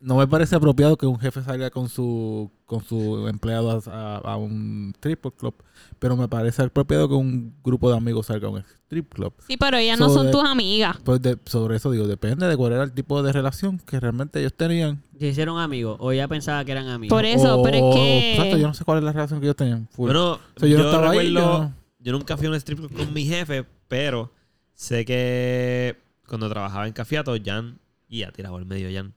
No 0.00 0.16
me 0.16 0.28
parece 0.28 0.54
apropiado 0.54 0.96
que 0.96 1.06
un 1.06 1.18
jefe 1.18 1.42
salga 1.42 1.70
con 1.70 1.88
su 1.88 2.52
con 2.66 2.84
su 2.84 3.26
empleado 3.26 3.82
a, 3.90 4.16
a 4.18 4.36
un 4.36 4.92
strip 4.96 5.26
club, 5.36 5.54
pero 5.98 6.16
me 6.16 6.28
parece 6.28 6.62
apropiado 6.62 7.08
que 7.08 7.14
un 7.14 7.52
grupo 7.64 7.90
de 7.90 7.96
amigos 7.96 8.26
salga 8.26 8.46
a 8.46 8.50
un 8.52 8.58
strip 8.58 9.12
club. 9.12 9.32
Sí, 9.48 9.56
pero 9.56 9.76
ellas 9.76 9.98
no 9.98 10.08
So, 10.08 10.14
son 10.22 10.30
tus 10.30 10.44
amigas. 10.44 10.98
Pues 11.02 11.20
de- 11.20 11.36
sobre 11.46 11.76
eso 11.78 11.90
digo, 11.90 12.06
depende 12.06 12.46
de 12.46 12.56
cuál 12.56 12.74
era 12.74 12.84
el 12.84 12.92
tipo 12.92 13.22
de 13.24 13.32
relación 13.32 13.78
que 13.80 13.98
realmente 13.98 14.38
ellos 14.38 14.54
tenían. 14.54 15.02
¿Se 15.18 15.26
hicieron 15.28 15.58
amigos? 15.58 15.96
¿O 15.98 16.12
ya 16.12 16.28
pensaba 16.28 16.64
que 16.64 16.70
eran 16.72 16.86
amigos? 16.88 17.16
Por 17.16 17.24
eso, 17.24 17.58
O- 17.58 17.62
pero 17.64 17.76
es 17.90 17.94
que... 17.96 18.30
exacto, 18.34 18.56
yo 18.58 18.68
no 18.68 18.74
sé 18.74 18.84
cuál 18.84 18.98
es 18.98 19.04
la 19.04 19.12
relación 19.12 19.40
que 19.40 19.46
ellos 19.46 19.56
tenían. 19.56 19.88
Full. 19.90 20.06
Bueno, 20.06 20.32
O 20.34 20.38
sea, 20.60 20.68
yo 20.68 20.76
yo, 20.76 20.78
no 20.78 20.84
estaba 20.90 21.10
ahí, 21.10 21.26
recuerdo, 21.28 21.40
yo 21.62 21.72
yo, 22.00 22.12
no- 22.12 22.18
nunca 22.18 22.36
fui 22.36 22.46
a 22.46 22.50
un 22.50 22.56
strip 22.56 22.78
club 22.78 22.92
con 22.94 23.12
mi 23.12 23.24
jefe, 23.24 23.64
pero 23.88 24.30
sé 24.74 25.04
que 25.04 25.96
cuando 26.28 26.48
trabajaba 26.48 26.86
en 26.86 26.92
Cafiato, 26.92 27.34
Jan, 27.44 27.80
y 28.08 28.20
ya 28.20 28.30
tirado 28.30 28.56
al 28.56 28.64
medio 28.66 28.88
Jan, 28.96 29.12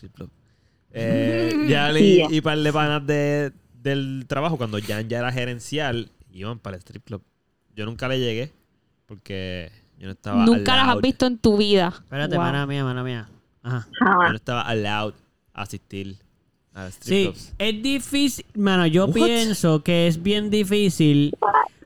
strip 0.00 0.14
club. 0.14 0.30
Eh, 0.92 1.66
Jan 1.68 1.96
y, 1.98 2.36
y 2.36 2.40
par 2.40 2.58
de 2.58 2.72
panas 2.72 3.06
de, 3.06 3.52
del 3.82 4.24
trabajo, 4.26 4.56
cuando 4.56 4.78
Jan 4.80 5.08
ya 5.08 5.18
era 5.18 5.30
gerencial, 5.32 6.10
iban 6.32 6.58
para 6.58 6.76
el 6.76 6.80
strip 6.82 7.04
club. 7.04 7.22
Yo 7.76 7.84
nunca 7.86 8.08
le 8.08 8.18
llegué, 8.18 8.52
porque 9.06 9.70
yo 9.98 10.06
no 10.06 10.12
estaba 10.12 10.44
Nunca 10.46 10.76
las 10.76 10.88
has 10.88 11.00
visto 11.00 11.26
en 11.26 11.38
tu 11.38 11.56
vida. 11.56 11.88
Espérate, 11.94 12.34
Wow. 12.36 12.44
mano 12.44 12.66
mía, 12.66 12.84
mano 12.84 13.04
mía. 13.04 13.28
Ajá. 13.62 13.86
Yo 14.00 14.30
no 14.30 14.36
estaba 14.36 14.62
allowed 14.62 15.14
a 15.52 15.62
asistir 15.62 16.16
a 16.74 16.88
strip 16.88 17.08
Sí, 17.14 17.24
clubs. 17.24 17.52
es 17.58 17.82
difícil, 17.82 18.44
mano, 18.54 18.86
yo 18.86 19.06
What? 19.06 19.14
pienso 19.14 19.82
que 19.84 20.06
es 20.08 20.22
bien 20.22 20.50
difícil. 20.50 21.32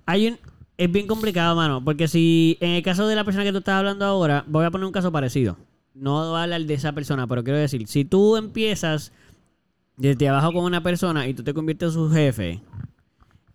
Hay 0.07 0.29
un 0.29 0.39
es 0.77 0.91
bien 0.91 1.07
complicado, 1.07 1.55
mano, 1.55 1.85
porque 1.85 2.09
si 2.09 2.57
en 2.61 2.71
el 2.73 2.83
caso 2.83 3.07
de 3.07 3.15
la 3.15 3.23
persona 3.25 3.45
que 3.45 3.53
tú 3.53 3.59
estás 3.59 3.77
hablando 3.77 4.05
ahora, 4.07 4.45
voy 4.49 4.65
a 4.65 4.71
poner 4.73 4.85
un 4.87 4.93
caso 4.93 5.13
parecido. 5.13 5.57
No 5.95 6.31
voy 6.31 6.39
a 6.39 6.43
hablar 6.43 6.63
de 6.63 6.75
esa 6.75 6.93
persona, 6.93 7.27
pero 7.27 7.45
quiero 7.45 7.59
decir, 7.59 7.87
si 7.87 8.05
tú 8.05 8.37
empiezas 8.37 9.13
desde 9.97 10.29
abajo 10.29 10.53
con 10.53 10.65
una 10.65 10.83
persona 10.83 11.27
y 11.29 11.35
tú 11.35 11.43
te 11.45 11.55
conviertes 11.55 11.89
en 11.89 11.95
su 11.95 12.11
jefe, 12.11 12.61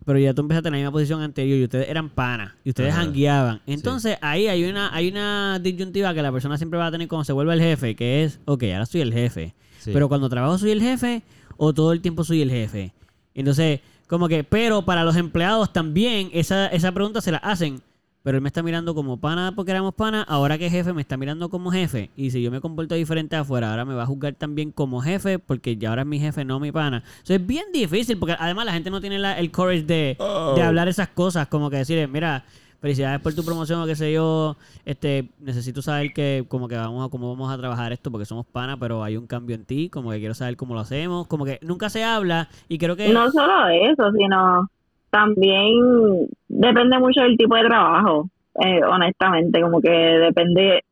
pero 0.06 0.18
ya 0.18 0.34
tú 0.34 0.42
empezaste 0.42 0.70
en 0.70 0.72
la 0.72 0.78
misma 0.78 0.92
posición 0.92 1.22
anterior 1.22 1.58
y 1.60 1.64
ustedes 1.66 1.90
eran 1.90 2.10
panas 2.10 2.54
y 2.64 2.70
ustedes 2.70 2.94
Ajá. 2.94 3.02
hangueaban. 3.02 3.62
Entonces 3.68 4.18
ahí 4.22 4.48
hay 4.48 4.64
una 4.64 4.94
hay 4.94 5.10
una 5.10 5.60
disyuntiva 5.60 6.14
que 6.14 6.22
la 6.22 6.32
persona 6.32 6.58
siempre 6.58 6.80
va 6.80 6.88
a 6.88 6.92
tener 6.92 7.08
cuando 7.08 7.26
se 7.26 7.34
vuelve 7.34 7.54
el 7.54 7.60
jefe, 7.60 7.96
que 7.96 8.24
es, 8.24 8.40
ok, 8.46 8.64
ahora 8.64 8.86
soy 8.86 9.02
el 9.02 9.14
jefe. 9.14 9.54
Sí. 9.80 9.92
Pero 9.94 10.08
cuando 10.10 10.30
trabajo 10.30 10.58
soy 10.58 10.72
el 10.72 10.82
jefe 10.82 11.22
o 11.58 11.74
todo 11.74 11.92
el 11.92 12.02
tiempo 12.02 12.24
soy 12.24 12.42
el 12.42 12.50
jefe. 12.50 12.94
Entonces, 13.34 13.82
como 14.08 14.28
que, 14.28 14.44
pero 14.44 14.84
para 14.84 15.04
los 15.04 15.16
empleados 15.16 15.72
también 15.72 16.30
esa, 16.34 16.68
esa 16.68 16.92
pregunta 16.92 17.22
se 17.22 17.32
la 17.32 17.38
hacen. 17.38 17.82
Pero 18.22 18.38
él 18.38 18.42
me 18.42 18.50
está 18.50 18.62
mirando 18.62 18.94
como 18.94 19.18
pana 19.18 19.54
porque 19.56 19.72
éramos 19.72 19.94
pana, 19.94 20.24
ahora 20.24 20.58
que 20.58 20.66
es 20.66 20.72
jefe 20.72 20.92
me 20.94 21.02
está 21.02 21.16
mirando 21.18 21.50
como 21.50 21.72
jefe. 21.72 22.10
Y 22.18 22.32
si 22.32 22.42
yo 22.42 22.52
me 22.52 22.60
comporto 22.60 22.96
diferente 22.96 23.36
afuera, 23.38 23.72
ahora 23.72 23.86
me 23.86 23.94
va 23.96 24.04
a 24.04 24.06
juzgar 24.06 24.34
también 24.36 24.72
como 24.72 25.00
jefe 25.02 25.40
porque 25.40 25.78
ya 25.78 25.90
ahora 25.90 26.02
es 26.02 26.08
mi 26.08 26.20
jefe, 26.20 26.44
no 26.44 26.60
mi 26.60 26.72
pana. 26.72 27.04
Eso 27.24 27.34
es 27.34 27.46
bien 27.46 27.66
difícil 27.74 28.18
porque 28.18 28.36
además 28.38 28.66
la 28.66 28.74
gente 28.74 28.90
no 28.90 29.00
tiene 29.00 29.20
la- 29.20 29.40
el 29.40 29.52
courage 29.52 29.84
de, 29.84 30.18
de 30.56 30.62
hablar 30.62 30.88
esas 30.90 31.08
cosas, 31.10 31.48
como 31.48 31.70
que 31.70 31.78
decir, 31.78 32.06
mira, 32.10 32.44
felicidades 32.82 33.20
por 33.22 33.34
tu 33.34 33.44
promoción 33.44 33.82
o 33.82 33.86
qué 33.86 33.96
sé 33.96 34.12
yo, 34.14 34.56
este, 34.86 35.30
necesito 35.40 35.82
saber 35.82 36.14
que 36.14 36.46
como 36.48 36.68
que 36.68 36.76
vamos 36.76 37.06
a 37.06 37.10
cómo 37.10 37.30
vamos 37.30 37.52
a 37.54 37.58
trabajar 37.58 37.92
esto 37.94 38.10
porque 38.12 38.26
somos 38.26 38.46
pana, 38.46 38.78
pero 38.78 39.04
hay 39.04 39.18
un 39.18 39.28
cambio 39.28 39.56
en 39.56 39.66
ti, 39.66 39.90
como 39.90 40.12
que 40.12 40.20
quiero 40.20 40.34
saber 40.34 40.56
cómo 40.58 40.74
lo 40.74 40.80
hacemos, 40.82 41.28
como 41.28 41.44
que 41.46 41.60
nunca 41.62 41.90
se 41.90 42.04
habla 42.04 42.48
y 42.70 42.78
creo 42.78 42.96
que 42.96 43.12
No 43.14 43.30
solo 43.32 43.68
eso, 43.68 44.12
sino 44.18 44.70
también 45.10 46.28
depende 46.48 47.00
mucho 47.00 47.22
del 47.22 47.38
tipo 47.38 47.56
de 47.56 47.64
trabajo, 47.66 48.30
eh, 48.64 48.82
honestamente, 48.84 49.62
como 49.62 49.82
que 49.82 49.90
depende, 49.90 50.84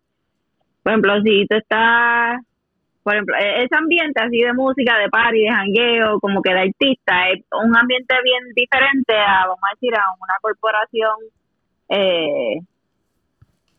por 0.83 0.91
ejemplo, 0.93 1.21
si 1.21 1.45
tú 1.47 1.55
estás, 1.57 2.39
por 3.03 3.13
ejemplo, 3.13 3.35
e- 3.39 3.63
ese 3.63 3.75
ambiente 3.75 4.21
así 4.21 4.37
de 4.39 4.53
música, 4.53 4.97
de 4.97 5.09
party, 5.09 5.41
de 5.41 5.49
jangueo, 5.51 6.19
como 6.19 6.41
que 6.41 6.53
de 6.53 6.59
artista, 6.61 7.29
es 7.29 7.43
un 7.63 7.75
ambiente 7.75 8.15
bien 8.23 8.43
diferente 8.55 9.13
a, 9.15 9.41
vamos 9.47 9.59
a 9.69 9.75
decir, 9.75 9.95
a 9.95 10.03
una 10.21 10.33
corporación, 10.41 11.15
eh, 11.89 12.59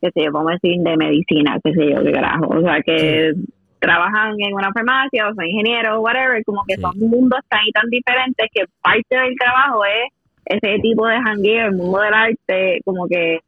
qué 0.01 0.11
sé 0.13 0.25
yo, 0.25 0.33
vamos 0.33 0.51
a 0.53 0.59
decir, 0.63 0.81
de 0.81 0.97
medicina, 0.97 1.59
qué 1.65 1.73
sé 1.73 1.91
yo, 1.91 2.03
qué 2.05 2.13
carajo, 2.13 2.47
o 2.49 2.61
sea, 2.63 2.81
que 2.83 3.33
trabajan 3.81 4.35
en 4.39 4.55
una 4.55 4.73
farmacia 4.73 5.29
o 5.29 5.35
son 5.35 5.47
ingenieros, 5.47 5.99
whatever, 6.01 6.43
como 6.45 6.63
que 6.67 6.75
Sí. 6.77 6.81
son 6.83 6.99
mundos 6.99 7.41
tan 7.49 7.61
y 7.67 7.71
tan 7.73 7.89
diferentes 7.91 8.47
que 8.53 8.65
parte 8.83 9.17
del 9.17 9.35
trabajo 9.39 9.85
es 9.85 10.13
ese 10.49 10.79
tipo 10.81 11.07
de 11.07 11.21
jangueo, 11.21 11.67
el 11.67 11.77
mundo 11.77 11.99
del 12.01 12.15
arte, 12.15 12.81
como 12.85 13.07
que 13.07 13.41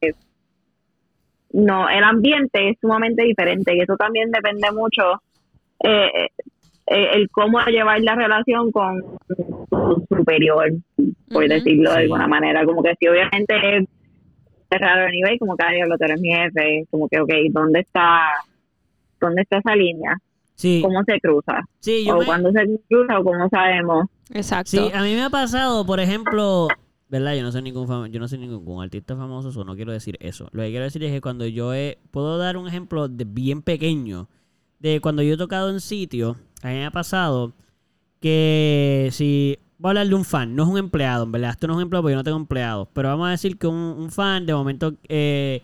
no, 1.53 1.89
el 1.89 2.03
ambiente 2.03 2.69
es 2.69 2.77
sumamente 2.79 3.23
diferente 3.23 3.75
y 3.75 3.81
eso 3.81 3.95
también 3.97 4.31
depende 4.31 4.71
mucho 4.71 5.21
eh, 5.83 6.27
eh, 6.87 7.07
el 7.13 7.29
cómo 7.29 7.59
llevar 7.65 7.99
la 8.01 8.15
relación 8.15 8.71
con 8.71 9.01
su 9.69 10.05
superior, 10.09 10.71
por 11.31 11.47
decirlo 11.47 11.91
de 11.91 11.97
alguna 11.97 12.27
manera, 12.27 12.63
como 12.65 12.81
que 12.83 12.93
si 12.99 13.07
obviamente 13.07 13.77
es 13.77 13.85
cerrado 14.69 15.05
a 15.05 15.09
nivel, 15.09 15.37
como 15.39 15.57
que 15.57 15.65
"Ay, 15.65 15.81
lo 15.81 15.95
eres 15.99 16.21
mi 16.21 16.29
jefe, 16.33 16.85
como 16.89 17.09
que, 17.09 17.19
ok, 17.19 17.29
¿dónde 17.49 17.81
está, 17.81 18.19
dónde 19.19 19.41
está 19.41 19.57
esa 19.57 19.75
línea? 19.75 20.17
sí, 20.55 20.81
¿Cómo 20.81 21.03
se 21.03 21.19
cruza? 21.19 21.61
sí, 21.79 22.05
yo 22.05 22.15
o 22.15 22.19
me- 22.19 22.25
cuando 22.25 22.51
se 22.51 22.65
cruza 22.87 23.19
o 23.19 23.23
cómo 23.23 23.49
sabemos. 23.49 24.05
Exacto. 24.33 24.69
Sí, 24.71 24.91
a 24.93 25.01
mí 25.01 25.13
me 25.15 25.23
ha 25.23 25.29
pasado, 25.29 25.85
por 25.85 25.99
ejemplo, 25.99 26.69
¿verdad? 27.11 27.35
Yo 27.35 27.43
no 27.43 27.51
soy 27.51 27.61
ningún 27.61 27.87
fam- 27.87 28.09
yo 28.09 28.19
no 28.21 28.27
soy 28.29 28.39
ningún 28.39 28.81
artista 28.81 29.17
famoso, 29.17 29.59
o 29.59 29.63
no 29.65 29.75
quiero 29.75 29.91
decir 29.91 30.17
eso. 30.21 30.47
Lo 30.53 30.63
que 30.63 30.69
quiero 30.69 30.85
decir 30.85 31.03
es 31.03 31.11
que 31.11 31.19
cuando 31.19 31.45
yo 31.45 31.73
he, 31.73 31.99
puedo 32.09 32.37
dar 32.37 32.55
un 32.55 32.67
ejemplo 32.67 33.09
de 33.09 33.25
bien 33.25 33.61
pequeño, 33.61 34.29
de 34.79 35.01
cuando 35.01 35.21
yo 35.21 35.33
he 35.33 35.37
tocado 35.37 35.69
en 35.69 35.81
sitio, 35.81 36.37
a 36.63 36.69
mí 36.69 36.75
me 36.75 36.85
ha 36.85 36.91
pasado 36.91 37.51
que 38.21 39.09
si 39.11 39.59
voy 39.77 39.89
a 39.89 39.91
hablar 39.91 40.07
de 40.07 40.15
un 40.15 40.23
fan, 40.23 40.55
no 40.55 40.63
es 40.63 40.69
un 40.69 40.77
empleado, 40.77 41.25
en 41.25 41.33
verdad, 41.33 41.51
esto 41.51 41.67
no 41.67 41.73
es 41.73 41.77
un 41.77 41.83
empleado 41.83 42.03
porque 42.03 42.13
yo 42.13 42.17
no 42.17 42.23
tengo 42.23 42.37
empleados, 42.37 42.87
pero 42.93 43.09
vamos 43.09 43.27
a 43.27 43.31
decir 43.31 43.57
que 43.57 43.67
un, 43.67 44.09
fan 44.09 44.45
de 44.45 44.53
momento 44.53 44.93
eh, 45.09 45.61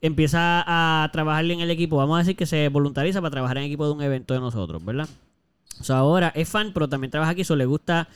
empieza 0.00 0.64
a 0.66 1.10
trabajar 1.12 1.44
en 1.44 1.60
el 1.60 1.70
equipo, 1.70 1.96
vamos 1.98 2.16
a 2.16 2.20
decir 2.20 2.34
que 2.34 2.46
se 2.46 2.68
voluntariza 2.70 3.20
para 3.20 3.30
trabajar 3.30 3.58
en 3.58 3.64
el 3.64 3.66
equipo 3.66 3.84
de 3.84 3.92
un 3.92 4.00
evento 4.00 4.32
de 4.32 4.40
nosotros, 4.40 4.82
¿verdad? 4.82 5.08
O 5.80 5.84
sea, 5.84 5.98
ahora 5.98 6.32
es 6.34 6.48
fan, 6.48 6.70
pero 6.72 6.88
también 6.88 7.10
trabaja 7.10 7.32
aquí, 7.32 7.42
eso 7.42 7.56
le 7.56 7.66
gusta 7.66 8.08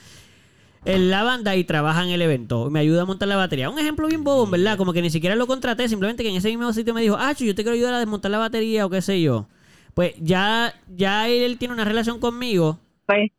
en 0.87 1.11
la 1.11 1.23
banda 1.25 1.55
y 1.57 1.65
trabaja 1.65 2.03
en 2.05 2.11
el 2.11 2.23
evento. 2.23 2.71
Me 2.71 2.81
ayuda 2.81 3.03
a 3.03 3.05
montar 3.05 3.29
la 3.29 3.37
batería. 3.37 3.69
Un 3.71 3.79
ejemplo 3.79 4.07
bien 4.09 4.25
bobo, 4.25 4.47
¿verdad? 4.47 4.77
Como 4.79 4.93
que 4.93 5.03
ni 5.03 5.11
siquiera 5.11 5.37
lo 5.37 5.47
contraté, 5.47 5.89
simplemente 5.89 6.23
que 6.23 6.31
en 6.31 6.37
ese 6.37 6.49
mismo 6.49 6.73
sitio 6.73 6.95
me 6.95 7.01
dijo, 7.03 7.17
ah, 7.19 7.33
yo 7.33 7.55
te 7.55 7.63
quiero 7.63 7.73
ayudar 7.75 7.95
a 7.95 7.99
desmontar 7.99 8.31
la 8.31 8.39
batería 8.39 8.87
o 8.87 8.91
qué 8.91 9.03
sé 9.03 9.21
yo. 9.21 9.47
Pues 9.95 10.15
ya, 10.19 10.75
ya 10.95 11.29
él 11.29 11.59
tiene 11.59 11.75
una 11.75 11.85
relación 11.85 12.19
conmigo. 12.21 12.79
Pues, 13.07 13.31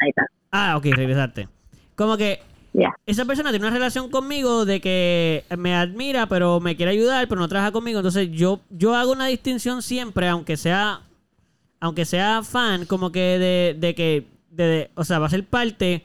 ahí 0.00 0.08
está. 0.08 0.26
Ah, 0.52 0.76
ok, 0.76 0.84
regresaste. 0.86 1.48
Como 1.94 2.16
que 2.16 2.40
esa 3.06 3.24
persona 3.24 3.50
tiene 3.50 3.66
una 3.66 3.74
relación 3.74 4.10
conmigo 4.10 4.64
de 4.64 4.80
que 4.80 5.44
me 5.58 5.74
admira, 5.74 6.26
pero 6.26 6.60
me 6.60 6.76
quiere 6.76 6.92
ayudar, 6.92 7.26
pero 7.28 7.40
no 7.40 7.48
trabaja 7.48 7.72
conmigo. 7.72 7.98
Entonces 8.00 8.28
yo, 8.32 8.60
yo 8.70 8.94
hago 8.94 9.12
una 9.12 9.26
distinción 9.26 9.82
siempre, 9.82 10.28
aunque 10.28 10.56
sea, 10.56 11.02
aunque 11.80 12.04
sea 12.04 12.42
fan, 12.42 12.84
como 12.86 13.10
que 13.12 13.20
de, 13.38 13.76
de 13.78 13.94
que, 13.94 14.26
de, 14.50 14.64
de- 14.64 14.90
o 14.94 15.04
sea, 15.04 15.18
va 15.18 15.26
a 15.26 15.30
ser 15.30 15.44
parte. 15.44 16.04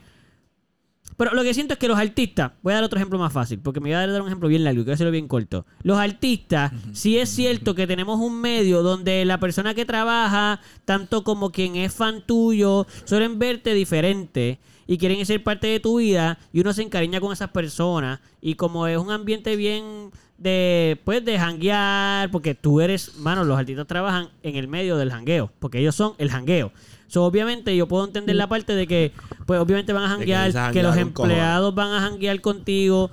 Pero 1.18 1.34
lo 1.34 1.44
que 1.44 1.54
siento 1.54 1.74
es 1.74 1.80
que 1.80 1.88
los 1.88 1.98
artistas, 1.98 2.52
voy 2.62 2.74
a 2.74 2.76
dar 2.76 2.84
otro 2.84 2.98
ejemplo 2.98 3.18
más 3.18 3.32
fácil, 3.32 3.60
porque 3.60 3.80
me 3.80 3.90
voy 3.90 3.94
a 3.94 4.08
dar 4.08 4.22
un 4.22 4.28
ejemplo 4.28 4.50
bien 4.50 4.64
largo 4.64 4.82
y 4.82 4.84
quiero 4.84 4.96
hacerlo 4.96 5.12
bien 5.12 5.28
corto. 5.28 5.66
Los 5.82 5.98
artistas, 5.98 6.72
sí 6.94 7.18
es 7.18 7.30
cierto 7.30 7.74
que 7.74 7.88
tenemos 7.88 8.20
un 8.20 8.42
medio 8.42 8.84
donde 8.84 9.24
la 9.24 9.40
persona 9.40 9.74
que 9.74 9.86
trabaja, 9.86 10.60
tanto 10.84 11.24
como 11.24 11.52
quien 11.52 11.76
es 11.78 11.94
fan 11.94 12.24
tuyo, 12.26 12.86
suelen 13.06 13.40
verte 13.40 13.74
diferente 13.74 14.60
y 14.88 14.98
quieren 14.98 15.26
ser 15.26 15.44
parte 15.44 15.68
de 15.68 15.80
tu 15.80 16.00
vida 16.00 16.38
y 16.52 16.60
uno 16.60 16.74
se 16.74 16.82
encariña 16.84 17.22
con 17.22 17.32
esas 17.32 17.50
personas. 17.50 18.20
Y 18.42 18.56
como 18.56 18.88
es 18.88 18.98
un 18.98 19.12
ambiente 19.12 19.56
bien 19.56 20.12
de 20.38 21.00
pues 21.06 21.24
de 21.24 21.40
janguear 21.40 22.30
porque 22.30 22.56
tú 22.56 22.82
eres 22.82 23.16
mano 23.20 23.46
los 23.46 23.58
artistas 23.58 23.88
trabajan 23.88 24.28
en 24.44 24.58
el 24.58 24.68
medio 24.68 24.98
del 24.98 25.10
jangueo 25.10 25.50
porque 25.60 25.80
ellos 25.80 25.96
son 25.96 26.14
el 26.18 26.30
jangueo 26.30 26.74
so, 27.08 27.24
obviamente 27.26 27.76
yo 27.76 27.88
puedo 27.88 28.06
entender 28.06 28.36
la 28.36 28.48
parte 28.48 28.74
de 28.76 28.88
que 28.88 29.12
pues 29.46 29.60
obviamente 29.60 29.94
van 29.94 30.04
a 30.04 30.08
que 30.08 30.34
janguear 30.34 30.72
que, 30.74 30.84
los 30.84 30.98
empleados 30.98 31.74
van 31.76 31.92
a 31.94 32.02
janguear 32.02 32.42
contigo 32.42 33.10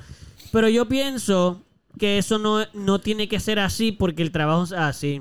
pero 0.53 0.69
yo 0.69 0.87
pienso 0.87 1.61
que 1.99 2.19
eso 2.19 2.39
no, 2.39 2.65
no 2.75 2.99
tiene 3.01 3.29
que 3.29 3.39
ser 3.41 3.59
así 3.59 3.93
porque 3.93 4.23
el 4.23 4.33
trabajo 4.33 4.65
es 4.65 4.73
así 4.73 5.21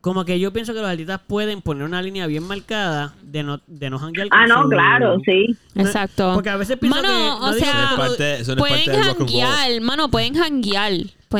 como 0.00 0.26
que 0.26 0.38
yo 0.38 0.52
pienso 0.52 0.74
que 0.74 0.80
los 0.80 0.88
artistas 0.90 1.18
pueden 1.26 1.62
poner 1.62 1.84
una 1.84 2.02
línea 2.02 2.26
bien 2.26 2.42
marcada 2.42 3.14
de 3.22 3.42
no, 3.42 3.60
de 3.66 3.88
no 3.88 3.98
janguear 3.98 4.28
con 4.28 4.38
Ah, 4.38 4.46
no, 4.46 4.62
su- 4.64 4.68
claro, 4.68 5.16
sí. 5.24 5.56
No- 5.74 5.80
Exacto. 5.82 6.32
Porque 6.34 6.50
a 6.50 6.58
veces 6.58 6.76
pienso 6.76 7.00
Mano, 7.00 7.08
que... 7.08 7.44
o 7.46 7.50
no 7.50 7.52
sea, 7.54 7.94
parte- 7.96 8.44
pueden 8.58 9.02
janguear, 9.02 9.80
mano, 9.80 10.10
pueden 10.10 10.34
janguear. 10.34 10.92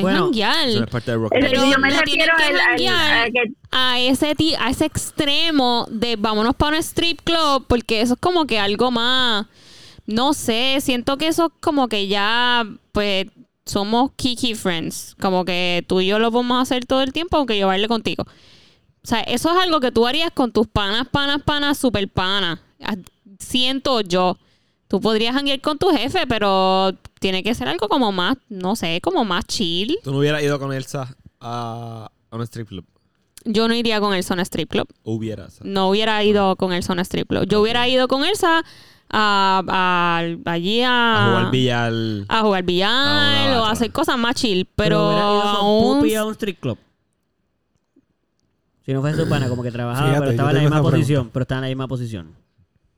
Pueden 0.02 0.30
Bueno. 0.30 0.30
Eso 0.34 0.84
es 0.84 0.90
parte 0.90 1.10
del 1.10 1.20
rock 1.20 1.32
Es 1.34 1.36
and 1.36 1.50
decir, 1.50 1.58
Pero 1.60 1.72
yo 1.72 1.78
me 1.80 1.90
no 1.90 2.00
refiero 2.00 2.32
que 2.36 2.42
al, 2.44 2.54
al- 2.54 2.60
janguear 2.66 3.26
a 3.26 3.30
que 3.30 3.42
a 3.70 4.00
ese 4.00 4.34
ti- 4.34 4.54
a 4.58 4.70
ese 4.70 4.84
extremo 4.86 5.86
de 5.90 6.16
vámonos 6.16 6.54
para 6.54 6.76
un 6.76 6.82
strip 6.82 7.20
club 7.22 7.64
porque 7.68 8.00
eso 8.00 8.14
es 8.14 8.20
como 8.20 8.46
que 8.46 8.58
algo 8.58 8.90
más 8.90 9.46
no 10.06 10.34
sé 10.34 10.78
siento 10.80 11.16
que 11.16 11.28
eso 11.28 11.46
es 11.46 11.52
como 11.60 11.88
que 11.88 12.08
ya 12.08 12.66
pues 12.92 13.26
somos 13.66 14.10
kiki 14.16 14.54
friends 14.54 15.16
como 15.20 15.44
que 15.44 15.84
tú 15.88 16.00
y 16.00 16.06
yo 16.06 16.18
lo 16.18 16.30
vamos 16.30 16.58
a 16.58 16.60
hacer 16.60 16.84
todo 16.84 17.02
el 17.02 17.12
tiempo 17.12 17.36
aunque 17.38 17.58
yo 17.58 17.66
baile 17.68 17.88
contigo. 17.88 18.24
O 18.24 19.06
sea 19.06 19.20
eso 19.20 19.50
es 19.52 19.56
algo 19.62 19.80
que 19.80 19.90
tú 19.92 20.06
harías 20.06 20.30
con 20.32 20.52
tus 20.52 20.66
panas 20.66 21.06
panas 21.08 21.42
panas 21.42 21.78
super 21.78 22.08
panas 22.08 22.58
siento 23.38 24.00
yo 24.00 24.38
tú 24.88 25.00
podrías 25.00 25.34
hanguear 25.36 25.60
con 25.60 25.78
tu 25.78 25.88
jefe 25.90 26.26
pero 26.26 26.92
tiene 27.20 27.42
que 27.42 27.54
ser 27.54 27.68
algo 27.68 27.88
como 27.88 28.12
más 28.12 28.36
no 28.48 28.76
sé 28.76 29.00
como 29.02 29.24
más 29.24 29.44
chill 29.46 29.98
Tú 30.04 30.12
no 30.12 30.18
hubieras 30.18 30.42
ido 30.42 30.58
con 30.58 30.72
Elsa 30.72 31.16
a, 31.40 32.10
a 32.30 32.36
un 32.36 32.42
strip 32.42 32.68
club. 32.68 32.84
yo 33.44 33.68
no 33.68 33.74
iría 33.74 34.00
con 34.00 34.14
el 34.14 34.24
Zona 34.24 34.42
Strip 34.42 34.70
Club 34.70 34.88
hubieras. 35.02 35.60
no 35.62 35.88
hubiera 35.90 36.22
ido 36.24 36.56
con 36.56 36.72
el 36.72 36.82
Zona 36.82 37.02
Strip 37.02 37.28
Club. 37.28 37.46
Yo 37.46 37.60
hubiera 37.60 37.86
ido 37.88 38.08
con 38.08 38.24
Elsa 38.24 38.64
a, 39.10 39.62
a- 39.68 40.50
allí 40.50 40.80
a, 40.82 41.26
A 41.26 41.28
jugar 41.30 41.50
billar. 41.50 41.92
a 42.28 42.40
jugar 42.40 42.62
A 42.62 42.66
billar 42.66 43.48
una 43.50 43.60
o 43.62 43.64
a 43.66 43.70
hacer 43.70 43.92
cosas 43.92 44.16
más 44.18 44.34
chill. 44.34 44.66
Pero, 44.74 44.98
aún- 44.98 46.14
a 46.16 46.24
un 46.24 46.32
street 46.32 46.56
club. 46.60 46.78
Si 48.84 48.92
no 48.92 49.00
fuese 49.00 49.22
su 49.22 49.28
pana, 49.28 49.48
como 49.48 49.62
que 49.62 49.70
trabajaba, 49.70 50.06
Fíjate, 50.08 50.20
pero 50.20 50.30
estaba 50.32 50.50
en 50.50 50.56
la 50.56 50.60
misma 50.62 50.76
pregunta. 50.76 50.96
posición. 50.96 51.30
Pero 51.32 51.42
estaba 51.42 51.58
en 51.58 51.62
la 51.62 51.68
misma 51.68 51.88
posición. 51.88 52.34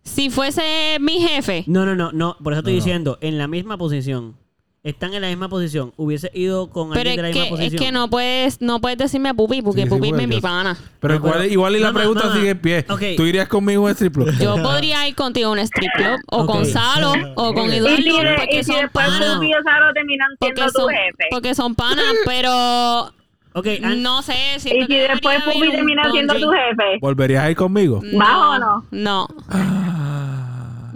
Si 0.06 0.30
fuese 0.30 0.96
mi 1.00 1.18
jefe, 1.20 1.64
No, 1.66 1.84
no, 1.84 1.94
no, 1.94 2.12
no. 2.12 2.36
Por 2.42 2.52
eso 2.52 2.60
estoy 2.60 2.72
No, 2.74 2.78
no. 2.78 2.84
diciendo, 2.84 3.18
en 3.20 3.38
la 3.38 3.48
misma 3.48 3.76
posición. 3.76 4.34
Están 4.82 5.12
en 5.14 5.22
la 5.22 5.26
misma 5.26 5.48
posición. 5.48 5.92
Hubiese 5.96 6.30
ido 6.32 6.70
con 6.70 6.90
pero 6.90 7.10
alguien 7.10 7.14
es 7.14 7.16
de 7.16 7.22
la 7.22 7.32
que, 7.32 7.40
misma 7.50 7.56
es 7.56 7.70
posición. 7.72 7.84
que 7.84 7.90
no 7.92 8.08
puedes, 8.08 8.60
no 8.60 8.80
puedes 8.80 8.96
decirme 8.98 9.30
a 9.30 9.34
Pupi 9.34 9.60
porque 9.60 9.80
Sí, 9.82 9.88
sí, 9.88 9.90
Pupi 9.90 10.10
es 10.10 10.28
mi 10.28 10.40
pana. 10.40 10.76
Pero 11.00 11.14
No, 11.14 11.18
igual, 11.18 11.32
pero- 11.40 11.52
igual 11.52 11.74
y 11.76 11.80
la 11.80 11.86
Mamá, 11.88 11.98
pregunta 11.98 12.22
mamá. 12.26 12.36
sigue 12.36 12.50
en 12.50 12.58
pie. 12.60 12.86
Ok. 12.88 13.02
¿Tú 13.16 13.24
irías 13.24 13.48
conmigo 13.48 13.82
a 13.82 13.84
un 13.86 13.90
strip 13.90 14.14
club? 14.14 14.30
Yo 14.38 14.62
podría 14.62 15.08
ir 15.08 15.16
contigo 15.16 15.48
a 15.48 15.52
un 15.54 15.58
strip 15.58 15.90
club 15.96 16.20
o 16.30 16.42
Ok. 16.42 16.46
con 16.46 16.66
Salo 16.66 17.12
o 17.34 17.52
con 17.52 17.68
y 17.68 17.74
Eduardo 17.78 17.96
si, 17.96 18.10
porque 18.36 18.46
y 18.52 18.56
si 18.58 18.64
son 18.72 18.80
después 18.82 19.06
panas. 19.08 19.34
Pupi 19.34 19.54
o 19.54 19.62
Saro 19.64 19.92
terminan 19.92 20.28
Porque 20.38 20.54
siendo 20.54 20.72
tu 20.72 20.78
son, 20.78 20.88
jefe. 20.90 21.24
porque 21.32 21.54
son 21.56 21.74
panas, 21.74 22.04
pero 22.24 23.12
Ok, 23.54 23.66
an- 23.82 24.02
no 24.02 24.22
sé. 24.22 24.34
Y 24.56 24.60
siento 24.60 24.82
si 24.82 24.86
que 24.86 25.08
después 25.08 25.42
Pupi 25.42 25.68
termina 25.72 26.10
siendo 26.12 26.34
tu 26.34 26.48
jefe. 26.50 26.98
¿Volverías 27.00 27.42
a 27.42 27.50
ir 27.50 27.56
conmigo? 27.56 28.02
¿Bajo 28.12 28.50
o 28.50 28.58
no? 28.60 28.84
No, 28.92 29.28
Ah, 29.48 29.85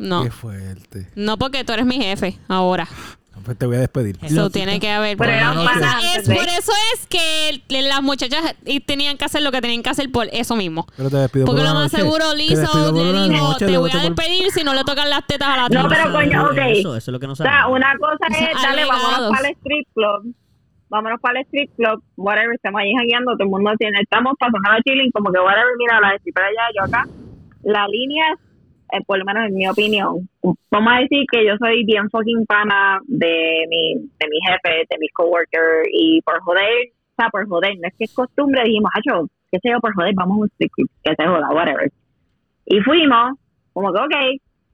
No. 0.00 0.24
Qué 0.24 0.30
fuerte. 0.30 1.08
no 1.14 1.36
porque 1.38 1.62
tú 1.64 1.72
eres 1.72 1.86
mi 1.86 1.96
jefe 1.96 2.38
ahora. 2.48 2.88
Pues 3.44 3.56
te 3.56 3.64
voy 3.64 3.76
a 3.76 3.80
despedir. 3.80 4.18
Eso 4.22 4.50
tiene 4.50 4.78
que 4.80 4.90
haber. 4.90 5.16
Pero 5.16 5.32
es- 5.32 6.28
por 6.28 6.44
eso 6.46 6.72
es 6.92 7.06
que 7.06 7.62
las 7.82 8.02
muchachas 8.02 8.54
tenían 8.86 9.16
que 9.16 9.24
hacer 9.24 9.40
lo 9.42 9.50
que 9.50 9.62
tenían 9.62 9.82
que 9.82 9.88
hacer 9.88 10.10
por 10.12 10.26
eso 10.30 10.56
mismo. 10.56 10.86
Pero 10.94 11.08
te 11.08 11.16
despido 11.16 11.46
Porque 11.46 11.62
por 11.62 11.68
lo 11.70 11.74
más 11.74 11.90
noche. 11.90 12.02
seguro 12.02 12.24
por 12.26 12.36
le 12.36 12.42
dijo, 12.44 13.48
noche, 13.48 13.66
te 13.66 13.78
voy 13.78 13.90
a 13.94 13.98
despedir 14.02 14.50
si 14.50 14.62
no 14.62 14.74
le 14.74 14.84
tocan 14.84 15.08
las 15.08 15.26
tetas 15.26 15.48
a 15.48 15.56
la 15.56 15.62
No, 15.68 15.68
tipa. 15.68 15.88
pero 15.88 16.12
coño, 16.12 16.44
ok. 16.50 16.58
Eso, 16.68 16.96
eso 16.96 16.96
es 16.96 17.08
lo 17.08 17.18
que 17.18 17.26
no 17.28 17.32
O 17.32 17.36
sea, 17.36 17.66
una 17.68 17.94
cosa 17.98 18.26
es, 18.28 18.62
dale, 18.62 18.82
Alegados. 18.82 19.02
vámonos 19.02 19.30
para 19.36 19.48
el 19.48 19.54
strip 19.56 19.88
club. 19.94 20.34
Vámonos 20.90 21.20
para 21.22 21.40
el 21.40 21.46
strip 21.46 21.70
club, 21.76 22.02
whatever, 22.16 22.52
estamos 22.56 22.80
ahí 22.82 22.92
jangueando, 22.98 23.32
todo 23.38 23.44
el 23.44 23.50
mundo 23.50 23.70
tiene, 23.78 24.00
estamos 24.02 24.34
pasando 24.38 24.58
la 24.68 24.80
chilling, 24.82 25.10
como 25.12 25.30
que 25.32 25.38
whatever, 25.40 25.70
mira, 25.78 26.00
la 26.00 26.12
para 26.34 26.46
allá, 26.48 26.62
yo 26.76 26.82
acá. 26.84 27.08
La 27.62 27.86
línea, 27.88 28.26
eh, 28.92 29.00
por 29.06 29.18
lo 29.18 29.24
menos 29.24 29.48
en 29.48 29.54
mi 29.54 29.68
opinión, 29.68 30.28
vamos 30.70 30.92
a 30.92 31.00
decir 31.00 31.24
que 31.30 31.46
yo 31.46 31.54
soy 31.58 31.84
bien 31.84 32.08
fucking 32.10 32.46
pana 32.46 33.00
de 33.06 33.66
mi, 33.68 33.94
de 33.94 34.28
mi 34.28 34.38
jefe, 34.46 34.86
de 34.88 34.98
mis 34.98 35.12
coworkers, 35.12 35.88
y 35.92 36.20
por 36.22 36.40
joder, 36.40 36.88
o 36.88 37.14
sea, 37.16 37.28
por 37.30 37.46
joder, 37.48 37.74
no 37.80 37.88
es 37.88 37.94
que 37.96 38.04
es 38.04 38.14
costumbre, 38.14 38.62
dijimos, 38.64 38.90
hacho, 38.94 39.28
qué 39.50 39.58
sé 39.60 39.70
yo, 39.70 39.80
por 39.80 39.94
joder, 39.94 40.14
vamos 40.14 40.36
a 40.36 40.40
un 40.40 40.50
que 40.58 41.14
se 41.14 41.26
joda, 41.26 41.48
whatever. 41.50 41.90
Y 42.66 42.80
fuimos, 42.80 43.32
como 43.72 43.92
que, 43.92 44.00
ok, 44.00 44.14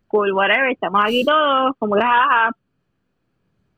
cool, 0.09 0.33
whatever, 0.33 0.71
estamos 0.71 1.03
aquí 1.05 1.25
todos, 1.25 1.73
como 1.79 1.95
que, 1.97 2.03
jaja. 2.03 2.51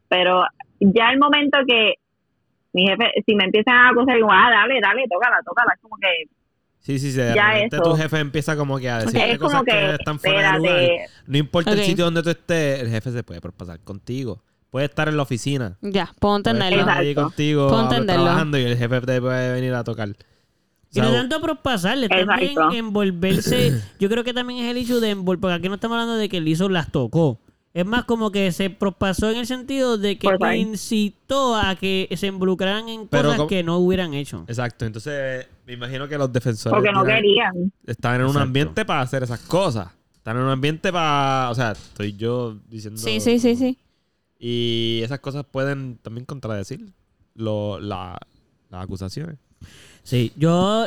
Pero 0.09 0.43
ya 0.81 1.11
el 1.11 1.19
momento 1.19 1.59
que 1.67 1.95
mi 2.73 2.87
jefe, 2.87 3.11
si 3.27 3.35
me 3.35 3.45
empiezan 3.45 3.75
a 3.75 3.89
acusar, 3.91 4.17
digo, 4.17 4.29
ah, 4.31 4.51
dale, 4.51 4.81
dale, 4.81 5.05
tócala, 5.09 5.39
tócala, 5.45 5.73
es 5.75 5.81
como 5.81 5.97
que 5.97 6.09
Sí, 6.89 6.99
sí, 6.99 7.13
sí. 7.13 7.19
De 7.19 7.35
Ya 7.35 7.51
repente 7.53 7.77
eso. 7.77 7.83
tu 7.85 7.95
jefe 7.97 8.19
empieza 8.19 8.57
como 8.57 8.79
que 8.79 8.89
a 8.89 9.01
decirte 9.01 9.33
es 9.33 9.39
cosas 9.39 9.59
como 9.59 9.65
que, 9.67 9.73
que, 9.73 9.91
están 9.93 10.19
fuera 10.19 10.53
de 10.53 10.59
lugar. 10.59 10.81
No 11.27 11.37
importa 11.37 11.71
Ok. 11.73 11.77
el 11.79 11.85
sitio 11.85 12.05
donde 12.07 12.23
tú 12.23 12.31
estés, 12.31 12.81
el 12.81 12.89
jefe 12.89 13.13
se 13.13 13.23
puede 13.23 13.43
pasar 13.43 13.79
contigo. 13.81 14.43
Puede 14.71 14.87
estar 14.87 15.07
en 15.07 15.19
la 15.19 15.23
oficina. 15.25 15.77
Ya, 15.83 16.07
puedo 16.19 16.43
Puede 16.43 16.51
entenderlo. 16.55 16.81
estar 16.81 16.97
allí 16.97 17.15
contigo 17.15 17.69
Puedo 17.69 17.83
entenderlo. 17.83 18.23
trabajando 18.25 18.57
y 18.59 18.63
el 18.63 18.79
jefe 18.79 19.01
te 19.03 19.21
puede 19.21 19.53
venir 19.53 19.75
a 19.75 19.85
tocar. 19.85 20.09
Y 20.95 21.01
no 21.01 21.13
tanto 21.13 21.43
por 21.43 21.61
pasarle, 21.61 22.09
también 22.09 22.55
envolverse. 22.73 23.83
Yo 24.01 24.09
creo 24.09 24.25
que 24.25 24.33
también 24.33 24.65
es 24.65 24.71
el 24.71 24.79
hecho 24.79 24.99
de 25.01 25.11
envolver, 25.11 25.41
porque 25.41 25.55
aquí 25.57 25.69
no 25.69 25.75
estamos 25.75 25.97
hablando 25.97 26.17
de 26.17 26.31
que 26.31 26.41
Lizzo 26.41 26.71
las 26.71 26.91
tocó. 26.91 27.39
Es 27.75 27.85
más 27.87 28.05
como 28.05 28.31
que 28.33 28.51
se 28.51 28.71
propasó 28.71 29.31
en 29.31 29.37
el 29.39 29.47
sentido 29.47 29.99
de 29.99 30.19
que 30.19 30.29
incitó 30.57 31.55
a 31.55 31.77
que 31.77 32.09
se 32.17 32.27
involucraran 32.27 32.89
en 32.89 33.07
Pero 33.09 33.25
cosas 33.25 33.37
como- 33.37 33.49
que 33.49 33.63
no 33.63 33.79
hubieran 33.79 34.15
hecho. 34.15 34.45
Exacto, 34.49 34.85
entonces 34.87 35.47
me 35.67 35.75
imagino 35.75 36.09
que 36.09 36.17
los 36.19 36.33
defensores 36.33 36.75
porque 36.75 36.91
no 36.93 37.05
querían. 37.05 37.73
están 37.87 38.17
en 38.17 38.23
un 38.23 38.27
Exacto. 38.29 38.43
ambiente 38.47 38.85
para 38.85 39.03
hacer 39.03 39.23
esas 39.23 39.41
cosas. 39.41 39.89
Están 40.17 40.37
en 40.39 40.43
un 40.45 40.49
ambiente 40.51 40.93
para... 40.93 41.49
O 41.51 41.55
sea, 41.55 41.73
estoy 41.73 42.15
yo 42.17 42.57
diciendo... 42.69 42.99
Sí, 43.01 43.21
sí, 43.21 43.39
sí, 43.39 43.55
sí. 43.55 43.79
Y 44.39 45.01
esas 45.05 45.21
cosas 45.21 45.45
pueden 45.45 45.99
también 45.99 46.25
contradecir 46.25 46.87
lo, 47.35 47.79
la, 47.81 48.19
las 48.71 48.83
acusaciones. 48.85 49.37
Sí, 50.03 50.33
yo 50.37 50.87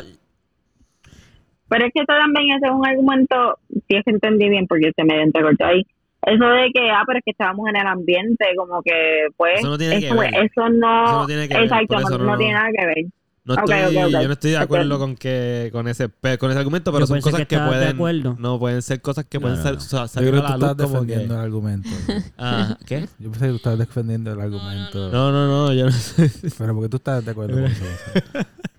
Pero 1.68 1.86
es 1.86 1.92
que 1.94 2.00
esto 2.00 2.12
también 2.18 2.56
ese 2.56 2.66
es 2.66 2.72
un 2.72 2.86
argumento, 2.86 3.58
si 3.88 3.96
es 3.96 4.04
que 4.04 4.10
entendí 4.10 4.48
bien, 4.48 4.66
porque 4.66 4.92
se 4.94 5.04
me 5.04 5.22
entrecortó 5.22 5.64
ahí. 5.64 5.86
Eso 6.24 6.44
de 6.44 6.70
que, 6.72 6.90
ah, 6.90 7.02
pero 7.06 7.18
es 7.18 7.24
que 7.24 7.32
estábamos 7.32 7.68
en 7.68 7.76
el 7.76 7.86
ambiente, 7.86 8.44
como 8.56 8.80
que, 8.82 9.26
pues, 9.36 9.58
Eso 9.58 9.68
no 9.70 9.78
tiene 9.78 9.98
que 10.00 10.06
eso, 10.06 10.16
ver. 10.16 10.30
eso 10.34 10.68
no, 10.68 11.04
Eso 11.04 11.18
no 11.20 11.26
tiene 11.26 11.48
que 11.48 11.54
ver, 11.54 11.64
exacto, 11.64 11.98
eso 11.98 12.10
no, 12.10 12.18
no- 12.18 12.24
no 12.24 12.32
no. 12.32 12.38
tiene 12.38 12.54
nada 12.54 12.68
que 12.78 12.86
ver. 12.86 13.04
No 13.44 13.54
Ok, 13.54 13.58
estoy, 13.70 13.96
ok, 13.96 14.06
ok. 14.06 14.12
Yo 14.22 14.26
no 14.28 14.32
estoy 14.34 14.50
de 14.52 14.56
acuerdo 14.58 14.98
con 15.00 15.16
que 15.16 15.68
con 15.72 15.88
ese 15.88 16.08
pe- 16.08 16.38
con 16.38 16.50
ese 16.52 16.60
argumento, 16.60 16.92
pero 16.92 17.00
Yo 17.02 17.06
son 17.08 17.20
cosas 17.20 17.40
que 17.40 17.46
que, 17.46 17.56
estabas 17.56 17.80
de 17.80 17.92
pueden 17.92 18.36
no 18.40 18.58
pueden 18.60 18.82
ser 18.82 19.02
cosas 19.02 19.24
que 19.24 19.38
No, 19.38 19.42
pueden 19.42 19.56
no. 19.56 19.80
sa- 19.80 20.02
Yo 20.02 20.06
salir 20.06 20.30
creo 20.30 20.44
a 20.44 20.46
que 20.46 20.52
tú 20.52 20.60
la 20.60 20.70
estás 20.70 20.76
defendiendo 20.92 21.34
que 21.34 21.40
el 21.40 21.44
argumento. 21.44 21.90
Ah, 22.38 22.78
¿qué? 22.86 23.08
Yo 23.18 23.30
pensé 23.32 23.46
que 23.46 23.50
tú 23.50 23.56
estabas 23.56 23.78
defendiendo 23.80 24.32
el 24.32 24.40
argumento. 24.40 25.10
No, 25.10 25.32
no, 25.32 25.48
no, 25.48 25.72
yo 25.74 25.86
no 25.86 25.90
sé. 25.90 26.30
Pero 26.56 26.72
porque 26.72 26.88
tú 26.88 26.98
estás 26.98 27.24
de 27.24 27.32
acuerdo 27.32 27.54
con 27.54 27.64
eso. 27.64 27.84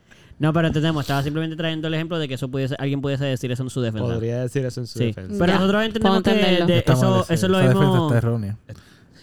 No, 0.43 0.51
pero 0.51 0.67
entendemos, 0.67 1.03
estaba 1.03 1.23
simplemente 1.23 1.55
trayendo 1.55 1.87
el 1.87 1.93
ejemplo 1.93 2.19
de 2.19 2.27
que 2.27 2.33
eso 2.33 2.49
pudiese, 2.49 2.75
alguien 2.77 2.99
pudiese 2.99 3.23
decir 3.23 3.49
eso 3.53 3.63
en 3.63 3.69
su 3.69 3.79
defensa. 3.79 4.13
Podría 4.13 4.41
decir 4.41 4.65
eso 4.65 4.81
en 4.81 4.87
su 4.87 4.99
Sí, 4.99 5.05
defensa. 5.05 5.33
pero 5.39 5.53
Ya, 5.53 5.57
nosotros 5.57 5.85
entendemos 5.85 6.21
que 6.21 6.33
de- 6.33 6.59
mal 6.59 6.69
eso, 6.71 7.25
eso 7.29 7.47
lo 7.47 7.59
vimos... 7.61 8.11
está 8.11 8.17
errónea. 8.17 8.57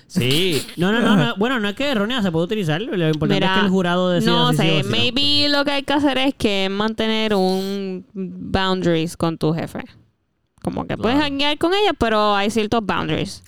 Sí. 0.06 0.62
No, 0.78 0.90
no, 0.92 1.00
no, 1.02 1.16
no, 1.16 1.36
bueno, 1.36 1.60
no 1.60 1.68
es 1.68 1.74
que 1.76 1.84
es 1.84 1.90
errónea, 1.92 2.22
se 2.22 2.32
puede 2.32 2.46
utilizar. 2.46 2.80
Lo 2.80 2.94
importante 2.94 3.34
Mira, 3.34 3.52
es 3.54 3.58
que 3.60 3.66
el 3.66 3.70
jurado 3.70 4.08
decida 4.10 4.30
no 4.32 4.50
si 4.52 4.56
sí 4.56 4.62
sé, 4.62 4.72
o 4.72 4.76
si 4.78 4.82
no. 4.84 4.90
maybe 4.90 5.48
lo 5.50 5.62
que 5.64 5.70
hay 5.72 5.82
que 5.82 5.92
hacer 5.92 6.16
es 6.16 6.34
que 6.34 6.68
mantener 6.70 7.34
un 7.34 8.06
boundaries 8.14 9.14
con 9.18 9.36
tu 9.36 9.52
jefe. 9.52 9.84
Como 10.62 10.86
que 10.86 10.96
puedes 10.96 11.18
Claro. 11.18 11.32
hanguear 11.34 11.58
con 11.58 11.74
ella, 11.74 11.92
pero 11.98 12.34
hay 12.34 12.50
ciertos 12.50 12.80
boundaries. 12.84 13.42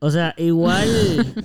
O 0.00 0.10
sea, 0.10 0.34
igual. 0.36 0.88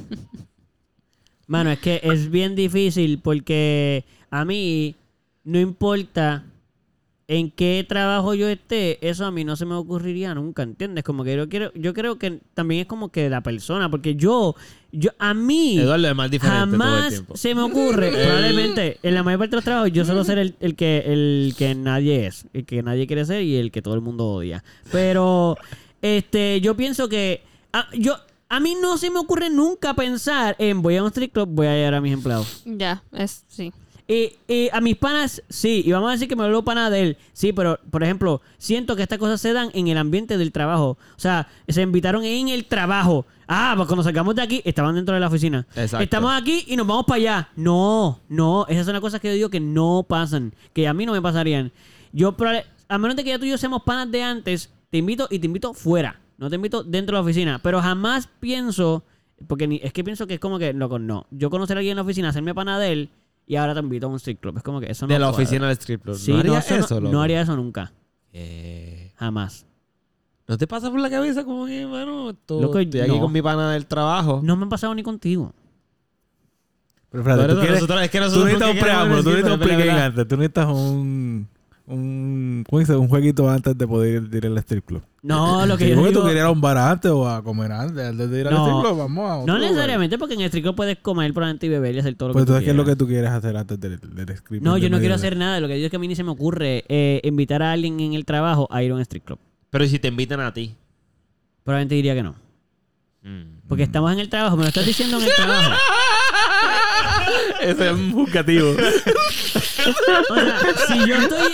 Mano, 1.48 1.72
es 1.72 1.80
que 1.80 2.00
es 2.04 2.30
bien 2.30 2.56
difícil 2.56 3.20
porque 3.20 4.06
a 4.32 4.46
mí 4.46 4.96
no 5.44 5.60
importa 5.60 6.46
en 7.30 7.52
qué 7.52 7.86
trabajo 7.88 8.34
yo 8.34 8.50
esté, 8.50 8.98
eso 9.08 9.24
a 9.24 9.30
mí 9.30 9.44
no 9.44 9.56
se 9.56 9.64
me 9.64 9.76
ocurriría 9.76 10.34
nunca, 10.34 10.64
¿entiendes? 10.64 11.04
Como 11.04 11.24
que 11.24 11.36
yo 11.38 11.48
quiero, 11.48 11.72
yo 11.76 11.94
creo 11.94 12.18
que 12.18 12.40
también 12.56 12.82
es 12.82 12.88
como 12.88 13.10
que 13.10 13.30
la 13.30 13.42
persona, 13.42 13.88
porque 13.88 14.16
yo, 14.16 14.56
yo, 14.92 15.12
a 15.20 15.36
mí 15.36 15.78
Eduardo 15.78 16.08
es 16.08 16.16
más 16.16 16.32
diferente 16.32 16.58
todo 16.66 16.74
el 16.74 16.82
jamás 16.82 17.10
tiempo. 17.10 17.38
se 17.38 17.54
me 17.54 17.62
ocurre, 17.62 18.10
probablemente 18.10 18.98
en 19.04 19.14
la 19.14 19.22
mayor 19.22 19.42
parte 19.42 19.52
de 19.52 19.58
los 19.58 19.64
trabajos 19.64 19.92
yo 19.92 20.06
suelo 20.06 20.24
ser 20.24 20.40
el, 20.40 20.56
el 20.60 20.76
que 20.76 21.04
el 21.06 21.54
que 21.56 21.76
nadie 21.76 22.26
es, 22.26 22.48
el 22.52 22.66
que 22.66 22.82
nadie 22.82 23.06
quiere 23.06 23.24
ser 23.26 23.44
y 23.44 23.58
el 23.58 23.72
que 23.72 23.84
todo 23.84 23.94
el 23.94 24.02
mundo 24.02 24.26
odia. 24.26 24.64
Pero 24.92 25.56
este 26.02 26.62
yo 26.62 26.76
pienso 26.76 27.10
que 27.10 27.44
a, 27.72 27.90
yo 27.94 28.18
a 28.50 28.60
mí 28.60 28.76
no 28.82 28.98
se 28.98 29.12
me 29.12 29.20
ocurre 29.20 29.52
nunca 29.52 29.94
pensar 29.94 30.56
en 30.58 30.82
voy 30.82 30.96
a 30.96 31.04
un 31.04 31.10
street 31.10 31.32
club, 31.32 31.50
voy 31.52 31.68
a 31.68 31.76
llevar 31.76 31.94
a 31.94 32.02
mis 32.02 32.14
empleados. 32.14 32.64
Ya, 32.66 33.04
es 33.14 33.44
sí. 33.48 33.72
Y, 34.12 34.32
y 34.52 34.70
a 34.74 34.82
mis 34.82 34.96
panas, 34.98 35.44
sí, 35.50 35.84
y 35.86 35.92
vamos 35.92 36.10
a 36.10 36.14
decir 36.14 36.28
que 36.28 36.36
me 36.36 36.42
vuelvo 36.42 36.64
pana 36.64 36.90
de 36.90 37.00
él. 37.02 37.18
Sí, 37.32 37.54
pero, 37.54 37.80
por 37.92 38.02
ejemplo, 38.04 38.42
siento 38.58 38.96
que 38.96 39.04
estas 39.04 39.20
cosas 39.20 39.40
se 39.40 39.54
dan 39.54 39.70
en 39.76 39.88
el 39.88 40.00
ambiente 40.00 40.36
del 40.40 40.52
trabajo. 40.52 40.98
O 41.16 41.20
sea, 41.20 41.48
se 41.68 41.84
invitaron 41.84 42.24
en 42.26 42.48
el 42.50 42.66
trabajo. 42.66 43.28
Ah, 43.48 43.74
pues 43.76 43.86
cuando 43.88 44.02
salgamos 44.02 44.34
de 44.34 44.42
aquí, 44.42 44.62
estaban 44.66 44.96
dentro 44.96 45.14
de 45.14 45.22
la 45.22 45.28
oficina. 45.28 45.68
Exacto. 45.76 46.04
Estamos 46.04 46.32
aquí 46.34 46.64
y 46.68 46.76
nos 46.76 46.88
vamos 46.88 47.06
para 47.06 47.18
allá. 47.18 47.50
No, 47.56 48.20
no, 48.30 48.66
esas 48.68 48.86
son 48.86 48.94
las 48.94 49.02
cosas 49.02 49.22
que 49.22 49.28
yo 49.28 49.34
digo 49.36 49.50
que 49.52 49.60
no 49.60 50.04
pasan, 50.10 50.56
que 50.74 50.88
a 50.88 50.94
mí 50.96 51.06
no 51.06 51.12
me 51.14 51.22
pasarían. 51.22 51.72
Yo, 52.12 52.36
a 52.88 52.98
menos 52.98 53.16
de 53.16 53.24
que 53.24 53.30
ya 53.30 53.38
tú 53.38 53.46
y 53.46 53.52
yo 53.52 53.60
seamos 53.60 53.84
panas 53.84 54.10
de 54.12 54.24
antes, 54.24 54.72
te 54.90 54.98
invito 54.98 55.28
y 55.30 55.38
te 55.38 55.46
invito 55.46 55.76
fuera. 55.76 56.20
No 56.40 56.50
te 56.50 56.56
invito 56.56 56.82
dentro 56.84 57.16
de 57.16 57.22
la 57.22 57.24
oficina. 57.26 57.60
Pero 57.62 57.80
jamás 57.80 58.28
pienso, 58.40 59.04
porque 59.48 59.68
ni- 59.68 59.80
es 59.84 59.94
que 59.94 60.04
pienso 60.04 60.26
que 60.26 60.34
es 60.36 60.40
como 60.40 60.58
que, 60.58 60.74
loco, 60.74 60.98
no. 60.98 61.28
Yo 61.30 61.52
conocer 61.52 61.78
a 61.78 61.80
alguien 61.82 61.92
en 61.92 61.98
la 61.98 62.02
oficina, 62.02 62.30
hacerme 62.30 62.56
pana 62.56 62.80
de 62.80 62.92
él 62.92 63.10
y 63.50 63.56
ahora 63.58 63.74
te 63.74 63.80
invito 63.82 64.06
a 64.06 64.10
un 64.10 64.16
strip 64.18 64.40
club. 64.40 64.56
Es 64.58 64.64
como 64.64 64.80
que 64.80 64.90
eso 64.92 65.06
no 65.08 65.14
de 65.14 65.20
la 65.20 65.26
cuadra. 65.28 65.44
oficina 65.44 65.68
del 65.68 65.78
strip 65.78 66.04
club. 66.04 66.16
Sí, 66.16 66.32
¿No 66.32 66.38
no, 66.38 66.42
haría 66.42 66.60
eso 66.60 66.76
eso, 66.76 66.96
no, 66.96 67.02
loco? 67.02 67.12
no 67.14 67.22
haría 67.22 67.42
eso 67.42 67.56
nunca. 67.58 67.92
Eh, 68.32 69.12
Jamás. 69.18 69.66
¿No 70.48 70.58
te 70.58 70.66
pasa 70.68 70.90
por 70.90 71.00
la 71.00 71.10
cabeza 71.10 71.44
como 71.44 71.66
que, 71.66 71.86
mano, 71.86 72.30
esto- 72.30 72.62
Loco, 72.62 72.80
estoy 72.80 73.02
aquí 73.02 73.12
no. 73.12 73.20
con 73.20 73.32
mi 73.34 73.42
pana 73.42 73.72
del 73.74 73.86
trabajo? 73.86 74.40
No 74.44 74.56
me 74.56 74.64
han 74.64 74.70
pasado 74.70 74.96
ni 74.96 75.04
contigo. 75.04 75.54
Pero 77.12 77.24
espérate, 77.24 77.44
tú, 77.46 77.52
eso 77.54 77.60
quieres- 77.62 77.82
nosotros- 77.82 78.02
es 78.04 78.10
que 78.12 78.18
tú 78.20 78.24
nosotros 78.24 78.46
necesitas 78.46 78.68
porque 78.70 78.80
un 78.80 78.86
preámbulo, 78.86 79.24
tú 79.24 79.30
necesitas 79.32 79.54
un 79.54 79.90
antes, 80.00 80.28
tú 80.28 80.36
necesitas 80.38 80.66
un, 80.68 81.49
un, 81.90 82.64
¿cómo 82.70 82.80
dice? 82.80 82.96
Un 82.96 83.08
jueguito 83.10 83.50
antes 83.50 83.78
de 83.78 83.88
poder 83.88 84.24
ir 84.34 84.46
al 84.46 84.58
strip 84.60 84.86
club. 84.86 85.02
No, 85.24 85.66
lo 85.66 85.76
que 85.78 85.86
Sí, 85.86 85.90
yo 85.90 85.96
digo... 85.98 86.12
tú 86.12 86.20
querías 86.26 86.44
ir 86.44 86.48
a 86.48 86.52
un 86.52 86.62
bar 86.62 86.78
antes 86.78 87.12
o 87.12 87.28
a 87.28 87.44
comer 87.44 87.72
antes, 87.72 88.06
antes 88.06 88.30
de 88.30 88.40
ir 88.40 88.48
al 88.48 88.54
No. 88.54 88.66
strip 88.68 88.82
club, 88.86 88.98
vamos 89.00 89.30
a 89.30 89.36
otro 89.40 89.48
No 89.48 89.54
lugar. 89.58 89.72
necesariamente 89.72 90.18
porque 90.18 90.36
en 90.36 90.42
el 90.42 90.46
strip 90.48 90.64
club 90.64 90.76
puedes 90.76 90.98
comer 91.00 91.34
probablemente 91.34 91.66
y 91.66 91.70
beber 91.70 91.96
y 91.96 92.00
hacer 92.00 92.16
todo 92.16 92.30
lo 92.30 92.34
Pues 92.34 92.44
que 92.44 92.48
tú 92.48 92.52
entonces, 92.54 92.66
¿qué 92.66 92.72
es 92.72 92.78
lo 92.78 92.86
que 92.86 92.96
tú 92.96 93.08
quieres 93.08 93.32
hacer 93.32 93.58
antes 93.58 93.80
del, 93.80 94.00
del 94.00 94.30
strip 94.30 94.62
No, 94.64 94.74
del 94.76 94.84
yo 94.84 94.90
no 94.90 95.00
quiero 95.00 95.16
hacer 95.16 95.36
nada. 95.36 95.60
Lo 95.60 95.68
que 95.68 95.74
digo 95.74 95.86
es 95.86 95.90
que 95.90 95.98
a 95.98 96.00
mí 96.00 96.08
ni 96.08 96.16
se 96.16 96.24
me 96.24 96.32
ocurre 96.32 96.86
eh, 96.88 97.22
invitar 97.24 97.62
a 97.64 97.72
alguien 97.74 98.00
en 98.00 98.14
el 98.14 98.24
trabajo 98.24 98.68
a 98.72 98.82
ir 98.84 98.92
a 98.92 98.96
un 98.96 99.02
strip 99.02 99.26
club. 99.26 99.40
Pero 99.70 99.84
¿y 99.84 99.90
si 99.90 100.00
te 100.00 100.08
invitan 100.08 100.40
a 100.40 100.54
ti? 100.54 100.76
Probablemente 101.64 101.96
diría 101.96 102.14
que 102.16 102.24
no. 102.24 102.36
Mm. 103.24 103.68
Porque 103.68 103.84
estamos 103.84 104.12
en 104.14 104.20
el 104.20 104.30
trabajo. 104.30 104.56
Me 104.56 104.64
lo 104.64 104.70
estás 104.70 104.86
diciendo 104.86 105.18
en 105.18 105.24
el 105.24 105.30
trabajo. 105.36 105.72
Ese 107.62 107.86
es 107.88 107.94
un 107.94 108.12
buscativo. 108.12 108.72
O 108.72 108.76
sea, 110.36 110.88
si 110.88 111.08
yo 111.08 111.16
estoy, 111.16 111.54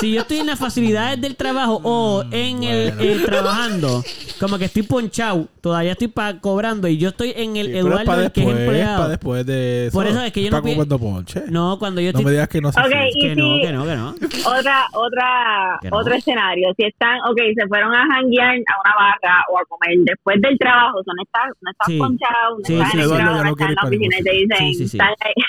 si 0.00 0.12
yo 0.14 0.20
estoy 0.22 0.38
en 0.38 0.46
las 0.46 0.58
facilidades 0.58 1.20
del 1.20 1.36
trabajo 1.36 1.80
o 1.84 2.24
en 2.30 2.62
el 2.64 3.24
trabajando, 3.24 4.02
como 4.38 4.58
que 4.58 4.64
estoy 4.66 4.82
ponchado, 4.82 5.46
todavía 5.60 5.92
estoy 5.92 6.08
pa- 6.08 6.38
cobrando 6.40 6.88
y 6.88 6.98
yo 6.98 7.10
estoy 7.10 7.32
en 7.36 7.56
el 7.56 7.66
Sí, 7.66 7.72
pero 7.74 7.94
es 7.94 8.00
Eduardo 8.02 8.22
el 8.22 8.32
que 8.32 8.42
es 8.42 8.48
empleado. 8.48 8.96
para 8.98 9.08
después 9.10 9.46
de 9.46 9.86
eso. 9.86 9.96
Por 9.96 10.06
eso 10.06 10.20
es 10.22 10.32
que 10.32 10.42
yo 10.42 10.50
no 10.50 10.56
pi- 10.62 10.70
comiendo 10.70 10.98
ponche. 10.98 11.42
No, 11.48 11.78
cuando 11.78 12.00
yo 12.00 12.06
No 12.12 12.18
estoy... 12.18 12.24
me 12.24 12.30
digas 12.32 12.48
que 12.48 12.60
no 12.60 12.72
se 12.72 12.80
Ok, 12.80 12.86
y 13.14 13.20
que 13.20 13.36
no, 13.36 13.54
si- 13.56 13.60
que 13.62 13.72
no, 13.72 13.84
que 13.86 13.94
no. 13.96 14.10
Otra, 14.46 14.86
otra, 14.92 15.78
Que 15.82 15.90
no. 15.90 15.96
otro 15.98 16.14
escenario. 16.14 16.68
Si 16.76 16.84
están, 16.84 17.18
ok, 17.20 17.38
se 17.56 17.66
fueron 17.68 17.94
a 17.94 18.04
janguear 18.12 18.48
a 18.56 18.80
una 18.80 18.94
barra 18.98 19.44
o 19.52 19.58
a 19.58 19.62
comer 19.68 19.96
después 20.04 20.40
del 20.40 20.58
trabajo, 20.58 21.00
no 21.06 21.22
estás, 21.22 21.52
no 21.60 21.70
estás 21.70 21.86
Sí. 21.86 21.98
ponchado, 21.98 22.58
no 22.58 22.64
Sí, 22.64 22.72
estás 22.74 22.90
sí, 22.90 22.96
en 22.96 23.00
el 23.00 23.06
Eduardo 23.06 23.24
trabajo, 23.24 23.36
ya 23.36 23.44
no 23.44 23.44
no 23.44 23.50
estás 23.50 23.56
quiere 23.56 23.70
en 23.70 23.70
la 23.70 23.72
ir 23.72 23.76
para 23.76 23.88
oficina 23.88 24.16
y 24.18 24.22
te 24.22 24.30
Sí, 24.30 24.64
dicen, 24.66 24.74
sí, 24.74 24.88
sí. 24.88 24.98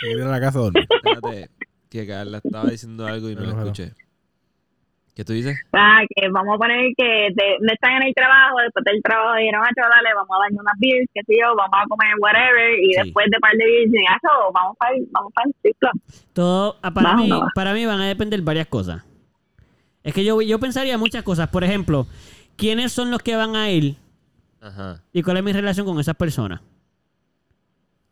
Que 0.01 0.11
ir 0.11 0.21
a 0.21 0.25
la 0.25 0.39
casa 0.39 0.59
a 0.59 0.61
dormir. 0.63 0.87
Espérate, 0.89 1.49
que 1.89 2.07
Carla 2.07 2.37
estaba 2.43 2.69
diciendo 2.69 3.05
algo 3.05 3.29
y 3.29 3.35
no 3.35 3.41
lo 3.41 3.49
escuché. 3.61 3.93
¿Qué 5.13 5.25
tú 5.25 5.33
dices? 5.33 5.59
Ah, 5.73 5.99
que 6.07 6.29
vamos 6.29 6.55
a 6.55 6.57
poner 6.57 6.93
que 6.97 7.27
te- 7.35 7.57
no 7.59 7.73
están 7.73 8.01
en 8.01 8.03
el 8.07 8.13
trabajo, 8.15 8.57
después 8.63 8.85
del 8.85 9.01
trabajo 9.03 9.35
dijeron, 9.37 9.61
ah, 9.61 9.69
dale, 9.75 10.13
vamos 10.15 10.29
a 10.37 10.41
darle 10.43 10.57
unas 10.57 10.73
beers, 10.79 11.09
qué 11.13 11.19
sé 11.27 11.33
yo, 11.41 11.53
vamos 11.53 11.75
a 11.83 11.85
comer 11.89 12.13
whatever, 12.19 12.79
y 12.79 12.93
Sí. 12.93 13.01
después 13.03 13.25
de 13.29 13.37
par 13.39 13.51
de 13.51 13.65
beers, 13.65 13.91
dicen, 13.91 14.05
ah, 14.09 14.17
vamos 14.53 14.77
para 14.77 14.95
el, 14.95 15.07
vamos 15.11 15.33
para 15.33 15.49
el 15.63 15.75
club. 15.75 16.01
Todo, 16.31 16.77
ah, 16.81 16.91
para, 16.91 17.15
mí, 17.17 17.27
no 17.27 17.45
para 17.53 17.73
mí 17.73 17.85
van 17.85 17.99
a 17.99 18.07
depender 18.07 18.41
varias 18.41 18.67
cosas. 18.67 19.03
Es 20.03 20.13
que 20.13 20.23
yo, 20.23 20.41
yo 20.41 20.59
pensaría 20.59 20.97
muchas 20.97 21.23
cosas. 21.23 21.49
Por 21.49 21.65
ejemplo, 21.65 22.07
¿quiénes 22.55 22.93
son 22.93 23.11
los 23.11 23.21
que 23.21 23.35
van 23.35 23.55
a 23.57 23.69
ir 23.69 23.97
Ajá. 24.61 25.01
y 25.11 25.21
cuál 25.23 25.37
es 25.37 25.43
mi 25.43 25.51
relación 25.51 25.85
con 25.85 25.99
esas 25.99 26.15
personas? 26.15 26.61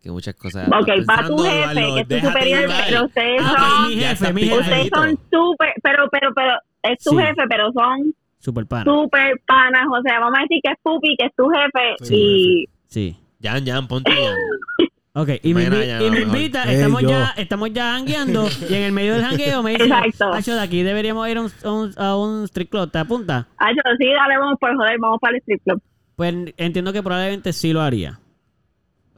Que 0.02 0.10
muchas 0.12 0.34
cosas. 0.36 0.68
Ok, 0.68 0.88
para 1.06 1.28
tu 1.28 1.38
jefe, 1.40 1.74
que 2.08 2.16
es 2.16 2.22
tu 2.22 2.28
superior, 2.28 2.60
llevar. 2.62 2.84
pero 2.88 3.06
ustedes 3.06 3.42
Ah, 3.44 3.56
son, 3.84 3.90
mi 3.90 3.96
Ya 4.00 4.10
jefe, 4.10 4.34
mi 4.34 4.42
jefe. 4.44 4.60
ustedes 4.60 4.90
son 4.94 5.20
súper, 5.32 5.74
pero, 5.84 6.10
pero, 6.12 6.34
pero, 6.34 6.52
es 6.84 7.04
tu 7.04 7.10
Sí. 7.12 7.18
jefe, 7.18 7.42
pero 7.50 7.72
son 7.74 8.14
Super 8.40 8.66
pana. 8.66 8.86
súper 8.86 9.34
panas, 9.46 9.86
o 9.92 10.02
sea, 10.02 10.20
vamos 10.20 10.40
a 10.40 10.42
decir 10.44 10.60
que 10.64 10.72
es 10.72 10.78
Pupi, 10.82 11.16
que 11.18 11.26
es 11.26 11.36
tu 11.36 11.50
jefe, 11.50 11.96
Sí, 12.06 12.16
y... 12.16 12.66
Sí. 12.88 13.18
Jan, 13.42 13.66
Jan, 13.66 13.88
ponte 13.88 14.12
Jan. 14.12 14.36
Ok, 15.14 15.30
y 15.42 15.54
me, 15.56 15.64
invita, 15.64 16.72
estamos, 16.72 17.02
yo. 17.02 17.10
ya, 17.10 17.34
estamos 17.36 17.74
ya 17.74 17.94
jangueando 17.94 18.46
y 18.70 18.74
en 18.76 18.84
el 18.84 18.92
medio 18.94 19.16
del 19.16 19.24
jangueo 19.26 19.64
me 19.64 19.72
dice, 19.72 19.84
Exacto. 19.86 20.32
Acho, 20.32 20.54
de 20.54 20.62
aquí 20.62 20.84
deberíamos 20.84 21.28
ir 21.28 21.38
a 21.38 21.42
un, 21.42 21.52
a 21.66 21.72
un, 21.72 21.94
a 21.98 22.16
un 22.16 22.44
strip 22.46 22.70
club, 22.70 22.90
¿te 22.92 23.00
apunta? 23.00 23.48
Yo, 23.60 23.82
sí, 24.00 24.06
dale, 24.06 24.38
vamos 24.38 24.58
por 24.62 24.74
joder, 24.78 24.98
vamos 25.00 25.18
para 25.20 25.36
el 25.36 25.42
strip 25.42 25.62
club. 25.64 25.82
Pues 26.16 26.34
entiendo 26.58 26.94
que 26.94 27.02
probablemente 27.04 27.52
sí 27.54 27.74
lo 27.74 27.82
haría. 27.82 28.20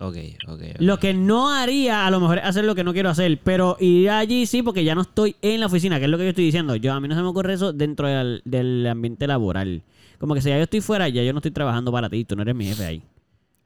Ok, 0.03 0.15
ok. 0.48 0.53
ok. 0.53 0.61
Lo 0.80 0.98
que 0.98 1.14
no 1.14 1.52
haría, 1.53 2.07
a 2.07 2.11
lo 2.11 2.19
mejor 2.19 2.40
es 2.40 2.44
hacer 2.45 2.65
lo 2.65 2.73
que 2.76 2.84
no 2.84 2.91
quiero 2.94 3.10
hacer, 3.10 3.38
pero 3.44 3.78
ir 3.80 4.10
allí 4.10 4.45
sí, 4.48 4.64
porque 4.64 4.84
ya 4.84 4.95
no 4.95 5.02
estoy 5.02 5.36
en 5.41 5.60
la 5.60 5.68
oficina, 5.68 5.99
que 5.99 6.06
es 6.06 6.11
lo 6.11 6.18
que 6.18 6.23
yo 6.23 6.30
estoy 6.30 6.45
diciendo. 6.45 6.76
Yo 6.76 6.94
A 6.94 6.99
mí 6.99 7.07
no 7.07 7.15
se 7.15 7.22
me 7.22 7.28
ocurre 7.28 7.53
eso 7.53 7.72
dentro 7.72 8.07
del, 8.07 8.41
del 8.45 8.88
ambiente 8.88 9.28
laboral. 9.28 9.84
Como 10.18 10.34
que 10.34 10.41
si 10.41 10.49
ya 10.49 10.57
yo 10.57 10.64
estoy 10.64 10.82
fuera, 10.82 11.07
ya 11.10 11.23
yo 11.23 11.34
no 11.34 11.40
estoy 11.40 11.52
trabajando 11.52 11.91
para 11.91 12.10
ti, 12.10 12.26
tú 12.26 12.36
no 12.36 12.41
eres 12.41 12.56
mi 12.56 12.65
jefe 12.65 12.84
ahí. 12.86 13.03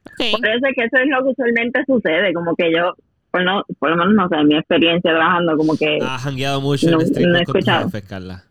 Ok. 0.05 0.31
Por 0.39 0.47
eso 0.47 0.65
es 0.67 0.75
que 0.75 0.83
eso 0.85 0.97
es 0.97 1.09
lo 1.09 1.23
que 1.23 1.29
usualmente 1.31 1.79
sucede, 1.87 2.33
como 2.33 2.55
que 2.55 2.71
yo, 2.71 2.93
por, 3.31 3.43
no, 3.43 3.63
por 3.79 3.89
lo 3.91 3.97
menos 3.97 4.13
no 4.13 4.27
sé, 4.29 4.35
en 4.35 4.47
mi 4.47 4.55
experiencia 4.57 5.11
trabajando, 5.11 5.57
como 5.57 5.75
que... 5.75 5.99
Has 6.01 6.21
jangueado 6.21 6.61
mucho 6.61 6.89
No- 6.91 6.99
en 7.01 7.07
strip 7.07 7.27
no 7.27 7.37
he 7.37 7.43
con 7.45 7.53
tu 7.53 7.59
escuchado. 7.59 7.85
jefe, 7.89 8.01
Carla. 8.07 8.43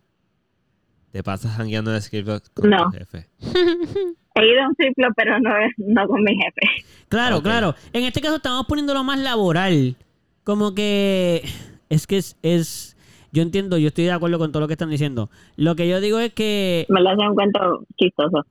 Te 1.13 1.23
pasas 1.23 1.55
jangueando 1.57 1.95
en 1.95 2.01
club 2.03 2.43
con 2.55 2.71
No. 2.71 2.85
tu 2.91 2.99
jefe. 2.99 3.29
He 4.35 4.47
ido 4.47 4.63
a 4.65 4.69
un 4.69 4.75
club, 4.75 5.13
pero 5.17 5.39
no, 5.41 5.51
no 5.79 6.09
con 6.09 6.23
mi 6.25 6.35
jefe. 6.35 6.85
Claro, 7.09 7.41
claro. 7.43 7.75
En 7.93 8.03
este 8.05 8.21
caso 8.21 8.37
estamos 8.37 8.67
poniéndolo 8.67 9.05
más 9.05 9.19
laboral. 9.19 9.97
Como 10.43 10.75
que 10.75 11.43
es 11.89 12.07
que 12.07 12.19
es, 12.19 12.37
es- 12.43 12.97
yo 13.33 13.43
entiendo, 13.43 13.79
yo 13.79 13.89
estoy 13.89 14.05
de 14.05 14.13
acuerdo 14.13 14.39
con 14.39 14.53
todo 14.53 14.61
lo 14.61 14.67
que 14.69 14.75
están 14.75 14.91
diciendo. 14.91 15.29
Lo 15.57 15.75
que 15.77 15.89
yo 15.89 16.01
digo 16.01 16.19
es 16.21 16.33
que 16.33 16.87
Me 16.89 17.01
lo 17.01 17.11
hace 17.11 17.29
un 17.29 17.35
cuento 17.35 17.85
chistoso. 17.97 18.45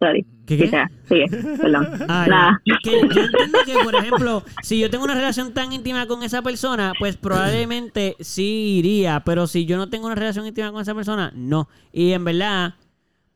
Sorry. 0.00 0.26
¿Qué, 0.46 0.58
qué? 0.58 0.84
Sigue, 1.08 1.26
perdón. 1.56 1.88
Ah, 2.08 2.26
Nada. 2.28 2.62
Que 2.82 2.90
yo 2.92 3.22
entiendo 3.22 3.58
que, 3.64 3.72
por 3.82 3.94
ejemplo, 3.94 4.42
si 4.62 4.78
yo 4.78 4.90
tengo 4.90 5.04
una 5.04 5.14
relación 5.14 5.54
tan 5.54 5.72
íntima 5.72 6.06
con 6.06 6.22
esa 6.22 6.42
persona, 6.42 6.92
pues 6.98 7.16
probablemente 7.16 8.14
sí 8.20 8.76
iría. 8.78 9.20
Pero 9.24 9.46
si 9.46 9.64
yo 9.64 9.76
no 9.76 9.88
tengo 9.88 10.06
una 10.06 10.14
relación 10.14 10.46
íntima 10.46 10.70
con 10.70 10.82
esa 10.82 10.94
persona, 10.94 11.32
no. 11.34 11.68
Y 11.92 12.12
en 12.12 12.24
verdad, 12.24 12.74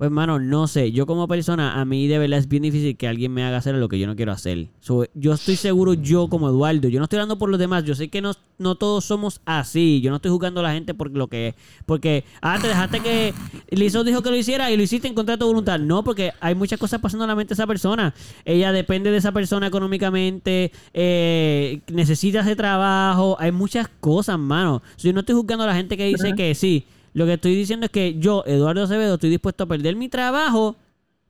pues, 0.01 0.11
mano, 0.11 0.41
no 0.41 0.67
sé. 0.67 0.93
Yo 0.93 1.05
como 1.05 1.29
persona, 1.29 1.79
a 1.79 1.85
mí 1.85 2.07
de 2.07 2.19
verdad 2.19 2.39
es 2.39 2.49
bien 2.49 2.63
difícil 2.63 2.97
que 2.97 3.07
alguien 3.07 3.35
me 3.35 3.45
haga 3.45 3.59
hacer 3.59 3.75
lo 3.75 3.87
que 3.87 3.99
yo 3.99 4.07
no 4.07 4.17
quiero 4.17 4.33
hacer. 4.33 4.69
So, 4.81 5.05
yo 5.13 5.35
estoy 5.35 5.57
seguro, 5.57 5.93
yo 5.93 6.29
como 6.29 6.49
Eduardo, 6.49 6.89
yo 6.89 7.01
no 7.01 7.05
estoy 7.05 7.19
hablando 7.19 7.37
por 7.37 7.51
los 7.51 7.61
demás. 7.61 7.85
Yo 7.85 7.95
sé 7.95 8.09
que 8.09 8.23
no, 8.23 8.33
no 8.57 8.77
todos 8.77 9.05
somos 9.05 9.43
así. 9.45 10.01
Yo 10.01 10.09
no 10.09 10.17
estoy 10.17 10.31
jugando 10.31 10.61
a 10.61 10.63
la 10.63 10.73
gente 10.73 10.95
por 10.95 11.11
lo 11.11 11.27
que 11.27 11.49
es. 11.49 11.55
Porque, 11.85 12.25
ah, 12.41 12.59
te 12.59 12.69
dejaste 12.69 13.01
que 13.01 13.35
Lizzo 13.73 14.03
dijo 14.03 14.23
que 14.23 14.31
lo 14.31 14.37
hiciera 14.37 14.71
y 14.71 14.79
lo 14.79 14.83
hiciste 14.83 15.07
en 15.07 15.13
contra 15.13 15.35
de 15.35 15.41
tu 15.41 15.47
voluntad. 15.47 15.79
No, 15.79 16.03
porque 16.03 16.33
hay 16.41 16.55
muchas 16.55 16.79
cosas 16.81 16.99
pasando 16.99 17.25
en 17.25 17.29
la 17.29 17.35
mente 17.35 17.51
de 17.51 17.57
esa 17.57 17.67
persona. 17.67 18.15
Ella 18.47 18.73
depende 18.73 19.11
de 19.11 19.19
esa 19.19 19.33
persona 19.33 19.67
económicamente, 19.67 20.73
eh, 20.95 21.81
necesita 21.93 22.41
ese 22.41 22.57
trabajo. 22.57 23.37
Hay 23.39 23.53
muchas 23.53 23.87
cosas, 24.01 24.39
mano. 24.39 24.81
So, 24.97 25.09
yo 25.09 25.13
no 25.13 25.21
estoy 25.21 25.35
juzgando 25.35 25.65
a 25.65 25.67
la 25.67 25.75
gente 25.75 25.99
que 25.99 26.07
dice 26.07 26.33
que 26.35 26.55
sí. 26.55 26.87
Lo 27.13 27.27
que 27.27 27.35
estoy 27.35 27.55
diciendo 27.55 27.87
es 27.87 27.93
que 27.93 28.19
yo, 28.19 28.45
Eduardo 28.47 28.85
Acevedo, 28.85 29.15
estoy 29.15 29.31
dispuesto 29.31 29.65
a 29.65 29.67
perder 29.67 29.97
mi 29.97 30.09
trabajo 30.09 30.77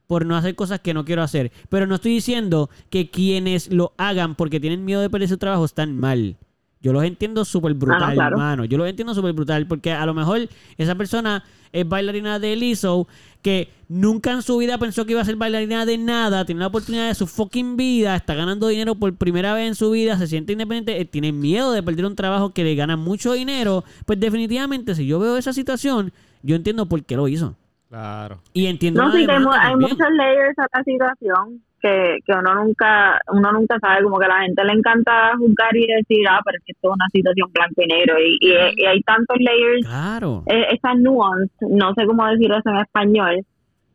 por 0.07 0.27
no 0.27 0.36
hacer 0.36 0.55
cosas 0.55 0.81
que 0.81 0.93
no 0.93 1.05
quiero 1.05 1.23
hacer. 1.23 1.52
Pero 1.69 1.86
no 1.86 1.94
estoy 1.94 2.12
diciendo 2.12 2.69
que 2.90 3.11
quienes 3.11 3.73
lo 3.73 3.93
hagan 3.97 4.35
porque 4.35 4.59
tienen 4.61 4.85
miedo 4.85 5.01
de 5.01 5.09
perder 5.11 5.28
su 5.28 5.39
trabajo 5.39 5.65
están 5.65 5.97
mal. 5.97 6.36
Yo 6.82 6.93
los 6.93 7.05
entiendo 7.05 7.44
súper 7.44 7.74
brutal, 7.74 8.02
Ah, 8.11 8.12
claro. 8.15 8.36
mano. 8.39 8.65
Yo 8.65 8.78
los 8.78 8.89
entiendo 8.89 9.15
súper 9.15 9.32
brutal 9.35 9.66
porque 9.66 9.93
a 9.93 10.05
lo 10.07 10.15
mejor 10.15 10.48
esa 10.78 10.94
persona 10.94 11.44
es 11.72 11.88
bailarina 11.88 12.38
de 12.38 12.56
Lizzo 12.56 13.06
que 13.42 13.68
nunca 13.88 14.32
en 14.32 14.42
su 14.42 14.59
vida 14.59 14.78
pensó 14.78 15.06
que 15.06 15.12
iba 15.12 15.22
a 15.22 15.24
ser 15.24 15.36
bailarina 15.36 15.86
de 15.86 15.98
nada, 15.98 16.44
tiene 16.44 16.60
la 16.60 16.66
oportunidad 16.66 17.09
de 17.09 17.14
su 17.14 17.26
fucking 17.26 17.76
vida, 17.76 18.14
está 18.16 18.34
ganando 18.34 18.68
dinero 18.68 18.94
por 18.94 19.14
primera 19.14 19.55
vez 19.55 19.68
en 19.68 19.74
su 19.74 19.90
vida, 19.90 20.18
se 20.18 20.26
siente 20.26 20.52
independiente, 20.52 21.01
eh, 21.01 21.05
tiene 21.05 21.32
miedo 21.32 21.72
de 21.72 21.82
perder 21.82 22.06
un 22.06 22.16
trabajo 22.16 22.51
que 22.51 22.64
le 22.64 22.74
gana 22.74 22.97
mucho 22.97 23.32
dinero, 23.32 23.84
pues 24.05 24.20
definitivamente 24.20 24.94
si 24.94 25.06
yo 25.06 25.18
veo 25.18 25.36
esa 25.36 25.52
situación, 25.52 26.12
yo 26.42 26.56
entiendo 26.56 26.86
por 26.86 27.02
qué 27.05 27.16
lo 27.16 27.28
hizo. 27.28 27.56
Claro. 27.88 28.40
Y 28.52 28.66
entiendo 28.66 29.02
No, 29.02 29.12
sí, 29.12 29.26
que 29.26 29.32
hay, 29.32 29.44
hay 29.60 29.76
muchos 29.76 29.98
layers 29.98 30.59
a 30.59 30.66
la 30.72 30.84
situación 30.84 31.62
que, 31.81 32.19
que 32.24 32.32
uno 32.32 32.55
nunca 32.55 33.19
uno 33.28 33.52
nunca 33.52 33.78
sabe, 33.81 34.02
como 34.02 34.19
que 34.19 34.27
a 34.27 34.28
la 34.28 34.40
gente 34.43 34.65
le 34.65 34.73
encanta 34.73 35.32
juzgar 35.39 35.74
y 35.77 35.86
decir, 35.86 36.27
ah, 36.28 36.40
pero 36.44 36.57
es 36.59 36.65
que 36.65 36.73
esto 36.73 36.89
es 36.89 36.94
una 36.94 37.07
situación 37.12 37.48
blanco 37.52 37.82
y 37.82 37.86
negro. 37.86 38.15
Y, 38.20 38.39
y, 38.40 38.82
y 38.82 38.86
hay 38.86 39.01
tantos 39.02 39.36
layers, 39.39 39.86
Claro. 39.86 40.43
eh, 40.47 40.66
esas 40.73 40.97
nuance, 40.98 41.52
no 41.61 41.93
sé 41.94 42.07
cómo 42.07 42.27
decir 42.27 42.51
eso 42.52 42.70
en 42.70 42.77
español, 42.77 43.40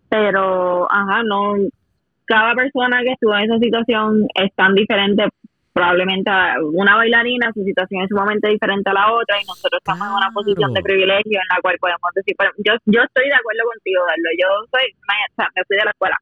pero, 0.10 0.88
ajá, 0.92 1.22
no, 1.24 1.54
cada 2.26 2.54
persona 2.56 3.02
que 3.02 3.12
estuvo 3.14 3.36
en 3.36 3.44
esa 3.46 3.60
situación 3.60 4.28
es 4.36 4.54
tan 4.56 4.74
diferente 4.74 5.28
probablemente 5.74 6.32
una 6.72 6.96
bailarina, 6.96 7.52
su 7.54 7.62
situación 7.66 8.04
es 8.04 8.08
sumamente 8.10 8.48
diferente 8.48 8.90
a 8.90 8.94
la 8.94 9.12
otra 9.12 9.36
y 9.42 9.46
nosotros 9.46 9.78
estamos 9.84 10.08
en 10.08 10.14
una 10.14 10.32
posición 10.34 10.74
de 10.74 10.82
privilegio 10.82 11.36
en 11.36 11.50
la 11.54 11.60
cual 11.62 11.76
podemos 11.82 12.10
decir, 12.16 12.34
pero 12.38 12.50
yo, 12.64 12.72
yo 12.86 13.02
estoy 13.04 13.28
de 13.28 13.36
acuerdo 13.36 13.60
contigo, 13.68 14.00
Darlo, 14.08 14.30
yo 14.40 14.48
soy, 14.72 14.88
o 14.96 15.36
sea, 15.36 15.50
me 15.54 15.64
fui 15.68 15.76
de 15.76 15.84
la 15.84 15.92
escuela. 15.92 16.18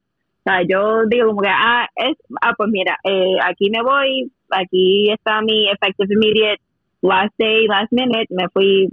O 0.46 0.50
sea, 0.50 0.60
yo 0.68 1.06
digo 1.08 1.28
como 1.28 1.40
que, 1.40 1.48
ah, 1.48 1.88
es, 1.96 2.18
ah, 2.42 2.52
pues 2.54 2.68
mira, 2.70 2.98
eh, 3.02 3.36
aquí 3.42 3.70
me 3.70 3.82
voy, 3.82 4.30
aquí 4.50 5.10
está 5.10 5.40
mi 5.40 5.70
effective 5.70 6.12
immediate 6.12 6.60
last 7.00 7.32
day, 7.38 7.66
last 7.66 7.90
minute, 7.92 8.26
me 8.28 8.46
fui, 8.50 8.88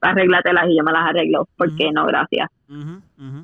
arréglatelas 0.00 0.64
y 0.68 0.76
yo 0.76 0.84
me 0.84 0.92
las 0.92 1.08
arreglo, 1.08 1.48
porque 1.56 1.84
Ujú. 1.86 1.94
no, 1.94 2.06
gracias. 2.06 2.48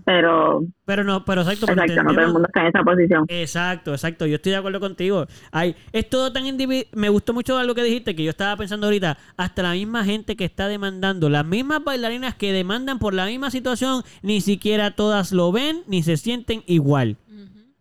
Pero, 0.05 0.65
pero 0.85 1.05
no, 1.05 1.25
pero 1.25 1.43
exacto. 1.43 1.67
pero 1.67 1.83
Exacto, 1.83 2.03
no 2.03 2.13
todo 2.13 2.25
el 2.27 2.33
mundo 2.33 2.49
está 2.49 2.63
en 2.63 2.67
esa 2.67 2.83
posición. 2.83 3.25
Exacto, 3.29 3.93
exacto. 3.93 4.27
Yo 4.27 4.37
estoy 4.37 4.53
de 4.53 4.59
acuerdo 4.59 4.81
contigo. 4.81 5.27
Ay, 5.53 5.77
es 5.93 6.09
todo 6.09 6.33
tan 6.33 6.47
individual. 6.47 6.89
Me 6.95 7.09
gustó 7.09 7.33
mucho 7.33 7.63
lo 7.63 7.75
que 7.75 7.85
dijiste, 7.85 8.17
que 8.17 8.25
yo 8.25 8.31
estaba 8.31 8.57
pensando 8.57 8.87
ahorita. 8.87 9.17
Hasta 9.37 9.63
la 9.63 9.73
misma 9.73 10.05
gente 10.05 10.35
que 10.37 10.45
está 10.45 10.67
demandando, 10.69 11.29
las 11.29 11.45
mismas 11.45 11.85
bailarinas 11.85 12.35
que 12.35 12.53
demandan 12.53 12.99
por 12.99 13.15
la 13.15 13.27
misma 13.27 13.51
situación, 13.51 14.03
ni 14.23 14.41
siquiera 14.41 14.91
todas 14.91 15.33
lo 15.33 15.53
ven 15.53 15.83
ni 15.87 16.03
se 16.03 16.17
sienten 16.17 16.63
igual. 16.67 17.17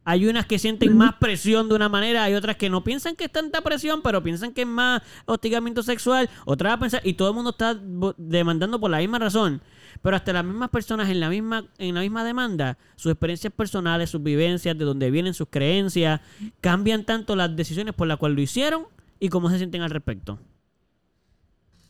Hay 0.03 0.25
unas 0.25 0.47
que 0.47 0.57
sienten 0.57 0.97
más 0.97 1.15
presión 1.15 1.69
de 1.69 1.75
una 1.75 1.87
manera, 1.87 2.23
hay 2.23 2.33
otras 2.33 2.55
que 2.55 2.69
no 2.69 2.83
piensan 2.83 3.15
que 3.15 3.25
es 3.25 3.31
tanta 3.31 3.61
presión, 3.61 4.01
pero 4.01 4.23
piensan 4.23 4.51
que 4.51 4.61
es 4.61 4.67
más 4.67 5.03
hostigamiento 5.25 5.83
sexual. 5.83 6.29
Otras 6.45 6.73
a 6.73 6.79
pensar, 6.79 7.01
y 7.03 7.13
todo 7.13 7.29
el 7.29 7.35
mundo 7.35 7.51
está 7.51 7.79
demandando 8.17 8.79
por 8.79 8.89
la 8.89 8.97
misma 8.97 9.19
razón. 9.19 9.61
Pero 10.01 10.15
hasta 10.15 10.33
las 10.33 10.43
mismas 10.43 10.69
personas 10.69 11.09
en 11.09 11.19
la 11.19 11.29
misma, 11.29 11.65
en 11.77 11.93
la 11.93 12.01
misma 12.01 12.23
demanda, 12.23 12.79
sus 12.95 13.11
experiencias 13.11 13.53
personales, 13.53 14.09
sus 14.09 14.23
vivencias, 14.23 14.75
de 14.75 14.85
dónde 14.85 15.11
vienen 15.11 15.35
sus 15.35 15.47
creencias, 15.49 16.21
cambian 16.61 17.03
tanto 17.03 17.35
las 17.35 17.55
decisiones 17.55 17.93
por 17.93 18.07
las 18.07 18.17
cuales 18.17 18.35
lo 18.35 18.41
hicieron 18.41 18.87
y 19.19 19.29
cómo 19.29 19.51
se 19.51 19.59
sienten 19.59 19.83
al 19.83 19.91
respecto. 19.91 20.39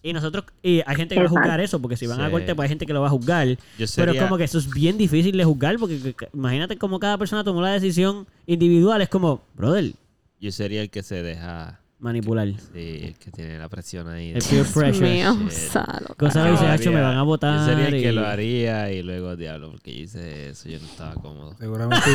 Y 0.03 0.13
nosotros, 0.13 0.45
y 0.63 0.81
hay 0.85 0.95
gente 0.95 1.13
que 1.15 1.21
va 1.21 1.27
a 1.27 1.29
juzgar 1.29 1.59
eso, 1.59 1.79
porque 1.79 1.95
si 1.95 2.07
van 2.07 2.19
a 2.21 2.31
corte, 2.31 2.55
pues 2.55 2.65
hay 2.65 2.69
gente 2.69 2.85
que 2.87 2.93
lo 2.93 3.01
va 3.01 3.07
a 3.07 3.11
juzgar. 3.11 3.47
Yo 3.47 3.55
Pero 3.77 3.87
sería- 3.87 4.13
es 4.13 4.23
como 4.27 4.37
que 4.37 4.45
eso 4.45 4.57
es 4.57 4.69
bien 4.73 4.97
difícil 4.97 5.37
de 5.37 5.43
juzgar, 5.43 5.77
porque 5.77 5.99
que- 5.99 6.13
que- 6.13 6.29
imagínate 6.33 6.77
cómo 6.77 6.99
cada 6.99 7.17
persona 7.19 7.43
tomó 7.43 7.61
la 7.61 7.71
decisión 7.73 8.25
individual. 8.47 9.01
Es 9.01 9.09
como, 9.09 9.43
brother, 9.55 9.93
Yo 10.39 10.51
sería 10.51 10.81
el 10.81 10.89
que 10.89 11.03
se 11.03 11.21
deja. 11.21 11.80
Manipular. 12.01 12.47
Sí, 12.73 12.99
el 13.03 13.15
que 13.15 13.31
tiene 13.31 13.57
la 13.57 13.69
presión 13.69 14.07
ahí. 14.09 14.31
El 14.35 14.43
peer 14.43 14.65
pressure. 14.73 15.09
mío, 15.09 15.37
Shit. 15.43 15.51
Salo, 15.51 16.07
Cosa 16.17 16.45
dice, 16.51 16.63
lo 16.65 16.71
"Hacho, 16.71 16.91
me 16.91 17.01
van 17.01 17.17
a 17.17 17.23
votar 17.23 17.59
Yo 17.59 17.65
sería 17.65 17.87
el 17.87 17.93
que 18.03 18.11
y- 18.11 18.11
lo 18.11 18.27
haría 18.27 18.91
y 18.91 19.01
luego 19.03 19.35
diablo, 19.35 19.71
porque 19.71 19.93
yo 19.95 20.03
hice 20.03 20.49
eso, 20.49 20.69
yo 20.69 20.79
no 20.79 20.85
estaba 20.85 21.13
cómodo. 21.15 21.55
Seguramente. 21.59 22.05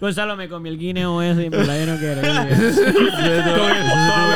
Gonzalo 0.00 0.36
me 0.36 0.48
comió 0.48 0.72
el 0.72 0.78
guineo 0.78 1.20
ese 1.22 1.44
y 1.44 1.50
me 1.50 1.58
la 1.64 1.78
yo 1.78 1.86
no 1.92 1.98
quiero. 1.98 2.20
Todavía 2.22 2.56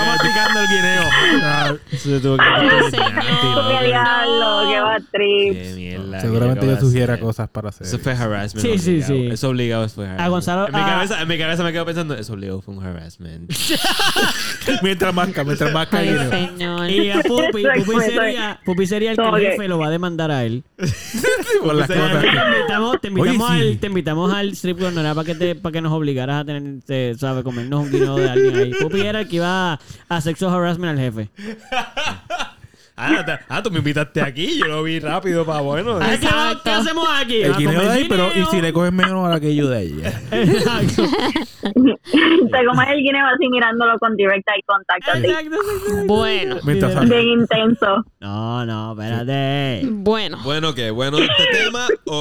masticando 0.07 0.61
el 0.61 0.67
guineo. 0.69 1.79
Se 1.99 2.21
tuvo 2.21 2.37
que 2.37 2.45
Ay, 2.45 2.67
meter 2.67 2.91
señor. 2.91 3.07
anti, 3.07 3.27
¡Qué 3.79 3.87
diablo! 3.87 4.69
¡Qué 4.69 4.79
trip! 5.13 5.53
Qué 5.55 5.73
mierda. 5.77 5.98
Seguramente 6.21 6.67
¿qué 6.67 6.73
yo 6.75 6.81
sugiera 6.81 7.15
hacer? 7.15 7.25
cosas 7.25 7.49
para 7.49 7.69
hacer. 7.71 7.87
Eso 7.87 7.99
fue 7.99 8.13
harassment. 8.13 8.67
Sí, 8.67 8.79
sí, 8.79 8.91
obligado. 8.91 9.15
sí. 9.15 9.27
Eso 9.33 9.49
obligado 9.49 9.89
fue 9.89 10.07
harassment. 10.07 10.31
Gonzalo- 10.33 10.67
en, 10.69 10.75
mi 10.75 10.81
a- 10.81 10.87
cabeza, 10.87 11.23
en 11.23 11.29
mi 11.29 11.39
cabeza 11.39 11.63
me 11.65 11.73
quedo 11.73 11.85
pensando, 11.87 12.15
eso 12.15 12.33
obligado 12.33 12.61
fue 12.63 12.75
un 12.75 12.85
harassment. 12.85 13.51
mientras 14.83 15.15
más, 15.15 15.29
mientras 15.45 15.73
más 15.73 15.87
caído. 15.89 16.31
señor. 16.31 16.91
Y 16.91 17.11
a 17.11 17.21
Pupi, 17.23 17.65
Pupi 17.85 18.01
sería, 18.01 18.61
Pupi 18.65 18.87
sería 18.87 19.11
el 19.13 19.17
que 19.17 19.23
el 19.29 19.37
jefe 19.53 19.69
lo 19.69 19.79
va 19.79 19.87
a 19.87 19.91
demandar 19.91 20.31
a 20.31 20.45
él. 20.45 20.63
Por 21.63 21.75
las 21.75 21.91
O 21.91 21.93
sea, 21.93 22.03
cosas 22.03 22.21
te 22.23 22.29
invitamos, 22.29 23.01
te 23.01 23.09
invitamos, 23.09 23.51
Oye, 23.51 23.61
sí. 23.63 23.69
al, 23.69 23.79
te 23.79 23.87
invitamos 23.89 24.33
al 24.35 24.51
strip 24.53 24.79
club, 24.79 24.93
no 24.93 25.01
era 25.01 25.15
para 25.15 25.25
que, 25.27 25.35
te, 25.35 25.55
para 25.55 25.73
que 25.73 25.81
nos 25.81 25.93
obligaras 25.93 26.43
a 26.43 26.45
tener, 26.45 26.83
te, 26.85 27.15
¿sabes? 27.17 27.43
Comernos 27.45 27.85
un 27.87 27.91
guineo 27.91 28.17
de 28.17 28.29
alguien 28.31 28.57
ahí. 28.57 28.73
Pupi 28.81 29.01
era 29.01 29.21
el 29.21 29.29
que 29.29 29.37
iba 29.37 29.73
a, 29.75 29.81
a 30.09 30.21
sexual 30.21 30.55
harassment 30.55 30.99
al 30.99 31.05
jefe. 31.05 31.31
Ah, 32.99 33.25
te- 33.25 33.39
ah, 33.49 33.63
tú 33.63 33.71
me 33.71 33.79
invitaste 33.79 34.21
aquí, 34.21 34.59
yo 34.59 34.67
lo 34.67 34.83
vi 34.83 34.99
rápido 35.01 35.45
para 35.47 35.61
bueno. 35.61 35.99
Ay, 36.01 36.19
¿qué, 36.19 36.27
Exacto. 36.27 36.61
qué 36.65 36.71
hacemos 36.71 37.09
aquí? 37.21 37.43
El 37.43 37.53
¿A 37.55 37.57
guineo 37.57 37.75
comer 37.75 37.89
de 37.93 37.99
ahí, 37.99 38.07
pero 38.09 38.27
y 38.29 38.31
guineo? 38.35 38.51
si 38.51 38.61
le 38.61 38.73
coges 38.73 38.93
menos 38.93 39.27
a 39.27 39.31
la 39.31 39.41
que 39.41 39.55
yo 39.55 39.69
de 39.69 39.83
ella. 39.83 40.21
Exacto. 40.31 41.03
Te 41.63 42.65
comes 42.67 42.89
el 42.89 42.99
guineo 43.03 43.27
así 43.27 43.49
mirándolo 43.51 43.99
con 43.99 44.17
direct 44.17 44.47
eye 44.49 44.63
contact 44.67 45.09
así. 45.09 45.27
Exacto, 45.27 45.57
exacto. 45.57 46.07
Bueno, 46.07 46.57
Mientras 46.65 46.93
sale. 46.95 47.15
Bien 47.15 47.41
intenso. 47.41 48.05
No, 48.21 48.67
no, 48.67 48.93
espérate. 48.93 49.83
bueno. 49.91 50.39
Bueno, 50.43 50.75
¿qué? 50.75 50.91
¿Bueno 50.91 51.19
este 51.19 51.45
tema 51.65 51.87
o, 52.07 52.15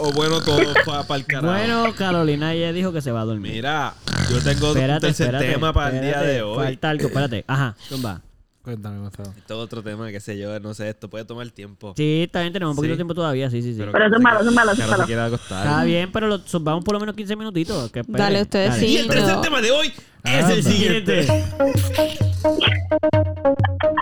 o- 0.00 0.08
o 0.08 0.12
bueno 0.12 0.40
todo 0.40 0.58
para 0.84 1.16
el 1.16 1.26
carajo? 1.26 1.54
Bueno, 1.54 1.94
Carolina 1.96 2.54
ya 2.54 2.72
dijo 2.72 2.92
que 2.92 3.00
se 3.02 3.12
va 3.12 3.20
a 3.22 3.24
dormir. 3.24 3.52
Mira, 3.52 3.94
yo 4.30 4.40
tengo 4.42 4.72
un 4.72 4.76
espérate, 4.78 5.06
tercer 5.06 5.26
espérate, 5.26 5.52
tema 5.52 5.72
para 5.72 5.88
el 5.94 6.00
día 6.00 6.10
espérate, 6.10 6.32
de 6.32 6.42
hoy. 6.42 6.64
Falta 6.64 6.90
algo, 6.90 7.06
espérate. 7.08 7.44
Ajá, 7.46 7.76
tumba. 7.88 8.20
Cuéntame, 8.64 8.98
Gonzalo. 8.98 9.28
Esto 9.36 9.54
es 9.54 9.60
otro 9.60 9.82
tema, 9.82 10.10
qué 10.10 10.20
sé 10.20 10.38
yo, 10.38 10.58
no 10.58 10.72
sé, 10.72 10.88
esto 10.88 11.10
puede 11.10 11.26
tomar 11.26 11.46
tiempo. 11.50 11.92
Sí, 11.98 12.26
también 12.32 12.50
tenemos 12.50 12.72
un 12.72 12.76
poquito 12.76 12.92
Sí. 12.92 12.94
de 12.94 12.96
tiempo 12.96 13.14
todavía, 13.14 13.50
sí, 13.50 13.60
sí, 13.60 13.72
sí. 13.74 13.78
Pero, 13.78 13.92
Pero 13.92 14.06
eso 14.06 14.16
es 14.16 14.22
malo, 14.22 14.40
eso 14.40 14.48
es 14.48 14.54
malo, 14.54 14.72
eso 14.72 14.82
es. 14.82 15.32
Está 15.42 15.84
bien, 15.84 16.10
pero 16.10 16.28
lo 16.28 16.40
vamos 16.60 16.82
por 16.82 16.94
lo 16.94 17.00
menos 17.00 17.14
15 17.14 17.36
minutitos. 17.36 17.92
que 17.92 18.00
esperen. 18.00 18.18
Dale, 18.18 18.40
ustedes 18.42 18.70
Dale. 18.70 18.86
Y 18.86 18.96
el 18.96 19.08
tercer 19.08 19.40
tema 19.42 19.60
de 19.60 19.70
hoy 19.70 19.88
es 20.24 20.42
Anda. 20.44 20.54
el 20.54 20.62
siguiente. 20.64 21.26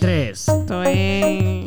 Tres. 0.00 0.48
Estoy 0.48 1.64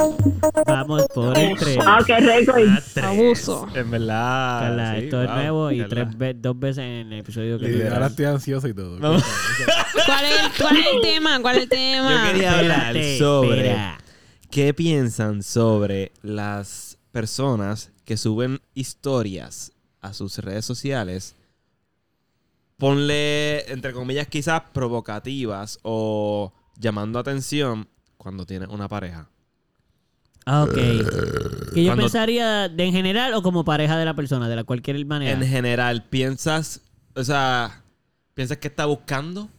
Vamos 0.66 1.06
por 1.14 1.38
el 1.38 1.58
tres. 1.58 1.78
Ah, 1.86 2.00
qué 2.06 2.18
récord. 2.20 2.62
Ah. 3.02 3.10
Abuso. 3.10 3.68
En 3.76 3.92
verdad. 3.92 4.60
Carla, 4.62 4.96
sí, 4.96 5.04
esto 5.06 5.24
es 5.24 5.30
nuevo 5.30 5.72
y 5.72 5.80
Carla. 5.80 5.90
tres 5.90 6.18
ve- 6.18 6.34
dos 6.36 6.60
veces 6.60 6.80
en 6.80 7.12
el 7.14 7.20
episodio 7.20 7.60
que 7.60 7.66
Y 7.66 7.74
ahora 7.74 7.80
tuvieron. 7.88 8.04
estoy 8.10 8.26
ansioso 8.26 8.68
y 8.68 8.74
todo. 8.74 9.00
Vamos. 9.00 9.24
¿Cuál 10.06 10.26
es, 10.26 10.32
el, 10.32 10.52
¿Cuál 10.64 10.78
es 10.78 10.86
el 10.94 11.02
tema? 11.02 11.42
¿Cuál 11.42 11.56
es 11.58 11.64
el 11.64 11.70
tema? 11.70 12.26
Yo 12.28 12.32
quería 12.34 12.60
hablar 12.60 12.98
Espérate, 12.98 13.18
sobre 13.20 13.58
espera. 13.58 13.98
qué 14.52 14.74
piensan 14.74 15.44
sobre 15.44 16.12
las 16.22 16.98
personas 17.12 17.92
que 18.06 18.16
suben 18.18 18.62
historias 18.74 19.74
a 20.02 20.14
sus 20.14 20.38
redes 20.38 20.66
sociales. 20.66 21.36
Ponle, 22.78 23.72
entre 23.72 23.92
comillas, 23.92 24.28
quizás 24.28 24.62
provocativas 24.72 25.80
o 25.82 26.54
llamando 26.78 27.18
atención 27.18 27.88
cuando 28.18 28.46
tienes 28.46 28.70
una 28.70 28.88
pareja. 28.88 29.28
Ah, 30.46 30.64
ok. 30.64 30.74
Que 30.74 31.84
yo 31.84 31.90
Cuando- 31.90 32.04
pensaría 32.04 32.70
de 32.70 32.84
en 32.86 32.94
general 32.94 33.34
o 33.34 33.42
como 33.42 33.66
pareja 33.66 33.98
de 33.98 34.06
la 34.06 34.14
persona, 34.14 34.48
de 34.48 34.56
la 34.56 34.64
cualquier 34.64 35.06
manera. 35.06 35.32
En 35.34 35.46
general, 35.46 36.04
piensas, 36.10 36.82
o 37.16 37.24
sea, 37.24 37.84
piensas 38.34 38.58
que 38.58 38.70
está 38.70 38.86
buscando 38.86 39.50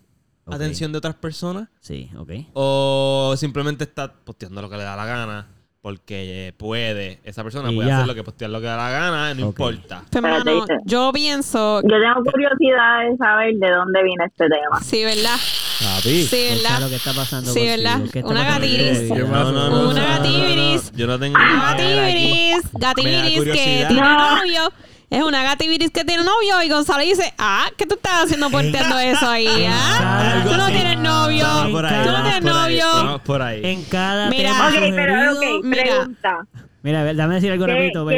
Ok. 0.47 0.55
atención 0.55 0.91
de 0.93 0.99
otras 0.99 1.15
personas 1.15 1.69
Sí, 1.81 2.11
ok. 2.17 2.31
o 2.55 3.35
simplemente 3.37 3.85
está 3.85 4.13
posteando 4.13 4.63
lo 4.63 4.71
que 4.71 4.77
le 4.79 4.83
da 4.85 4.97
la 4.97 5.05
gana 5.05 5.47
porque 5.83 6.55
puede, 6.57 7.21
esa 7.23 7.43
persona 7.45 7.71
Y 7.71 7.77
puede 7.77 7.89
ya. 7.89 7.97
hacer 7.97 8.09
lo 8.09 8.15
que 8.15 8.25
postear 8.25 8.51
lo 8.51 8.61
que 8.61 8.67
da 8.67 8.77
la 8.79 8.91
gana, 8.91 9.35
no 9.35 9.49
Ok. 9.49 9.59
importa. 9.61 10.03
Pues, 10.11 10.25
hermano, 10.25 10.37
Espérate. 10.63 10.83
yo 10.87 11.11
pienso... 11.13 11.83
Yo 11.83 11.89
tengo 12.01 12.31
curiosidad 12.31 13.11
de 13.11 13.17
saber 13.19 13.55
de 13.57 13.71
dónde 13.71 14.03
viene 14.03 14.25
este 14.25 14.47
tema. 14.49 14.81
Sí, 14.83 15.05
¿verdad? 15.05 15.37
Papi. 15.81 16.25
Sí, 16.25 16.49
¿verdad? 16.63 16.81
lo 16.81 16.89
que 16.89 16.97
está 16.97 17.13
pasando 17.13 17.53
Sí, 17.53 17.61
contigo? 17.61 17.77
¿verdad? 17.77 18.01
¿Qué 18.13 18.19
está 18.19 18.31
Una 18.31 18.45
gatiris. 18.45 19.03
No, 19.11 19.27
pasa? 19.27 19.43
no, 19.45 19.53
no, 19.53 19.53
Una 19.53 19.71
no, 19.71 19.83
no, 19.83 19.93
no, 19.93 20.09
gativiris. 20.09 20.93
Yo 20.97 21.07
no 21.07 21.19
tengo 21.19 21.37
Una 21.39 21.77
que 21.77 21.95
gativiris, 21.95 22.63
gativiris 22.73 23.53
tiene 23.53 23.89
No. 24.01 24.37
novio. 24.37 24.73
Es 25.11 25.23
una 25.23 25.43
gativiris 25.43 25.91
que 25.91 26.05
tiene 26.05 26.23
novio 26.23 26.63
y 26.63 26.69
Gonzalo 26.69 27.03
dice, 27.03 27.33
ah, 27.39 27.71
¿qué 27.79 27.87
tú 27.87 27.95
estás 27.95 28.25
haciendo 28.25 28.51
posteando 28.51 28.99
eso 28.99 29.27
ahí? 29.27 29.47
¿Ah? 29.67 30.33
Algo 30.43 30.51
Tú 30.51 30.57
no 30.59 30.67
tienes 30.67 30.99
novio. 30.99 31.47
Ahí, 31.47 31.73
Tú 31.73 31.81
no 31.81 31.89
tienes 32.23 32.35
ahí, 32.35 32.41
novio. 32.81 33.21
Por 33.25 33.41
ahí. 33.41 33.61
En 33.65 33.85
cada 33.85 34.29
Mira. 34.29 34.51
tema 34.51 34.69
Ok, 34.69 34.75
pero 34.75 35.15
sugerido- 35.15 35.59
ok, 35.59 35.65
Mira. 35.65 35.83
pregunta. 35.85 36.39
Mira, 36.83 37.01
a 37.01 37.05
ver, 37.05 37.17
dame 37.17 37.35
decir 37.37 37.53
algo 37.53 37.65
¿Qué- 37.67 37.73
rapidito. 37.73 38.11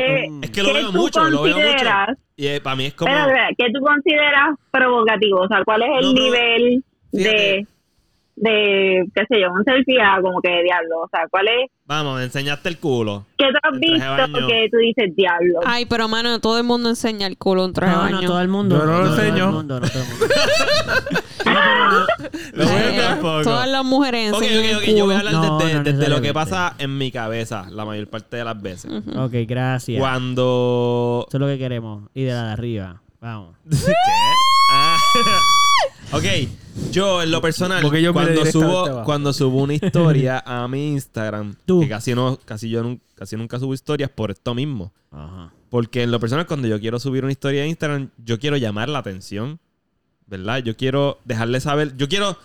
Es 0.43 0.51
que 0.51 0.63
lo 0.63 0.69
¿Qué 0.73 0.75
veo 0.81 0.93
mucho, 0.93 1.23
lo 1.31 1.43
veo 1.43 1.57
mucho. 1.57 1.87
Y 2.37 2.47
eh, 2.49 2.61
para 2.61 2.75
mí 2.77 2.87
es 2.87 2.95
como... 2.95 3.11
Espera, 3.11 3.27
espera, 3.27 3.49
¿qué 3.57 3.67
tú 3.73 3.81
consideras 3.85 4.49
provocativo? 4.71 5.43
O 5.43 5.49
sea, 5.49 5.63
¿cuál 5.65 5.83
es 5.83 5.89
el 6.01 6.15
nivel 6.15 6.85
fíjate. 7.13 7.67
de, 8.37 9.05
qué 9.15 9.23
sé 9.29 9.41
yo, 9.41 9.53
un 9.53 9.65
selfie 9.65 10.01
a 10.01 10.21
como 10.23 10.41
que 10.41 10.63
diablo? 10.63 11.01
O 11.05 11.09
sea, 11.11 11.27
¿cuál 11.31 11.47
es? 11.49 11.71
Vamos, 11.85 12.19
me 12.19 12.25
enseñaste 12.25 12.69
el 12.71 12.79
culo. 12.79 13.27
¿Qué 13.37 13.47
tú 13.47 13.59
has 13.63 13.73
de 13.73 13.87
visto 13.87 14.47
que 14.47 14.69
tú 14.71 14.77
dices 14.79 15.15
diablo? 15.17 15.61
Ay, 15.67 15.85
pero 15.87 16.09
mano, 16.09 16.39
todo 16.41 16.57
el 16.59 16.65
mundo 16.65 16.89
enseña 16.89 17.27
el 17.27 17.37
culo 17.37 17.65
un 17.65 17.73
traje 17.73 17.93
de 17.93 17.97
No, 17.99 18.03
baño. 18.05 18.21
no, 18.23 18.27
todo 18.29 18.41
el 18.41 18.49
mundo. 18.49 18.79
Yo 18.79 18.87
no 18.87 18.99
lo 18.99 19.05
todo 19.11 19.21
el 19.21 19.27
enseño. 19.29 19.51
no 19.51 19.65
todo 19.67 19.79
el 19.79 20.09
mundo. 20.09 20.27
Lo 22.53 22.65
voy 22.65 22.75
a. 23.01 23.19
Todas 23.43 23.69
las 23.69 23.85
mujeres 23.85 24.33
Ok, 24.33 24.43
enseñan 24.43 24.77
ok, 24.77 24.83
ok. 24.83 24.89
el 24.89 24.97
Yo 24.97 25.05
voy 25.07 25.15
a 25.15 25.19
culo. 25.19 25.29
hablar 25.29 25.33
No, 25.51 25.59
desde, 25.59 25.75
no 25.75 25.83
desde 25.83 26.09
lo 26.09 26.21
que 26.21 26.33
pasa 26.33 26.75
en 26.79 26.97
mi 26.99 27.11
cabeza 27.11 27.67
la 27.71 27.85
mayor 27.85 28.07
parte 28.09 28.37
de 28.37 28.45
las 28.45 28.61
veces. 28.61 28.91
Ok, 29.17 29.33
gracias. 29.49 29.99
Cuando... 29.99 31.25
Eso 31.29 31.37
es 31.37 31.41
lo 31.41 31.47
que 31.47 31.59
queremos. 31.59 32.09
Y 32.15 32.25
de 32.25 32.33
la 32.33 32.45
de 32.47 32.53
arriba. 32.53 33.03
Vamos. 33.21 33.57
¿Qué? 33.69 33.93
Ah. 34.73 34.97
ok, 36.13 36.25
yo 36.91 37.23
en 37.23 37.31
lo 37.31 37.41
personal, 37.41 37.83
Porque 37.83 38.03
yo 38.03 38.13
miré 38.13 38.35
cuando 38.35 38.47
subo, 38.53 39.05
cuando 39.05 39.33
subo 39.33 39.63
una 39.63 39.75
historia 39.83 40.43
a 40.45 40.67
mi 40.69 40.93
Instagram, 40.93 41.55
Tú. 41.67 41.81
que 41.81 41.89
casi 41.89 42.15
no, 42.15 42.39
casi 42.45 42.69
yo 42.71 42.83
nun- 42.83 43.01
casi 43.15 43.37
nunca 43.37 43.59
subo 43.59 43.75
historias 43.75 44.11
por 44.11 44.31
esto 44.31 44.55
mismo. 44.55 44.93
Ajá. 45.11 45.53
Porque 45.69 46.03
en 46.03 46.11
lo 46.11 46.19
personal, 46.19 46.47
cuando 46.47 46.67
yo 46.69 46.81
quiero 46.81 46.99
subir 46.99 47.23
una 47.25 47.33
historia 47.33 47.63
a 47.63 47.67
Instagram, 47.67 48.09
yo 48.25 48.39
quiero 48.41 48.57
llamar 48.57 48.89
la 48.89 48.99
atención 48.99 49.59
¿verdad? 50.27 50.59
Yo 50.59 50.77
quiero 50.77 51.19
dejarle 51.25 51.61
saber, 51.61 51.97
yo 51.97 52.09
quiero 52.09 52.39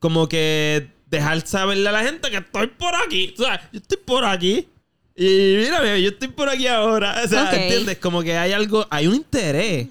como 0.00 0.28
que 0.28 0.88
dejar 1.06 1.46
saberle 1.46 1.88
a 1.88 1.92
la 1.92 2.02
gente 2.02 2.28
que 2.28 2.38
estoy 2.38 2.66
por 2.66 2.92
aquí. 2.96 3.32
O 3.38 3.42
sea, 3.44 3.70
yo 3.72 3.78
estoy 3.78 3.98
por 4.04 4.24
aquí. 4.24 4.66
Y 5.14 5.54
mírame, 5.58 6.02
yo 6.02 6.08
estoy 6.08 6.26
por 6.26 6.48
aquí 6.48 6.66
ahora. 6.66 7.22
O 7.24 7.28
sea, 7.28 7.44
Ok. 7.44 7.52
¿entiendes? 7.52 7.98
Como 7.98 8.22
que 8.24 8.36
hay 8.36 8.50
algo, 8.52 8.84
hay 8.90 9.06
un 9.06 9.14
interés. 9.14 9.86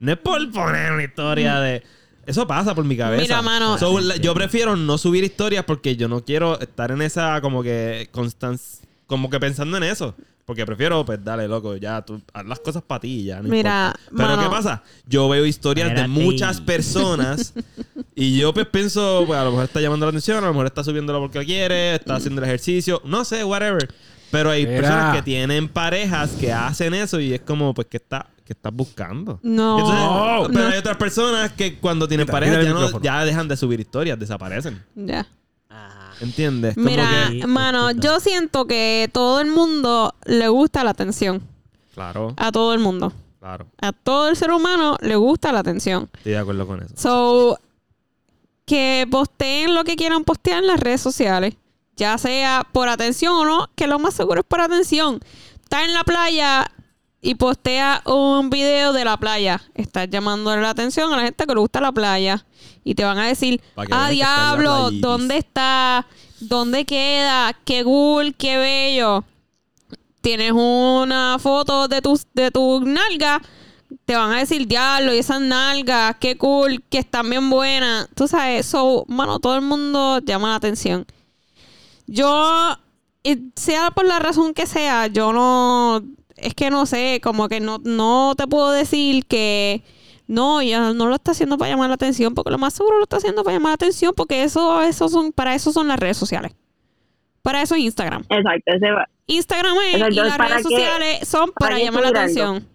No 0.00 0.10
es 0.10 0.18
por 0.18 0.50
poner 0.50 0.90
una 0.90 1.04
historia 1.04 1.60
de... 1.60 1.84
Eso 2.30 2.46
pasa 2.46 2.74
por 2.74 2.84
mi 2.84 2.96
cabeza. 2.96 3.22
Mira, 3.22 3.42
mano. 3.42 3.76
So, 3.78 4.00
la- 4.00 4.16
yo 4.16 4.32
prefiero 4.34 4.76
no 4.76 4.96
subir 4.98 5.24
historias 5.24 5.64
porque 5.64 5.96
yo 5.96 6.08
no 6.08 6.24
quiero 6.24 6.58
estar 6.60 6.90
en 6.90 7.02
esa 7.02 7.40
como 7.40 7.62
que 7.62 8.08
constancia, 8.12 8.86
como 9.06 9.28
que 9.28 9.38
pensando 9.40 9.76
en 9.76 9.82
eso. 9.84 10.14
Porque 10.46 10.66
prefiero, 10.66 11.04
pues 11.04 11.22
dale, 11.22 11.46
loco, 11.46 11.76
ya 11.76 12.02
tú 12.02 12.20
haz 12.32 12.44
las 12.44 12.58
cosas 12.58 12.82
para 12.82 13.00
ti 13.02 13.22
ya. 13.22 13.40
No 13.40 13.48
Mira, 13.48 13.94
importa. 13.94 14.16
Pero 14.16 14.28
mano. 14.36 14.42
¿qué 14.42 14.48
pasa? 14.56 14.82
Yo 15.06 15.28
veo 15.28 15.46
historias 15.46 15.94
de 15.94 16.08
muchas 16.08 16.60
personas 16.60 17.52
y 18.16 18.36
yo 18.38 18.52
pues 18.52 18.66
pienso, 18.66 19.22
pues 19.28 19.38
a 19.38 19.44
lo 19.44 19.50
mejor 19.50 19.64
está 19.66 19.80
llamando 19.80 20.06
la 20.06 20.10
atención, 20.10 20.38
a 20.38 20.46
lo 20.48 20.52
mejor 20.52 20.66
está 20.66 20.82
subiéndola 20.82 21.20
porque 21.20 21.44
quiere, 21.44 21.94
está 21.94 22.16
haciendo 22.16 22.40
el 22.40 22.48
ejercicio, 22.48 23.00
no 23.04 23.24
sé, 23.24 23.44
whatever. 23.44 23.88
Pero 24.32 24.50
hay 24.50 24.66
Mira. 24.66 24.80
personas 24.80 25.16
que 25.16 25.22
tienen 25.22 25.68
parejas 25.68 26.30
que 26.32 26.52
hacen 26.52 26.94
eso 26.94 27.20
y 27.20 27.32
es 27.34 27.40
como, 27.42 27.72
pues, 27.72 27.86
¿qué, 27.88 27.98
está, 27.98 28.26
qué 28.50 28.54
estás 28.54 28.74
buscando? 28.74 29.38
No. 29.44 29.78
Entonces, 29.78 30.48
pero 30.52 30.64
no. 30.64 30.72
hay 30.72 30.78
otras 30.78 30.96
personas 30.96 31.52
que 31.52 31.78
cuando 31.78 32.08
tienen 32.08 32.26
el 32.28 32.34
ya, 32.64 32.68
no- 32.70 32.74
micrófono. 32.80 33.04
ya 33.04 33.24
dejan 33.24 33.46
de 33.46 33.56
subir 33.56 33.78
historias, 33.78 34.18
desaparecen. 34.18 34.82
Ya. 34.96 35.24
Ajá. 35.68 36.10
¿Entiendes? 36.20 36.74
Como 36.74 36.86
Mira, 36.90 37.28
que- 37.30 37.38
que- 37.42 37.46
mano, 37.46 37.92
yo 37.92 38.18
siento 38.18 38.66
que 38.66 39.08
todo 39.12 39.40
el 39.40 39.52
mundo 39.52 40.16
le 40.24 40.48
gusta 40.48 40.82
la 40.82 40.90
atención. 40.90 41.42
Claro, 41.94 42.34
A 42.36 42.50
todo 42.50 42.74
el 42.74 42.80
mundo. 42.80 43.12
claro. 43.38 43.66
A 43.80 43.92
todo 43.92 44.28
el 44.28 44.34
ser 44.36 44.50
humano 44.50 44.96
le 45.00 45.14
gusta 45.14 45.52
la 45.52 45.60
atención. 45.60 46.10
Estoy 46.14 46.32
de 46.32 46.38
acuerdo 46.38 46.66
con 46.66 46.82
eso. 46.82 46.92
So, 46.96 47.58
que 48.64 49.06
posteen 49.10 49.74
lo 49.76 49.84
que 49.84 49.94
quieran 49.94 50.24
postear 50.24 50.58
en 50.58 50.66
las 50.66 50.80
redes 50.80 51.00
sociales. 51.00 51.54
Ya 51.96 52.18
sea 52.18 52.66
por 52.72 52.88
atención 52.88 53.32
o 53.34 53.44
no, 53.44 53.68
que 53.76 53.86
lo 53.86 54.00
más 54.00 54.14
seguro 54.14 54.40
es 54.40 54.46
por 54.46 54.60
atención. 54.60 55.20
Estás 55.62 55.84
en 55.84 55.94
la 55.94 56.02
playa 56.02 56.68
y 57.20 57.34
postea 57.34 58.02
un 58.06 58.50
video 58.50 58.92
de 58.92 59.04
la 59.04 59.16
playa. 59.16 59.60
Estás 59.74 60.08
llamándole 60.10 60.62
la 60.62 60.70
atención 60.70 61.12
a 61.12 61.16
la 61.16 61.22
gente 61.22 61.46
que 61.46 61.54
le 61.54 61.60
gusta 61.60 61.80
la 61.80 61.92
playa. 61.92 62.44
Y 62.84 62.94
te 62.94 63.04
van 63.04 63.18
a 63.18 63.26
decir, 63.26 63.60
ah, 63.76 63.82
está 63.82 64.08
diablo, 64.08 64.76
playitis". 64.76 65.00
¿dónde 65.00 65.36
está? 65.36 66.06
¿Dónde 66.40 66.84
queda? 66.84 67.56
Qué 67.64 67.84
cool, 67.84 68.34
qué 68.34 68.56
bello. 68.56 69.24
Tienes 70.20 70.52
una 70.52 71.38
foto 71.38 71.88
de 71.88 72.00
tu, 72.00 72.18
de 72.34 72.50
tu 72.50 72.80
nalga 72.80 73.40
te 74.04 74.16
van 74.16 74.32
a 74.32 74.38
decir 74.38 74.66
diablo 74.66 75.14
y 75.14 75.18
esas 75.18 75.40
nalgas, 75.40 76.16
qué 76.20 76.36
cool, 76.36 76.82
que 76.88 76.98
están 76.98 77.28
bien 77.28 77.50
buenas. 77.50 78.08
Tú 78.14 78.28
sabes, 78.28 78.66
so, 78.66 79.04
mano, 79.08 79.38
todo 79.38 79.56
el 79.56 79.62
mundo 79.62 80.20
llama 80.20 80.50
la 80.50 80.54
atención. 80.56 81.06
Yo, 82.06 82.76
sea 83.56 83.90
por 83.90 84.04
la 84.04 84.18
razón 84.18 84.54
que 84.54 84.66
sea, 84.66 85.06
yo 85.08 85.32
no, 85.32 86.02
es 86.42 86.54
que 86.54 86.70
no 86.70 86.86
sé, 86.86 87.20
como 87.22 87.48
que 87.48 87.60
no, 87.60 87.78
no 87.84 88.34
te 88.36 88.46
puedo 88.46 88.70
decir 88.72 89.26
que 89.26 89.82
no, 90.26 90.62
ya 90.62 90.92
no 90.92 91.06
lo 91.06 91.14
está 91.16 91.32
haciendo 91.32 91.58
para 91.58 91.70
llamar 91.72 91.88
la 91.88 91.94
atención, 91.94 92.34
porque 92.34 92.50
lo 92.50 92.58
más 92.58 92.74
seguro 92.74 92.98
lo 92.98 93.04
está 93.04 93.16
haciendo 93.16 93.42
para 93.44 93.56
llamar 93.56 93.70
la 93.70 93.74
atención, 93.74 94.12
porque 94.16 94.42
eso, 94.44 94.80
eso 94.82 95.08
son, 95.08 95.32
para 95.32 95.54
eso 95.54 95.72
son 95.72 95.88
las 95.88 95.98
redes 95.98 96.16
sociales. 96.16 96.52
Para 97.42 97.62
eso 97.62 97.74
es 97.74 97.80
Instagram. 97.80 98.22
Exacto, 98.28 98.62
ese 98.72 98.90
va. 98.92 99.08
Instagram 99.26 99.76
es- 99.88 99.94
Exacto, 99.94 100.12
y 100.12 100.16
las 100.16 100.36
¿para 100.36 100.48
redes 100.48 100.66
qué- 100.66 100.74
sociales 100.74 101.28
son 101.28 101.52
para 101.58 101.78
llamar 101.78 102.02
la 102.02 102.08
atención. 102.10 102.66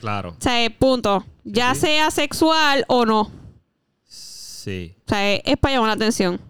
Claro. 0.00 0.30
O 0.30 0.40
sea, 0.40 0.70
punto. 0.78 1.24
Ya 1.44 1.74
Sí. 1.74 1.80
sea 1.82 2.10
sexual 2.10 2.84
o 2.88 3.04
no. 3.04 3.20
O 3.22 3.30
Sí. 4.06 4.94
sea, 5.06 5.32
es, 5.34 5.40
es 5.44 5.56
para 5.56 5.74
llamar 5.74 5.88
la 5.88 5.94
atención. 5.94 6.40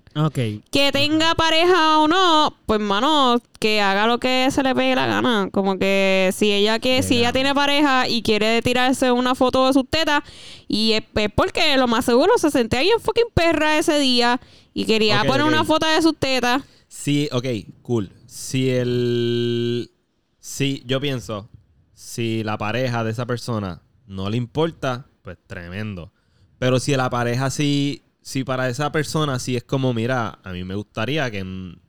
Que 0.71 0.93
tenga 0.93 1.35
pareja 1.35 2.01
o 2.01 2.09
no, 2.09 2.57
pues 2.67 2.81
mano, 2.81 3.41
que 3.59 3.81
haga 3.81 4.07
lo 4.07 4.19
que 4.19 4.49
se 4.51 4.63
le 4.63 4.75
pegue 4.75 4.95
la 4.95 5.07
gana. 5.07 5.49
Como 5.53 5.79
que 5.79 6.31
si 6.35 6.53
ella 6.53 6.79
que, 6.79 7.03
si 7.03 7.19
ella 7.19 7.33
tiene 7.33 7.55
pareja 7.55 8.09
y 8.09 8.23
quiere 8.23 8.63
tirarse 8.63 9.13
una 9.13 9.35
foto 9.35 9.67
de 9.67 9.73
sus 9.73 9.89
tetas, 9.89 10.23
y 10.67 10.93
es, 10.93 11.05
es 11.15 11.31
porque 11.35 11.77
lo 11.77 11.87
más 11.87 12.05
seguro 12.05 12.39
se 12.39 12.51
sentía 12.51 12.81
bien 12.81 13.01
fucking 13.01 13.31
perra 13.35 13.79
ese 13.79 13.99
día 13.99 14.41
y 14.75 14.85
quería 14.85 15.25
poner 15.25 15.45
una 15.45 15.65
foto 15.65 15.87
de 15.87 16.01
sus 16.03 16.17
tetas. 16.17 16.63
Sí, 16.89 17.29
ok, 17.33 17.47
cool. 17.83 18.11
Si 18.27 18.71
el... 18.71 19.91
Si 20.41 20.83
yo 20.87 21.01
pienso, 21.01 21.51
si 21.93 22.43
la 22.43 22.57
pareja 22.57 23.05
de 23.05 23.11
esa 23.11 23.27
persona 23.27 23.83
no 24.07 24.31
le 24.31 24.37
importa, 24.37 25.07
pues 25.23 25.37
tremendo. 25.47 26.13
Pero 26.59 26.81
si 26.81 26.97
la 26.97 27.11
pareja 27.11 27.51
sí, 27.51 28.03
si 28.29 28.45
para 28.45 28.69
esa 28.69 28.93
persona 28.93 29.39
sí 29.39 29.57
es 29.57 29.65
como, 29.65 29.95
mira, 29.95 30.39
a 30.45 30.53
mí 30.53 30.63
me 30.63 30.75
gustaría 30.75 31.31
que, 31.31 31.39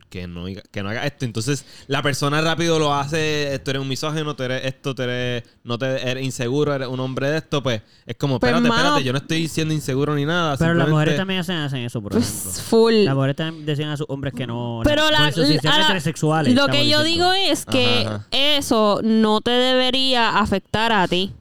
que, 0.09 0.25
no, 0.25 0.45
que 0.71 0.81
no 0.83 0.87
haga 0.89 1.05
esto. 1.05 1.25
Entonces 1.25 1.65
la 1.87 2.01
persona 2.01 2.39
rápido 2.39 2.79
lo 2.79 2.93
hace, 2.95 3.59
tú 3.61 3.71
eres 3.71 3.81
un 3.81 3.89
misógino, 3.89 4.37
tú 4.37 4.43
eres 4.43 4.63
esto, 4.65 4.95
tú 4.95 5.01
eres, 5.01 5.43
no 5.65 5.77
te, 5.77 6.09
eres 6.09 6.23
inseguro, 6.23 6.73
eres 6.73 6.87
un 6.87 7.01
hombre 7.01 7.29
de 7.29 7.39
esto, 7.39 7.61
pues 7.61 7.81
es 8.05 8.15
como, 8.15 8.39
Pues, 8.39 8.51
espérate, 8.51 8.69
mano, 8.69 8.81
espérate, 8.81 9.03
yo 9.03 9.11
no 9.11 9.17
estoy 9.17 9.49
siendo 9.49 9.73
inseguro 9.73 10.15
ni 10.15 10.23
nada. 10.23 10.55
Pero 10.55 10.75
las 10.75 10.87
mujeres 10.87 11.17
también 11.17 11.41
hacen, 11.41 11.57
hacen 11.57 11.79
eso, 11.81 12.01
por 12.01 12.13
ejemplo. 12.13 12.31
Pues 12.41 12.61
full. 12.61 12.93
Las 13.03 13.15
mujeres 13.15 13.35
también 13.35 13.65
decían 13.65 13.89
a 13.89 13.97
sus 13.97 14.05
hombres 14.07 14.33
que 14.33 14.47
no. 14.47 14.79
Pero 14.85 15.11
la, 15.11 15.27
eso, 15.27 15.45
si 15.45 15.57
sean 15.59 15.73
a 15.73 15.77
la- 15.79 15.83
heterosexuales, 15.87 16.55
lo 16.55 16.67
que 16.67 16.87
yo 16.87 17.03
diciendo. 17.03 17.31
digo 17.33 17.51
es 17.51 17.65
que 17.65 18.05
Ajá, 18.07 18.15
ajá. 18.15 18.27
eso 18.31 19.01
no 19.03 19.41
te 19.41 19.51
debería 19.51 20.39
afectar 20.39 20.93
a 20.93 21.05
ti. 21.07 21.33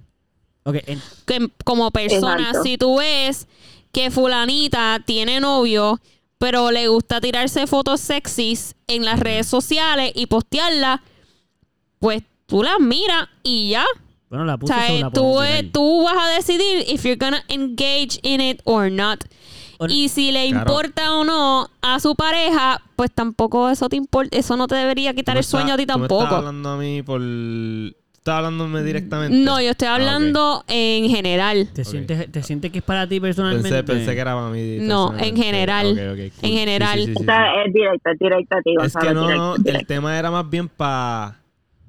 Ok, 0.64 0.76
en- 0.86 1.00
que 1.24 1.48
como 1.64 1.88
persona, 1.92 2.36
Exacto. 2.48 2.62
si 2.64 2.76
tú 2.76 2.98
ves 2.98 3.46
que 3.93 4.10
fulanita 4.10 5.02
tiene 5.06 5.40
novio, 5.40 6.01
pero 6.39 6.70
le 6.70 6.89
gusta 6.89 7.20
tirarse 7.20 7.66
fotos 7.66 8.01
sexys 8.01 8.74
en 8.86 9.05
las 9.05 9.19
redes 9.20 9.47
sociales 9.47 10.12
y 10.15 10.27
postearlas, 10.27 11.01
pues 11.98 12.23
tú 12.47 12.62
las 12.62 12.78
miras 12.81 13.28
y 13.43 13.70
ya. 13.70 13.85
bueno, 14.31 14.44
la 14.44 14.55
O 14.55 14.59
puso 14.59 14.73
sea, 14.74 14.86
sobre 14.86 15.01
la 15.62 15.73
tú, 15.73 16.02
vas 16.05 16.16
a 16.19 16.28
decidir 16.36 16.85
if 16.89 17.02
you're 17.05 17.16
gonna 17.16 17.43
engage 17.48 18.20
in 18.23 18.40
it 18.40 18.60
or 18.65 18.90
not. 18.90 19.24
Or- 19.81 19.90
Y 19.90 20.09
si 20.09 20.32
le 20.32 20.48
Claro. 20.51 20.70
importa 20.70 21.15
o 21.15 21.24
no 21.24 21.70
a 21.82 21.98
su 22.01 22.15
pareja, 22.16 22.82
pues 22.97 23.10
tampoco 23.12 23.70
eso 23.70 23.89
te 23.89 23.97
importa, 23.97 24.36
eso 24.36 24.56
no 24.56 24.66
te 24.66 24.74
debería 24.74 25.15
quitar 25.15 25.36
el 25.36 25.44
sueño 25.44 25.74
a 25.74 25.77
ti 25.77 25.82
estás- 25.85 25.94
tú 25.94 26.01
me 26.01 26.06
estás 26.06 26.19
tampoco. 26.19 26.36
hablando 26.36 26.69
a 26.70 26.77
mí 26.77 27.02
por... 27.02 27.20
¿Estás 28.28 28.44
hablándome 28.44 28.82
directamente? 28.82 29.36
No, 29.38 29.59
yo 29.60 29.70
estoy 29.70 29.88
Ah, 29.88 29.94
hablando 29.94 30.62
en 30.68 31.09
general. 31.09 31.66
¿Te, 31.72 31.82
sientes, 31.84 32.30
¿Te 32.30 32.42
sientes 32.42 32.70
que 32.70 32.78
es 32.78 32.84
para 32.84 33.09
ti 33.09 33.20
personalmente? 33.20 33.70
Pensé, 33.70 33.82
pensé 33.84 34.14
que 34.14 34.20
era 34.20 34.34
para 34.34 34.50
mí. 34.50 34.78
No, 34.80 35.16
en 35.18 35.34
general. 35.34 35.86
Cool. 35.94 36.30
En 36.42 36.52
general. 36.59 36.98
Sí, 36.98 37.06
sí, 37.06 37.12
sí, 37.12 37.14
O 37.16 37.20
sí, 37.20 37.24
sea, 37.24 37.36
sí. 37.55 37.60
es 37.68 37.72
directo, 37.72 38.10
es 38.10 38.18
directo 38.18 38.56
a 38.56 38.60
ti, 38.62 38.74
Es 38.84 38.94
que 38.94 39.14
no, 39.14 39.22
directo, 39.22 39.36
no, 39.42 39.56
directo. 39.56 39.80
el 39.80 39.86
tema 39.86 40.18
era 40.18 40.30
más 40.30 40.50
bien 40.50 40.68
para 40.68 41.40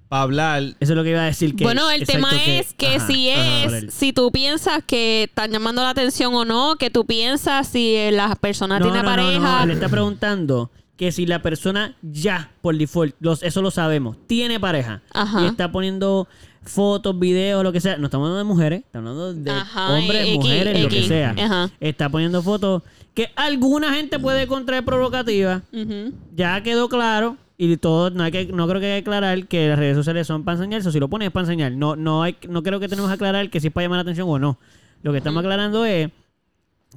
hablar. 0.09 0.61
Eso 0.61 0.75
es 0.79 0.89
lo 0.91 1.03
que 1.03 1.09
iba 1.09 1.21
a 1.23 1.25
decir. 1.25 1.55
Que, 1.57 1.63
bueno, 1.65 1.91
el 1.91 2.05
tema 2.07 2.29
es 2.45 2.73
que 2.73 2.95
ajá, 2.95 3.07
si 3.07 3.29
es, 3.29 3.93
si 3.93 4.13
tú 4.13 4.31
piensas 4.31 4.81
que 4.87 5.23
están 5.23 5.51
llamando 5.51 5.81
la 5.81 5.89
atención 5.89 6.33
o 6.35 6.45
no, 6.45 6.77
que 6.77 6.89
tú 6.89 7.05
piensas 7.05 7.67
si 7.67 7.97
la 8.11 8.33
persona 8.35 8.79
No, 8.79 8.85
tiene 8.85 9.03
no, 9.03 9.03
no, 9.03 9.09
no, 9.17 9.23
pareja. 9.23 9.65
Le 9.65 9.73
está 9.73 9.89
preguntando 9.89 10.71
que 10.99 11.13
si 11.13 11.25
la 11.25 11.41
persona 11.41 11.95
ya, 12.01 12.51
por 12.61 12.75
default, 12.77 13.15
los, 13.21 13.41
eso 13.41 13.61
lo 13.61 13.71
sabemos, 13.71 14.17
tiene 14.27 14.59
pareja 14.59 15.01
Ajá. 15.13 15.43
y 15.43 15.45
está 15.45 15.71
poniendo 15.71 16.27
fotos, 16.61 17.17
videos, 17.17 17.63
lo 17.63 17.71
que 17.71 17.79
sea. 17.79 17.95
No 17.97 18.07
estamos 18.07 18.25
hablando 18.25 18.39
de 18.39 18.43
mujeres, 18.43 18.81
estamos 18.85 19.09
hablando 19.11 19.33
de 19.33 19.49
Ajá, 19.49 19.93
hombres, 19.93 20.23
X, 20.27 20.35
mujeres, 20.35 20.83
lo 20.83 20.89
que 20.89 21.03
sea. 21.07 21.33
Ajá. 21.39 21.69
Está 21.79 22.09
poniendo 22.09 22.43
fotos 22.43 22.83
que 23.13 23.29
alguna 23.37 23.93
gente 23.93 24.19
puede 24.19 24.41
encontrar 24.41 24.83
provocativas. 24.83 25.61
Ujú. 25.71 26.11
Ya 26.35 26.61
quedó 26.63 26.89
claro. 26.89 27.37
Y 27.57 27.77
todo, 27.77 28.09
no 28.09 28.23
hay 28.23 28.31
que, 28.33 28.45
no 28.47 28.67
creo 28.67 28.81
que 28.81 28.87
hay 28.87 29.01
que 29.01 29.09
aclarar 29.09 29.47
que 29.47 29.69
las 29.69 29.79
redes 29.79 29.95
sociales 29.95 30.27
son 30.27 30.43
para 30.43 30.57
enseñar, 30.57 30.81
eso 30.81 30.91
si 30.91 30.99
lo 30.99 31.07
pones 31.07 31.27
es 31.27 31.31
para 31.31 31.45
enseñar. 31.45 31.71
No, 31.71 31.95
no 31.95 32.23
hay, 32.23 32.35
no 32.49 32.61
creo 32.61 32.79
que 32.81 32.89
tenemos 32.89 33.09
que 33.09 33.15
aclarar 33.15 33.49
que 33.49 33.61
si 33.61 33.67
es 33.67 33.73
para 33.73 33.85
llamar 33.85 33.97
la 33.97 34.01
atención 34.01 34.27
o 34.29 34.37
no. 34.37 34.57
Lo 35.01 35.11
que 35.13 35.19
estamos 35.19 35.39
aclarando 35.39 35.85
es 35.85 36.09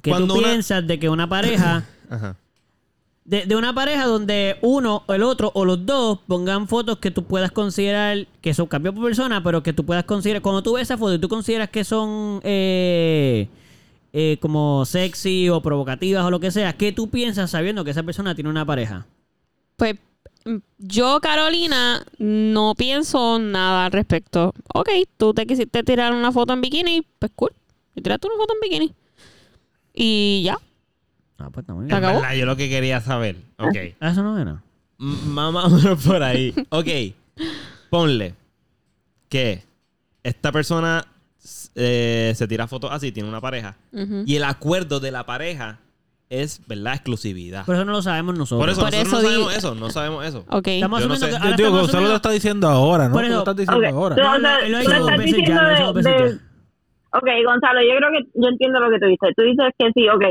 que 0.01 0.09
Cuando 0.09 0.33
tú 0.33 0.39
una- 0.39 0.49
piensas 0.49 0.85
de 0.85 0.99
que 0.99 1.07
una 1.09 1.27
pareja 1.29 1.85
Ajá. 2.09 2.35
De, 3.25 3.45
de 3.45 3.55
una 3.55 3.73
pareja 3.73 4.05
donde 4.05 4.57
uno 4.61 5.03
el 5.07 5.23
otro 5.23 5.51
o 5.53 5.65
los 5.65 5.85
dos 5.85 6.19
pongan 6.27 6.67
fotos 6.67 6.97
que 6.97 7.11
tú 7.11 7.23
puedas 7.23 7.51
considerar 7.51 8.27
que 8.41 8.53
son 8.53 8.67
cambios 8.67 8.95
por 8.95 9.05
persona, 9.05 9.41
pero 9.43 9.63
que 9.63 9.73
tú 9.73 9.85
puedas 9.85 10.03
considerar, 10.03 10.41
cuando 10.41 10.63
tú 10.63 10.73
ves 10.73 10.83
esa 10.83 10.97
foto 10.97 11.13
y 11.13 11.19
tú 11.19 11.29
consideras 11.29 11.69
que 11.69 11.83
son 11.83 12.41
eh, 12.43 13.47
eh, 14.11 14.37
como 14.41 14.85
sexy 14.85 15.49
o 15.49 15.61
provocativas 15.61 16.25
o 16.25 16.31
lo 16.31 16.39
que 16.39 16.51
sea, 16.51 16.73
¿qué 16.73 16.91
tú 16.91 17.09
piensas 17.09 17.51
sabiendo 17.51 17.83
que 17.83 17.91
esa 17.91 18.03
persona 18.03 18.35
tiene 18.35 18.49
una 18.49 18.65
pareja? 18.65 19.07
Pues 19.77 19.95
mm, 20.45 20.57
yo, 20.79 21.19
Carolina, 21.21 22.05
no 22.17 22.75
pienso 22.75 23.39
nada 23.39 23.85
al 23.85 23.91
respecto. 23.91 24.53
Ok, 24.73 24.89
tú 25.17 25.33
te 25.33 25.45
quisiste 25.47 25.83
tirar 25.83 26.13
una 26.13 26.31
foto 26.31 26.53
en 26.53 26.61
bikini, 26.61 27.05
pues 27.19 27.31
cool. 27.35 27.53
Y 27.95 28.01
tiraste 28.01 28.27
una 28.27 28.37
foto 28.37 28.53
en 28.53 28.59
bikini. 28.69 28.93
Y 29.93 30.43
ya. 30.43 30.57
Ah, 31.43 31.49
pues 31.51 31.63
está 31.63 31.73
muy 31.73 31.83
¿Se 31.83 31.87
bien. 31.87 31.97
En 31.97 32.03
acabó? 32.05 32.21
verdad, 32.21 32.35
yo 32.35 32.45
lo 32.45 32.55
que 32.55 32.69
quería 32.69 33.01
saber. 33.01 33.35
Ok. 33.57 33.75
Ah, 33.99 34.09
eso 34.11 34.23
no 34.23 34.37
era. 34.39 34.61
M- 34.99 35.15
Más 35.27 35.51
más 35.53 35.65
o 35.65 35.69
menos 35.71 36.03
por 36.05 36.23
ahí. 36.23 36.53
Ok. 36.69 36.87
Ponle 37.89 38.35
que 39.29 39.63
esta 40.23 40.51
persona 40.51 41.05
eh, 41.75 42.31
se 42.35 42.47
tira 42.47 42.67
fotos 42.67 42.91
así, 42.91 43.11
tiene 43.11 43.27
una 43.27 43.41
pareja. 43.41 43.75
Ujú. 43.91 44.23
Y 44.25 44.35
el 44.35 44.43
acuerdo 44.45 44.99
de 44.99 45.11
la 45.11 45.25
pareja 45.25 45.79
es, 46.29 46.61
¿verdad? 46.67 46.93
Exclusividad. 46.93 47.65
Por 47.65 47.75
eso 47.75 47.85
no 47.85 47.91
lo 47.91 48.01
sabemos 48.01 48.37
nosotros. 48.37 48.61
Por 48.61 48.69
eso, 48.69 48.81
Por 48.81 48.91
nosotros 48.91 49.07
eso 49.07 49.15
no 49.15 49.21
di- 49.21 49.27
sabemos 49.33 49.55
eso, 49.57 49.75
no 49.75 49.89
sabemos 49.89 50.25
eso. 50.25 50.45
Ok. 50.49 50.67
Estamos 50.67 51.01
Yo 51.01 51.07
no 51.07 51.13
asumiendo 51.13 51.17
sé. 51.17 51.25
que 51.25 51.31
Yo 51.31 51.37
ahora 51.37 51.55
digo, 51.57 51.67
estamos 51.67 51.81
Gonzalo 51.81 51.81
lo 51.81 51.85
asumiendo- 52.07 52.15
está 52.15 52.29
diciendo 52.31 52.67
ahora, 52.69 53.07
¿no? 53.09 53.13
Por 53.13 53.21
Tú 53.21 53.25
eso- 53.27 53.33
lo 53.35 53.39
estás 53.41 53.55
diciendo 53.57 53.87
Ok, 53.89 53.93
ahora. 53.93 54.15
tú- 54.15 54.21
No, 54.21 54.39
no, 54.39 54.39
lo 54.39 54.47
ha 54.47 54.59
tú 54.59 54.65
dicho 54.65 54.89
le 54.89 54.99
dos 54.99 55.09
estás 55.11 55.17
veces 55.17 55.31
ya, 55.31 55.37
diciendo 55.37 55.61
lo 55.61 55.67
ha 55.67 55.71
dicho 55.71 55.85
dos 55.85 55.95
de- 55.95 56.11
veces 56.11 56.31
de- 56.39 56.53
Ok, 57.15 57.27
Gonzalo, 57.45 57.79
yo 57.81 57.93
creo 57.97 58.09
que 58.09 58.29
yo 58.41 58.47
entiendo 58.49 58.79
lo 58.79 58.89
que 58.89 58.99
tú 58.99 59.05
dices. 59.05 59.29
Tú 59.37 59.43
dices 59.43 59.65
que 59.77 59.91
sí, 59.93 60.09
ok, 60.09 60.23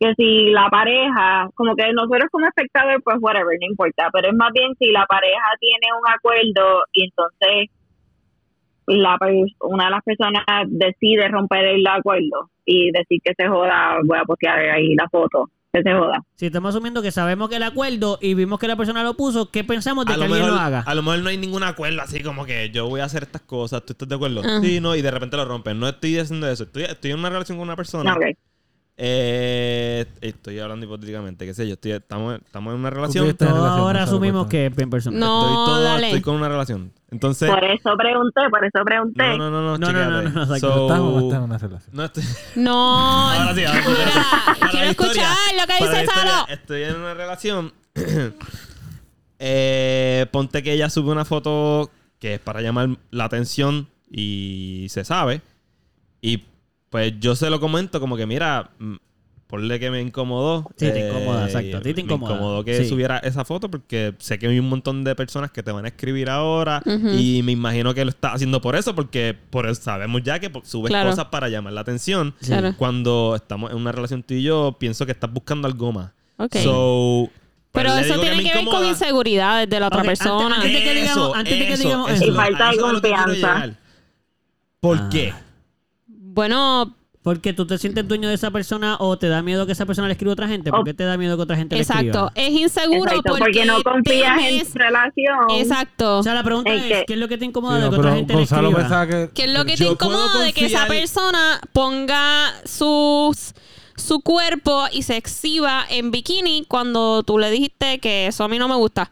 que 0.00 0.14
si 0.14 0.50
la 0.50 0.68
pareja, 0.70 1.50
como 1.54 1.76
que 1.76 1.92
nosotros 1.92 2.30
como 2.32 2.46
espectadores, 2.46 3.00
pues 3.04 3.18
whatever, 3.20 3.58
no 3.60 3.66
importa, 3.66 4.08
pero 4.10 4.28
es 4.28 4.34
más 4.34 4.50
bien 4.54 4.74
si 4.78 4.90
la 4.90 5.04
pareja 5.04 5.44
tiene 5.60 5.92
un 5.92 6.10
acuerdo 6.10 6.84
y 6.94 7.04
entonces 7.04 7.68
la 8.86 9.18
una 9.60 9.84
de 9.84 9.90
las 9.90 10.02
personas 10.02 10.42
decide 10.68 11.28
romper 11.28 11.66
el 11.66 11.86
acuerdo 11.86 12.50
y 12.64 12.90
decir 12.92 13.20
que 13.22 13.34
se 13.36 13.46
joda, 13.46 13.98
voy 14.04 14.18
a 14.18 14.24
postear 14.24 14.58
ahí 14.58 14.94
la 14.94 15.06
foto, 15.10 15.50
que 15.70 15.82
se 15.82 15.92
joda. 15.92 16.22
Si 16.34 16.46
estamos 16.46 16.74
asumiendo 16.74 17.02
que 17.02 17.10
sabemos 17.10 17.50
que 17.50 17.56
el 17.56 17.62
acuerdo 17.62 18.18
y 18.22 18.32
vimos 18.32 18.58
que 18.58 18.68
la 18.68 18.76
persona 18.76 19.04
lo 19.04 19.14
puso, 19.14 19.50
¿qué 19.50 19.64
pensamos 19.64 20.06
de 20.06 20.12
A 20.12 20.14
que 20.14 20.18
lo, 20.20 20.24
alguien 20.24 20.42
mejor, 20.44 20.56
lo 20.56 20.64
haga? 20.64 20.80
a 20.80 20.94
lo 20.94 21.02
mejor 21.02 21.18
no 21.20 21.28
hay 21.28 21.36
ningún 21.36 21.62
acuerdo 21.62 22.00
así 22.00 22.22
como 22.22 22.46
que 22.46 22.70
yo 22.70 22.88
voy 22.88 23.02
a 23.02 23.04
hacer 23.04 23.24
estas 23.24 23.42
cosas, 23.42 23.84
¿tú 23.84 23.92
estás 23.92 24.08
de 24.08 24.14
acuerdo? 24.14 24.40
Ajá. 24.40 24.60
Sí, 24.62 24.80
no, 24.80 24.96
y 24.96 25.02
de 25.02 25.10
repente 25.10 25.36
lo 25.36 25.44
rompen. 25.44 25.78
No 25.78 25.86
estoy 25.86 26.14
diciendo 26.14 26.48
eso. 26.48 26.64
Estoy, 26.64 26.84
estoy 26.84 27.10
en 27.10 27.18
una 27.18 27.28
relación 27.28 27.58
con 27.58 27.68
una 27.68 27.76
persona. 27.76 28.14
Ok. 28.14 28.24
Eh, 29.02 30.04
estoy 30.20 30.58
hablando 30.58 30.84
hipotéticamente, 30.84 31.46
qué 31.46 31.54
sé 31.54 31.66
yo. 31.66 31.72
Estoy, 31.72 31.92
estamos, 31.92 32.34
estamos 32.34 32.74
en 32.74 32.80
una 32.80 32.90
relación. 32.90 33.34
Todos 33.34 33.52
ahora 33.56 34.02
asumimos 34.02 34.46
que 34.46 34.66
es 34.66 34.76
bien 34.76 34.90
personal. 34.90 35.18
No. 35.18 35.40
estoy, 35.40 35.54
todo- 35.54 35.82
dale. 35.82 36.06
estoy 36.08 36.20
con 36.20 36.34
una 36.34 36.50
relación. 36.50 36.92
Entonces. 37.10 37.48
Por 37.48 37.64
eso 37.64 37.96
pregunté, 37.96 38.40
por 38.50 38.62
eso 38.62 38.84
pregunté. 38.84 39.38
No, 39.38 39.38
no, 39.38 39.50
no, 39.50 39.78
no, 39.78 39.78
No, 39.78 39.92
no, 39.92 40.10
no, 40.10 40.22
no, 40.22 40.30
no. 40.30 40.46
So- 40.46 40.54
¿Estás 40.54 41.00
o 41.00 41.10
no 41.12 41.20
estás 41.20 41.38
en 41.38 41.44
una 41.44 41.56
relación? 41.58 41.90
no 41.94 42.04
estoy. 42.04 42.24
No. 42.56 43.30
Ahora 43.30 43.54
sí, 43.54 43.64
ahora 43.64 43.82
Para 44.60 44.70
quiero 44.70 44.86
escuchar 44.90 45.36
lo 45.58 45.66
que 45.66 45.82
dice 45.84 46.06
Salo. 46.06 46.48
Estoy 46.50 46.82
en 46.82 46.96
una 46.96 47.14
relación. 47.14 47.72
Eh, 49.42 50.26
ponte 50.32 50.62
que 50.62 50.74
ella 50.74 50.90
sube 50.90 51.10
una 51.10 51.24
foto 51.24 51.90
que 52.18 52.34
es 52.34 52.40
para 52.40 52.60
llamar 52.60 52.90
la 53.10 53.24
atención 53.24 53.88
y 54.10 54.86
se 54.90 55.02
sabe. 55.02 55.40
Y 56.20 56.44
pues 56.90 57.14
yo 57.20 57.34
se 57.34 57.48
lo 57.48 57.58
comento 57.60 57.98
como 58.00 58.16
que, 58.16 58.26
mira, 58.26 58.70
mm, 58.78 58.96
ponle 59.46 59.80
que 59.80 59.90
me 59.90 60.00
incomodó. 60.00 60.70
Sí, 60.76 60.92
te 60.92 61.08
incomoda, 61.08 61.46
exacto. 61.46 61.78
A 61.78 61.80
ti 61.80 61.88
te 61.92 61.94
me 61.94 62.00
incomoda. 62.02 62.34
incomodó 62.34 62.64
que 62.64 62.76
Sí. 62.84 62.88
subiera 62.88 63.18
esa 63.18 63.44
foto 63.44 63.68
porque 63.68 64.14
sé 64.18 64.38
que 64.38 64.46
hay 64.46 64.58
un 64.60 64.68
montón 64.68 65.02
de 65.02 65.16
personas 65.16 65.50
que 65.50 65.62
te 65.64 65.72
van 65.72 65.84
a 65.86 65.88
escribir 65.88 66.30
ahora 66.30 66.82
y 66.86 67.42
me 67.42 67.50
imagino 67.52 67.92
que 67.94 68.04
lo 68.04 68.10
está 68.10 68.32
haciendo 68.32 68.60
por 68.60 68.76
eso 68.76 68.94
porque 68.94 69.36
por 69.50 69.66
eso 69.66 69.82
sabemos 69.82 70.22
ya 70.22 70.38
que 70.38 70.52
subes 70.62 70.90
Claro. 70.90 71.10
cosas 71.10 71.24
para 71.26 71.48
llamar 71.48 71.72
la 71.72 71.80
atención. 71.80 72.32
Sí. 72.40 72.46
Claro. 72.48 72.74
Cuando 72.76 73.34
estamos 73.34 73.72
en 73.72 73.76
una 73.78 73.90
relación 73.90 74.22
tú 74.22 74.34
y 74.34 74.42
yo, 74.44 74.76
pienso 74.78 75.04
que 75.04 75.10
estás 75.12 75.32
buscando 75.32 75.66
algo 75.66 75.90
más. 75.92 76.12
Ok. 76.36 76.56
So, 76.62 77.28
pues, 77.72 77.84
Pero 77.86 77.96
eso 77.98 78.20
tiene 78.20 78.36
me 78.36 78.42
que 78.44 78.54
ver 78.54 78.64
con 78.66 78.84
inseguridades 78.84 79.68
de 79.68 79.80
la 79.80 79.88
otra 79.88 80.00
antes- 80.02 80.18
persona. 80.20 80.56
antes 80.56 80.72
de 80.72 80.82
que 80.84 80.94
digamos- 80.94 81.36
antes 81.36 81.58
de 81.58 81.66
que 81.66 81.76
digamos 81.76 82.10
eso. 82.12 82.24
Y 82.24 82.30
falta 82.30 82.68
de 82.68 82.76
eso 82.76 82.80
confianza. 82.82 83.76
¿Por 84.80 84.96
Ah. 84.98 85.08
qué? 85.10 85.34
Bueno, 86.34 86.94
Porque 87.22 87.52
tú 87.52 87.66
te 87.66 87.76
sientes 87.76 88.08
dueño 88.08 88.28
de 88.30 88.34
esa 88.34 88.50
persona 88.50 88.96
o 88.98 89.18
te 89.18 89.28
da 89.28 89.42
miedo 89.42 89.66
que 89.66 89.72
esa 89.72 89.84
persona 89.84 90.08
le 90.08 90.12
escriba 90.12 90.32
a 90.32 90.34
otra 90.34 90.48
gente. 90.48 90.70
¿Por 90.70 90.80
Oh. 90.80 90.84
qué 90.84 90.94
te 90.94 91.04
da 91.04 91.18
miedo 91.18 91.36
que 91.36 91.42
otra 91.42 91.54
gente 91.56 91.74
le 91.76 91.82
exacto. 91.82 92.02
escriba? 92.02 92.32
Es 92.34 92.50
inseguro 92.52 93.10
Exacto, 93.10 93.22
porque, 93.32 93.44
porque 93.44 93.64
no 93.66 93.82
confías 93.82 94.38
en 94.42 94.72
relación. 94.74 95.50
Exacto. 95.50 96.18
O 96.20 96.22
sea, 96.22 96.32
la 96.34 96.42
pregunta 96.42 96.72
Es 96.72 97.04
¿qué 97.06 97.12
es 97.12 97.18
lo 97.18 97.28
que 97.28 97.36
te 97.36 97.44
incomoda 97.44 97.76
Sí, 97.76 97.82
de 97.82 97.90
que 97.90 97.96
otra 97.96 98.14
gente 98.14 98.34
le 98.34 98.42
escriba? 98.44 99.06
que... 99.06 99.30
¿Qué 99.34 99.44
es 99.44 99.50
lo 99.52 99.64
que 99.66 99.76
te 99.76 99.84
incomoda 99.86 100.42
de 100.44 100.52
que 100.54 100.64
esa 100.66 100.86
persona 100.86 101.60
ponga 101.72 102.54
sus 102.64 103.52
su 103.96 104.20
cuerpo 104.22 104.84
y 104.90 105.02
se 105.02 105.18
exhiba 105.18 105.84
en 105.90 106.10
bikini 106.10 106.64
cuando 106.66 107.22
tú 107.22 107.38
le 107.38 107.50
dijiste 107.50 107.98
que 107.98 108.28
eso 108.28 108.44
a 108.44 108.48
mí 108.48 108.58
no 108.58 108.66
me 108.66 108.76
gusta? 108.76 109.10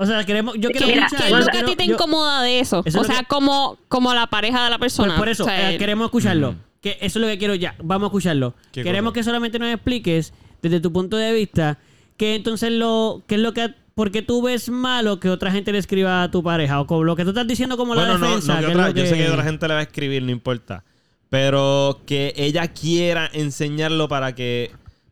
O 0.00 0.06
sea, 0.06 0.24
queremos, 0.24 0.54
yo 0.56 0.68
¿Qué, 0.70 0.78
quiero 0.78 0.86
Mira, 0.94 1.06
escuchar, 1.06 1.26
qué 1.26 1.32
es 1.34 1.38
yo 1.40 1.44
lo 1.44 1.46
que 1.52 1.58
a 1.58 1.64
ti 1.64 1.76
te 1.76 1.86
yo- 1.86 1.94
incomoda 1.94 2.42
de 2.42 2.60
eso? 2.60 2.82
Eso 2.84 3.00
es 3.00 3.04
o 3.04 3.12
sea, 3.12 3.20
que- 3.20 3.26
como, 3.26 3.78
como 3.88 4.14
la 4.14 4.28
pareja 4.28 4.62
de 4.64 4.70
la 4.70 4.78
persona. 4.78 5.08
Pues 5.08 5.18
por 5.18 5.28
eso, 5.28 5.42
O 5.44 5.46
sea, 5.46 5.72
eh, 5.72 5.78
queremos 5.78 6.04
escucharlo. 6.06 6.52
Mm. 6.52 6.56
Que 6.80 6.90
eso 7.00 7.18
es 7.18 7.22
lo 7.22 7.26
que 7.26 7.36
quiero 7.38 7.56
ya. 7.56 7.74
Vamos 7.82 8.06
a 8.06 8.08
escucharlo. 8.08 8.54
¿Qué 8.70 8.84
Queremos 8.84 9.10
cosa? 9.10 9.14
que 9.20 9.24
solamente 9.24 9.58
nos 9.58 9.74
expliques, 9.74 10.32
desde 10.62 10.78
tu 10.78 10.92
punto 10.92 11.16
de 11.16 11.32
vista, 11.32 11.78
que 12.16 12.36
entonces 12.36 12.70
lo, 12.70 13.24
qué 13.26 13.34
es 13.34 13.40
lo 13.40 13.52
que, 13.52 13.74
por 13.96 14.12
qué 14.12 14.22
tú 14.22 14.40
ves 14.42 14.68
malo 14.70 15.18
que 15.18 15.28
otra 15.30 15.50
gente 15.50 15.72
le 15.72 15.78
escriba 15.78 16.22
a 16.22 16.30
tu 16.30 16.44
pareja 16.44 16.80
o 16.80 16.86
con 16.86 17.04
lo 17.04 17.16
que 17.16 17.24
tú 17.24 17.30
estás 17.30 17.48
diciendo 17.48 17.76
como 17.76 17.94
Bueno, 17.94 18.12
la 18.12 18.18
no, 18.18 18.26
defensa. 18.28 18.54
no 18.54 18.60
que 18.60 18.66
que 18.66 18.72
otra- 18.78 18.90
yo 18.90 19.06
sé 19.06 19.16
que 19.16 19.28
otra 19.28 19.42
gente 19.42 19.66
le 19.66 19.74
va 19.74 19.80
a 19.80 19.82
escribir, 19.82 20.22
no 20.22 20.30
importa. 20.30 20.84
Pero 21.28 22.00
que 22.06 22.32
ella 22.36 22.68
quiera 22.68 23.28
enseñarlo 23.32 24.06
para 24.06 24.34
que 24.36 24.70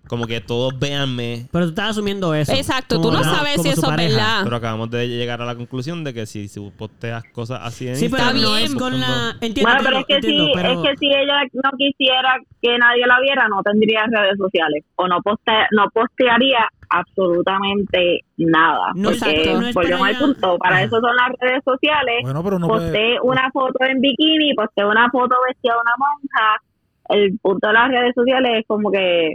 como 0.09 0.27
que 0.27 0.41
todos 0.41 0.79
véanme. 0.79 1.47
Pero 1.51 1.65
tú 1.67 1.71
estás 1.71 1.91
asumiendo 1.91 2.35
eso. 2.35 2.53
Exacto, 2.53 3.01
tú 3.01 3.11
no 3.11 3.23
sabes 3.25 3.61
si 3.63 3.69
eso 3.71 3.91
es 3.91 3.97
verdad. 3.97 4.43
Pero 4.45 4.57
acabamos 4.57 4.91
de 4.91 5.09
llegar 5.09 5.43
a 5.43 5.45
la 5.47 5.55
conclusión 5.57 6.05
de 6.05 6.15
que 6.15 6.27
si, 6.27 6.49
si 6.49 6.61
posteas 6.71 7.25
cosas 7.33 7.61
así 7.63 7.89
en 7.89 7.97
Sí, 7.97 8.09
pero 8.09 8.23
Instagram, 8.25 8.43
no 8.43 8.55
bien. 8.57 8.65
es 8.65 8.75
con 8.75 9.01
la... 9.01 9.31
Entiendo, 9.41 9.63
Bueno, 9.71 9.81
pero 9.85 9.99
es 9.99 10.07
que 10.07 10.15
entiendo, 10.15 10.45
si 10.47 10.53
pero- 10.55 10.71
es 10.73 10.89
que 10.91 10.97
si 10.99 11.07
ella 11.07 11.43
no 11.53 11.71
quisiera 11.77 12.37
que 12.63 12.79
nadie 12.79 13.07
la 13.07 13.21
viera, 13.21 13.49
no 13.49 13.63
tendría 13.63 14.05
redes 14.07 14.37
sociales 14.39 14.85
o 14.97 15.09
no 15.09 15.21
poste, 15.23 15.53
no 15.73 15.87
postearía 15.93 16.69
absolutamente 16.89 18.21
nada. 18.37 18.93
No 18.95 19.11
es- 19.11 19.19
porque 19.19 19.35
Exacto. 19.43 19.61
no 19.61 19.67
es 19.67 19.75
volvemos 19.75 19.99
para 20.01 20.09
al 20.09 20.11
ella- 20.17 20.19
punto, 20.27 20.59
para 20.59 20.83
eso 20.83 21.01
son 21.01 21.17
las 21.17 21.29
redes 21.41 21.63
sociales. 21.65 22.15
Bueno, 22.23 22.45
pero 22.45 22.59
no 22.59 22.69
puede... 22.69 22.91
posté 22.93 23.21
una 23.23 23.51
foto 23.53 23.85
en 23.85 24.01
bikini, 24.01 24.55
posté 24.55 24.85
una 24.85 25.11
foto 25.11 25.35
vestida 25.49 25.75
de 25.75 25.81
una 25.81 25.95
monja. 25.99 26.61
El 27.09 27.39
punto 27.41 27.67
de 27.69 27.73
las 27.73 27.89
redes 27.89 28.15
sociales 28.15 28.53
es 28.61 28.65
como 28.67 28.91
que 28.91 29.35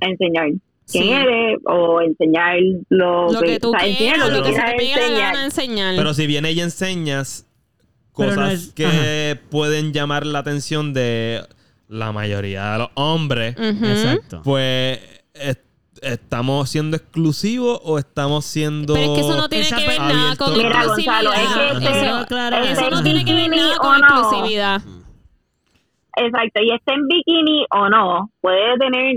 enseñar 0.00 0.48
quién 0.90 1.04
Sí. 1.04 1.10
eres 1.10 1.58
o 1.66 2.00
enseñar 2.00 2.56
lo, 2.88 3.32
Lo 3.32 3.40
que 3.40 3.58
tú 3.60 3.68
o 3.70 3.78
sea, 3.78 3.96
quieras, 3.96 4.18
lo 4.30 4.36
lo 4.38 4.42
que 4.42 4.48
se 4.50 4.54
quieras 4.54 4.70
te 4.72 4.76
pegue 4.76 4.94
la 4.96 5.00
enseñar. 5.02 5.32
gana 5.32 5.44
enseñar. 5.44 5.94
Pero 5.96 6.14
si 6.14 6.26
viene 6.26 6.52
y 6.52 6.60
enseñas 6.60 7.46
cosas 8.12 8.36
no 8.36 8.46
es- 8.48 8.72
que 8.74 9.38
pueden 9.50 9.92
llamar 9.92 10.26
la 10.26 10.40
atención 10.40 10.92
de 10.92 11.42
la 11.88 12.12
mayoría 12.12 12.72
de 12.72 12.78
los 12.78 12.88
hombres, 12.94 13.56
Ujú. 13.58 13.84
Exacto. 13.86 14.42
pues 14.44 14.98
est- 15.34 15.60
estamos 16.02 16.68
siendo 16.68 16.96
exclusivos 16.96 17.80
o 17.84 17.98
estamos 17.98 18.44
siendo 18.44 18.94
Pero 18.94 19.12
es 19.12 19.18
que 19.18 19.20
eso 19.20 19.36
no 19.36 19.48
tiene 19.48 19.68
que 19.68 19.86
ver 19.86 20.00
nada 20.00 20.36
con. 20.36 20.56
Mira, 20.58 20.84
Gonzalo, 20.86 21.32
es 21.32 21.38
que 21.38 21.44
exclusividad. 21.44 21.82
este- 21.92 22.06
Eso, 22.06 22.26
Claro, 22.26 22.56
eso 22.56 22.90
no 22.90 23.02
tiene 23.02 23.24
que 23.24 23.34
ver 23.34 23.48
nada 23.50 23.76
con 23.76 24.00
no. 24.00 24.06
exclusividad. 24.08 24.82
Exacto, 26.16 26.60
y 26.62 26.70
esté 26.72 26.92
en 26.92 27.08
bikini 27.08 27.64
o 27.70 27.88
no, 27.88 28.30
puede 28.40 28.76
tener 28.78 29.16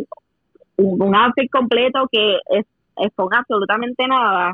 un, 0.77 1.01
un 1.01 1.15
outfit 1.15 1.49
completo 1.51 2.07
que 2.11 2.39
es, 2.49 2.65
exponga 2.97 3.39
absolutamente 3.39 4.07
nada, 4.07 4.53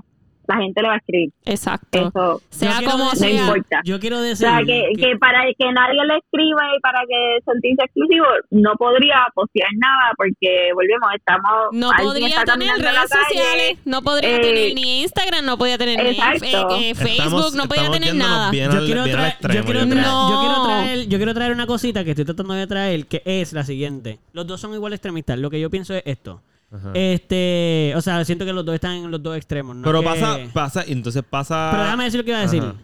la 0.55 0.61
gente 0.63 0.81
le 0.81 0.87
va 0.87 0.93
a 0.93 0.97
escribir. 0.97 1.29
Exacto. 1.45 2.07
Eso. 2.07 2.41
Sea 2.49 2.71
Yo 2.71 2.77
quiero 2.79 2.91
como 2.91 3.03
No 3.05 3.15
sea. 3.15 3.29
importa. 3.41 3.81
Yo 3.83 3.99
quiero 3.99 4.17
O 4.17 4.21
decir... 4.21 4.47
sea, 4.47 4.59
que, 4.65 4.83
que 4.97 5.17
para 5.17 5.41
que 5.57 5.71
nadie 5.71 6.05
le 6.05 6.17
escriba 6.17 6.61
y 6.75 6.79
para 6.81 6.99
que 7.07 7.37
sentirse 7.45 7.83
exclusivo, 7.85 8.25
no 8.51 8.73
podría 8.77 9.15
postear 9.33 9.69
nada 9.77 10.11
porque, 10.17 10.69
volvemos, 10.73 11.09
estamos... 11.15 11.51
No 11.73 11.89
podría 12.01 12.43
tener 12.43 12.69
redes 12.77 13.09
sociales, 13.09 13.77
no 13.85 14.01
podría 14.01 14.37
eh, 14.37 14.39
tener 14.41 14.73
ni 14.75 15.01
Instagram, 15.03 15.45
no 15.45 15.57
podía 15.57 15.77
tener 15.77 16.03
ni 16.03 16.09
exacto. 16.11 16.45
eh, 16.75 16.89
eh, 16.91 16.95
Facebook, 16.95 17.17
Estamos- 17.21 17.55
no 17.55 17.67
podía 17.67 17.89
tener 17.91 18.15
nada. 18.15 18.51
Yo 18.51 18.71
al, 18.71 18.85
quiero, 18.85 19.05
extremo, 19.05 19.67
yo, 19.71 19.83
yo 19.85 20.63
traer- 20.65 21.07
yo 21.07 21.17
quiero 21.17 21.33
traer 21.33 21.51
una 21.51 21.65
cosita 21.65 22.03
que 22.03 22.11
estoy 22.11 22.25
tratando 22.25 22.53
de 22.53 22.67
traer, 22.67 23.05
que 23.05 23.21
es 23.25 23.53
la 23.53 23.63
siguiente. 23.63 24.19
Los 24.33 24.47
dos 24.47 24.59
son 24.61 24.73
igual 24.73 24.93
extremistas. 24.93 25.37
Lo 25.39 25.49
que 25.49 25.59
yo 25.59 25.69
pienso 25.69 25.93
es 25.93 26.03
esto. 26.05 26.41
Ajá. 26.71 26.91
Este, 26.93 27.93
o 27.95 28.01
sea, 28.01 28.23
siento 28.23 28.45
que 28.45 28.53
los 28.53 28.63
dos 28.65 28.75
están 28.75 28.95
en 28.95 29.11
los 29.11 29.21
dos 29.21 29.35
extremos. 29.35 29.75
¿no? 29.75 29.83
Pero 29.83 29.99
Que- 29.99 30.05
pasa, 30.05 30.37
pasa, 30.53 30.83
entonces 30.87 31.23
pasa. 31.29 31.69
Pero 31.71 31.83
déjame 31.83 32.05
decir 32.05 32.19
lo 32.19 32.23
que 32.23 32.31
iba 32.31 32.39
a 32.39 32.43
decir. 32.43 32.63
Ajá. 32.63 32.75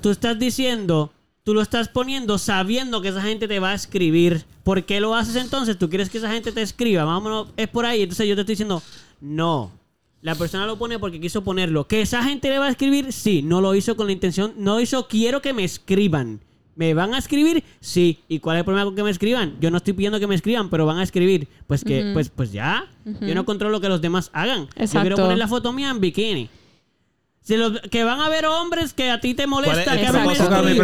Tú 0.00 0.10
estás 0.10 0.38
diciendo, 0.38 1.12
tú 1.44 1.52
lo 1.52 1.60
estás 1.60 1.88
poniendo 1.88 2.38
sabiendo 2.38 3.02
que 3.02 3.08
esa 3.08 3.20
gente 3.22 3.46
te 3.48 3.58
va 3.60 3.70
a 3.70 3.74
escribir. 3.74 4.44
¿Por 4.64 4.84
qué 4.84 5.00
lo 5.00 5.14
haces 5.14 5.36
entonces? 5.36 5.78
¿Tú 5.78 5.88
quieres 5.88 6.08
que 6.10 6.18
esa 6.18 6.30
gente 6.32 6.50
te 6.52 6.62
escriba? 6.62 7.04
Vámonos, 7.04 7.48
es 7.56 7.68
por 7.68 7.84
ahí. 7.84 8.02
Entonces 8.02 8.26
yo 8.28 8.34
te 8.34 8.40
estoy 8.42 8.54
diciendo, 8.54 8.82
no. 9.20 9.70
La 10.22 10.34
persona 10.34 10.66
lo 10.66 10.76
pone 10.76 10.98
porque 10.98 11.20
quiso 11.20 11.44
ponerlo. 11.44 11.86
¿Que 11.86 12.00
esa 12.02 12.22
gente 12.24 12.48
le 12.48 12.58
va 12.58 12.66
a 12.66 12.70
escribir? 12.70 13.12
Sí. 13.12 13.42
No 13.42 13.60
lo 13.60 13.74
hizo 13.74 13.94
con 13.96 14.06
la 14.06 14.12
intención. 14.12 14.54
No 14.56 14.80
hizo, 14.80 15.06
quiero 15.08 15.40
que 15.42 15.52
me 15.52 15.62
escriban. 15.62 16.40
¿Me 16.76 16.92
van 16.92 17.14
a 17.14 17.18
escribir? 17.18 17.64
Sí. 17.80 18.20
¿Y 18.28 18.38
cuál 18.38 18.56
es 18.56 18.60
el 18.60 18.64
problema 18.66 18.84
con 18.84 18.94
que 18.94 19.02
me 19.02 19.10
escriban? 19.10 19.56
Yo 19.60 19.70
no 19.70 19.78
estoy 19.78 19.94
pidiendo 19.94 20.20
que 20.20 20.26
me 20.26 20.34
escriban, 20.34 20.68
pero 20.68 20.84
van 20.84 20.98
a 20.98 21.02
escribir. 21.02 21.48
Pues 21.66 21.82
que, 21.82 22.10
pues, 22.12 22.28
pues 22.28 22.52
ya. 22.52 22.86
Yo 23.22 23.34
no 23.34 23.44
controlo 23.46 23.72
lo 23.72 23.80
que 23.80 23.88
los 23.88 24.02
demás 24.02 24.30
hagan. 24.34 24.66
Yo 24.66 24.70
Exacto. 24.76 25.00
quiero 25.00 25.16
poner 25.16 25.38
la 25.38 25.48
foto 25.48 25.72
mía 25.72 25.90
en 25.90 26.00
bikini. 26.00 26.50
Si 27.46 27.56
lo- 27.56 27.72
que 27.80 28.02
van 28.02 28.18
a 28.20 28.28
ver 28.28 28.44
hombres 28.46 28.92
que 28.92 29.08
a 29.08 29.20
ti 29.20 29.34
te 29.34 29.46
¿Cuál 29.46 29.66
es 29.66 29.70
molesta 29.70 29.92
el 29.94 30.00
que 30.00 30.06
me 30.06 30.18
propósito, 30.18 30.48
¿Cuál 30.48 30.64
es 30.66 30.70
el 30.72 30.76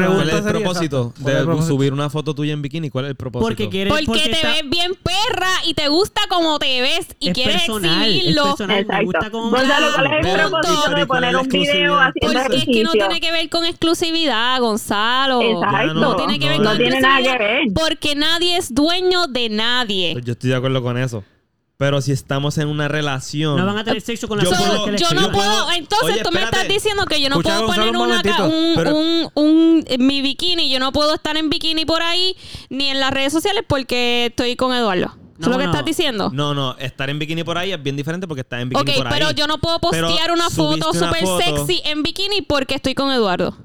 propósito 0.45 1.01
exacto. 1.01 1.13
¿Cuál 1.23 1.35
es 1.35 1.35
el 1.35 1.39
de 1.41 1.45
propósito? 1.45 1.67
subir 1.75 1.93
una 1.93 2.09
foto 2.09 2.35
tuya 2.37 2.53
en 2.53 2.63
bikini? 2.63 2.89
¿Cuál 2.89 3.07
es 3.07 3.09
el 3.11 3.17
propósito? 3.17 3.49
Porque 3.49 3.69
quieres 3.69 3.93
Porque, 3.93 4.07
porque 4.07 4.23
te 4.27 4.31
está- 4.31 4.49
ves 4.53 4.71
bien 4.71 4.93
perra 5.03 5.51
y 5.67 5.75
te 5.75 5.89
gusta 5.89 6.21
como 6.29 6.61
te 6.61 6.81
ves 6.81 7.09
y 7.19 7.29
es 7.31 7.35
quieres 7.35 7.57
personal, 7.63 8.09
es 8.09 8.15
exhibirlo. 8.17 8.45
personal, 8.45 8.77
me 8.77 8.81
Exacto. 8.83 9.05
gusta 9.07 9.31
cómo 9.33 9.51
Gonzalo, 9.51 9.87
¿cuál 9.93 10.07
es 10.07 10.13
el 10.13 10.35
propósito 10.41 10.71
de 10.95 11.03
¿y 11.03 11.07
cuál 11.07 11.25
es 11.25 11.33
poner 11.33 11.37
un 11.37 11.49
video 11.49 11.99
haciendo 12.01 12.41
Porque 12.43 12.57
es 12.59 12.65
que 12.65 12.85
no 12.85 12.93
tiene 12.93 13.21
que 13.21 13.33
ver 13.33 13.49
con 13.49 13.65
exclusividad, 13.65 14.61
Gonzalo. 14.61 15.43
Exacto. 15.43 15.95
No 15.95 16.15
tiene 16.15 16.39
que 16.39 16.49
ver 16.49 16.61
no 16.61 16.69
con 16.71 16.79
tiene 16.79 17.01
nada 17.01 17.23
que 17.23 17.39
ver. 17.39 17.61
Porque 17.75 18.15
nadie 18.15 18.57
es 18.57 18.73
dueño 18.73 19.27
de 19.27 19.49
nadie. 19.49 20.11
Pues 20.13 20.25
yo 20.25 20.33
estoy 20.35 20.51
de 20.51 20.57
acuerdo 20.57 20.81
con 20.81 20.97
eso. 20.97 21.25
Pero 21.83 22.01
si 22.01 22.13
estamos 22.13 22.59
en 22.59 22.69
una 22.69 22.87
relación... 22.87 23.57
no 23.57 23.67
van 23.67 23.79
a 23.79 23.83
tener 23.85 24.01
sexo 24.01 24.29
con 24.29 24.39
la 24.39 24.45
Yo 24.45 24.51
puedo- 24.51 24.95
yo 24.95 25.11
no 25.15 25.33
puedo, 25.33 25.73
entonces 25.73 26.13
Oye, 26.15 26.23
tú 26.23 26.31
me 26.31 26.43
estás 26.45 26.69
diciendo 26.69 27.05
que 27.07 27.21
yo 27.21 27.29
no 27.29 27.41
Escucha, 27.41 27.57
puedo 27.57 27.67
poner 27.75 27.89
un 27.91 27.97
una, 27.97 28.23
ca- 28.23 28.39
momentito. 28.39 28.45
un, 28.71 28.75
Pero- 28.77 28.97
un, 28.97 29.31
un- 29.35 29.85
en 29.89 30.07
mi 30.07 30.23
bikini, 30.23 30.71
yo 30.71 30.79
no 30.79 30.93
puedo 30.93 31.13
estar 31.15 31.37
en 31.37 31.51
bikini 31.51 31.85
por 31.85 32.01
ahí 32.01 32.37
ni 32.71 32.87
en 32.89 33.01
las 33.01 33.11
redes 33.11 33.33
sociales 33.33 33.65
porque 33.67 34.27
estoy 34.27 34.55
con 34.55 34.73
Eduardo. 34.73 35.07
¿Eso 35.41 35.41
es 35.41 35.47
lo 35.49 35.59
que 35.59 35.65
no. 35.65 35.71
estás 35.73 35.85
diciendo? 35.85 36.31
No, 36.33 36.55
no, 36.55 36.77
estar 36.79 37.11
en 37.11 37.19
bikini 37.19 37.43
por 37.43 37.59
ahí 37.59 37.73
es 37.73 37.83
bien 37.83 37.97
diferente 37.97 38.29
porque 38.29 38.43
estás 38.43 38.63
en 38.63 38.69
bikini 38.69 38.91
ok, 38.93 38.97
por 38.99 39.07
ahí. 39.09 39.13
pero 39.19 39.31
yo 39.33 39.49
no 39.49 39.59
puedo 39.59 39.81
Pero 39.91 40.07
postear 40.07 40.31
una 40.31 40.51
foto 40.51 40.93
súper 40.95 41.25
sexy 41.45 41.83
en 41.85 42.05
bikini 42.05 42.43
porque 42.43 42.77
estoy 42.77 42.95
con 42.95 43.11
Eduardo. 43.11 43.57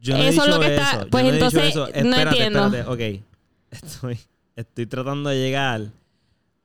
Yo 0.00 0.16
no 0.16 0.24
he 0.24 0.28
Eso 0.30 0.42
es 0.42 0.48
lo 0.50 0.58
que 0.58 0.74
está- 0.74 0.90
eso, 0.90 1.06
pues 1.08 1.22
no 1.24 1.30
entonces, 1.30 1.74
no 1.76 1.86
entiendo. 2.16 2.66
espérate, 2.66 2.82
ok. 2.90 3.22
Estoy, 3.70 4.18
estoy 4.56 4.86
tratando 4.86 5.30
de 5.30 5.36
llegar 5.36 5.82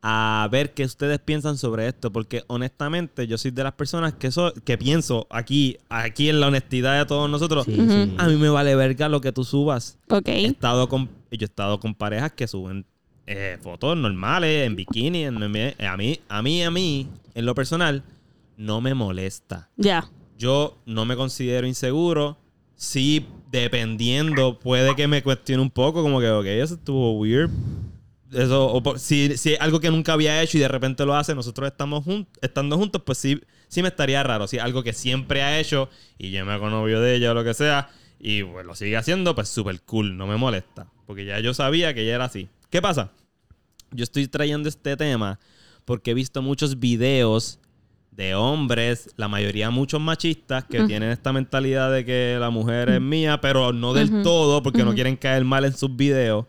a 0.06 0.48
ver 0.52 0.74
qué 0.74 0.84
ustedes 0.84 1.18
piensan 1.20 1.58
sobre 1.58 1.88
esto, 1.88 2.12
porque 2.12 2.44
honestamente 2.48 3.26
yo 3.26 3.38
soy 3.38 3.52
de 3.52 3.64
las 3.64 3.72
personas 3.74 4.14
que 4.14 4.32
so- 4.32 4.54
que 4.66 4.78
pienso 4.78 5.26
aquí, 5.30 5.78
aquí 5.88 6.28
en 6.30 6.42
la 6.42 6.48
honestidad 6.48 7.00
de 7.00 7.06
todos 7.06 7.30
nosotros, 7.30 7.66
Sí, 7.66 7.80
Ujú. 7.80 7.90
sí. 7.90 8.14
a 8.18 8.28
mí 8.28 8.36
me 8.36 8.50
vale 8.50 8.76
verga 8.76 9.08
lo 9.08 9.22
que 9.22 9.32
tú 9.32 9.46
subas. 9.46 9.98
Ok. 10.10 10.28
He 10.28 10.46
estado 10.48 10.90
con, 10.90 11.06
yo 11.32 11.38
he 11.40 11.46
estado 11.46 11.80
con 11.80 11.96
parejas 11.96 12.34
que 12.34 12.48
suben 12.48 12.86
eh, 13.26 13.58
fotos 13.62 13.96
normales, 13.96 14.68
en 14.68 14.76
bikini, 14.76 15.24
en, 15.24 15.42
en- 15.42 15.86
a 15.86 15.96
mí, 15.96 16.20
a 16.28 16.42
mí, 16.42 16.64
a 16.64 16.70
mí, 16.70 17.08
en 17.34 17.46
lo 17.46 17.56
personal, 17.56 18.04
no 18.58 18.82
me 18.82 18.94
molesta. 18.94 19.70
Ya. 19.78 20.10
Yo 20.38 20.76
no 20.86 21.06
me 21.06 21.16
considero 21.16 21.66
inseguro. 21.66 22.38
Sí, 22.76 23.26
dependiendo, 23.50 24.60
puede 24.60 24.94
que 24.96 25.08
me 25.08 25.24
cuestione 25.24 25.62
un 25.64 25.70
poco, 25.70 26.02
como 26.04 26.20
que, 26.20 26.30
ok, 26.30 26.46
eso 26.46 26.74
estuvo 26.74 27.14
weird. 27.18 27.50
Eso, 28.34 28.74
o 28.74 28.98
si, 28.98 29.38
si 29.38 29.54
es 29.54 29.62
algo 29.62 29.80
que 29.80 29.92
nunca 29.92 30.14
había 30.14 30.42
hecho 30.42 30.58
y 30.58 30.62
de 30.62 30.68
repente 30.68 31.06
lo 31.06 31.16
hace, 31.16 31.36
nosotros 31.36 31.68
estamos 31.68 32.06
estando 32.42 32.78
juntos, 32.78 33.02
pues 33.06 33.18
sí, 33.18 33.42
sí 33.68 33.82
me 33.82 33.90
estaría 33.90 34.24
raro. 34.24 34.48
Si 34.48 34.60
algo 34.60 34.84
que 34.84 34.94
siempre 34.94 35.44
ha 35.44 35.60
hecho 35.60 35.90
y 36.18 36.32
yo 36.32 36.46
me 36.46 36.54
hago 36.54 36.70
novio 36.70 37.00
de 37.00 37.16
ella 37.16 37.32
o 37.32 37.34
lo 37.34 37.44
que 37.44 37.54
sea, 37.54 37.90
y 38.20 38.44
pues 38.44 38.66
lo 38.66 38.76
sigue 38.76 38.98
haciendo, 38.98 39.36
pues 39.36 39.50
súper 39.50 39.82
cool, 39.82 40.18
no 40.18 40.28
me 40.28 40.38
molesta. 40.38 40.88
Porque 41.06 41.26
ya 41.26 41.40
yo 41.40 41.54
sabía 41.54 41.94
que 41.94 42.02
ella 42.02 42.16
era 42.16 42.26
así. 42.26 42.50
¿Qué 42.70 42.82
pasa? 42.82 43.12
Yo 43.92 44.04
estoy 44.04 44.28
trayendo 44.28 44.70
este 44.70 44.98
tema 44.98 45.40
porque 45.86 46.12
he 46.12 46.14
visto 46.14 46.42
muchos 46.42 46.80
videos 46.80 47.60
de 48.16 48.36
hombres, 48.36 49.10
la 49.18 49.28
mayoría 49.28 49.70
muchos 49.70 50.00
machistas, 50.00 50.64
que 50.66 50.84
tienen 50.84 51.10
esta 51.10 51.34
mentalidad 51.34 51.92
de 51.92 52.06
que 52.06 52.38
la 52.40 52.50
mujer 52.50 52.90
es 52.90 53.02
mía, 53.02 53.42
pero 53.42 53.74
no 53.74 53.94
del 53.94 54.24
todo, 54.24 54.62
porque 54.62 54.84
no 54.84 54.94
quieren 54.94 55.16
caer 55.16 55.44
mal 55.44 55.66
en 55.66 55.76
sus 55.76 55.96
videos. 55.96 56.46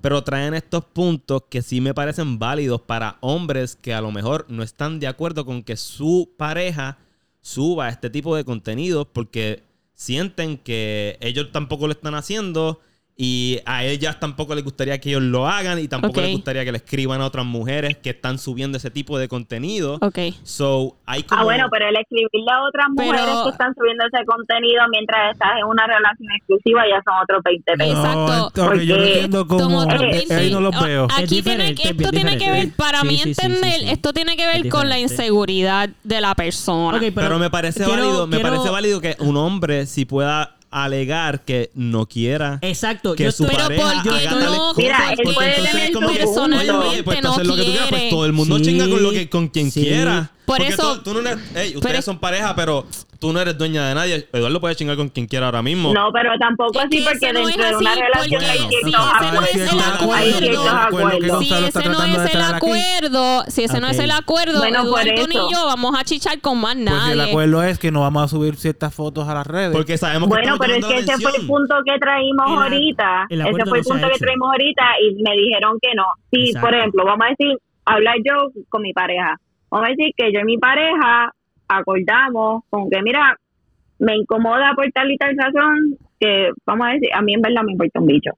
Pero 0.00 0.22
traen 0.24 0.54
estos 0.54 0.84
puntos 0.84 1.42
que 1.48 1.62
sí 1.62 1.80
me 1.80 1.94
parecen 1.94 2.38
válidos 2.38 2.80
para 2.80 3.16
hombres 3.20 3.76
que 3.76 3.94
a 3.94 4.00
lo 4.00 4.10
mejor 4.10 4.46
no 4.48 4.62
están 4.62 5.00
de 5.00 5.06
acuerdo 5.06 5.44
con 5.44 5.62
que 5.62 5.76
su 5.76 6.32
pareja 6.36 6.98
suba 7.40 7.88
este 7.88 8.10
tipo 8.10 8.34
de 8.34 8.44
contenidos 8.44 9.06
porque 9.12 9.62
sienten 9.92 10.58
que 10.58 11.18
ellos 11.20 11.52
tampoco 11.52 11.86
lo 11.86 11.92
están 11.92 12.14
haciendo 12.14 12.80
y 13.16 13.60
a 13.64 13.84
ellas 13.84 14.18
tampoco 14.18 14.56
les 14.56 14.64
gustaría 14.64 14.98
que 15.00 15.10
ellos 15.10 15.22
lo 15.22 15.46
hagan 15.46 15.78
y 15.78 15.86
tampoco 15.86 16.18
Ok. 16.18 16.26
les 16.26 16.32
gustaría 16.32 16.64
que 16.64 16.72
le 16.72 16.78
escriban 16.78 17.20
a 17.20 17.26
otras 17.26 17.46
mujeres 17.46 17.96
que 17.98 18.10
están 18.10 18.38
subiendo 18.38 18.76
ese 18.78 18.90
tipo 18.90 19.18
de 19.20 19.28
contenido. 19.28 19.98
Ok. 20.00 20.18
So, 20.42 20.96
hay 21.06 21.22
como... 21.22 21.40
Ah, 21.40 21.44
bueno, 21.44 21.66
pero 21.70 21.88
el 21.88 21.96
escribirle 21.96 22.50
a 22.52 22.62
otras 22.66 22.86
Pero- 22.96 23.06
mujeres 23.12 23.34
que 23.44 23.50
están 23.50 23.74
subiendo 23.76 24.04
ese 24.12 24.24
contenido 24.26 24.82
mientras 24.90 25.32
estás 25.32 25.50
en 25.60 25.64
una 25.66 25.86
relación 25.86 26.28
exclusiva 26.36 26.82
ya 26.88 27.00
son 27.04 27.14
otros 27.22 27.40
20 27.44 27.72
pesos. 27.74 27.98
Exacto. 27.98 28.26
No, 28.26 28.46
ok, 28.46 28.52
yo 28.54 28.64
no 28.64 29.02
Porque 29.02 29.12
entiendo 29.12 29.46
cómo. 29.46 29.60
Como 29.64 29.78
otro 29.78 30.02
eh, 30.02 30.26
ahí 30.30 30.50
no 30.50 30.60
los 30.60 30.74
O- 30.76 30.84
veo. 30.84 31.04
Aquí 31.16 31.38
Es 31.38 31.44
tiene 31.44 31.70
es 31.70 31.80
esto 31.84 32.10
tiene 32.10 32.36
que 32.36 32.50
ver, 32.50 32.72
para 32.76 33.00
Sí, 33.02 33.06
mí 33.06 33.16
sí, 33.18 33.28
entender, 33.28 33.74
sí, 33.74 33.80
sí. 33.86 33.90
esto 33.90 34.12
tiene 34.12 34.36
que 34.36 34.46
ver 34.46 34.66
Es 34.66 34.72
con 34.72 34.88
la 34.88 34.98
inseguridad 34.98 35.88
de 36.02 36.20
la 36.20 36.34
persona. 36.34 36.96
Ok, 36.98 37.04
Pero, 37.14 37.38
me 37.38 37.48
parece 37.48 37.84
quiero- 37.84 38.02
válido, 38.02 38.26
me 38.26 38.40
parece 38.40 38.70
válido 38.70 39.00
que 39.00 39.16
un 39.20 39.36
hombre 39.36 39.86
si 39.86 40.04
pueda 40.04 40.56
alegar 40.82 41.44
que 41.44 41.70
no 41.74 42.06
quiera 42.06 42.58
Exacto. 42.62 43.14
que 43.14 43.24
yo 43.24 43.32
su 43.32 43.44
estoy- 43.44 43.56
Pero 43.56 43.68
pareja 43.68 44.02
porque 44.04 44.08
haga 44.26 44.30
no- 44.32 44.38
tales 44.40 44.58
cosas. 44.58 44.76
Mira, 44.78 44.96
él 45.10 45.16
porque 45.16 45.32
puede 45.34 45.48
entonces 45.50 45.70
tener 45.72 45.86
es 45.86 45.94
como 45.94 46.08
su 46.08 46.14
que, 46.14 46.24
punto. 46.24 46.80
oye, 46.88 47.02
pues 47.04 47.22
no 47.22 47.32
haces 47.32 47.46
lo 47.46 47.56
que 47.56 47.62
tú 47.62 47.70
quieras, 47.70 47.88
pues 47.88 48.00
quiere. 48.00 48.10
todo 48.10 48.26
el 48.26 48.32
mundo 48.32 48.58
Sí. 48.58 48.64
chinga 48.64 48.88
con 48.88 49.02
lo 49.02 49.10
que 49.12 49.28
con 49.28 49.48
quien 49.48 49.70
Sí. 49.70 49.80
quiera. 49.82 50.30
Por 50.44 50.58
Porque 50.58 50.72
eso- 50.74 50.96
tú, 51.00 51.02
tú 51.14 51.14
no 51.22 51.28
eres, 51.30 51.56
ey, 51.56 51.68
ustedes 51.76 51.82
pero- 51.82 52.02
son 52.02 52.18
pareja, 52.18 52.54
pero 52.54 52.86
tú 53.18 53.32
no 53.32 53.40
eres 53.40 53.56
dueña 53.56 53.88
de 53.88 53.94
nadie. 53.94 54.28
Eduardo 54.30 54.60
puede 54.60 54.76
chingar 54.76 54.96
con 54.96 55.08
quien 55.08 55.26
quiera 55.26 55.46
ahora 55.46 55.62
mismo. 55.62 55.94
No, 55.94 56.10
pero 56.12 56.30
tampoco 56.38 56.78
así 56.78 56.98
que 56.98 57.04
porque 57.04 57.32
no 57.32 57.46
dentro 57.46 57.64
es 57.64 57.70
de 57.70 57.76
una 57.76 57.94
relación 57.94 58.42
porque 58.42 58.46
hay 58.46 58.58
si 58.58 58.66
ciertos 58.68 58.84
ese 59.54 59.74
no 59.74 59.94
acuerdos. 59.94 61.44
Si 61.44 61.54
ese 61.64 61.88
no 61.88 62.02
es 62.04 62.34
el 62.34 62.42
acuerdo, 62.42 63.44
si 63.48 63.64
ese 63.64 63.80
no 63.80 63.88
es 63.88 63.98
el 63.98 64.10
acuerdo, 64.10 64.58
Bueno, 64.58 64.82
Eduardo 64.82 65.26
ni 65.28 65.34
yo 65.34 65.64
vamos 65.66 65.94
a 65.98 66.04
chichar 66.04 66.40
con 66.40 66.60
más 66.60 66.74
Pues 66.74 66.84
nadie. 66.84 67.12
el 67.14 67.20
acuerdo 67.22 67.62
es 67.62 67.78
que 67.78 67.90
no 67.90 68.00
vamos 68.02 68.24
a 68.24 68.28
subir 68.28 68.56
ciertas 68.56 68.94
fotos 68.94 69.26
a 69.28 69.34
las 69.34 69.46
redes. 69.46 69.72
Porque 69.72 69.96
sabemos 69.96 70.28
que 70.28 70.34
Bueno, 70.34 70.56
pero 70.58 70.74
es 70.74 70.84
que 70.84 70.98
ese 70.98 71.18
fue 71.18 71.32
el 71.38 71.46
punto 71.46 71.74
que 71.86 71.98
traímos 71.98 72.46
ahorita. 72.46 73.26
Ese 73.30 73.64
fue 73.66 73.78
el 73.78 73.84
punto 73.84 74.08
que 74.12 74.18
traímos 74.18 74.48
ahorita 74.50 74.82
y 75.00 75.22
me 75.22 75.36
dijeron 75.36 75.78
que 75.80 75.88
no. 75.94 76.04
Sí, 76.30 76.52
por 76.60 76.74
ejemplo, 76.74 77.04
vamos 77.06 77.26
a 77.26 77.30
decir, 77.30 77.56
hablar 77.86 78.16
yo 78.24 78.50
con 78.68 78.82
mi 78.82 78.92
pareja. 78.92 79.38
Vamos 79.74 79.88
a 79.88 79.90
decir 79.90 80.14
que 80.16 80.32
yo 80.32 80.38
y 80.38 80.44
mi 80.44 80.56
pareja 80.56 81.34
acordamos 81.66 82.62
con 82.70 82.88
que, 82.88 83.02
mira, 83.02 83.36
me 83.98 84.14
incomoda 84.14 84.72
por 84.76 84.88
tal 84.92 85.10
y 85.10 85.16
tal 85.16 85.36
razón 85.36 85.98
que, 86.20 86.52
vamos 86.64 86.86
a 86.86 86.90
decir, 86.92 87.08
a 87.12 87.20
mí 87.22 87.34
en 87.34 87.42
verdad 87.42 87.64
me 87.64 87.72
importa 87.72 87.98
un 87.98 88.06
bicho. 88.06 88.30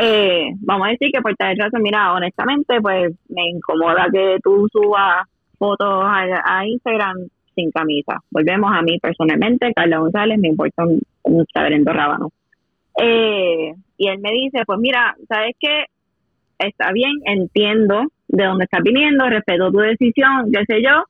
Eh, 0.00 0.52
vamos 0.60 0.86
a 0.86 0.90
decir 0.92 1.10
que 1.12 1.20
por 1.20 1.34
tal 1.34 1.56
razón, 1.56 1.82
mira, 1.82 2.12
honestamente, 2.12 2.80
pues 2.80 3.12
me 3.28 3.48
incomoda 3.48 4.06
que 4.12 4.38
tú 4.40 4.68
subas 4.70 5.26
fotos 5.58 6.04
a, 6.04 6.42
a 6.44 6.64
Instagram 6.64 7.26
sin 7.56 7.72
camisa. 7.72 8.20
Volvemos 8.30 8.70
a 8.72 8.80
mí 8.80 9.00
personalmente, 9.00 9.72
Carla 9.74 9.98
González, 9.98 10.38
me 10.38 10.46
importa 10.46 10.86
un, 10.86 11.00
un 11.24 11.44
saberendo 11.52 11.92
rábano. 11.92 12.30
Eh, 13.02 13.74
y 13.96 14.08
él 14.08 14.20
me 14.20 14.30
dice, 14.30 14.60
pues 14.64 14.78
mira, 14.78 15.16
¿sabes 15.26 15.56
qué? 15.58 15.86
Está 16.56 16.92
bien, 16.92 17.14
entiendo 17.24 18.04
de 18.28 18.44
dónde 18.44 18.64
estás 18.64 18.82
viniendo, 18.82 19.28
respeto 19.28 19.70
tu 19.70 19.78
decisión, 19.78 20.50
qué 20.52 20.64
sé 20.66 20.82
yo, 20.82 21.04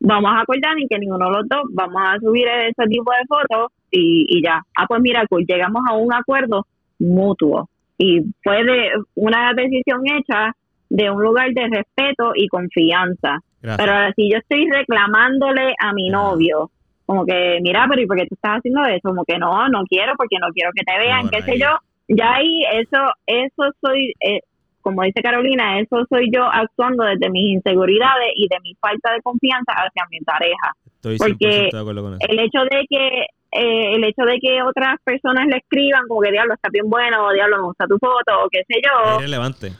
vamos 0.00 0.32
a 0.32 0.40
acordar 0.40 0.78
en 0.78 0.88
que 0.88 0.98
ninguno 0.98 1.26
de 1.26 1.36
los 1.36 1.48
dos 1.48 1.62
vamos 1.72 2.02
a 2.04 2.18
subir 2.18 2.46
ese 2.48 2.88
tipo 2.88 3.10
de 3.10 3.26
fotos 3.28 3.72
y, 3.90 4.26
y 4.28 4.42
ya. 4.42 4.62
Ah, 4.76 4.86
pues 4.86 5.00
mira, 5.00 5.24
cool, 5.28 5.44
llegamos 5.46 5.82
a 5.88 5.94
un 5.94 6.12
acuerdo 6.12 6.66
mutuo 6.98 7.68
y 7.98 8.20
fue 8.42 8.64
de 8.64 8.90
una 9.14 9.52
decisión 9.54 10.02
hecha 10.04 10.52
de 10.88 11.10
un 11.10 11.22
lugar 11.22 11.50
de 11.52 11.68
respeto 11.68 12.32
y 12.34 12.48
confianza. 12.48 13.40
Gracias. 13.62 13.76
Pero 13.78 13.92
ahora, 13.92 14.12
si 14.14 14.30
yo 14.30 14.38
estoy 14.38 14.68
reclamándole 14.70 15.74
a 15.80 15.92
mi 15.92 16.08
novio, 16.08 16.70
como 17.06 17.24
que, 17.24 17.58
mira, 17.62 17.86
pero 17.88 18.02
¿y 18.02 18.06
por 18.06 18.16
qué 18.16 18.26
tú 18.26 18.34
estás 18.34 18.58
haciendo 18.58 18.84
eso? 18.84 19.08
Como 19.08 19.24
que 19.24 19.38
no, 19.38 19.68
no 19.68 19.84
quiero, 19.88 20.12
porque 20.16 20.36
no 20.40 20.48
quiero 20.52 20.70
que 20.74 20.84
te 20.84 20.98
vean, 20.98 21.24
No, 21.24 21.30
qué 21.30 21.42
sé 21.42 21.58
yo. 21.58 21.68
Ya 22.08 22.34
ahí, 22.34 22.62
eso, 22.72 22.98
eso 23.26 23.72
soy, 23.80 24.12
eh, 24.20 24.40
como 24.86 25.02
dice 25.02 25.20
Carolina, 25.20 25.80
eso 25.80 26.06
soy 26.08 26.30
yo 26.32 26.44
actuando 26.44 27.02
desde 27.02 27.28
mis 27.28 27.54
inseguridades 27.54 28.30
y 28.36 28.46
de 28.46 28.56
mi 28.62 28.72
falta 28.76 29.12
de 29.14 29.20
confianza 29.20 29.72
hacia 29.72 30.06
mi 30.12 30.20
pareja. 30.20 30.68
Estoy 30.94 31.18
porque 31.18 31.70
100% 31.70 31.72
de 31.72 31.80
acuerdo 31.80 32.02
con 32.02 32.12
eso. 32.14 32.26
El 32.28 32.38
hecho 32.38 32.60
de 32.70 32.86
que 32.88 33.26
eh, 33.50 33.94
el 33.96 34.04
hecho 34.04 34.22
de 34.22 34.38
que 34.38 34.62
otras 34.62 34.94
personas 35.02 35.48
le 35.48 35.56
escriban 35.56 36.06
como 36.06 36.20
que 36.20 36.30
diablo 36.30 36.54
está 36.54 36.68
bien 36.72 36.88
bueno, 36.88 37.26
o 37.26 37.32
diablo 37.32 37.56
me 37.56 37.64
gusta 37.64 37.88
tu 37.88 37.98
foto, 37.98 38.44
o 38.44 38.48
qué 38.48 38.62
sé 38.68 38.80
yo, 38.80 39.18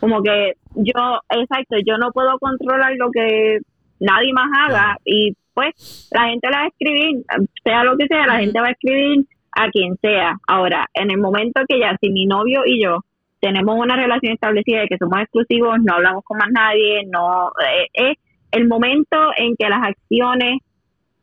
como 0.01 0.21
que 0.25 0.55
yo, 0.75 1.21
exacto, 1.31 1.77
yo 1.87 1.99
no 1.99 2.11
puedo 2.11 2.37
controlar 2.41 2.93
lo 2.97 3.09
que 3.13 3.61
nadie 4.01 4.33
más 4.33 4.51
haga 4.59 4.97
y 5.05 5.37
pues 5.55 6.11
la 6.11 6.31
gente 6.31 6.51
la 6.51 6.59
va 6.59 6.65
a 6.65 6.67
escribir, 6.67 7.23
sea 7.63 7.85
lo 7.85 7.97
que 7.97 8.09
sea, 8.09 8.27
la 8.27 8.41
gente 8.41 8.61
va 8.61 8.67
a 8.67 8.73
escribir 8.73 9.25
a 9.53 9.71
quien 9.71 9.97
sea. 10.03 10.35
Ahora, 10.49 10.89
en 10.95 11.13
el 11.13 11.19
momento 11.19 11.61
que 11.69 11.79
ya, 11.79 11.97
si 12.01 12.11
mi 12.11 12.27
novio 12.27 12.63
y 12.67 12.83
yo 12.83 12.99
tenemos 13.41 13.77
una 13.79 13.97
relación 13.97 14.33
establecida 14.33 14.81
de 14.81 14.89
que 14.89 14.99
somos 14.99 15.21
exclusivos, 15.21 15.77
no 15.83 15.95
hablamos 15.95 16.25
con 16.25 16.39
más 16.39 16.49
nadie, 16.51 17.03
no, 17.07 17.49
eh, 17.49 17.87
es 17.93 18.19
el 18.53 18.67
momento 18.67 19.17
en 19.37 19.57
que 19.57 19.69
las 19.69 19.83
acciones 19.83 20.61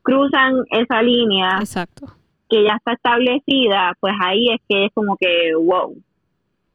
cruzan 0.01 0.63
esa 0.69 1.01
línea 1.01 1.57
Exacto. 1.59 2.07
que 2.49 2.63
ya 2.63 2.75
está 2.75 2.93
establecida, 2.93 3.93
pues 3.99 4.13
ahí 4.21 4.49
es 4.51 4.61
que 4.67 4.85
es 4.85 4.91
como 4.93 5.17
que, 5.17 5.53
wow. 5.55 5.95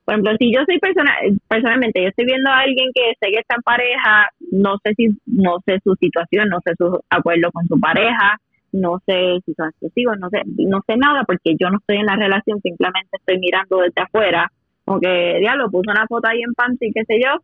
Por 0.05 0.15
ejemplo, 0.15 0.33
si 0.39 0.51
yo 0.51 0.61
soy 0.65 0.79
persona, 0.79 1.13
personalmente, 1.49 2.03
yo 2.03 2.09
estoy 2.09 2.25
viendo 2.25 2.51
a 2.51 2.61
alguien 2.61 2.89
que 2.95 3.13
sé 3.21 3.31
que 3.31 3.41
está 3.41 3.57
en 3.57 3.63
pareja, 3.63 4.29
no 4.51 4.79
sé 4.83 4.95
si, 4.97 5.09
no 5.27 5.59
sé 5.67 5.79
su 5.85 5.95
situación, 5.97 6.49
no 6.49 6.61
sé 6.65 6.73
su 6.79 6.99
acuerdo 7.11 7.53
con 7.53 7.67
su 7.67 7.79
pareja, 7.79 8.39
no 8.73 9.01
sé 9.07 9.39
si 9.45 9.53
son 9.53 9.69
exclusivos, 9.69 10.19
no 10.19 10.31
sé, 10.31 10.41
no 10.47 10.81
sé 10.87 10.97
nada 10.97 11.25
porque 11.25 11.55
yo 11.61 11.69
no 11.69 11.79
estoy 11.79 11.99
en 11.99 12.07
la 12.07 12.17
relación, 12.17 12.61
simplemente 12.63 13.11
estoy 13.13 13.39
mirando 13.39 13.81
desde 13.81 14.01
afuera, 14.01 14.51
como 14.89 15.01
que, 15.01 15.37
diablo, 15.41 15.71
puso 15.71 15.91
una 15.91 16.07
foto 16.07 16.29
ahí 16.29 16.41
en 16.41 16.55
panty, 16.55 16.91
qué 16.95 17.05
sé 17.05 17.21
yo, 17.23 17.37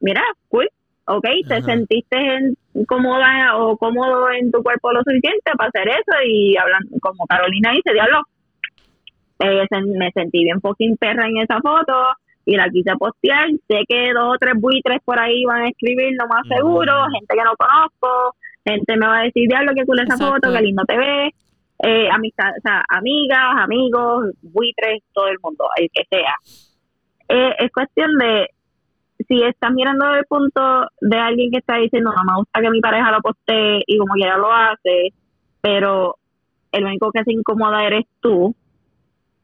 mira, 0.00 0.22
cool, 0.48 0.66
ok, 1.04 1.26
te 1.46 1.56
Ajá. 1.56 1.64
sentiste 1.66 2.16
en- 2.16 2.56
cómoda 2.86 3.56
o 3.58 3.76
cómodo 3.76 4.30
en 4.30 4.50
tu 4.50 4.62
cuerpo 4.62 4.90
lo 4.92 5.00
suficiente 5.02 5.50
para 5.58 5.68
hacer 5.68 5.88
eso 5.88 6.22
y 6.24 6.56
hablan 6.56 6.80
como 7.02 7.26
Carolina 7.26 7.72
dice, 7.72 7.92
diablo, 7.92 8.22
eh, 9.40 9.66
me 9.98 10.10
sentí 10.12 10.44
bien 10.44 10.60
fucking 10.60 10.96
perra 10.96 11.26
en 11.26 11.36
esa 11.38 11.60
foto 11.60 11.92
y 12.46 12.56
la 12.56 12.70
quise 12.70 12.96
postear, 12.96 13.48
sé 13.68 13.82
que 13.86 14.12
dos 14.14 14.36
o 14.36 14.38
tres 14.38 14.54
buitres 14.56 15.00
por 15.04 15.18
ahí 15.20 15.44
van 15.44 15.64
a 15.64 15.68
escribir 15.68 16.12
lo 16.18 16.28
más 16.28 16.46
seguro, 16.48 16.92
gente 17.12 17.34
que 17.36 17.44
no 17.44 17.54
conozco, 17.58 18.34
gente 18.64 18.96
me 18.96 19.06
va 19.06 19.18
a 19.18 19.24
decir, 19.24 19.46
diablo, 19.48 19.72
qué 19.76 19.84
cool 19.84 20.00
esa 20.00 20.14
Exacto. 20.14 20.34
foto, 20.34 20.56
qué 20.56 20.62
lindo 20.62 20.82
te 20.86 20.96
ves, 20.96 21.32
eh, 21.80 22.08
amistad, 22.10 22.50
o 22.58 22.60
sea, 22.60 22.84
amigas, 22.88 23.54
amigos, 23.56 24.30
buitres, 24.42 25.02
todo 25.12 25.28
el 25.28 25.38
mundo, 25.42 25.68
el 25.76 25.88
que 25.92 26.04
sea. 26.10 26.34
Eh, 27.28 27.54
es 27.58 27.70
cuestión 27.72 28.10
de 28.18 28.48
si 29.26 29.42
estás 29.42 29.72
mirando 29.72 30.14
el 30.14 30.24
punto 30.24 30.86
de 31.00 31.16
alguien 31.18 31.50
que 31.50 31.58
está 31.58 31.76
diciendo, 31.76 32.12
no 32.16 32.32
me 32.32 32.38
gusta 32.38 32.60
que 32.60 32.70
mi 32.70 32.80
pareja 32.80 33.12
lo 33.12 33.20
postee 33.20 33.82
y 33.86 33.98
como 33.98 34.14
quiera 34.14 34.38
lo 34.38 34.52
hace, 34.52 35.12
pero 35.60 36.16
el 36.72 36.84
único 36.84 37.10
que 37.12 37.24
se 37.24 37.32
incomoda 37.32 37.84
eres 37.84 38.04
tú 38.20 38.54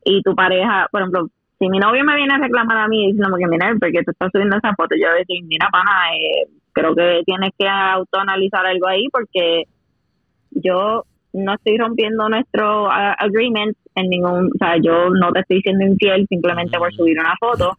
y 0.04 0.22
tu 0.22 0.34
pareja, 0.34 0.86
por 0.90 1.02
ejemplo, 1.02 1.28
si 1.58 1.68
mi 1.68 1.78
novio 1.78 2.04
me 2.04 2.16
viene 2.16 2.34
a 2.34 2.38
reclamar 2.38 2.78
a 2.78 2.88
mí 2.88 3.06
diciendo 3.06 3.36
que 3.38 3.46
mira, 3.46 3.74
porque 3.78 4.02
tú 4.04 4.10
estás 4.10 4.30
subiendo 4.32 4.56
esa 4.56 4.74
foto, 4.74 4.94
yo 4.96 5.06
voy 5.08 5.16
a 5.16 5.18
decir, 5.18 5.44
mira, 5.44 5.68
pana, 5.70 6.14
eh, 6.14 6.48
creo 6.72 6.94
que 6.94 7.22
tienes 7.24 7.50
que 7.58 7.68
autoanalizar 7.68 8.66
algo 8.66 8.86
ahí 8.86 9.06
porque 9.10 9.64
yo 10.50 11.04
no 11.34 11.54
estoy 11.54 11.76
rompiendo 11.76 12.28
nuestro 12.28 12.90
ah, 12.90 13.14
agreement 13.18 13.76
en 13.96 14.08
ningún, 14.08 14.46
o 14.46 14.58
sea, 14.58 14.76
yo 14.80 15.10
no 15.10 15.32
te 15.32 15.40
estoy 15.40 15.60
siendo 15.60 15.84
infiel 15.84 16.26
simplemente 16.28 16.78
por 16.78 16.92
subir 16.94 17.18
una 17.18 17.34
foto. 17.38 17.76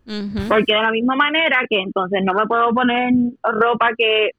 Porque 0.48 0.74
de 0.74 0.82
la 0.82 0.92
misma 0.92 1.16
manera 1.16 1.60
que 1.70 1.80
entonces 1.82 2.22
no 2.24 2.34
me 2.34 2.46
puedo 2.46 2.70
poner 2.74 3.12
ropa 3.44 3.90
que, 3.98 4.32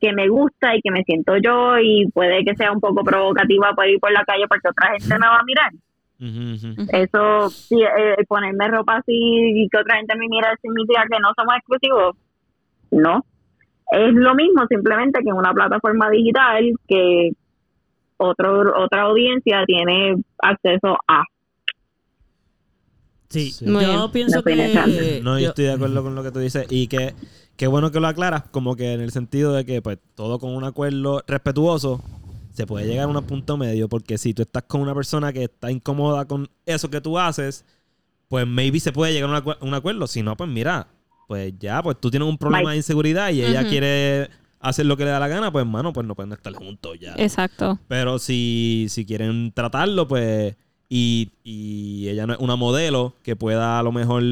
que 0.00 0.12
me 0.12 0.28
gusta 0.28 0.74
y 0.74 0.80
que 0.80 0.90
me 0.90 1.04
siento 1.04 1.36
yo 1.36 1.78
y 1.78 2.10
puede 2.12 2.44
que 2.44 2.56
sea 2.56 2.72
un 2.72 2.80
poco 2.80 3.04
provocativa 3.04 3.72
por 3.74 3.86
ir 3.86 4.00
por 4.00 4.12
la 4.12 4.24
calle 4.24 4.46
porque 4.48 4.68
otra 4.68 4.92
gente 4.98 5.14
me 5.18 5.26
va 5.26 5.38
a 5.38 5.44
mirar. 5.44 5.72
Eso, 6.92 7.50
sí, 7.50 7.82
eh, 7.82 8.24
ponerme 8.28 8.68
ropa 8.68 8.98
así 8.98 9.12
y 9.12 9.68
que 9.68 9.78
otra 9.78 9.96
gente 9.96 10.16
me 10.16 10.28
mira 10.28 10.54
significa 10.62 11.04
que 11.10 11.18
no 11.18 11.32
somos 11.36 11.56
exclusivos. 11.56 12.16
No. 12.92 13.24
Es 13.90 14.14
lo 14.14 14.34
mismo, 14.34 14.64
simplemente 14.68 15.20
que 15.22 15.30
en 15.30 15.36
una 15.36 15.52
plataforma 15.52 16.08
digital 16.10 16.72
que 16.86 17.32
otro, 18.22 18.82
otra 18.82 19.02
audiencia 19.02 19.64
tiene 19.66 20.16
acceso 20.38 20.96
a. 21.08 21.22
Sí, 23.28 23.52
yo 23.60 23.78
bien. 23.78 24.10
pienso 24.12 24.42
que... 24.42 24.54
necesario. 24.56 25.22
No, 25.22 25.38
yo 25.38 25.48
estoy 25.50 25.64
de 25.64 25.72
acuerdo 25.72 26.02
con 26.02 26.14
lo 26.14 26.22
que 26.22 26.30
tú 26.30 26.38
dices. 26.38 26.66
Y 26.68 26.86
que 26.86 27.14
qué 27.56 27.66
bueno 27.66 27.90
que 27.90 27.98
lo 28.00 28.06
aclaras, 28.08 28.44
como 28.50 28.76
que 28.76 28.92
en 28.92 29.00
el 29.00 29.10
sentido 29.10 29.54
de 29.54 29.64
que, 29.64 29.80
pues, 29.80 29.98
todo 30.14 30.38
con 30.38 30.50
un 30.54 30.64
acuerdo 30.64 31.22
respetuoso 31.26 32.02
se 32.52 32.66
puede 32.66 32.86
llegar 32.86 33.04
a 33.04 33.08
un 33.08 33.24
punto 33.24 33.56
medio. 33.56 33.88
Porque 33.88 34.18
si 34.18 34.34
tú 34.34 34.42
estás 34.42 34.64
con 34.64 34.82
una 34.82 34.94
persona 34.94 35.32
que 35.32 35.44
está 35.44 35.70
incómoda 35.70 36.26
con 36.26 36.48
eso 36.66 36.90
que 36.90 37.00
tú 37.00 37.18
haces, 37.18 37.64
pues 38.28 38.46
maybe 38.46 38.78
se 38.80 38.92
puede 38.92 39.14
llegar 39.14 39.30
a 39.30 39.38
un, 39.38 39.42
acu- 39.44 39.58
un 39.62 39.72
acuerdo. 39.72 40.06
Si 40.06 40.22
no, 40.22 40.36
pues 40.36 40.50
mira, 40.50 40.88
pues 41.26 41.54
ya, 41.58 41.82
pues 41.82 41.98
tú 41.98 42.10
tienes 42.10 42.28
un 42.28 42.36
problema 42.36 42.64
Mike. 42.64 42.70
de 42.72 42.76
inseguridad 42.76 43.30
y 43.30 43.42
ella 43.42 43.66
quiere 43.66 44.28
hacer 44.62 44.86
lo 44.86 44.96
que 44.96 45.04
le 45.04 45.10
da 45.10 45.20
la 45.20 45.28
gana, 45.28 45.52
pues, 45.52 45.66
mano, 45.66 45.92
pues 45.92 46.06
no 46.06 46.14
pueden 46.14 46.32
estar 46.32 46.52
juntos 46.54 46.98
ya. 46.98 47.14
Exacto. 47.18 47.78
Pero 47.88 48.18
si, 48.18 48.86
si 48.88 49.04
quieren 49.04 49.52
tratarlo, 49.52 50.08
pues. 50.08 50.56
Y, 50.88 51.32
y 51.42 52.08
ella 52.08 52.26
no 52.26 52.34
es 52.34 52.38
una 52.38 52.56
modelo 52.56 53.14
que 53.22 53.34
pueda 53.34 53.78
a 53.78 53.82
lo 53.82 53.92
mejor 53.92 54.22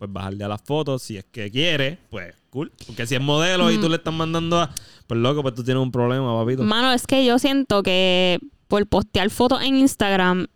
pues 0.00 0.10
bajarle 0.10 0.44
a 0.44 0.48
las 0.48 0.62
fotos 0.62 1.02
si 1.02 1.18
es 1.18 1.24
que 1.24 1.50
quiere, 1.50 1.98
pues 2.08 2.34
cool. 2.48 2.72
Porque 2.86 3.06
si 3.06 3.14
es 3.14 3.20
modelo 3.20 3.70
y 3.70 3.78
tú 3.78 3.88
le 3.88 3.96
estás 3.96 4.14
mandando 4.14 4.58
a. 4.58 4.70
Pues 5.06 5.20
loco, 5.20 5.42
pues 5.42 5.54
tú 5.54 5.62
tienes 5.62 5.82
un 5.82 5.92
problema, 5.92 6.34
papito. 6.38 6.62
Mano, 6.62 6.92
es 6.92 7.06
que 7.06 7.24
yo 7.24 7.38
siento 7.38 7.82
que 7.82 8.38
por 8.66 8.86
postear 8.86 9.28
fotos 9.28 9.62
en 9.62 9.76
Instagram, 9.76 10.46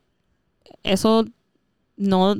eso 0.83 1.27
no. 1.97 2.35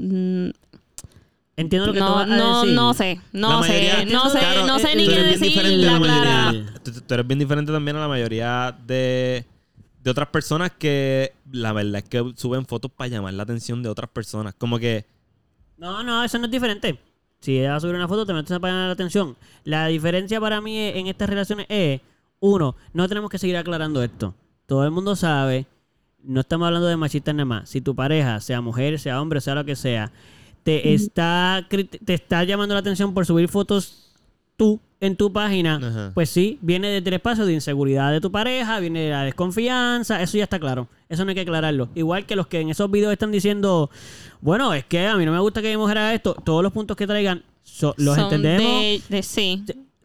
Entiendo 1.57 1.87
lo 1.87 1.93
que 1.93 1.99
tú 2.01 2.05
No, 2.05 2.15
vas 2.17 2.25
a 2.31 2.37
no, 2.37 2.61
decir. 2.63 2.75
no 2.75 2.95
sé. 2.95 3.21
La 3.33 3.41
No 3.49 3.63
sé. 3.63 4.07
No 4.11 4.29
sé, 4.31 4.39
Claro, 4.39 4.67
no 4.67 4.79
sé 4.79 4.97
ni 4.97 5.05
tú 5.07 5.11
qué 5.13 5.21
decir 5.23 5.63
la 5.65 5.93
la 5.93 5.99
clara. 6.01 6.47
mayoría. 6.47 6.75
Tú, 6.83 6.93
tú 7.01 7.15
eres 7.15 7.27
bien 7.27 7.39
diferente 7.39 7.73
también 7.73 7.97
a 7.97 8.01
la 8.01 8.09
mayoría 8.09 8.77
de, 8.87 9.45
de 10.03 10.11
otras 10.11 10.29
personas 10.29 10.73
que 10.73 11.33
la 11.53 11.73
verdad 11.73 11.97
es 11.97 12.05
que 12.09 12.33
suben 12.37 12.67
fotos 12.67 12.91
para 12.91 13.09
llamar 13.09 13.35
la 13.35 13.45
atención 13.45 13.83
de 13.83 13.89
otras 13.89 14.11
personas. 14.11 14.55
Como 14.59 14.79
que. 14.79 15.07
No, 15.77 16.03
no, 16.03 16.25
eso 16.25 16.39
no 16.39 16.47
es 16.47 16.51
diferente. 16.51 16.99
Si 17.41 17.59
ella 17.59 17.71
va 17.73 17.77
a 17.77 17.81
subir 17.81 17.95
una 17.95 18.09
foto, 18.09 18.25
te 18.27 18.33
metes 18.33 18.59
para 18.59 18.73
llamar 18.73 18.87
la 18.89 18.93
atención. 18.95 19.37
La 19.65 19.87
diferencia 19.89 20.41
para 20.41 20.61
mí 20.61 20.79
en 20.79 21.07
estas 21.09 21.29
relaciones 21.29 21.67
es, 21.69 22.01
uno, 22.41 22.75
no 22.93 23.07
tenemos 23.09 23.29
que 23.31 23.39
seguir 23.39 23.57
aclarando 23.57 24.03
esto. 24.03 24.35
Todo 24.67 24.85
el 24.85 24.91
mundo 24.91 25.15
sabe, 25.15 25.67
no 26.23 26.41
estamos 26.41 26.67
hablando 26.67 26.87
de 26.89 26.97
machistas 26.97 27.35
nada 27.35 27.45
más. 27.45 27.69
Si 27.69 27.81
tu 27.83 27.95
pareja, 27.95 28.41
sea 28.41 28.61
mujer, 28.63 28.99
sea 28.99 29.21
hombre, 29.21 29.41
sea 29.43 29.55
lo 29.57 29.65
que 29.65 29.77
sea, 29.77 30.11
te 30.65 30.93
está, 30.95 31.67
te 32.05 32.15
está 32.15 32.43
llamando 32.45 32.75
la 32.75 32.81
atención 32.81 33.15
por 33.15 33.25
subir 33.27 33.49
fotos 33.49 34.11
tú 34.57 34.81
en 35.01 35.17
tu 35.17 35.33
página, 35.33 35.77
Ajá. 35.83 36.11
pues 36.15 36.31
sí, 36.31 36.59
viene 36.63 36.89
desde 36.89 37.09
el 37.09 37.15
espacio 37.15 37.45
de 37.45 37.53
inseguridad 37.53 38.11
de 38.11 38.21
tu 38.23 38.33
pareja, 38.33 38.81
viene 38.81 39.01
de 39.01 39.11
la 39.11 39.23
desconfianza, 39.25 40.23
eso 40.23 40.39
ya 40.39 40.45
está 40.45 40.59
claro. 40.59 40.89
Eso 41.11 41.25
no 41.25 41.29
hay 41.31 41.35
que 41.35 41.43
aclararlo. 41.43 41.91
Igual 41.95 42.25
que 42.25 42.35
los 42.37 42.47
que 42.47 42.61
en 42.61 42.71
esos 42.71 42.91
videos 42.91 43.13
están 43.13 43.31
diciendo, 43.31 43.91
bueno, 44.41 44.73
es 44.73 44.85
que 44.87 45.07
a 45.07 45.17
mí 45.17 45.27
no 45.27 45.33
me 45.33 45.41
gusta 45.41 45.61
que 45.61 45.71
mi 45.71 45.77
mujer 45.77 45.99
haga 45.99 46.15
esto, 46.15 46.35
todos 46.43 46.63
los 46.63 46.73
puntos 46.73 46.97
que 46.97 47.07
traigan 47.07 47.43
so- 47.63 47.95
los 47.99 48.15
Son 48.15 48.25
entendemos. 48.25 48.67
De, 48.67 49.03
de- 49.11 49.23
sí. 49.23 49.63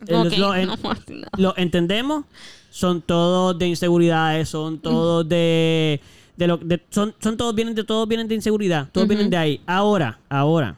Los- 0.08 0.38
los 0.38 0.56
en- 0.58 0.68
no, 0.68 0.76
no. 0.78 0.96
Lo 1.38 1.54
entendemos, 1.58 2.26
son 2.70 3.02
todos 3.02 3.58
de 3.58 3.68
inseguridades, 3.68 4.50
son 4.50 4.80
todos 4.80 5.28
de, 5.30 6.02
de 6.40 6.48
lo 6.48 6.58
de- 6.58 6.82
son, 6.90 7.14
son 7.20 7.36
todos 7.38 7.54
vienen 7.54 7.76
de 7.76 7.84
todos 7.84 8.08
vienen 8.08 8.28
de 8.30 8.36
inseguridad, 8.36 8.88
todos 8.94 9.08
vienen 9.08 9.30
de 9.30 9.36
ahí. 9.38 9.62
Ahora, 9.68 10.20
ahora, 10.30 10.78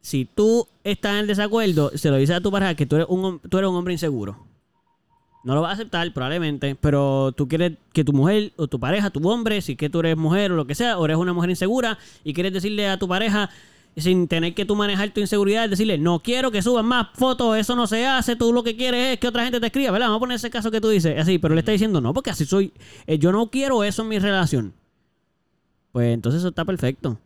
si 0.00 0.26
tú 0.26 0.68
estás 0.84 1.18
en 1.20 1.26
desacuerdo, 1.26 1.90
se 1.94 2.10
lo 2.10 2.16
dices 2.16 2.36
a 2.36 2.40
tu 2.40 2.50
pareja 2.50 2.74
que 2.74 2.86
tú 2.86 2.96
eres 2.96 3.08
un 3.08 3.40
tú 3.40 3.58
eres 3.58 3.70
un 3.70 3.76
hombre 3.76 3.94
inseguro. 3.94 4.46
No 5.44 5.54
lo 5.54 5.62
vas 5.62 5.70
a 5.70 5.74
aceptar 5.74 6.12
probablemente, 6.12 6.74
pero 6.78 7.32
tú 7.32 7.48
quieres 7.48 7.72
que 7.94 8.04
tu 8.04 8.12
mujer 8.12 8.52
o 8.56 8.66
tu 8.66 8.78
pareja, 8.78 9.08
tu 9.08 9.26
hombre, 9.28 9.62
si 9.62 9.76
que 9.76 9.88
tú 9.88 10.00
eres 10.00 10.16
mujer 10.16 10.52
o 10.52 10.56
lo 10.56 10.66
que 10.66 10.74
sea, 10.74 10.98
o 10.98 11.04
eres 11.06 11.16
una 11.16 11.32
mujer 11.32 11.48
insegura 11.48 11.96
y 12.22 12.34
quieres 12.34 12.52
decirle 12.52 12.86
a 12.88 12.98
tu 12.98 13.08
pareja 13.08 13.48
sin 14.00 14.28
tener 14.28 14.54
que 14.54 14.64
tú 14.64 14.76
manejar 14.76 15.10
tu 15.10 15.20
inseguridad, 15.20 15.64
es 15.64 15.70
decirle, 15.70 15.98
no 15.98 16.20
quiero 16.20 16.50
que 16.50 16.62
suban 16.62 16.86
más 16.86 17.08
fotos, 17.14 17.56
eso 17.56 17.76
no 17.76 17.86
se 17.86 18.06
hace, 18.06 18.36
tú 18.36 18.52
lo 18.52 18.62
que 18.62 18.76
quieres 18.76 19.14
es 19.14 19.18
que 19.18 19.28
otra 19.28 19.44
gente 19.44 19.60
te 19.60 19.66
escriba, 19.66 19.90
¿verdad? 19.90 20.06
Vamos 20.06 20.18
a 20.18 20.20
poner 20.20 20.36
ese 20.36 20.50
caso 20.50 20.70
que 20.70 20.80
tú 20.80 20.88
dices, 20.88 21.18
así, 21.18 21.38
pero 21.38 21.54
le 21.54 21.60
está 21.60 21.72
diciendo, 21.72 22.00
no, 22.00 22.14
porque 22.14 22.30
así 22.30 22.44
soy, 22.44 22.72
eh, 23.06 23.18
yo 23.18 23.32
no 23.32 23.50
quiero 23.50 23.84
eso 23.84 24.02
en 24.02 24.08
mi 24.08 24.18
relación. 24.18 24.74
Pues 25.92 26.12
entonces 26.12 26.40
eso 26.40 26.50
está 26.50 26.64
perfecto. 26.66 27.18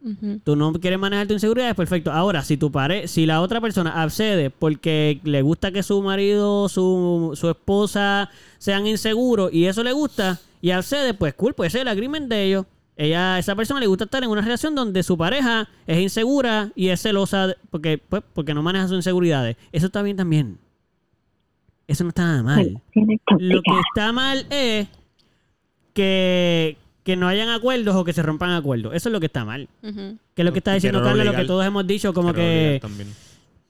Tú 0.44 0.54
no 0.54 0.72
quieres 0.74 0.98
manejar 0.98 1.26
tu 1.26 1.34
inseguridad, 1.34 1.68
es 1.68 1.74
perfecto. 1.74 2.12
Ahora, 2.12 2.42
si 2.42 2.56
tu 2.56 2.70
pare 2.70 3.08
si 3.08 3.26
la 3.26 3.40
otra 3.40 3.60
persona 3.60 4.02
accede 4.02 4.50
porque 4.50 5.20
le 5.24 5.42
gusta 5.42 5.72
que 5.72 5.82
su 5.82 6.00
marido, 6.00 6.68
su, 6.68 7.32
su 7.34 7.50
esposa 7.50 8.30
sean 8.58 8.86
inseguros 8.86 9.52
y 9.52 9.66
eso 9.66 9.82
le 9.82 9.92
gusta 9.92 10.40
y 10.60 10.70
accede, 10.70 11.12
pues 11.12 11.34
cool, 11.34 11.54
pues 11.54 11.68
ese 11.68 11.78
es 11.78 11.82
el 11.82 11.88
agreement 11.88 12.28
de 12.28 12.44
ellos. 12.44 12.66
Ella, 12.96 13.38
esa 13.38 13.54
persona 13.56 13.80
le 13.80 13.86
gusta 13.86 14.04
estar 14.04 14.22
en 14.22 14.28
una 14.30 14.42
relación 14.42 14.74
donde 14.74 15.02
su 15.02 15.16
pareja 15.16 15.68
es 15.86 15.98
insegura 15.98 16.70
y 16.74 16.88
es 16.88 17.00
celosa 17.00 17.54
porque, 17.70 17.98
pues, 17.98 18.22
porque 18.34 18.52
no 18.54 18.62
maneja 18.62 18.86
sus 18.88 18.96
inseguridades. 18.96 19.56
Eso 19.72 19.86
está 19.86 20.02
bien 20.02 20.16
también. 20.16 20.58
Eso 21.88 22.04
no 22.04 22.10
está 22.10 22.22
nada 22.24 22.42
mal. 22.42 22.80
Lo 23.38 23.62
que 23.62 23.70
está 23.88 24.12
mal 24.12 24.46
es 24.50 24.88
que, 25.94 26.76
que 27.02 27.16
no 27.16 27.28
hayan 27.28 27.48
acuerdos 27.48 27.94
o 27.96 28.04
que 28.04 28.12
se 28.12 28.22
rompan 28.22 28.50
acuerdos. 28.52 28.94
Eso 28.94 29.08
es 29.08 29.12
lo 29.12 29.20
que 29.20 29.26
está 29.26 29.44
mal. 29.44 29.68
Que 30.34 30.42
es 30.42 30.44
lo 30.46 30.52
que 30.52 30.58
está 30.58 30.72
diciendo 30.74 31.00
Carla, 31.08 31.24
lo 31.24 31.32
que 31.32 31.36
todos 31.48 31.66
hemos 31.66 31.86
dicho, 31.86 32.12
como 32.14 32.28
que... 32.34 32.78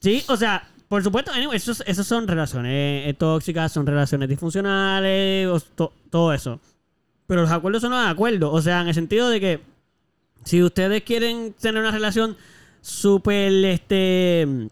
Sí, 0.00 0.22
o 0.28 0.36
sea, 0.36 0.68
por 0.88 1.02
supuesto, 1.02 1.30
anyway, 1.32 1.56
esos, 1.56 1.82
esos 1.86 2.06
son 2.06 2.26
relaciones 2.28 3.08
eh, 3.08 3.14
tóxicas, 3.14 3.72
son 3.72 3.86
relaciones 3.86 4.28
disfuncionales, 4.28 5.48
to- 5.74 5.92
todo 6.10 6.32
eso. 6.32 6.60
Pero 7.32 7.42
los 7.42 7.50
acuerdos 7.50 7.80
son 7.80 7.92
los 7.92 8.06
acuerdos. 8.06 8.50
O 8.52 8.60
sea, 8.60 8.82
en 8.82 8.88
el 8.88 8.94
sentido 8.94 9.30
de 9.30 9.40
que 9.40 9.60
si 10.44 10.62
ustedes 10.62 11.02
quieren 11.02 11.54
tener 11.58 11.80
una 11.80 11.90
relación 11.90 12.36
súper, 12.82 13.64
este... 13.64 14.68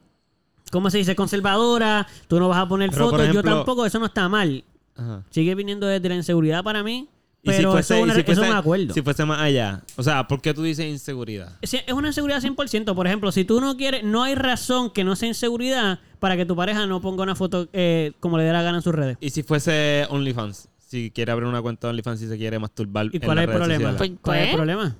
¿Cómo 0.70 0.90
se 0.90 0.98
dice? 0.98 1.16
Conservadora, 1.16 2.06
tú 2.28 2.38
no 2.38 2.48
vas 2.48 2.58
a 2.58 2.68
poner 2.68 2.90
Pero, 2.90 3.08
fotos, 3.08 3.32
yo 3.32 3.42
tampoco, 3.42 3.86
eso 3.86 3.98
no 3.98 4.04
está 4.06 4.28
mal. 4.28 4.62
Ajá. 4.94 5.24
Sigue 5.30 5.54
viniendo 5.54 5.86
desde 5.86 6.06
la 6.10 6.16
inseguridad 6.16 6.62
para 6.62 6.82
mí, 6.82 7.08
Y 7.42 7.50
si 7.50 7.56
pero 7.56 7.72
fuese- 7.72 7.94
eso, 7.94 8.02
una- 8.04 8.14
si 8.14 8.20
eso 8.20 8.32
es 8.32 8.38
un 8.50 8.54
acuerdo. 8.54 8.92
Si 8.92 9.00
fuese 9.00 9.24
más 9.24 9.40
allá. 9.40 9.82
O 9.96 10.02
sea, 10.02 10.28
¿por 10.28 10.42
qué 10.42 10.52
tú 10.52 10.62
dices 10.62 10.84
inseguridad? 10.84 11.56
Es 11.62 11.74
una 11.94 12.08
inseguridad 12.08 12.42
100%. 12.42 12.94
Por 12.94 13.06
ejemplo, 13.06 13.32
si 13.32 13.46
tú 13.46 13.58
no 13.62 13.78
quieres, 13.78 14.04
no 14.04 14.22
hay 14.22 14.34
razón 14.34 14.90
que 14.90 15.02
no 15.02 15.16
sea 15.16 15.28
inseguridad 15.28 15.98
para 16.18 16.36
que 16.36 16.44
tu 16.44 16.54
pareja 16.54 16.84
no 16.86 17.00
ponga 17.00 17.22
una 17.22 17.34
foto 17.34 17.68
eh, 17.72 18.12
como 18.20 18.36
le 18.36 18.44
dé 18.44 18.52
la 18.52 18.60
gana 18.62 18.76
en 18.76 18.82
sus 18.82 18.94
redes. 18.94 19.16
¿Y 19.20 19.30
si 19.30 19.42
fuese 19.42 20.06
OnlyFans? 20.10 20.68
Si 20.90 21.12
quiere 21.12 21.30
abrir 21.30 21.46
una 21.48 21.62
cuenta 21.62 21.86
de 21.86 21.90
OnlyFans 21.92 22.20
y 22.22 22.26
se 22.28 22.36
quiere 22.36 22.58
masturbar 22.58 23.06
¿Y 23.12 23.16
en 23.18 23.22
cuál 23.22 23.38
es 23.38 23.44
el 23.44 23.50
problema? 23.50 23.74
sociales. 23.92 23.96
Pues, 23.98 24.10
¿Cuál 24.22 24.36
es 24.38 24.42
el 24.42 24.48
pues. 24.48 24.56
problema? 24.56 24.96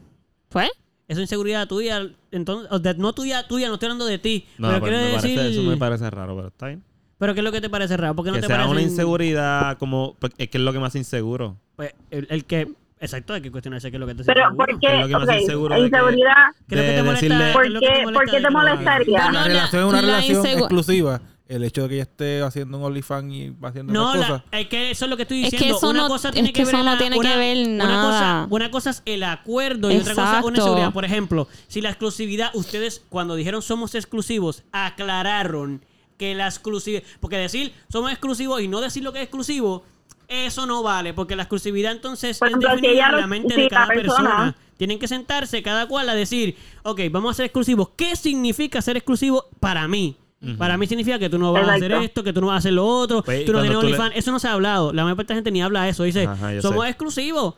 Pues, 0.49 0.69
Eso 1.09 1.19
es 1.21 1.25
inseguridad 1.25 1.67
tuya. 1.67 2.07
Entonces, 2.31 2.69
o 2.71 2.79
de- 2.79 2.95
no 2.95 3.13
tuya, 3.13 3.49
tuya, 3.49 3.67
no 3.67 3.75
estoy 3.75 3.87
hablando 3.87 4.07
de 4.07 4.19
ti. 4.21 4.47
No, 4.59 4.69
pero 4.69 4.81
pero 4.85 4.97
quiero 4.97 4.99
me 5.09 5.13
decir. 5.23 5.37
parece- 5.37 5.51
eso 5.61 5.63
me 5.69 5.77
parece 5.77 6.09
raro, 6.11 6.37
pero 6.37 6.49
está 6.49 6.67
bien. 6.69 6.85
Pero 7.19 7.35
¿qué 7.35 7.41
es 7.41 7.45
lo 7.45 7.51
que 7.51 7.61
te 7.61 7.69
parece 7.69 7.97
raro? 7.97 8.15
Porque 8.15 8.31
no 8.31 8.37
que 8.37 8.43
te 8.43 8.47
sea 8.47 8.57
parece. 8.59 8.71
una 8.73 8.81
inseguridad 8.83 9.77
como... 9.79 10.15
pues, 10.21 10.33
Es 10.39 10.49
que 10.49 10.59
es 10.59 10.63
lo 10.65 10.73
que 10.73 10.79
más 10.79 10.95
inseguro. 10.95 11.57
Pues 11.75 11.93
el, 12.13 12.29
el 12.31 12.45
que. 12.45 12.69
Exacto, 13.01 13.33
hay 13.33 13.41
que 13.41 13.51
cuestionarse 13.51 13.91
qué 13.91 13.97
es 13.97 14.01
lo 14.01 14.07
que 14.07 14.15
te 14.15 14.23
Pero, 14.25 14.55
¿por 14.55 14.79
qué? 14.79 14.95
Es 14.95 15.01
lo 15.01 15.09
que 15.09 15.15
más 15.15 15.29
Ok, 15.29 15.35
inseguro 15.41 15.75
de 15.75 15.81
que- 15.81 15.87
inseguridad. 15.87 16.35
¿Qué 16.69 16.77
de 16.77 16.83
¿Qué 16.83 17.03
¿Por 17.03 17.15
que 17.15 17.21
qué, 17.21 17.29
te 17.29 18.13
¿por 18.13 18.31
qué 18.31 18.41
te 18.41 18.51
molestaría? 18.51 19.19
La 19.25 19.33
la- 19.33 19.45
relación 19.45 19.83
es 19.83 19.89
una 19.89 20.03
la 20.03 20.07
relación 20.07 20.45
insegu- 20.45 20.59
exclusiva. 20.61 21.21
El 21.51 21.65
hecho 21.65 21.83
de 21.83 21.89
que 21.89 21.95
ella 21.97 22.03
esté 22.05 22.43
haciendo 22.43 22.79
un 22.79 22.85
OnlyFans 22.85 23.33
y 23.35 23.53
haciendo 23.63 23.93
No, 23.93 24.15
la- 24.15 24.27
cosas. 24.29 24.43
es 24.53 24.69
que 24.69 24.91
eso 24.93 25.05
es 25.07 25.11
lo 25.11 25.17
que 25.17 25.23
estoy 25.25 25.45
Es 25.45 25.51
que 25.51 25.57
diciendo. 25.57 25.77
eso 25.79 25.89
una 25.91 26.03
no- 26.03 26.09
cosa 26.09 26.29
es 26.29 26.35
tiene 26.35 26.49
que 26.51 26.53
que 26.53 26.65
ver 26.65 26.75
eso 26.77 26.85
no 26.85 26.93
la- 26.93 26.99
tiene 26.99 27.17
que 27.17 27.21
una- 27.21 27.37
ver 27.37 27.69
Una 27.69 27.85
cosa, 27.85 28.21
nada. 28.21 28.47
una 28.51 28.71
cosa 28.71 28.91
es 28.91 29.03
el 29.05 29.23
acuerdo 29.25 29.91
y 29.91 29.97
otra 29.97 30.15
cosa 30.15 30.23
es 30.23 30.29
una 30.29 30.39
Exacto. 30.39 30.61
inseguridad. 30.61 30.93
Por 30.93 31.05
ejemplo, 31.05 31.49
si 31.67 31.81
la 31.81 31.89
exclusividad, 31.91 32.51
ustedes 32.55 33.03
cuando 33.09 33.35
dijeron 33.35 33.63
somos 33.63 33.95
exclusivos, 33.97 34.63
aclararon 34.71 35.85
que 36.17 36.35
la 36.35 36.47
exclusividad. 36.47 37.03
Porque 37.19 37.37
decir 37.37 37.73
somos 37.91 38.11
exclusivos 38.13 38.61
y 38.61 38.69
no 38.69 38.81
decir 38.81 39.03
lo 39.03 39.13
que 39.13 39.19
es 39.19 39.25
exclusivo, 39.25 39.85
eso 40.29 40.67
no 40.67 40.83
vale. 40.83 41.15
Porque 41.15 41.35
la 41.35 41.43
exclusividad 41.43 41.93
entonces 41.93 42.39
Por 42.39 42.49
es 42.49 42.59
definida 42.59 43.09
en 43.09 43.17
la 43.17 43.27
mente 43.27 43.57
de 43.57 43.69
cada 43.69 43.87
persona- 43.89 44.17
persona. 44.19 44.57
Tienen 44.77 44.99
que 44.99 45.09
sentarse 45.09 45.63
cada 45.63 45.87
cual 45.89 46.09
a 46.09 46.15
decir, 46.15 46.57
ok, 46.85 47.01
vamos 47.11 47.33
a 47.33 47.35
ser 47.35 47.47
exclusivos. 47.47 47.89
¿Qué 47.97 48.17
significa 48.17 48.81
ser 48.81 48.97
exclusivo 48.97 49.47
para 49.61 49.87
mí? 49.89 50.17
Para 50.57 50.79
mí 50.79 50.87
significa 50.87 51.19
que 51.19 51.29
tú 51.29 51.39
no 51.39 51.53
vas 51.53 51.69
a 51.69 51.75
hacer 51.75 51.93
esto, 51.93 52.23
que 52.23 52.33
tú 52.33 52.41
no 52.41 52.47
vas 52.47 52.55
a 52.55 52.59
hacer 52.59 52.73
lo 52.73 52.87
otro, 52.87 53.23
Pues, 53.23 53.45
tú 53.45 53.53
no 53.53 53.61
tienes 53.61 53.79
le- 53.79 53.85
OnlyFans. 53.85 54.17
Eso 54.17 54.33
no 54.33 54.39
se 54.39 54.49
ha 54.49 54.53
hablado. 54.55 54.93
La 54.93 55.03
mayor 55.05 55.17
parte 55.17 55.33
de 55.33 55.35
la 55.35 55.39
gente 55.39 55.51
ni 55.51 55.61
habla 55.63 55.87
eso. 55.89 56.03
Dice, 56.05 56.25
Ajá, 56.25 56.61
somos 56.63 56.85
sé. 56.85 56.91
exclusivos. 56.91 57.55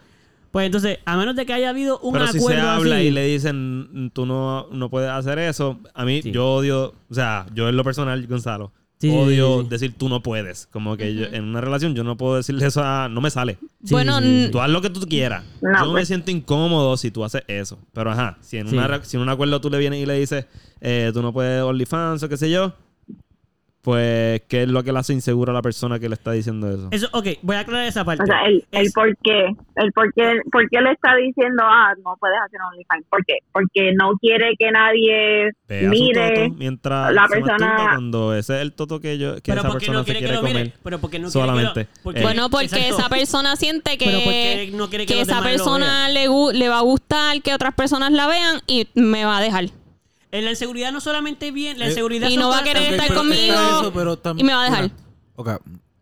Pues 0.50 0.66
entonces, 0.66 0.98
a 1.06 1.16
menos 1.16 1.34
de 1.36 1.46
que 1.46 1.52
haya 1.54 1.70
habido 1.70 1.98
un 2.00 2.12
Pero 2.12 2.26
si 2.26 2.38
acuerdo 2.38 2.60
se 2.60 2.66
habla 2.68 2.96
así, 2.96 3.04
y 3.06 3.10
le 3.10 3.24
dicen, 3.26 4.10
tú 4.12 4.26
no, 4.26 4.66
no 4.70 4.90
puedes 4.90 5.08
hacer 5.10 5.38
eso, 5.38 5.78
a 5.94 6.04
mí 6.04 6.20
Sí. 6.22 6.30
yo 6.32 6.54
odio, 6.54 6.94
o 7.08 7.14
sea, 7.14 7.46
yo 7.54 7.68
en 7.70 7.76
lo 7.76 7.84
personal, 7.84 8.26
Gonzalo, 8.26 8.70
Sí, 9.02 9.10
odio 9.16 9.58
sí, 9.58 9.62
sí. 9.64 9.68
decir 9.70 9.94
tú 9.98 10.08
no 10.08 10.22
puedes. 10.22 10.66
Como 10.72 10.96
que 10.96 11.14
yo- 11.14 11.26
en 11.26 11.44
una 11.44 11.60
relación 11.60 11.94
yo 11.94 12.04
no 12.04 12.16
puedo 12.16 12.36
decirle 12.36 12.66
eso 12.66 12.82
a... 12.82 13.08
No 13.08 13.20
me 13.20 13.30
sale. 13.30 13.58
Sí, 13.84 13.92
bueno, 13.92 14.18
sí, 14.20 14.24
sí, 14.24 14.44
sí. 14.46 14.50
Tú 14.50 14.60
haz 14.60 14.70
lo 14.70 14.80
que 14.80 14.90
tú 14.90 15.00
quieras. 15.08 15.44
No, 15.60 15.78
yo 15.80 15.86
me 15.86 15.92
pues. 15.92 16.08
siento 16.08 16.30
incómodo 16.30 16.96
si 16.96 17.10
tú 17.10 17.24
haces 17.24 17.42
eso. 17.48 17.78
Pero 17.92 18.10
ajá, 18.12 18.38
si 18.40 18.58
en, 18.58 18.68
Sí. 18.68 18.76
una, 18.76 19.04
si 19.04 19.16
en 19.16 19.22
un 19.22 19.28
acuerdo 19.28 19.60
tú 19.60 19.70
le 19.70 19.78
vienes 19.78 20.00
y 20.02 20.06
le 20.06 20.18
dices, 20.18 20.46
eh, 20.80 21.10
tú 21.12 21.20
no 21.22 21.32
puedes 21.32 21.62
OnlyFans 21.62 22.22
o 22.22 22.28
qué 22.28 22.36
sé 22.36 22.50
yo, 22.50 22.74
pues, 23.82 24.42
¿qué 24.48 24.62
es 24.62 24.68
lo 24.68 24.82
que 24.84 24.92
le 24.92 24.98
hace 25.00 25.12
inseguro 25.12 25.50
a 25.50 25.54
la 25.54 25.60
persona 25.62 25.98
que 25.98 26.08
le 26.08 26.14
está 26.14 26.32
diciendo 26.32 26.70
eso? 26.70 26.88
Eso, 26.92 27.08
ok, 27.12 27.26
voy 27.42 27.56
a 27.56 27.60
aclarar 27.60 27.86
esa 27.86 28.04
parte. 28.04 28.22
O 28.22 28.26
sea, 28.26 28.44
el, 28.46 28.64
el 28.70 28.86
Es- 28.86 28.92
por 28.92 29.16
qué, 29.24 29.46
el 29.76 29.92
por 29.92 30.12
qué, 30.14 30.38
por 30.52 30.68
qué 30.70 30.80
le 30.80 30.92
está 30.92 31.16
diciendo, 31.16 31.62
ah, 31.66 31.92
no 32.04 32.16
puedes 32.20 32.36
hacer 32.46 32.60
OnlyFans. 32.72 33.04
¿Por 33.10 33.24
qué? 33.26 33.34
Porque 33.52 33.92
no 33.98 34.12
quiere 34.20 34.54
que 34.58 34.70
nadie 34.70 35.50
mire 35.88 36.30
toto 36.46 36.54
mientras 36.58 37.12
la 37.12 37.26
persona- 37.28 37.76
cuando 37.76 38.34
ese 38.34 38.54
es 38.56 38.62
el 38.62 38.72
toto 38.72 39.00
que, 39.00 39.18
yo, 39.18 39.34
que 39.36 39.42
pero 39.46 39.60
esa 39.62 39.68
porque 39.68 39.86
persona 39.86 39.98
no 39.98 40.04
se 40.04 40.12
quiere 40.12 40.20
que 40.20 40.26
quiere 40.26 40.36
lo 40.36 40.42
mire. 40.42 40.58
comer. 40.70 40.78
Pero 40.82 40.98
porque 41.00 41.18
no 41.18 41.30
solamente. 41.30 41.72
quiere 41.72 41.88
que 41.88 41.98
lo, 41.98 42.02
porque- 42.04 42.20
Eh, 42.20 42.22
bueno, 42.22 42.50
porque 42.50 42.64
exacto. 42.66 42.98
esa 42.98 43.08
persona 43.08 43.56
siente 43.56 43.96
Pero 43.98 44.18
que, 44.18 44.24
porque 44.24 44.70
no 44.76 44.88
quiere 44.90 45.06
que 45.06 45.20
esa 45.20 45.42
persona 45.42 46.08
le, 46.08 46.28
le 46.54 46.68
va 46.68 46.78
a 46.78 46.82
gustar 46.82 47.42
que 47.42 47.52
otras 47.54 47.74
personas 47.74 48.12
la 48.12 48.26
vean 48.28 48.60
y 48.66 48.86
me 48.94 49.24
va 49.24 49.38
a 49.38 49.40
dejar. 49.40 49.64
En 50.32 50.44
la 50.44 50.50
inseguridad 50.50 50.90
no 50.92 51.00
solamente 51.00 51.52
bien, 51.52 51.78
la 51.78 51.84
Eh, 51.86 51.88
inseguridad 51.90 52.28
y 52.28 52.34
son 52.34 52.42
no 52.42 52.48
va 52.48 52.58
a 52.58 52.64
querer 52.64 52.92
estar 52.94 53.06
pero 53.08 53.20
conmigo 53.20 53.54
eso, 53.54 53.92
pero 53.94 54.18
y 54.38 54.42
me 54.44 54.54
va 54.54 54.62
a 54.62 54.70
dejar. 54.70 54.90
Ok, 55.36 55.50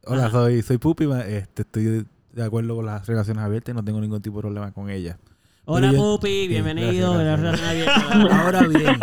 hola, 0.07 0.31
soy, 0.31 0.63
soy 0.63 0.79
Pupi, 0.79 1.05
este, 1.27 1.63
estoy 1.63 2.07
de 2.33 2.43
acuerdo 2.45 2.77
con 2.77 2.87
las 2.87 3.07
relaciones 3.07 3.43
abiertas 3.45 3.73
y 3.73 3.77
no 3.77 3.85
tengo 3.85 4.01
ningún 4.01 4.23
tipo 4.23 4.37
de 4.37 4.43
problema 4.43 4.73
con 4.73 4.89
ella. 4.89 5.19
Hola, 5.65 5.93
yo- 5.93 5.99
Pupi, 5.99 6.47
bienvenido. 6.49 7.13
a 7.13 7.17
la 7.23 7.37
gracias. 7.37 7.61
relación 7.61 7.69
abierta. 7.69 8.41
Ahora 8.41 8.63
bien, 8.69 9.01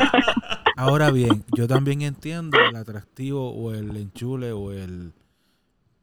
ahora 0.77 1.11
bien, 1.11 1.43
yo 1.55 1.67
también 1.67 2.01
entiendo 2.03 2.57
el 2.69 2.75
atractivo 2.75 3.51
o 3.51 3.73
el 3.73 3.95
enchule 3.97 4.53
o 4.53 4.71
el, 4.71 5.11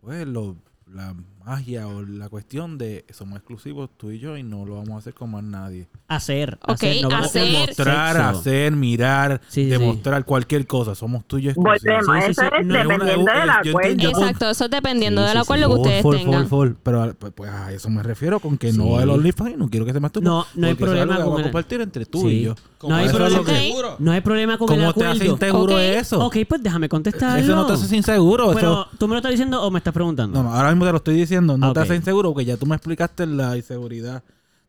pues, 0.00 0.26
lo, 0.26 0.56
la 0.92 1.14
magia 1.44 1.86
o 1.86 2.02
la 2.02 2.28
cuestión 2.28 2.78
de 2.78 3.04
somos 3.12 3.36
exclusivos 3.38 3.90
tú 3.96 4.10
y 4.10 4.18
yo 4.18 4.36
y 4.36 4.42
no 4.42 4.64
lo 4.64 4.76
vamos 4.76 4.90
a 4.94 4.98
hacer 4.98 5.14
con 5.14 5.30
más 5.30 5.42
nadie. 5.44 5.88
Hacer, 6.08 6.58
Ok, 6.62 6.70
hacer, 6.74 7.02
no 7.02 7.08
vamos 7.10 7.26
a 7.26 7.28
hacer. 7.28 7.52
Mostrar, 7.68 8.16
sexo. 8.16 8.28
hacer, 8.40 8.72
mirar, 8.72 9.40
Sí, 9.48 9.64
sí, 9.64 9.70
demostrar 9.70 10.24
cualquier 10.24 10.66
cosa. 10.66 10.94
Somos 10.94 11.24
tú 11.26 11.38
y 11.38 11.42
yo 11.42 11.50
exclusivos. 11.50 11.82
Volvemos, 11.82 12.16
Sí, 12.16 12.22
sí, 12.24 12.30
eso 12.30 12.42
sí. 12.42 12.48
es 12.60 12.66
No, 12.66 12.72
dependiendo 12.74 13.04
del 13.04 13.14
entiendo- 13.18 13.78
acuerdo. 13.78 14.20
Exacto, 14.20 14.50
eso 14.50 14.64
es 14.64 14.70
dependiendo 14.70 15.20
Sí, 15.22 15.26
del 15.28 15.36
sí, 15.36 15.42
acuerdo 15.42 15.64
sí. 15.66 15.72
que 15.74 15.80
ustedes 15.80 16.02
full, 16.02 16.16
tengan. 16.16 16.48
full, 16.48 16.66
full. 16.68 16.76
Pero 16.82 17.14
pues, 17.18 17.32
pues, 17.34 17.50
a 17.50 17.72
eso 17.72 17.90
me 17.90 18.02
refiero 18.02 18.40
con 18.40 18.56
que 18.58 18.72
Sí. 18.72 18.78
no 18.78 19.00
el 19.00 19.10
OnlyFans 19.10 19.56
no 19.58 19.68
quiero 19.68 19.84
que 19.86 19.92
se 19.92 20.00
masturbe. 20.00 20.24
No, 20.24 20.46
no 20.54 20.66
hay 20.66 20.74
problema 20.74 21.16
con 21.22 21.34
a 21.34 21.36
el- 21.36 21.42
compartir 21.44 21.80
entre 21.80 22.06
tú 22.06 22.20
Sí. 22.22 22.26
y 22.28 22.42
yo. 22.42 22.54
No 22.82 22.94
hay 22.96 23.08
problema. 23.08 23.38
lo 23.38 23.44
que- 23.44 23.72
Ok. 23.74 24.00
No 24.00 24.12
hay 24.12 24.20
problema 24.20 24.58
con 24.58 24.68
el 24.72 24.78
¿Cómo 24.80 24.92
te 24.92 25.00
acuerdo. 25.04 25.12
hace 25.12 25.26
inseguro 25.26 25.74
Ok. 25.74 25.80
eso? 25.80 26.24
Ok, 26.26 26.36
pues 26.48 26.62
déjame 26.62 26.88
contestarlo. 26.88 27.42
Eso 27.42 27.54
no 27.56 27.66
te 27.66 27.72
hace 27.74 27.96
inseguro. 27.96 28.52
Pero, 28.54 28.86
¿tú 28.98 29.08
me 29.08 29.12
lo 29.14 29.18
estás 29.18 29.30
diciendo 29.32 29.62
o 29.62 29.70
me 29.70 29.78
estás 29.78 29.94
preguntando? 29.94 30.42
no, 30.42 30.50
no, 30.50 30.54
ahora 30.54 30.70
mismo 30.70 30.84
te 30.84 30.90
lo 30.92 30.98
estoy 30.98 31.14
diciendo. 31.16 31.33
No 31.40 31.58
Ah, 31.60 31.72
te 31.72 31.80
hace 31.80 31.94
inseguro 31.96 32.30
porque 32.32 32.44
ya 32.44 32.56
tú 32.56 32.66
me 32.66 32.74
explicaste 32.76 33.26
la 33.26 33.56
inseguridad. 33.56 34.22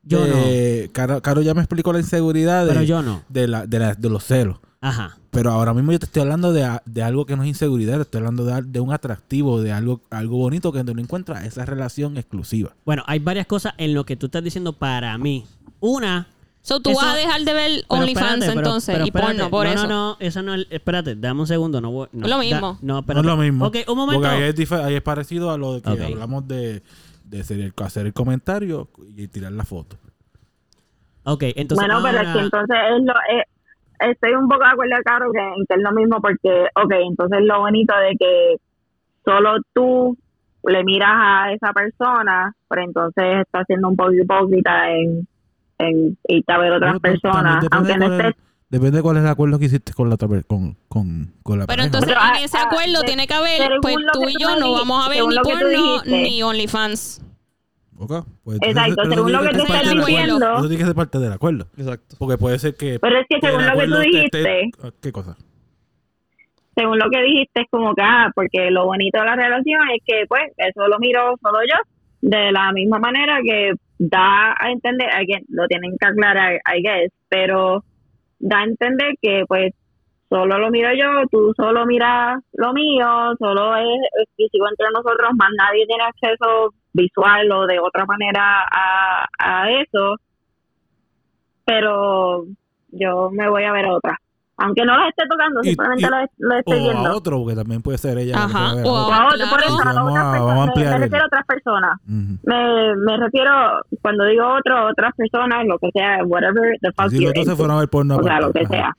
Yo 0.04 0.24
de- 0.26 0.90
Caro, 0.94 1.22
Caro 1.22 1.42
ya 1.42 1.54
me 1.54 1.62
explicó 1.62 1.92
la 1.92 2.00
inseguridad 2.00 2.64
de, 2.66 2.70
Pero 2.74 2.84
yo 2.84 3.02
no. 3.02 3.24
de, 3.30 3.48
la, 3.48 3.66
de, 3.66 3.80
la- 3.80 3.96
de 3.96 4.10
los 4.10 4.24
celos. 4.24 4.58
Ajá. 4.82 5.18
Pero 5.32 5.52
ahora 5.52 5.74
mismo 5.74 5.92
yo 5.92 6.00
te 6.00 6.06
estoy 6.06 6.22
hablando 6.22 6.54
de, 6.54 6.80
de 6.86 7.02
algo 7.04 7.26
que 7.26 7.36
no 7.36 7.42
es 7.44 7.50
inseguridad. 7.50 7.96
Te 7.96 8.02
estoy 8.04 8.20
hablando 8.20 8.46
de, 8.46 8.62
de 8.62 8.80
un 8.80 8.94
atractivo, 8.94 9.62
de 9.62 9.72
algo, 9.72 10.02
algo 10.12 10.38
bonito 10.38 10.72
que 10.72 10.84
no 10.84 10.92
encuentras 11.02 11.44
esa 11.44 11.66
relación 11.66 12.18
exclusiva. 12.18 12.76
Bueno, 12.86 13.04
hay 13.08 13.18
varias 13.20 13.48
cosas 13.48 13.74
en 13.78 13.94
lo 13.96 14.06
que 14.06 14.16
tú 14.16 14.28
estás 14.28 14.44
diciendo 14.44 14.74
para 14.74 15.18
mí. 15.18 15.44
Una. 15.80 16.28
So, 16.66 16.80
tú 16.80 16.90
Eso- 16.90 17.00
vas 17.00 17.14
a 17.14 17.16
dejar 17.18 17.42
de 17.42 17.54
ver 17.54 17.72
OnlyFans 17.90 18.26
espérate, 18.26 18.46
pero- 18.48 18.60
entonces 18.60 18.96
pero 18.96 19.06
y 19.08 19.12
porno 19.12 19.50
por 19.52 19.68
no, 19.68 19.72
eso. 19.72 19.84
No, 19.88 20.10
no, 20.10 20.18
eso 20.20 20.42
no 20.42 20.56
es. 20.56 20.66
Espérate, 20.72 21.16
dame 21.16 21.42
un 21.42 21.46
segundo. 21.46 21.80
No, 21.80 21.92
voy- 21.92 22.08
no, 22.12 22.26
Es 22.26 22.30
lo 22.32 22.38
da- 22.38 22.42
mismo. 22.44 22.80
no, 22.82 22.94
No 22.96 23.00
espérate. 23.02 23.20
es 23.20 23.26
lo 23.28 23.38
mismo. 23.38 23.66
Ok, 23.68 23.78
un 23.88 23.96
momento. 23.96 24.22
Porque 24.24 24.36
ahí 24.36 24.54
es, 24.58 24.72
ahí 24.72 24.96
es 24.96 25.02
parecido 25.04 25.52
a 25.52 25.60
lo 25.60 25.76
de 25.76 25.82
que 25.84 25.90
Ok. 25.92 26.00
hablamos 26.02 26.48
de, 26.48 26.82
de 27.26 27.40
hacer, 27.40 27.60
el, 27.60 27.74
hacer 27.84 28.08
el 28.08 28.14
comentario 28.14 28.88
y 29.16 29.28
tirar 29.28 29.52
la 29.52 29.64
foto. 29.64 29.96
Ok, 31.26 31.44
entonces. 31.56 31.88
bueno, 31.88 32.02
pero 32.04 32.20
es 32.28 32.34
que 32.34 32.40
entonces 32.40 32.78
es 32.98 33.04
lo, 33.06 33.14
eh, 33.14 33.44
estoy 34.12 34.34
un 34.34 34.48
poco 34.50 34.64
de 34.64 34.70
acuerdo, 34.72 34.96
Caro, 35.06 35.32
que, 35.32 35.40
en 35.40 35.66
que 35.68 35.76
es 35.76 35.82
lo 35.84 35.92
mismo 35.92 36.20
porque, 36.20 36.66
ok, 36.76 36.92
entonces 37.10 37.40
lo 37.44 37.60
bonito 37.60 37.94
de 37.96 38.16
que 38.20 38.56
solo 39.24 39.58
tú 39.74 40.18
le 40.68 40.84
miras 40.84 41.12
a 41.14 41.52
esa 41.52 41.74
persona, 41.74 42.56
pero 42.68 42.82
entonces 42.84 43.24
está 43.46 43.64
siendo 43.66 43.88
un 43.90 43.96
poco 43.96 44.14
hipócrita 44.14 44.90
en, 44.92 45.28
en 45.80 46.18
irte 46.28 46.54
a 46.54 46.58
ver 46.58 46.72
otras 46.74 47.00
personas, 47.00 47.66
también 47.70 47.70
aunque 47.72 47.94
no 47.98 48.06
cuál 48.08 48.20
es- 48.22 48.26
estés 48.28 48.42
Depende 48.68 48.98
de 48.98 49.04
cuál 49.04 49.18
es 49.18 49.24
el 49.24 49.30
acuerdo 49.30 49.60
que 49.60 49.66
hiciste 49.66 49.94
con 49.94 50.10
la 50.10 50.16
otra 50.16 50.28
con, 50.48 50.76
con, 50.90 51.32
con 51.44 51.60
la 51.60 51.66
Pero 51.66 51.68
pareja. 51.68 51.86
entonces 51.86 52.10
Pero, 52.10 52.20
en 52.20 52.28
ah, 52.34 52.40
ese 52.44 52.58
ah, 52.58 52.64
acuerdo 52.66 53.00
de- 53.02 53.06
tiene 53.06 53.28
que 53.28 53.34
haber, 53.36 53.62
pues 53.82 53.96
tú 54.12 54.24
y 54.28 54.34
yo 54.42 54.60
no 54.60 54.72
vamos 54.72 55.06
a 55.06 55.10
ver 55.10 55.24
ni 55.24 55.36
porno 55.38 56.04
ni 56.06 56.44
OnlyFans. 56.44 57.22
Ok, 57.98 58.26
pues 58.44 58.58
Exacto, 58.62 58.96
pero 59.04 59.14
según 59.14 59.30
eso 59.30 59.42
lo 59.44 59.50
que 59.50 59.56
tú 59.58 59.64
estás 59.64 59.90
diciendo. 59.92 60.36
Eso 60.58 60.62
tiene 60.68 60.78
que 60.78 60.84
ser 60.86 60.96
parte 60.96 61.20
del 61.20 61.32
acuerdo. 61.32 61.68
Exacto. 61.78 62.16
Porque 62.20 62.38
puede 62.38 62.60
ser 62.60 62.76
que... 62.76 63.00
Pero 63.00 63.20
es 63.20 63.26
que 63.30 63.40
según 63.40 63.66
lo 63.66 63.72
que 63.80 63.86
tú 63.88 63.94
esté- 63.96 64.08
dijiste, 64.10 64.72
¿Qué 65.02 65.12
cosa? 65.14 65.38
según 66.76 66.98
lo 67.00 67.10
que 67.10 67.22
dijiste, 67.22 67.62
es 67.62 67.68
como 67.70 67.94
que, 67.96 68.02
ah, 68.02 68.32
porque 68.36 68.70
lo 68.72 68.86
bonito 68.86 69.20
de 69.20 69.26
la 69.26 69.36
relación 69.36 69.80
es 69.96 70.02
que, 70.06 70.26
pues, 70.28 70.42
eso 70.58 70.88
lo 70.90 71.00
miro 71.00 71.36
solo 71.42 71.60
yo, 71.62 71.78
de 72.26 72.52
la 72.52 72.72
misma 72.72 72.98
manera 72.98 73.38
que 73.44 73.74
da 74.00 74.56
a 74.60 74.72
entender, 74.72 75.08
again, 75.14 75.46
lo 75.50 75.68
tienen 75.68 75.96
que 76.00 76.08
aclarar, 76.08 76.56
I 76.56 76.82
guess, 76.82 77.12
pero 77.30 77.84
da 78.40 78.62
a 78.62 78.64
entender 78.64 79.14
que, 79.22 79.44
pues, 79.48 79.74
solo 80.28 80.58
lo 80.58 80.72
miro 80.72 80.90
yo, 80.96 81.28
tú 81.30 81.54
solo 81.56 81.86
miras 81.86 82.42
lo 82.54 82.74
mío, 82.74 83.36
solo 83.38 83.76
es 83.76 83.86
exclusivo 84.24 84.68
entre 84.68 84.88
nosotros, 84.92 85.34
más 85.36 85.50
nadie 85.56 85.86
tiene 85.86 86.04
acceso 86.04 86.74
visual 86.94 87.52
o 87.52 87.68
de 87.68 87.78
otra 87.80 88.06
manera 88.08 88.66
a, 88.72 89.28
a 89.38 89.72
eso, 89.82 90.16
pero 91.64 92.46
yo 92.90 93.30
me 93.30 93.48
voy 93.50 93.66
a 93.66 93.72
ver 93.72 93.86
otra. 93.86 94.20
Aunque 94.58 94.86
no 94.86 94.96
las 94.98 95.10
esté 95.10 95.24
tocando, 95.30 95.62
simplemente 95.64 96.06
y- 96.06 96.10
lo, 96.40 96.58
estoy 96.58 96.80
O 96.80 96.84
viendo. 96.84 97.10
a 97.10 97.16
otro, 97.16 97.40
porque 97.40 97.56
también 97.56 97.82
puede 97.82 97.98
ser 97.98 98.18
ella. 98.18 98.36
Ajá, 98.46 98.74
o 98.76 98.78
a 98.78 98.84
O 98.86 99.04
otro. 99.04 99.14
a 99.14 99.28
otro, 99.28 99.40
por 99.50 99.60
Claro. 99.60 99.66
eso, 99.66 99.82
a 99.90 99.94
Vamos 99.94 100.12
otras 100.12 100.26
a- 100.26 100.32
personas. 100.32 100.56
Me- 100.56 100.64
ampliar 100.64 100.92
me, 100.94 101.00
refiero 101.00 101.24
a 101.24 101.28
otras 101.28 101.46
personas. 101.46 101.92
Me, 102.06 102.96
me 102.96 103.18
refiero, 103.18 103.52
cuando 104.02 104.26
digo 104.26 104.48
otro, 104.48 104.88
otras 104.88 105.12
personas, 105.18 105.66
lo 105.68 105.78
que 105.78 105.90
sea, 105.92 106.24
whatever 106.26 106.78
the 106.82 106.92
fuck 106.94 107.10
Si 107.10 107.20
los 107.20 107.34
dos 107.34 107.46
se 107.46 107.56
fueron 107.56 107.76
a 107.76 107.80
ver 107.80 107.90
porno 107.90 108.16
O 108.16 108.24
sea, 108.24 108.40
lo 108.40 108.54
que 108.54 108.62
Ajá. 108.62 108.70
sea. 108.70 108.92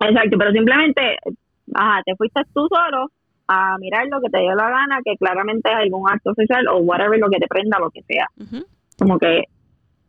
Exacto, 0.00 0.36
pero 0.38 0.50
simplemente, 0.52 1.18
ajá, 1.74 2.02
te 2.04 2.14
fuiste 2.16 2.42
tú 2.52 2.66
solo 2.68 3.10
a 3.48 3.78
mirar 3.78 4.06
lo 4.10 4.20
que 4.20 4.28
te 4.30 4.40
dio 4.40 4.54
la 4.54 4.68
gana, 4.68 4.98
que 5.04 5.16
claramente 5.16 5.70
es 5.70 5.76
algún 5.76 6.10
acto 6.10 6.34
sexual 6.34 6.66
o 6.68 6.78
whatever, 6.78 7.18
lo 7.20 7.28
que 7.30 7.38
te 7.38 7.46
prenda, 7.46 7.78
lo 7.78 7.90
que 7.90 8.02
sea. 8.02 8.26
Como 8.98 9.18
que 9.18 9.44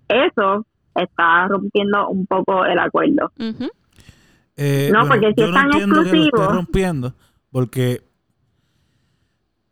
eso 0.09 0.65
está 1.03 1.47
rompiendo 1.47 2.09
un 2.09 2.25
poco 2.25 2.65
el 2.65 2.79
acuerdo. 2.79 3.31
Eh, 4.55 4.89
No, 4.91 5.05
bueno, 5.05 5.13
porque 5.15 5.27
si 5.35 5.41
yo 5.41 5.47
es 5.47 5.53
tan 5.53 5.65
entiendo 5.65 5.95
que 5.95 6.01
lo 6.01 6.05
esté 6.05 6.17
exclusivo- 6.17 6.51
rompiendo 6.51 7.13
porque 7.51 8.01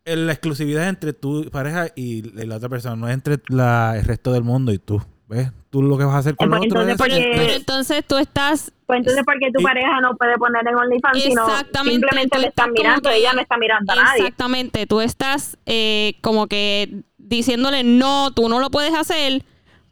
la 0.04 0.32
exclusividad 0.32 0.84
es 0.84 0.88
entre 0.90 1.12
tu 1.12 1.50
pareja 1.50 1.88
y 1.96 2.22
la 2.46 2.56
otra 2.56 2.68
persona, 2.68 2.94
no 2.94 3.08
es 3.08 3.14
entre 3.14 3.38
la, 3.48 3.96
el 3.98 4.04
resto 4.04 4.32
del 4.32 4.44
mundo 4.44 4.72
y 4.72 4.78
tú. 4.78 5.02
¿Ves? 5.28 5.50
Tú 5.70 5.82
lo 5.82 5.98
que 5.98 6.04
vas 6.04 6.14
a 6.14 6.18
hacer 6.18 6.36
con 6.36 6.48
Pues, 6.48 6.60
los 6.60 6.66
otros 6.70 6.88
entonces, 6.88 7.18
es- 7.18 7.24
porque- 7.26 7.36
Pero 7.36 7.52
entonces 7.54 8.04
tú 8.06 8.16
estás 8.16 8.72
Pues 8.86 8.98
entonces, 9.00 9.24
¿por 9.24 9.36
qué 9.40 9.50
tu 9.52 9.60
Y- 9.60 9.64
pareja 9.64 10.00
no 10.00 10.14
puede 10.16 10.36
poner 10.38 10.62
en 10.68 10.76
OnlyFans 10.76 11.20
sino 11.20 11.48
Exactamente, 11.48 11.90
simplemente 11.94 12.38
le 12.38 12.46
están 12.46 12.70
mirando? 12.70 13.10
que- 13.10 13.16
Ella 13.16 13.32
no 13.32 13.40
está 13.40 13.56
mirando 13.58 13.92
a 13.92 13.96
nadie. 13.96 14.18
Exactamente, 14.20 14.86
tú 14.86 15.00
estás 15.00 15.58
eh, 15.66 16.14
como 16.20 16.46
que 16.46 17.02
diciéndole, 17.18 17.82
no, 17.82 18.30
tú 18.34 18.48
no 18.48 18.60
lo 18.60 18.70
puedes 18.70 18.94
hacer, 18.94 19.42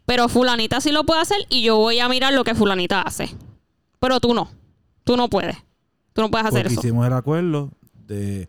pero 0.07 0.29
fulanita 0.29 0.81
sí 0.81 0.93
lo 0.93 1.05
puede 1.05 1.21
hacer 1.21 1.39
y 1.49 1.63
yo 1.63 1.77
voy 1.77 1.99
a 2.01 2.09
mirar 2.09 2.33
lo 2.35 2.45
que 2.45 2.55
fulanita 2.55 3.03
hace. 3.03 3.31
Pero 4.01 4.21
tú 4.21 4.35
no, 4.35 4.51
tú 5.05 5.17
no 5.17 5.29
puedes, 5.29 5.57
tú 6.13 6.23
no 6.23 6.31
puedes 6.31 6.47
hacer 6.47 6.63
Porque 6.63 6.75
eso. 6.75 6.81
hicimos 6.81 7.07
el 7.07 7.13
acuerdo 7.13 7.71
de 8.07 8.49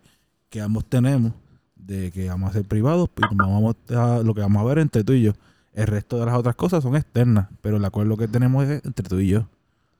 que 0.49 0.61
ambos 0.61 0.85
tenemos 0.85 1.31
de 1.75 2.11
que 2.11 2.27
vamos 2.29 2.49
a 2.49 2.53
ser 2.53 2.65
privados 2.65 3.09
y 3.31 3.35
vamos 3.35 3.75
a- 3.95 4.21
lo 4.23 4.33
que 4.33 4.41
vamos 4.41 4.61
a 4.61 4.65
ver 4.65 4.79
entre 4.79 5.03
tú 5.03 5.13
y 5.13 5.21
yo. 5.23 5.33
El 5.73 5.87
resto 5.87 6.17
de 6.19 6.25
las 6.25 6.35
otras 6.35 6.55
cosas 6.55 6.81
son 6.83 6.95
externas, 6.95 7.47
pero 7.61 7.77
el 7.77 7.85
acuerdo 7.85 8.15
que 8.17 8.27
tenemos 8.27 8.63
es 8.67 8.83
entre 8.85 9.07
tú 9.07 9.19
y 9.19 9.27
yo. 9.27 9.47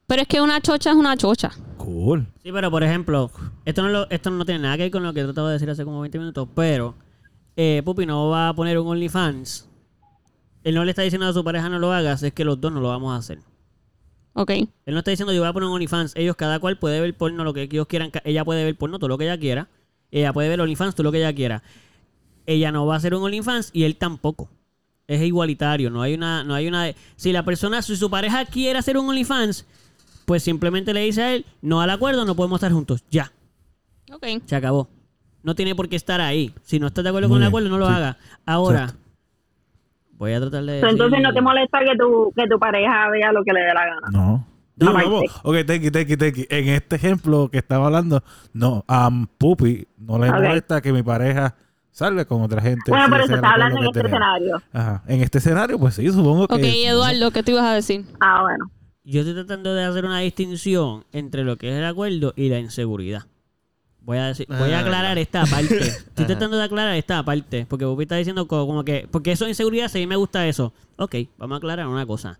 Pero 0.07 0.21
es 0.21 0.27
que 0.27 0.39
una 0.41 0.61
chocha 0.61 0.91
es 0.91 0.95
una 0.95 1.15
chocha. 1.17 1.51
Cool. 1.77 2.27
Sí, 2.43 2.51
pero 2.51 2.69
por 2.71 2.83
ejemplo, 2.83 3.29
esto 3.65 3.81
no, 3.81 3.89
lo- 3.89 4.09
esto 4.09 4.29
no 4.31 4.45
tiene 4.45 4.61
nada 4.61 4.77
que 4.77 4.83
ver 4.83 4.91
con 4.91 5.03
lo 5.03 5.13
que 5.13 5.23
trataba 5.23 5.49
de 5.49 5.53
decir 5.53 5.69
hace 5.69 5.83
como 5.83 6.01
20 6.01 6.17
minutos, 6.19 6.47
pero 6.55 6.95
eh, 7.55 7.81
Pupi 7.85 8.05
no 8.05 8.29
va 8.29 8.49
a 8.49 8.53
poner 8.55 8.77
un 8.79 8.87
OnlyFans. 8.87 9.67
Él 10.65 10.75
no 10.75 10.83
le 10.83 10.91
está 10.91 11.03
diciendo 11.03 11.25
a 11.27 11.31
su 11.31 11.43
pareja 11.45 11.69
no 11.69 11.79
lo 11.79 11.93
hagas, 11.93 12.21
es 12.23 12.33
que 12.33 12.43
los 12.43 12.59
dos 12.59 12.73
no 12.73 12.81
lo 12.81 12.89
vamos 12.89 13.13
a 13.13 13.17
hacer. 13.17 13.39
Ok. 14.33 14.49
Él 14.51 14.67
no 14.87 14.97
está 14.97 15.11
diciendo 15.11 15.31
yo 15.31 15.39
voy 15.39 15.47
a 15.47 15.53
poner 15.53 15.69
un 15.69 15.75
OnlyFans. 15.75 16.11
Ellos, 16.17 16.35
cada 16.35 16.59
cual 16.59 16.77
puede 16.77 16.99
ver 16.99 17.15
porno 17.15 17.43
lo 17.45 17.53
que 17.53 17.61
ellos 17.63 17.87
quieran. 17.87 18.11
Ella 18.25 18.43
puede 18.43 18.65
ver 18.65 18.75
porno 18.75 18.99
todo 18.99 19.07
lo 19.07 19.17
que 19.17 19.23
ella 19.23 19.37
quiera. 19.39 19.69
Ella 20.11 20.33
puede 20.33 20.49
ver 20.49 20.59
OnlyFans 20.59 20.93
todo 20.95 21.03
lo 21.05 21.11
que 21.13 21.19
ella 21.19 21.33
quiera. 21.33 21.63
Ella 22.45 22.71
no 22.73 22.85
va 22.85 22.95
a 22.95 22.97
hacer 22.97 23.15
un 23.15 23.23
OnlyFans 23.23 23.69
y 23.71 23.83
él 23.85 23.95
tampoco. 23.95 24.49
Es 25.07 25.21
igualitario. 25.21 25.89
No 25.89 26.01
hay 26.01 26.15
una, 26.15 26.43
no 26.43 26.53
hay 26.53 26.67
una. 26.67 26.83
de- 26.83 26.95
Si 27.15 27.31
la 27.31 27.45
persona, 27.45 27.81
si 27.81 27.95
su 27.95 28.09
pareja 28.09 28.43
quiere 28.45 28.77
hacer 28.79 28.97
un 28.97 29.07
OnlyFans, 29.07 29.65
pues 30.25 30.43
simplemente 30.43 30.93
le 30.93 31.01
dice 31.01 31.21
a 31.21 31.35
él, 31.35 31.45
no 31.61 31.79
al 31.79 31.91
acuerdo, 31.91 32.25
no 32.25 32.35
podemos 32.35 32.57
estar 32.57 32.71
juntos. 32.71 33.03
Ya. 33.11 33.31
Ok. 34.11 34.25
Se 34.47 34.55
acabó. 34.55 34.89
No 35.43 35.53
tiene 35.55 35.75
por 35.75 35.87
qué 35.87 35.95
estar 35.95 36.19
ahí. 36.21 36.51
Si 36.63 36.79
no 36.79 36.87
estás 36.87 37.03
de 37.03 37.09
acuerdo 37.11 37.29
Muy 37.29 37.35
con 37.35 37.43
el 37.43 37.47
acuerdo, 37.47 37.69
no 37.69 37.77
lo 37.77 37.87
sí. 37.87 37.93
haga. 37.93 38.17
Ahora, 38.47 38.83
Exacto. 38.85 39.04
Voy 40.17 40.33
a 40.33 40.39
tratar 40.39 40.63
de. 40.63 40.79
Entonces 40.79 41.11
decir- 41.11 41.23
no 41.23 41.33
te 41.33 41.41
molesta 41.41 41.79
que 41.79 41.95
tu, 41.97 42.31
que 42.35 42.47
tu 42.47 42.57
pareja 42.59 43.09
vea 43.09 43.31
lo 43.31 43.43
que 43.43 43.53
le 43.53 43.61
dé 43.61 43.73
la 43.73 43.85
gana. 43.85 44.07
No. 44.11 44.47
Aparte. 44.81 45.03
vamos, 45.09 45.23
ok, 45.43 45.55
teki, 45.65 45.89
teki, 45.89 46.17
teki. 46.17 46.47
En 46.49 46.67
este 46.67 46.97
ejemplo 46.97 47.47
que 47.49 47.59
estaba 47.59 47.85
hablando, 47.85 48.21
no, 48.51 48.83
a 48.89 49.09
Pupi 49.37 49.87
no 49.97 50.19
le 50.19 50.29
Ok. 50.29 50.35
molesta 50.35 50.81
que 50.81 50.91
mi 50.91 51.01
pareja 51.01 51.55
salga 51.91 52.25
con 52.25 52.41
otra 52.41 52.61
gente. 52.61 52.91
Bueno, 52.91 53.05
pero 53.09 53.25
se 53.25 53.35
está 53.35 53.51
hablando 53.51 53.79
en 53.79 53.85
este 53.87 53.99
escenario. 54.01 54.61
Ajá. 54.73 55.01
En 55.07 55.21
este 55.21 55.37
escenario, 55.37 55.79
pues 55.79 55.93
sí, 55.95 56.09
supongo 56.11 56.47
que. 56.49 56.55
Ok, 56.55 56.61
Eduardo, 56.63 57.31
¿qué 57.31 57.41
te 57.41 57.51
ibas 57.51 57.63
a 57.63 57.73
decir? 57.73 58.03
Ah, 58.19 58.41
bueno. 58.41 58.69
Yo 59.05 59.21
estoy 59.21 59.35
tratando 59.35 59.73
de 59.73 59.83
hacer 59.85 60.03
una 60.03 60.19
distinción 60.19 61.05
entre 61.13 61.43
lo 61.45 61.55
que 61.57 61.69
es 61.69 61.75
el 61.75 61.85
acuerdo 61.85 62.33
y 62.35 62.49
la 62.49 62.59
inseguridad. 62.59 63.23
Voy 64.05 64.17
a 64.19 64.27
decir, 64.27 64.45
voy 64.47 64.71
a 64.71 64.77
Ah, 64.77 64.81
aclarar 64.81 65.17
esta 65.17 65.45
parte. 65.45 65.77
Estoy 65.87 66.25
tratando 66.25 66.57
de 66.57 66.63
aclarar 66.63 66.95
esta 66.95 67.23
parte. 67.25 67.65
Porque 67.67 67.85
Pupi 67.85 68.03
está 68.03 68.15
diciendo 68.15 68.47
co- 68.47 68.65
como 68.67 68.83
que. 68.85 69.07
Porque 69.11 69.31
eso 69.31 69.45
es 69.45 69.49
inseguridad, 69.49 69.89
si 69.89 69.97
a 69.97 70.01
mí 70.01 70.07
me 70.07 70.15
gusta 70.15 70.47
eso. 70.47 70.73
Ok, 70.97 71.15
vamos 71.37 71.55
a 71.55 71.57
aclarar 71.57 71.87
una 71.87 72.05
cosa. 72.05 72.39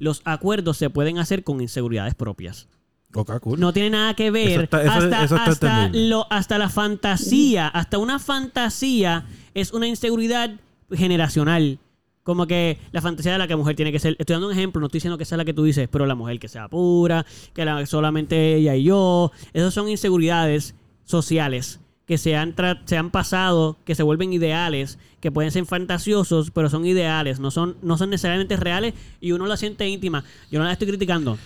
Los 0.00 0.22
acuerdos 0.24 0.76
se 0.76 0.90
pueden 0.90 1.18
hacer 1.18 1.44
con 1.44 1.60
inseguridades 1.60 2.14
propias. 2.16 2.66
Ok, 3.14 3.38
cool. 3.40 3.60
No 3.60 3.72
tiene 3.72 3.90
nada 3.90 4.14
que 4.14 4.32
ver 4.32 4.48
Eso 4.48 4.60
está- 4.62 4.82
eso- 4.82 4.90
hasta, 4.90 5.24
eso 5.24 5.36
está 5.36 5.50
hasta, 5.52 5.88
lo, 5.92 6.26
hasta 6.32 6.58
la 6.58 6.68
fantasía. 6.68 7.68
Hasta 7.68 7.98
una 7.98 8.18
fantasía 8.18 9.24
es 9.54 9.72
una 9.72 9.86
inseguridad 9.86 10.50
generacional. 10.92 11.78
Como 12.24 12.46
que 12.46 12.78
la 12.90 13.02
fantasía 13.02 13.32
de 13.32 13.38
la 13.38 13.46
que 13.46 13.52
la 13.52 13.58
mujer 13.58 13.76
tiene 13.76 13.92
que 13.92 13.98
ser. 13.98 14.16
Estoy 14.18 14.34
dando 14.34 14.46
un 14.48 14.52
ejemplo, 14.54 14.80
no 14.80 14.86
estoy 14.86 14.96
diciendo 14.98 15.18
que 15.18 15.26
sea 15.26 15.36
la 15.36 15.44
que 15.44 15.52
tú 15.52 15.62
dices, 15.62 15.88
pero 15.92 16.06
la 16.06 16.14
mujer 16.14 16.38
que 16.40 16.48
sea 16.48 16.68
pura, 16.68 17.24
que 17.52 17.64
la, 17.66 17.84
solamente 17.86 18.54
ella 18.56 18.74
y 18.74 18.84
yo. 18.84 19.30
Esas 19.52 19.74
son 19.74 19.88
inseguridades 19.90 20.74
sociales 21.04 21.80
que 22.06 22.18
se 22.18 22.36
han, 22.36 22.54
se 22.84 22.96
han 22.96 23.10
pasado, 23.10 23.78
que 23.84 23.94
se 23.94 24.02
vuelven 24.02 24.32
ideales, 24.32 24.98
que 25.20 25.32
pueden 25.32 25.50
ser 25.50 25.64
fantasiosos, 25.64 26.50
pero 26.50 26.68
son 26.68 26.84
ideales, 26.84 27.40
no 27.40 27.50
son, 27.50 27.76
no 27.82 27.96
son 27.96 28.10
necesariamente 28.10 28.56
reales 28.56 28.94
y 29.20 29.32
uno 29.32 29.46
la 29.46 29.56
siente 29.56 29.88
íntima. 29.88 30.24
Yo 30.50 30.58
no 30.58 30.66
la 30.66 30.72
estoy 30.72 30.88
criticando. 30.88 31.38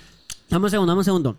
Dame 0.51 0.65
un 0.65 0.71
segundo, 0.71 0.91
dame 0.91 0.99
un 0.99 1.05
segundo. 1.05 1.37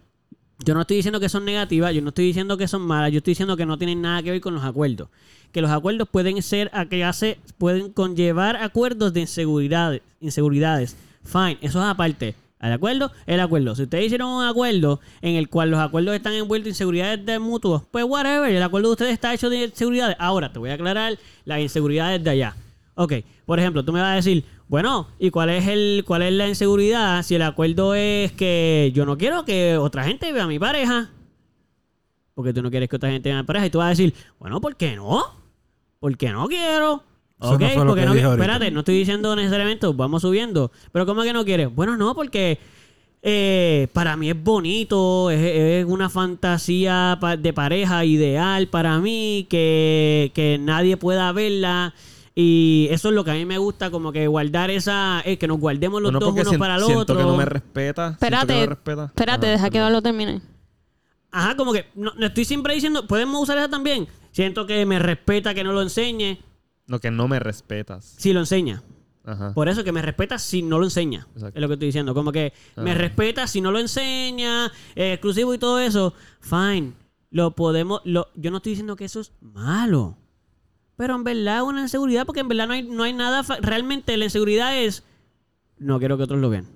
Yo 0.65 0.73
no 0.73 0.81
estoy 0.81 0.97
diciendo 0.97 1.19
que 1.19 1.29
son 1.29 1.45
negativas, 1.45 1.93
yo 1.93 2.01
no 2.01 2.09
estoy 2.09 2.25
diciendo 2.25 2.57
que 2.57 2.67
son 2.67 2.81
malas, 2.81 3.11
yo 3.11 3.19
estoy 3.19 3.31
diciendo 3.31 3.55
que 3.55 3.65
no 3.65 3.77
tienen 3.77 4.01
nada 4.01 4.21
que 4.23 4.31
ver 4.31 4.41
con 4.41 4.53
los 4.53 4.63
acuerdos. 4.63 5.09
Que 5.51 5.61
los 5.61 5.71
acuerdos 5.71 6.07
pueden 6.09 6.41
ser 6.41 6.69
a 6.73 6.85
que 6.85 7.03
hace, 7.03 7.39
pueden 7.57 7.91
conllevar 7.91 8.57
acuerdos 8.57 9.13
de 9.13 9.21
inseguridades, 9.21 10.01
inseguridades. 10.19 10.95
Fine, 11.23 11.57
eso 11.61 11.79
es 11.79 11.85
aparte. 11.85 12.35
¿El 12.59 12.73
acuerdo? 12.73 13.11
El 13.25 13.39
acuerdo. 13.39 13.73
Si 13.75 13.83
ustedes 13.83 14.07
hicieron 14.07 14.29
un 14.29 14.43
acuerdo 14.43 14.99
en 15.21 15.35
el 15.35 15.47
cual 15.47 15.71
los 15.71 15.79
acuerdos 15.79 16.13
están 16.15 16.33
envueltos 16.33 16.67
en 16.67 16.71
inseguridades 16.71 17.25
de 17.25 17.39
mutuos, 17.39 17.83
pues 17.89 18.03
whatever, 18.03 18.53
el 18.53 18.61
acuerdo 18.61 18.89
de 18.89 18.93
ustedes 18.93 19.13
está 19.13 19.33
hecho 19.33 19.49
de 19.49 19.65
inseguridades. 19.65 20.17
Ahora, 20.19 20.51
te 20.51 20.59
voy 20.59 20.69
a 20.69 20.73
aclarar 20.73 21.17
las 21.45 21.59
inseguridades 21.61 22.21
de 22.21 22.29
allá. 22.29 22.55
Ok, 22.95 23.13
por 23.45 23.59
ejemplo, 23.59 23.85
tú 23.85 23.93
me 23.93 24.01
vas 24.01 24.11
a 24.11 24.15
decir, 24.15 24.43
bueno, 24.67 25.07
¿y 25.19 25.29
cuál 25.31 25.49
es 25.51 25.67
el 25.67 26.03
cuál 26.05 26.21
es 26.21 26.33
la 26.33 26.49
inseguridad 26.49 27.23
si 27.23 27.35
el 27.35 27.43
acuerdo 27.43 27.95
es 27.95 28.33
que 28.33 28.91
yo 28.93 29.05
no 29.05 29.17
quiero 29.17 29.45
que 29.45 29.77
otra 29.77 30.03
gente 30.03 30.33
vea 30.33 30.43
a 30.43 30.47
mi 30.47 30.59
pareja? 30.59 31.09
Porque 32.33 32.53
tú 32.53 32.61
no 32.61 32.69
quieres 32.69 32.89
que 32.89 32.97
otra 32.97 33.09
gente 33.09 33.29
vea 33.29 33.39
a 33.39 33.41
mi 33.41 33.47
pareja 33.47 33.67
y 33.67 33.69
tú 33.69 33.77
vas 33.77 33.85
a 33.85 33.89
decir, 33.91 34.13
bueno, 34.37 34.59
¿por 34.59 34.75
qué 34.75 34.97
no? 34.97 35.23
¿Por 36.01 36.17
qué 36.17 36.29
no 36.31 36.45
quiero? 36.47 37.03
Eso 37.41 37.51
ok, 37.53 37.61
no 37.61 37.67
lo 37.69 37.85
porque 37.91 38.01
que 38.01 38.05
no 38.05 38.11
ahorita. 38.11 38.33
espérate, 38.33 38.71
no 38.71 38.79
estoy 38.79 38.97
diciendo 38.97 39.35
necesariamente 39.35 39.87
vamos 39.93 40.21
subiendo, 40.21 40.71
pero 40.91 41.05
¿cómo 41.05 41.23
que 41.23 41.31
no 41.33 41.45
quieres? 41.45 41.73
Bueno, 41.73 41.95
no, 41.95 42.13
porque 42.13 42.59
eh, 43.21 43.87
para 43.93 44.15
mí 44.17 44.29
es 44.29 44.43
bonito, 44.43 45.29
es, 45.31 45.39
es 45.39 45.85
una 45.85 46.09
fantasía 46.09 47.17
de 47.39 47.53
pareja 47.53 48.03
ideal 48.05 48.67
para 48.67 48.99
mí, 48.99 49.45
que, 49.49 50.31
que 50.33 50.57
nadie 50.59 50.97
pueda 50.97 51.31
verla. 51.31 51.93
Y 52.35 52.87
eso 52.91 53.09
es 53.09 53.15
lo 53.15 53.25
que 53.25 53.31
a 53.31 53.33
mí 53.33 53.45
me 53.45 53.57
gusta, 53.57 53.91
como 53.91 54.13
que 54.13 54.25
guardar 54.27 54.69
esa, 54.69 55.21
eh, 55.25 55.37
que 55.37 55.47
nos 55.47 55.59
guardemos 55.59 56.01
los 56.01 56.11
Bueno, 56.11 56.19
dos 56.19 56.29
porque 56.29 56.41
uno 56.41 56.49
sien- 56.51 56.59
para 56.59 56.75
el 56.75 56.83
siento 56.83 57.01
otro. 57.01 57.17
que 57.17 57.23
no 57.23 57.35
me 57.35 57.43
respeta. 57.45 58.07
siento 58.17 58.19
que 58.19 58.25
Espérate, 58.25 58.53
no 58.53 58.59
me 58.61 58.65
respeta. 58.67 59.05
espérate, 59.05 59.45
Ajá, 59.47 59.51
deja 59.55 59.69
que. 59.69 59.77
Eduardo 59.79 60.01
termine. 60.01 60.41
Ajá, 61.31 61.55
como 61.57 61.73
que 61.73 61.85
no, 61.95 62.11
no 62.17 62.25
estoy 62.27 62.45
siempre 62.45 62.73
diciendo, 62.73 63.05
podemos 63.07 63.41
usar 63.41 63.57
esa 63.57 63.67
también. 63.69 64.07
Siento 64.31 64.65
que 64.65 64.85
me 64.85 64.99
respeta 64.99 65.53
que 65.53 65.63
no 65.65 65.73
lo 65.73 65.81
enseñe, 65.81 66.39
No, 66.89 66.99
que 66.99 67.11
no 67.11 67.27
me 67.29 67.39
respetas. 67.39 68.15
si 68.17 68.33
lo 68.33 68.39
enseña. 68.41 68.83
Ajá. 69.25 69.53
Por 69.53 69.69
eso 69.69 69.83
que 69.83 69.91
me 69.91 70.01
respeta 70.01 70.37
si 70.39 70.61
no 70.63 70.79
lo 70.79 70.85
enseña. 70.85 71.27
Exacto. 71.35 71.55
Es 71.57 71.61
lo 71.61 71.67
que 71.67 71.73
estoy 71.75 71.87
diciendo. 71.87 72.13
Como 72.13 72.31
que 72.31 72.51
me 72.77 72.91
Ah. 72.91 72.95
respeta 72.95 73.47
si 73.47 73.61
no 73.61 73.71
lo 73.71 73.79
enseña, 73.79 74.67
eh, 74.95 75.13
exclusivo 75.13 75.53
y 75.53 75.57
todo 75.59 75.79
eso. 75.79 76.13
Fine. 76.41 76.93
Lo 77.29 77.51
podemos. 77.55 78.01
Lo, 78.05 78.27
yo 78.35 78.49
no 78.51 78.57
estoy 78.57 78.71
diciendo 78.71 78.95
que 78.95 79.05
eso 79.05 79.19
es 79.19 79.31
malo. 79.39 80.17
Pero 80.97 81.15
en 81.15 81.23
verdad 81.23 81.57
es 81.57 81.63
una 81.63 81.81
inseguridad 81.81 82.25
porque 82.25 82.39
en 82.41 82.47
verdad 82.47 82.67
no 82.67 82.73
hay, 82.73 82.83
no 82.83 83.03
hay 83.03 83.13
nada. 83.13 83.43
Realmente 83.61 84.17
la 84.17 84.25
inseguridad 84.25 84.75
es. 84.77 85.03
No 85.77 85.99
quiero 85.99 86.17
que 86.17 86.23
otros 86.23 86.39
lo 86.41 86.49
vean. 86.49 86.67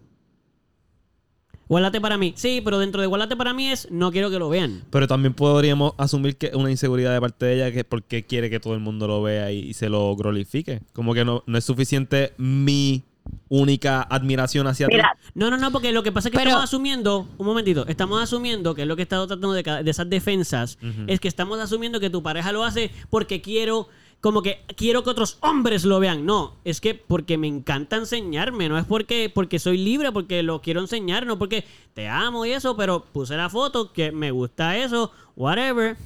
Guárdate 1.67 2.01
para 2.01 2.17
mí. 2.17 2.33
Sí, 2.35 2.61
pero 2.63 2.79
dentro 2.79 3.01
de 3.01 3.07
guárdate 3.07 3.35
para 3.35 3.53
mí 3.53 3.69
es 3.69 3.89
no 3.91 4.11
quiero 4.11 4.29
que 4.29 4.39
lo 4.39 4.49
vean. 4.49 4.83
Pero 4.89 5.07
también 5.07 5.33
podríamos 5.33 5.93
asumir 5.97 6.37
que 6.37 6.51
una 6.53 6.69
inseguridad 6.69 7.13
de 7.13 7.21
parte 7.21 7.45
de 7.45 7.55
ella 7.55 7.71
que 7.71 7.79
es 7.79 7.85
porque 7.85 8.25
quiere 8.25 8.49
que 8.49 8.59
todo 8.59 8.73
el 8.73 8.79
mundo 8.79 9.07
lo 9.07 9.21
vea 9.21 9.51
y, 9.51 9.59
y 9.59 9.73
se 9.73 9.89
lo 9.89 10.15
glorifique. 10.15 10.81
Como 10.93 11.13
que 11.13 11.23
no, 11.25 11.43
no 11.47 11.57
es 11.57 11.63
suficiente 11.63 12.33
mi 12.37 13.03
única 13.49 14.01
admiración 14.01 14.67
hacia 14.67 14.87
ti. 14.87 14.97
No, 15.35 15.49
no, 15.49 15.57
no, 15.57 15.71
porque 15.71 15.91
lo 15.91 16.03
que 16.03 16.11
pasa 16.11 16.27
es 16.27 16.31
que 16.31 16.37
Pero- 16.37 16.49
estamos 16.49 16.69
asumiendo, 16.69 17.27
un 17.37 17.45
momentito, 17.45 17.85
estamos 17.87 18.21
asumiendo 18.21 18.75
que 18.75 18.81
es 18.83 18.87
lo 18.87 18.95
que 18.95 19.01
he 19.01 19.03
estado 19.03 19.27
tratando 19.27 19.53
de, 19.53 19.89
esas 19.89 20.09
defensas, 20.09 20.77
es 21.07 21.19
que 21.19 21.27
estamos 21.27 21.59
asumiendo 21.59 21.99
que 21.99 22.09
tu 22.09 22.21
pareja 22.23 22.51
lo 22.51 22.63
hace 22.63 22.91
porque 23.09 23.41
quiero, 23.41 23.87
como 24.23 24.41
que 24.41 24.63
quiero 24.77 25.03
que 25.03 25.09
otros 25.09 25.37
hombres 25.41 25.83
lo 25.83 25.99
vean. 25.99 26.25
No, 26.25 26.55
es 26.63 26.79
que 26.79 26.95
porque 26.95 27.37
me 27.37 27.47
encanta 27.47 27.97
enseñarme, 27.97 28.69
no 28.69 28.77
es 28.77 28.85
porque, 28.85 29.29
porque 29.29 29.59
soy 29.59 29.77
libre, 29.77 30.13
porque 30.13 30.43
lo 30.43 30.61
quiero 30.61 30.79
enseñar, 30.79 31.25
no 31.25 31.37
porque 31.37 31.65
te 31.93 32.07
amo 32.07 32.45
y 32.45 32.53
eso, 32.53 32.77
pero 32.77 33.03
puse 33.03 33.35
la 33.35 33.49
foto, 33.49 33.91
que 33.91 34.13
me 34.13 34.31
gusta 34.31 34.77
eso, 34.77 35.11
whatever. 35.35 35.97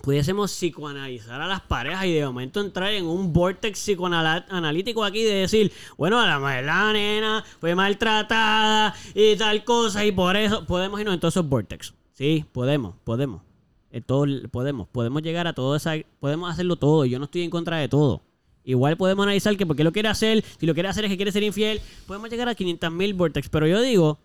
Pudiésemos 0.00 0.52
psicoanalizar 0.52 1.40
a 1.40 1.48
las 1.48 1.62
parejas 1.62 2.04
y 2.04 2.12
de 2.14 2.24
momento 2.24 2.60
entrar 2.60 2.92
en 2.92 3.06
un 3.06 3.32
vortex 3.32 3.80
psicoanalítico 3.80 5.02
aquí 5.02 5.24
de 5.24 5.34
decir, 5.34 5.72
bueno, 5.98 6.20
a 6.20 6.26
la, 6.26 6.62
la 6.62 6.92
nena 6.92 7.44
fue 7.58 7.74
maltratada 7.74 8.94
y 9.12 9.34
tal 9.34 9.64
cosa 9.64 10.04
y 10.04 10.12
por 10.12 10.36
eso 10.36 10.64
podemos 10.66 11.00
irnos 11.00 11.14
en 11.14 11.20
todos 11.20 11.44
vortex. 11.48 11.94
Sí, 12.12 12.44
podemos, 12.52 12.94
podemos. 13.02 13.49
Eh, 13.90 14.00
todo- 14.00 14.26
podemos, 14.50 14.88
podemos 14.88 15.22
llegar 15.22 15.46
a 15.46 15.52
todo 15.52 15.74
esa, 15.76 15.94
podemos 16.20 16.50
hacerlo 16.50 16.76
todo. 16.76 17.04
Yo 17.04 17.18
no 17.18 17.24
estoy 17.26 17.42
en 17.42 17.50
contra 17.50 17.78
de 17.78 17.88
todo. 17.88 18.22
Igual 18.64 18.96
podemos 18.96 19.24
analizar 19.24 19.56
que 19.56 19.66
por 19.66 19.74
qué 19.74 19.82
lo 19.84 19.92
quiere 19.92 20.08
hacer, 20.08 20.44
si 20.58 20.66
lo 20.66 20.74
quiere 20.74 20.88
hacer 20.88 21.04
es 21.04 21.10
que 21.10 21.16
quiere 21.16 21.32
ser 21.32 21.42
infiel, 21.42 21.80
podemos 22.06 22.28
llegar 22.30 22.48
a 22.48 22.54
500.000 22.54 23.14
vortex, 23.14 23.48
pero 23.48 23.66
yo 23.66 23.80
digo 23.80 24.18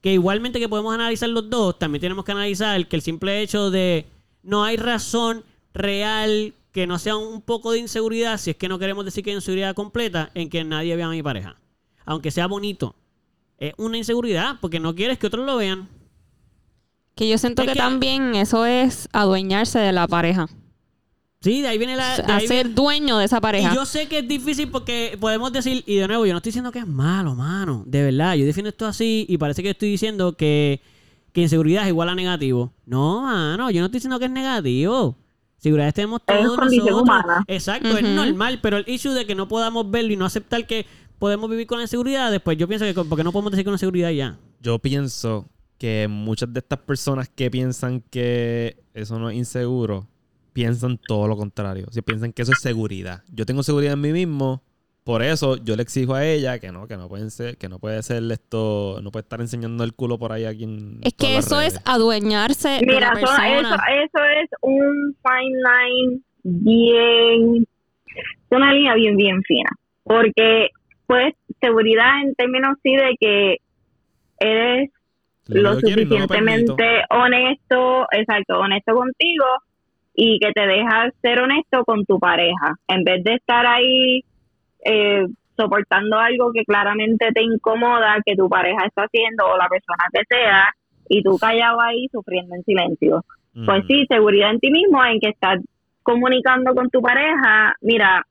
que 0.00 0.12
igualmente 0.12 0.58
que 0.58 0.68
podemos 0.68 0.92
analizar 0.94 1.28
los 1.28 1.48
dos, 1.48 1.78
también 1.78 2.00
tenemos 2.00 2.24
que 2.24 2.32
analizar 2.32 2.86
que 2.88 2.96
el 2.96 3.02
simple 3.02 3.40
hecho 3.42 3.70
de 3.70 4.04
no 4.42 4.64
hay 4.64 4.76
razón 4.76 5.44
real 5.72 6.52
que 6.72 6.86
no 6.86 6.98
sea 6.98 7.16
un 7.16 7.40
poco 7.40 7.72
de 7.72 7.78
inseguridad, 7.78 8.38
si 8.38 8.50
es 8.50 8.56
que 8.56 8.68
no 8.68 8.78
queremos 8.78 9.04
decir 9.04 9.24
que 9.24 9.30
hay 9.30 9.36
inseguridad 9.36 9.74
completa, 9.74 10.30
en 10.34 10.50
que 10.50 10.62
nadie 10.64 10.94
vea 10.94 11.06
a 11.06 11.10
mi 11.10 11.22
pareja. 11.22 11.56
Aunque 12.04 12.30
sea 12.30 12.46
bonito. 12.46 12.94
Es 13.58 13.72
una 13.78 13.96
inseguridad 13.96 14.56
porque 14.60 14.78
no 14.78 14.94
quieres 14.94 15.18
que 15.18 15.26
otros 15.28 15.46
lo 15.46 15.56
vean. 15.56 15.88
Que 17.16 17.28
yo 17.28 17.38
siento 17.38 17.62
Es 17.62 17.68
que, 17.68 17.72
que- 17.72 17.78
también 17.78 18.34
eso 18.36 18.64
es 18.66 19.08
adueñarse 19.12 19.78
de 19.80 19.90
la 19.92 20.06
pareja. 20.06 20.46
Sí, 21.40 21.62
de 21.62 21.68
ahí 21.68 21.78
viene 21.78 21.96
la... 21.96 22.16
de 22.16 22.32
ahí 22.32 22.44
Hacer 22.44 22.64
viene- 22.66 22.74
dueño 22.74 23.18
de 23.18 23.24
esa 23.24 23.40
pareja. 23.40 23.72
Y 23.72 23.74
yo 23.74 23.84
sé 23.86 24.06
que 24.06 24.18
es 24.18 24.28
difícil 24.28 24.68
porque 24.68 25.16
podemos 25.20 25.52
decir, 25.52 25.82
y 25.86 25.96
de 25.96 26.06
nuevo, 26.08 26.26
yo 26.26 26.32
no 26.32 26.38
estoy 26.38 26.50
diciendo 26.50 26.72
que 26.72 26.78
es 26.80 26.86
malo, 26.86 27.34
mano. 27.34 27.82
De 27.86 28.02
verdad, 28.02 28.34
yo 28.34 28.44
defiendo 28.46 28.68
esto 28.68 28.86
así 28.86 29.26
y 29.28 29.38
parece 29.38 29.62
que 29.62 29.70
estoy 29.70 29.90
diciendo 29.90 30.36
que, 30.36 30.80
que 31.32 31.42
inseguridad 31.42 31.82
es 31.84 31.88
igual 31.88 32.08
a 32.08 32.14
negativo. 32.14 32.72
No, 32.84 33.22
mano, 33.22 33.70
yo 33.70 33.80
no 33.80 33.86
estoy 33.86 33.98
diciendo 33.98 34.18
que 34.18 34.26
es 34.26 34.30
negativo. 34.30 35.16
Seguridad 35.58 35.94
tenemos 35.94 36.20
Es 36.26 36.42
todos 36.42 36.56
condición 36.58 36.86
nosotros. 36.86 37.02
humana. 37.02 37.44
Exacto, 37.48 37.96
es 37.96 38.04
Ujú. 38.04 38.12
normal, 38.12 38.58
pero 38.60 38.76
el 38.78 38.84
issue 38.88 39.12
de 39.14 39.26
que 39.26 39.34
no 39.34 39.48
podamos 39.48 39.90
verlo 39.90 40.12
y 40.12 40.16
no 40.16 40.26
aceptar 40.26 40.66
que 40.66 40.84
podemos 41.18 41.48
vivir 41.48 41.66
con 41.66 41.78
la 41.78 41.84
inseguridad, 41.84 42.30
después 42.30 42.58
yo 42.58 42.68
pienso 42.68 42.84
que 42.84 42.92
porque 42.92 43.24
no 43.24 43.32
podemos 43.32 43.52
decir 43.52 43.64
con 43.64 43.72
inseguridad 43.74 44.10
y 44.10 44.16
ya. 44.16 44.36
Yo 44.60 44.78
pienso 44.78 45.48
que 45.78 46.08
muchas 46.08 46.52
de 46.52 46.60
estas 46.60 46.78
personas 46.80 47.28
que 47.28 47.50
piensan 47.50 48.00
que 48.10 48.76
eso 48.94 49.18
no 49.18 49.30
es 49.30 49.36
inseguro, 49.36 50.06
piensan 50.52 50.98
todo 50.98 51.28
lo 51.28 51.36
contrario. 51.36 51.86
Si 51.90 52.02
piensan 52.02 52.32
que 52.32 52.42
eso 52.42 52.52
es 52.52 52.60
seguridad. 52.60 53.22
Yo 53.32 53.44
tengo 53.44 53.62
seguridad 53.62 53.92
en 53.92 54.00
mí 54.00 54.12
mismo, 54.12 54.62
por 55.06 55.22
eso 55.22 55.56
yo 55.62 55.76
le 55.76 55.82
exijo 55.82 56.14
a 56.14 56.24
ella 56.26 56.58
que 56.58 56.72
no, 56.72 56.88
que 56.88 56.96
no 56.96 57.08
pueden 57.08 57.30
ser, 57.30 57.58
que 57.58 57.68
no 57.68 57.78
puede 57.78 58.02
ser 58.02 58.24
esto, 58.32 58.98
no 59.02 59.12
puede 59.12 59.22
estar 59.22 59.40
enseñando 59.40 59.84
el 59.84 59.94
culo 59.94 60.18
por 60.18 60.32
ahí 60.32 60.46
a 60.46 60.52
quien. 60.52 60.98
es 61.04 61.14
que 61.14 61.36
eso 61.36 61.60
es 61.60 61.80
adueñarse 61.84 62.70
de 62.70 62.80
Mira, 62.80 63.14
la 63.14 63.20
eso, 63.20 63.34
eso, 64.02 64.18
es 64.42 64.50
un 64.62 65.16
fine 65.22 65.58
line 65.62 66.20
bien, 66.42 67.66
es 68.18 68.50
una 68.50 68.72
línea 68.72 68.94
bien, 68.94 69.16
bien 69.16 69.42
fina. 69.44 69.70
Porque, 70.02 70.70
pues, 71.06 71.34
seguridad 71.60 72.22
en 72.24 72.34
términos 72.34 72.76
sí 72.82 72.96
de 72.96 73.16
que 73.20 73.56
eres 74.40 74.90
lo 75.48 75.80
suficientemente 75.80 77.02
honesto, 77.10 78.06
exacto, 78.10 78.58
honesto 78.58 78.94
contigo 78.94 79.44
y 80.14 80.38
que 80.40 80.52
te 80.52 80.66
dejas 80.66 81.12
ser 81.22 81.40
honesto 81.40 81.84
con 81.84 82.04
tu 82.04 82.18
pareja. 82.18 82.74
En 82.88 83.04
vez 83.04 83.22
de 83.24 83.34
estar 83.34 83.66
ahí 83.66 84.24
eh, 84.84 85.26
soportando 85.56 86.18
algo 86.18 86.52
que 86.52 86.64
claramente 86.64 87.30
te 87.32 87.42
incomoda, 87.42 88.16
que 88.24 88.36
tu 88.36 88.48
pareja 88.48 88.86
está 88.86 89.02
haciendo 89.04 89.46
o 89.46 89.56
la 89.56 89.68
persona 89.68 90.04
que 90.12 90.22
sea, 90.28 90.72
y 91.08 91.22
tú 91.22 91.38
callado 91.38 91.80
ahí 91.80 92.08
sufriendo 92.10 92.54
en 92.54 92.62
silencio. 92.64 93.24
Pues 93.64 93.84
Mm. 93.84 93.86
sí, 93.86 94.06
seguridad 94.08 94.50
en 94.50 94.60
ti 94.60 94.70
mismo, 94.70 95.04
en 95.04 95.18
que 95.20 95.30
estás 95.30 95.60
comunicando 96.02 96.74
con 96.74 96.90
tu 96.90 97.00
pareja, 97.00 97.74
mira, 97.80 98.24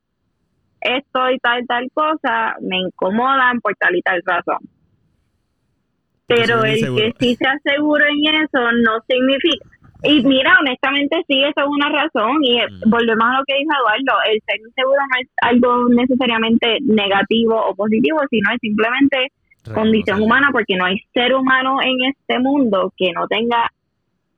esto 0.82 1.32
y 1.32 1.40
tal, 1.40 1.66
tal 1.68 1.90
cosa 1.94 2.56
me 2.62 2.78
incomodan 2.78 3.60
por 3.60 3.76
tal 3.76 3.96
y 3.96 4.02
tal 4.02 4.22
razón. 4.24 4.60
Pero 6.28 6.64
el 6.64 6.80
que 6.96 7.14
sí 7.20 7.36
sea 7.36 7.58
seguro 7.64 8.04
en 8.06 8.36
eso 8.44 8.60
no 8.84 8.92
significa... 9.08 9.66
Y 10.04 10.22
mira, 10.24 10.58
honestamente 10.60 11.18
sí, 11.28 11.42
eso 11.42 11.62
es 11.62 11.68
una 11.68 11.90
razón. 11.90 12.44
Y 12.44 12.60
eh, 12.60 12.68
Mm. 12.70 12.90
volvemos 12.90 13.26
a 13.26 13.38
lo 13.40 13.44
que 13.46 13.56
dijo 13.56 13.72
Eduardo, 13.74 14.22
el 14.32 14.40
ser 14.46 14.60
inseguro 14.60 14.98
no 15.00 15.22
es 15.22 15.28
algo 15.42 15.90
necesariamente 15.90 16.78
negativo 16.82 17.56
o 17.70 17.74
positivo, 17.76 18.20
sino 18.30 18.52
es 18.52 18.58
simplemente 18.62 19.28
condición 19.74 20.22
humana 20.22 20.50
porque 20.52 20.76
no 20.76 20.86
hay 20.86 20.98
ser 21.12 21.34
humano 21.34 21.78
en 21.84 21.96
este 22.12 22.38
mundo 22.40 22.94
que 22.96 23.12
no 23.14 23.26
tenga 23.28 23.68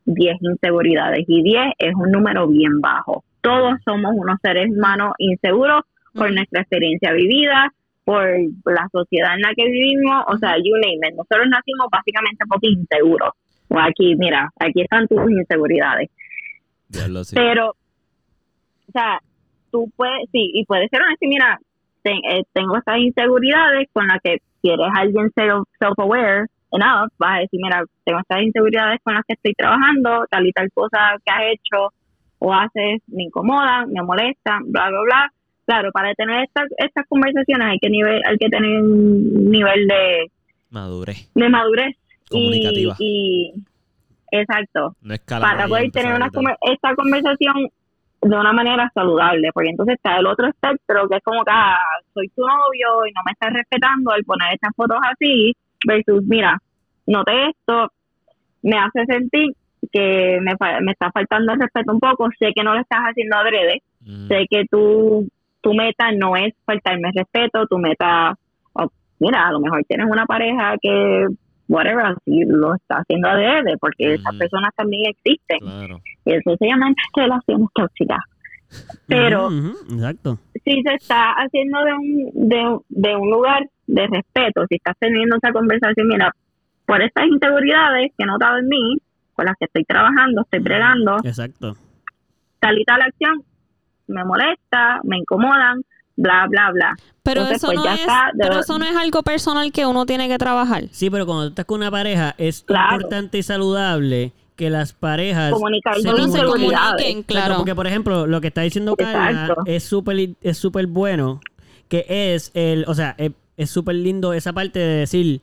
10 0.06 0.38
inseguridades 0.42 1.26
y 1.28 1.44
10 1.44 1.74
es 1.80 1.94
un 1.96 2.12
número 2.12 2.48
bien 2.48 2.80
bajo. 2.80 3.26
Todos 3.42 3.74
somos 3.84 4.12
unos 4.16 4.38
seres 4.42 4.70
humanos 4.70 5.12
inseguros 5.18 5.82
por 6.14 6.28
Ujú. 6.28 6.36
nuestra 6.36 6.62
experiencia 6.62 7.12
vivida, 7.12 7.74
por 8.08 8.24
la 8.72 8.88
sociedad 8.90 9.36
en 9.36 9.42
la 9.42 9.52
que 9.54 9.66
vivimos, 9.66 10.24
o 10.30 10.38
sea, 10.38 10.56
you 10.64 10.72
name 10.80 11.10
it. 11.10 11.16
Nosotros 11.16 11.46
nacimos 11.50 11.88
básicamente 11.92 12.46
porque 12.48 12.70
inseguros. 12.70 13.32
O 13.68 13.78
aquí, 13.78 14.16
mira, 14.16 14.50
aquí 14.62 14.82
están 14.82 15.06
tus 15.10 15.30
inseguridades. 15.30 16.10
Diablo, 16.88 17.26
sí. 17.26 17.36
Pero, 17.36 17.72
o 17.72 18.92
sea, 18.94 19.20
tú 19.72 19.92
puedes, 19.98 20.30
sí, 20.32 20.52
y 20.54 20.64
puedes 20.66 20.90
ser 20.90 21.02
honesto 21.02 21.28
mira, 21.28 21.60
ten- 22.02 22.24
eh, 22.32 22.44
tengo 22.54 22.78
estas 22.78 22.98
inseguridades 23.00 23.90
con 23.92 24.08
las 24.08 24.20
que 24.24 24.38
si 24.62 24.70
eres 24.70 24.88
alguien 24.96 25.28
self- 25.36 25.68
self-aware 25.78 26.46
enough, 26.72 27.12
vas 27.20 27.36
a 27.36 27.40
decir, 27.42 27.60
mira, 27.62 27.84
tengo 28.06 28.20
estas 28.22 28.42
inseguridades 28.42 29.00
con 29.04 29.16
las 29.16 29.24
que 29.28 29.34
estoy 29.34 29.54
trabajando, 29.54 30.26
tal 30.32 30.48
y 30.48 30.52
tal 30.54 30.70
cosa 30.74 31.16
que 31.26 31.32
has 31.34 31.42
hecho 31.52 31.92
o 32.40 32.54
haces 32.54 33.02
me 33.08 33.24
incomodan, 33.24 33.92
me 33.92 34.02
molestan, 34.02 34.72
bla, 34.72 34.88
bla, 34.90 35.02
bla. 35.04 35.34
Claro, 35.68 35.92
para 35.92 36.14
tener 36.16 36.46
estas 36.46 36.66
estas 36.78 37.06
conversaciones 37.08 37.68
hay 37.68 37.78
que 37.80 37.90
nivel, 37.90 38.22
hay 38.26 38.38
que 38.38 38.48
tener 38.50 38.82
un 38.82 39.52
nivel 39.52 39.86
de, 39.88 40.32
Madurez. 40.72 41.30
de 41.36 41.50
madurez 41.50 41.96
Comunicativa. 42.30 42.96
y 43.00 43.54
exacto 44.32 44.96
No 45.02 45.16
para 45.28 45.68
poder 45.68 45.92
tener 45.92 46.14
una 46.16 46.30
esta 46.62 46.96
conversación 46.96 47.68
de 48.22 48.36
una 48.36 48.52
manera 48.54 48.90
saludable, 48.96 49.50
porque 49.54 49.70
entonces 49.70 49.96
está 49.96 50.18
el 50.18 50.26
otro 50.26 50.48
espectro 50.48 51.08
que 51.08 51.18
es 51.18 51.24
como 51.24 51.44
que 51.44 51.52
ah, 51.54 51.78
soy 52.14 52.28
tu 52.30 52.42
novio 52.42 53.06
y 53.06 53.12
no 53.12 53.22
me 53.26 53.32
estás 53.34 53.54
respetando 53.54 54.12
al 54.12 54.24
poner 54.24 54.54
estas 54.56 54.74
fotos 54.76 54.98
así, 55.04 55.54
versus 55.86 56.24
mira, 56.26 56.58
noté 57.06 57.50
esto, 57.50 57.92
me 58.64 58.78
hace 58.78 59.06
sentir 59.06 59.52
que 59.92 60.40
me, 60.42 60.54
me 60.82 60.92
está 60.94 61.12
faltando 61.12 61.54
el 61.54 61.60
respeto 61.60 61.92
un 61.94 62.00
poco, 62.00 62.28
sé 62.40 62.52
que 62.56 62.64
no 62.64 62.74
lo 62.74 62.80
estás 62.80 63.00
haciendo 63.02 63.36
adrede, 63.38 63.82
Mm. 64.00 64.28
sé 64.30 64.46
que 64.50 64.64
tu, 64.72 65.28
tu 65.62 65.74
meta 65.74 66.12
no 66.12 66.36
es 66.36 66.54
faltarme 66.66 67.12
respeto, 67.14 67.66
tu 67.68 67.78
meta, 67.78 68.34
mira, 69.20 69.48
a 69.48 69.52
lo 69.52 69.60
mejor 69.60 69.84
tienes 69.88 70.08
una 70.10 70.26
pareja 70.26 70.76
que, 70.82 71.28
whatever, 71.68 72.06
así 72.06 72.44
lo 72.46 72.76
está 72.76 72.98
haciendo 72.98 73.30
adrede, 73.30 73.78
porque 73.80 74.16
esas 74.16 74.36
personas 74.36 74.74
también 74.76 75.12
existen. 75.12 75.60
Claro. 75.60 76.00
Y 76.26 76.34
eso 76.34 76.56
se 76.58 76.68
llaman 76.68 76.94
relaciones 77.16 77.68
tóxicas. 77.74 78.20
Pero 79.08 79.50
exacto. 79.50 80.40
si 80.66 80.82
se 80.82 80.94
está 80.96 81.32
haciendo 81.32 81.84
de 81.86 81.94
un, 81.94 82.50
de, 82.50 82.80
de 82.90 83.16
un 83.16 83.30
lugar 83.30 83.66
de 83.88 84.08
respeto, 84.08 84.66
si 84.68 84.76
estás 84.76 84.96
teniendo 85.00 85.38
esa 85.38 85.54
conversación, 85.54 86.08
mira, 86.08 86.34
por 86.86 87.02
estas 87.02 87.28
inseguridades 87.28 88.12
que 88.18 88.24
he 88.24 88.26
notado 88.26 88.58
en 88.58 88.68
mí, 88.68 88.98
con 89.34 89.46
las 89.46 89.56
que 89.58 89.66
estoy 89.66 89.84
trabajando, 89.86 90.42
estoy 90.42 90.60
bregando, 90.60 91.18
Exacto. 91.24 91.76
tal 92.60 92.78
y 92.78 92.84
tal 92.84 93.02
acción 93.02 93.44
me 94.08 94.24
molesta, 94.24 95.00
me 95.04 95.18
incomodan, 95.18 95.82
bla, 96.16 96.46
bla, 96.50 96.72
bla. 96.74 96.96
Pero, 97.24 97.42
Entonces, 97.42 97.58
eso, 97.64 97.68
pues 97.68 97.78
no 97.78 97.84
ya 97.86 97.94
es, 97.96 98.00
está, 98.02 98.32
de- 98.34 98.44
pero 98.48 98.60
eso 98.60 98.80
no 98.80 98.86
es 98.86 98.96
algo 98.96 99.22
personal 99.24 99.72
que 99.72 99.86
uno 99.86 100.06
tiene 100.06 100.28
que 100.28 100.38
trabajar. 100.38 100.86
Sí, 100.92 101.10
pero 101.10 101.26
cuando 101.26 101.44
tú 101.46 101.50
estás 101.50 101.66
con 101.66 101.80
una 101.82 101.92
pareja 101.92 102.34
es 102.38 102.64
Claro. 102.64 102.96
importante 102.96 103.38
y 103.38 103.44
saludable 103.44 104.32
que 104.56 104.70
las 104.72 104.92
parejas 104.94 105.52
Comunicar 105.52 105.96
se 105.96 106.02
se 106.02 106.44
comuniquen. 106.44 107.24
claro. 107.24 107.58
porque, 107.58 107.76
por 107.76 107.86
ejemplo, 107.86 108.26
lo 108.26 108.42
que 108.42 108.48
está 108.48 108.62
diciendo 108.62 108.96
Carla 108.96 109.30
Exacto. 109.42 109.64
es 109.68 109.84
súper 109.84 110.30
es 110.42 110.58
súper 110.58 110.88
bueno, 110.88 111.42
que 111.90 112.06
es 112.10 112.50
el, 112.56 112.84
o 112.88 112.96
sea, 112.96 113.16
es 113.58 113.70
súper 113.70 113.96
lindo 113.96 114.34
esa 114.34 114.54
parte 114.54 114.80
de 114.80 115.00
decir, 115.00 115.42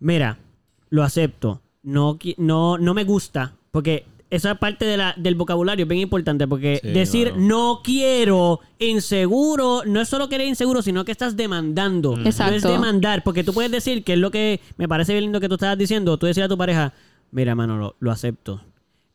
mira, 0.00 0.36
lo 0.90 1.02
acepto, 1.02 1.60
no, 1.82 2.16
no, 2.36 2.78
no 2.78 2.94
me 2.94 3.02
gusta, 3.04 3.54
porque 3.72 4.04
esa 4.30 4.56
parte 4.56 4.84
de 4.84 4.96
la, 4.98 5.14
del 5.16 5.34
vocabulario 5.36 5.84
es 5.84 5.88
bien 5.88 6.02
importante, 6.02 6.46
porque 6.46 6.80
Sí, 6.82 6.88
decir 6.90 7.32
no 7.36 7.80
quiero, 7.82 8.60
inseguro, 8.78 9.82
no 9.86 10.00
es 10.00 10.08
solo 10.08 10.28
que 10.28 10.34
eres 10.34 10.48
inseguro, 10.48 10.82
sino 10.82 11.04
que 11.04 11.12
estás 11.12 11.36
demandando. 11.36 12.14
No 12.16 12.22
es 12.22 12.38
Exacto. 12.38 12.70
demandar, 12.70 13.22
porque 13.24 13.42
tú 13.44 13.52
puedes 13.54 13.70
decir, 13.70 14.04
que 14.04 14.12
es 14.14 14.18
lo 14.18 14.30
que 14.30 14.60
me 14.76 14.86
parece 14.88 15.12
bien 15.12 15.24
lindo 15.24 15.40
que 15.40 15.48
tú 15.48 15.54
estabas 15.54 15.78
diciendo, 15.78 16.18
tú 16.18 16.26
decías 16.26 16.46
a 16.46 16.48
tu 16.48 16.58
pareja, 16.58 16.92
mira, 17.30 17.54
mano, 17.54 17.78
lo, 17.78 17.96
lo 18.00 18.10
acepto. 18.10 18.60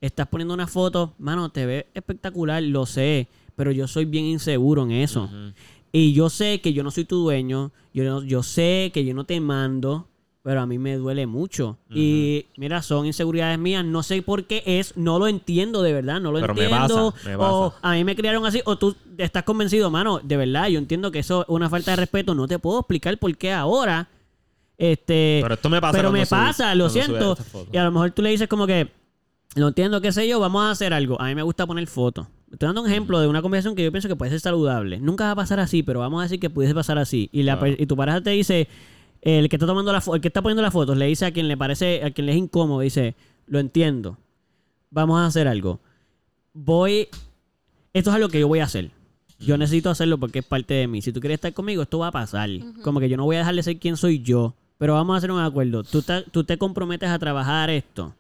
Estás 0.01 0.27
poniendo 0.27 0.53
una 0.53 0.67
foto, 0.67 1.13
mano, 1.19 1.49
te 1.49 1.65
ve 1.65 1.87
espectacular, 1.93 2.61
lo 2.63 2.85
sé, 2.85 3.27
pero 3.55 3.71
yo 3.71 3.87
soy 3.87 4.05
bien 4.05 4.25
inseguro 4.25 4.83
en 4.83 4.91
eso. 4.91 5.29
Y 5.91 6.13
yo 6.13 6.29
sé 6.29 6.59
que 6.59 6.73
yo 6.73 6.83
no 6.83 6.89
soy 6.91 7.05
tu 7.05 7.17
dueño, 7.21 7.71
yo, 7.93 8.03
no- 8.03 8.23
yo 8.23 8.41
sé 8.43 8.89
que 8.93 9.05
yo 9.05 9.13
no 9.13 9.25
te 9.25 9.39
mando, 9.39 10.07
pero 10.43 10.59
a 10.61 10.65
mí 10.65 10.77
me 10.77 10.97
duele 10.97 11.25
mucho. 11.25 11.77
Y 11.89 12.45
mira, 12.57 12.81
son 12.81 13.05
inseguridades 13.05 13.57
mías, 13.57 13.83
no 13.85 14.03
sé 14.03 14.21
por 14.21 14.43
qué 14.43 14.61
es, 14.65 14.95
no 14.97 15.17
lo 15.17 15.27
entiendo 15.27 15.81
de 15.81 15.93
verdad, 15.93 16.19
no 16.19 16.31
lo 16.33 16.39
Pero 16.41 16.53
me 16.53 16.63
entiendo. 16.65 17.13
O 17.39 17.73
a 17.81 17.93
mí 17.93 18.03
me 18.03 18.15
criaron 18.15 18.45
así, 18.45 18.61
o 18.65 18.77
tú 18.77 18.95
estás 19.17 19.43
convencido, 19.43 19.89
mano, 19.89 20.19
de 20.21 20.35
verdad, 20.37 20.67
yo 20.67 20.77
entiendo 20.79 21.11
que 21.11 21.19
eso 21.19 21.43
es 21.43 21.49
una 21.49 21.69
falta 21.69 21.91
de 21.91 21.97
respeto, 21.97 22.35
no 22.35 22.47
te 22.47 22.59
puedo 22.59 22.79
explicar 22.81 23.17
por 23.17 23.35
qué 23.37 23.51
ahora. 23.53 24.09
Este, 24.77 25.39
Pero 25.41 25.53
esto 25.53 25.69
me 25.69 25.79
pasa 25.79 25.97
pero 25.97 26.11
me 26.11 26.23
subí- 26.23 26.29
pasa, 26.29 26.75
lo 26.75 26.89
siento. 26.89 27.37
Y 27.71 27.77
a 27.77 27.83
lo 27.85 27.91
mejor 27.91 28.11
tú 28.11 28.21
le 28.21 28.29
dices 28.31 28.47
como 28.47 28.67
que, 28.67 28.89
lo 29.55 29.67
entiendo, 29.69 30.01
qué 30.01 30.11
sé 30.11 30.27
yo, 30.27 30.39
vamos 30.39 30.63
a 30.63 30.71
hacer 30.71 30.93
algo. 30.93 31.21
A 31.21 31.25
mí 31.27 31.35
me 31.35 31.43
gusta 31.43 31.65
poner 31.67 31.87
fotos. 31.87 32.27
Estoy 32.51 32.67
dando 32.67 32.81
un 32.81 32.89
ejemplo 32.89 33.19
de 33.19 33.27
una 33.27 33.41
conversación 33.41 33.75
que 33.75 33.83
yo 33.83 33.91
pienso 33.91 34.07
que 34.07 34.15
puede 34.15 34.31
ser 34.31 34.39
saludable. 34.39 34.99
Nunca 34.99 35.25
va 35.25 35.31
a 35.31 35.35
pasar 35.35 35.59
así, 35.59 35.83
pero 35.83 35.99
vamos 36.01 36.19
a 36.19 36.23
decir 36.23 36.39
que 36.39 36.49
pudiese 36.49 36.75
pasar 36.75 36.97
así. 36.97 37.29
Y, 37.31 37.43
la, 37.43 37.57
Claro. 37.57 37.75
y 37.79 37.85
tu 37.85 37.95
pareja 37.95 38.21
te 38.21 38.31
dice, 38.31 38.67
el 39.23 39.49
que 39.49 39.55
está 39.55 39.65
tomando 39.65 39.91
la 39.91 40.03
el 40.13 40.21
que 40.21 40.27
está 40.27 40.41
poniendo 40.41 40.61
las 40.61 40.73
fotos, 40.73 40.97
le 40.97 41.05
dice 41.05 41.25
a 41.25 41.31
quien 41.31 41.47
le 41.47 41.57
parece, 41.57 42.03
a 42.03 42.11
quien 42.11 42.25
le 42.25 42.33
es 42.33 42.37
incómodo, 42.37 42.81
dice, 42.81 43.15
lo 43.47 43.59
entiendo. 43.59 44.17
Vamos 44.91 45.19
a 45.19 45.25
hacer 45.25 45.47
algo. 45.47 45.79
Voy, 46.53 47.07
esto 47.93 48.09
es 48.09 48.15
algo 48.15 48.29
que 48.29 48.39
yo 48.39 48.47
voy 48.47 48.59
a 48.59 48.65
hacer. 48.65 48.91
Yo 49.39 49.57
necesito 49.57 49.89
hacerlo 49.89 50.17
porque 50.17 50.39
es 50.39 50.45
parte 50.45 50.73
de 50.73 50.87
mí. 50.87 51.01
Si 51.01 51.11
tú 51.11 51.19
quieres 51.19 51.35
estar 51.35 51.53
conmigo, 51.53 51.81
esto 51.81 51.99
va 51.99 52.07
a 52.07 52.11
pasar. 52.11 52.49
Como 52.83 52.99
que 52.99 53.09
yo 53.09 53.17
no 53.17 53.25
voy 53.25 53.37
a 53.37 53.39
dejar 53.39 53.55
de 53.55 53.63
ser 53.63 53.79
quien 53.79 53.97
soy 53.97 54.21
yo. 54.21 54.53
Pero 54.77 54.93
vamos 54.93 55.15
a 55.15 55.17
hacer 55.17 55.31
un 55.31 55.39
acuerdo. 55.39 55.83
Tú 55.83 56.01
te, 56.01 56.21
tú 56.23 56.43
te 56.43 56.57
comprometes 56.57 57.09
a 57.09 57.19
trabajar 57.19 57.69
esto 57.69 58.13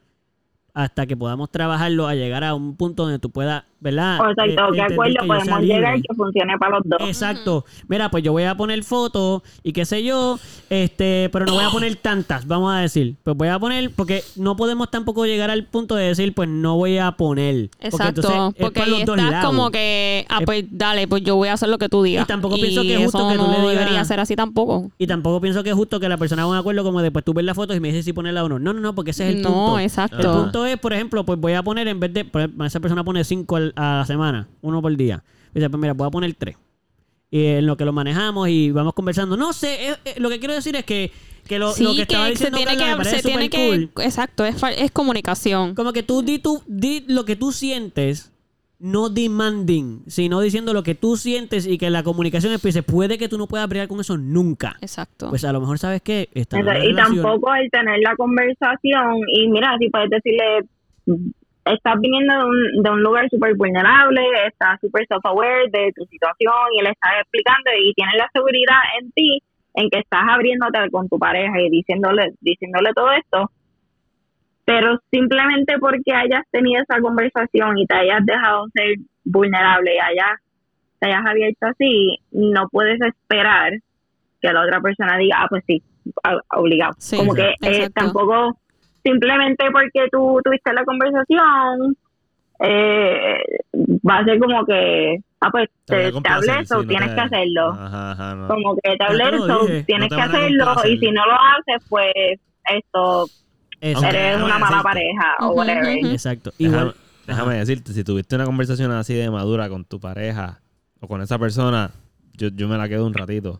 hasta 0.73 1.05
que 1.05 1.15
podamos 1.15 1.51
trabajarlo 1.51 2.07
a 2.07 2.15
llegar 2.15 2.43
a 2.43 2.55
un 2.55 2.75
punto 2.75 3.03
donde 3.03 3.19
tú 3.19 3.29
puedas, 3.29 3.63
¿verdad? 3.83 4.19
O 4.21 4.33
sea, 4.33 4.45
Eh, 4.45 4.55
¿qué 4.55 4.61
entender 4.61 4.81
acuerdo 4.91 5.15
que 5.21 5.27
podemos 5.27 5.59
llegar 5.61 6.01
que 6.01 6.15
funcione 6.15 6.57
para 6.57 6.75
los 6.77 6.83
dos? 6.85 7.01
Exacto. 7.01 7.65
Mira, 7.87 8.09
pues 8.09 8.23
yo 8.23 8.31
voy 8.31 8.43
a 8.43 8.55
poner 8.55 8.83
fotos 8.83 9.41
y 9.61 9.73
qué 9.73 9.85
sé 9.85 10.03
yo, 10.03 10.39
este, 10.69 11.29
pero 11.31 11.45
no 11.45 11.53
voy 11.53 11.63
a 11.65 11.69
poner 11.69 11.95
tantas, 11.97 12.47
vamos 12.47 12.73
a 12.73 12.77
decir. 12.79 13.15
Pues 13.23 13.35
voy 13.37 13.49
a 13.49 13.59
poner, 13.59 13.91
porque 13.95 14.23
no 14.37 14.55
podemos 14.55 14.89
tampoco 14.89 15.25
llegar 15.25 15.49
al 15.51 15.65
punto 15.65 15.95
de 15.95 16.05
decir, 16.07 16.33
pues 16.33 16.47
no 16.49 16.77
voy 16.77 16.97
a 16.97 17.11
poner. 17.11 17.69
Exacto, 17.79 18.21
entonces 18.21 18.31
es 18.57 18.61
porque 18.63 18.79
por 18.79 18.83
ahí 18.83 18.89
los 18.91 19.05
dos 19.05 19.17
estás 19.17 19.31
lados. 19.31 19.45
como 19.45 19.69
que, 19.71 20.25
ah, 20.29 20.37
Es- 20.39 20.45
pues 20.45 20.65
dale, 20.71 21.07
pues 21.07 21.23
yo 21.23 21.35
voy 21.35 21.49
a 21.49 21.53
hacer 21.53 21.69
lo 21.69 21.77
que 21.77 21.89
tú 21.89 22.01
digas. 22.03 22.23
Y 22.23 22.27
tampoco 22.27 22.55
pienso 22.55 22.81
que 22.81 22.95
es 22.95 23.03
justo 23.03 23.27
que 23.29 23.35
tú 23.35 23.41
no 23.43 23.51
le 23.51 23.57
digas- 23.59 23.71
debería 23.79 24.05
ser 24.05 24.19
así 24.19 24.35
tampoco. 24.35 24.89
Y 24.97 25.07
tampoco 25.07 25.41
pienso 25.41 25.63
que 25.63 25.69
es 25.71 25.75
justo 25.75 25.99
que 25.99 26.07
la 26.09 26.17
persona 26.17 26.43
haga 26.43 26.51
un 26.51 26.57
acuerdo 26.57 26.83
como 26.83 27.01
después 27.01 27.25
tú 27.25 27.33
ves 27.33 27.43
las 27.45 27.55
fotos 27.55 27.75
y 27.75 27.79
me 27.79 27.89
dices 27.89 28.05
si 28.05 28.13
ponerla 28.13 28.43
o 28.43 28.49
no. 28.49 28.59
No, 28.59 28.71
no, 28.73 28.79
no, 28.79 28.95
porque 28.95 29.11
ese 29.11 29.29
es 29.29 29.35
el 29.35 29.41
No, 29.41 29.49
punto. 29.49 29.79
exacto. 29.79 30.17
El 30.17 30.25
punto 30.43 30.65
es, 30.65 30.77
por 30.77 30.93
ejemplo, 30.93 31.25
pues 31.25 31.39
voy 31.39 31.53
a 31.53 31.63
poner 31.63 31.87
en 31.87 31.99
vez 31.99 32.13
de, 32.13 32.23
por 32.25 32.41
ejemplo, 32.41 32.65
esa 32.65 32.79
persona 32.79 33.03
pone 33.03 33.23
cinco 33.23 33.55
al- 33.57 33.72
a 33.75 33.97
la 33.99 34.05
semana, 34.05 34.47
uno 34.61 34.81
por 34.81 34.95
día. 34.95 35.23
Dice, 35.53 35.69
pues 35.69 35.79
mira, 35.81 35.93
voy 35.93 36.07
a 36.07 36.11
poner 36.11 36.33
tres. 36.33 36.57
Y 37.29 37.45
en 37.45 37.65
lo 37.65 37.77
que 37.77 37.85
lo 37.85 37.93
manejamos 37.93 38.47
y 38.49 38.71
vamos 38.71 38.93
conversando. 38.93 39.35
No 39.37 39.53
sé, 39.53 39.89
eh, 39.89 39.95
eh, 40.05 40.13
lo 40.17 40.29
que 40.29 40.39
quiero 40.39 40.53
decir 40.53 40.75
es 40.75 40.83
que, 40.85 41.11
que 41.47 41.57
lo, 41.59 41.71
sí, 41.71 41.83
lo 41.83 41.91
que 41.91 41.95
que, 41.97 42.01
estaba 42.03 42.25
se 42.25 42.31
diciendo 42.31 42.57
tiene 42.57 42.71
Carla 42.77 42.85
me 42.85 42.91
que, 42.91 42.97
parece 42.97 43.15
se 43.15 43.23
tiene 43.23 43.45
súper 43.45 43.59
que, 43.59 43.89
cool. 43.95 44.05
exacto, 44.05 44.45
es, 44.45 44.55
es 44.77 44.91
comunicación. 44.91 45.73
Como 45.75 45.93
que 45.93 46.03
tú 46.03 46.21
di, 46.21 46.39
tu, 46.39 46.61
di 46.67 47.03
lo 47.07 47.25
que 47.25 47.35
tú 47.35 47.51
sientes, 47.51 48.31
no 48.79 49.09
demanding, 49.09 50.03
sino 50.07 50.41
diciendo 50.41 50.73
lo 50.73 50.83
que 50.83 50.93
tú 50.93 51.15
sientes 51.17 51.65
y 51.65 51.77
que 51.77 51.89
la 51.89 52.03
comunicación 52.03 52.53
empiece. 52.53 52.83
Puede 52.83 53.17
que 53.17 53.29
tú 53.29 53.37
no 53.37 53.47
puedas 53.47 53.67
bregar 53.67 53.87
con 53.87 53.99
eso 53.99 54.17
nunca. 54.17 54.75
Exacto. 54.81 55.29
Pues 55.29 55.43
a 55.45 55.53
lo 55.53 55.59
mejor 55.61 55.79
sabes 55.79 56.01
que 56.01 56.29
esta 56.33 56.57
no 56.57 56.63
es 56.63 56.67
Entonces, 56.67 56.83
la 56.83 56.85
y 56.85 56.87
relación. 56.89 57.23
tampoco 57.23 57.55
el 57.55 57.71
tener 57.71 57.99
la 58.03 58.15
conversación 58.15 59.19
y 59.33 59.47
mira, 59.47 59.75
si 59.79 59.89
puedes 59.89 60.09
decirle, 60.09 60.67
estás 61.65 61.99
viniendo 61.99 62.33
de 62.33 62.43
un, 62.43 62.83
de 62.83 62.89
un 62.89 63.03
lugar 63.03 63.29
súper 63.29 63.55
vulnerable, 63.55 64.21
estás 64.47 64.79
súper 64.81 65.05
self-aware 65.07 65.69
de 65.71 65.91
tu 65.95 66.05
situación 66.05 66.53
y 66.77 66.83
le 66.83 66.91
estás 66.91 67.13
explicando 67.21 67.71
y 67.79 67.93
tienes 67.93 68.15
la 68.15 68.29
seguridad 68.33 68.79
en 68.99 69.11
ti 69.11 69.41
en 69.75 69.89
que 69.89 69.99
estás 69.99 70.21
abriéndote 70.29 70.89
con 70.91 71.09
tu 71.09 71.17
pareja 71.17 71.59
y 71.59 71.69
diciéndole, 71.69 72.33
diciéndole 72.41 72.93
todo 72.93 73.11
esto, 73.11 73.49
pero 74.65 74.99
simplemente 75.11 75.77
porque 75.79 76.13
hayas 76.13 76.43
tenido 76.51 76.81
esa 76.81 77.01
conversación 77.01 77.77
y 77.77 77.85
te 77.85 77.95
hayas 77.95 78.25
dejado 78.25 78.67
ser 78.73 78.95
vulnerable 79.25 79.95
y 79.95 79.99
hayas, 79.99 80.39
te 80.99 81.07
hayas 81.07 81.25
abierto 81.25 81.67
así, 81.67 82.17
no 82.31 82.67
puedes 82.69 82.99
esperar 83.01 83.73
que 84.41 84.53
la 84.53 84.61
otra 84.61 84.79
persona 84.79 85.17
diga, 85.17 85.37
ah, 85.39 85.47
pues 85.49 85.63
sí, 85.65 85.81
obligado. 86.55 86.93
Sí, 86.97 87.17
Como 87.17 87.33
que 87.33 87.55
eh, 87.61 87.89
tampoco, 87.89 88.57
simplemente 89.03 89.65
porque 89.71 90.07
tú 90.11 90.39
tuviste 90.43 90.73
la 90.73 90.83
conversación, 90.85 91.95
eh, 92.59 93.37
va 94.07 94.19
a 94.19 94.23
ser 94.25 94.39
como 94.39 94.65
que, 94.65 95.17
ah, 95.41 95.49
pues 95.51 95.69
Te 95.85 96.11
te, 96.11 96.29
hablé 96.29 96.53
eso, 96.61 96.79
sí, 96.79 96.81
no 96.81 96.87
tienes 96.87 97.09
te- 97.09 97.15
que 97.15 97.21
hacerlo. 97.21 97.69
Ajá, 97.71 98.11
ajá, 98.11 98.35
no. 98.35 98.47
Como 98.47 98.75
que 98.75 98.91
te 98.91 98.97
Ya 98.99 99.05
hablé 99.07 99.23
eso, 99.35 99.59
dije, 99.65 99.83
tienes 99.83 100.09
no 100.11 100.15
que 100.17 100.21
hacerlo 100.23 100.65
y 100.85 100.97
si 100.99 101.11
no 101.11 101.25
lo 101.25 101.33
haces, 101.33 101.87
pues 101.89 102.13
esto, 102.69 103.25
Exacto. 103.81 104.15
Eres 104.17 104.37
una 104.37 104.57
mala 104.59 104.77
decirte. 104.77 104.83
pareja 104.83 105.35
o 105.41 105.49
whatever. 105.51 105.97
Exacto. 106.05 106.51
Déjame, 106.57 106.77
Igual. 106.81 106.95
déjame 107.27 107.55
decirte, 107.55 107.91
si 107.91 108.03
tuviste 108.05 108.35
una 108.35 108.45
conversación 108.45 108.91
así 108.91 109.13
de 109.13 109.29
madura 109.29 109.67
con 109.67 109.83
tu 109.83 109.99
pareja 109.99 110.61
o 111.01 111.07
con 111.09 111.21
esa 111.21 111.37
persona, 111.37 111.91
yo, 112.37 112.47
yo 112.55 112.69
me 112.69 112.77
la 112.77 112.87
quedo 112.87 113.05
un 113.05 113.13
ratito. 113.13 113.59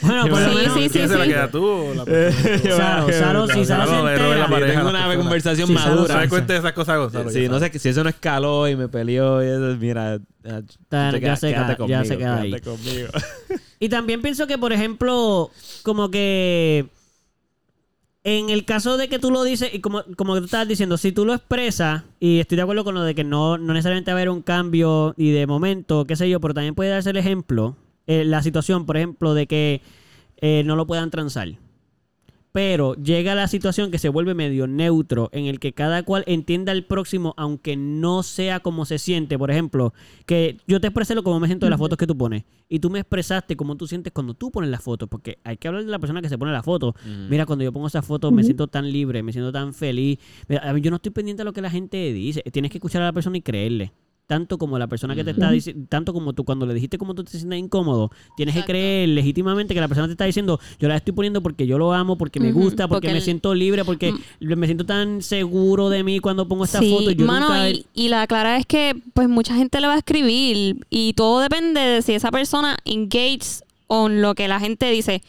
Bueno, 0.00 0.28
por 0.28 0.40
lo 0.40 0.48
Sí, 0.50 0.54
menos. 0.56 0.74
sí, 0.74 0.82
sí, 0.84 0.88
¿Quién 0.90 1.08
se 1.08 1.16
la 1.16 1.24
sí. 1.24 1.30
queda 1.30 1.50
tú 1.50 1.64
o 1.64 1.94
la 1.94 2.04
persona? 2.04 2.58
Saro, 2.76 3.12
Saro, 3.12 3.46
si 3.46 3.64
Saro 3.64 3.86
se 3.86 3.98
entera. 3.98 4.48
tengo 4.66 4.88
una 4.90 5.16
conversación 5.16 5.68
Sí, 5.68 5.74
madura. 5.74 6.14
¿Sabes 6.14 6.28
cuenta 6.28 6.52
de 6.54 6.58
esas 6.58 6.72
cosas, 6.72 6.98
Gonzalo? 6.98 7.30
Sí, 7.30 7.48
no 7.48 7.60
sé, 7.60 7.78
si 7.78 7.88
eso 7.88 8.02
no 8.02 8.10
escaló 8.10 8.68
y 8.68 8.74
me 8.76 8.88
peleó 8.88 9.42
y 9.42 9.46
eso, 9.46 9.76
mira, 9.78 10.18
ya, 10.42 10.60
se 10.60 11.20
queda- 11.20 11.20
ya 11.22 11.36
se 11.36 11.76
conmigo, 11.76 12.02
queda 12.18 12.40
ahí. 12.40 12.50
quédate 12.50 12.62
conmigo. 12.68 13.08
Y 13.78 13.88
también 13.88 14.22
pienso 14.22 14.46
que, 14.46 14.58
por 14.58 14.72
ejemplo, 14.72 15.50
como 15.82 16.10
que 16.10 16.86
en 18.24 18.48
el 18.48 18.64
caso 18.64 18.96
de 18.96 19.08
que 19.08 19.18
tú 19.18 19.30
lo 19.30 19.44
dices, 19.44 19.68
y 19.74 19.80
como, 19.80 20.02
como 20.16 20.38
tú 20.38 20.46
estabas 20.46 20.66
diciendo, 20.66 20.96
si 20.96 21.12
tú 21.12 21.26
lo 21.26 21.34
expresas, 21.34 22.02
y 22.20 22.40
estoy 22.40 22.56
de 22.56 22.62
acuerdo 22.62 22.82
con 22.82 22.94
lo 22.94 23.02
de 23.02 23.14
que 23.14 23.22
no, 23.22 23.58
no 23.58 23.74
necesariamente 23.74 24.10
va 24.12 24.16
a 24.16 24.20
haber 24.20 24.30
un 24.30 24.40
cambio 24.40 25.14
y 25.18 25.30
de 25.32 25.46
momento, 25.46 26.06
qué 26.06 26.16
sé 26.16 26.28
yo, 26.30 26.40
pero 26.40 26.54
también 26.54 26.74
puede 26.74 26.88
darse 26.90 27.10
el 27.10 27.18
ejemplo, 27.18 27.76
eh, 28.06 28.24
la 28.24 28.42
situación, 28.42 28.86
por 28.86 28.96
ejemplo, 28.96 29.34
de 29.34 29.46
que 29.46 29.82
eh, 30.38 30.62
no 30.64 30.76
lo 30.76 30.86
puedan 30.86 31.10
transar. 31.10 31.48
Pero 32.54 32.94
llega 32.94 33.34
la 33.34 33.48
situación 33.48 33.90
que 33.90 33.98
se 33.98 34.08
vuelve 34.08 34.32
medio 34.32 34.68
neutro, 34.68 35.28
en 35.32 35.46
el 35.46 35.58
que 35.58 35.72
cada 35.72 36.04
cual 36.04 36.22
entienda 36.28 36.70
al 36.70 36.84
próximo, 36.84 37.34
aunque 37.36 37.76
no 37.76 38.22
sea 38.22 38.60
como 38.60 38.84
se 38.84 38.98
siente. 38.98 39.36
Por 39.36 39.50
ejemplo, 39.50 39.92
que 40.24 40.58
yo 40.68 40.80
te 40.80 40.86
expresé 40.86 41.16
lo 41.16 41.24
como 41.24 41.40
me 41.40 41.48
siento 41.48 41.66
de 41.66 41.70
las 41.70 41.80
fotos 41.80 41.98
que 41.98 42.06
tú 42.06 42.16
pones. 42.16 42.44
Y 42.68 42.78
tú 42.78 42.90
me 42.90 43.00
expresaste 43.00 43.56
cómo 43.56 43.74
tú 43.76 43.88
sientes 43.88 44.12
cuando 44.12 44.34
tú 44.34 44.52
pones 44.52 44.70
las 44.70 44.82
fotos. 44.82 45.08
Porque 45.08 45.38
hay 45.42 45.56
que 45.56 45.66
hablar 45.66 45.84
de 45.84 45.90
la 45.90 45.98
persona 45.98 46.22
que 46.22 46.28
se 46.28 46.38
pone 46.38 46.52
la 46.52 46.62
foto. 46.62 46.94
Mira, 47.28 47.44
cuando 47.44 47.64
yo 47.64 47.72
pongo 47.72 47.88
esa 47.88 48.02
foto 48.02 48.30
me 48.30 48.44
siento 48.44 48.68
tan 48.68 48.92
libre, 48.92 49.24
me 49.24 49.32
siento 49.32 49.50
tan 49.50 49.74
feliz. 49.74 50.20
Mira, 50.46 50.78
yo 50.78 50.90
no 50.90 50.96
estoy 50.96 51.10
pendiente 51.10 51.40
de 51.40 51.46
lo 51.46 51.52
que 51.52 51.60
la 51.60 51.70
gente 51.70 52.12
dice. 52.12 52.40
Tienes 52.52 52.70
que 52.70 52.78
escuchar 52.78 53.02
a 53.02 53.06
la 53.06 53.12
persona 53.12 53.36
y 53.36 53.42
creerle. 53.42 53.92
Tanto 54.26 54.56
como 54.56 54.78
la 54.78 54.86
persona 54.86 55.14
que 55.14 55.22
te 55.22 55.32
está 55.32 55.50
diciendo, 55.50 55.86
tanto 55.86 56.14
como 56.14 56.32
tú, 56.32 56.44
cuando 56.44 56.64
le 56.64 56.72
dijiste 56.72 56.96
cómo 56.96 57.14
tú 57.14 57.24
te 57.24 57.32
sientes 57.32 57.58
incómodo, 57.58 58.10
tienes 58.38 58.54
Exacto. 58.54 58.68
que 58.68 58.72
creer 58.72 59.08
legítimamente 59.10 59.74
que 59.74 59.80
la 59.80 59.86
persona 59.88 60.06
te 60.06 60.12
está 60.12 60.24
diciendo, 60.24 60.58
yo 60.78 60.88
la 60.88 60.96
estoy 60.96 61.12
poniendo 61.12 61.42
porque 61.42 61.66
yo 61.66 61.76
lo 61.76 61.92
amo, 61.92 62.16
porque 62.16 62.40
me 62.40 62.50
gusta, 62.50 62.88
porque, 62.88 63.08
porque 63.08 63.08
me 63.08 63.18
el- 63.18 63.22
siento 63.22 63.54
libre, 63.54 63.84
porque 63.84 64.14
me 64.40 64.66
siento 64.66 64.86
tan 64.86 65.20
seguro 65.20 65.90
de 65.90 66.02
mí 66.04 66.20
cuando 66.20 66.48
pongo 66.48 66.64
esta 66.64 66.78
sí, 66.78 66.90
foto. 66.90 67.10
Y 67.10 67.16
yo 67.16 67.26
mano, 67.26 67.48
nunca... 67.50 67.68
y, 67.68 67.84
y 67.92 68.08
la 68.08 68.26
clara 68.26 68.56
es 68.56 68.64
que 68.64 68.96
pues 69.12 69.28
mucha 69.28 69.54
gente 69.56 69.78
le 69.82 69.88
va 69.88 69.92
a 69.94 69.98
escribir 69.98 70.78
y 70.88 71.12
todo 71.12 71.40
depende 71.40 71.82
de 71.82 72.00
si 72.00 72.14
esa 72.14 72.30
persona 72.30 72.78
engage 72.86 73.60
con 73.86 74.22
lo 74.22 74.34
que 74.34 74.48
la 74.48 74.58
gente 74.58 74.90
dice. 74.90 75.22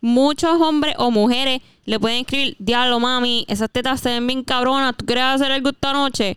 Muchos 0.00 0.60
hombres 0.60 0.94
o 0.98 1.10
mujeres 1.10 1.62
le 1.84 1.98
pueden 1.98 2.20
escribir, 2.20 2.54
diablo 2.60 3.00
mami, 3.00 3.44
esas 3.48 3.70
tetas 3.70 4.00
se 4.00 4.10
ven 4.10 4.26
bien 4.26 4.44
cabronas, 4.44 4.96
¿tú 4.96 5.04
quieres 5.04 5.24
hacer 5.24 5.50
algo 5.50 5.70
esta 5.70 5.92
noche? 5.92 6.36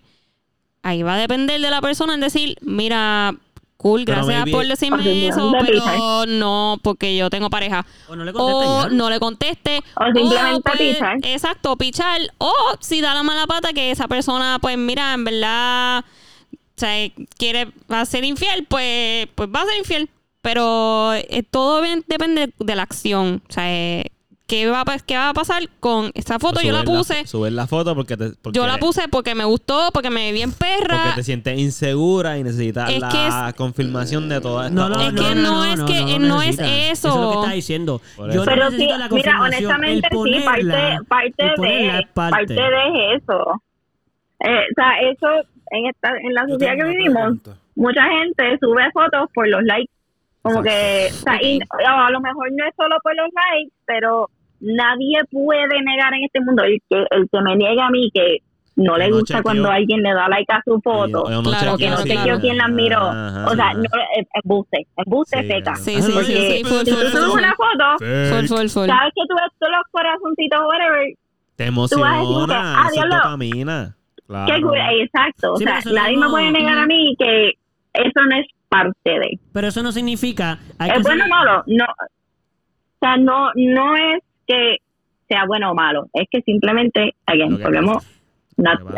Ahí 0.83 1.03
va 1.03 1.15
a 1.15 1.17
depender 1.17 1.59
de 1.59 1.69
la 1.69 1.81
persona 1.81 2.13
en 2.13 2.21
decir, 2.21 2.57
mira, 2.61 3.35
cool, 3.77 4.03
Pero 4.05 4.17
gracias 4.25 4.45
maybe- 4.45 4.51
por 4.51 4.67
decirme 4.67 5.27
eso, 5.27 5.51
pero 5.59 6.25
no, 6.27 6.77
porque 6.81 7.15
yo 7.15 7.29
tengo 7.29 7.49
pareja. 7.49 7.85
O 8.07 8.15
no 8.15 8.23
le 8.25 8.33
contesta 8.33 8.85
O 8.85 8.89
no 8.89 9.09
le 9.09 9.19
conteste. 9.19 9.83
O 9.95 10.05
simplemente 10.13 10.71
pichar. 10.77 11.17
Exacto, 11.23 11.75
pichar. 11.77 12.21
O 12.37 12.53
si 12.79 13.01
da 13.01 13.13
la 13.13 13.23
mala 13.23 13.45
pata 13.47 13.73
que 13.73 13.91
esa 13.91 14.07
persona, 14.07 14.57
pues 14.61 14.77
mira, 14.77 15.13
en 15.13 15.23
verdad, 15.25 15.99
o 15.99 16.79
sea, 16.79 17.09
quiere 17.37 17.71
va 17.91 18.01
a 18.01 18.05
ser 18.05 18.23
infiel, 18.23 18.65
pues, 18.67 19.27
pues 19.35 19.49
va 19.49 19.61
a 19.61 19.65
ser 19.65 19.77
infiel. 19.77 20.09
Pero 20.41 21.13
eh, 21.13 21.43
todo 21.49 21.81
bien- 21.81 22.05
depende 22.07 22.53
de 22.57 22.75
la 22.75 22.83
acción. 22.83 23.41
O 23.49 23.51
sea, 23.53 23.69
eh, 23.69 24.05
¿qué, 24.49 24.67
va, 24.69 24.81
a 24.81 24.85
¿qué 25.05 25.15
va 25.15 25.29
a 25.29 25.33
pasar 25.33 25.63
con 25.79 26.11
esta 26.15 26.39
foto? 26.39 26.59
Yo 26.61 26.73
la 26.73 26.83
puse. 26.83 27.25
subir 27.25 27.53
la 27.53 27.67
foto 27.67 27.95
porque 27.95 28.17
te, 28.17 28.31
porque, 28.41 28.57
Yo 28.57 28.67
la 28.67 28.77
puse 28.79 29.07
porque 29.07 29.35
me 29.35 29.45
gustó, 29.45 29.91
porque 29.93 30.09
me 30.09 30.25
vi 30.27 30.33
bien 30.33 30.51
perra. 30.51 31.03
porque 31.03 31.15
te 31.15 31.23
sientes 31.23 31.57
insegura 31.57 32.37
y 32.37 32.43
necesitas 32.43 32.89
Es 32.89 32.99
la 32.99 33.09
que 33.51 33.55
confirmación 33.57 34.27
de 34.27 34.41
toda 34.41 34.67
esta 34.67 34.75
No, 34.75 34.89
no, 34.89 34.99
Es 34.99 35.13
no, 35.13 35.21
que 35.21 35.35
no, 35.35 35.41
no 35.41 35.51
no, 35.51 35.65
es 35.65 35.79
no, 35.79 35.85
que- 35.85 36.19
no, 36.19 36.27
no 36.27 36.41
es 36.41 36.59
eso. 36.59 36.63
Eso 36.63 37.07
es 37.09 37.15
lo 37.15 37.31
que 37.31 37.37
está 37.39 37.51
diciendo. 37.53 38.01
Por 38.17 38.33
Yo. 38.33 38.43
Pero 38.43 38.71
sí, 38.71 38.87
la 38.87 39.07
mira, 39.09 39.41
honestamente 39.41 40.07
El 40.11 40.17
sí, 40.33 40.43
parte, 40.43 40.63
ponerla- 40.63 41.03
parte, 41.07 41.33
el 41.45 41.53
ponerla 41.55 41.93
de, 41.93 41.99
es 42.01 42.07
parte. 42.09 42.31
parte 42.31 42.53
de 42.53 43.15
eso. 43.15 43.61
Eh, 44.41 44.65
o 44.71 44.73
sea, 44.75 44.99
eso 45.11 45.27
en 45.71 45.85
esta 45.85 46.09
en 46.17 46.33
la 46.33 46.47
sociedad 46.47 46.73
que 46.75 46.83
vivimos, 46.85 47.13
pregunta. 47.13 47.55
mucha 47.75 48.03
gente 48.03 48.57
sube 48.59 48.89
fotos 48.91 49.29
por 49.33 49.47
los 49.47 49.61
likes. 49.63 49.91
Como 50.41 50.63
que, 50.63 51.09
o 51.11 51.13
sea, 51.13 51.41
y- 51.43 51.59
o 51.59 51.87
a 51.89 52.09
lo 52.09 52.21
mejor 52.21 52.49
no 52.53 52.65
es 52.65 52.73
solo 52.75 52.95
por 53.03 53.13
los 53.15 53.27
likes, 53.33 53.73
pero 53.85 54.29
nadie 54.61 55.19
puede 55.31 55.81
negar 55.83 56.13
en 56.13 56.23
este 56.25 56.39
mundo 56.41 56.63
el 56.63 56.81
que, 56.89 56.97
el 57.11 57.29
que 57.31 57.41
me 57.41 57.55
niega 57.55 57.87
a 57.87 57.89
mí 57.89 58.09
que 58.13 58.37
no 58.75 58.97
le 58.97 59.09
No 59.09 59.15
gusta 59.17 59.33
chequeó. 59.35 59.43
cuando 59.43 59.69
alguien 59.71 60.01
le 60.01 60.13
da 60.13 60.29
like 60.29 60.53
a 60.53 60.61
su 60.63 60.79
foto. 60.81 61.23
Oye, 61.23 61.41
Claro, 61.43 61.73
o 61.73 61.77
que 61.77 61.89
no 61.89 61.95
claro, 61.95 62.01
sé 62.03 62.09
claro. 62.13 62.27
yo 62.35 62.39
quién 62.39 62.57
las 62.57 62.69
miró. 62.69 62.99
Ajá, 63.01 63.45
o 63.47 63.55
sea, 63.55 63.73
no, 63.73 63.83
embuste, 64.41 64.87
embuste 64.95 65.41
Sí, 65.41 65.47
feca. 65.47 65.61
claro. 65.63 65.79
Sí, 65.79 65.95
sí, 65.95 66.01
sí, 66.01 66.11
Porque 66.13 66.25
sí, 66.25 66.63
full, 66.63 66.79
si 66.85 66.91
full, 66.91 67.01
tú 67.01 67.07
subes 67.17 67.33
una 67.33 67.55
foto, 67.55 67.97
Full, 67.99 68.45
full, 68.47 68.67
full. 68.69 68.87
sabes 68.87 69.11
que 69.15 69.21
tú 69.27 69.35
ves 69.35 69.51
todos 69.59 69.73
los 69.73 69.83
corazoncitos, 69.91 70.59
whatever, 70.65 71.13
Te 71.57 71.65
Tú 71.67 71.75
vas 71.75 71.91
a 71.91 71.95
decir 71.95 71.99
como 71.99 72.47
que, 72.47 72.53
emociona. 72.53 72.73
ah, 72.77 72.79
eso 72.79 72.87
es 72.87 72.93
diablo. 72.93 73.15
dopamina. 73.17 73.95
Claro. 74.27 74.45
Qué 74.45 75.01
exacto. 75.01 75.55
Sí, 75.57 75.63
o 75.63 75.65
pero 75.65 75.71
sea, 75.71 75.79
eso 75.79 75.89
no 75.89 75.95
nadie 75.95 76.15
no- 76.15 76.21
me 76.21 76.29
puede 76.29 76.51
negar 76.51 76.77
a 76.77 76.85
mí 76.85 77.15
que 77.19 77.49
eso 77.95 78.21
no 78.29 78.35
es 78.37 78.45
parte 78.69 79.09
de. 79.09 79.39
Pero 79.51 79.67
eso 79.67 79.83
no 79.83 79.91
significa. 79.91 80.57
hay 80.77 80.91
¿Es 80.91 80.97
que 80.97 81.01
bueno 81.03 81.23
o 81.23 81.27
seguir- 81.27 81.29
malo? 81.35 81.63
No. 81.67 81.85
O 81.85 82.97
sea, 83.01 83.17
no, 83.17 83.49
no 83.55 83.95
es 83.97 84.23
que 84.49 84.77
sea 85.27 85.45
bueno 85.45 85.71
o 85.71 85.75
malo. 85.75 86.07
Es 86.11 86.27
que 86.29 86.41
simplemente, 86.41 87.13
again, 87.27 87.61
volvemos. 87.61 88.03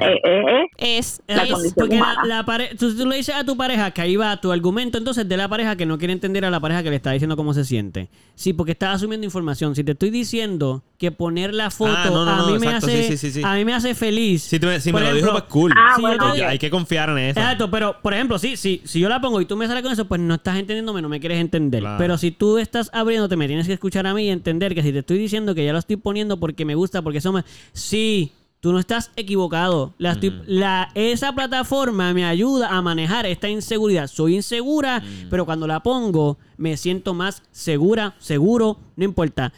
Eh, 0.01 0.19
eh, 0.23 0.43
eh. 0.77 0.97
Es, 0.97 1.21
La 1.27 1.43
es- 1.43 1.51
condición 1.51 1.73
porque 1.77 1.95
la, 1.95 2.01
humana. 2.01 2.25
la 2.25 2.45
pare- 2.45 2.75
tú, 2.77 2.95
tú 2.95 3.05
le 3.07 3.17
dices 3.17 3.35
a 3.35 3.43
tu 3.43 3.55
pareja 3.55 3.91
que 3.91 4.01
ahí 4.01 4.15
va 4.15 4.39
tu 4.41 4.51
argumento 4.51 4.97
entonces 4.97 5.27
de 5.27 5.37
la 5.37 5.47
pareja 5.47 5.75
que 5.75 5.85
no 5.85 5.97
quiere 5.97 6.13
entender 6.13 6.43
a 6.45 6.49
la 6.49 6.59
pareja 6.59 6.83
que 6.83 6.89
le 6.89 6.95
está 6.95 7.11
diciendo 7.11 7.35
cómo 7.37 7.53
se 7.53 7.63
siente. 7.63 8.09
Sí, 8.35 8.53
porque 8.53 8.71
estás 8.73 8.95
asumiendo 8.95 9.25
información. 9.25 9.75
Si 9.75 9.83
te 9.83 9.91
estoy 9.91 10.09
diciendo 10.09 10.83
que 10.97 11.11
poner 11.11 11.53
la 11.53 11.69
foto 11.71 11.91
Ah, 11.95 12.09
no, 12.11 12.25
no, 12.25 12.31
a 12.31 12.35
no, 12.37 12.45
mí 12.47 12.51
me 12.59 12.65
exacto, 12.67 12.87
hace 12.87 13.03
sí, 13.03 13.17
sí, 13.17 13.17
sí, 13.17 13.31
sí. 13.39 13.41
a 13.43 13.53
mí 13.55 13.65
me 13.65 13.73
hace 13.73 13.93
feliz. 13.95 14.43
Si, 14.43 14.59
me- 14.59 14.79
si 14.79 14.91
me 14.93 14.99
lo 14.99 15.05
ejemplo, 15.07 15.27
dijo, 15.27 15.31
pues 15.39 15.43
cool. 15.51 15.73
Ah, 15.75 15.93
si 15.95 16.01
yo 16.01 16.09
te 16.09 16.17
bueno. 16.17 16.33
digo- 16.35 16.47
Hay 16.47 16.59
que 16.59 16.69
confiar 16.69 17.09
en 17.09 17.17
eso. 17.19 17.39
Exacto, 17.39 17.69
pero 17.71 17.97
por 18.01 18.13
ejemplo, 18.13 18.37
sí, 18.39 18.57
sí, 18.57 18.81
si 18.85 18.99
yo 18.99 19.09
la 19.09 19.21
pongo 19.21 19.41
y 19.41 19.45
tú 19.45 19.55
me 19.57 19.67
sales 19.67 19.83
con 19.83 19.91
eso, 19.91 20.05
pues 20.05 20.19
no 20.21 20.35
estás 20.35 20.57
entendiéndome, 20.57 21.01
no 21.01 21.09
me 21.09 21.19
quieres 21.19 21.39
entender. 21.39 21.81
Claro. 21.81 21.97
Pero 21.97 22.17
si 22.17 22.31
tú 22.31 22.57
estás 22.57 22.89
abriéndote, 22.93 23.35
me 23.35 23.47
tienes 23.47 23.67
que 23.67 23.73
escuchar 23.73 24.07
a 24.07 24.13
mí 24.13 24.23
y 24.25 24.29
entender 24.29 24.73
que 24.75 24.83
si 24.83 24.91
te 24.91 24.99
estoy 24.99 25.17
diciendo 25.17 25.53
que 25.55 25.63
ya 25.65 25.73
lo 25.73 25.79
estoy 25.79 25.95
poniendo 25.97 26.39
porque 26.39 26.65
me 26.65 26.75
gusta, 26.75 27.01
porque 27.01 27.19
eso 27.19 27.31
me... 27.31 27.43
Sí, 27.73 28.31
tú 28.61 28.71
no 28.71 28.79
estás 28.79 29.11
equivocado. 29.17 29.93
La 29.97 30.13
estoy- 30.13 30.41
la, 30.45 30.89
esa 30.95 31.33
plataforma 31.35 32.13
me 32.13 32.23
ayuda 32.25 32.69
a 32.69 32.81
manejar 32.81 33.25
esta 33.25 33.49
inseguridad. 33.49 34.07
Soy 34.07 34.35
insegura, 34.35 35.03
pero 35.29 35.45
cuando 35.45 35.67
la 35.67 35.81
pongo 35.81 36.37
me 36.57 36.77
siento 36.77 37.13
más 37.13 37.43
segura, 37.51 38.15
seguro, 38.19 38.77
no 38.95 39.03
importa. 39.03 39.51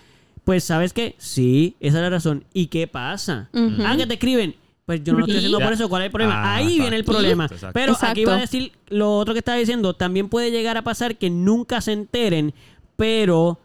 Pues, 0.45 0.63
¿sabes 0.63 0.91
qué? 0.93 1.15
Sí, 1.19 1.75
esa 1.79 1.97
es 1.97 2.03
la 2.03 2.09
razón. 2.09 2.43
¿Y 2.53 2.67
qué 2.67 2.87
pasa? 2.87 3.49
Ujú. 3.53 3.83
Ah, 3.85 3.95
que 3.95 4.07
te 4.07 4.15
escriben. 4.15 4.55
Pues 4.85 5.01
yo 5.01 5.13
no 5.13 5.19
lo 5.19 5.25
estoy 5.25 5.37
haciendo 5.37 5.59
por 5.59 5.71
eso. 5.73 5.87
¿Cuál 5.87 6.01
es 6.01 6.05
el 6.07 6.11
problema? 6.11 6.33
Ah, 6.43 6.55
Ahí 6.55 6.79
viene 6.79 6.95
el 6.97 7.05
problema. 7.05 7.45
Exacto. 7.45 7.69
Pero 7.73 7.93
aquí 8.11 8.25
va 8.25 8.35
a 8.35 8.41
decir 8.41 8.71
lo 8.89 9.17
otro 9.17 9.33
que 9.33 9.39
estaba 9.39 9.57
diciendo. 9.57 9.93
También 9.93 10.27
puede 10.27 10.51
llegar 10.51 10.75
a 10.75 10.81
pasar 10.81 11.15
que 11.17 11.29
nunca 11.29 11.79
se 11.79 11.93
enteren, 11.93 12.53
pero 12.97 13.59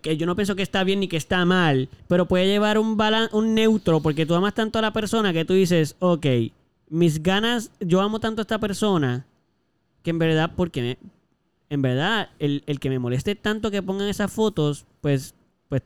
que 0.00 0.16
yo 0.16 0.26
no 0.26 0.36
pienso 0.36 0.56
que 0.56 0.62
está 0.62 0.84
bien 0.84 1.00
ni 1.00 1.08
que 1.08 1.16
está 1.16 1.44
mal, 1.44 1.88
pero 2.08 2.26
puede 2.26 2.46
llevar 2.46 2.78
un 2.78 2.96
balan 2.96 3.28
un 3.32 3.54
neutro, 3.54 4.00
porque 4.00 4.26
tú 4.26 4.34
amas 4.34 4.54
tanto 4.54 4.78
a 4.78 4.82
la 4.82 4.92
persona 4.92 5.32
que 5.32 5.44
tú 5.44 5.54
dices, 5.54 5.96
ok, 5.98 6.26
mis 6.90 7.22
ganas, 7.22 7.70
yo 7.80 8.00
amo 8.00 8.20
tanto 8.20 8.40
a 8.40 8.44
esta 8.44 8.58
persona, 8.58 9.26
que 10.02 10.10
en 10.10 10.18
verdad, 10.18 10.50
porque 10.56 10.82
me- 10.82 10.98
en 11.70 11.82
verdad, 11.82 12.28
el, 12.38 12.62
el 12.66 12.78
que 12.78 12.90
me 12.90 12.98
moleste 12.98 13.34
tanto 13.34 13.70
que 13.70 13.82
pongan 13.82 14.08
esas 14.08 14.30
fotos, 14.30 14.84
pues, 15.00 15.34
pues, 15.68 15.82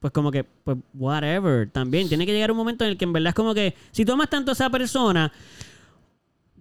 pues 0.00 0.12
como 0.12 0.30
que, 0.30 0.44
pues, 0.44 0.76
whatever, 0.94 1.68
también. 1.70 2.08
Tiene 2.08 2.26
que 2.26 2.32
llegar 2.32 2.50
un 2.50 2.56
momento 2.56 2.84
en 2.84 2.90
el 2.90 2.96
que 2.98 3.04
en 3.06 3.12
verdad 3.12 3.30
es 3.30 3.34
como 3.34 3.54
que, 3.54 3.74
si 3.92 4.04
tú 4.04 4.12
amas 4.12 4.28
tanto 4.30 4.50
a 4.50 4.54
esa 4.54 4.70
persona, 4.70 5.32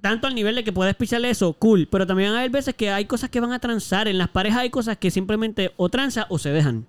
tanto 0.06 0.28
al 0.28 0.36
nivel 0.36 0.54
de 0.54 0.64
que 0.64 0.72
puedes 0.72 0.94
picharle 0.94 1.32
eso, 1.32 1.54
cool. 1.54 1.88
Pero 1.90 2.06
también 2.06 2.30
van 2.30 2.36
a 2.36 2.40
haber 2.42 2.52
veces 2.52 2.76
que 2.76 2.92
hay 2.92 3.06
cosas 3.06 3.32
que 3.32 3.40
van 3.40 3.54
a 3.54 3.58
transar. 3.58 4.08
En 4.08 4.20
las 4.20 4.30
parejas 4.30 4.60
hay 4.60 4.70
cosas 4.70 4.98
que 5.00 5.10
simplemente 5.10 5.72
o 5.78 5.90
transa 5.90 6.28
o 6.30 6.38
se 6.38 6.52
dejan. 6.52 6.86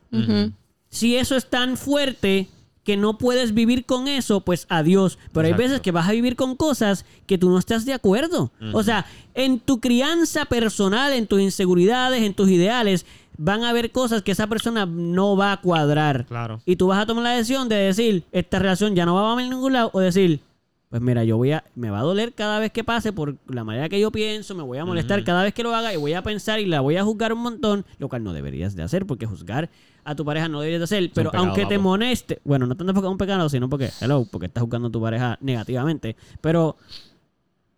Si 0.90 1.16
eso 1.16 1.34
es 1.34 1.48
tan 1.48 1.78
fuerte 1.78 2.51
que 2.84 2.98
no 2.98 3.16
puedes 3.16 3.55
vivir 3.55 3.86
con 3.86 4.06
eso, 4.06 4.43
pues 4.43 4.66
adiós. 4.68 5.18
Pero 5.32 5.47
hay 5.47 5.55
veces 5.55 5.80
que 5.80 5.93
vas 5.93 6.06
a 6.06 6.12
vivir 6.12 6.36
con 6.36 6.56
cosas 6.56 7.06
que 7.24 7.38
tú 7.38 7.48
no 7.48 7.59
estás 7.59 7.86
de 7.86 7.94
acuerdo. 7.94 8.52
O 8.74 8.82
sea, 8.82 9.06
en 9.32 9.60
tu 9.60 9.80
crianza 9.80 10.44
personal, 10.44 11.14
en 11.14 11.26
tus 11.26 11.40
inseguridades, 11.40 12.22
en 12.22 12.34
tus 12.34 12.51
ideales, 12.51 13.06
van 13.38 13.64
a 13.64 13.70
haber 13.70 13.93
cosas 13.93 14.20
que 14.20 14.32
esa 14.32 14.47
persona 14.47 14.84
no 14.84 15.38
va 15.38 15.52
a 15.52 15.60
cuadrar. 15.62 16.26
Claro. 16.26 16.60
Y 16.66 16.76
tú 16.76 16.88
vas 16.88 17.01
a 17.01 17.06
tomar 17.06 17.24
la 17.24 17.30
decisión 17.30 17.66
de 17.70 17.76
decir, 17.76 18.24
esta 18.30 18.59
relación 18.59 18.94
ya 18.94 19.06
no 19.06 19.14
va 19.14 19.34
a 19.34 19.40
ir 19.40 19.47
a 19.47 19.51
ningún 19.55 19.72
lado, 19.72 19.88
o 19.94 20.01
decir, 20.01 20.40
pues 20.88 21.02
mira, 21.02 21.24
yo 21.24 21.36
voy 21.36 21.52
a, 21.52 21.64
me 21.74 21.90
va 21.90 21.98
a 21.98 22.02
doler 22.02 22.32
cada 22.32 22.60
vez 22.60 22.70
que 22.70 22.84
pase 22.84 23.12
por 23.12 23.36
la 23.48 23.64
manera 23.64 23.88
que 23.88 23.98
yo 23.98 24.12
pienso, 24.12 24.54
me 24.54 24.62
voy 24.62 24.78
a 24.78 24.84
molestar 24.84 25.24
cada 25.24 25.42
vez 25.42 25.52
que 25.52 25.64
lo 25.64 25.74
haga 25.74 25.92
y 25.92 25.96
voy 25.96 26.12
a 26.12 26.22
pensar 26.22 26.60
y 26.60 26.66
la 26.66 26.80
voy 26.80 26.96
a 26.96 27.04
juzgar 27.04 27.32
un 27.32 27.40
montón, 27.40 27.84
lo 27.98 28.08
cual 28.08 28.22
no 28.22 28.32
deberías 28.32 28.76
de 28.76 28.84
hacer, 28.84 29.04
porque 29.04 29.26
juzgar 29.26 29.68
a 30.04 30.14
tu 30.14 30.24
pareja 30.24 30.48
no 30.48 30.60
deberías 30.60 30.80
de 30.80 30.84
hacer, 30.84 31.10
pero 31.12 31.30
pecado, 31.30 31.46
aunque 31.46 31.66
te 31.66 31.78
moleste, 31.78 32.40
bueno, 32.44 32.66
no 32.66 32.76
tanto 32.76 32.94
porque 32.94 33.08
es 33.08 33.12
un 33.12 33.18
pecado, 33.18 33.48
sino 33.48 33.68
porque, 33.68 33.90
hello, 34.00 34.26
porque 34.30 34.46
estás 34.46 34.62
juzgando 34.62 34.88
a 34.88 34.92
tu 34.92 35.00
pareja 35.00 35.38
negativamente, 35.40 36.14
pero, 36.40 36.76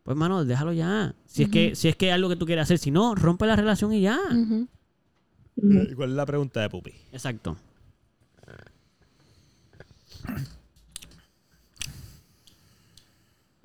pues 0.02 0.16
mano, 0.16 0.44
déjalo 0.44 0.74
ya. 0.74 1.14
Si 1.24 1.44
es 1.44 1.48
que, 1.48 1.74
si 1.74 1.88
es 1.88 1.96
que 1.96 2.08
es 2.08 2.14
algo 2.14 2.28
que 2.28 2.36
tú 2.36 2.44
quieres 2.44 2.64
hacer, 2.64 2.78
si 2.78 2.90
no, 2.90 3.14
rompe 3.14 3.46
la 3.46 3.56
relación 3.56 3.92
y 3.94 4.02
ya. 4.02 4.18
Ujú. 4.30 4.68
Eh, 5.62 5.94
¿Cuál 5.96 6.10
es 6.10 6.16
la 6.16 6.26
pregunta 6.26 6.60
de 6.60 6.68
Pupi? 6.68 6.92
Exacto. 7.12 7.56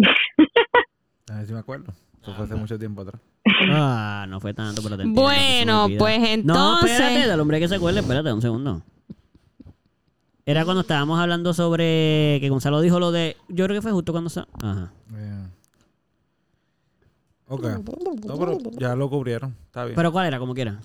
A 1.31 1.37
ver 1.37 1.47
si 1.47 1.53
me 1.53 1.59
acuerdo. 1.59 1.93
Eso 2.21 2.33
fue 2.35 2.45
hace 2.45 2.55
mucho 2.55 2.77
tiempo 2.79 3.01
atrás. 3.01 3.21
Ah, 3.69 4.25
no 4.29 4.39
fue 4.39 4.53
tanto, 4.53 4.81
pero 4.81 4.95
te 4.95 5.03
entiendo, 5.03 5.21
Bueno, 5.21 5.49
se 5.59 5.65
me 5.65 5.73
olvida. 5.73 5.99
pues 5.99 6.19
No, 6.45 6.53
entonces- 6.75 6.91
espérate, 6.99 7.27
del 7.29 7.39
hombre 7.39 7.59
que 7.59 7.67
se 7.67 7.75
acuerde, 7.75 7.99
espérate 7.99 8.31
un 8.33 8.41
segundo. 8.41 8.81
Era 10.45 10.65
cuando 10.65 10.81
estábamos 10.81 11.19
hablando 11.19 11.53
sobre 11.53 12.37
que 12.41 12.49
Gonzalo 12.49 12.81
dijo 12.81 12.99
lo 12.99 13.11
de. 13.11 13.37
Yo 13.47 13.65
creo 13.65 13.77
que 13.77 13.81
fue 13.81 13.91
justo 13.93 14.11
cuando. 14.11 14.29
sa- 14.29 14.47
Ajá. 14.61 14.91
Eh. 15.15 15.47
Ok. 17.47 17.63
No, 18.25 18.37
pero 18.37 18.57
ya 18.77 18.95
lo 18.95 19.09
cubrieron. 19.09 19.55
Está 19.65 19.85
bien. 19.85 19.95
Pero 19.95 20.11
¿cuál 20.11 20.27
era? 20.27 20.39
Como 20.39 20.53
quiera. 20.53 20.79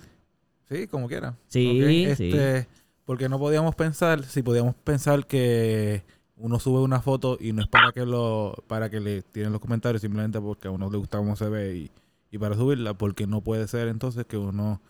Sí, 0.69 0.87
como 0.87 1.09
quiera. 1.09 1.35
Sí, 1.49 1.81
Ok, 1.83 2.17
sí. 2.17 2.31
Este, 2.31 2.69
Porque 3.05 3.29
no 3.29 3.39
podíamos 3.39 3.75
pensar, 3.75 4.23
si 4.25 4.43
podíamos 4.43 4.75
pensar 4.77 5.27
que 5.27 6.03
uno 6.39 6.59
sube 6.59 6.81
una 6.81 7.01
foto 7.03 7.37
y 7.41 7.53
no 7.53 7.63
es 7.63 7.69
para 7.69 7.93
que 7.93 8.07
lo 8.07 8.55
para 8.67 8.89
que 8.91 9.01
le 9.01 9.23
tiren 9.23 9.53
los 9.53 9.61
comentarios, 9.61 10.03
simplemente 10.03 10.41
porque 10.41 10.69
a 10.69 10.71
uno 10.71 10.91
le 10.91 10.97
gusta 10.99 11.19
cómo 11.19 11.37
se 11.37 11.49
ve 11.49 11.77
y, 11.77 11.91
y 12.31 12.39
para 12.39 12.55
subirla, 12.55 12.95
porque 12.95 13.27
no 13.27 13.41
puede 13.41 13.67
ser 13.69 13.89
entonces 13.89 14.25
que 14.27 14.37
uno 14.37 14.81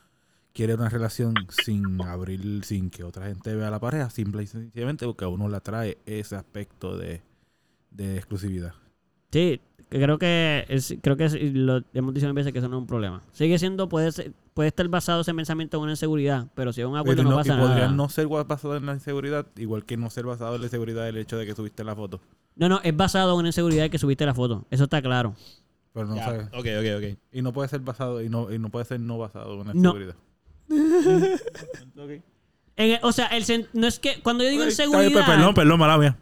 quiere 0.52 0.74
una 0.74 0.88
relación 0.88 1.34
sin 1.64 2.00
abrir, 2.02 2.64
sin 2.64 2.90
que 2.90 3.04
otra 3.04 3.26
gente 3.26 3.54
vea 3.54 3.70
la 3.70 3.78
pareja, 3.78 4.10
simple 4.10 4.42
y 4.42 4.46
sencillamente 4.46 5.06
porque 5.06 5.24
a 5.24 5.28
uno 5.28 5.48
le 5.48 5.56
atrae 5.56 5.98
ese 6.04 6.36
aspecto 6.36 6.96
de, 6.96 7.22
de 7.90 8.16
exclusividad. 8.16 8.72
Sí, 9.30 9.60
creo 9.88 10.18
que 10.18 10.66
creo 11.00 11.16
que 11.16 11.28
lo 11.54 11.82
hemos 11.94 12.14
dicho 12.14 12.26
mil 12.26 12.34
veces 12.34 12.52
que 12.52 12.58
eso 12.58 12.68
no 12.68 12.76
es 12.78 12.80
un 12.80 12.86
problema. 12.86 13.22
Sigue 13.32 13.58
siendo, 13.58 13.88
puede 13.88 14.10
ser- 14.12 14.32
puede 14.58 14.70
estar 14.70 14.88
basado 14.88 15.20
ese 15.20 15.32
pensamiento 15.32 15.76
en 15.76 15.84
una 15.84 15.92
inseguridad, 15.92 16.48
pero 16.56 16.72
si 16.72 16.80
es 16.80 16.86
un 16.88 16.96
acuerdo 16.96 17.22
no, 17.22 17.30
no- 17.30 17.36
pasa 17.36 17.54
y 17.54 17.58
podría 17.60 17.84
nada. 17.84 17.92
no 17.92 18.08
ser 18.08 18.26
basado 18.26 18.74
en 18.76 18.86
la 18.86 18.94
inseguridad, 18.94 19.46
igual 19.56 19.84
que 19.84 19.96
no 19.96 20.10
ser 20.10 20.24
basado 20.26 20.56
en 20.56 20.62
la 20.62 20.66
inseguridad 20.66 21.04
del 21.04 21.16
hecho 21.18 21.36
de 21.38 21.46
que 21.46 21.54
subiste 21.54 21.84
la 21.84 21.94
foto. 21.94 22.20
No, 22.56 22.68
no, 22.68 22.80
es 22.82 22.96
basado 22.96 23.34
en 23.34 23.38
una 23.38 23.48
inseguridad 23.50 23.84
de 23.84 23.90
que 23.90 23.98
subiste 24.00 24.26
la 24.26 24.34
foto. 24.34 24.66
Eso 24.68 24.82
está 24.82 25.00
claro. 25.00 25.36
Pero 25.94 26.06
no 26.08 26.16
sabes. 26.16 26.48
Ok, 26.48 26.66
ok, 26.76 26.86
ok. 26.96 27.18
Y 27.30 27.40
no 27.42 27.52
puede 27.52 27.68
ser 27.68 27.78
basado, 27.82 28.20
y 28.20 28.28
no, 28.28 28.52
y 28.52 28.58
no 28.58 28.68
puede 28.68 28.84
ser 28.84 28.98
no 28.98 29.16
basado 29.16 29.60
en 29.60 29.68
la 29.68 29.74
No. 29.74 29.78
inseguridad. 29.96 30.16
En 32.76 32.90
el- 32.92 32.98
o 33.02 33.12
sea, 33.12 33.26
el 33.26 33.44
sen- 33.44 33.68
no 33.72 33.86
es 33.86 34.00
que 34.00 34.20
cuando 34.22 34.42
yo 34.42 34.50
digo 34.50 34.64
Ay, 34.64 34.70
está 34.70 34.82
bien, 34.84 34.90
inseguridad, 34.94 35.24
pues, 35.24 35.36
perdón, 35.36 35.54
perdón, 35.54 35.78
mala 35.78 35.98
mía. 35.98 36.16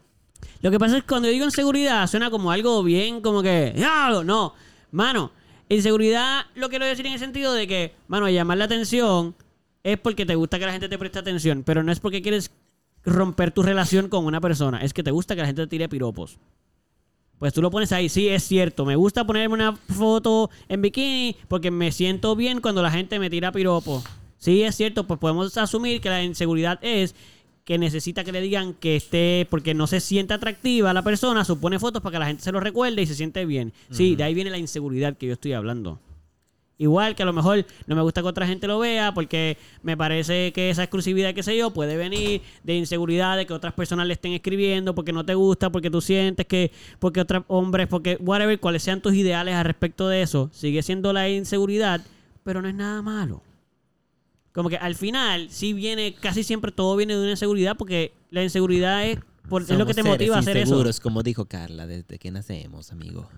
lo 0.62 0.70
que 0.70 0.78
pasa 0.78 0.96
es 0.98 1.02
que 1.02 1.08
cuando 1.08 1.28
yo 1.28 1.32
digo 1.32 1.44
inseguridad 1.46 2.06
suena 2.06 2.30
como 2.30 2.50
algo 2.50 2.82
bien, 2.82 3.20
como 3.22 3.42
que, 3.42 3.72
"Diablo", 3.74 4.24
no, 4.24 4.52
mano, 4.90 5.32
inseguridad 5.68 6.46
lo 6.54 6.68
quiero 6.68 6.86
decir 6.86 7.06
en 7.06 7.14
el 7.14 7.18
sentido 7.18 7.52
de 7.52 7.66
que, 7.66 7.92
mano, 8.08 8.28
llamar 8.28 8.58
la 8.58 8.64
atención 8.64 9.34
es 9.82 9.98
porque 9.98 10.26
te 10.26 10.34
gusta 10.34 10.58
que 10.58 10.66
la 10.66 10.72
gente 10.72 10.88
te 10.88 10.98
preste 10.98 11.18
atención, 11.18 11.62
pero 11.64 11.82
no 11.82 11.92
es 11.92 12.00
porque 12.00 12.22
quieres 12.22 12.50
romper 13.04 13.52
tu 13.52 13.62
relación 13.62 14.08
con 14.08 14.24
una 14.24 14.40
persona, 14.40 14.80
es 14.82 14.92
que 14.92 15.02
te 15.02 15.12
gusta 15.12 15.34
que 15.34 15.42
la 15.42 15.46
gente 15.46 15.62
te 15.62 15.68
tire 15.68 15.88
piropos. 15.88 16.38
Pues 17.38 17.52
tú 17.52 17.60
lo 17.60 17.70
pones 17.70 17.92
ahí, 17.92 18.08
sí, 18.08 18.28
es 18.28 18.44
cierto. 18.44 18.86
Me 18.86 18.96
gusta 18.96 19.26
ponerme 19.26 19.54
una 19.54 19.76
foto 19.76 20.50
en 20.68 20.80
bikini 20.80 21.36
porque 21.48 21.70
me 21.70 21.92
siento 21.92 22.34
bien 22.34 22.60
cuando 22.60 22.82
la 22.82 22.90
gente 22.90 23.18
me 23.18 23.28
tira 23.28 23.52
piropos. 23.52 24.04
Sí, 24.38 24.62
es 24.62 24.74
cierto, 24.74 25.06
pues 25.06 25.20
podemos 25.20 25.56
asumir 25.58 26.00
que 26.00 26.08
la 26.08 26.22
inseguridad 26.22 26.78
es 26.82 27.14
que 27.66 27.78
necesita 27.78 28.22
que 28.22 28.30
le 28.30 28.40
digan 28.40 28.74
que 28.74 28.94
esté, 28.94 29.44
porque 29.50 29.74
no 29.74 29.88
se 29.88 29.98
siente 29.98 30.32
atractiva 30.32 30.94
la 30.94 31.02
persona, 31.02 31.44
supone 31.44 31.80
fotos 31.80 32.00
para 32.00 32.12
que 32.12 32.18
la 32.20 32.26
gente 32.26 32.44
se 32.44 32.52
lo 32.52 32.60
recuerde 32.60 33.02
y 33.02 33.06
se 33.06 33.16
siente 33.16 33.44
bien. 33.44 33.72
Sí, 33.90 34.14
de 34.14 34.22
ahí 34.22 34.34
viene 34.34 34.50
la 34.50 34.58
inseguridad 34.58 35.16
que 35.16 35.26
yo 35.26 35.32
estoy 35.32 35.52
hablando. 35.52 35.98
Igual 36.78 37.16
que 37.16 37.24
a 37.24 37.26
lo 37.26 37.32
mejor 37.32 37.66
no 37.88 37.96
me 37.96 38.02
gusta 38.02 38.22
que 38.22 38.28
otra 38.28 38.46
gente 38.46 38.68
lo 38.68 38.78
vea 38.78 39.12
porque 39.14 39.58
me 39.82 39.96
parece 39.96 40.52
que 40.52 40.70
esa 40.70 40.84
exclusividad, 40.84 41.34
qué 41.34 41.42
sé 41.42 41.56
yo, 41.56 41.72
puede 41.72 41.96
venir 41.96 42.40
de 42.62 42.76
inseguridad, 42.76 43.36
de 43.36 43.46
que 43.46 43.52
otras 43.52 43.74
personas 43.74 44.06
le 44.06 44.12
estén 44.12 44.32
escribiendo 44.32 44.94
porque 44.94 45.12
no 45.12 45.26
te 45.26 45.34
gusta, 45.34 45.70
porque 45.72 45.90
tú 45.90 46.00
sientes 46.00 46.46
que, 46.46 46.70
porque 47.00 47.20
otros 47.20 47.42
hombres, 47.48 47.88
porque 47.88 48.16
whatever, 48.20 48.60
cuáles 48.60 48.84
sean 48.84 49.00
tus 49.00 49.14
ideales 49.14 49.56
al 49.56 49.64
respecto 49.64 50.06
de 50.08 50.22
eso, 50.22 50.50
sigue 50.52 50.84
siendo 50.84 51.12
la 51.12 51.28
inseguridad, 51.28 52.00
pero 52.44 52.62
no 52.62 52.68
es 52.68 52.76
nada 52.76 53.02
malo. 53.02 53.42
Como 54.56 54.70
que 54.70 54.78
al 54.78 54.94
final, 54.94 55.48
sí 55.50 55.74
viene, 55.74 56.14
casi 56.18 56.42
siempre 56.42 56.72
todo 56.72 56.96
viene 56.96 57.14
de 57.14 57.20
una 57.20 57.30
inseguridad 57.32 57.76
porque 57.76 58.14
la 58.30 58.42
inseguridad 58.42 59.04
es, 59.04 59.18
por- 59.50 59.60
es 59.62 59.70
lo 59.70 59.84
que 59.84 59.92
te 59.92 60.02
motiva 60.02 60.36
a 60.36 60.38
hacer 60.38 60.56
eso. 60.56 60.64
inseguros, 60.70 60.98
como 60.98 61.22
dijo 61.22 61.44
Carla, 61.44 61.86
desde 61.86 62.18
que 62.18 62.30
nacemos, 62.30 62.90
amigo. 62.90 63.28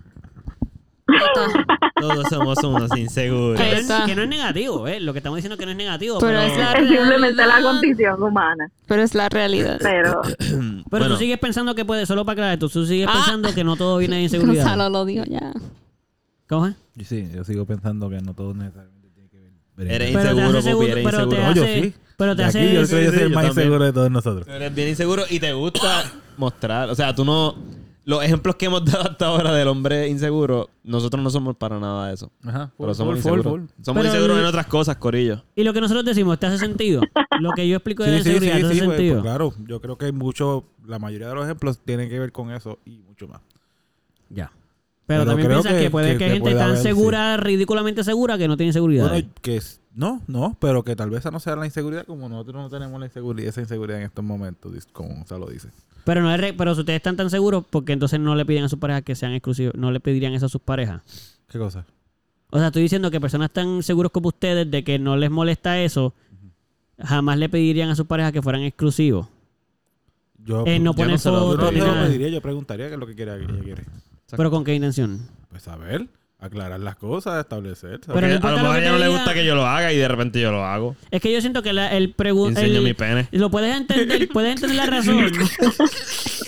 Todos 1.99 2.27
somos 2.29 2.63
unos 2.63 2.95
inseguros. 2.97 3.59
Que 3.59 3.69
no, 3.69 3.77
es, 3.77 3.87
que 4.05 4.15
no 4.15 4.21
es 4.21 4.29
negativo, 4.29 4.87
¿eh? 4.87 4.99
Lo 5.01 5.11
que 5.11 5.19
estamos 5.19 5.37
diciendo 5.37 5.57
que 5.57 5.65
no 5.65 5.71
es 5.71 5.77
negativo. 5.77 6.19
Pero 6.19 6.39
Pero, 6.39 6.51
es 6.53 6.57
la 6.57 6.71
Es 6.73 6.87
simplemente 6.89 7.45
la 7.45 7.61
condición 7.61 8.23
humana. 8.23 8.71
Pero 8.87 9.01
es 9.01 9.13
la 9.15 9.27
realidad. 9.27 9.77
Pero 9.81 10.21
pero 10.37 10.83
Bueno. 10.89 11.07
tú 11.09 11.17
sigues 11.17 11.37
pensando 11.39 11.75
que 11.75 11.83
puede, 11.83 12.05
solo 12.05 12.23
para 12.25 12.33
aclarar, 12.33 12.59
tú, 12.59 12.69
tú 12.69 12.85
sigues 12.85 13.07
Ah. 13.09 13.13
pensando 13.15 13.53
que 13.53 13.63
no 13.65 13.75
todo 13.75 13.97
viene 13.97 14.17
de 14.17 14.21
inseguridad. 14.23 14.63
Gonzalo 14.63 14.89
lo 14.89 15.03
dijo 15.05 15.25
ya. 15.25 15.51
¿Cómo 16.47 16.67
es? 16.67 16.75
Y 16.95 17.03
sí, 17.03 17.27
yo 17.35 17.43
sigo 17.43 17.65
pensando 17.65 18.09
que 18.09 18.21
no 18.21 18.33
todo 18.33 18.53
que 18.53 18.59
ver. 18.59 18.98
Eres 19.87 19.97
Pero 19.97 20.05
te 20.05 20.11
inseguro, 20.11 20.45
hace 20.45 20.55
Pupi, 20.57 20.63
seguro, 20.63 20.87
eres 20.87 21.03
pero 21.05 21.17
te 21.17 21.23
inseguro. 21.35 21.47
No, 21.49 21.55
yo 21.55 21.63
hace, 21.63 21.81
sí. 21.83 21.93
pero 22.17 22.35
te 22.35 22.41
De 22.41 22.47
aquí 22.47 22.57
hace, 22.57 22.59
yo 22.59 22.69
creo 22.69 22.99
que 22.99 23.05
yo 23.05 23.09
soy 23.11 23.17
Sí, 23.19 23.23
el 23.23 23.29
más 23.29 23.45
también. 23.45 23.49
inseguro 23.65 23.85
de 23.85 23.93
todos 23.93 24.11
nosotros. 24.11 24.45
Tú 24.45 24.51
eres 24.53 24.75
bien 24.75 24.87
inseguro 24.89 25.23
y 25.29 25.39
te 25.39 25.53
gusta 25.53 26.03
mostrar. 26.37 26.89
O 26.89 26.95
sea, 26.95 27.15
tú 27.15 27.23
no. 27.25 27.55
los 28.05 28.23
ejemplos 28.23 28.55
que 28.55 28.65
hemos 28.65 28.83
dado 28.83 29.09
hasta 29.11 29.27
ahora 29.27 29.53
del 29.53 29.67
hombre 29.67 30.07
inseguro, 30.09 30.69
nosotros 30.83 31.23
no 31.23 31.29
somos 31.29 31.55
para 31.55 31.79
nada 31.79 32.07
de 32.07 32.13
eso. 32.15 32.31
Ajá. 32.43 32.71
Pero 32.77 32.93
somos 32.93 33.19
full, 33.19 33.21
full, 33.21 33.37
inseguros. 33.39 33.51
full. 33.69 33.83
Somos 33.85 34.01
Pero 34.03 34.13
inseguros 34.13 34.39
en 34.39 34.45
otras 34.45 34.65
cosas, 34.67 34.97
Corillo. 34.97 35.43
Y 35.55 35.63
lo 35.63 35.71
que 35.73 35.81
nosotros 35.81 36.03
decimos, 36.05 36.37
¿te 36.39 36.47
hace 36.47 36.57
sentido? 36.57 37.01
Lo 37.39 37.51
que 37.53 37.65
yo 37.65 37.77
explico 37.77 38.03
de 38.03 38.11
la 38.11 38.17
Sí, 38.17 38.23
sí, 38.23 38.29
sí, 38.31 38.35
inseguridad, 38.35 38.59
¿te 38.59 38.65
hace 38.65 38.73
sí, 38.79 38.81
pues, 38.85 38.97
sentido? 38.97 39.13
pues, 39.21 39.23
claro. 39.23 39.53
Yo 39.65 39.79
creo 39.79 39.97
que 39.97 40.05
hay 40.07 40.11
mucho, 40.11 40.65
la 40.85 40.99
mayoría 40.99 41.29
de 41.29 41.35
los 41.35 41.45
ejemplos 41.45 41.79
tienen 41.85 42.09
que 42.09 42.19
ver 42.19 42.33
con 42.33 42.51
eso 42.51 42.79
y 42.83 42.97
mucho 42.97 43.29
más. 43.29 43.39
Ya. 44.29 44.51
Pero, 45.09 45.21
Pero 45.21 45.31
también 45.31 45.49
piensas 45.49 45.73
que, 45.73 45.79
que- 45.79 45.89
puede 45.89 46.11
que- 46.11 46.17
que 46.19 46.23
hay 46.25 46.29
gente 46.33 46.41
puede 46.43 46.55
tan 46.55 46.65
haber, 46.67 46.77
sí. 46.77 46.83
segura, 46.83 47.35
ridículamente 47.37 48.03
segura, 48.03 48.37
que 48.37 48.47
no 48.47 48.57
tiene 48.57 48.73
seguridad. 48.73 49.09
Bueno, 49.09 49.27
que 49.41 49.57
es- 49.57 49.81
no, 49.95 50.21
no, 50.27 50.55
pero 50.61 50.83
que 50.83 50.95
tal 50.95 51.09
vez 51.09 51.21
esa 51.21 51.31
no 51.31 51.39
sea 51.39 51.55
la 51.55 51.65
inseguridad 51.65 52.05
como 52.05 52.29
nosotros 52.29 52.55
no 52.61 52.69
tenemos 52.69 52.99
la 52.99 53.07
inseguridad, 53.07 53.49
esa 53.49 53.59
inseguridad 53.61 53.97
en 53.97 54.05
estos 54.05 54.23
momentos, 54.23 54.71
como 54.93 55.09
Gonzalo 55.15 55.47
dice. 55.47 55.69
Pero 56.03 56.21
no 56.21 56.31
es 56.31 56.39
re- 56.39 56.53
pero 56.53 56.75
si 56.75 56.81
ustedes 56.81 56.97
están 56.97 57.17
tan 57.17 57.31
seguros, 57.31 57.65
porque 57.67 57.91
entonces 57.93 58.19
no 58.19 58.35
le 58.35 58.45
piden 58.45 58.65
a 58.65 58.69
sus 58.69 58.77
parejas 58.77 59.01
que 59.01 59.15
sean 59.15 59.33
exclusivos, 59.33 59.73
no 59.73 59.91
le 59.91 59.99
pedirían 59.99 60.33
eso 60.33 60.45
a 60.45 60.49
sus 60.49 60.61
parejas. 60.61 61.01
¿Qué 61.49 61.57
cosa? 61.57 61.87
O 62.51 62.59
sea, 62.59 62.67
estoy 62.67 62.83
diciendo 62.83 63.09
que 63.09 63.19
personas 63.19 63.49
tan 63.49 63.81
seguros 63.81 64.11
como 64.11 64.27
ustedes 64.27 64.69
de 64.69 64.83
que 64.83 64.99
no 64.99 65.17
les 65.17 65.31
molesta 65.31 65.79
eso, 65.81 66.13
jamás 66.99 67.39
le 67.39 67.49
pedirían 67.49 67.89
a 67.89 67.95
sus 67.95 68.05
parejas 68.05 68.31
que 68.31 68.43
fueran 68.43 68.61
exclusivos. 68.61 69.25
Yo, 70.45 70.63
Eh, 70.67 70.77
no 70.79 70.93
poner 70.93 71.17
fotos 71.17 71.73
ni 71.73 71.79
pediría, 71.81 72.29
yo 72.29 72.41
preguntaría 72.41 72.87
qué 72.89 72.93
es 72.93 72.99
lo 72.99 73.07
que 73.07 73.15
quiere, 73.15 73.33
ella 73.35 73.59
quiere. 73.63 73.83
Pero 74.37 74.51
con 74.51 74.63
qué 74.63 74.73
intención. 74.75 75.27
Pues 75.49 75.63
saber, 75.63 76.07
aclarar 76.39 76.79
las 76.79 76.95
cosas, 76.95 77.39
establecer. 77.39 77.99
Pero 78.05 78.27
no 78.27 78.47
a 78.47 78.51
lo 78.51 78.57
mejor 78.57 78.75
a 78.75 78.79
ella 78.79 78.91
no 78.91 78.97
le 78.97 79.05
diga. 79.07 79.17
gusta 79.17 79.33
que 79.33 79.45
yo 79.45 79.55
lo 79.55 79.65
haga 79.67 79.91
y 79.91 79.97
de 79.97 80.07
repente 80.07 80.39
yo 80.39 80.51
lo 80.51 80.65
hago. 80.65 80.95
Es 81.11 81.21
que 81.21 81.31
yo 81.33 81.41
siento 81.41 81.61
que 81.63 81.73
la- 81.73 81.95
el 81.95 82.13
pregunta. 82.13 82.61
Enseño 82.61 82.81
mi 82.81 82.93
pene. 82.93 83.27
Lo 83.31 83.49
puedes 83.49 83.75
entender, 83.75 84.29
puedes 84.29 84.51
entender 84.55 84.77
la 84.77 84.85
razón. 84.85 85.25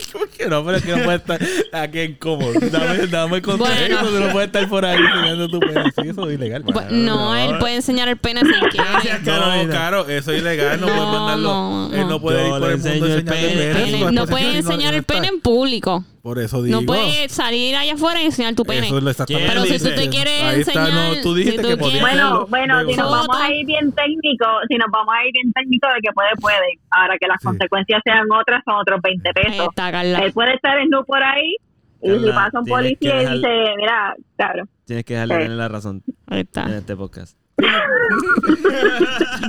¿Por 0.42 0.50
qué 0.50 0.50
no? 0.50 0.66
Pero 0.66 0.78
es 0.78 0.84
que 0.84 0.96
no 0.96 1.04
puede 1.04 1.18
estar 1.18 1.40
aquí 1.74 2.00
en 2.00 2.16
cómodo. 2.16 2.54
Dame, 2.72 3.08
dame 3.08 3.36
el 3.38 3.42
contexto, 3.42 3.76
Bueno. 3.78 3.98
tú 4.10 4.20
no 4.26 4.32
puedes 4.32 4.48
estar 4.48 4.68
por 4.70 4.86
ahí 4.86 4.98
enseñando 5.00 5.48
tu 5.50 5.60
pene. 5.60 5.84
Sí, 5.96 6.10
eso 6.10 6.30
es 6.30 6.36
ilegal. 6.38 6.64
Bu- 6.66 6.90
no, 6.90 7.36
él 7.36 7.58
puede 7.60 7.76
enseñar 7.76 8.08
el 8.10 8.18
pene 8.18 8.42
si 8.42 8.52
quiere. 8.70 8.90
No, 9.24 9.70
claro, 9.70 10.08
eso 10.08 10.32
es 10.32 10.42
ilegal. 10.42 10.80
No, 10.80 10.88
No, 10.88 10.94
puede 10.96 11.06
mandarlo. 11.12 11.50
no, 11.50 11.90
Él 11.94 12.08
no 12.08 12.20
puede 12.22 12.44
ir 12.46 12.50
por 12.50 12.70
el 12.70 12.78
mundo 12.78 12.88
enseño 12.90 13.06
el 13.06 13.12
enseñando 13.20 13.32
pene. 13.32 13.74
Pene- 14.00 14.12
no 14.12 14.28
puedes 14.28 14.52
si 14.52 14.58
enseñar 14.58 14.94
el 14.94 15.04
pene 15.04 15.28
en 15.28 15.40
público. 15.42 16.04
Por 16.22 16.38
eso 16.38 16.62
digo. 16.62 16.80
No 16.80 16.86
puedes 16.86 17.32
salir 17.32 17.76
allá 17.76 17.96
afuera 17.96 18.22
y 18.22 18.26
enseñar 18.26 18.54
tu 18.54 18.64
pene. 18.64 18.86
Eso 18.86 18.98
es 19.00 19.04
lo 19.04 19.10
exactamente 19.10 19.48
Pero 19.50 19.66
si 19.66 19.80
tú 19.80 19.86
que 19.90 19.96
te 19.96 20.10
quieres 20.10 20.44
Ahí 20.44 20.60
está, 20.62 20.72
enseñar, 20.86 21.16
no, 21.16 21.22
tú 21.24 21.34
dijiste 21.34 21.64
si 21.64 21.68
que 21.68 21.74
tú 21.74 21.80
podías 21.80 21.98
quieres- 22.04 22.20
hacerlo. 22.22 22.46
Bueno, 22.48 22.76
bueno, 22.76 22.92
si 22.92 22.96
nos 22.96 23.10
vamos 23.12 23.38
a 23.42 23.50
ir 23.52 23.66
bien 23.66 23.92
técnico, 23.92 24.46
si 24.70 24.76
nos 24.78 24.88
vamos 24.92 25.16
a 25.18 25.26
ir 25.26 25.34
bien 25.34 25.52
técnico 25.52 25.88
de 25.88 26.00
que 26.04 26.12
puede, 26.14 26.30
puede. 26.40 26.78
Ahora 26.92 27.18
que 27.20 27.26
las 27.26 27.42
Sí. 27.42 27.48
consecuencias 27.48 28.02
sean 28.06 28.28
otras, 28.32 28.62
son 28.66 28.76
otros 28.76 29.00
20 29.02 29.30
Ahí 29.30 29.34
pesos. 29.50 29.68
está, 29.72 29.92
Carla. 29.92 30.20
Puede 30.34 30.56
estar 30.56 30.78
en 30.80 30.90
nu 30.90 31.04
por 31.06 31.24
ahí 31.24 31.56
y 32.02 32.10
si 32.20 32.30
pasa 32.32 32.60
un 32.60 32.66
policía 32.66 33.22
y 33.24 33.36
dice, 33.36 33.48
mira, 33.78 34.16
claro. 34.38 34.64
Tienes 34.86 35.06
que 35.06 35.14
dejarle 35.14 35.36
Sí. 35.36 35.42
tener 35.44 35.58
la 35.58 35.68
razón 35.68 36.04
Ahí 36.28 36.40
en 36.40 36.46
está. 36.48 36.78
este 36.78 36.96
podcast. 36.96 37.38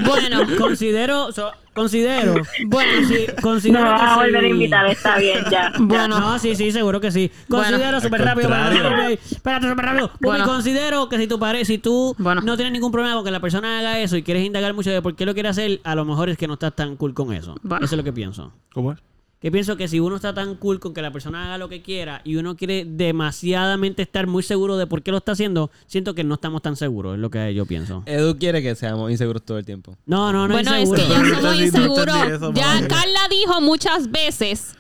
Bueno, 0.05 0.41
considero, 0.59 1.33
so- 1.33 1.53
considero, 1.75 2.35
bueno. 2.67 3.09
sí, 3.09 3.27
No 3.37 3.43
considero 3.43 3.85
me 3.85 3.91
vas 3.91 4.03
a 4.03 4.15
que 4.15 4.21
volver 4.27 4.45
a 4.45 4.49
invitar, 4.49 4.87
está 4.87 5.19
bien, 5.19 5.45
ya. 5.51 5.73
Bueno. 5.79 6.21
No, 6.21 6.39
sí, 6.39 6.55
sí, 6.55 6.71
seguro 6.73 7.01
que 7.01 7.11
sí. 7.11 7.31
Considero 7.49 7.79
Bueno. 7.85 8.01
súper 8.01 8.21
rápido. 8.23 8.49
Espérate, 8.51 9.69
súper 9.69 9.85
rápido. 9.85 10.09
Porque 10.09 10.27
Bueno. 10.27 10.45
considero 10.47 11.09
que 11.09 11.19
si 11.19 11.27
tu 11.27 11.39
pare, 11.39 11.65
si 11.65 11.79
tú 11.79 12.15
Bueno. 12.19 12.41
no 12.43 12.57
tienes 12.57 12.73
ningún 12.73 12.93
problema 12.93 13.15
con 13.17 13.25
que 13.25 13.31
la 13.31 13.41
persona 13.41 13.79
haga 13.79 13.99
eso 14.01 14.17
y 14.17 14.23
quieres 14.23 14.45
indagar 14.45 14.75
mucho 14.75 14.91
de 14.91 15.01
por 15.03 15.15
qué 15.17 15.25
lo 15.27 15.35
quiere 15.35 15.49
hacer, 15.49 15.81
a 15.85 15.95
lo 15.95 16.05
mejor 16.05 16.29
es 16.29 16.37
que 16.37 16.47
no 16.47 16.55
estás 16.55 16.75
tan 16.75 16.97
cool 16.97 17.15
con 17.15 17.33
eso. 17.33 17.55
Bueno. 17.63 17.85
Eso 17.85 17.95
es 17.95 17.99
lo 17.99 18.05
que 18.05 18.13
pienso. 18.13 18.53
¿Cómo 18.75 18.93
es? 18.93 18.99
Que 19.43 19.51
pienso 19.51 19.77
que 19.77 19.89
si 19.89 19.99
uno 19.99 20.15
está 20.15 20.33
tan 20.33 20.55
cool 20.55 20.79
con 20.79 20.95
que 20.95 21.03
la 21.03 21.11
persona 21.11 21.45
haga 21.47 21.59
lo 21.59 21.69
que 21.69 21.83
quiera 21.83 22.23
y 22.25 22.37
uno 22.37 22.57
quiere 22.57 22.85
demasiadamente 22.85 24.03
estar 24.03 24.29
muy 24.29 24.45
seguro 24.45 24.77
de 24.77 24.87
por 24.87 25.03
qué 25.03 25.11
lo 25.11 25.17
está 25.17 25.33
haciendo, 25.33 25.73
siento 25.89 26.15
que 26.15 26.23
no 26.23 26.35
estamos 26.35 26.63
tan 26.63 26.77
seguros, 26.77 27.15
es 27.17 27.21
lo 27.21 27.29
que 27.29 27.53
yo 27.53 27.67
pienso. 27.67 28.05
Edu 28.07 28.39
quiere 28.39 28.63
que 28.63 28.77
seamos 28.77 29.11
inseguros 29.11 29.43
todo 29.43 29.59
el 29.59 29.65
tiempo. 29.65 29.97
No, 30.07 30.33
no, 30.33 30.47
no 30.47 30.55
Bueno, 30.55 30.75
es 30.77 30.89
que 30.91 31.09
ya 31.09 31.25
somos 31.35 31.57
inseguros. 31.61 32.55
Ya. 32.55 32.87
Carla 32.87 33.21
dijo 33.29 33.61
muchas 33.61 34.13
veces 34.13 34.75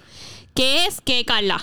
que 0.54 0.86
es 0.86 1.00
que, 1.00 1.24
Carla, 1.24 1.60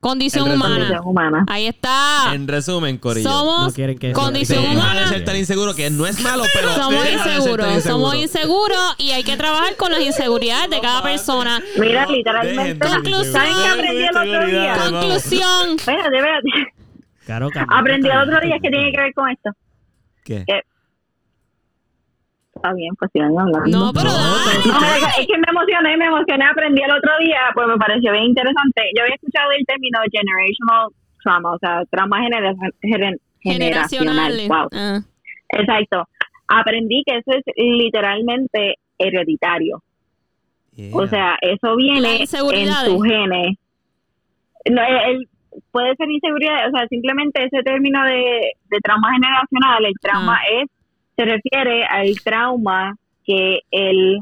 condición 0.00 0.50
humana. 0.50 0.74
Condición 0.76 1.00
humana. 1.06 1.44
Ahí 1.48 1.66
está. 1.66 2.32
En 2.34 2.48
resumen, 2.48 2.98
Corillo. 2.98 3.28
Somos 3.30 3.66
No 3.68 3.72
quieren 3.72 3.98
que- 3.98 4.12
condición 4.12 4.60
Sí, 4.62 4.68
deja 4.70 4.74
de 4.74 4.80
humana. 4.92 5.08
ser 5.08 5.24
tan 5.24 5.36
inseguro 5.36 5.74
que 5.74 5.90
no 5.90 6.06
es 6.06 6.20
malo, 6.20 6.42
pero 6.54 6.72
Somos 6.74 7.04
inseguros, 7.06 7.66
inseguro. 7.68 7.80
somos 7.82 8.14
inseguros 8.16 8.94
y 8.98 9.10
hay 9.10 9.22
que 9.24 9.36
trabajar 9.36 9.76
con 9.76 9.92
las 9.92 10.00
inseguridades 10.00 10.70
de 10.70 10.80
cada 10.80 11.02
persona. 11.02 11.62
Mira, 11.78 12.06
literalmente, 12.06 12.86
Conclusión. 12.88 13.32
¿saben 13.32 13.52
qué 13.54 13.68
aprendí 13.68 14.02
el 14.04 14.16
otro 14.16 14.46
día? 14.46 14.74
Conclusión. 14.90 15.70
Espérate, 15.76 16.16
espérate. 16.16 16.74
Claro, 17.26 17.48
Aprendí 17.68 18.08
el 18.08 18.18
otro 18.18 18.40
día 18.40 18.56
que 18.60 18.70
tiene 18.70 18.90
que 18.90 19.00
ver 19.00 19.14
con 19.14 19.30
esto. 19.30 19.50
¿Qué? 20.24 20.44
Está 22.60 22.74
bien, 22.74 22.94
pues 22.98 23.10
sigan 23.12 23.32
hablando. 23.38 23.68
No, 23.68 23.92
pero 23.92 24.10
dale. 24.12 24.60
No, 24.66 24.76
es 24.76 25.14
que- 25.16 25.22
es 25.22 25.26
que 25.26 25.38
me 25.38 25.48
emocioné, 25.48 25.96
me 25.96 26.06
emocioné, 26.06 26.44
aprendí 26.44 26.82
el 26.82 26.92
otro 26.92 27.12
día, 27.24 27.40
pues 27.54 27.66
me 27.68 27.76
pareció 27.78 28.12
bien 28.12 28.24
interesante. 28.24 28.82
Yo 28.94 29.02
había 29.02 29.14
escuchado 29.14 29.50
el 29.52 29.64
término 29.64 29.98
generational 30.12 30.88
trauma, 31.22 31.52
o 31.54 31.58
sea, 31.58 31.82
trauma 31.90 32.20
genera- 32.22 32.52
gener- 32.82 33.18
generacional. 33.40 34.38
Generacionales. 34.40 34.48
Wow. 34.48 34.68
Ah, 34.72 35.00
Exacto. 35.52 36.08
Aprendí 36.48 37.02
que 37.06 37.16
eso 37.18 37.32
es 37.32 37.44
literalmente 37.56 38.74
hereditario. 38.98 39.82
O 40.92 41.06
sea, 41.06 41.36
eso 41.42 41.76
viene 41.76 42.16
en 42.16 42.20
inseguridades. 42.22 42.88
tu 42.90 43.00
genes. 43.00 43.56
No, 44.70 44.82
el- 44.82 45.10
el- 45.16 45.28
puede 45.72 45.94
ser 45.96 46.10
inseguridad, 46.10 46.68
o 46.68 46.70
sea, 46.70 46.86
simplemente 46.88 47.44
ese 47.44 47.62
término 47.62 48.02
de, 48.04 48.52
de 48.70 48.78
trauma 48.82 49.12
generacional, 49.12 49.84
el 49.84 49.92
trauma 50.00 50.36
Ah. 50.40 50.62
es, 50.62 50.68
se 51.16 51.24
refiere 51.24 51.84
al 51.84 52.14
trauma 52.24 52.94
que 53.24 53.60
el 53.70 54.18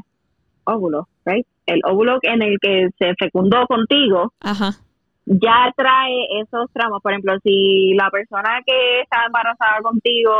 óvulo, 0.63 1.07
right? 1.25 1.45
El 1.65 1.81
óvulo 1.85 2.19
en 2.23 2.41
el 2.41 2.57
que 2.61 2.89
se 2.97 3.13
fecundó 3.19 3.65
contigo 3.67 4.33
Ajá. 4.41 4.71
ya 5.25 5.71
trae 5.77 6.25
esos 6.41 6.71
traumas. 6.73 7.01
Por 7.01 7.11
ejemplo, 7.11 7.33
si 7.43 7.93
la 7.93 8.09
persona 8.09 8.59
que 8.65 9.01
está 9.01 9.25
embarazada 9.25 9.79
contigo 9.81 10.31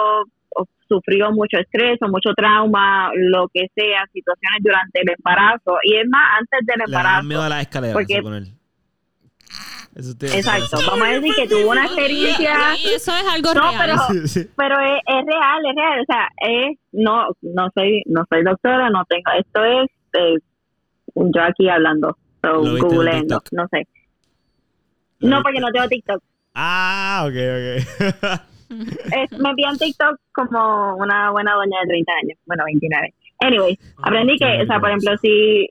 o 0.55 0.65
sufrió 0.87 1.31
mucho 1.31 1.57
estrés 1.59 1.99
o 2.01 2.07
mucho 2.07 2.33
trauma, 2.35 3.11
lo 3.15 3.47
que 3.53 3.67
sea, 3.75 4.03
situaciones 4.11 4.59
durante 4.61 5.01
el 5.01 5.09
embarazo, 5.17 5.77
y 5.83 5.95
es 5.95 6.05
más, 6.09 6.39
antes 6.39 6.59
del 6.65 6.77
Le 6.87 6.91
da 6.91 6.99
embarazo. 6.99 7.27
miedo 7.27 7.41
a 7.43 7.49
las 7.49 7.61
escaleras. 7.61 7.93
Porque- 7.93 8.21
eso 9.95 10.15
te- 10.17 10.27
Exacto, 10.37 10.77
eso- 10.77 10.89
vamos 10.91 11.07
a 11.07 11.11
decir 11.11 11.33
que 11.35 11.47
tuvo 11.47 11.71
una 11.71 11.85
experiencia... 11.85 12.75
Y 12.77 12.87
eso 12.93 13.11
es 13.15 13.23
algo 13.31 13.53
No, 13.53 13.71
real. 13.71 13.77
pero, 13.79 13.95
pero 14.55 14.79
es, 14.79 14.99
es 15.05 15.25
real, 15.25 15.61
es 15.69 15.75
real, 15.75 15.99
o 16.01 16.05
sea, 16.05 16.27
es, 16.37 16.77
no, 16.91 17.27
no 17.41 17.69
soy, 17.73 18.01
no 18.05 18.23
soy 18.29 18.43
doctora, 18.43 18.89
no 18.89 19.03
tengo, 19.05 19.31
esto 19.37 19.63
es, 19.65 19.87
eh, 20.19 20.35
yo 21.15 21.41
aquí 21.43 21.67
hablando, 21.69 22.15
so, 22.43 22.59
googleando, 22.59 23.41
no 23.51 23.67
sé. 23.71 23.87
Lo 25.19 25.29
No, 25.29 25.43
porque 25.43 25.59
no 25.59 25.67
tengo 25.71 25.87
TikTok. 25.87 26.23
Ah, 26.55 27.25
ok, 27.27 27.33
ok. 27.35 28.39
Es- 28.69 29.39
me 29.39 29.49
envían 29.49 29.77
TikTok 29.77 30.17
como 30.31 30.95
una 30.97 31.31
buena 31.31 31.53
doña 31.55 31.79
de 31.81 31.87
30 31.87 32.11
años, 32.23 32.37
bueno, 32.45 32.63
29. 32.65 33.13
Anyway, 33.41 33.79
aprendí 34.03 34.37
que, 34.37 34.61
o 34.61 34.65
sea, 34.67 34.79
por 34.79 34.89
ejemplo, 34.89 35.17
si, 35.21 35.67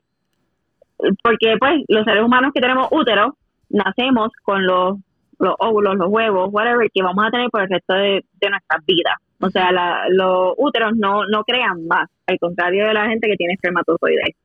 porque 1.23 1.55
pues 1.59 1.75
los 1.87 2.03
seres 2.03 2.23
humanos 2.23 2.51
que 2.53 2.59
tenemos 2.61 2.87
útero, 2.91 3.37
nacemos 3.69 4.29
con 4.43 4.65
los, 4.65 4.97
los 5.39 5.55
óvulos, 5.59 5.95
los 5.95 6.09
huevos, 6.09 6.49
whatever, 6.51 6.89
que 6.93 7.03
vamos 7.03 7.25
a 7.25 7.31
tener 7.31 7.49
por 7.49 7.61
el 7.61 7.69
resto 7.69 7.93
de, 7.93 8.23
de 8.41 8.49
nuestras 8.49 8.85
vidas. 8.85 9.15
O 9.41 9.49
sea, 9.49 9.71
la- 9.71 10.03
los 10.09 10.53
úteros 10.57 10.93
no, 10.97 11.25
no 11.27 11.43
crean 11.43 11.87
más, 11.87 12.09
al 12.27 12.37
contrario 12.39 12.87
de 12.87 12.93
la 12.93 13.07
gente 13.07 13.27
que 13.27 13.35
tiene 13.37 13.53
espermatozoides. 13.53 14.35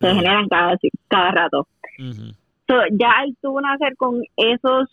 Se 0.00 0.12
generan 0.14 0.48
cada, 0.48 0.76
cada 1.08 1.30
rato. 1.30 1.66
So, 2.66 2.74
ya 2.92 3.10
al 3.18 3.36
tú 3.42 3.60
nacer 3.60 3.94
con 3.96 4.22
esos 4.36 4.88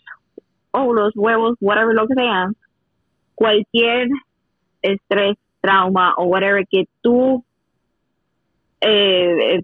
óvulos, 0.72 1.12
huevos, 1.14 1.56
whatever 1.60 1.94
lo 1.94 2.06
que 2.06 2.14
sean, 2.14 2.54
cualquier 3.34 4.08
estrés, 4.82 5.36
trauma 5.60 6.14
o 6.16 6.24
whatever 6.24 6.64
que 6.68 6.84
tú 7.02 7.44
eh, 8.80 9.56
eh, 9.56 9.62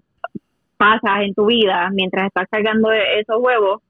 pasas 0.77 1.21
en 1.23 1.33
tu 1.33 1.45
vida 1.47 1.89
mientras 1.91 2.27
estás 2.27 2.47
cargando 2.49 2.91
esos 2.91 3.37
huevos, 3.39 3.81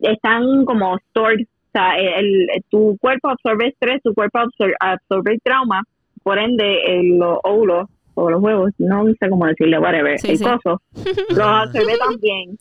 están 0.00 0.64
como 0.64 0.98
stored. 1.10 1.40
O 1.44 1.78
sea, 1.78 1.96
el, 1.98 2.48
el- 2.50 2.62
tu 2.70 2.96
cuerpo 3.00 3.28
absorbe 3.30 3.68
estrés, 3.68 4.02
tu 4.02 4.14
cuerpo 4.14 4.38
absor- 4.38 4.74
absorbe 4.80 5.38
trauma, 5.44 5.82
por 6.22 6.38
ende, 6.38 6.82
el- 6.86 7.18
los 7.18 7.38
óvulos 7.44 7.88
o 8.14 8.30
los 8.30 8.42
huevos, 8.42 8.70
no 8.78 9.04
sé 9.20 9.28
cómo 9.28 9.46
decirle, 9.46 9.78
whatever, 9.78 10.18
Sí, 10.18 10.30
el 10.30 10.38
sí. 10.38 10.44
coso, 10.44 10.80
los 11.28 11.46
absorbe 11.46 11.98
también. 11.98 12.56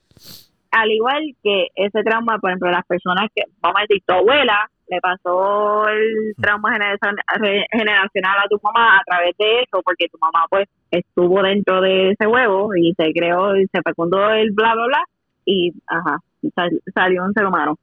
Al 0.72 0.92
igual 0.92 1.24
que 1.42 1.68
ese 1.76 2.04
trauma, 2.04 2.38
por 2.40 2.50
ejemplo, 2.50 2.70
las 2.72 2.86
personas 2.86 3.30
que, 3.34 3.44
vamos 3.62 3.78
a 3.80 3.82
decir, 3.88 4.04
tu 4.06 4.14
abuela 4.14 4.70
le 4.90 5.00
pasó 5.00 5.88
el 5.88 6.34
trauma 6.40 6.74
generacional 6.74 8.38
a 8.44 8.48
tu 8.50 8.60
mamá 8.62 8.98
a 8.98 9.04
través 9.06 9.36
de 9.38 9.62
eso, 9.62 9.82
porque 9.84 10.08
tu 10.12 10.18
mamá 10.20 10.46
pues 10.50 10.68
estuvo 10.92 11.42
dentro 11.42 11.82
de 11.82 12.12
ese 12.12 12.28
huevo 12.28 12.70
y 12.76 12.94
se 12.98 13.12
creó 13.14 13.56
y 13.56 13.66
se 13.68 13.82
fecundó 13.82 14.30
el 14.32 14.52
bla, 14.52 14.74
bla, 14.76 14.86
bla, 14.88 15.04
y 15.46 15.72
ajá, 15.88 16.18
sal- 16.54 16.82
salió 16.94 17.24
un 17.24 17.34
ser 17.34 17.46
humano. 17.46 17.78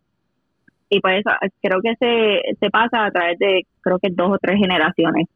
Y 0.89 1.01
pues 1.01 1.21
eso, 1.21 1.31
creo 1.63 1.81
que 1.81 1.95
se, 1.99 2.55
se 2.61 2.71
pasa 2.71 3.07
a 3.07 3.11
través 3.11 3.39
de, 3.39 3.67
creo 3.81 3.99
que 3.99 4.09
dos 4.11 4.33
o 4.33 4.39
tres 4.41 4.57
generaciones. 4.59 5.27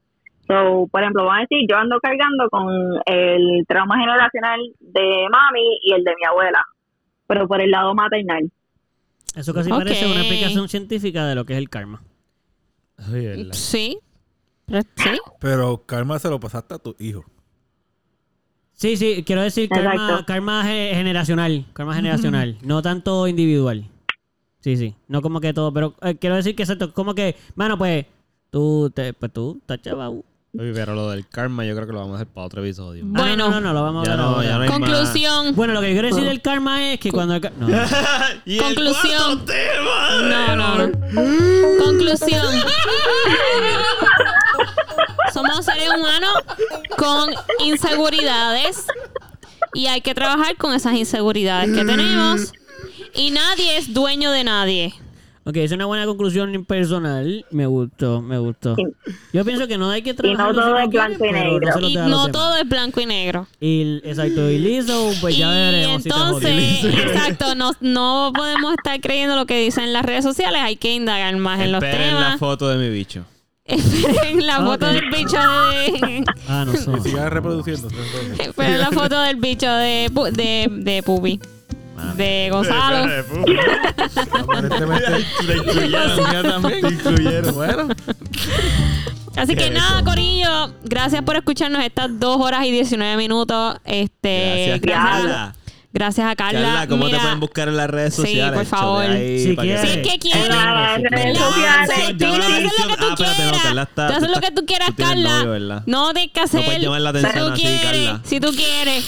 So, 0.47 0.87
por 0.93 1.01
ejemplo, 1.01 1.25
vamos 1.25 1.39
a 1.39 1.41
decir, 1.41 1.67
yo 1.69 1.77
ando 1.77 1.99
cargando 1.99 2.49
con 2.51 2.69
el 3.07 3.65
trauma 3.67 3.99
generacional 3.99 4.61
de 4.81 5.27
mami 5.31 5.79
y 5.83 5.93
el 5.95 6.05
de 6.05 6.13
mi 6.15 6.25
abuela, 6.29 6.63
pero 7.27 7.49
por 7.49 7.61
el 7.61 7.71
lado 7.71 7.95
maternal. 7.95 8.51
Eso 9.35 9.53
casi 9.53 9.71
parece 9.71 10.07
una 10.07 10.21
explicación 10.21 10.69
científica 10.69 11.27
de 11.27 11.35
lo 11.35 11.45
que 11.45 11.55
es 11.55 11.59
el 11.59 11.69
karma. 11.69 12.03
Sí. 13.53 13.99
Sí. 14.97 15.19
Pero 15.41 15.83
karma 15.87 16.19
se 16.19 16.31
lo 16.31 16.39
pasaste 16.41 16.75
a 16.75 16.79
tu 16.79 16.95
hijo. 16.99 17.25
Sí, 18.79 18.97
sí, 18.99 19.25
quiero 19.27 19.41
decir 19.43 19.69
karma, 19.71 20.23
karma 20.27 20.63
ge- 20.65 20.91
generacional, 20.95 21.65
karma 21.73 21.95
generacional, 21.95 22.59
no 22.63 22.83
tanto 22.83 23.27
individual. 23.27 23.89
Sí, 24.61 24.77
sí, 24.77 24.95
no 25.09 25.23
como 25.23 25.41
que 25.41 25.55
todo, 25.55 25.73
pero 25.73 25.95
eh, 26.03 26.17
quiero 26.17 26.37
decir 26.37 26.55
que 26.55 26.65
exacto, 26.65 26.93
como 26.93 27.15
que, 27.15 27.37
bueno, 27.55 27.79
pues 27.79 28.05
tú, 28.51 28.91
te, 28.95 29.15
pues 29.15 29.33
tú, 29.33 29.57
estás 29.63 29.81
chaval. 29.81 30.23
Pero 30.53 30.95
lo 30.95 31.11
del 31.11 31.27
karma 31.29 31.65
yo 31.67 31.75
creo 31.75 31.87
que 31.87 31.93
lo 31.93 31.99
vamos 32.01 32.15
a 32.15 32.17
hacer 32.17 32.29
para 32.29 32.47
otro 32.47 32.63
episodio. 32.65 33.05
Ah, 33.15 33.21
Bueno. 33.21 33.37
no, 33.51 33.51
no, 33.51 33.61
no, 33.61 33.73
lo 33.75 33.83
vamos 33.83 34.07
a 34.07 34.11
ver 34.11 34.19
no, 34.19 34.25
ahora. 34.25 34.45
ya 34.47 34.57
no 34.57 34.63
hay 34.63 34.69
más. 34.71 34.79
Conclusión. 34.79 35.55
Bueno, 35.55 35.75
lo 35.75 35.81
que 35.83 35.93
quiero 35.93 36.09
decir 36.09 36.25
del 36.25 36.41
karma 36.43 36.93
es 36.93 36.99
que 37.01 37.11
cuando 37.13 37.35
el, 37.35 37.43
no. 37.59 37.69
Y 38.47 38.57
Conclusión. 38.59 39.45
tema. 39.45 40.23
No, 40.23 40.57
no, 40.57 40.87
no. 40.89 41.85
Conclusión. 41.85 42.47
Somos 45.37 45.65
seres 45.67 45.89
humanos 45.97 46.33
con 46.97 47.31
inseguridades 47.65 48.87
y 49.75 49.87
hay 49.87 50.01
que 50.01 50.15
trabajar 50.15 50.57
con 50.57 50.73
esas 50.75 50.95
inseguridades 50.95 51.77
que 51.77 51.85
tenemos. 51.85 52.53
Y 53.15 53.31
nadie 53.31 53.77
es 53.77 53.93
dueño 53.93 54.31
de 54.31 54.45
nadie. 54.45 54.95
Ok, 55.45 55.59
es 55.59 55.71
una 55.71 55.85
buena 55.87 56.07
conclusión 56.07 56.65
personal. 56.65 57.45
Me 57.53 57.67
gustó, 57.67 58.21
me 58.21 58.37
gustó. 58.39 58.75
Sí. 58.75 58.83
Yo 59.33 59.45
pienso 59.45 59.69
que 59.69 59.79
no 59.79 59.91
hay 59.91 60.03
que 60.03 60.11
Y 60.11 60.15
no 60.15 60.53
trabajar. 60.53 60.55
todo 60.55 60.79
es 60.79 60.89
blanco 60.91 61.25
y 61.25 61.33
negro. 61.33 61.81
lo 61.81 61.89
Y 61.89 61.95
no 61.97 62.29
todo 62.33 62.57
es 62.57 62.69
blanco 62.69 63.01
y 63.01 63.07
negro. 63.07 63.47
Y, 63.61 64.01
exacto, 64.05 64.51
y 64.51 64.59
liso, 64.59 65.13
pues 65.21 65.37
ya 65.37 65.51
veremos 65.51 66.05
entonces, 66.05 66.85
exacto, 66.85 67.55
no, 67.55 67.73
no 67.81 68.33
podemos 68.35 68.73
estar 68.73 69.01
creyendo 69.01 69.37
lo 69.37 69.47
que 69.47 69.61
dicen 69.61 69.93
las 69.93 70.05
redes 70.05 70.25
sociales. 70.25 70.61
Hay 70.65 70.77
que 70.77 70.93
indagar 70.95 71.37
más 71.37 71.61
en 71.61 71.71
los 71.73 71.83
Esperen 71.83 72.15
la 72.15 72.21
temas. 72.23 72.39
foto 72.41 72.69
de 72.69 72.77
mi 72.79 72.89
bicho. 72.93 73.25
Esperen 73.69 74.47
la 74.47 74.57
foto 74.59 74.87
Ok. 74.87 74.93
del 74.93 75.11
bicho 75.11 75.37
de... 75.39 76.25
Ah, 76.49 76.65
no 76.67 76.73
sé. 76.77 76.91
Y 76.99 77.01
sigas 77.09 77.31
reproduciendo. 77.33 77.89
Esperen 78.39 78.79
la 78.81 78.91
foto 78.91 79.21
del 79.23 79.37
bicho 79.37 79.71
de, 79.71 80.09
Pu- 80.13 80.31
de, 80.31 80.69
de 80.71 81.03
Pupi. 81.03 81.41
De 82.17 82.49
Gonzalo. 82.53 83.11
Aparentemente. 84.39 85.11
La 85.47 85.55
incluyeron, 85.57 86.19
ya 86.33 86.43
también. 86.43 86.87
Incluyeron. 86.87 87.55
Bueno. 87.55 87.89
Así 89.37 89.55
que 89.57 89.71
nada, 89.71 90.03
Corillo, 90.05 90.73
gracias 90.85 91.23
por 91.23 91.37
escucharnos 91.37 91.83
estas 91.85 92.19
dos 92.19 92.39
horas 92.41 92.65
y 92.67 92.71
19 92.71 93.17
minutos. 93.17 93.77
Este, 93.85 94.79
Gracias, 94.83 95.03
Carla. 95.03 95.55
Gracias 95.97 96.27
a 96.31 96.37
Carla. 96.37 96.61
Carla, 96.61 96.87
¿cómo 96.89 97.05
Mira, 97.07 97.17
te 97.19 97.23
pueden 97.23 97.41
buscar 97.41 97.69
en 97.69 97.77
las 97.79 97.89
redes 97.89 98.15
Sí, 98.15 98.23
sociales? 98.23 98.53
por 98.55 98.67
favor. 98.67 99.05
Ahí 99.07 99.43
Si 99.43 99.53
para 99.55 99.67
que- 99.69 99.75
quieres. 99.75 99.93
Si 99.93 99.99
es 99.99 100.09
que 100.09 100.19
quieres. 100.19 100.43
En 100.45 100.49
las 100.51 101.01
redes 101.03 101.39
sociales. 101.39 101.91
Sí, 102.07 102.15
tú 102.15 102.25
haces 102.27 102.63
lo 102.63 102.87
que 102.89 102.97
tú 102.97 103.05
Ah, 103.05 103.09
no, 103.11 103.17
quieras. 103.17 103.89
Tú 103.95 104.03
haces 104.03 104.31
lo 104.31 104.41
que 104.41 104.51
tú 104.53 104.67
quieras, 104.67 104.91
Carla. 104.97 105.83
no 105.87 106.13
tienes 106.13 106.33
que 106.33 106.41
hacer. 106.41 106.65
puedes 106.65 106.83
llamar 106.83 107.01
la 107.01 107.11
atención 107.11 107.33
si 107.35 107.39
tú 107.41 107.53
así, 107.53 107.63
quieres, 107.63 107.81
Carla. 107.83 108.21
Si 108.25 108.41
tú 108.41 108.53
quieres. 108.55 109.05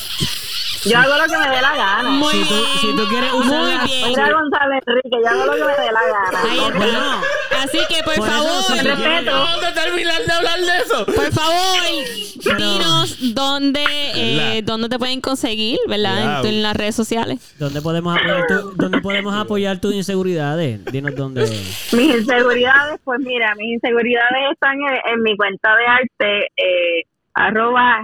Yo 0.85 0.99
hago 0.99 1.15
lo 1.17 1.25
que 1.27 1.39
me 1.39 1.49
dé 1.57 1.61
la 1.63 1.77
gana. 1.77 2.09
Muy 2.11 2.33
Si 2.35 2.45
tú- 2.49 2.55
bien. 2.55 2.67
si 2.81 2.97
tú 2.97 3.09
quieres 3.09 3.33
usar 3.33 3.59
Muy 3.61 3.75
la- 3.75 3.85
bien. 3.85 4.09
Mira 4.09 4.33
Gonzalo 4.33 4.75
Enrique, 4.75 5.19
yo 5.23 5.29
hago 5.29 5.45
lo 5.47 5.53
que 5.53 5.65
me 5.65 5.73
dé 5.85 5.93
la 5.93 6.03
gana. 6.03 6.51
Ahí 6.51 6.59
está. 6.59 6.79
Bueno. 6.79 7.21
Así 7.59 7.79
que, 7.89 8.03
por, 8.05 8.15
Por 8.15 8.29
eso, 8.29 8.37
favor. 8.37 8.85
Respeto. 8.85 9.31
¿Dónde 9.37 9.73
terminar 9.81 10.23
de 10.25 10.33
hablar 10.33 10.61
de 10.61 10.77
eso? 10.79 11.07
Por 11.07 11.33
favor, 11.33 12.57
dinos 12.57 13.35
dónde, 13.35 13.85
eh, 14.15 14.63
dónde 14.65 14.89
te 14.89 14.99
pueden 14.99 15.21
conseguir, 15.21 15.79
¿verdad? 15.89 16.23
En, 16.23 16.33
Wow. 16.35 16.43
tu- 16.43 16.49
en 16.49 16.63
las 16.63 16.77
redes 16.77 16.95
sociales. 16.95 17.55
¿Dónde 17.59 17.83
podemos 17.83 18.17
apoyar, 18.17 18.47
tu- 18.47 18.73
dónde 18.77 19.01
podemos 19.01 19.35
apoyar 19.35 19.81
tus 19.81 19.93
inseguridades? 19.95 20.85
Dinos 20.87 21.15
dónde. 21.17 21.43
Mis 21.43 22.15
inseguridades, 22.17 23.01
pues 23.05 23.19
mira, 23.21 23.55
mis 23.57 23.75
inseguridades 23.75 24.53
están 24.53 24.75
en, 24.81 25.13
en 25.15 25.23
mi 25.23 25.37
cuenta 25.37 25.75
de 25.77 25.87
arte, 25.87 26.47
eh, 26.57 27.03
arroba 27.35 28.03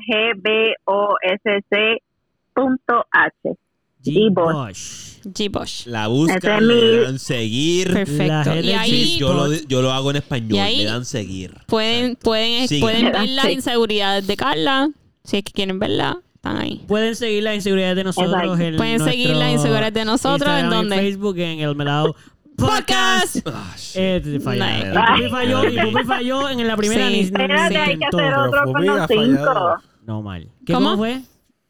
gbosc.h. 2.55 3.57
G-Bosch. 4.05 5.23
G-Bosch. 5.25 5.87
La 5.87 6.09
buscan, 6.09 6.57
es 6.57 6.61
mi- 6.69 6.75
le 6.75 7.01
dan 7.01 7.19
seguir. 7.19 7.93
Perfecto. 7.93 8.55
Y 8.61 8.73
ahí 8.73 9.17
yo 9.19 9.33
lo, 9.33 9.51
yo 9.53 9.81
lo 9.81 9.93
hago 9.93 10.11
en 10.11 10.17
español. 10.17 10.53
Y 10.57 10.59
ahí- 10.59 10.79
Le 10.79 10.85
dan 10.85 11.05
seguir. 11.07 11.55
pueden, 11.67 12.17
pueden, 12.17 12.69
Sigue. 12.69 12.83
pueden 12.83 13.11
ver 13.13 13.29
las 13.31 13.49
inseguridades 13.51 14.27
de 14.27 14.37
Carla. 14.37 14.91
Si 15.25 15.39
es 15.39 15.43
que 15.45 15.53
quieren 15.53 15.79
verla, 15.79 16.19
están 16.35 16.59
ahí. 16.59 16.85
Pueden 16.87 17.17
seguir 17.17 17.43
las 17.45 17.55
inseguridades 17.55 17.97
de 17.97 18.05
nosotros 18.05 18.61
en 18.61 18.77
Pueden 18.77 19.01
seguir 19.03 19.31
las 19.37 19.53
inseguridades 19.53 19.95
de 19.95 20.05
nosotros, 20.05 20.41
Instagram 20.51 20.65
¿en 20.67 20.67
y 20.67 20.75
dónde? 20.77 20.97
Facebook 20.97 21.39
en 21.39 21.61
el 21.61 21.75
Melado 21.75 22.15
Podcast. 22.59 23.41
Podcast. 23.43 23.97
Eh, 23.97 24.21
te 24.23 24.39
falla. 24.41 24.67
Nice. 24.77 24.89
Y 24.91 24.93
Pupi 25.23 25.31
falló, 25.31 25.65
y 25.71 25.79
Pupi 25.91 26.05
falló 26.05 26.49
en 26.51 26.69
la 26.69 26.77
primera 26.77 27.07
Sí. 27.07 27.11
ni, 27.13 27.19
ni 27.21 27.25
Espérate, 27.25 27.77
hay 27.79 27.87
que 27.87 27.93
intentó. 27.95 28.19
hacer 28.19 28.35
otro 28.35 28.51
Pero 28.51 28.65
con 28.65 28.73
Pupi 28.75 28.87
los 28.87 29.01
ha 29.01 29.09
fallado. 29.09 29.27
cinco. 29.79 29.83
No 30.07 30.21
mal. 30.23 30.49
¿Qué 30.67 30.73
¿Cómo? 30.75 30.91
cómo 30.91 30.99
fue? 30.99 31.23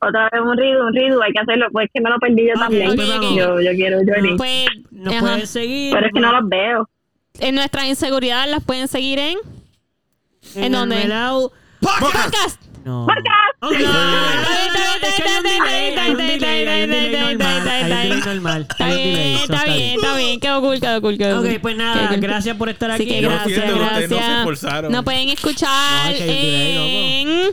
Otra 0.09 0.29
vez 0.33 0.41
un 0.43 0.57
rido, 0.57 0.87
un 0.87 0.93
rido, 0.95 1.23
hay 1.23 1.33
que 1.33 1.41
hacerlo, 1.41 1.67
pues 1.73 1.87
es 1.87 1.91
que 1.95 2.01
me 2.01 2.11
lo 2.11 2.19
perdí 2.19 2.47
yo 2.47 2.55
también. 2.59 2.91
ok, 2.91 2.99
ok. 2.99 3.37
Yo, 3.37 3.61
yo 3.61 3.71
quiero 3.73 3.99
Johnny. 4.07 4.37
Pues, 4.37 4.67
Nos 4.91 5.15
pueden 5.17 5.47
seguir. 5.47 5.93
Pero 5.95 6.07
es 6.07 6.13
que 6.13 6.21
no 6.21 6.33
los 6.41 6.49
veo. 6.49 6.89
en 7.41 7.55
nuestras 7.55 7.87
inseguridades 7.87 8.51
las 8.51 8.63
pueden 8.65 8.89
seguir 8.89 9.19
en 9.19 9.39
¿en 10.57 10.65
el 10.65 10.73
dónde? 10.73 11.09
Podcast. 11.81 12.61
No. 12.85 13.07
Podcast. 13.07 13.85
Normal, 16.85 18.21
normal. 18.25 18.67
Está 18.71 18.87
bien, 18.95 19.17
está 19.37 19.65
bien, 19.65 19.95
está 19.97 20.17
bien. 20.17 20.41
Quedó 20.41 20.61
cool, 20.61 20.81
quedó 20.81 21.01
cool, 21.01 21.19
quedó 21.19 21.41
cool. 21.43 21.51
Ok, 21.55 21.61
pues 21.61 21.77
nada, 21.77 22.09
cool. 22.09 22.21
gracias 22.21 22.57
por 22.57 22.69
estar 22.69 22.91
aquí. 22.91 23.21
Yo 23.21 23.29
gracias, 23.31 23.65
no 23.67 23.73
se 23.73 23.79
gracias. 23.79 24.39
esforzaron. 24.39 24.93
Nos 24.93 25.05
pueden 25.05 25.29
escuchar 25.31 26.13
No, 26.13 26.19
en 26.21 27.53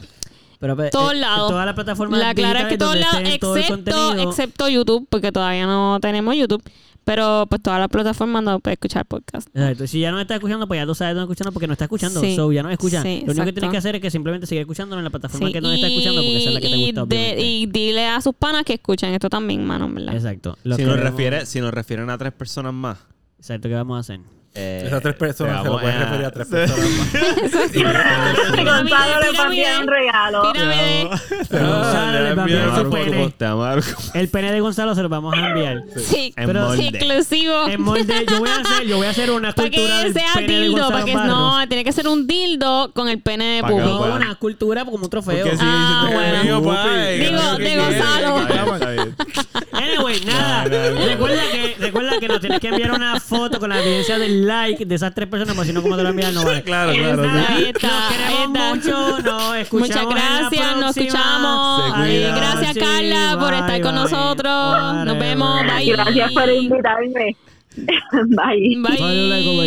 Pero, 0.61 0.75
pues, 0.75 0.91
todos 0.91 1.13
eh, 1.13 1.15
lados. 1.15 1.49
Todas 1.49 1.65
las 1.65 1.73
plataformas 1.73 2.19
La 2.19 2.35
clara 2.35 2.61
es 2.61 2.67
que 2.67 2.77
todos 2.77 2.95
lados, 2.95 3.21
excepto, 3.25 4.13
excepto 4.13 4.69
YouTube, 4.69 5.07
porque 5.09 5.31
todavía 5.31 5.65
no 5.65 5.99
tenemos 5.99 6.35
YouTube. 6.35 6.63
Pero 7.03 7.47
pues 7.49 7.59
todas 7.63 7.79
las 7.79 7.89
plataformas 7.89 8.43
no 8.43 8.59
puedes 8.59 8.75
escuchar 8.75 9.07
podcast. 9.07 9.47
Exacto. 9.55 9.87
Si 9.87 9.99
ya 9.99 10.11
no 10.11 10.21
está 10.21 10.35
escuchando, 10.35 10.67
pues 10.67 10.79
ya 10.79 10.85
tú 10.85 10.93
sabes 10.93 11.15
dónde 11.15 11.23
escuchando 11.23 11.51
porque 11.51 11.65
no 11.65 11.73
está 11.73 11.85
escuchando. 11.85 12.21
Sí. 12.21 12.35
So, 12.35 12.51
ya 12.51 12.61
no 12.61 12.69
escucha. 12.69 13.01
Sí, 13.01 13.23
Lo 13.25 13.31
único 13.31 13.45
que 13.45 13.53
tienes 13.53 13.71
que 13.71 13.77
hacer 13.77 13.95
es 13.95 14.01
que 14.03 14.11
simplemente 14.11 14.45
seguir 14.45 14.61
escuchándonos 14.61 14.99
en 14.99 15.05
la 15.05 15.09
plataforma 15.09 15.47
Sí, 15.47 15.53
que 15.53 15.61
no 15.61 15.71
está 15.71 15.87
escuchando 15.87 16.21
porque 16.21 16.37
esa 16.37 16.49
es 16.49 16.53
la 16.53 16.61
que 16.61 16.69
te 16.69 16.77
gusta, 16.77 17.05
de- 17.07 17.41
y 17.41 17.65
dile 17.65 18.07
a 18.07 18.21
sus 18.21 18.35
panas 18.35 18.63
que 18.63 18.73
escuchen 18.73 19.11
esto 19.15 19.29
también, 19.29 19.65
mano, 19.65 19.91
¿verdad? 19.91 20.13
Exacto. 20.13 20.59
Lo 20.63 20.75
Si 20.75 20.83
nos, 20.85 20.99
refiere, 20.99 21.47
si 21.47 21.59
nos 21.59 21.73
refieren 21.73 22.07
a 22.11 22.19
tres 22.19 22.33
personas 22.33 22.71
más. 22.71 22.99
Exacto, 23.39 23.67
¿qué 23.67 23.73
vamos 23.73 23.97
a 23.97 23.99
hacer? 24.01 24.19
Eh, 24.53 24.83
Esas 24.85 25.01
tres 25.01 25.15
personas 25.15 25.61
se 25.63 25.69
lo 25.69 25.79
pueden 25.79 25.95
a- 25.97 26.05
referir 26.05 26.25
a 26.25 26.31
tres 26.31 26.47
personas 26.47 26.89
más. 26.89 27.07
Y 27.73 28.63
Gonzalo 28.65 29.21
le 29.21 29.37
va 29.37 29.43
a 29.43 29.45
enviar 29.47 29.81
un 29.81 29.87
regalo. 29.87 30.51
Pirámide. 30.51 31.09
Pero 31.49 31.67
Gonzalo 31.67 32.11
les 32.23 32.37
va 32.37 32.41
a 32.43 32.45
enviar 32.45 32.75
su 32.75 32.89
Te 32.89 32.97
pene. 32.97 33.15
amo, 33.21 33.29
Te 33.37 33.45
amo. 33.45 33.65
El 34.13 34.27
pene 34.29 34.51
de 34.51 34.59
Gonzalo 34.59 34.95
se 34.95 35.03
lo 35.03 35.09
vamos 35.09 35.33
a 35.35 35.47
enviar. 35.49 35.83
Sí, 35.97 36.33
Pero- 36.35 36.75
sí, 36.75 36.89
exclusivo. 36.93 37.67
En 37.69 37.81
molde, 37.81 38.25
yo 38.29 38.39
voy 38.39 38.49
a 38.49 38.55
hacer, 38.57 38.87
yo 38.87 38.97
voy 38.97 39.07
a 39.07 39.09
hacer 39.11 39.31
una 39.31 39.53
Para 39.53 39.67
escultura 39.69 40.03
que 40.03 40.13
sea 40.13 40.41
dildo, 40.47 40.89
para 40.89 41.05
que 41.05 41.13
no, 41.15 41.67
tiene 41.67 41.83
que 41.83 41.91
ser 41.93 42.07
un 42.07 42.27
dildo 42.27 42.91
con 42.93 43.07
el 43.09 43.21
pene 43.21 43.57
de 43.57 43.63
Pupi. 43.63 43.73
una 43.83 44.31
escultura 44.31 44.83
como 44.85 44.97
un 44.97 45.09
trofeo. 45.09 45.45
Ah, 45.59 46.09
bueno. 46.11 46.41
Digo, 46.43 47.57
de 47.57 47.77
Gonzalo. 47.77 48.47
Nada. 50.25 50.63
Recuerda, 50.63 51.41
que, 51.51 51.75
recuerda 51.79 52.19
que 52.19 52.27
nos 52.27 52.39
tienes 52.39 52.59
que 52.59 52.67
enviar 52.67 52.91
una 52.91 53.19
foto 53.19 53.59
con 53.59 53.69
la 53.69 53.81
evidencia 53.81 54.17
del 54.17 54.45
like 54.47 54.85
de 54.85 54.95
esas 54.95 55.13
tres 55.13 55.27
personas, 55.27 55.55
porque 55.55 55.69
si 55.69 55.73
no, 55.73 55.81
como 55.81 55.97
te 55.97 56.03
lo 56.03 56.09
envían, 56.09 56.33
no 56.33 56.43
vale. 56.43 56.63
Claro, 56.63 56.93
claro. 56.93 57.23
Ahí 57.23 57.71
está. 57.73 58.09
Ahí 58.09 58.35
está. 58.45 58.75
mucho. 58.75 59.77
Muchas 59.77 60.07
gracias. 60.07 60.77
Nos 60.77 60.97
escuchamos. 60.97 61.93
Gracias, 61.97 62.77
Carla, 62.77 63.37
por 63.39 63.53
estar 63.53 63.81
con 63.81 63.95
nosotros. 63.95 65.05
nos 65.05 65.19
vemos. 65.19 65.61
Bye. 65.65 65.91
Gracias 65.91 66.33
por 66.33 66.49
invitarme. 66.49 67.37
Bye. 67.75 68.77
Bye. 68.81 68.97
Bye. 68.97 69.29
Bye. 69.29 69.61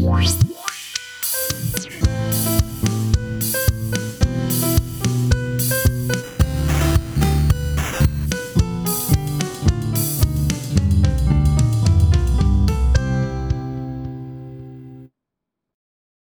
bye. 0.00 0.57